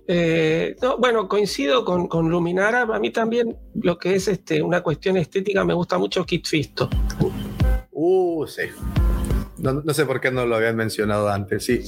Eh, 0.08 0.74
bueno, 0.98 1.28
coincido 1.28 1.84
con, 1.84 2.08
con, 2.08 2.30
Luminara. 2.30 2.82
A 2.82 2.98
mí 2.98 3.10
también 3.10 3.58
lo 3.74 3.98
que 3.98 4.14
es 4.14 4.28
este, 4.28 4.62
una 4.62 4.80
cuestión 4.80 5.18
estética 5.18 5.64
me 5.66 5.74
gusta 5.74 5.98
mucho 5.98 6.24
Kit 6.24 6.46
Fisto. 6.46 6.88
Uh, 7.90 8.46
sí. 8.46 8.62
No, 9.58 9.82
sé 9.92 10.06
por 10.06 10.20
qué 10.20 10.30
no 10.30 10.46
lo 10.46 10.56
habían 10.56 10.76
mencionado 10.76 11.28
antes, 11.28 11.64
sí. 11.64 11.82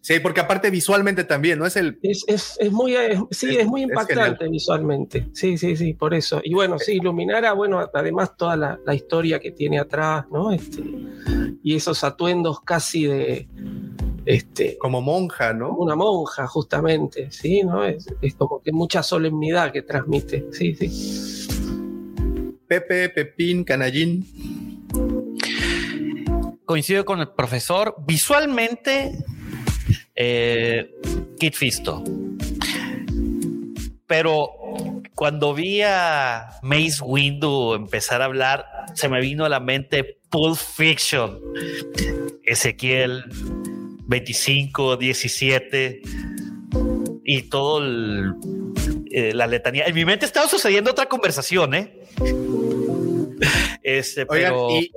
Sí, 0.00 0.20
porque 0.20 0.40
aparte 0.40 0.68
visualmente 0.70 1.24
también, 1.24 1.58
¿no? 1.58 1.66
Es 1.66 1.76
el... 1.76 1.98
Es, 2.02 2.58
muy, 2.70 2.94
sí, 3.30 3.56
es, 3.56 3.66
muy 3.66 3.82
impactante 3.82 4.48
visualmente. 4.48 5.28
Sí, 5.32 5.56
sí, 5.56 5.76
sí, 5.76 5.94
por 5.94 6.12
eso. 6.12 6.40
Y 6.42 6.54
bueno, 6.54 6.78
sí, 6.78 6.98
Luminara, 6.98 7.52
bueno, 7.52 7.88
además 7.94 8.36
toda 8.36 8.56
la, 8.56 8.94
historia 8.94 9.38
que 9.40 9.52
tiene 9.52 9.78
atrás, 9.78 10.26
¿no? 10.30 10.52
Este, 10.52 10.82
y 11.62 11.76
esos 11.76 12.02
atuendos 12.04 12.60
casi 12.60 13.06
de... 13.06 13.48
Este, 14.24 14.78
como 14.78 15.00
monja, 15.00 15.52
¿no? 15.52 15.74
Una 15.74 15.96
monja, 15.96 16.46
justamente, 16.46 17.30
sí, 17.30 17.62
¿no? 17.62 17.84
Es, 17.84 18.06
es 18.20 18.34
como 18.34 18.60
que 18.60 18.70
mucha 18.70 19.02
solemnidad 19.02 19.72
que 19.72 19.82
transmite, 19.82 20.46
sí, 20.52 20.74
sí. 20.74 21.48
Pepe, 22.68 23.08
Pepín, 23.08 23.64
Canallín 23.64 24.26
coincido 26.64 27.04
con 27.04 27.20
el 27.20 27.28
profesor. 27.28 27.96
Visualmente, 28.06 29.12
eh, 30.14 30.90
Kit 31.38 31.54
Fisto. 31.54 32.02
Pero 34.06 34.50
cuando 35.14 35.54
vi 35.54 35.82
a 35.82 36.58
Mace 36.62 37.02
Windu 37.02 37.74
empezar 37.74 38.22
a 38.22 38.26
hablar, 38.26 38.66
se 38.94 39.08
me 39.08 39.20
vino 39.20 39.44
a 39.44 39.48
la 39.48 39.60
mente 39.60 40.18
Pulp 40.28 40.58
Fiction, 40.58 41.38
Ezequiel 42.44 43.24
25, 44.06 44.96
17 44.96 46.02
y 47.24 47.42
todo 47.42 47.82
eh, 49.10 49.32
la 49.34 49.46
letanía. 49.46 49.84
En 49.86 49.94
mi 49.94 50.04
mente 50.04 50.26
estaba 50.26 50.48
sucediendo 50.48 50.90
otra 50.90 51.06
conversación, 51.06 51.74
¿eh? 51.74 52.00
Este, 53.82 54.26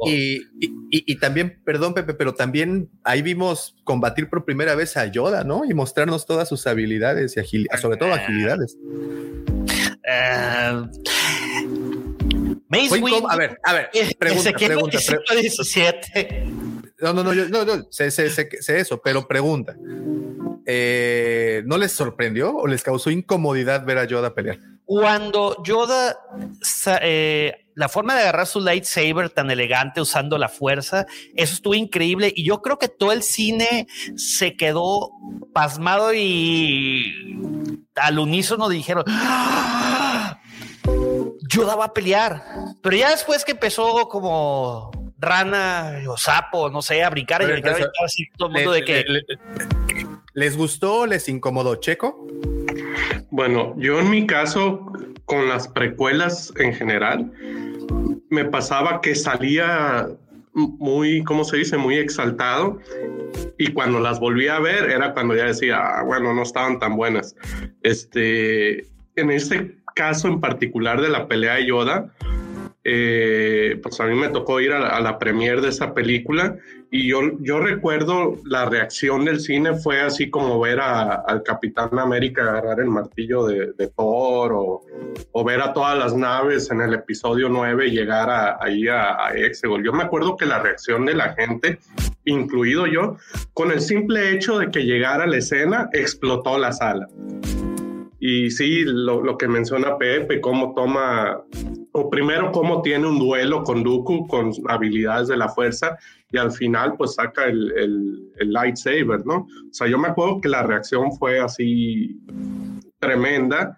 y, 0.06 1.16
también, 1.18 1.60
perdón, 1.66 1.94
Pepe, 1.94 2.14
pero 2.14 2.34
también 2.36 2.90
ahí 3.04 3.22
vimos 3.22 3.76
combatir 3.84 4.30
por 4.30 4.46
primera 4.46 4.76
vez 4.76 4.96
a 4.98 5.08
Yoda, 5.08 5.44
¿no? 5.44 5.66
Y 5.66 5.74
mostrarnos 5.74 6.26
todas 6.26 6.48
sus 6.48 6.68
habilidades 6.68 7.36
y 7.36 7.40
agilidades, 7.40 7.82
sobre 7.82 7.98
todo 7.98 8.14
agilidades. 8.14 8.78
Uh, 10.08 10.88
a 13.30 13.36
ver, 13.36 13.60
a 13.64 13.74
ver, 13.74 13.90
pregunta, 14.20 14.52
pregunta, 14.52 15.00
No, 17.02 17.14
no, 17.14 17.24
no, 17.24 17.34
yo, 17.34 17.50
no, 17.50 17.66
no 17.66 17.88
sé, 17.92 18.12
sé, 18.12 18.30
sé, 18.30 18.50
sé, 18.60 18.80
eso, 18.80 19.02
pero 19.02 19.28
pregunta. 19.28 19.76
Eh, 20.68 21.64
¿No 21.66 21.78
les 21.78 21.92
sorprendió 21.92 22.56
o 22.56 22.68
les 22.68 22.84
causó 22.84 23.12
incomodidad 23.12 23.86
ver 23.86 24.00
a 24.00 24.06
Yoda 24.06 24.34
pelear? 24.34 24.60
Cuando 24.86 25.64
Yoda 25.64 26.18
eh, 27.02 27.65
la 27.76 27.90
forma 27.90 28.16
de 28.16 28.22
agarrar 28.22 28.48
su 28.48 28.60
lightsaber 28.62 29.30
tan 29.30 29.52
elegante 29.52 30.02
usando 30.02 30.38
la 30.38 30.50
fuerza, 30.50 31.06
eso 31.36 31.54
estuvo 31.54 31.76
increíble 31.76 32.32
y 32.36 32.46
yo 32.46 32.62
creo 32.62 32.80
que 32.80 32.88
todo 32.88 33.12
el 33.12 33.22
cine 33.22 33.88
se 34.16 34.56
quedó 34.56 35.12
pasmado 35.54 36.14
y 36.14 37.14
al 37.96 38.20
unísono 38.20 38.70
dijeron, 38.70 39.04
¡Ah! 39.08 40.40
Yoda 41.48 41.76
va 41.76 41.86
a 41.86 41.94
pelear, 41.94 42.44
pero 42.82 42.96
ya 42.96 43.12
después 43.12 43.46
que 43.46 43.52
empezó 43.52 44.08
como 44.10 44.92
rana 45.18 46.02
o 46.08 46.18
sapo, 46.18 46.70
no 46.70 46.82
sé, 46.82 47.04
a 47.04 47.10
brincar 47.10 47.42
y 47.42 47.46
brincar, 47.46 47.78
así 48.04 48.26
todo 48.38 48.50
el 48.50 48.54
mundo 48.56 48.72
de 48.72 48.84
que... 48.84 49.06
¿Les 50.34 50.58
gustó? 50.58 51.06
¿Les 51.06 51.30
incomodó 51.30 51.76
Checo? 51.76 52.28
Bueno, 53.30 53.74
yo 53.78 54.00
en 54.00 54.10
mi 54.10 54.28
caso, 54.28 54.92
con 55.24 55.48
las 55.48 55.68
precuelas 55.68 56.52
en 56.58 56.74
general, 56.74 57.32
me 58.36 58.46
pasaba 58.46 59.00
que 59.02 59.16
salía 59.16 60.08
muy, 60.54 61.24
¿cómo 61.24 61.44
se 61.44 61.58
dice? 61.58 61.78
Muy 61.78 61.96
exaltado. 61.96 62.80
Y 63.58 63.72
cuando 63.72 64.00
las 64.00 64.20
volví 64.20 64.48
a 64.48 64.60
ver, 64.60 64.90
era 64.90 65.14
cuando 65.14 65.36
ya 65.36 65.46
decía, 65.46 65.80
ah, 65.80 66.04
bueno, 66.04 66.34
no 66.34 66.44
estaban 66.44 66.80
tan 66.80 66.96
buenas. 66.96 67.36
Este, 67.82 68.88
en 69.16 69.32
este 69.32 69.78
caso 69.96 70.28
en 70.28 70.42
particular 70.42 71.02
de 71.02 71.10
la 71.10 71.28
pelea 71.28 71.56
de 71.56 71.68
Yoda, 71.68 72.14
eh, 72.84 73.80
pues 73.82 74.00
a 74.00 74.06
mí 74.06 74.16
me 74.16 74.30
tocó 74.30 74.60
ir 74.60 74.72
a, 74.74 75.00
la 75.00 75.18
premier 75.18 75.62
de 75.62 75.70
esa 75.70 75.94
película 75.94 76.58
y 76.92 77.10
yo, 77.10 77.20
yo 77.40 77.60
recuerdo 77.60 78.38
la 78.46 78.66
reacción 78.66 79.26
del 79.26 79.40
cine 79.40 79.76
fue 79.76 80.02
así 80.02 80.30
como 80.30 80.60
ver 80.60 80.80
al 80.80 81.44
Capitán 81.44 81.98
América 82.00 82.44
agarrar 82.44 82.80
el 82.80 82.90
martillo 82.90 83.46
de, 83.46 83.74
Thor 83.96 84.54
o, 84.54 85.44
ver 85.44 85.62
a 85.62 85.74
todas 85.74 85.98
las 85.98 86.16
naves 86.16 86.72
en 86.72 86.82
el 86.82 86.94
episodio 86.94 87.50
9 87.50 87.90
llegar 87.90 88.30
a, 88.30 88.58
ahí 88.64 88.88
a, 88.88 89.28
a 89.28 89.34
Exegol. 89.34 89.84
Yo 89.84 89.94
me 89.94 90.04
acuerdo 90.04 90.38
que 90.38 90.46
la 90.46 90.60
reacción 90.60 91.06
de 91.06 91.16
la 91.16 91.34
gente, 91.34 91.80
incluido 92.24 92.88
yo, 92.88 93.18
con 93.54 93.72
el 93.72 93.82
simple 93.82 94.32
hecho 94.32 94.60
de 94.60 94.72
que 94.72 94.86
llegara 94.86 95.28
la 95.28 95.38
escena, 95.38 95.90
explotó 95.94 96.58
la 96.58 96.72
sala. 96.72 97.08
Y 98.28 98.50
sí, 98.50 98.84
lo, 98.86 99.22
lo, 99.22 99.38
que 99.38 99.48
menciona 99.48 100.00
Pepe, 100.00 100.42
cómo 100.42 100.74
toma, 100.74 101.44
o 101.92 102.10
primero 102.10 102.52
cómo 102.52 102.82
tiene 102.82 103.06
un 103.06 103.20
duelo 103.20 103.64
con 103.64 103.84
Dooku, 103.84 104.28
con 104.28 104.52
habilidades 104.68 105.28
de 105.28 105.38
la 105.38 105.50
fuerza, 105.50 106.00
y 106.36 106.38
al 106.38 106.52
final 106.52 106.96
pues 106.98 107.16
saca 107.16 107.46
el, 107.46 107.72
el, 107.78 108.32
el 108.40 108.52
lightsaber, 108.52 109.26
¿no? 109.26 109.38
O 109.38 109.74
sea, 109.74 109.88
yo 109.88 109.98
me 109.98 110.10
acuerdo 110.10 110.42
que 110.42 110.50
la 110.50 110.64
reacción 110.64 111.14
fue 111.14 111.40
así 111.40 112.20
tremenda 113.00 113.78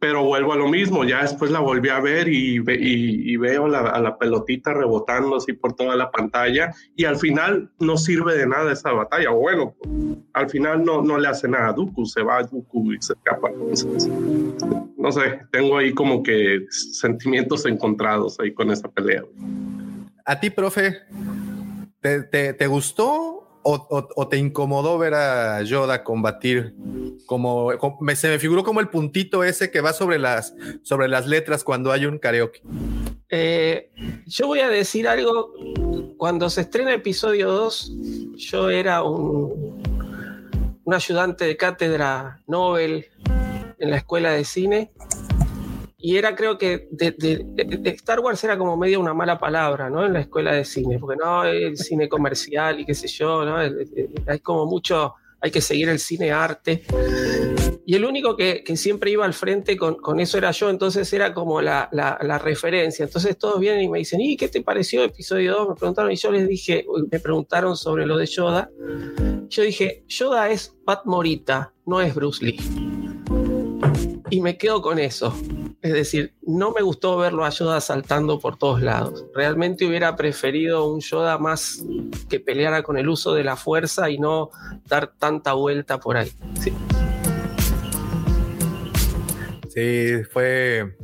pero 0.00 0.24
vuelvo 0.24 0.52
a 0.52 0.56
lo 0.56 0.68
mismo, 0.68 1.04
ya 1.04 1.22
después 1.22 1.50
la 1.50 1.58
volví 1.58 1.88
a 1.88 1.98
ver 1.98 2.28
y, 2.28 2.62
y, 2.64 3.36
veo 3.36 3.66
la, 3.66 3.80
a 3.80 4.00
la 4.00 4.16
pelotita 4.16 4.72
rebotando 4.72 5.36
así 5.36 5.52
por 5.52 5.72
toda 5.74 5.96
la 5.96 6.10
pantalla 6.10 6.72
y 6.94 7.04
al 7.04 7.16
final 7.16 7.70
no 7.80 7.96
sirve 7.96 8.36
de 8.36 8.46
nada 8.46 8.72
esa 8.72 8.92
batalla, 8.92 9.32
o 9.32 9.40
bueno, 9.40 9.74
al 10.34 10.48
final 10.48 10.84
no, 10.84 11.02
no 11.02 11.18
le 11.18 11.26
hace 11.26 11.48
nada 11.48 11.68
a 11.68 11.72
Dooku, 11.72 12.06
se 12.06 12.22
va 12.22 12.38
a 12.38 12.42
Dooku 12.44 12.92
y 12.92 13.02
se 13.02 13.14
escapa. 13.14 13.50
no 14.96 15.12
sé, 15.12 15.40
tengo 15.50 15.78
ahí 15.78 15.92
como 15.92 16.22
que 16.22 16.64
sentimientos 16.70 17.66
encontrados 17.66 18.38
ahí 18.38 18.52
con 18.54 18.70
esa 18.70 18.88
pelea. 18.88 19.24
A 20.28 20.40
ti, 20.40 20.50
profe, 20.50 21.04
¿te, 22.02 22.52
te, 22.52 22.66
gustó 22.66 23.48
o, 23.62 24.28
te 24.28 24.36
incomodó 24.36 24.98
ver 24.98 25.14
a 25.14 25.62
Yoda 25.62 26.04
combatir? 26.04 26.74
Como, 27.24 27.70
se 28.14 28.28
me 28.28 28.38
figuró 28.38 28.62
como 28.62 28.80
el 28.80 28.90
puntito 28.90 29.42
ese 29.42 29.70
que 29.70 29.80
va 29.80 29.94
sobre 29.94 30.18
las, 30.18 30.54
sobre 30.82 31.08
las 31.08 31.26
letras 31.26 31.64
cuando 31.64 31.92
hay 31.92 32.04
un 32.04 32.18
karaoke. 32.18 32.60
Eh, 33.30 33.90
yo 34.26 34.48
voy 34.48 34.60
a 34.60 34.68
decir 34.68 35.08
algo. 35.08 35.54
Cuando 36.18 36.50
se 36.50 36.60
estrena 36.60 36.92
episodio 36.92 37.50
2, 37.50 37.92
yo 38.36 38.68
era 38.68 39.02
un, 39.04 39.82
un 40.84 40.94
ayudante 40.94 41.46
de 41.46 41.56
cátedra 41.56 42.42
Nobel 42.46 43.06
en 43.78 43.90
la 43.90 43.96
escuela 43.96 44.32
de 44.32 44.44
cine 44.44 44.92
y 46.00 46.16
era, 46.16 46.36
creo 46.36 46.56
que 46.56 46.86
de, 46.92 47.44
Star 47.96 48.20
Wars 48.20 48.42
era 48.44 48.56
como 48.56 48.76
medio 48.76 49.00
una 49.00 49.14
mala 49.14 49.36
palabra, 49.36 49.90
¿no? 49.90 50.06
En 50.06 50.12
la 50.12 50.20
escuela 50.20 50.52
de 50.52 50.64
cine, 50.64 50.96
porque 50.96 51.16
no, 51.16 51.44
el 51.44 51.76
cine 51.76 52.08
comercial 52.08 52.78
y 52.78 52.86
qué 52.86 52.94
sé 52.94 53.08
yo, 53.08 53.44
¿no? 53.44 53.56
Hay 54.28 54.38
como 54.38 54.64
mucho, 54.66 55.14
hay 55.40 55.50
que 55.50 55.60
seguir 55.60 55.88
el 55.88 55.98
cine 55.98 56.30
arte. 56.30 56.84
Y 57.84 57.96
el 57.96 58.04
único 58.04 58.36
que, 58.36 58.62
siempre 58.76 59.10
iba 59.10 59.24
al 59.24 59.34
frente 59.34 59.76
con, 59.76 59.96
con, 59.96 60.20
eso 60.20 60.38
era 60.38 60.52
yo, 60.52 60.70
entonces 60.70 61.12
era 61.12 61.34
como 61.34 61.60
la, 61.60 61.88
la, 61.90 62.38
referencia. 62.38 63.04
Entonces 63.04 63.36
todos 63.36 63.58
vienen 63.58 63.82
y 63.82 63.88
me 63.88 63.98
dicen, 63.98 64.20
¿y 64.20 64.36
qué 64.36 64.46
te 64.46 64.62
pareció 64.62 65.02
episodio 65.02 65.56
2? 65.56 65.68
Me 65.70 65.74
preguntaron 65.74 66.12
y 66.12 66.16
yo 66.16 66.30
les 66.30 66.46
dije, 66.46 66.86
me 67.10 67.18
preguntaron 67.18 67.76
sobre 67.76 68.06
lo 68.06 68.16
de 68.18 68.26
Yoda. 68.26 68.70
Yo 69.48 69.64
dije, 69.64 70.04
Yoda 70.06 70.48
es 70.48 70.76
Pat 70.84 71.06
Morita, 71.06 71.72
no 71.86 72.00
es 72.00 72.14
Bruce 72.14 72.44
Lee. 72.44 72.60
Y 74.30 74.40
me 74.42 74.56
quedo 74.56 74.80
con 74.80 75.00
eso. 75.00 75.34
Es 75.80 75.92
decir, 75.92 76.34
no 76.42 76.72
me 76.72 76.82
gustó 76.82 77.16
verlo 77.16 77.44
a 77.44 77.50
Yoda 77.50 77.80
saltando 77.80 78.40
por 78.40 78.58
todos 78.58 78.82
lados. 78.82 79.24
Realmente 79.32 79.86
hubiera 79.86 80.16
preferido 80.16 80.92
un 80.92 81.00
Yoda 81.00 81.38
más 81.38 81.84
que 82.28 82.40
peleara 82.40 82.82
con 82.82 82.98
el 82.98 83.08
uso 83.08 83.32
de 83.32 83.44
la 83.44 83.54
fuerza 83.54 84.10
y 84.10 84.18
no 84.18 84.50
dar 84.88 85.12
tanta 85.18 85.52
vuelta 85.52 86.00
por 86.00 86.16
ahí. 86.16 86.32
Sí, 89.68 90.24
fue, 90.32 90.96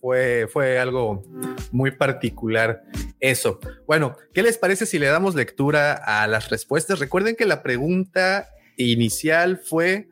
fue, 0.00 0.48
fue 0.50 0.78
algo 0.78 1.22
muy 1.70 1.90
particular 1.90 2.82
eso. 3.20 3.60
Bueno, 3.86 4.16
¿qué 4.32 4.42
les 4.42 4.56
parece 4.56 4.86
si 4.86 4.98
le 4.98 5.08
damos 5.08 5.34
lectura 5.34 5.92
a 5.92 6.26
las 6.26 6.48
respuestas? 6.48 6.98
Recuerden 6.98 7.36
que 7.36 7.44
la 7.44 7.62
pregunta 7.62 8.48
inicial 8.90 9.58
fue 9.58 10.08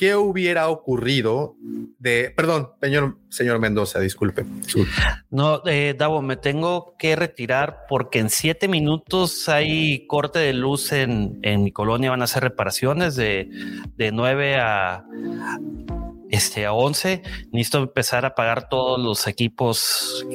¿qué 0.00 0.16
hubiera 0.16 0.70
ocurrido 0.70 1.56
de, 1.98 2.32
perdón, 2.34 2.70
señor, 2.80 3.18
señor 3.28 3.58
Mendoza, 3.58 4.00
disculpe. 4.00 4.46
No, 5.28 5.60
eh, 5.66 5.94
Davo, 5.96 6.22
me 6.22 6.38
tengo 6.38 6.94
que 6.98 7.14
retirar 7.16 7.80
porque 7.86 8.18
en 8.18 8.30
siete 8.30 8.66
minutos 8.66 9.46
hay 9.50 10.06
corte 10.06 10.38
de 10.38 10.54
luz 10.54 10.92
en, 10.92 11.38
mi 11.42 11.70
colonia, 11.70 12.08
van 12.08 12.22
a 12.22 12.24
hacer 12.24 12.42
reparaciones 12.42 13.14
de, 13.14 13.50
de 13.98 14.10
9 14.10 14.56
a, 14.56 15.04
este, 16.30 16.64
a 16.64 16.72
11. 16.72 17.20
Necesito 17.52 17.82
empezar 17.82 18.24
a 18.24 18.34
pagar 18.34 18.70
todos 18.70 18.98
los 18.98 19.26
equipos 19.26 20.26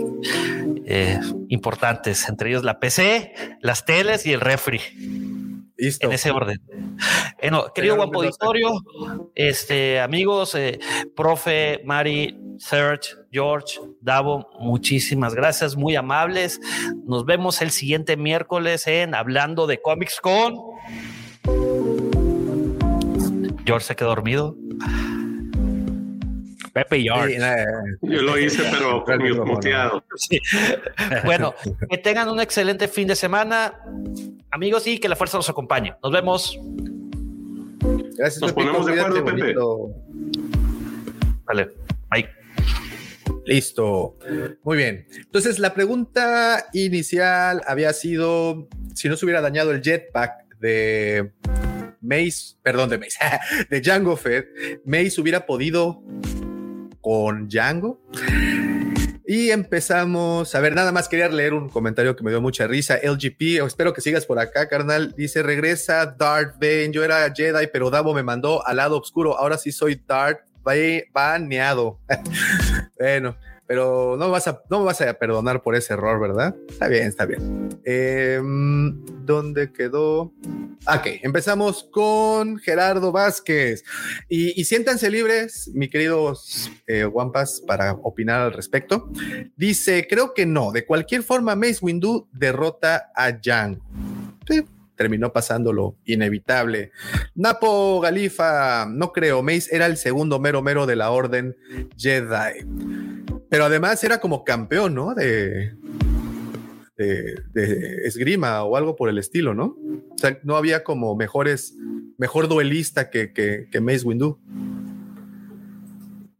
eh, 0.85 1.19
importantes, 1.49 2.29
entre 2.29 2.49
ellos 2.49 2.63
la 2.63 2.79
PC, 2.79 3.33
las 3.61 3.83
teles 3.83 4.27
y 4.27 4.33
el 4.33 4.41
refri. 4.41 4.79
En 5.77 6.11
ese 6.11 6.31
orden. 6.31 6.61
Bueno, 7.41 7.71
querido 7.75 7.95
guapo 7.97 8.23
auditorio, 8.23 8.71
este, 9.35 9.99
amigos, 9.99 10.55
eh, 10.55 10.79
profe, 11.15 11.81
Mari, 11.85 12.35
Serge, 12.57 13.09
George, 13.31 13.79
Davo, 14.01 14.49
muchísimas 14.59 15.35
gracias, 15.35 15.75
muy 15.75 15.95
amables. 15.95 16.59
Nos 17.05 17.25
vemos 17.25 17.61
el 17.61 17.69
siguiente 17.69 18.17
miércoles 18.17 18.87
en 18.87 19.13
Hablando 19.13 19.67
de 19.67 19.79
Comics 19.79 20.19
con. 20.21 20.55
George 23.65 23.85
se 23.85 23.95
quedó 23.95 24.09
dormido. 24.09 24.55
Pepe 26.75 26.97
y 26.97 27.03
George. 27.03 27.37
Yo 28.01 28.21
lo 28.21 28.37
hice, 28.37 28.61
pero 29.07 29.45
muteado. 29.45 30.03
Bueno, 31.23 31.55
que 31.89 31.97
tengan 31.97 32.27
un 32.27 32.41
excelente 32.41 32.89
fin 32.89 33.07
de 33.07 33.15
semana, 33.15 33.79
amigos, 34.51 34.85
y 34.85 34.99
que 34.99 35.07
la 35.07 35.15
fuerza 35.15 35.37
los 35.37 35.49
acompañe. 35.49 35.95
Nos 36.03 36.11
vemos. 36.11 36.59
Gracias. 38.17 38.41
Nos 38.41 38.51
ponemos 38.51 38.85
de 38.87 38.99
acuerdo, 38.99 39.23
Pepe. 39.23 39.55
Vale, 41.45 41.71
bye. 42.11 42.29
Listo. 43.45 44.17
Muy 44.63 44.75
bien. 44.75 45.07
Entonces, 45.15 45.59
la 45.59 45.73
pregunta 45.73 46.65
inicial 46.73 47.61
había 47.67 47.93
sido 47.93 48.67
si 48.93 49.07
no 49.07 49.15
se 49.15 49.23
hubiera 49.23 49.39
dañado 49.39 49.71
el 49.71 49.81
jetpack 49.81 50.57
de 50.59 51.31
Mace, 52.01 52.57
perdón, 52.61 52.89
de 52.89 52.97
Mace, 52.97 53.17
de 53.69 53.79
Django 53.79 54.17
Fed, 54.17 54.43
Mace 54.83 55.21
hubiera 55.21 55.45
podido 55.45 56.03
con 57.05 57.47
Django. 57.47 58.01
Y 59.27 59.51
empezamos. 59.51 60.55
A 60.55 60.59
ver, 60.59 60.73
nada 60.73 60.91
más 60.91 61.07
quería 61.07 61.29
leer 61.29 61.53
un 61.53 61.69
comentario 61.69 62.15
que 62.15 62.23
me 62.23 62.31
dio 62.31 62.41
mucha 62.41 62.65
risa. 62.65 62.97
LGP, 62.97 63.63
espero 63.63 63.93
que 63.93 64.01
sigas 64.01 64.25
por 64.25 64.39
acá, 64.39 64.67
carnal. 64.67 65.13
Dice: 65.15 65.43
Regresa 65.43 66.07
Darth 66.07 66.55
Bane. 66.59 66.89
Yo 66.91 67.03
era 67.03 67.31
Jedi, 67.31 67.67
pero 67.71 67.91
Davo 67.91 68.15
me 68.15 68.23
mandó 68.23 68.65
al 68.65 68.77
lado 68.77 68.99
oscuro. 68.99 69.37
Ahora 69.37 69.59
sí 69.59 69.71
soy 69.71 70.01
Darth 70.07 70.39
baneado. 71.13 71.99
bueno, 72.99 73.37
pero 73.67 74.15
no, 74.17 74.29
vas 74.29 74.47
a, 74.47 74.61
no 74.69 74.83
vas 74.83 75.01
a 75.01 75.13
perdonar 75.15 75.61
por 75.61 75.75
ese 75.75 75.93
error, 75.93 76.19
¿verdad? 76.19 76.55
Está 76.69 76.87
bien, 76.87 77.07
está 77.07 77.25
bien. 77.25 77.69
Em, 77.83 79.03
¿Dónde 79.25 79.71
quedó? 79.71 80.33
Ok, 80.87 81.07
empezamos 81.23 81.83
con 81.91 82.57
Gerardo 82.57 83.11
Vázquez. 83.11 83.83
Y, 84.29 84.63
siéntanse 84.65 85.09
libres, 85.09 85.71
mi 85.73 85.89
queridos 85.89 86.69
eh, 86.85 87.09
para 87.65 87.93
opinar 87.93 88.41
al 88.41 88.53
respecto. 88.53 89.09
Dice, 89.55 90.05
creo 90.07 90.33
que 90.33 90.45
no. 90.45 90.71
De 90.71 90.85
cualquier 90.85 91.23
forma, 91.23 91.55
Mace 91.55 91.79
Windu 91.81 92.27
derrota 92.31 93.11
a 93.15 93.41
Yang. 93.41 93.79
Sí, 94.47 94.63
terminó 94.95 95.33
pasando 95.33 95.73
lo 95.73 95.95
inevitable. 96.05 96.91
Napo 97.33 97.99
Galifa, 97.99 98.85
no 98.87 99.11
creo, 99.11 99.41
Mace 99.41 99.75
era 99.75 99.87
el 99.87 99.97
segundo 99.97 100.39
mero 100.39 100.61
mero 100.61 100.85
de 100.85 100.95
la 100.95 101.11
orden 101.11 101.55
Jedi. 101.97 102.65
Pero 103.49 103.65
además 103.65 104.03
era 104.03 104.19
como 104.19 104.43
campeón, 104.43 104.95
¿no? 104.95 105.13
De, 105.13 105.73
de, 106.97 108.01
esgrima 108.05 108.63
o 108.63 108.75
algo 108.75 108.95
por 108.95 109.09
el 109.09 109.17
estilo, 109.17 109.53
¿no? 109.53 109.77
O 110.11 110.17
sea, 110.17 110.39
no 110.43 110.55
había 110.55 110.83
como 110.83 111.15
mejores, 111.15 111.75
mejor 112.17 112.47
duelista 112.47 113.09
que, 113.09 113.33
que, 113.33 113.81
Mace 113.81 114.05
Windu. 114.05 114.39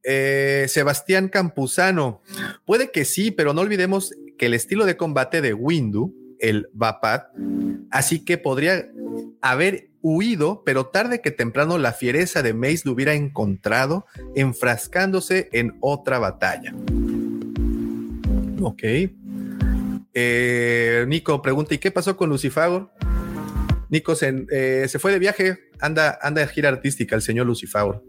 Eh, 0.04 0.66
Sebastián 0.68 1.30
Campuzano, 1.30 2.22
puede 2.66 2.92
que 2.92 3.06
sí, 3.06 3.32
pero 3.32 3.54
no 3.54 3.62
olvidemos 3.62 4.14
que 4.38 4.46
el 4.46 4.54
estilo 4.54 4.86
de 4.86 4.98
combate 4.98 5.42
de 5.42 5.54
Windu 5.54 6.14
el 6.40 6.68
Vapat, 6.74 7.28
así 7.92 8.24
que 8.24 8.38
podría 8.38 8.88
haber 9.42 9.90
huido, 10.02 10.62
pero 10.64 10.88
tarde 10.88 11.22
que 11.22 11.32
temprano 11.32 11.78
la 11.78 11.92
fiereza 11.92 12.44
de 12.44 12.54
Mace 12.54 12.82
lo 12.86 12.92
hubiera 12.92 13.14
encontrado 13.14 14.06
enfrascándose 14.36 15.50
en 15.52 15.78
otra 15.80 16.20
batalla. 16.20 16.74
Ok. 18.62 18.84
Eh, 20.14 21.06
Nico 21.08 21.42
pregunta, 21.42 21.74
¿y 21.74 21.78
qué 21.78 21.92
pasó 21.92 22.16
con 22.16 22.30
Lucifago? 22.30 22.92
Nico 23.90 24.16
se, 24.16 24.46
eh, 24.52 24.86
se, 24.88 25.00
fue 25.00 25.12
de 25.12 25.20
viaje, 25.20 25.60
anda, 25.80 26.18
anda 26.22 26.42
de 26.42 26.48
gira 26.48 26.70
artística 26.70 27.16
el 27.16 27.22
señor 27.22 27.46
Lucifago. 27.46 28.04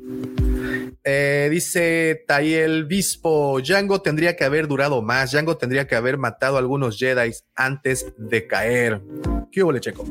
Eh, 1.05 1.49
dice 1.51 2.25
Tayel 2.27 2.85
Bispo, 2.85 3.61
Django 3.61 4.03
tendría 4.03 4.35
que 4.35 4.45
haber 4.45 4.67
durado 4.67 5.03
más, 5.03 5.31
Django 5.31 5.57
tendría 5.57 5.87
que 5.87 5.95
haber 5.95 6.19
matado 6.19 6.57
a 6.57 6.59
algunos 6.59 6.99
Jedi 6.99 7.31
antes 7.55 8.13
de 8.17 8.47
caer. 8.47 9.01
¿Qué 9.53 9.63
hubo, 9.63 9.77
Checo? 9.79 10.05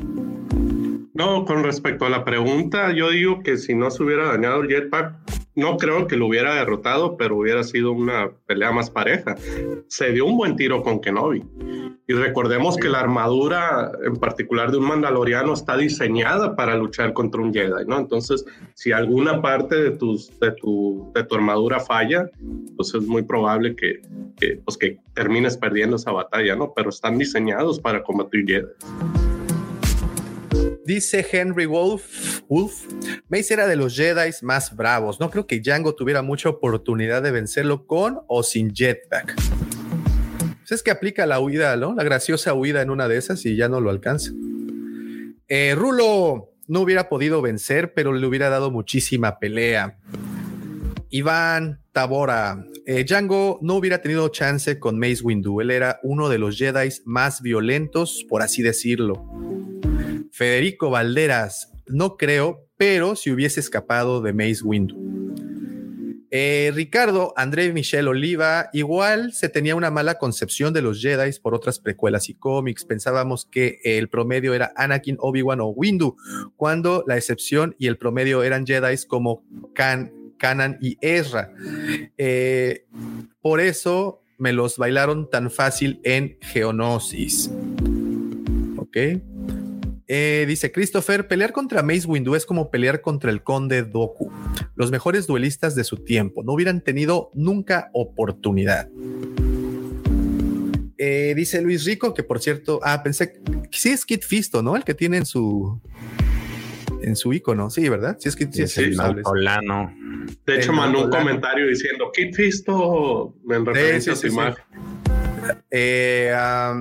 No, 1.12 1.44
con 1.46 1.64
respecto 1.64 2.04
a 2.04 2.10
la 2.10 2.24
pregunta, 2.24 2.92
yo 2.92 3.10
digo 3.10 3.42
que 3.42 3.56
si 3.56 3.74
no 3.74 3.90
se 3.90 4.02
hubiera 4.02 4.26
dañado 4.26 4.60
el 4.60 4.68
jetpack, 4.68 5.14
no 5.56 5.78
creo 5.78 6.06
que 6.06 6.16
lo 6.16 6.26
hubiera 6.26 6.54
derrotado, 6.54 7.16
pero 7.16 7.36
hubiera 7.36 7.64
sido 7.64 7.90
una 7.90 8.30
pelea 8.46 8.72
más 8.72 8.90
pareja. 8.90 9.34
Se 9.88 10.12
dio 10.12 10.26
un 10.26 10.36
buen 10.36 10.54
tiro 10.54 10.82
con 10.82 11.00
Kenobi. 11.00 11.42
Y 12.06 12.12
recordemos 12.12 12.76
que 12.76 12.88
la 12.88 13.00
armadura, 13.00 13.90
en 14.04 14.16
particular 14.16 14.70
de 14.70 14.76
un 14.76 14.86
mandaloriano, 14.86 15.54
está 15.54 15.76
diseñada 15.76 16.54
para 16.54 16.76
luchar 16.76 17.14
contra 17.14 17.40
un 17.40 17.52
Jedi, 17.52 17.86
¿no? 17.86 17.98
Entonces, 17.98 18.44
si 18.74 18.92
alguna 18.92 19.40
parte 19.40 19.76
de, 19.76 19.90
tus, 19.92 20.38
de, 20.38 20.52
tu, 20.52 21.10
de 21.14 21.24
tu 21.24 21.34
armadura 21.34 21.80
falla, 21.80 22.30
pues 22.76 22.94
es 22.94 23.02
muy 23.06 23.22
probable 23.22 23.74
que, 23.74 24.02
que, 24.36 24.60
pues 24.62 24.76
que 24.76 24.98
termines 25.14 25.56
perdiendo 25.56 25.96
esa 25.96 26.12
batalla, 26.12 26.54
¿no? 26.54 26.72
Pero 26.76 26.90
están 26.90 27.18
diseñados 27.18 27.80
para 27.80 28.02
combatir 28.02 28.44
Jedi. 28.46 29.35
Dice 30.86 31.26
Henry 31.32 31.66
Wolf, 31.66 32.42
Wolf, 32.48 32.86
Mace 33.28 33.52
era 33.52 33.66
de 33.66 33.74
los 33.74 33.96
Jedi 33.96 34.30
más 34.42 34.74
bravos. 34.76 35.18
No 35.18 35.30
creo 35.32 35.44
que 35.44 35.58
Django 35.58 35.96
tuviera 35.96 36.22
mucha 36.22 36.48
oportunidad 36.48 37.24
de 37.24 37.32
vencerlo 37.32 37.88
con 37.88 38.20
o 38.28 38.44
sin 38.44 38.72
jetpack. 38.72 39.34
Pues 39.34 40.70
es 40.70 40.82
que 40.84 40.92
aplica 40.92 41.26
la 41.26 41.40
huida, 41.40 41.76
¿no? 41.76 41.92
La 41.92 42.04
graciosa 42.04 42.54
huida 42.54 42.82
en 42.82 42.90
una 42.90 43.08
de 43.08 43.16
esas 43.16 43.44
y 43.46 43.56
ya 43.56 43.68
no 43.68 43.80
lo 43.80 43.90
alcanza. 43.90 44.30
Eh, 45.48 45.74
Rulo 45.76 46.52
no 46.68 46.80
hubiera 46.82 47.08
podido 47.08 47.42
vencer, 47.42 47.92
pero 47.92 48.12
le 48.12 48.24
hubiera 48.24 48.48
dado 48.48 48.70
muchísima 48.70 49.40
pelea. 49.40 49.98
Iván 51.10 51.80
Tabora, 51.90 52.64
eh, 52.84 53.02
Django 53.02 53.58
no 53.60 53.74
hubiera 53.74 54.02
tenido 54.02 54.28
chance 54.28 54.78
con 54.78 55.00
Mace 55.00 55.22
Windu. 55.24 55.60
Él 55.60 55.72
era 55.72 55.98
uno 56.04 56.28
de 56.28 56.38
los 56.38 56.56
Jedi 56.56 56.90
más 57.04 57.42
violentos, 57.42 58.24
por 58.28 58.42
así 58.42 58.62
decirlo. 58.62 59.24
Federico 60.36 60.90
Valderas, 60.90 61.72
no 61.86 62.18
creo, 62.18 62.68
pero 62.76 63.16
si 63.16 63.30
hubiese 63.30 63.58
escapado 63.58 64.20
de 64.20 64.34
Mace 64.34 64.62
Windu. 64.62 64.94
Eh, 66.30 66.72
Ricardo, 66.74 67.32
André 67.36 67.72
Michel 67.72 68.06
Oliva, 68.06 68.68
igual 68.74 69.32
se 69.32 69.48
tenía 69.48 69.74
una 69.74 69.90
mala 69.90 70.18
concepción 70.18 70.74
de 70.74 70.82
los 70.82 71.00
Jedi 71.00 71.32
por 71.40 71.54
otras 71.54 71.78
precuelas 71.78 72.28
y 72.28 72.34
cómics. 72.34 72.84
Pensábamos 72.84 73.46
que 73.46 73.80
el 73.82 74.10
promedio 74.10 74.52
era 74.52 74.74
Anakin, 74.76 75.16
Obi-Wan 75.20 75.62
o 75.62 75.68
Windu, 75.68 76.16
cuando 76.56 77.02
la 77.06 77.16
excepción 77.16 77.74
y 77.78 77.86
el 77.86 77.96
promedio 77.96 78.42
eran 78.42 78.66
Jedi 78.66 78.94
como 79.08 79.42
Can, 79.74 80.12
Canan 80.36 80.76
y 80.82 80.98
Ezra. 81.00 81.50
Eh, 82.18 82.84
por 83.40 83.60
eso 83.60 84.20
me 84.36 84.52
los 84.52 84.76
bailaron 84.76 85.30
tan 85.30 85.50
fácil 85.50 85.98
en 86.04 86.36
Geonosis. 86.42 87.50
Ok. 88.76 88.98
Eh, 90.08 90.44
dice 90.46 90.70
Christopher, 90.70 91.26
pelear 91.26 91.52
contra 91.52 91.82
Mace 91.82 92.06
Windu 92.06 92.36
es 92.36 92.46
como 92.46 92.70
pelear 92.70 93.00
contra 93.00 93.30
el 93.30 93.42
conde 93.42 93.82
Doku, 93.82 94.30
los 94.76 94.92
mejores 94.92 95.26
duelistas 95.26 95.74
de 95.74 95.82
su 95.82 95.96
tiempo. 95.96 96.44
No 96.44 96.52
hubieran 96.52 96.80
tenido 96.80 97.30
nunca 97.34 97.90
oportunidad. 97.92 98.88
Eh, 100.98 101.34
dice 101.36 101.60
Luis 101.60 101.84
Rico, 101.84 102.14
que 102.14 102.22
por 102.22 102.40
cierto, 102.40 102.80
ah, 102.84 103.02
pensé 103.02 103.32
que 103.32 103.78
sí 103.78 103.90
es 103.90 104.06
Kit 104.06 104.24
Fisto, 104.24 104.62
¿no? 104.62 104.76
El 104.76 104.84
que 104.84 104.94
tiene 104.94 105.18
en 105.18 105.26
su 105.26 105.80
en 107.02 107.16
su 107.16 107.32
icono, 107.32 107.68
sí, 107.68 107.88
¿verdad? 107.88 108.16
Sí 108.18 108.28
es 108.28 108.36
que 108.36 108.48
sí, 108.50 108.62
es 108.62 108.78
el 108.78 108.96
De 110.46 110.56
hecho, 110.56 110.72
mandó 110.72 111.04
un 111.04 111.10
comentario 111.10 111.66
diciendo 111.66 112.10
Kit 112.12 112.34
Fisto 112.34 113.34
en 113.50 113.66
referencia 113.66 114.12
a 114.12 114.16
su 114.16 114.28
imagen. 114.28 114.64
Eh, 115.70 116.34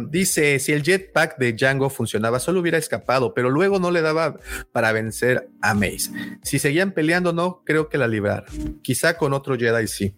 dice, 0.10 0.60
si 0.60 0.72
el 0.72 0.84
jetpack 0.84 1.38
de 1.38 1.53
Django 1.53 1.90
funcionaba, 1.90 2.40
solo 2.40 2.60
hubiera 2.60 2.77
escapado, 2.77 3.34
pero 3.34 3.50
luego 3.50 3.80
no 3.80 3.92
le 3.92 4.02
daba 4.02 4.38
para 4.72 4.92
vencer 4.92 5.50
a 5.61 5.74
Mace. 5.74 6.11
Si 6.44 6.60
seguían 6.60 6.92
peleando, 6.92 7.34
no 7.34 7.64
creo 7.66 7.90
que 7.90 7.98
la 7.98 8.08
librara. 8.08 8.45
Quizá 8.82 9.18
con 9.18 9.34
otro 9.34 9.58
Jedi 9.58 9.88
sí. 9.88 10.16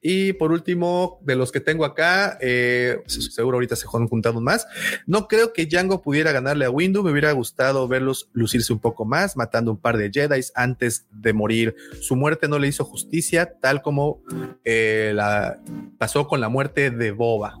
Y 0.00 0.32
por 0.34 0.52
último, 0.52 1.18
de 1.24 1.34
los 1.34 1.50
que 1.50 1.60
tengo 1.60 1.84
acá, 1.84 2.38
eh, 2.40 3.02
seguro 3.06 3.56
ahorita 3.56 3.74
se 3.74 3.86
han 3.92 4.06
juntado 4.06 4.40
más. 4.40 4.66
No 5.06 5.26
creo 5.26 5.52
que 5.52 5.66
Django 5.66 6.02
pudiera 6.02 6.30
ganarle 6.30 6.64
a 6.64 6.70
Windu. 6.70 7.02
Me 7.02 7.10
hubiera 7.10 7.32
gustado 7.32 7.88
verlos 7.88 8.30
lucirse 8.32 8.72
un 8.72 8.78
poco 8.78 9.04
más, 9.04 9.36
matando 9.36 9.72
un 9.72 9.78
par 9.78 9.96
de 9.96 10.10
Jedi 10.12 10.40
antes 10.54 11.06
de 11.10 11.32
morir. 11.32 11.74
Su 12.00 12.14
muerte 12.14 12.48
no 12.48 12.58
le 12.58 12.68
hizo 12.68 12.84
justicia, 12.84 13.54
tal 13.60 13.82
como 13.82 14.22
eh, 14.64 15.12
la 15.14 15.58
pasó 15.98 16.28
con 16.28 16.40
la 16.40 16.48
muerte 16.48 16.90
de 16.90 17.10
Boba. 17.10 17.58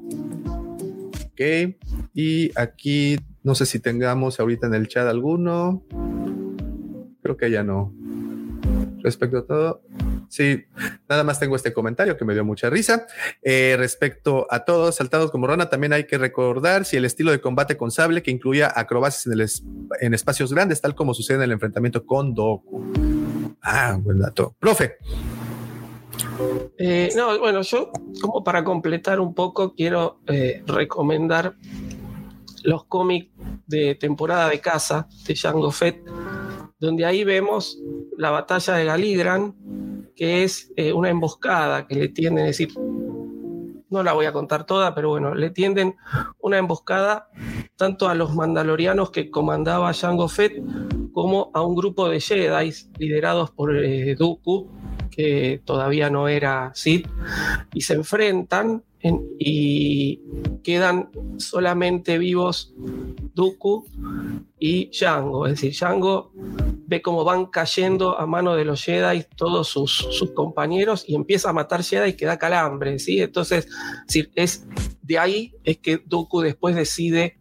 Ok. 1.32 1.74
Y 2.14 2.52
aquí 2.56 3.18
no 3.42 3.54
sé 3.54 3.66
si 3.66 3.80
tengamos 3.80 4.38
ahorita 4.38 4.66
en 4.68 4.74
el 4.74 4.88
chat 4.88 5.08
alguno. 5.08 5.82
Creo 7.22 7.36
que 7.36 7.50
ya 7.50 7.64
no. 7.64 7.92
Respecto 9.02 9.38
a 9.38 9.46
todo. 9.46 9.82
Sí, 10.28 10.64
nada 11.08 11.24
más 11.24 11.40
tengo 11.40 11.56
este 11.56 11.72
comentario 11.72 12.16
que 12.16 12.24
me 12.24 12.34
dio 12.34 12.44
mucha 12.44 12.68
risa. 12.68 13.06
Eh, 13.42 13.76
respecto 13.78 14.46
a 14.50 14.64
todos, 14.64 14.96
saltados 14.96 15.30
como 15.30 15.46
rana, 15.46 15.70
también 15.70 15.92
hay 15.92 16.04
que 16.04 16.18
recordar 16.18 16.84
si 16.84 16.96
el 16.96 17.04
estilo 17.04 17.30
de 17.30 17.40
combate 17.40 17.76
con 17.76 17.90
sable 17.90 18.22
que 18.22 18.30
incluía 18.30 18.72
acrobacias 18.74 19.26
en, 20.00 20.14
espacios 20.14 20.52
grandes, 20.52 20.80
tal 20.80 20.94
como 20.94 21.14
sucede 21.14 21.38
en 21.38 21.42
el 21.44 21.52
enfrentamiento 21.52 22.04
con 22.04 22.34
Doku. 22.34 23.54
Ah, 23.62 23.96
buen 24.00 24.18
dato. 24.18 24.54
Profe. 24.58 24.96
Eh, 26.78 27.10
no, 27.16 27.38
bueno, 27.38 27.62
yo 27.62 27.90
como 28.20 28.44
para 28.44 28.64
completar 28.64 29.20
un 29.20 29.34
poco 29.34 29.74
quiero 29.74 30.20
eh, 30.26 30.62
recomendar 30.66 31.54
los 32.64 32.84
cómics 32.84 33.30
de 33.66 33.94
temporada 33.94 34.48
de 34.48 34.60
casa 34.60 35.08
de 35.26 35.36
Jango 35.36 35.70
Fett, 35.70 36.00
donde 36.78 37.04
ahí 37.04 37.24
vemos 37.24 37.78
la 38.16 38.30
batalla 38.30 38.74
de 38.74 38.84
Galigran 38.84 39.54
que 40.18 40.42
es 40.42 40.72
eh, 40.76 40.92
una 40.92 41.10
emboscada 41.10 41.86
que 41.86 41.94
le 41.94 42.08
tienden, 42.08 42.46
es 42.46 42.58
decir, 42.58 42.74
no 43.88 44.02
la 44.02 44.12
voy 44.12 44.26
a 44.26 44.32
contar 44.32 44.66
toda, 44.66 44.92
pero 44.92 45.10
bueno, 45.10 45.32
le 45.32 45.50
tienden 45.50 45.94
una 46.40 46.58
emboscada 46.58 47.28
tanto 47.76 48.08
a 48.08 48.16
los 48.16 48.34
mandalorianos 48.34 49.12
que 49.12 49.30
comandaba 49.30 49.94
Jango 49.94 50.26
Fett 50.26 50.60
como 51.12 51.52
a 51.54 51.62
un 51.62 51.76
grupo 51.76 52.08
de 52.08 52.20
Jedi 52.20 52.72
liderados 52.98 53.52
por 53.52 53.76
eh, 53.76 54.16
Dooku, 54.16 54.68
que 55.08 55.62
todavía 55.64 56.10
no 56.10 56.26
era 56.26 56.72
Sith, 56.74 57.06
y 57.72 57.82
se 57.82 57.94
enfrentan 57.94 58.82
y 59.02 60.20
quedan 60.64 61.10
solamente 61.38 62.18
vivos 62.18 62.74
Dooku 63.34 63.86
y 64.58 64.90
Django. 64.90 65.46
Es 65.46 65.52
decir, 65.52 65.72
Django 65.72 66.32
ve 66.86 67.02
cómo 67.02 67.22
van 67.24 67.46
cayendo 67.46 68.18
a 68.18 68.26
mano 68.26 68.54
de 68.56 68.64
los 68.64 68.82
Jedi 68.82 69.24
todos 69.36 69.68
sus, 69.68 70.32
compañeros 70.34 71.04
y 71.06 71.14
empieza 71.14 71.50
a 71.50 71.52
matar 71.52 71.82
Jedi 71.82 72.14
que 72.14 72.26
da 72.26 72.38
calambre. 72.38 72.98
¿sí? 72.98 73.20
Entonces, 73.20 73.68
es, 74.34 74.66
de 75.02 75.18
ahí 75.18 75.52
es 75.64 75.78
que 75.78 76.02
Dooku 76.04 76.40
después 76.40 76.74
decide 76.74 77.38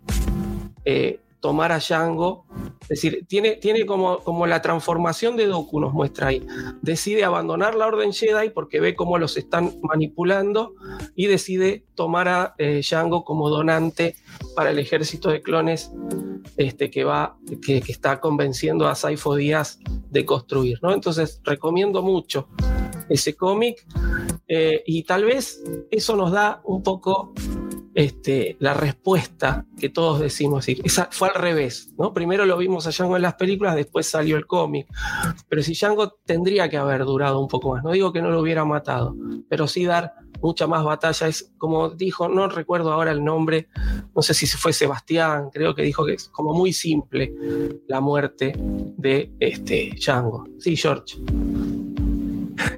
eh, 0.86 1.20
tomar 1.40 1.72
a 1.72 1.80
Django. 1.80 2.46
Es 2.90 3.02
decir, 3.02 3.26
tiene, 3.28 3.58
tiene 3.58 3.86
como, 3.86 4.20
como 4.20 4.48
la 4.48 4.62
transformación 4.62 5.36
de 5.36 5.48
Doku, 5.48 5.80
nos 5.82 5.94
muestra 5.94 6.28
ahí. 6.28 6.46
Decide 6.82 7.26
abandonar 7.26 7.76
la 7.76 7.88
Orden 7.88 8.14
Jedi 8.14 8.50
porque 8.50 8.80
ve 8.80 8.96
cómo 8.96 9.18
los 9.18 9.36
están 9.36 9.74
manipulando 9.82 10.74
y 11.14 11.28
decide 11.28 11.86
tomar 11.96 12.28
a 12.30 12.56
eh, 12.58 12.82
Django 12.82 13.26
como 13.26 13.50
donante 13.50 14.16
para 14.56 14.70
el 14.70 14.80
ejército 14.80 15.30
de 15.30 15.42
clones 15.42 15.92
este, 16.56 16.90
que, 16.90 17.04
va, 17.04 17.38
que, 17.66 17.84
está 17.88 18.22
convenciendo 18.22 18.88
a 18.88 18.96
Saifo 18.96 19.36
Díaz 19.36 19.80
de 20.10 20.26
construir. 20.26 20.80
¿no? 20.82 20.94
Entonces, 20.94 21.42
recomiendo 21.44 22.02
mucho 22.02 22.48
ese 23.10 23.36
cómic 23.36 23.86
eh, 24.48 24.84
y 24.86 25.04
tal 25.04 25.26
vez 25.26 25.62
eso 25.92 26.16
nos 26.16 26.32
da 26.32 26.62
un 26.64 26.84
poco 26.84 27.34
este, 27.98 28.58
la 28.60 28.76
respuesta 28.76 29.66
que 29.80 29.90
todos 29.90 30.20
decimos. 30.20 30.70
Esa 30.70 31.10
fue 31.10 31.30
al 31.30 31.34
revés, 31.34 31.96
¿no? 31.98 32.14
Primero 32.14 32.46
lo 32.46 32.56
vimos 32.56 32.86
a 32.86 32.92
Django 32.92 33.16
en 33.16 33.24
las 33.24 33.34
películas, 33.34 33.76
después 33.76 34.06
salió 34.06 34.38
el 34.38 34.46
cómic. 34.46 34.86
Pero 35.50 35.64
si 35.64 35.74
Django 35.74 36.12
tendría 36.24 36.70
que 36.70 36.78
haber 36.78 37.06
durado 37.06 37.40
un 37.40 37.48
poco 37.48 37.74
más, 37.74 37.84
no 37.84 37.90
digo 37.90 38.14
que 38.14 38.22
no 38.22 38.30
lo 38.30 38.42
hubiera 38.42 38.64
matado, 38.66 39.16
pero 39.50 39.68
sí 39.68 39.84
dar 39.86 40.14
mucha 40.44 40.68
más 40.68 40.84
batalla. 40.84 41.28
Es 41.28 41.52
como 41.58 41.90
dijo, 41.90 42.30
no 42.30 42.48
recuerdo 42.48 42.94
ahora 42.94 43.12
el 43.12 43.24
nombre, 43.24 43.68
no 44.16 44.22
sé 44.22 44.36
si 44.36 44.46
fue 44.46 44.74
Sebastián, 44.74 45.50
creo 45.52 45.74
que 45.74 45.82
dijo 45.82 46.06
que 46.06 46.14
es 46.14 46.30
como 46.30 46.54
muy 46.54 46.74
simple 46.74 47.34
la 47.88 48.00
muerte 48.00 48.54
de 48.60 49.32
este 49.40 49.96
Django. 49.96 50.48
Sí, 50.60 50.78
George. 50.78 51.18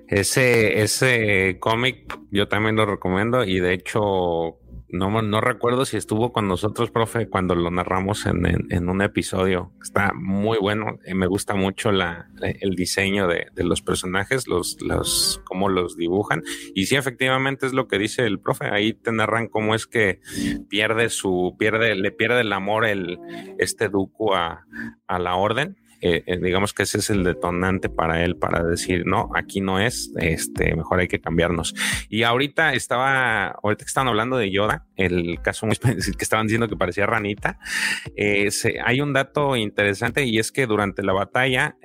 Ese, 0.08 0.82
ese 0.82 1.58
cómic 1.60 2.18
yo 2.32 2.48
también 2.48 2.78
lo 2.78 2.86
recomiendo 2.86 3.44
y 3.44 3.60
de 3.60 3.74
hecho 3.74 4.59
no, 4.92 5.22
no 5.22 5.42
recuerdo 5.42 5.86
si 5.86 5.98
estuvo 5.98 6.34
con 6.34 6.48
nosotros, 6.48 6.92
profe, 6.92 7.28
cuando 7.30 7.56
lo 7.56 7.70
narramos 7.70 8.26
en, 8.26 8.90
un 8.90 9.02
episodio. 9.02 9.72
Está 9.82 10.14
muy 10.14 10.58
bueno. 10.58 11.00
Eh, 11.06 11.14
me 11.14 11.28
gusta 11.28 11.56
mucho 11.56 11.92
la, 11.92 12.30
el 12.42 12.76
diseño 12.76 13.28
de, 13.28 13.48
los 13.58 13.82
personajes, 13.82 14.48
los, 14.48 14.78
los, 14.82 15.42
cómo 15.46 15.70
los 15.70 15.96
dibujan. 15.96 16.44
Y 16.74 16.86
sí, 16.86 16.96
efectivamente 16.96 17.66
es 17.66 17.74
lo 17.74 17.88
que 17.88 18.00
dice 18.00 18.26
el 18.26 18.40
profe. 18.40 18.66
Ahí 18.66 18.94
te 18.94 19.12
narran 19.12 19.48
cómo 19.48 19.76
es 19.76 19.86
que 19.86 20.22
pierde 20.70 21.10
su, 21.10 21.56
pierde, 21.58 21.96
le 21.96 22.12
pierde 22.12 22.42
el 22.42 22.54
amor 22.54 22.86
el, 22.86 23.20
este 23.60 23.90
Duku 23.90 24.34
a, 24.34 24.66
a 25.08 25.20
la 25.20 25.36
orden 25.36 25.78
eh, 26.02 26.24
eh, 26.26 26.40
digamos 26.42 26.74
que 26.74 26.84
ese 26.84 27.00
es 27.00 27.10
el 27.10 27.24
detonante 27.24 27.90
para 27.90 28.24
él 28.24 28.38
para 28.38 28.64
decir, 28.64 29.06
no, 29.06 29.30
aquí 29.36 29.60
no 29.60 29.80
es, 29.80 30.12
este, 30.18 30.76
mejor 30.76 31.00
hay 31.00 31.08
que 31.08 31.20
cambiarnos. 31.20 31.76
Y 32.10 32.24
ahorita 32.24 32.74
estaba, 32.74 33.48
ahorita 33.48 33.84
que 33.84 33.90
estaban 33.90 34.08
hablando 34.08 34.38
de 34.38 34.52
Yoda, 34.52 34.86
el 34.96 35.42
caso 35.42 35.66
muy 35.66 35.76
que 35.78 36.24
estaban 36.24 36.48
diciendo 36.48 36.68
que 36.68 36.78
parecía 36.78 37.06
ranita, 37.06 37.60
eh, 38.16 38.50
hay 38.84 39.02
un 39.02 39.14
dato 39.14 39.56
interesante 39.56 40.26
y 40.26 40.40
es 40.40 40.52
que 40.52 40.68
durante 40.68 41.04
la 41.04 41.14
batalla, 41.14 41.78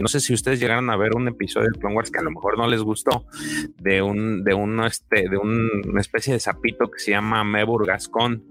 no 0.00 0.08
sé 0.08 0.20
si 0.20 0.34
ustedes 0.34 0.60
llegaron 0.60 0.90
a 0.90 0.96
ver 0.96 1.14
un 1.14 1.28
episodio 1.28 1.68
de 1.72 1.78
Clone 1.78 1.96
Wars 1.96 2.10
que 2.10 2.18
a 2.18 2.22
lo 2.22 2.30
mejor 2.30 2.58
no 2.58 2.66
les 2.66 2.82
gustó, 2.82 3.26
de 3.78 4.02
un, 4.02 4.44
de 4.44 4.54
un, 4.54 4.82
este, 4.84 5.28
de 5.28 5.36
una 5.36 6.00
especie 6.00 6.32
de 6.32 6.40
sapito 6.40 6.90
que 6.90 6.98
se 6.98 7.12
llama 7.12 7.44
Mebur 7.44 7.86
Gascon. 7.86 8.44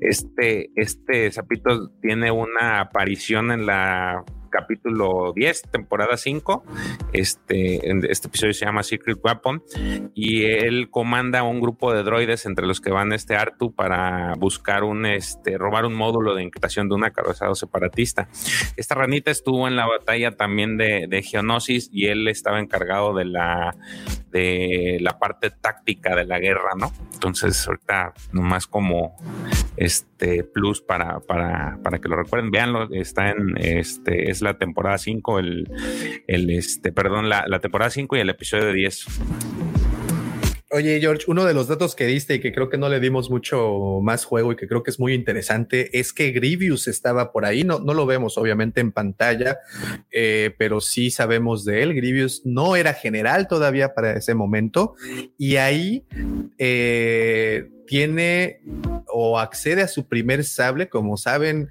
Este, 0.00 0.70
este 0.76 1.30
sapito 1.30 1.90
tiene 2.00 2.30
una 2.30 2.80
aparición 2.80 3.50
en 3.50 3.66
la 3.66 4.24
capítulo 4.48 5.32
10, 5.34 5.62
temporada 5.70 6.16
5. 6.16 6.64
Este, 7.12 8.10
este 8.10 8.28
episodio 8.28 8.52
se 8.52 8.64
llama 8.64 8.82
Secret 8.82 9.18
Weapon 9.22 9.62
y 10.14 10.44
él 10.44 10.90
comanda 10.90 11.42
un 11.42 11.60
grupo 11.60 11.92
de 11.92 12.02
droides 12.02 12.46
entre 12.46 12.66
los 12.66 12.80
que 12.80 12.90
van 12.90 13.12
este 13.12 13.36
Artu 13.36 13.74
para 13.74 14.34
buscar 14.34 14.84
un, 14.84 15.06
este, 15.06 15.58
robar 15.58 15.84
un 15.84 15.94
módulo 15.94 16.34
de 16.34 16.42
encriptación 16.42 16.88
de 16.88 16.94
un 16.94 17.04
acorazado 17.04 17.54
separatista. 17.54 18.28
Esta 18.76 18.94
ranita 18.94 19.30
estuvo 19.30 19.68
en 19.68 19.76
la 19.76 19.86
batalla 19.86 20.32
también 20.32 20.76
de, 20.76 21.06
de 21.08 21.22
Geonosis 21.22 21.88
y 21.92 22.06
él 22.06 22.28
estaba 22.28 22.60
encargado 22.60 23.14
de 23.14 23.24
la, 23.24 23.76
de 24.30 24.98
la 25.00 25.18
parte 25.18 25.50
táctica 25.50 26.14
de 26.14 26.24
la 26.24 26.38
guerra, 26.38 26.70
¿no? 26.76 26.92
Entonces, 27.14 27.66
ahorita 27.66 28.14
nomás 28.32 28.66
como 28.66 29.16
este 29.76 30.44
plus 30.44 30.80
para, 30.80 31.20
para, 31.20 31.78
para 31.82 31.98
que 31.98 32.08
lo 32.08 32.16
recuerden, 32.16 32.50
véanlo, 32.50 32.88
está 32.92 33.30
en 33.30 33.54
este, 33.58 34.30
es 34.30 34.42
la 34.42 34.58
temporada 34.58 34.98
5, 34.98 35.38
el, 35.38 35.70
el 36.26 36.50
este, 36.50 36.92
perdón, 36.92 37.28
la, 37.28 37.44
la 37.46 37.60
temporada 37.60 37.90
5 37.90 38.16
y 38.16 38.20
el 38.20 38.30
episodio 38.30 38.72
10. 38.72 39.06
Oye, 40.70 41.00
George, 41.00 41.24
uno 41.28 41.46
de 41.46 41.54
los 41.54 41.66
datos 41.66 41.94
que 41.94 42.04
diste 42.04 42.34
y 42.34 42.40
que 42.40 42.52
creo 42.52 42.68
que 42.68 42.76
no 42.76 42.90
le 42.90 43.00
dimos 43.00 43.30
mucho 43.30 44.00
más 44.02 44.26
juego 44.26 44.52
y 44.52 44.56
que 44.56 44.68
creo 44.68 44.82
que 44.82 44.90
es 44.90 45.00
muy 45.00 45.14
interesante 45.14 45.98
es 45.98 46.12
que 46.12 46.30
Grievous 46.30 46.88
estaba 46.88 47.32
por 47.32 47.46
ahí. 47.46 47.64
No, 47.64 47.78
no 47.78 47.94
lo 47.94 48.04
vemos 48.04 48.36
obviamente 48.36 48.82
en 48.82 48.92
pantalla, 48.92 49.60
eh, 50.10 50.54
pero 50.58 50.82
sí 50.82 51.10
sabemos 51.10 51.64
de 51.64 51.82
él. 51.82 51.94
Grievous 51.94 52.42
no 52.44 52.76
era 52.76 52.92
general 52.92 53.48
todavía 53.48 53.94
para 53.94 54.12
ese 54.18 54.34
momento 54.34 54.94
y 55.38 55.56
ahí 55.56 56.04
eh, 56.58 57.70
tiene 57.88 58.60
o 59.06 59.38
accede 59.38 59.82
a 59.82 59.88
su 59.88 60.06
primer 60.06 60.44
sable. 60.44 60.88
Como 60.88 61.16
saben, 61.16 61.68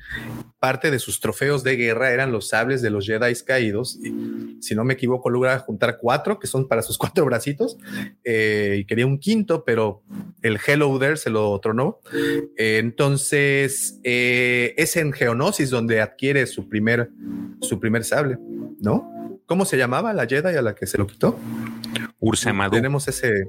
parte 0.60 0.92
de 0.92 1.00
sus 1.00 1.20
trofeos 1.20 1.64
de 1.64 1.78
guerra 1.78 2.12
eran 2.12 2.32
los 2.32 2.50
sables 2.50 2.82
de 2.82 2.90
los 2.90 3.06
Jedi 3.06 3.34
caídos. 3.46 3.98
Y, 4.04 4.58
si 4.60 4.76
no 4.76 4.84
me 4.84 4.96
equivoco, 4.96 5.30
logra 5.30 5.58
juntar 5.60 6.00
cuatro, 6.02 6.40
que 6.40 6.48
son 6.48 6.68
para 6.68 6.82
sus 6.82 6.98
cuatro 6.98 7.24
bracitos. 7.26 7.78
Eh, 8.24 8.78
y 8.80 8.86
quería 8.86 9.06
un 9.06 9.20
quinto, 9.20 9.64
pero 9.64 10.04
el 10.42 10.60
Hello 10.66 10.98
There 11.00 11.16
se 11.16 11.30
lo 11.30 11.58
tronó. 11.60 12.00
Eh, 12.58 12.80
entonces, 12.80 14.00
eh, 14.04 14.74
es 14.78 14.98
en 14.98 15.14
Geonosis 15.14 15.70
donde 15.70 16.02
adquiere 16.02 16.48
su 16.48 16.68
primer, 16.68 17.12
su 17.62 17.80
primer 17.80 18.04
sable, 18.04 18.38
¿no? 18.82 19.14
¿Cómo 19.46 19.64
se 19.64 19.78
llamaba 19.78 20.12
la 20.12 20.26
Jedi 20.26 20.58
a 20.58 20.62
la 20.62 20.76
que 20.76 20.88
se 20.88 20.98
lo 20.98 21.08
quitó? 21.08 21.40
Ursemadu. 22.20 22.76
Tenemos 22.76 23.08
ese 23.08 23.48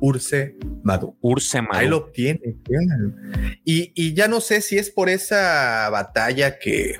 Urse 0.00 0.56
Madu. 0.82 1.16
Urse 1.20 1.62
Madu. 1.62 1.78
Ahí 1.78 1.88
lo 1.88 1.98
obtiene. 1.98 2.40
Y, 3.64 3.92
y 3.94 4.14
ya 4.14 4.28
no 4.28 4.40
sé 4.40 4.60
si 4.60 4.78
es 4.78 4.90
por 4.90 5.08
esa 5.08 5.88
batalla 5.90 6.58
que 6.58 6.96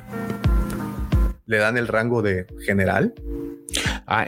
le 1.46 1.56
dan 1.58 1.76
el 1.76 1.88
rango 1.88 2.22
de 2.22 2.46
general 2.64 3.14
Ah, 4.06 4.26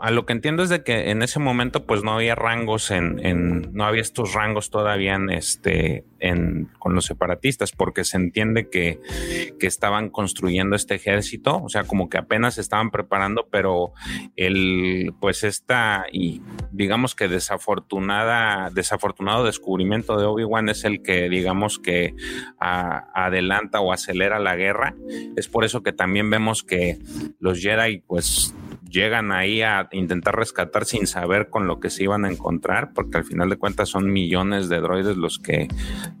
a 0.00 0.10
lo 0.10 0.26
que 0.26 0.32
entiendo 0.32 0.62
es 0.62 0.68
de 0.68 0.82
que 0.82 1.10
en 1.10 1.22
ese 1.22 1.38
momento 1.38 1.86
pues 1.86 2.02
no 2.02 2.12
había 2.12 2.34
rangos 2.34 2.90
en, 2.90 3.70
no 3.72 3.84
había 3.84 4.02
estos 4.02 4.34
rangos 4.34 4.70
todavía 4.70 5.14
en 5.14 5.30
este 5.30 6.04
en, 6.20 6.68
con 6.78 6.94
los 6.94 7.06
separatistas 7.06 7.72
porque 7.72 8.04
se 8.04 8.16
entiende 8.16 8.68
que, 8.68 9.00
que 9.58 9.66
estaban 9.66 10.10
construyendo 10.10 10.74
este 10.74 10.96
ejército, 10.96 11.62
o 11.62 11.68
sea, 11.68 11.84
como 11.84 12.08
que 12.08 12.18
apenas 12.18 12.54
se 12.54 12.60
estaban 12.60 12.90
preparando, 12.90 13.48
pero 13.50 13.92
el 14.36 15.14
pues 15.20 15.44
esta 15.44 16.06
y 16.12 16.42
digamos 16.72 17.14
que 17.14 17.28
desafortunada 17.28 18.70
desafortunado 18.70 19.44
descubrimiento 19.44 20.18
de 20.18 20.26
Obi-Wan 20.26 20.68
es 20.68 20.84
el 20.84 21.02
que 21.02 21.28
digamos 21.28 21.78
que 21.78 22.14
adelanta 22.58 23.80
o 23.80 23.92
acelera 23.92 24.38
la 24.38 24.56
guerra. 24.56 24.94
Es 25.36 25.48
por 25.48 25.64
eso 25.64 25.82
que 25.82 25.92
también 25.92 26.30
vemos 26.30 26.62
que 26.62 26.98
los 27.38 27.60
Jedi 27.60 27.98
pues 28.06 28.54
llegan 28.88 29.32
ahí 29.32 29.62
a 29.62 29.88
intentar 29.92 30.36
rescatar 30.36 30.84
sin 30.84 31.06
saber 31.06 31.50
con 31.50 31.66
lo 31.66 31.80
que 31.80 31.90
se 31.90 32.04
iban 32.04 32.24
a 32.24 32.30
encontrar, 32.30 32.92
porque 32.94 33.18
al 33.18 33.24
final 33.24 33.48
de 33.50 33.56
cuentas 33.56 33.88
son 33.88 34.10
millones 34.10 34.68
de 34.68 34.80
droides 34.80 35.16
los 35.16 35.38
que, 35.38 35.68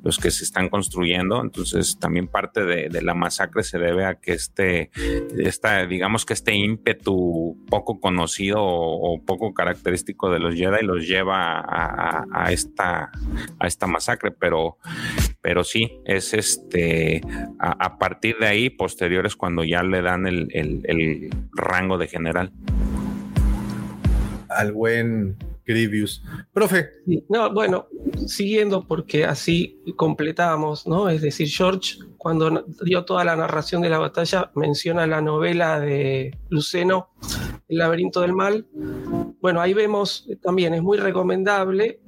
los 0.02 0.18
que 0.18 0.30
se 0.30 0.44
están 0.44 0.68
construyendo. 0.68 1.40
Entonces, 1.40 1.98
también 1.98 2.28
parte 2.28 2.64
de, 2.64 2.88
la 3.02 3.14
masacre 3.14 3.62
se 3.62 3.78
debe 3.78 4.04
a 4.04 4.16
que 4.16 4.32
este, 4.32 4.90
esta, 5.38 5.86
digamos 5.86 6.26
que 6.26 6.34
este 6.34 6.54
ímpetu 6.54 7.56
poco 7.68 8.00
conocido 8.00 8.58
o, 8.60 9.22
poco 9.24 9.54
característico 9.54 10.30
de 10.30 10.40
los 10.40 10.54
Jedi 10.54 10.84
los 10.84 11.06
lleva 11.06 11.60
a, 11.60 12.52
esta, 12.52 13.10
a 13.58 13.66
esta 13.66 13.86
masacre. 13.86 14.30
Pero, 14.32 14.78
pero 15.48 15.64
sí, 15.64 16.02
es 16.04 16.34
este, 16.34 17.22
a, 17.58 17.96
partir 17.96 18.36
de 18.36 18.48
ahí, 18.48 18.68
posteriores, 18.68 19.34
cuando 19.34 19.64
ya 19.64 19.82
le 19.82 20.02
dan 20.02 20.26
el 20.26 21.30
rango 21.54 21.96
de 21.96 22.06
general. 22.06 22.52
al 24.50 24.72
buen 24.72 25.38
Grievous. 25.64 26.22
Profe. 26.52 26.90
no, 27.30 27.50
bueno, 27.54 27.88
siguiendo 28.26 28.86
porque 28.86 29.24
así 29.24 29.80
completamos, 29.96 30.86
¿no? 30.86 31.08
Es 31.08 31.22
decir, 31.22 31.48
George, 31.48 31.96
cuando 32.18 32.66
dio 32.84 33.06
toda 33.06 33.24
la 33.24 33.34
narración 33.34 33.80
de 33.80 33.88
la 33.88 33.98
batalla, 33.98 34.50
menciona 34.54 35.06
la 35.06 35.22
novela 35.22 35.80
de 35.80 36.36
Luceno, 36.50 37.08
El 37.68 37.78
laberinto 37.78 38.20
del 38.20 38.34
mal. 38.34 38.66
Bueno, 39.40 39.62
ahí 39.62 39.72
vemos 39.72 40.28
también, 40.42 40.74
es 40.74 40.82
muy 40.82 40.98
recomendable. 40.98 42.00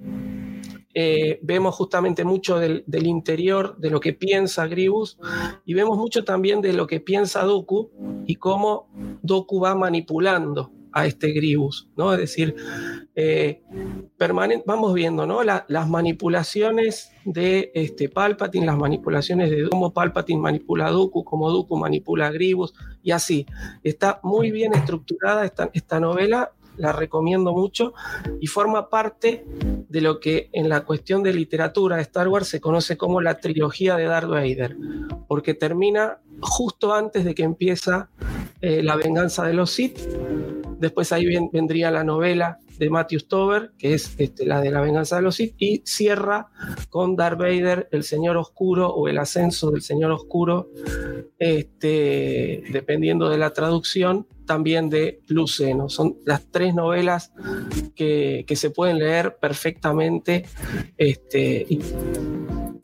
Eh, 0.93 1.39
vemos 1.43 1.77
justamente 1.77 2.25
mucho 2.25 2.59
del, 2.59 2.85
interior, 3.07 3.77
de 3.79 3.91
lo 3.91 4.01
que 4.01 4.13
piensa 4.13 4.67
Gribus, 4.67 5.19
y 5.65 5.75
vemos 5.75 5.97
mucho 5.97 6.25
también 6.25 6.61
de 6.61 6.73
lo 6.73 6.87
que 6.87 7.01
piensa 7.01 7.45
Doku 7.45 7.91
y 8.27 8.37
cómo 8.37 8.89
Doku 9.23 9.61
va 9.61 9.75
manipulando 9.75 10.73
a 10.93 11.07
este 11.07 11.31
Gribus, 11.31 11.89
¿no? 11.97 12.13
Es 12.13 12.19
decir, 12.19 12.57
eh, 13.15 13.63
vamos 14.67 14.95
viendo, 14.95 15.27
¿no? 15.27 15.43
las 15.45 15.89
manipulaciones 15.89 17.13
de 17.25 17.71
este 17.75 18.09
Palpatine, 18.09 18.67
las 18.67 18.77
manipulaciones 18.77 19.51
de 19.51 19.69
cómo 19.69 19.93
Palpatine 19.93 20.41
manipula 20.41 20.89
a 20.89 20.91
Dooku, 20.91 21.23
cómo 21.23 21.51
Dooku 21.51 21.77
manipula 21.77 22.27
a 22.27 22.33
Gribus, 22.33 22.75
y 23.03 23.13
así. 23.13 23.47
Está 23.85 24.21
muy 24.25 24.51
bien 24.51 24.75
estructurada 24.75 25.45
esta, 25.45 25.71
esta 25.73 26.01
novela, 26.01 26.53
la 26.81 26.93
recomiendo 26.93 27.53
mucho, 27.53 27.93
y 28.41 28.47
forma 28.47 28.89
parte 28.89 29.45
de 29.89 30.01
lo 30.01 30.19
que 30.19 30.49
en 30.53 30.69
la 30.69 30.85
cuestión 30.85 31.23
de 31.23 31.35
literatura 31.35 31.97
de 31.97 32.03
Star 32.03 32.29
Wars 32.29 32.49
se 32.49 32.61
conoce 32.61 32.97
como 32.97 33.21
la 33.21 33.39
trilogía 33.39 33.97
de 33.97 34.05
Darth 34.05 34.29
Vader, 34.29 34.77
porque 35.29 35.55
termina 35.55 36.19
justo 36.41 36.95
antes 36.95 37.25
de 37.25 37.35
que 37.35 37.43
empieza 37.43 38.11
eh, 38.61 38.83
la 38.83 38.97
venganza 38.97 39.45
de 39.45 39.55
los 39.55 39.71
Sith 39.71 39.99
Después 40.81 41.13
ahí 41.13 41.27
vendría 41.53 41.91
la 41.91 42.05
novela 42.05 42.59
de 42.79 42.89
Matthew 42.89 43.21
Stover, 43.21 43.73
que 43.77 43.93
es 43.93 44.15
este, 44.17 44.47
la 44.47 44.63
de 44.63 44.71
la 44.71 44.81
venganza 44.81 45.17
de 45.17 45.23
los 45.23 45.37
Sith, 45.37 45.55
y 45.59 45.83
cierra 45.85 46.49
con 46.89 47.17
Darth 47.17 47.39
Vader, 47.39 47.89
el 47.93 48.03
Señor 48.03 48.39
Oscuro 48.39 48.89
o 48.89 49.07
el 49.07 49.19
ascenso 49.19 49.71
del 49.71 49.83
Señor 49.83 50.11
Oscuro, 50.11 50.71
este, 51.39 52.65
dependiendo 52.73 53.29
de 53.29 53.37
la 53.37 53.53
traducción, 53.53 54.27
también 54.47 54.89
de 54.89 55.21
Luceno. 55.29 55.91
Son 55.91 56.17
las 56.25 56.51
tres 56.51 56.75
novelas 56.75 57.35
que, 57.95 58.47
se 58.49 58.71
pueden 58.71 58.99
leer 58.99 59.37
perfectamente 59.37 60.47
este, 60.97 61.67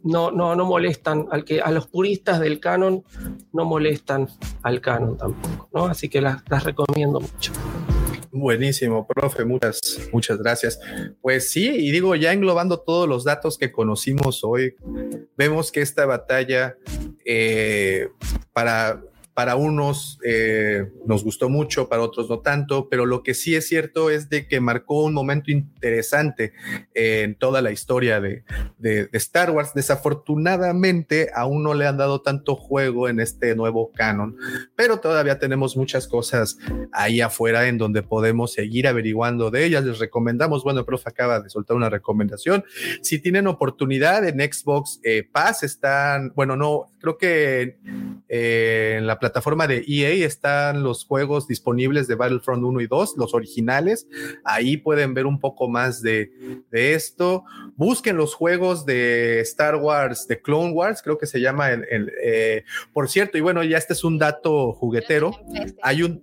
no, 0.07 0.31
no, 0.31 0.55
no 0.55 0.65
molestan 0.65 1.26
al 1.31 1.44
que, 1.44 1.60
a 1.60 1.70
los 1.70 1.86
puristas 1.86 2.41
del 2.41 2.60
canon, 2.60 3.05
no 3.52 3.65
molestan 3.65 4.28
al 4.62 4.81
canon 4.81 5.17
tampoco, 5.17 5.68
¿no? 5.73 5.86
Así 5.86 6.09
que 6.09 6.20
las, 6.20 6.43
recomiendo 6.65 7.20
mucho. 7.20 7.52
Buenísimo, 8.31 9.07
profe, 9.07 9.44
muchas, 9.44 10.09
muchas 10.12 10.39
gracias. 10.39 10.78
Pues 11.23 11.51
sí, 11.51 11.68
y 11.68 11.91
digo, 11.91 12.15
ya 12.15 12.33
englobando 12.33 12.78
todos 12.81 13.09
los 13.09 13.25
datos 13.25 13.57
que 13.57 13.73
conocimos 13.73 14.44
hoy, 14.44 14.76
vemos 15.36 15.73
que 15.73 15.81
esta 15.81 16.07
batalla 16.07 16.76
eh, 17.25 18.09
para 18.52 19.02
para 19.36 19.55
unos 19.55 20.18
eh, 20.24 20.90
nos 21.05 21.23
gustó 21.23 21.50
mucho, 21.50 21.90
para 21.90 22.00
otros 22.00 22.31
no 22.31 22.39
tanto, 22.39 22.89
pero 22.89 23.05
lo 23.05 23.23
que 23.23 23.34
sí 23.34 23.55
es 23.55 23.68
cierto 23.68 24.08
es 24.08 24.31
de 24.31 24.48
que 24.48 24.60
marcó 24.60 25.05
un 25.05 25.12
momento 25.12 25.50
interesante 25.50 26.55
en 26.94 27.34
toda 27.34 27.60
la 27.60 27.70
historia 27.70 28.18
de, 28.18 28.44
Star 29.12 29.50
Wars. 29.50 29.74
Desafortunadamente 29.74 31.28
aún 31.34 31.62
no 31.65 31.74
le 31.74 31.86
han 31.86 31.98
dado 31.98 32.23
tanto 32.23 32.56
juego 32.56 33.10
en 33.10 33.20
este 33.20 33.55
nuevo 33.55 33.92
canon, 33.92 34.39
pero 34.74 35.00
todavía 35.00 35.39
tenemos 35.39 35.76
muchas 35.76 36.08
cosas 36.08 36.56
ahí 36.90 37.20
afuera 37.20 37.68
en 37.68 37.76
donde 37.76 38.02
podemos 38.02 38.55
seguir 38.55 38.89
averiguando 38.89 39.50
de 39.50 39.66
ellas. 39.66 39.84
Les 39.84 39.98
recomendamos, 39.98 40.65
bueno, 40.65 40.81
el 40.81 40.86
profe 40.86 41.10
acaba 41.10 41.40
de 41.40 41.50
soltar 41.50 41.76
una 41.76 41.90
recomendación. 41.90 42.65
Si 43.02 43.18
tienen 43.18 43.48
oportunidad 43.48 44.26
en 44.26 44.40
Xbox 44.40 44.98
eh, 45.02 45.28
Pass, 45.31 45.62
están, 45.62 46.32
bueno, 46.34 46.56
no, 46.56 46.86
creo 47.07 47.18
que 47.18 47.78
eh, 48.28 48.97
en 48.99 49.07
la 49.07 49.18
plataforma 49.18 49.68
de 49.68 49.85
EA 49.86 50.26
están 50.26 50.83
los 50.83 51.05
juegos 51.05 51.47
disponibles 51.47 52.09
de 52.09 52.17
Battlefront 52.17 52.65
1 52.65 52.81
y 52.81 52.86
2, 52.89 53.15
los 53.17 53.33
originales. 53.33 54.09
Ahí 54.44 54.76
pueden 54.76 55.15
ver 55.15 55.26
un 55.26 55.39
poco 55.39 55.68
más 55.68 56.02
de, 56.02 56.33
esto. 56.73 57.44
Busquen 57.76 58.17
los 58.17 58.35
juegos 58.35 58.85
de 58.85 59.41
Star 59.41 59.76
Wars, 59.76 60.26
de 60.26 60.41
Clone 60.41 60.73
Wars, 60.73 61.01
creo 61.02 61.17
que 61.17 61.26
se 61.26 61.41
llama 61.41 61.70
el, 61.70 62.12
eh, 62.23 62.65
por 62.93 63.09
cierto, 63.09 63.39
y 63.39 63.41
bueno, 63.41 63.62
ya 63.62 63.78
este 63.78 63.93
es 63.93 64.02
un 64.02 64.18
dato 64.18 64.73
juguetero. 64.73 65.31
Hay 65.83 66.02
un 66.02 66.23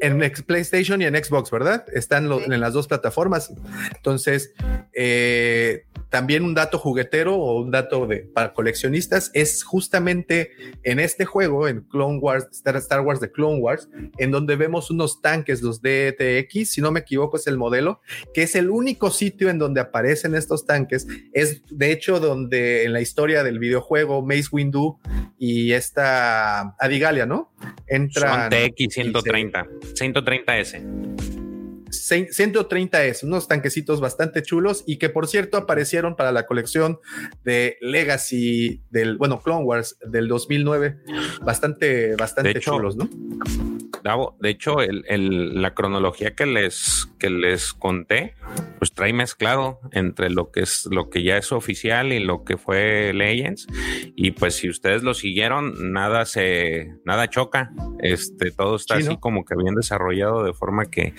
en 0.00 0.32
PlayStation 0.46 1.00
y 1.00 1.06
en 1.06 1.22
Xbox, 1.22 1.50
¿verdad? 1.50 1.84
Están 1.92 2.30
en 2.30 2.60
las 2.60 2.72
dos 2.72 2.88
plataformas. 2.88 3.52
Entonces, 3.94 4.52
eh, 4.92 5.84
también 6.14 6.44
un 6.44 6.54
dato 6.54 6.78
juguetero 6.78 7.34
o 7.34 7.60
un 7.60 7.72
dato 7.72 8.06
de, 8.06 8.18
para 8.18 8.52
coleccionistas 8.52 9.32
es 9.34 9.64
justamente 9.64 10.52
en 10.84 11.00
este 11.00 11.24
juego, 11.24 11.66
en 11.66 11.80
Clone 11.80 12.18
Wars, 12.18 12.46
Star, 12.52 13.00
Wars 13.00 13.18
de 13.18 13.32
Clone 13.32 13.58
Wars, 13.58 13.88
en 14.18 14.30
donde 14.30 14.54
vemos 14.54 14.92
unos 14.92 15.20
tanques, 15.20 15.60
los 15.60 15.82
DTX, 15.82 16.70
si 16.70 16.80
no 16.80 16.92
me 16.92 17.00
equivoco 17.00 17.36
es 17.36 17.48
el 17.48 17.56
modelo, 17.56 18.00
que 18.32 18.44
es 18.44 18.54
el 18.54 18.70
único 18.70 19.10
sitio 19.10 19.50
en 19.50 19.58
donde 19.58 19.80
aparecen 19.80 20.36
estos 20.36 20.66
tanques. 20.66 21.08
Es 21.32 21.62
de 21.68 21.90
hecho 21.90 22.20
donde 22.20 22.84
en 22.84 22.92
la 22.92 23.00
historia 23.00 23.42
del 23.42 23.58
videojuego 23.58 24.22
Mace 24.22 24.50
Windu 24.52 25.00
y 25.36 25.72
esta 25.72 26.76
Adigalia, 26.78 27.26
¿no? 27.26 27.52
Entran. 27.88 28.52
Son 28.52 28.60
TX 28.72 28.94
130, 28.94 29.43
130S. 29.52 31.24
130 31.94 33.04
es, 33.04 33.22
unos 33.22 33.48
tanquecitos 33.48 34.00
bastante 34.00 34.42
chulos 34.42 34.82
y 34.86 34.98
que 34.98 35.08
por 35.08 35.26
cierto 35.28 35.56
aparecieron 35.56 36.16
para 36.16 36.32
la 36.32 36.46
colección 36.46 36.98
de 37.44 37.78
Legacy 37.80 38.82
del, 38.90 39.16
bueno, 39.16 39.40
Clone 39.40 39.64
Wars 39.64 39.96
del 40.04 40.28
2009, 40.28 40.98
bastante, 41.42 42.16
bastante 42.16 42.58
chulos, 42.60 42.96
¿no? 42.96 43.08
De 44.40 44.50
hecho, 44.50 44.76
la 44.78 45.74
cronología 45.74 46.34
que 46.34 46.46
les, 46.46 47.08
que 47.18 47.30
les 47.30 47.72
conté, 47.72 48.34
pues 48.78 48.92
trae 48.92 49.12
mezclado 49.12 49.80
entre 49.92 50.30
lo 50.30 50.50
que 50.50 50.60
es 50.60 50.86
lo 50.90 51.10
que 51.10 51.22
ya 51.22 51.36
es 51.36 51.52
oficial 51.52 52.12
y 52.12 52.20
lo 52.20 52.44
que 52.44 52.56
fue 52.56 53.12
Legends. 53.14 53.66
Y 54.16 54.32
pues 54.32 54.56
si 54.56 54.68
ustedes 54.68 55.02
lo 55.02 55.14
siguieron, 55.14 55.92
nada 55.92 56.24
se, 56.26 56.94
nada 57.04 57.28
choca. 57.28 57.72
Este, 58.00 58.50
todo 58.50 58.76
está 58.76 58.96
así 58.96 59.16
como 59.18 59.44
que 59.44 59.56
bien 59.56 59.74
desarrollado 59.74 60.44
de 60.44 60.52
forma 60.52 60.86
que, 60.86 61.14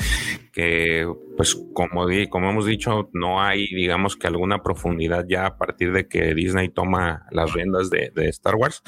que 0.55 1.05
pues 1.35 1.53
como, 1.73 2.07
como 2.29 2.49
hemos 2.49 2.65
dicho, 2.65 3.09
no 3.11 3.41
hay, 3.41 3.67
digamos 3.67 4.15
que 4.15 4.27
alguna 4.27 4.63
profundidad 4.63 5.25
ya 5.27 5.47
a 5.47 5.57
partir 5.57 5.91
de 5.91 6.07
que 6.07 6.33
Disney 6.33 6.69
toma 6.69 7.25
las 7.31 7.51
riendas 7.51 7.89
de, 7.89 8.09
Star 8.29 8.55
Wars. 8.55 8.81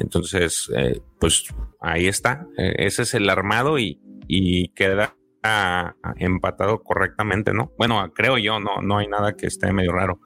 Entonces, 0.00 0.68
eh, 0.76 1.00
pues 1.20 1.44
ahí 1.80 2.08
está. 2.08 2.48
Eh, 2.58 2.74
ese 2.78 3.02
es 3.02 3.14
el 3.14 3.30
armado 3.30 3.78
y, 3.78 4.00
queda 4.74 5.14
empatado 6.16 6.82
correctamente, 6.82 7.52
¿no? 7.52 7.70
Bueno, 7.78 8.10
creo 8.12 8.38
yo, 8.38 8.58
no, 8.58 8.80
no 8.82 8.98
hay 8.98 9.06
nada 9.06 9.36
que 9.36 9.46
esté 9.46 9.72
medio 9.72 9.92
raro. 9.92 10.18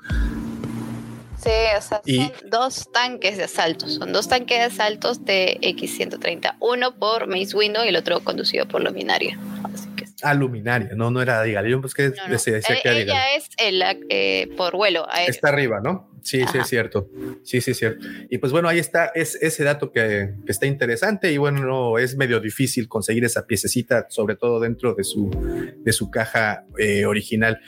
Sí, 1.36 1.50
o 1.76 1.82
sea, 1.82 2.00
son 2.06 2.50
dos 2.50 2.90
tanques 2.92 3.36
de 3.36 3.44
asaltos. 3.44 3.96
Son 3.96 4.12
dos 4.12 4.28
tanques 4.28 4.58
de 4.58 4.64
asaltos 4.64 5.24
de 5.24 5.58
X-130. 5.60 6.56
Uno 6.60 6.94
por 6.94 7.26
Mace 7.26 7.54
Window 7.54 7.84
y 7.84 7.88
el 7.88 7.96
otro 7.96 8.20
conducido 8.20 8.66
por 8.66 8.82
Luminaria. 8.82 9.38
Así 9.64 9.87
Ah, 10.22 10.34
luminaria, 10.34 10.90
no, 10.94 11.10
no 11.10 11.22
era 11.22 11.42
Digal. 11.42 11.66
Yo 11.66 11.80
pues 11.80 11.94
que 11.94 12.10
decía, 12.28 12.60
que 12.82 13.02
Ella 13.02 13.34
es 13.34 13.48
el, 13.56 13.82
eh, 14.10 14.48
por 14.56 14.74
vuelo. 14.74 15.06
Está 15.26 15.48
arriba, 15.48 15.80
¿no? 15.82 16.10
Sí, 16.22 16.42
sí, 16.50 16.58
es 16.58 16.68
cierto. 16.68 17.08
Sí, 17.42 17.60
sí, 17.60 17.72
es 17.72 17.78
cierto. 17.78 18.06
Y 18.30 18.38
pues 18.38 18.52
bueno, 18.52 18.68
ahí 18.68 18.78
está 18.78 19.06
es, 19.14 19.36
ese 19.40 19.64
dato 19.64 19.92
que, 19.92 20.34
está 20.46 20.66
interesante 20.66 21.32
y 21.32 21.36
bueno, 21.36 21.64
no, 21.64 21.98
es 21.98 22.16
medio 22.16 22.40
difícil 22.40 22.88
conseguir 22.88 23.24
esa 23.24 23.46
piececita, 23.46 24.06
sobre 24.08 24.36
todo 24.36 24.60
dentro 24.60 24.94
de 24.94 25.04
su, 25.04 25.30
de 25.78 25.92
su 25.92 26.10
caja 26.10 26.64
eh, 26.78 27.04
original. 27.04 27.60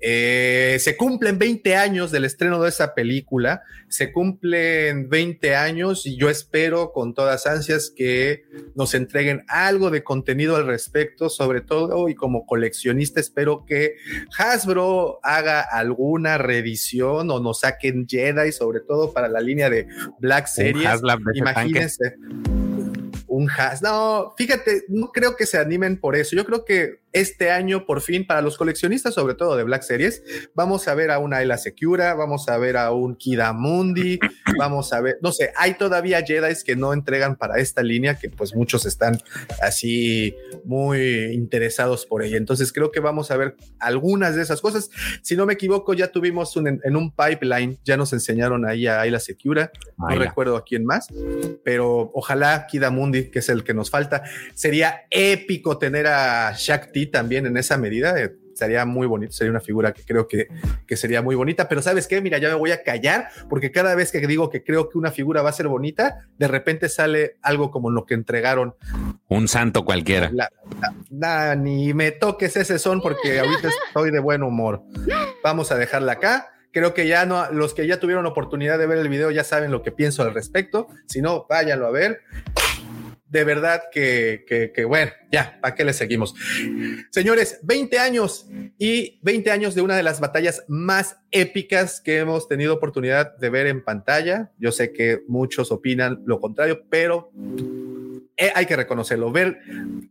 Eh, 0.00 0.76
se 0.80 0.96
cumplen 0.96 1.38
20 1.38 1.76
años 1.76 2.10
del 2.10 2.24
estreno 2.24 2.62
de 2.62 2.68
esa 2.68 2.94
película, 2.94 3.62
se 3.88 4.12
cumplen 4.12 5.08
20 5.08 5.56
años 5.56 6.06
y 6.06 6.16
yo 6.16 6.30
espero 6.30 6.92
con 6.92 7.14
todas 7.14 7.46
ansias 7.46 7.92
que 7.94 8.44
nos 8.74 8.94
entreguen 8.94 9.44
algo 9.48 9.90
de 9.90 10.04
contenido 10.04 10.56
al 10.56 10.66
respecto, 10.66 11.28
sobre 11.28 11.60
todo 11.60 12.08
y 12.08 12.14
como 12.14 12.46
coleccionista 12.46 13.20
espero 13.20 13.64
que 13.66 13.96
Hasbro 14.36 15.20
haga 15.22 15.60
alguna 15.60 16.38
reedición 16.38 17.30
o 17.30 17.40
nos 17.40 17.60
saquen 17.60 17.97
Jedi, 18.06 18.52
sobre 18.52 18.80
todo 18.80 19.12
para 19.12 19.28
la 19.28 19.40
línea 19.40 19.70
de 19.70 19.88
Black 20.18 20.46
Series. 20.46 21.00
Imagínense. 21.34 22.16
Un 23.26 23.48
Has. 23.50 23.82
No, 23.82 24.34
fíjate, 24.36 24.84
no 24.88 25.12
creo 25.12 25.36
que 25.36 25.46
se 25.46 25.58
animen 25.58 25.98
por 25.98 26.16
eso. 26.16 26.34
Yo 26.34 26.44
creo 26.44 26.64
que 26.64 27.00
este 27.12 27.50
año, 27.50 27.86
por 27.86 28.00
fin, 28.00 28.26
para 28.26 28.42
los 28.42 28.56
coleccionistas, 28.58 29.14
sobre 29.14 29.34
todo 29.34 29.56
de 29.56 29.64
Black 29.64 29.82
Series, 29.82 30.22
vamos 30.54 30.88
a 30.88 30.94
ver 30.94 31.10
a 31.10 31.18
una 31.18 31.38
Ayla 31.38 31.56
Secura, 31.56 32.14
vamos 32.14 32.48
a 32.48 32.58
ver 32.58 32.76
a 32.76 32.92
un 32.92 33.16
Kidamundi, 33.16 34.18
vamos 34.58 34.92
a 34.92 35.00
ver, 35.00 35.18
no 35.22 35.32
sé, 35.32 35.52
hay 35.56 35.74
todavía 35.74 36.22
Jedi 36.22 36.48
que 36.64 36.76
no 36.76 36.92
entregan 36.92 37.36
para 37.36 37.58
esta 37.58 37.82
línea, 37.82 38.14
que 38.14 38.30
pues 38.30 38.54
muchos 38.54 38.86
están 38.86 39.18
así 39.62 40.34
muy 40.64 41.32
interesados 41.32 42.06
por 42.06 42.22
ella. 42.22 42.36
Entonces 42.36 42.72
creo 42.72 42.90
que 42.90 43.00
vamos 43.00 43.30
a 43.30 43.36
ver 43.36 43.56
algunas 43.78 44.34
de 44.34 44.42
esas 44.42 44.60
cosas. 44.60 44.90
Si 45.22 45.36
no 45.36 45.46
me 45.46 45.54
equivoco, 45.54 45.94
ya 45.94 46.08
tuvimos 46.08 46.56
un, 46.56 46.80
en 46.82 46.96
un 46.96 47.12
pipeline, 47.12 47.78
ya 47.84 47.96
nos 47.96 48.12
enseñaron 48.12 48.66
ahí 48.66 48.86
a 48.86 49.00
Ayla 49.00 49.20
Secura, 49.20 49.70
no 49.96 50.08
recuerdo 50.08 50.56
a 50.56 50.64
quién 50.64 50.84
más, 50.84 51.08
pero 51.64 52.10
ojalá 52.14 52.66
Kidamundi, 52.66 53.30
que 53.30 53.40
es 53.40 53.48
el 53.48 53.64
que 53.64 53.74
nos 53.74 53.90
falta, 53.90 54.22
sería 54.54 55.06
épico 55.10 55.78
tener 55.78 56.06
a 56.06 56.52
Shakti 56.56 56.97
también 57.06 57.46
en 57.46 57.56
esa 57.56 57.76
medida. 57.76 58.20
Eh, 58.20 58.32
estaría 58.58 58.84
muy 58.84 59.06
bonito, 59.06 59.32
sería 59.32 59.52
una 59.52 59.60
figura 59.60 59.92
que 59.92 60.02
creo 60.02 60.26
que, 60.26 60.48
que 60.86 60.96
sería 60.96 61.22
muy 61.22 61.36
bonita, 61.36 61.68
pero 61.68 61.80
¿sabes 61.80 62.08
qué? 62.08 62.20
Mira, 62.20 62.38
ya 62.38 62.48
me 62.48 62.54
voy 62.56 62.72
a 62.72 62.82
callar 62.82 63.28
porque 63.48 63.70
cada 63.70 63.94
vez 63.94 64.10
que 64.10 64.18
digo 64.26 64.50
que 64.50 64.64
creo 64.64 64.88
que 64.88 64.98
una 64.98 65.12
figura 65.12 65.42
va 65.42 65.50
a 65.50 65.52
ser 65.52 65.68
bonita, 65.68 66.26
de 66.38 66.48
repente 66.48 66.88
sale 66.88 67.36
algo 67.40 67.70
como 67.70 67.90
lo 67.90 68.04
que 68.04 68.14
entregaron. 68.14 68.74
Un 69.28 69.46
santo 69.46 69.84
cualquiera. 69.84 70.32
ni 71.56 71.94
me 71.94 72.10
toques 72.10 72.56
ese 72.56 72.80
son 72.80 73.00
porque 73.00 73.38
ahorita 73.38 73.68
estoy 73.86 74.10
de 74.10 74.18
buen 74.18 74.42
humor. 74.42 74.82
Vamos 75.44 75.70
a 75.70 75.76
dejarla 75.76 76.12
acá. 76.12 76.48
Creo 76.72 76.94
que 76.94 77.06
ya 77.06 77.24
no, 77.26 77.50
los 77.52 77.74
que 77.74 77.86
ya 77.86 78.00
tuvieron 78.00 78.26
oportunidad 78.26 78.78
de 78.78 78.86
ver 78.86 78.98
el 78.98 79.08
video 79.08 79.30
ya 79.30 79.44
saben 79.44 79.70
lo 79.70 79.82
que 79.82 79.92
pienso 79.92 80.22
al 80.22 80.34
respecto. 80.34 80.88
Si 81.06 81.22
no, 81.22 81.46
váyanlo 81.48 81.86
a 81.86 81.90
ver 81.90 82.22
de 83.28 83.44
verdad 83.44 83.82
que, 83.92 84.72
que, 84.74 84.84
bueno, 84.84 85.12
ya, 85.30 85.58
¿para 85.60 85.74
qué 85.74 85.84
le 85.84 85.92
seguimos? 85.92 86.34
Señores, 87.10 87.60
20 87.62 87.98
años 87.98 88.46
y 88.78 89.18
20 89.22 89.50
años 89.50 89.74
de 89.74 89.82
una 89.82 89.96
de 89.96 90.02
las 90.02 90.20
batallas 90.20 90.64
más 90.68 91.18
épicas 91.30 92.00
que 92.00 92.18
hemos 92.18 92.48
tenido 92.48 92.74
oportunidad 92.74 93.36
de 93.36 93.50
ver 93.50 93.66
en 93.66 93.84
pantalla. 93.84 94.50
Yo 94.58 94.72
sé 94.72 94.92
que 94.92 95.22
muchos 95.28 95.70
opinan 95.72 96.22
lo 96.24 96.40
contrario, 96.40 96.84
pero 96.88 97.30
eh, 98.38 98.52
hay 98.54 98.66
que 98.66 98.76
reconocerlo. 98.76 99.32
Ver 99.32 99.58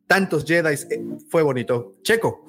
tantos 0.06 0.46
Jedi 0.46 0.74
eh, 0.74 1.02
fue 1.30 1.42
bonito. 1.42 1.96
Checo. 2.04 2.46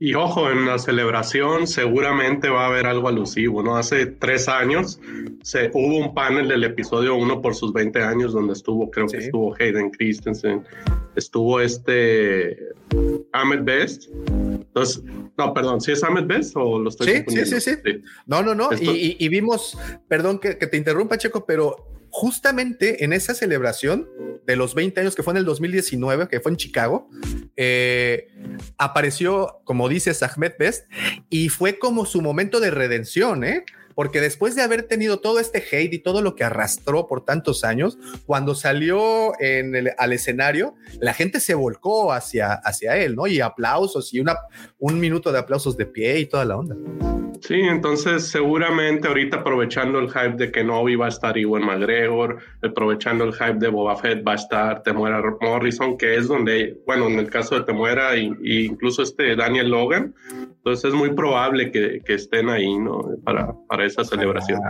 Y 0.00 0.14
ojo, 0.14 0.50
en 0.50 0.66
la 0.66 0.78
celebración 0.78 1.66
seguramente 1.68 2.48
va 2.48 2.64
a 2.64 2.66
haber 2.66 2.86
algo 2.86 3.08
alusivo, 3.08 3.62
¿no? 3.62 3.76
Hace 3.76 4.06
tres 4.06 4.48
años 4.48 5.00
se, 5.42 5.70
hubo 5.72 5.96
un 5.96 6.12
panel 6.12 6.48
del 6.48 6.64
episodio 6.64 7.14
1 7.14 7.40
por 7.40 7.54
sus 7.54 7.72
20 7.72 8.02
años 8.02 8.32
donde 8.32 8.54
estuvo, 8.54 8.90
creo 8.90 9.06
que 9.06 9.18
estuvo 9.18 9.54
Hayden 9.54 9.90
Christensen, 9.92 10.64
estuvo 11.14 11.60
este 11.60 12.58
Ahmed 13.32 13.62
Best. 13.62 14.10
Entonces, 14.28 15.02
no, 15.38 15.54
perdón, 15.54 15.80
¿sí 15.80 15.92
es 15.92 16.02
Ahmed 16.02 16.26
Best 16.26 16.56
o 16.56 16.80
lo 16.80 16.90
estoy 16.90 17.06
sí, 17.06 17.24
sí, 17.28 17.46
sí, 17.46 17.60
sí, 17.60 18.02
No, 18.26 18.42
no, 18.42 18.54
no. 18.54 18.70
Y, 18.78 19.28
vimos, 19.28 19.78
perdón 20.08 20.40
que, 20.40 20.58
que 20.58 20.66
te 20.66 20.76
interrumpa, 20.76 21.16
Checo, 21.16 21.46
pero 21.46 21.93
justamente 22.14 23.04
en 23.04 23.12
esa 23.12 23.34
celebración 23.34 24.08
de 24.46 24.54
los 24.54 24.76
20 24.76 25.00
años 25.00 25.16
que 25.16 25.24
fue 25.24 25.32
en 25.32 25.38
el 25.38 25.44
2019, 25.44 26.28
que 26.28 26.38
fue 26.38 26.52
en 26.52 26.56
Chicago, 26.56 27.10
eh, 27.56 28.28
apareció, 28.78 29.60
como 29.64 29.88
dices, 29.88 30.22
Ahmed 30.22 30.52
Best, 30.56 30.86
y 31.28 31.48
fue 31.48 31.80
como 31.80 32.06
su 32.06 32.22
momento 32.22 32.60
de 32.60 32.70
redención, 32.70 33.42
¿eh? 33.42 33.64
Porque 33.94 34.20
después 34.20 34.54
de 34.54 34.62
haber 34.62 34.84
tenido 34.84 35.20
todo 35.20 35.40
este 35.40 35.58
hate 35.58 35.94
y 35.94 35.98
todo 35.98 36.22
lo 36.22 36.34
que 36.34 36.44
arrastró 36.44 37.06
por 37.06 37.24
tantos 37.24 37.64
años, 37.64 37.98
cuando 38.26 38.54
salió 38.54 39.32
en 39.40 39.74
el, 39.74 39.90
al 39.98 40.12
escenario, 40.12 40.74
la 41.00 41.14
gente 41.14 41.40
se 41.40 41.54
volcó 41.54 42.12
hacia, 42.12 42.52
hacia 42.52 42.96
él, 42.96 43.14
¿no? 43.14 43.26
Y 43.26 43.40
aplausos 43.40 44.12
y 44.14 44.20
una, 44.20 44.36
un 44.78 45.00
minuto 45.00 45.32
de 45.32 45.38
aplausos 45.38 45.76
de 45.76 45.86
pie 45.86 46.18
y 46.18 46.26
toda 46.26 46.44
la 46.44 46.56
onda. 46.56 46.76
Sí, 47.40 47.60
entonces 47.60 48.28
seguramente 48.28 49.06
ahorita 49.06 49.38
aprovechando 49.38 49.98
el 49.98 50.08
hype 50.08 50.36
de 50.36 50.50
que 50.50 50.64
Novi 50.64 50.96
va 50.96 51.06
a 51.06 51.08
estar 51.10 51.36
Iwan 51.36 51.66
McGregor, 51.66 52.38
aprovechando 52.62 53.24
el 53.24 53.34
hype 53.34 53.58
de 53.58 53.68
Boba 53.68 53.96
Fett 53.96 54.26
va 54.26 54.32
a 54.32 54.36
estar 54.36 54.82
Temuera 54.82 55.22
Morrison, 55.42 55.98
que 55.98 56.16
es 56.16 56.26
donde, 56.26 56.78
bueno, 56.86 57.06
en 57.06 57.18
el 57.18 57.28
caso 57.28 57.56
de 57.56 57.66
Temuera 57.66 58.14
e 58.14 58.32
incluso 58.44 59.02
este 59.02 59.36
Daniel 59.36 59.68
Logan, 59.68 60.14
entonces 60.64 60.92
es 60.92 60.94
muy 60.94 61.10
probable 61.12 61.70
que, 61.70 62.00
que 62.02 62.14
estén 62.14 62.48
ahí, 62.48 62.78
¿no? 62.78 63.18
Para, 63.22 63.54
para 63.68 63.84
esa 63.84 64.02
celebración. 64.02 64.62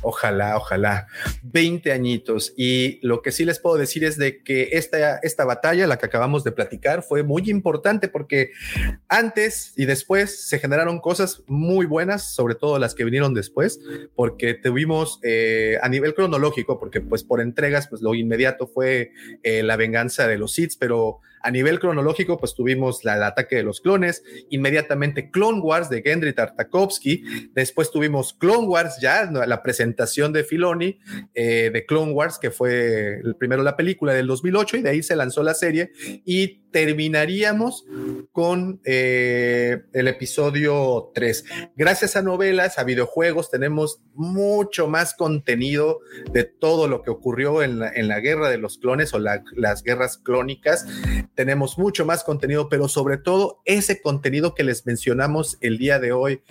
Ojalá, 0.00 0.56
ojalá. 0.56 1.06
20 1.42 1.92
añitos. 1.92 2.54
Y 2.56 2.98
lo 3.06 3.20
que 3.20 3.30
sí 3.30 3.44
les 3.44 3.58
puedo 3.58 3.76
decir 3.76 4.04
es 4.04 4.16
de 4.16 4.42
que 4.42 4.70
esta, 4.72 5.18
esta 5.18 5.44
batalla, 5.44 5.86
la 5.86 5.98
que 5.98 6.06
acabamos 6.06 6.44
de 6.44 6.52
platicar, 6.52 7.02
fue 7.02 7.24
muy 7.24 7.50
importante 7.50 8.08
porque 8.08 8.52
antes 9.06 9.74
y 9.76 9.84
después 9.84 10.48
se 10.48 10.58
generaron 10.58 10.98
cosas 10.98 11.42
muy 11.46 11.84
buenas, 11.84 12.32
sobre 12.34 12.54
todo 12.54 12.78
las 12.78 12.94
que 12.94 13.04
vinieron 13.04 13.34
después, 13.34 13.80
porque 14.14 14.54
tuvimos 14.54 15.20
eh, 15.22 15.76
a 15.82 15.90
nivel 15.90 16.14
cronológico, 16.14 16.80
porque 16.80 17.02
pues 17.02 17.22
por 17.22 17.42
entregas, 17.42 17.86
pues 17.86 18.00
lo 18.00 18.14
inmediato 18.14 18.66
fue 18.66 19.12
eh, 19.42 19.62
la 19.62 19.76
venganza 19.76 20.26
de 20.26 20.38
los 20.38 20.54
Sith, 20.54 20.72
pero 20.78 21.20
a 21.42 21.50
nivel 21.50 21.80
cronológico, 21.80 22.38
pues 22.38 22.54
tuvimos 22.54 23.04
el 23.04 23.22
ataque 23.22 23.56
de 23.56 23.62
los 23.62 23.80
clones, 23.80 24.22
inmediatamente 24.50 25.30
Clone 25.30 25.60
Wars 25.60 25.90
de 25.90 26.02
Gendry 26.02 26.32
Tartakovsky, 26.32 27.50
después 27.52 27.90
tuvimos 27.90 28.32
Clone 28.34 28.66
Wars 28.66 28.98
ya, 29.00 29.24
la 29.24 29.62
presentación 29.62 30.32
de 30.32 30.44
Filoni 30.44 30.98
eh, 31.34 31.70
de 31.72 31.86
Clone 31.86 32.12
Wars, 32.12 32.38
que 32.38 32.50
fue 32.50 33.20
el 33.22 33.36
primero 33.36 33.62
la 33.62 33.76
película 33.76 34.14
del 34.14 34.26
2008 34.26 34.78
y 34.78 34.82
de 34.82 34.90
ahí 34.90 35.02
se 35.02 35.16
lanzó 35.16 35.42
la 35.42 35.54
serie 35.54 35.92
y 36.24 36.61
terminaríamos 36.72 37.84
con 38.32 38.80
eh, 38.84 39.82
el 39.92 40.08
episodio 40.08 41.10
3. 41.14 41.44
Gracias 41.76 42.16
a 42.16 42.22
novelas, 42.22 42.78
a 42.78 42.84
videojuegos, 42.84 43.50
tenemos 43.50 44.00
mucho 44.14 44.88
más 44.88 45.14
contenido 45.14 46.00
de 46.32 46.44
todo 46.44 46.88
lo 46.88 47.02
que 47.02 47.10
ocurrió 47.10 47.62
en 47.62 47.78
la, 47.78 48.20
guerra 48.20 48.50
de 48.50 48.58
los 48.58 48.78
clones 48.78 49.14
o 49.14 49.18
las 49.18 49.82
guerras 49.82 50.18
clónicas. 50.18 50.86
Tenemos 51.34 51.78
mucho 51.78 52.04
más 52.04 52.24
contenido, 52.24 52.68
pero 52.68 52.88
sobre 52.88 53.18
todo 53.18 53.60
ese 53.64 54.00
contenido 54.00 54.54
que 54.54 54.64
les 54.64 54.86
mencionamos 54.86 55.58
el 55.60 55.78
día 55.78 55.98
de 55.98 56.12
hoy 56.12 56.42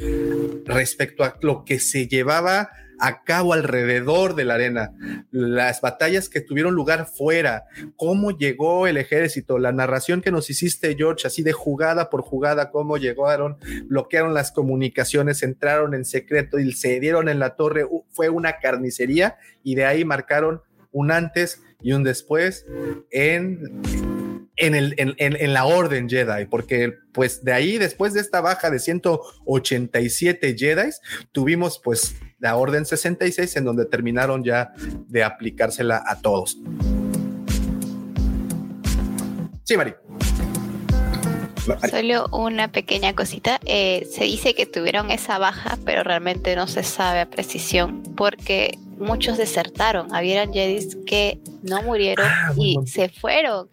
respecto 0.65 1.23
a 1.23 1.37
lo 1.41 1.65
que 1.65 1.79
se 1.79 2.07
llevaba 2.07 2.69
a 3.01 3.23
cabo 3.23 3.53
alrededor 3.53 4.35
de 4.35 4.45
la 4.45 4.53
arena, 4.53 4.93
las 5.31 5.81
batallas 5.81 6.29
que 6.29 6.39
tuvieron 6.39 6.75
lugar 6.75 7.07
fuera, 7.07 7.65
cómo 7.95 8.31
llegó 8.31 8.85
el 8.85 8.97
ejército, 8.97 9.57
la 9.57 9.71
narración 9.71 10.21
que 10.21 10.31
nos 10.31 10.49
hiciste, 10.51 10.95
George, 10.95 11.25
así 11.25 11.41
de 11.41 11.51
jugada 11.51 12.11
por 12.11 12.21
jugada, 12.21 12.69
cómo 12.69 12.97
llegaron, 12.97 13.57
bloquearon 13.85 14.35
las 14.35 14.51
comunicaciones, 14.51 15.41
entraron 15.41 15.95
en 15.95 16.05
secreto 16.05 16.59
y 16.59 16.71
se 16.73 16.99
dieron 16.99 17.27
en 17.27 17.39
la 17.39 17.55
torre, 17.55 17.87
fue 18.11 18.29
una 18.29 18.59
carnicería 18.59 19.37
y 19.63 19.73
de 19.75 19.85
ahí 19.85 20.05
marcaron 20.05 20.61
un 20.91 21.11
antes 21.11 21.63
y 21.81 21.93
un 21.93 22.03
después 22.03 22.67
en 23.09 24.10
en, 24.57 24.75
el, 24.75 24.93
en, 24.97 25.15
en, 25.17 25.53
la 25.53 25.65
orden 25.65 26.09
Jedi, 26.09 26.45
porque 26.45 26.93
pues 27.13 27.43
de 27.43 27.53
ahí, 27.53 27.77
después 27.77 28.13
de 28.13 28.21
esta 28.21 28.41
baja 28.41 28.69
de 28.69 28.79
187 28.79 30.55
Jedi, 30.57 30.89
tuvimos 31.31 31.79
pues 31.83 32.15
la 32.39 32.55
orden 32.55 32.85
66 32.85 33.55
en 33.55 33.65
donde 33.65 33.85
terminaron 33.85 34.43
ya 34.43 34.73
de 35.07 35.23
aplicársela 35.23 36.03
a 36.05 36.19
todos. 36.21 36.57
Sí, 39.63 39.77
Mari. 39.77 39.93
Solo 41.89 42.27
una 42.31 42.71
pequeña 42.71 43.13
cosita. 43.13 43.59
Eh, 43.65 44.07
se 44.11 44.23
dice 44.23 44.55
que 44.55 44.65
tuvieron 44.65 45.11
esa 45.11 45.37
baja, 45.37 45.77
pero 45.85 46.03
realmente 46.03 46.55
no 46.55 46.67
se 46.67 46.83
sabe 46.83 47.19
a 47.19 47.29
precisión 47.29 48.01
porque 48.15 48.77
muchos 49.01 49.37
desertaron. 49.37 50.13
Habían 50.13 50.53
Jedis 50.53 50.97
que 51.05 51.39
no 51.63 51.81
murieron 51.81 52.25
ah, 52.27 52.53
y 52.57 52.77
se 52.85 53.09
fueron 53.09 53.69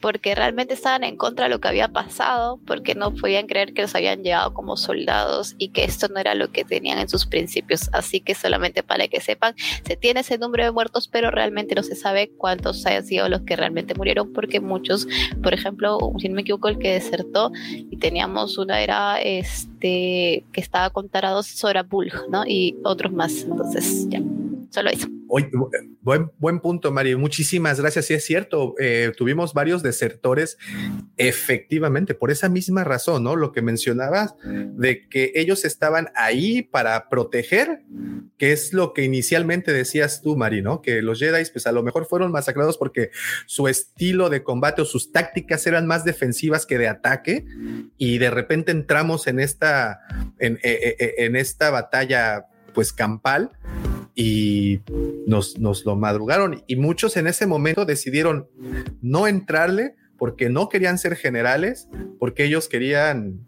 porque 0.00 0.34
realmente 0.34 0.74
estaban 0.74 1.04
en 1.04 1.16
contra 1.16 1.44
de 1.44 1.50
lo 1.50 1.60
que 1.60 1.68
había 1.68 1.88
pasado, 1.88 2.58
porque 2.66 2.94
no 2.94 3.14
podían 3.14 3.46
creer 3.46 3.74
que 3.74 3.82
los 3.82 3.94
habían 3.94 4.22
llevado 4.22 4.54
como 4.54 4.76
soldados 4.76 5.54
y 5.58 5.68
que 5.68 5.84
esto 5.84 6.08
no 6.08 6.18
era 6.18 6.34
lo 6.34 6.50
que 6.50 6.64
tenían 6.64 6.98
en 6.98 7.08
sus 7.08 7.26
principios. 7.26 7.90
Así 7.92 8.20
que 8.20 8.34
solamente 8.34 8.82
para 8.82 9.08
que 9.08 9.20
sepan, 9.20 9.54
se 9.86 9.96
tiene 9.96 10.20
ese 10.20 10.38
número 10.38 10.64
de 10.64 10.72
muertos, 10.72 11.08
pero 11.08 11.30
realmente 11.30 11.74
no 11.74 11.82
se 11.82 11.94
sabe 11.94 12.30
cuántos 12.36 12.84
hayan 12.86 13.04
sido 13.04 13.28
los 13.28 13.42
que 13.42 13.56
realmente 13.56 13.94
murieron, 13.94 14.32
porque 14.32 14.60
muchos, 14.60 15.06
por 15.42 15.52
ejemplo, 15.52 15.98
si 16.18 16.28
no 16.28 16.36
me 16.36 16.42
equivoco, 16.42 16.68
el 16.68 16.78
que 16.78 16.92
desertó 16.92 17.52
y 17.70 17.96
teníamos 17.98 18.56
una 18.58 18.80
era 18.80 19.20
este 19.20 20.44
que 20.52 20.60
estaba 20.60 20.90
con 20.90 21.08
tarados 21.08 21.46
Sora 21.46 21.82
Bulg, 21.82 22.30
¿no? 22.30 22.44
Y 22.46 22.76
otros 22.84 23.12
más. 23.12 23.42
Entonces, 23.42 24.08
ya. 24.08 24.20
Solo 24.70 24.90
eso. 24.90 25.08
buen, 26.00 26.30
buen 26.38 26.60
punto, 26.60 26.92
Mario. 26.92 27.18
Muchísimas 27.18 27.80
gracias. 27.80 28.06
Sí, 28.06 28.14
es 28.14 28.24
cierto. 28.24 28.74
Eh, 28.78 29.12
tuvimos 29.16 29.52
varios 29.52 29.82
desertores, 29.82 30.56
efectivamente, 31.16 32.14
por 32.14 32.30
esa 32.30 32.48
misma 32.48 32.84
razón, 32.84 33.24
¿no? 33.24 33.36
Lo 33.36 33.52
que 33.52 33.62
mencionabas 33.62 34.34
de 34.44 35.08
que 35.08 35.32
ellos 35.34 35.64
estaban 35.64 36.10
ahí 36.14 36.62
para 36.62 37.08
proteger 37.08 37.82
que 38.40 38.52
es 38.52 38.72
lo 38.72 38.94
que 38.94 39.04
inicialmente 39.04 39.70
decías 39.70 40.22
tú, 40.22 40.34
Mari. 40.34 40.64
Que 40.82 41.02
los 41.02 41.18
Jedi, 41.18 41.44
pues 41.52 41.66
a 41.66 41.72
lo 41.72 41.82
mejor 41.82 42.06
fueron 42.06 42.32
masacrados 42.32 42.78
porque 42.78 43.10
su 43.46 43.68
estilo 43.68 44.30
de 44.30 44.42
combate 44.42 44.80
o 44.80 44.86
sus 44.86 45.12
tácticas 45.12 45.66
eran 45.66 45.86
más 45.86 46.04
defensivas 46.04 46.64
que 46.64 46.78
de 46.78 46.88
ataque, 46.88 47.44
y 47.98 48.18
de 48.18 48.30
repente 48.30 48.72
entramos 48.72 49.26
en 49.26 49.40
esta, 49.40 50.00
en, 50.38 50.54
eh, 50.62 50.96
eh, 50.98 51.14
en 51.18 51.36
esta 51.36 51.70
batalla, 51.70 52.46
pues 52.72 52.94
campal, 52.94 53.52
y 54.20 54.82
nos, 55.26 55.58
nos 55.58 55.86
lo 55.86 55.96
madrugaron, 55.96 56.62
y 56.66 56.76
muchos 56.76 57.16
en 57.16 57.26
ese 57.26 57.46
momento 57.46 57.86
decidieron 57.86 58.48
no 59.00 59.26
entrarle 59.26 59.94
porque 60.18 60.50
no 60.50 60.68
querían 60.68 60.98
ser 60.98 61.16
generales, 61.16 61.88
porque 62.18 62.44
ellos 62.44 62.68
querían, 62.68 63.46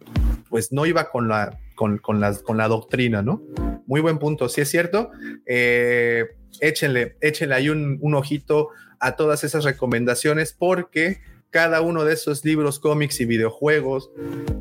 pues 0.48 0.72
no 0.72 0.86
iba 0.86 1.10
con 1.10 1.28
la 1.28 1.58
con, 1.74 1.98
con, 1.98 2.22
con 2.42 2.56
la 2.56 2.68
doctrina, 2.68 3.20
¿no? 3.20 3.42
Muy 3.86 4.00
buen 4.00 4.18
punto, 4.18 4.48
sí 4.48 4.62
es 4.62 4.70
cierto. 4.70 5.10
Eh, 5.44 6.24
échenle, 6.60 7.16
échenle 7.20 7.54
ahí 7.54 7.68
un, 7.68 7.98
un 8.00 8.14
ojito 8.14 8.70
a 8.98 9.16
todas 9.16 9.44
esas 9.44 9.64
recomendaciones 9.64 10.54
porque 10.58 11.20
cada 11.52 11.82
uno 11.82 12.04
de 12.04 12.14
esos 12.14 12.44
libros, 12.46 12.80
cómics 12.80 13.20
y 13.20 13.26
videojuegos, 13.26 14.10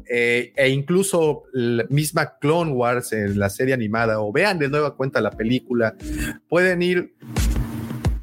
eh, 0.10 0.52
e 0.58 0.70
incluso 0.70 1.44
la 1.54 1.86
misma 1.90 2.38
Clone 2.38 2.74
Wars 2.74 3.14
en 3.14 3.40
la 3.40 3.50
serie 3.50 3.74
animada, 3.74 4.20
o 4.20 4.34
vean 4.34 4.60
de 4.60 4.68
nueva 4.68 4.98
cuenta 4.98 5.22
la 5.22 5.32
película, 5.32 5.96
pueden 6.50 6.82
ir 6.82 7.16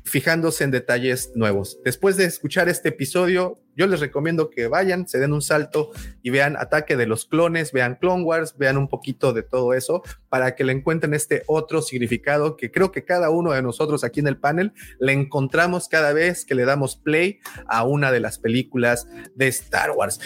fijándose 0.08 0.64
en 0.64 0.70
detalles 0.70 1.32
nuevos. 1.34 1.78
Después 1.84 2.16
de 2.16 2.24
escuchar 2.24 2.68
este 2.68 2.88
episodio, 2.88 3.60
yo 3.76 3.86
les 3.86 4.00
recomiendo 4.00 4.50
que 4.50 4.66
vayan, 4.66 5.06
se 5.06 5.18
den 5.18 5.32
un 5.32 5.42
salto 5.42 5.90
y 6.22 6.30
vean 6.30 6.56
Ataque 6.56 6.96
de 6.96 7.06
los 7.06 7.26
Clones, 7.26 7.72
vean 7.72 7.96
Clone 8.00 8.24
Wars, 8.24 8.56
vean 8.58 8.76
un 8.76 8.88
poquito 8.88 9.32
de 9.32 9.42
todo 9.42 9.74
eso 9.74 10.02
para 10.28 10.56
que 10.56 10.64
le 10.64 10.72
encuentren 10.72 11.14
este 11.14 11.42
otro 11.46 11.82
significado 11.82 12.56
que 12.56 12.72
creo 12.72 12.90
que 12.90 13.04
cada 13.04 13.30
uno 13.30 13.52
de 13.52 13.62
nosotros 13.62 14.02
aquí 14.02 14.20
en 14.20 14.26
el 14.26 14.38
panel 14.38 14.72
le 14.98 15.12
encontramos 15.12 15.88
cada 15.88 16.12
vez 16.12 16.44
que 16.44 16.54
le 16.54 16.64
damos 16.64 16.96
play 16.96 17.38
a 17.68 17.84
una 17.84 18.10
de 18.10 18.20
las 18.20 18.38
películas 18.38 19.06
de 19.36 19.48
Star 19.48 19.92
Wars. 19.92 20.18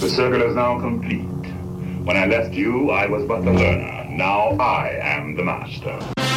The 0.00 0.08
circle 0.08 0.42
is 0.42 0.54
now 0.54 0.78
complete. 0.78 1.26
When 2.04 2.16
I 2.16 2.26
left 2.26 2.54
you, 2.54 2.92
I 2.92 3.08
was 3.08 3.26
but 3.26 3.44
learner. 3.44 4.06
Now 4.10 4.56
I 4.60 4.90
am 5.02 5.34
the. 5.34 6.35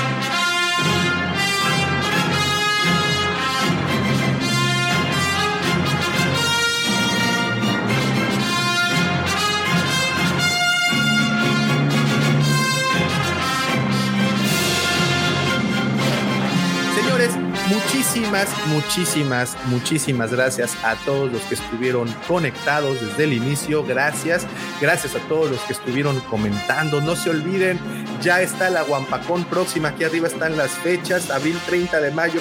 Muchísimas, 17.69 18.47
muchísimas, 18.67 19.57
muchísimas 19.65 20.31
gracias 20.31 20.75
a 20.83 20.95
todos 21.05 21.31
los 21.31 21.41
que 21.43 21.55
estuvieron 21.55 22.13
conectados 22.27 23.01
desde 23.01 23.25
el 23.25 23.33
inicio. 23.33 23.83
Gracias, 23.83 24.45
gracias 24.79 25.15
a 25.15 25.19
todos 25.27 25.51
los 25.51 25.59
que 25.61 25.73
estuvieron 25.73 26.19
comentando. 26.21 27.01
No 27.01 27.15
se 27.15 27.29
olviden, 27.29 27.79
ya 28.21 28.41
está 28.41 28.69
la 28.69 28.83
Guampacón 28.83 29.43
próxima. 29.45 29.89
Aquí 29.89 30.03
arriba 30.03 30.27
están 30.27 30.55
las 30.57 30.71
fechas: 30.71 31.29
abril 31.29 31.57
30 31.65 31.99
de 31.99 32.11
mayo, 32.11 32.39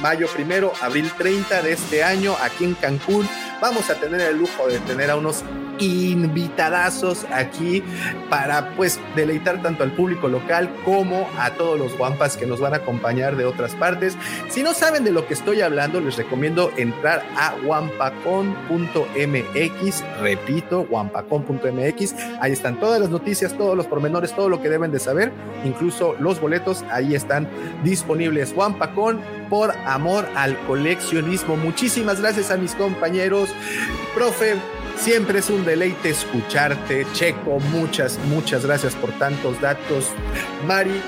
mayo 0.00 0.28
primero, 0.28 0.72
abril 0.82 1.10
30 1.16 1.62
de 1.62 1.72
este 1.72 2.04
año, 2.04 2.36
aquí 2.42 2.64
en 2.64 2.74
Cancún. 2.74 3.28
Vamos 3.60 3.88
a 3.88 3.94
tener 3.94 4.20
el 4.20 4.36
lujo 4.36 4.68
de 4.68 4.78
tener 4.80 5.10
a 5.10 5.16
unos 5.16 5.42
invitadazos 5.78 7.26
aquí 7.32 7.82
para 8.30 8.70
pues 8.76 9.00
deleitar 9.14 9.62
tanto 9.62 9.82
al 9.82 9.92
público 9.92 10.28
local 10.28 10.70
como 10.84 11.28
a 11.38 11.50
todos 11.50 11.78
los 11.78 11.96
guampas 11.96 12.36
que 12.36 12.46
nos 12.46 12.60
van 12.60 12.74
a 12.74 12.78
acompañar 12.78 13.36
de 13.36 13.44
otras 13.44 13.74
partes. 13.74 14.16
Si 14.48 14.62
no 14.62 14.74
saben 14.74 15.04
de 15.04 15.12
lo 15.12 15.26
que 15.26 15.34
estoy 15.34 15.60
hablando, 15.60 16.00
les 16.00 16.16
recomiendo 16.16 16.70
entrar 16.76 17.24
a 17.36 17.54
wampacon.mx, 17.64 18.64
repito, 20.20 20.86
wampacon.mx, 20.90 22.14
ahí 22.40 22.52
están 22.52 22.78
todas 22.80 23.00
las 23.00 23.10
noticias, 23.10 23.56
todos 23.56 23.76
los 23.76 23.86
pormenores, 23.86 24.34
todo 24.34 24.48
lo 24.48 24.60
que 24.62 24.68
deben 24.68 24.92
de 24.92 24.98
saber, 24.98 25.32
incluso 25.64 26.14
los 26.18 26.40
boletos, 26.40 26.84
ahí 26.90 27.14
están 27.14 27.48
disponibles. 27.84 28.54
Wampacon 28.56 29.20
por 29.48 29.72
amor 29.86 30.26
al 30.34 30.58
coleccionismo. 30.66 31.56
Muchísimas 31.56 32.20
gracias 32.20 32.50
a 32.50 32.56
mis 32.56 32.74
compañeros. 32.74 33.50
Profe, 34.14 34.54
Siempre 34.96 35.38
es 35.40 35.50
un 35.50 35.64
deleite 35.64 36.10
escucharte. 36.10 37.06
Checo, 37.12 37.60
muchas, 37.70 38.18
muchas 38.26 38.64
gracias 38.64 38.94
por 38.94 39.12
tantos 39.12 39.60
datos. 39.60 40.06
Mari, 40.66 41.00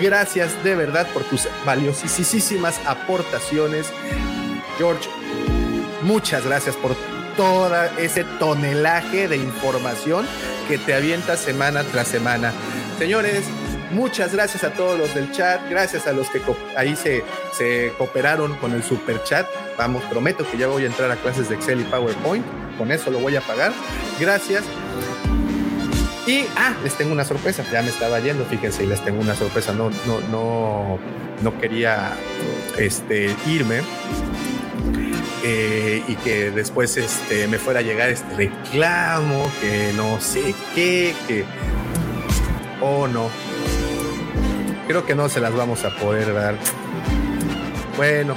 gracias 0.00 0.62
de 0.64 0.74
verdad 0.74 1.06
por 1.12 1.22
tus 1.24 1.48
valiosísimas 1.64 2.80
aportaciones. 2.86 3.92
George, 4.78 5.08
muchas 6.02 6.44
gracias 6.44 6.74
por 6.76 6.96
todo 7.36 7.72
ese 7.98 8.24
tonelaje 8.38 9.28
de 9.28 9.36
información 9.36 10.26
que 10.68 10.78
te 10.78 10.94
avienta 10.94 11.36
semana 11.36 11.84
tras 11.84 12.08
semana. 12.08 12.52
Señores, 12.98 13.44
Muchas 13.90 14.32
gracias 14.32 14.64
a 14.64 14.70
todos 14.72 14.98
los 14.98 15.14
del 15.14 15.30
chat, 15.30 15.60
gracias 15.68 16.06
a 16.06 16.12
los 16.12 16.28
que 16.30 16.40
ahí 16.76 16.96
se, 16.96 17.22
se 17.52 17.92
cooperaron 17.98 18.56
con 18.56 18.72
el 18.72 18.82
super 18.82 19.22
chat. 19.24 19.46
Vamos, 19.78 20.02
prometo 20.04 20.48
que 20.50 20.58
ya 20.58 20.66
voy 20.66 20.84
a 20.84 20.86
entrar 20.86 21.10
a 21.10 21.16
clases 21.16 21.48
de 21.48 21.56
Excel 21.56 21.80
y 21.80 21.84
PowerPoint, 21.84 22.44
con 22.78 22.90
eso 22.90 23.10
lo 23.10 23.18
voy 23.18 23.36
a 23.36 23.40
pagar. 23.40 23.72
Gracias. 24.18 24.64
Y, 26.26 26.46
ah, 26.56 26.74
les 26.82 26.94
tengo 26.94 27.12
una 27.12 27.24
sorpresa, 27.24 27.64
ya 27.70 27.82
me 27.82 27.90
estaba 27.90 28.18
yendo, 28.18 28.46
fíjense, 28.46 28.84
y 28.84 28.86
les 28.86 29.04
tengo 29.04 29.20
una 29.20 29.34
sorpresa, 29.34 29.72
no, 29.72 29.90
no, 30.06 30.20
no, 30.30 30.98
no 31.42 31.60
quería 31.60 32.14
este, 32.78 33.34
irme. 33.46 33.82
Eh, 35.46 36.02
y 36.08 36.14
que 36.16 36.50
después 36.50 36.96
este, 36.96 37.46
me 37.48 37.58
fuera 37.58 37.80
a 37.80 37.82
llegar 37.82 38.08
este 38.08 38.34
reclamo, 38.34 39.50
que 39.60 39.92
no 39.94 40.18
sé 40.18 40.54
qué, 40.74 41.14
que... 41.28 41.44
Oh, 42.80 43.06
no, 43.06 43.28
creo 44.86 45.04
que 45.04 45.14
no 45.14 45.28
se 45.28 45.40
las 45.40 45.54
vamos 45.54 45.84
a 45.84 45.90
poder 45.96 46.32
dar. 46.34 46.56
Bueno, 47.96 48.34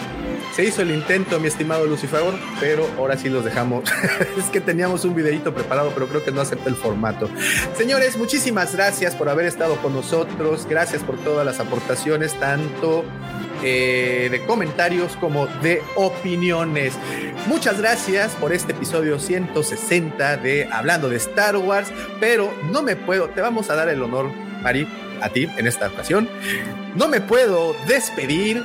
se 0.58 0.64
hizo 0.64 0.82
el 0.82 0.90
intento, 0.90 1.40
mi 1.40 1.48
estimado 1.48 1.86
Lucifer, 1.86 2.22
pero 2.60 2.88
ahora 2.98 3.16
sí 3.16 3.30
los 3.30 3.46
dejamos. 3.46 3.84
es 4.38 4.46
que 4.46 4.60
teníamos 4.60 5.06
un 5.06 5.14
videito 5.14 5.54
preparado, 5.54 5.92
pero 5.94 6.08
creo 6.08 6.24
que 6.24 6.32
no 6.32 6.42
acepta 6.42 6.70
el 6.70 6.76
formato. 6.76 7.30
Señores, 7.76 8.18
muchísimas 8.18 8.76
gracias 8.76 9.14
por 9.14 9.30
haber 9.30 9.46
estado 9.46 9.76
con 9.78 9.94
nosotros. 9.94 10.66
Gracias 10.68 11.04
por 11.04 11.18
todas 11.20 11.46
las 11.46 11.60
aportaciones, 11.60 12.34
tanto 12.40 13.06
eh, 13.64 14.30
de 14.32 14.46
comentarios 14.46 15.16
como 15.18 15.46
de 15.62 15.82
opiniones. 15.96 16.94
Muchas 17.48 17.80
gracias 17.80 18.32
por 18.34 18.52
este 18.52 18.72
episodio 18.72 19.20
160 19.20 20.38
de 20.38 20.68
Hablando 20.72 21.08
de 21.08 21.18
Star 21.18 21.56
Wars, 21.58 21.90
pero 22.20 22.52
no 22.72 22.82
me 22.82 22.96
puedo, 22.96 23.30
te 23.30 23.42
vamos 23.42 23.70
a 23.70 23.76
dar 23.76 23.90
el 23.90 24.02
honor, 24.02 24.32
Mari, 24.62 24.88
a 25.22 25.30
ti 25.30 25.50
en 25.58 25.68
esta 25.68 25.88
ocasión. 25.88 26.30
No 26.96 27.08
me 27.08 27.22
puedo 27.22 27.76
despedir 27.88 28.64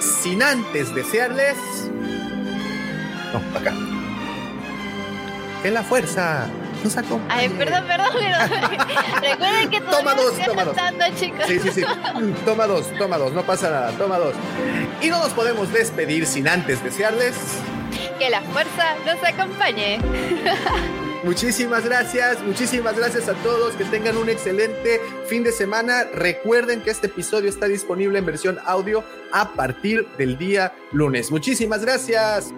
sin 0.00 0.42
antes 0.42 0.94
desearles. 0.94 1.56
No, 3.32 3.58
acá. 3.58 3.72
Que 5.62 5.70
la 5.70 5.82
fuerza 5.82 6.48
nos 6.82 6.96
acompañe. 6.96 7.40
Ay, 7.40 7.48
perdón, 7.50 7.84
perdón, 7.86 8.08
recuerden 9.22 9.70
que 9.70 9.80
toma 9.80 10.14
dos, 10.14 10.32
toma 10.44 10.64
dos. 10.64 10.76
chicos. 11.18 11.46
Sí, 11.46 11.58
sí, 11.60 11.70
sí. 11.70 11.82
Toma 12.44 12.66
dos, 12.66 12.86
toma 12.98 13.18
dos, 13.18 13.32
no 13.32 13.42
pasa 13.42 13.70
nada, 13.70 13.90
toma 13.92 14.18
dos. 14.18 14.34
Y 15.00 15.08
no 15.08 15.18
nos 15.18 15.30
podemos 15.30 15.72
despedir 15.72 16.26
sin 16.26 16.48
antes 16.48 16.82
desearles. 16.82 17.36
Que 18.18 18.30
la 18.30 18.40
fuerza 18.42 18.96
nos 19.06 19.22
acompañe. 19.24 19.98
Muchísimas 21.24 21.84
gracias, 21.84 22.42
muchísimas 22.42 22.96
gracias 22.96 23.28
a 23.28 23.34
todos, 23.34 23.74
que 23.74 23.84
tengan 23.84 24.16
un 24.16 24.28
excelente 24.28 25.00
fin 25.28 25.44
de 25.44 25.52
semana. 25.52 26.04
Recuerden 26.12 26.82
que 26.82 26.90
este 26.90 27.06
episodio 27.06 27.48
está 27.48 27.66
disponible 27.66 28.18
en 28.18 28.26
versión 28.26 28.58
audio 28.64 29.04
a 29.32 29.52
partir 29.52 30.08
del 30.18 30.36
día 30.36 30.74
lunes. 30.90 31.30
Muchísimas 31.30 31.82
gracias. 31.82 32.52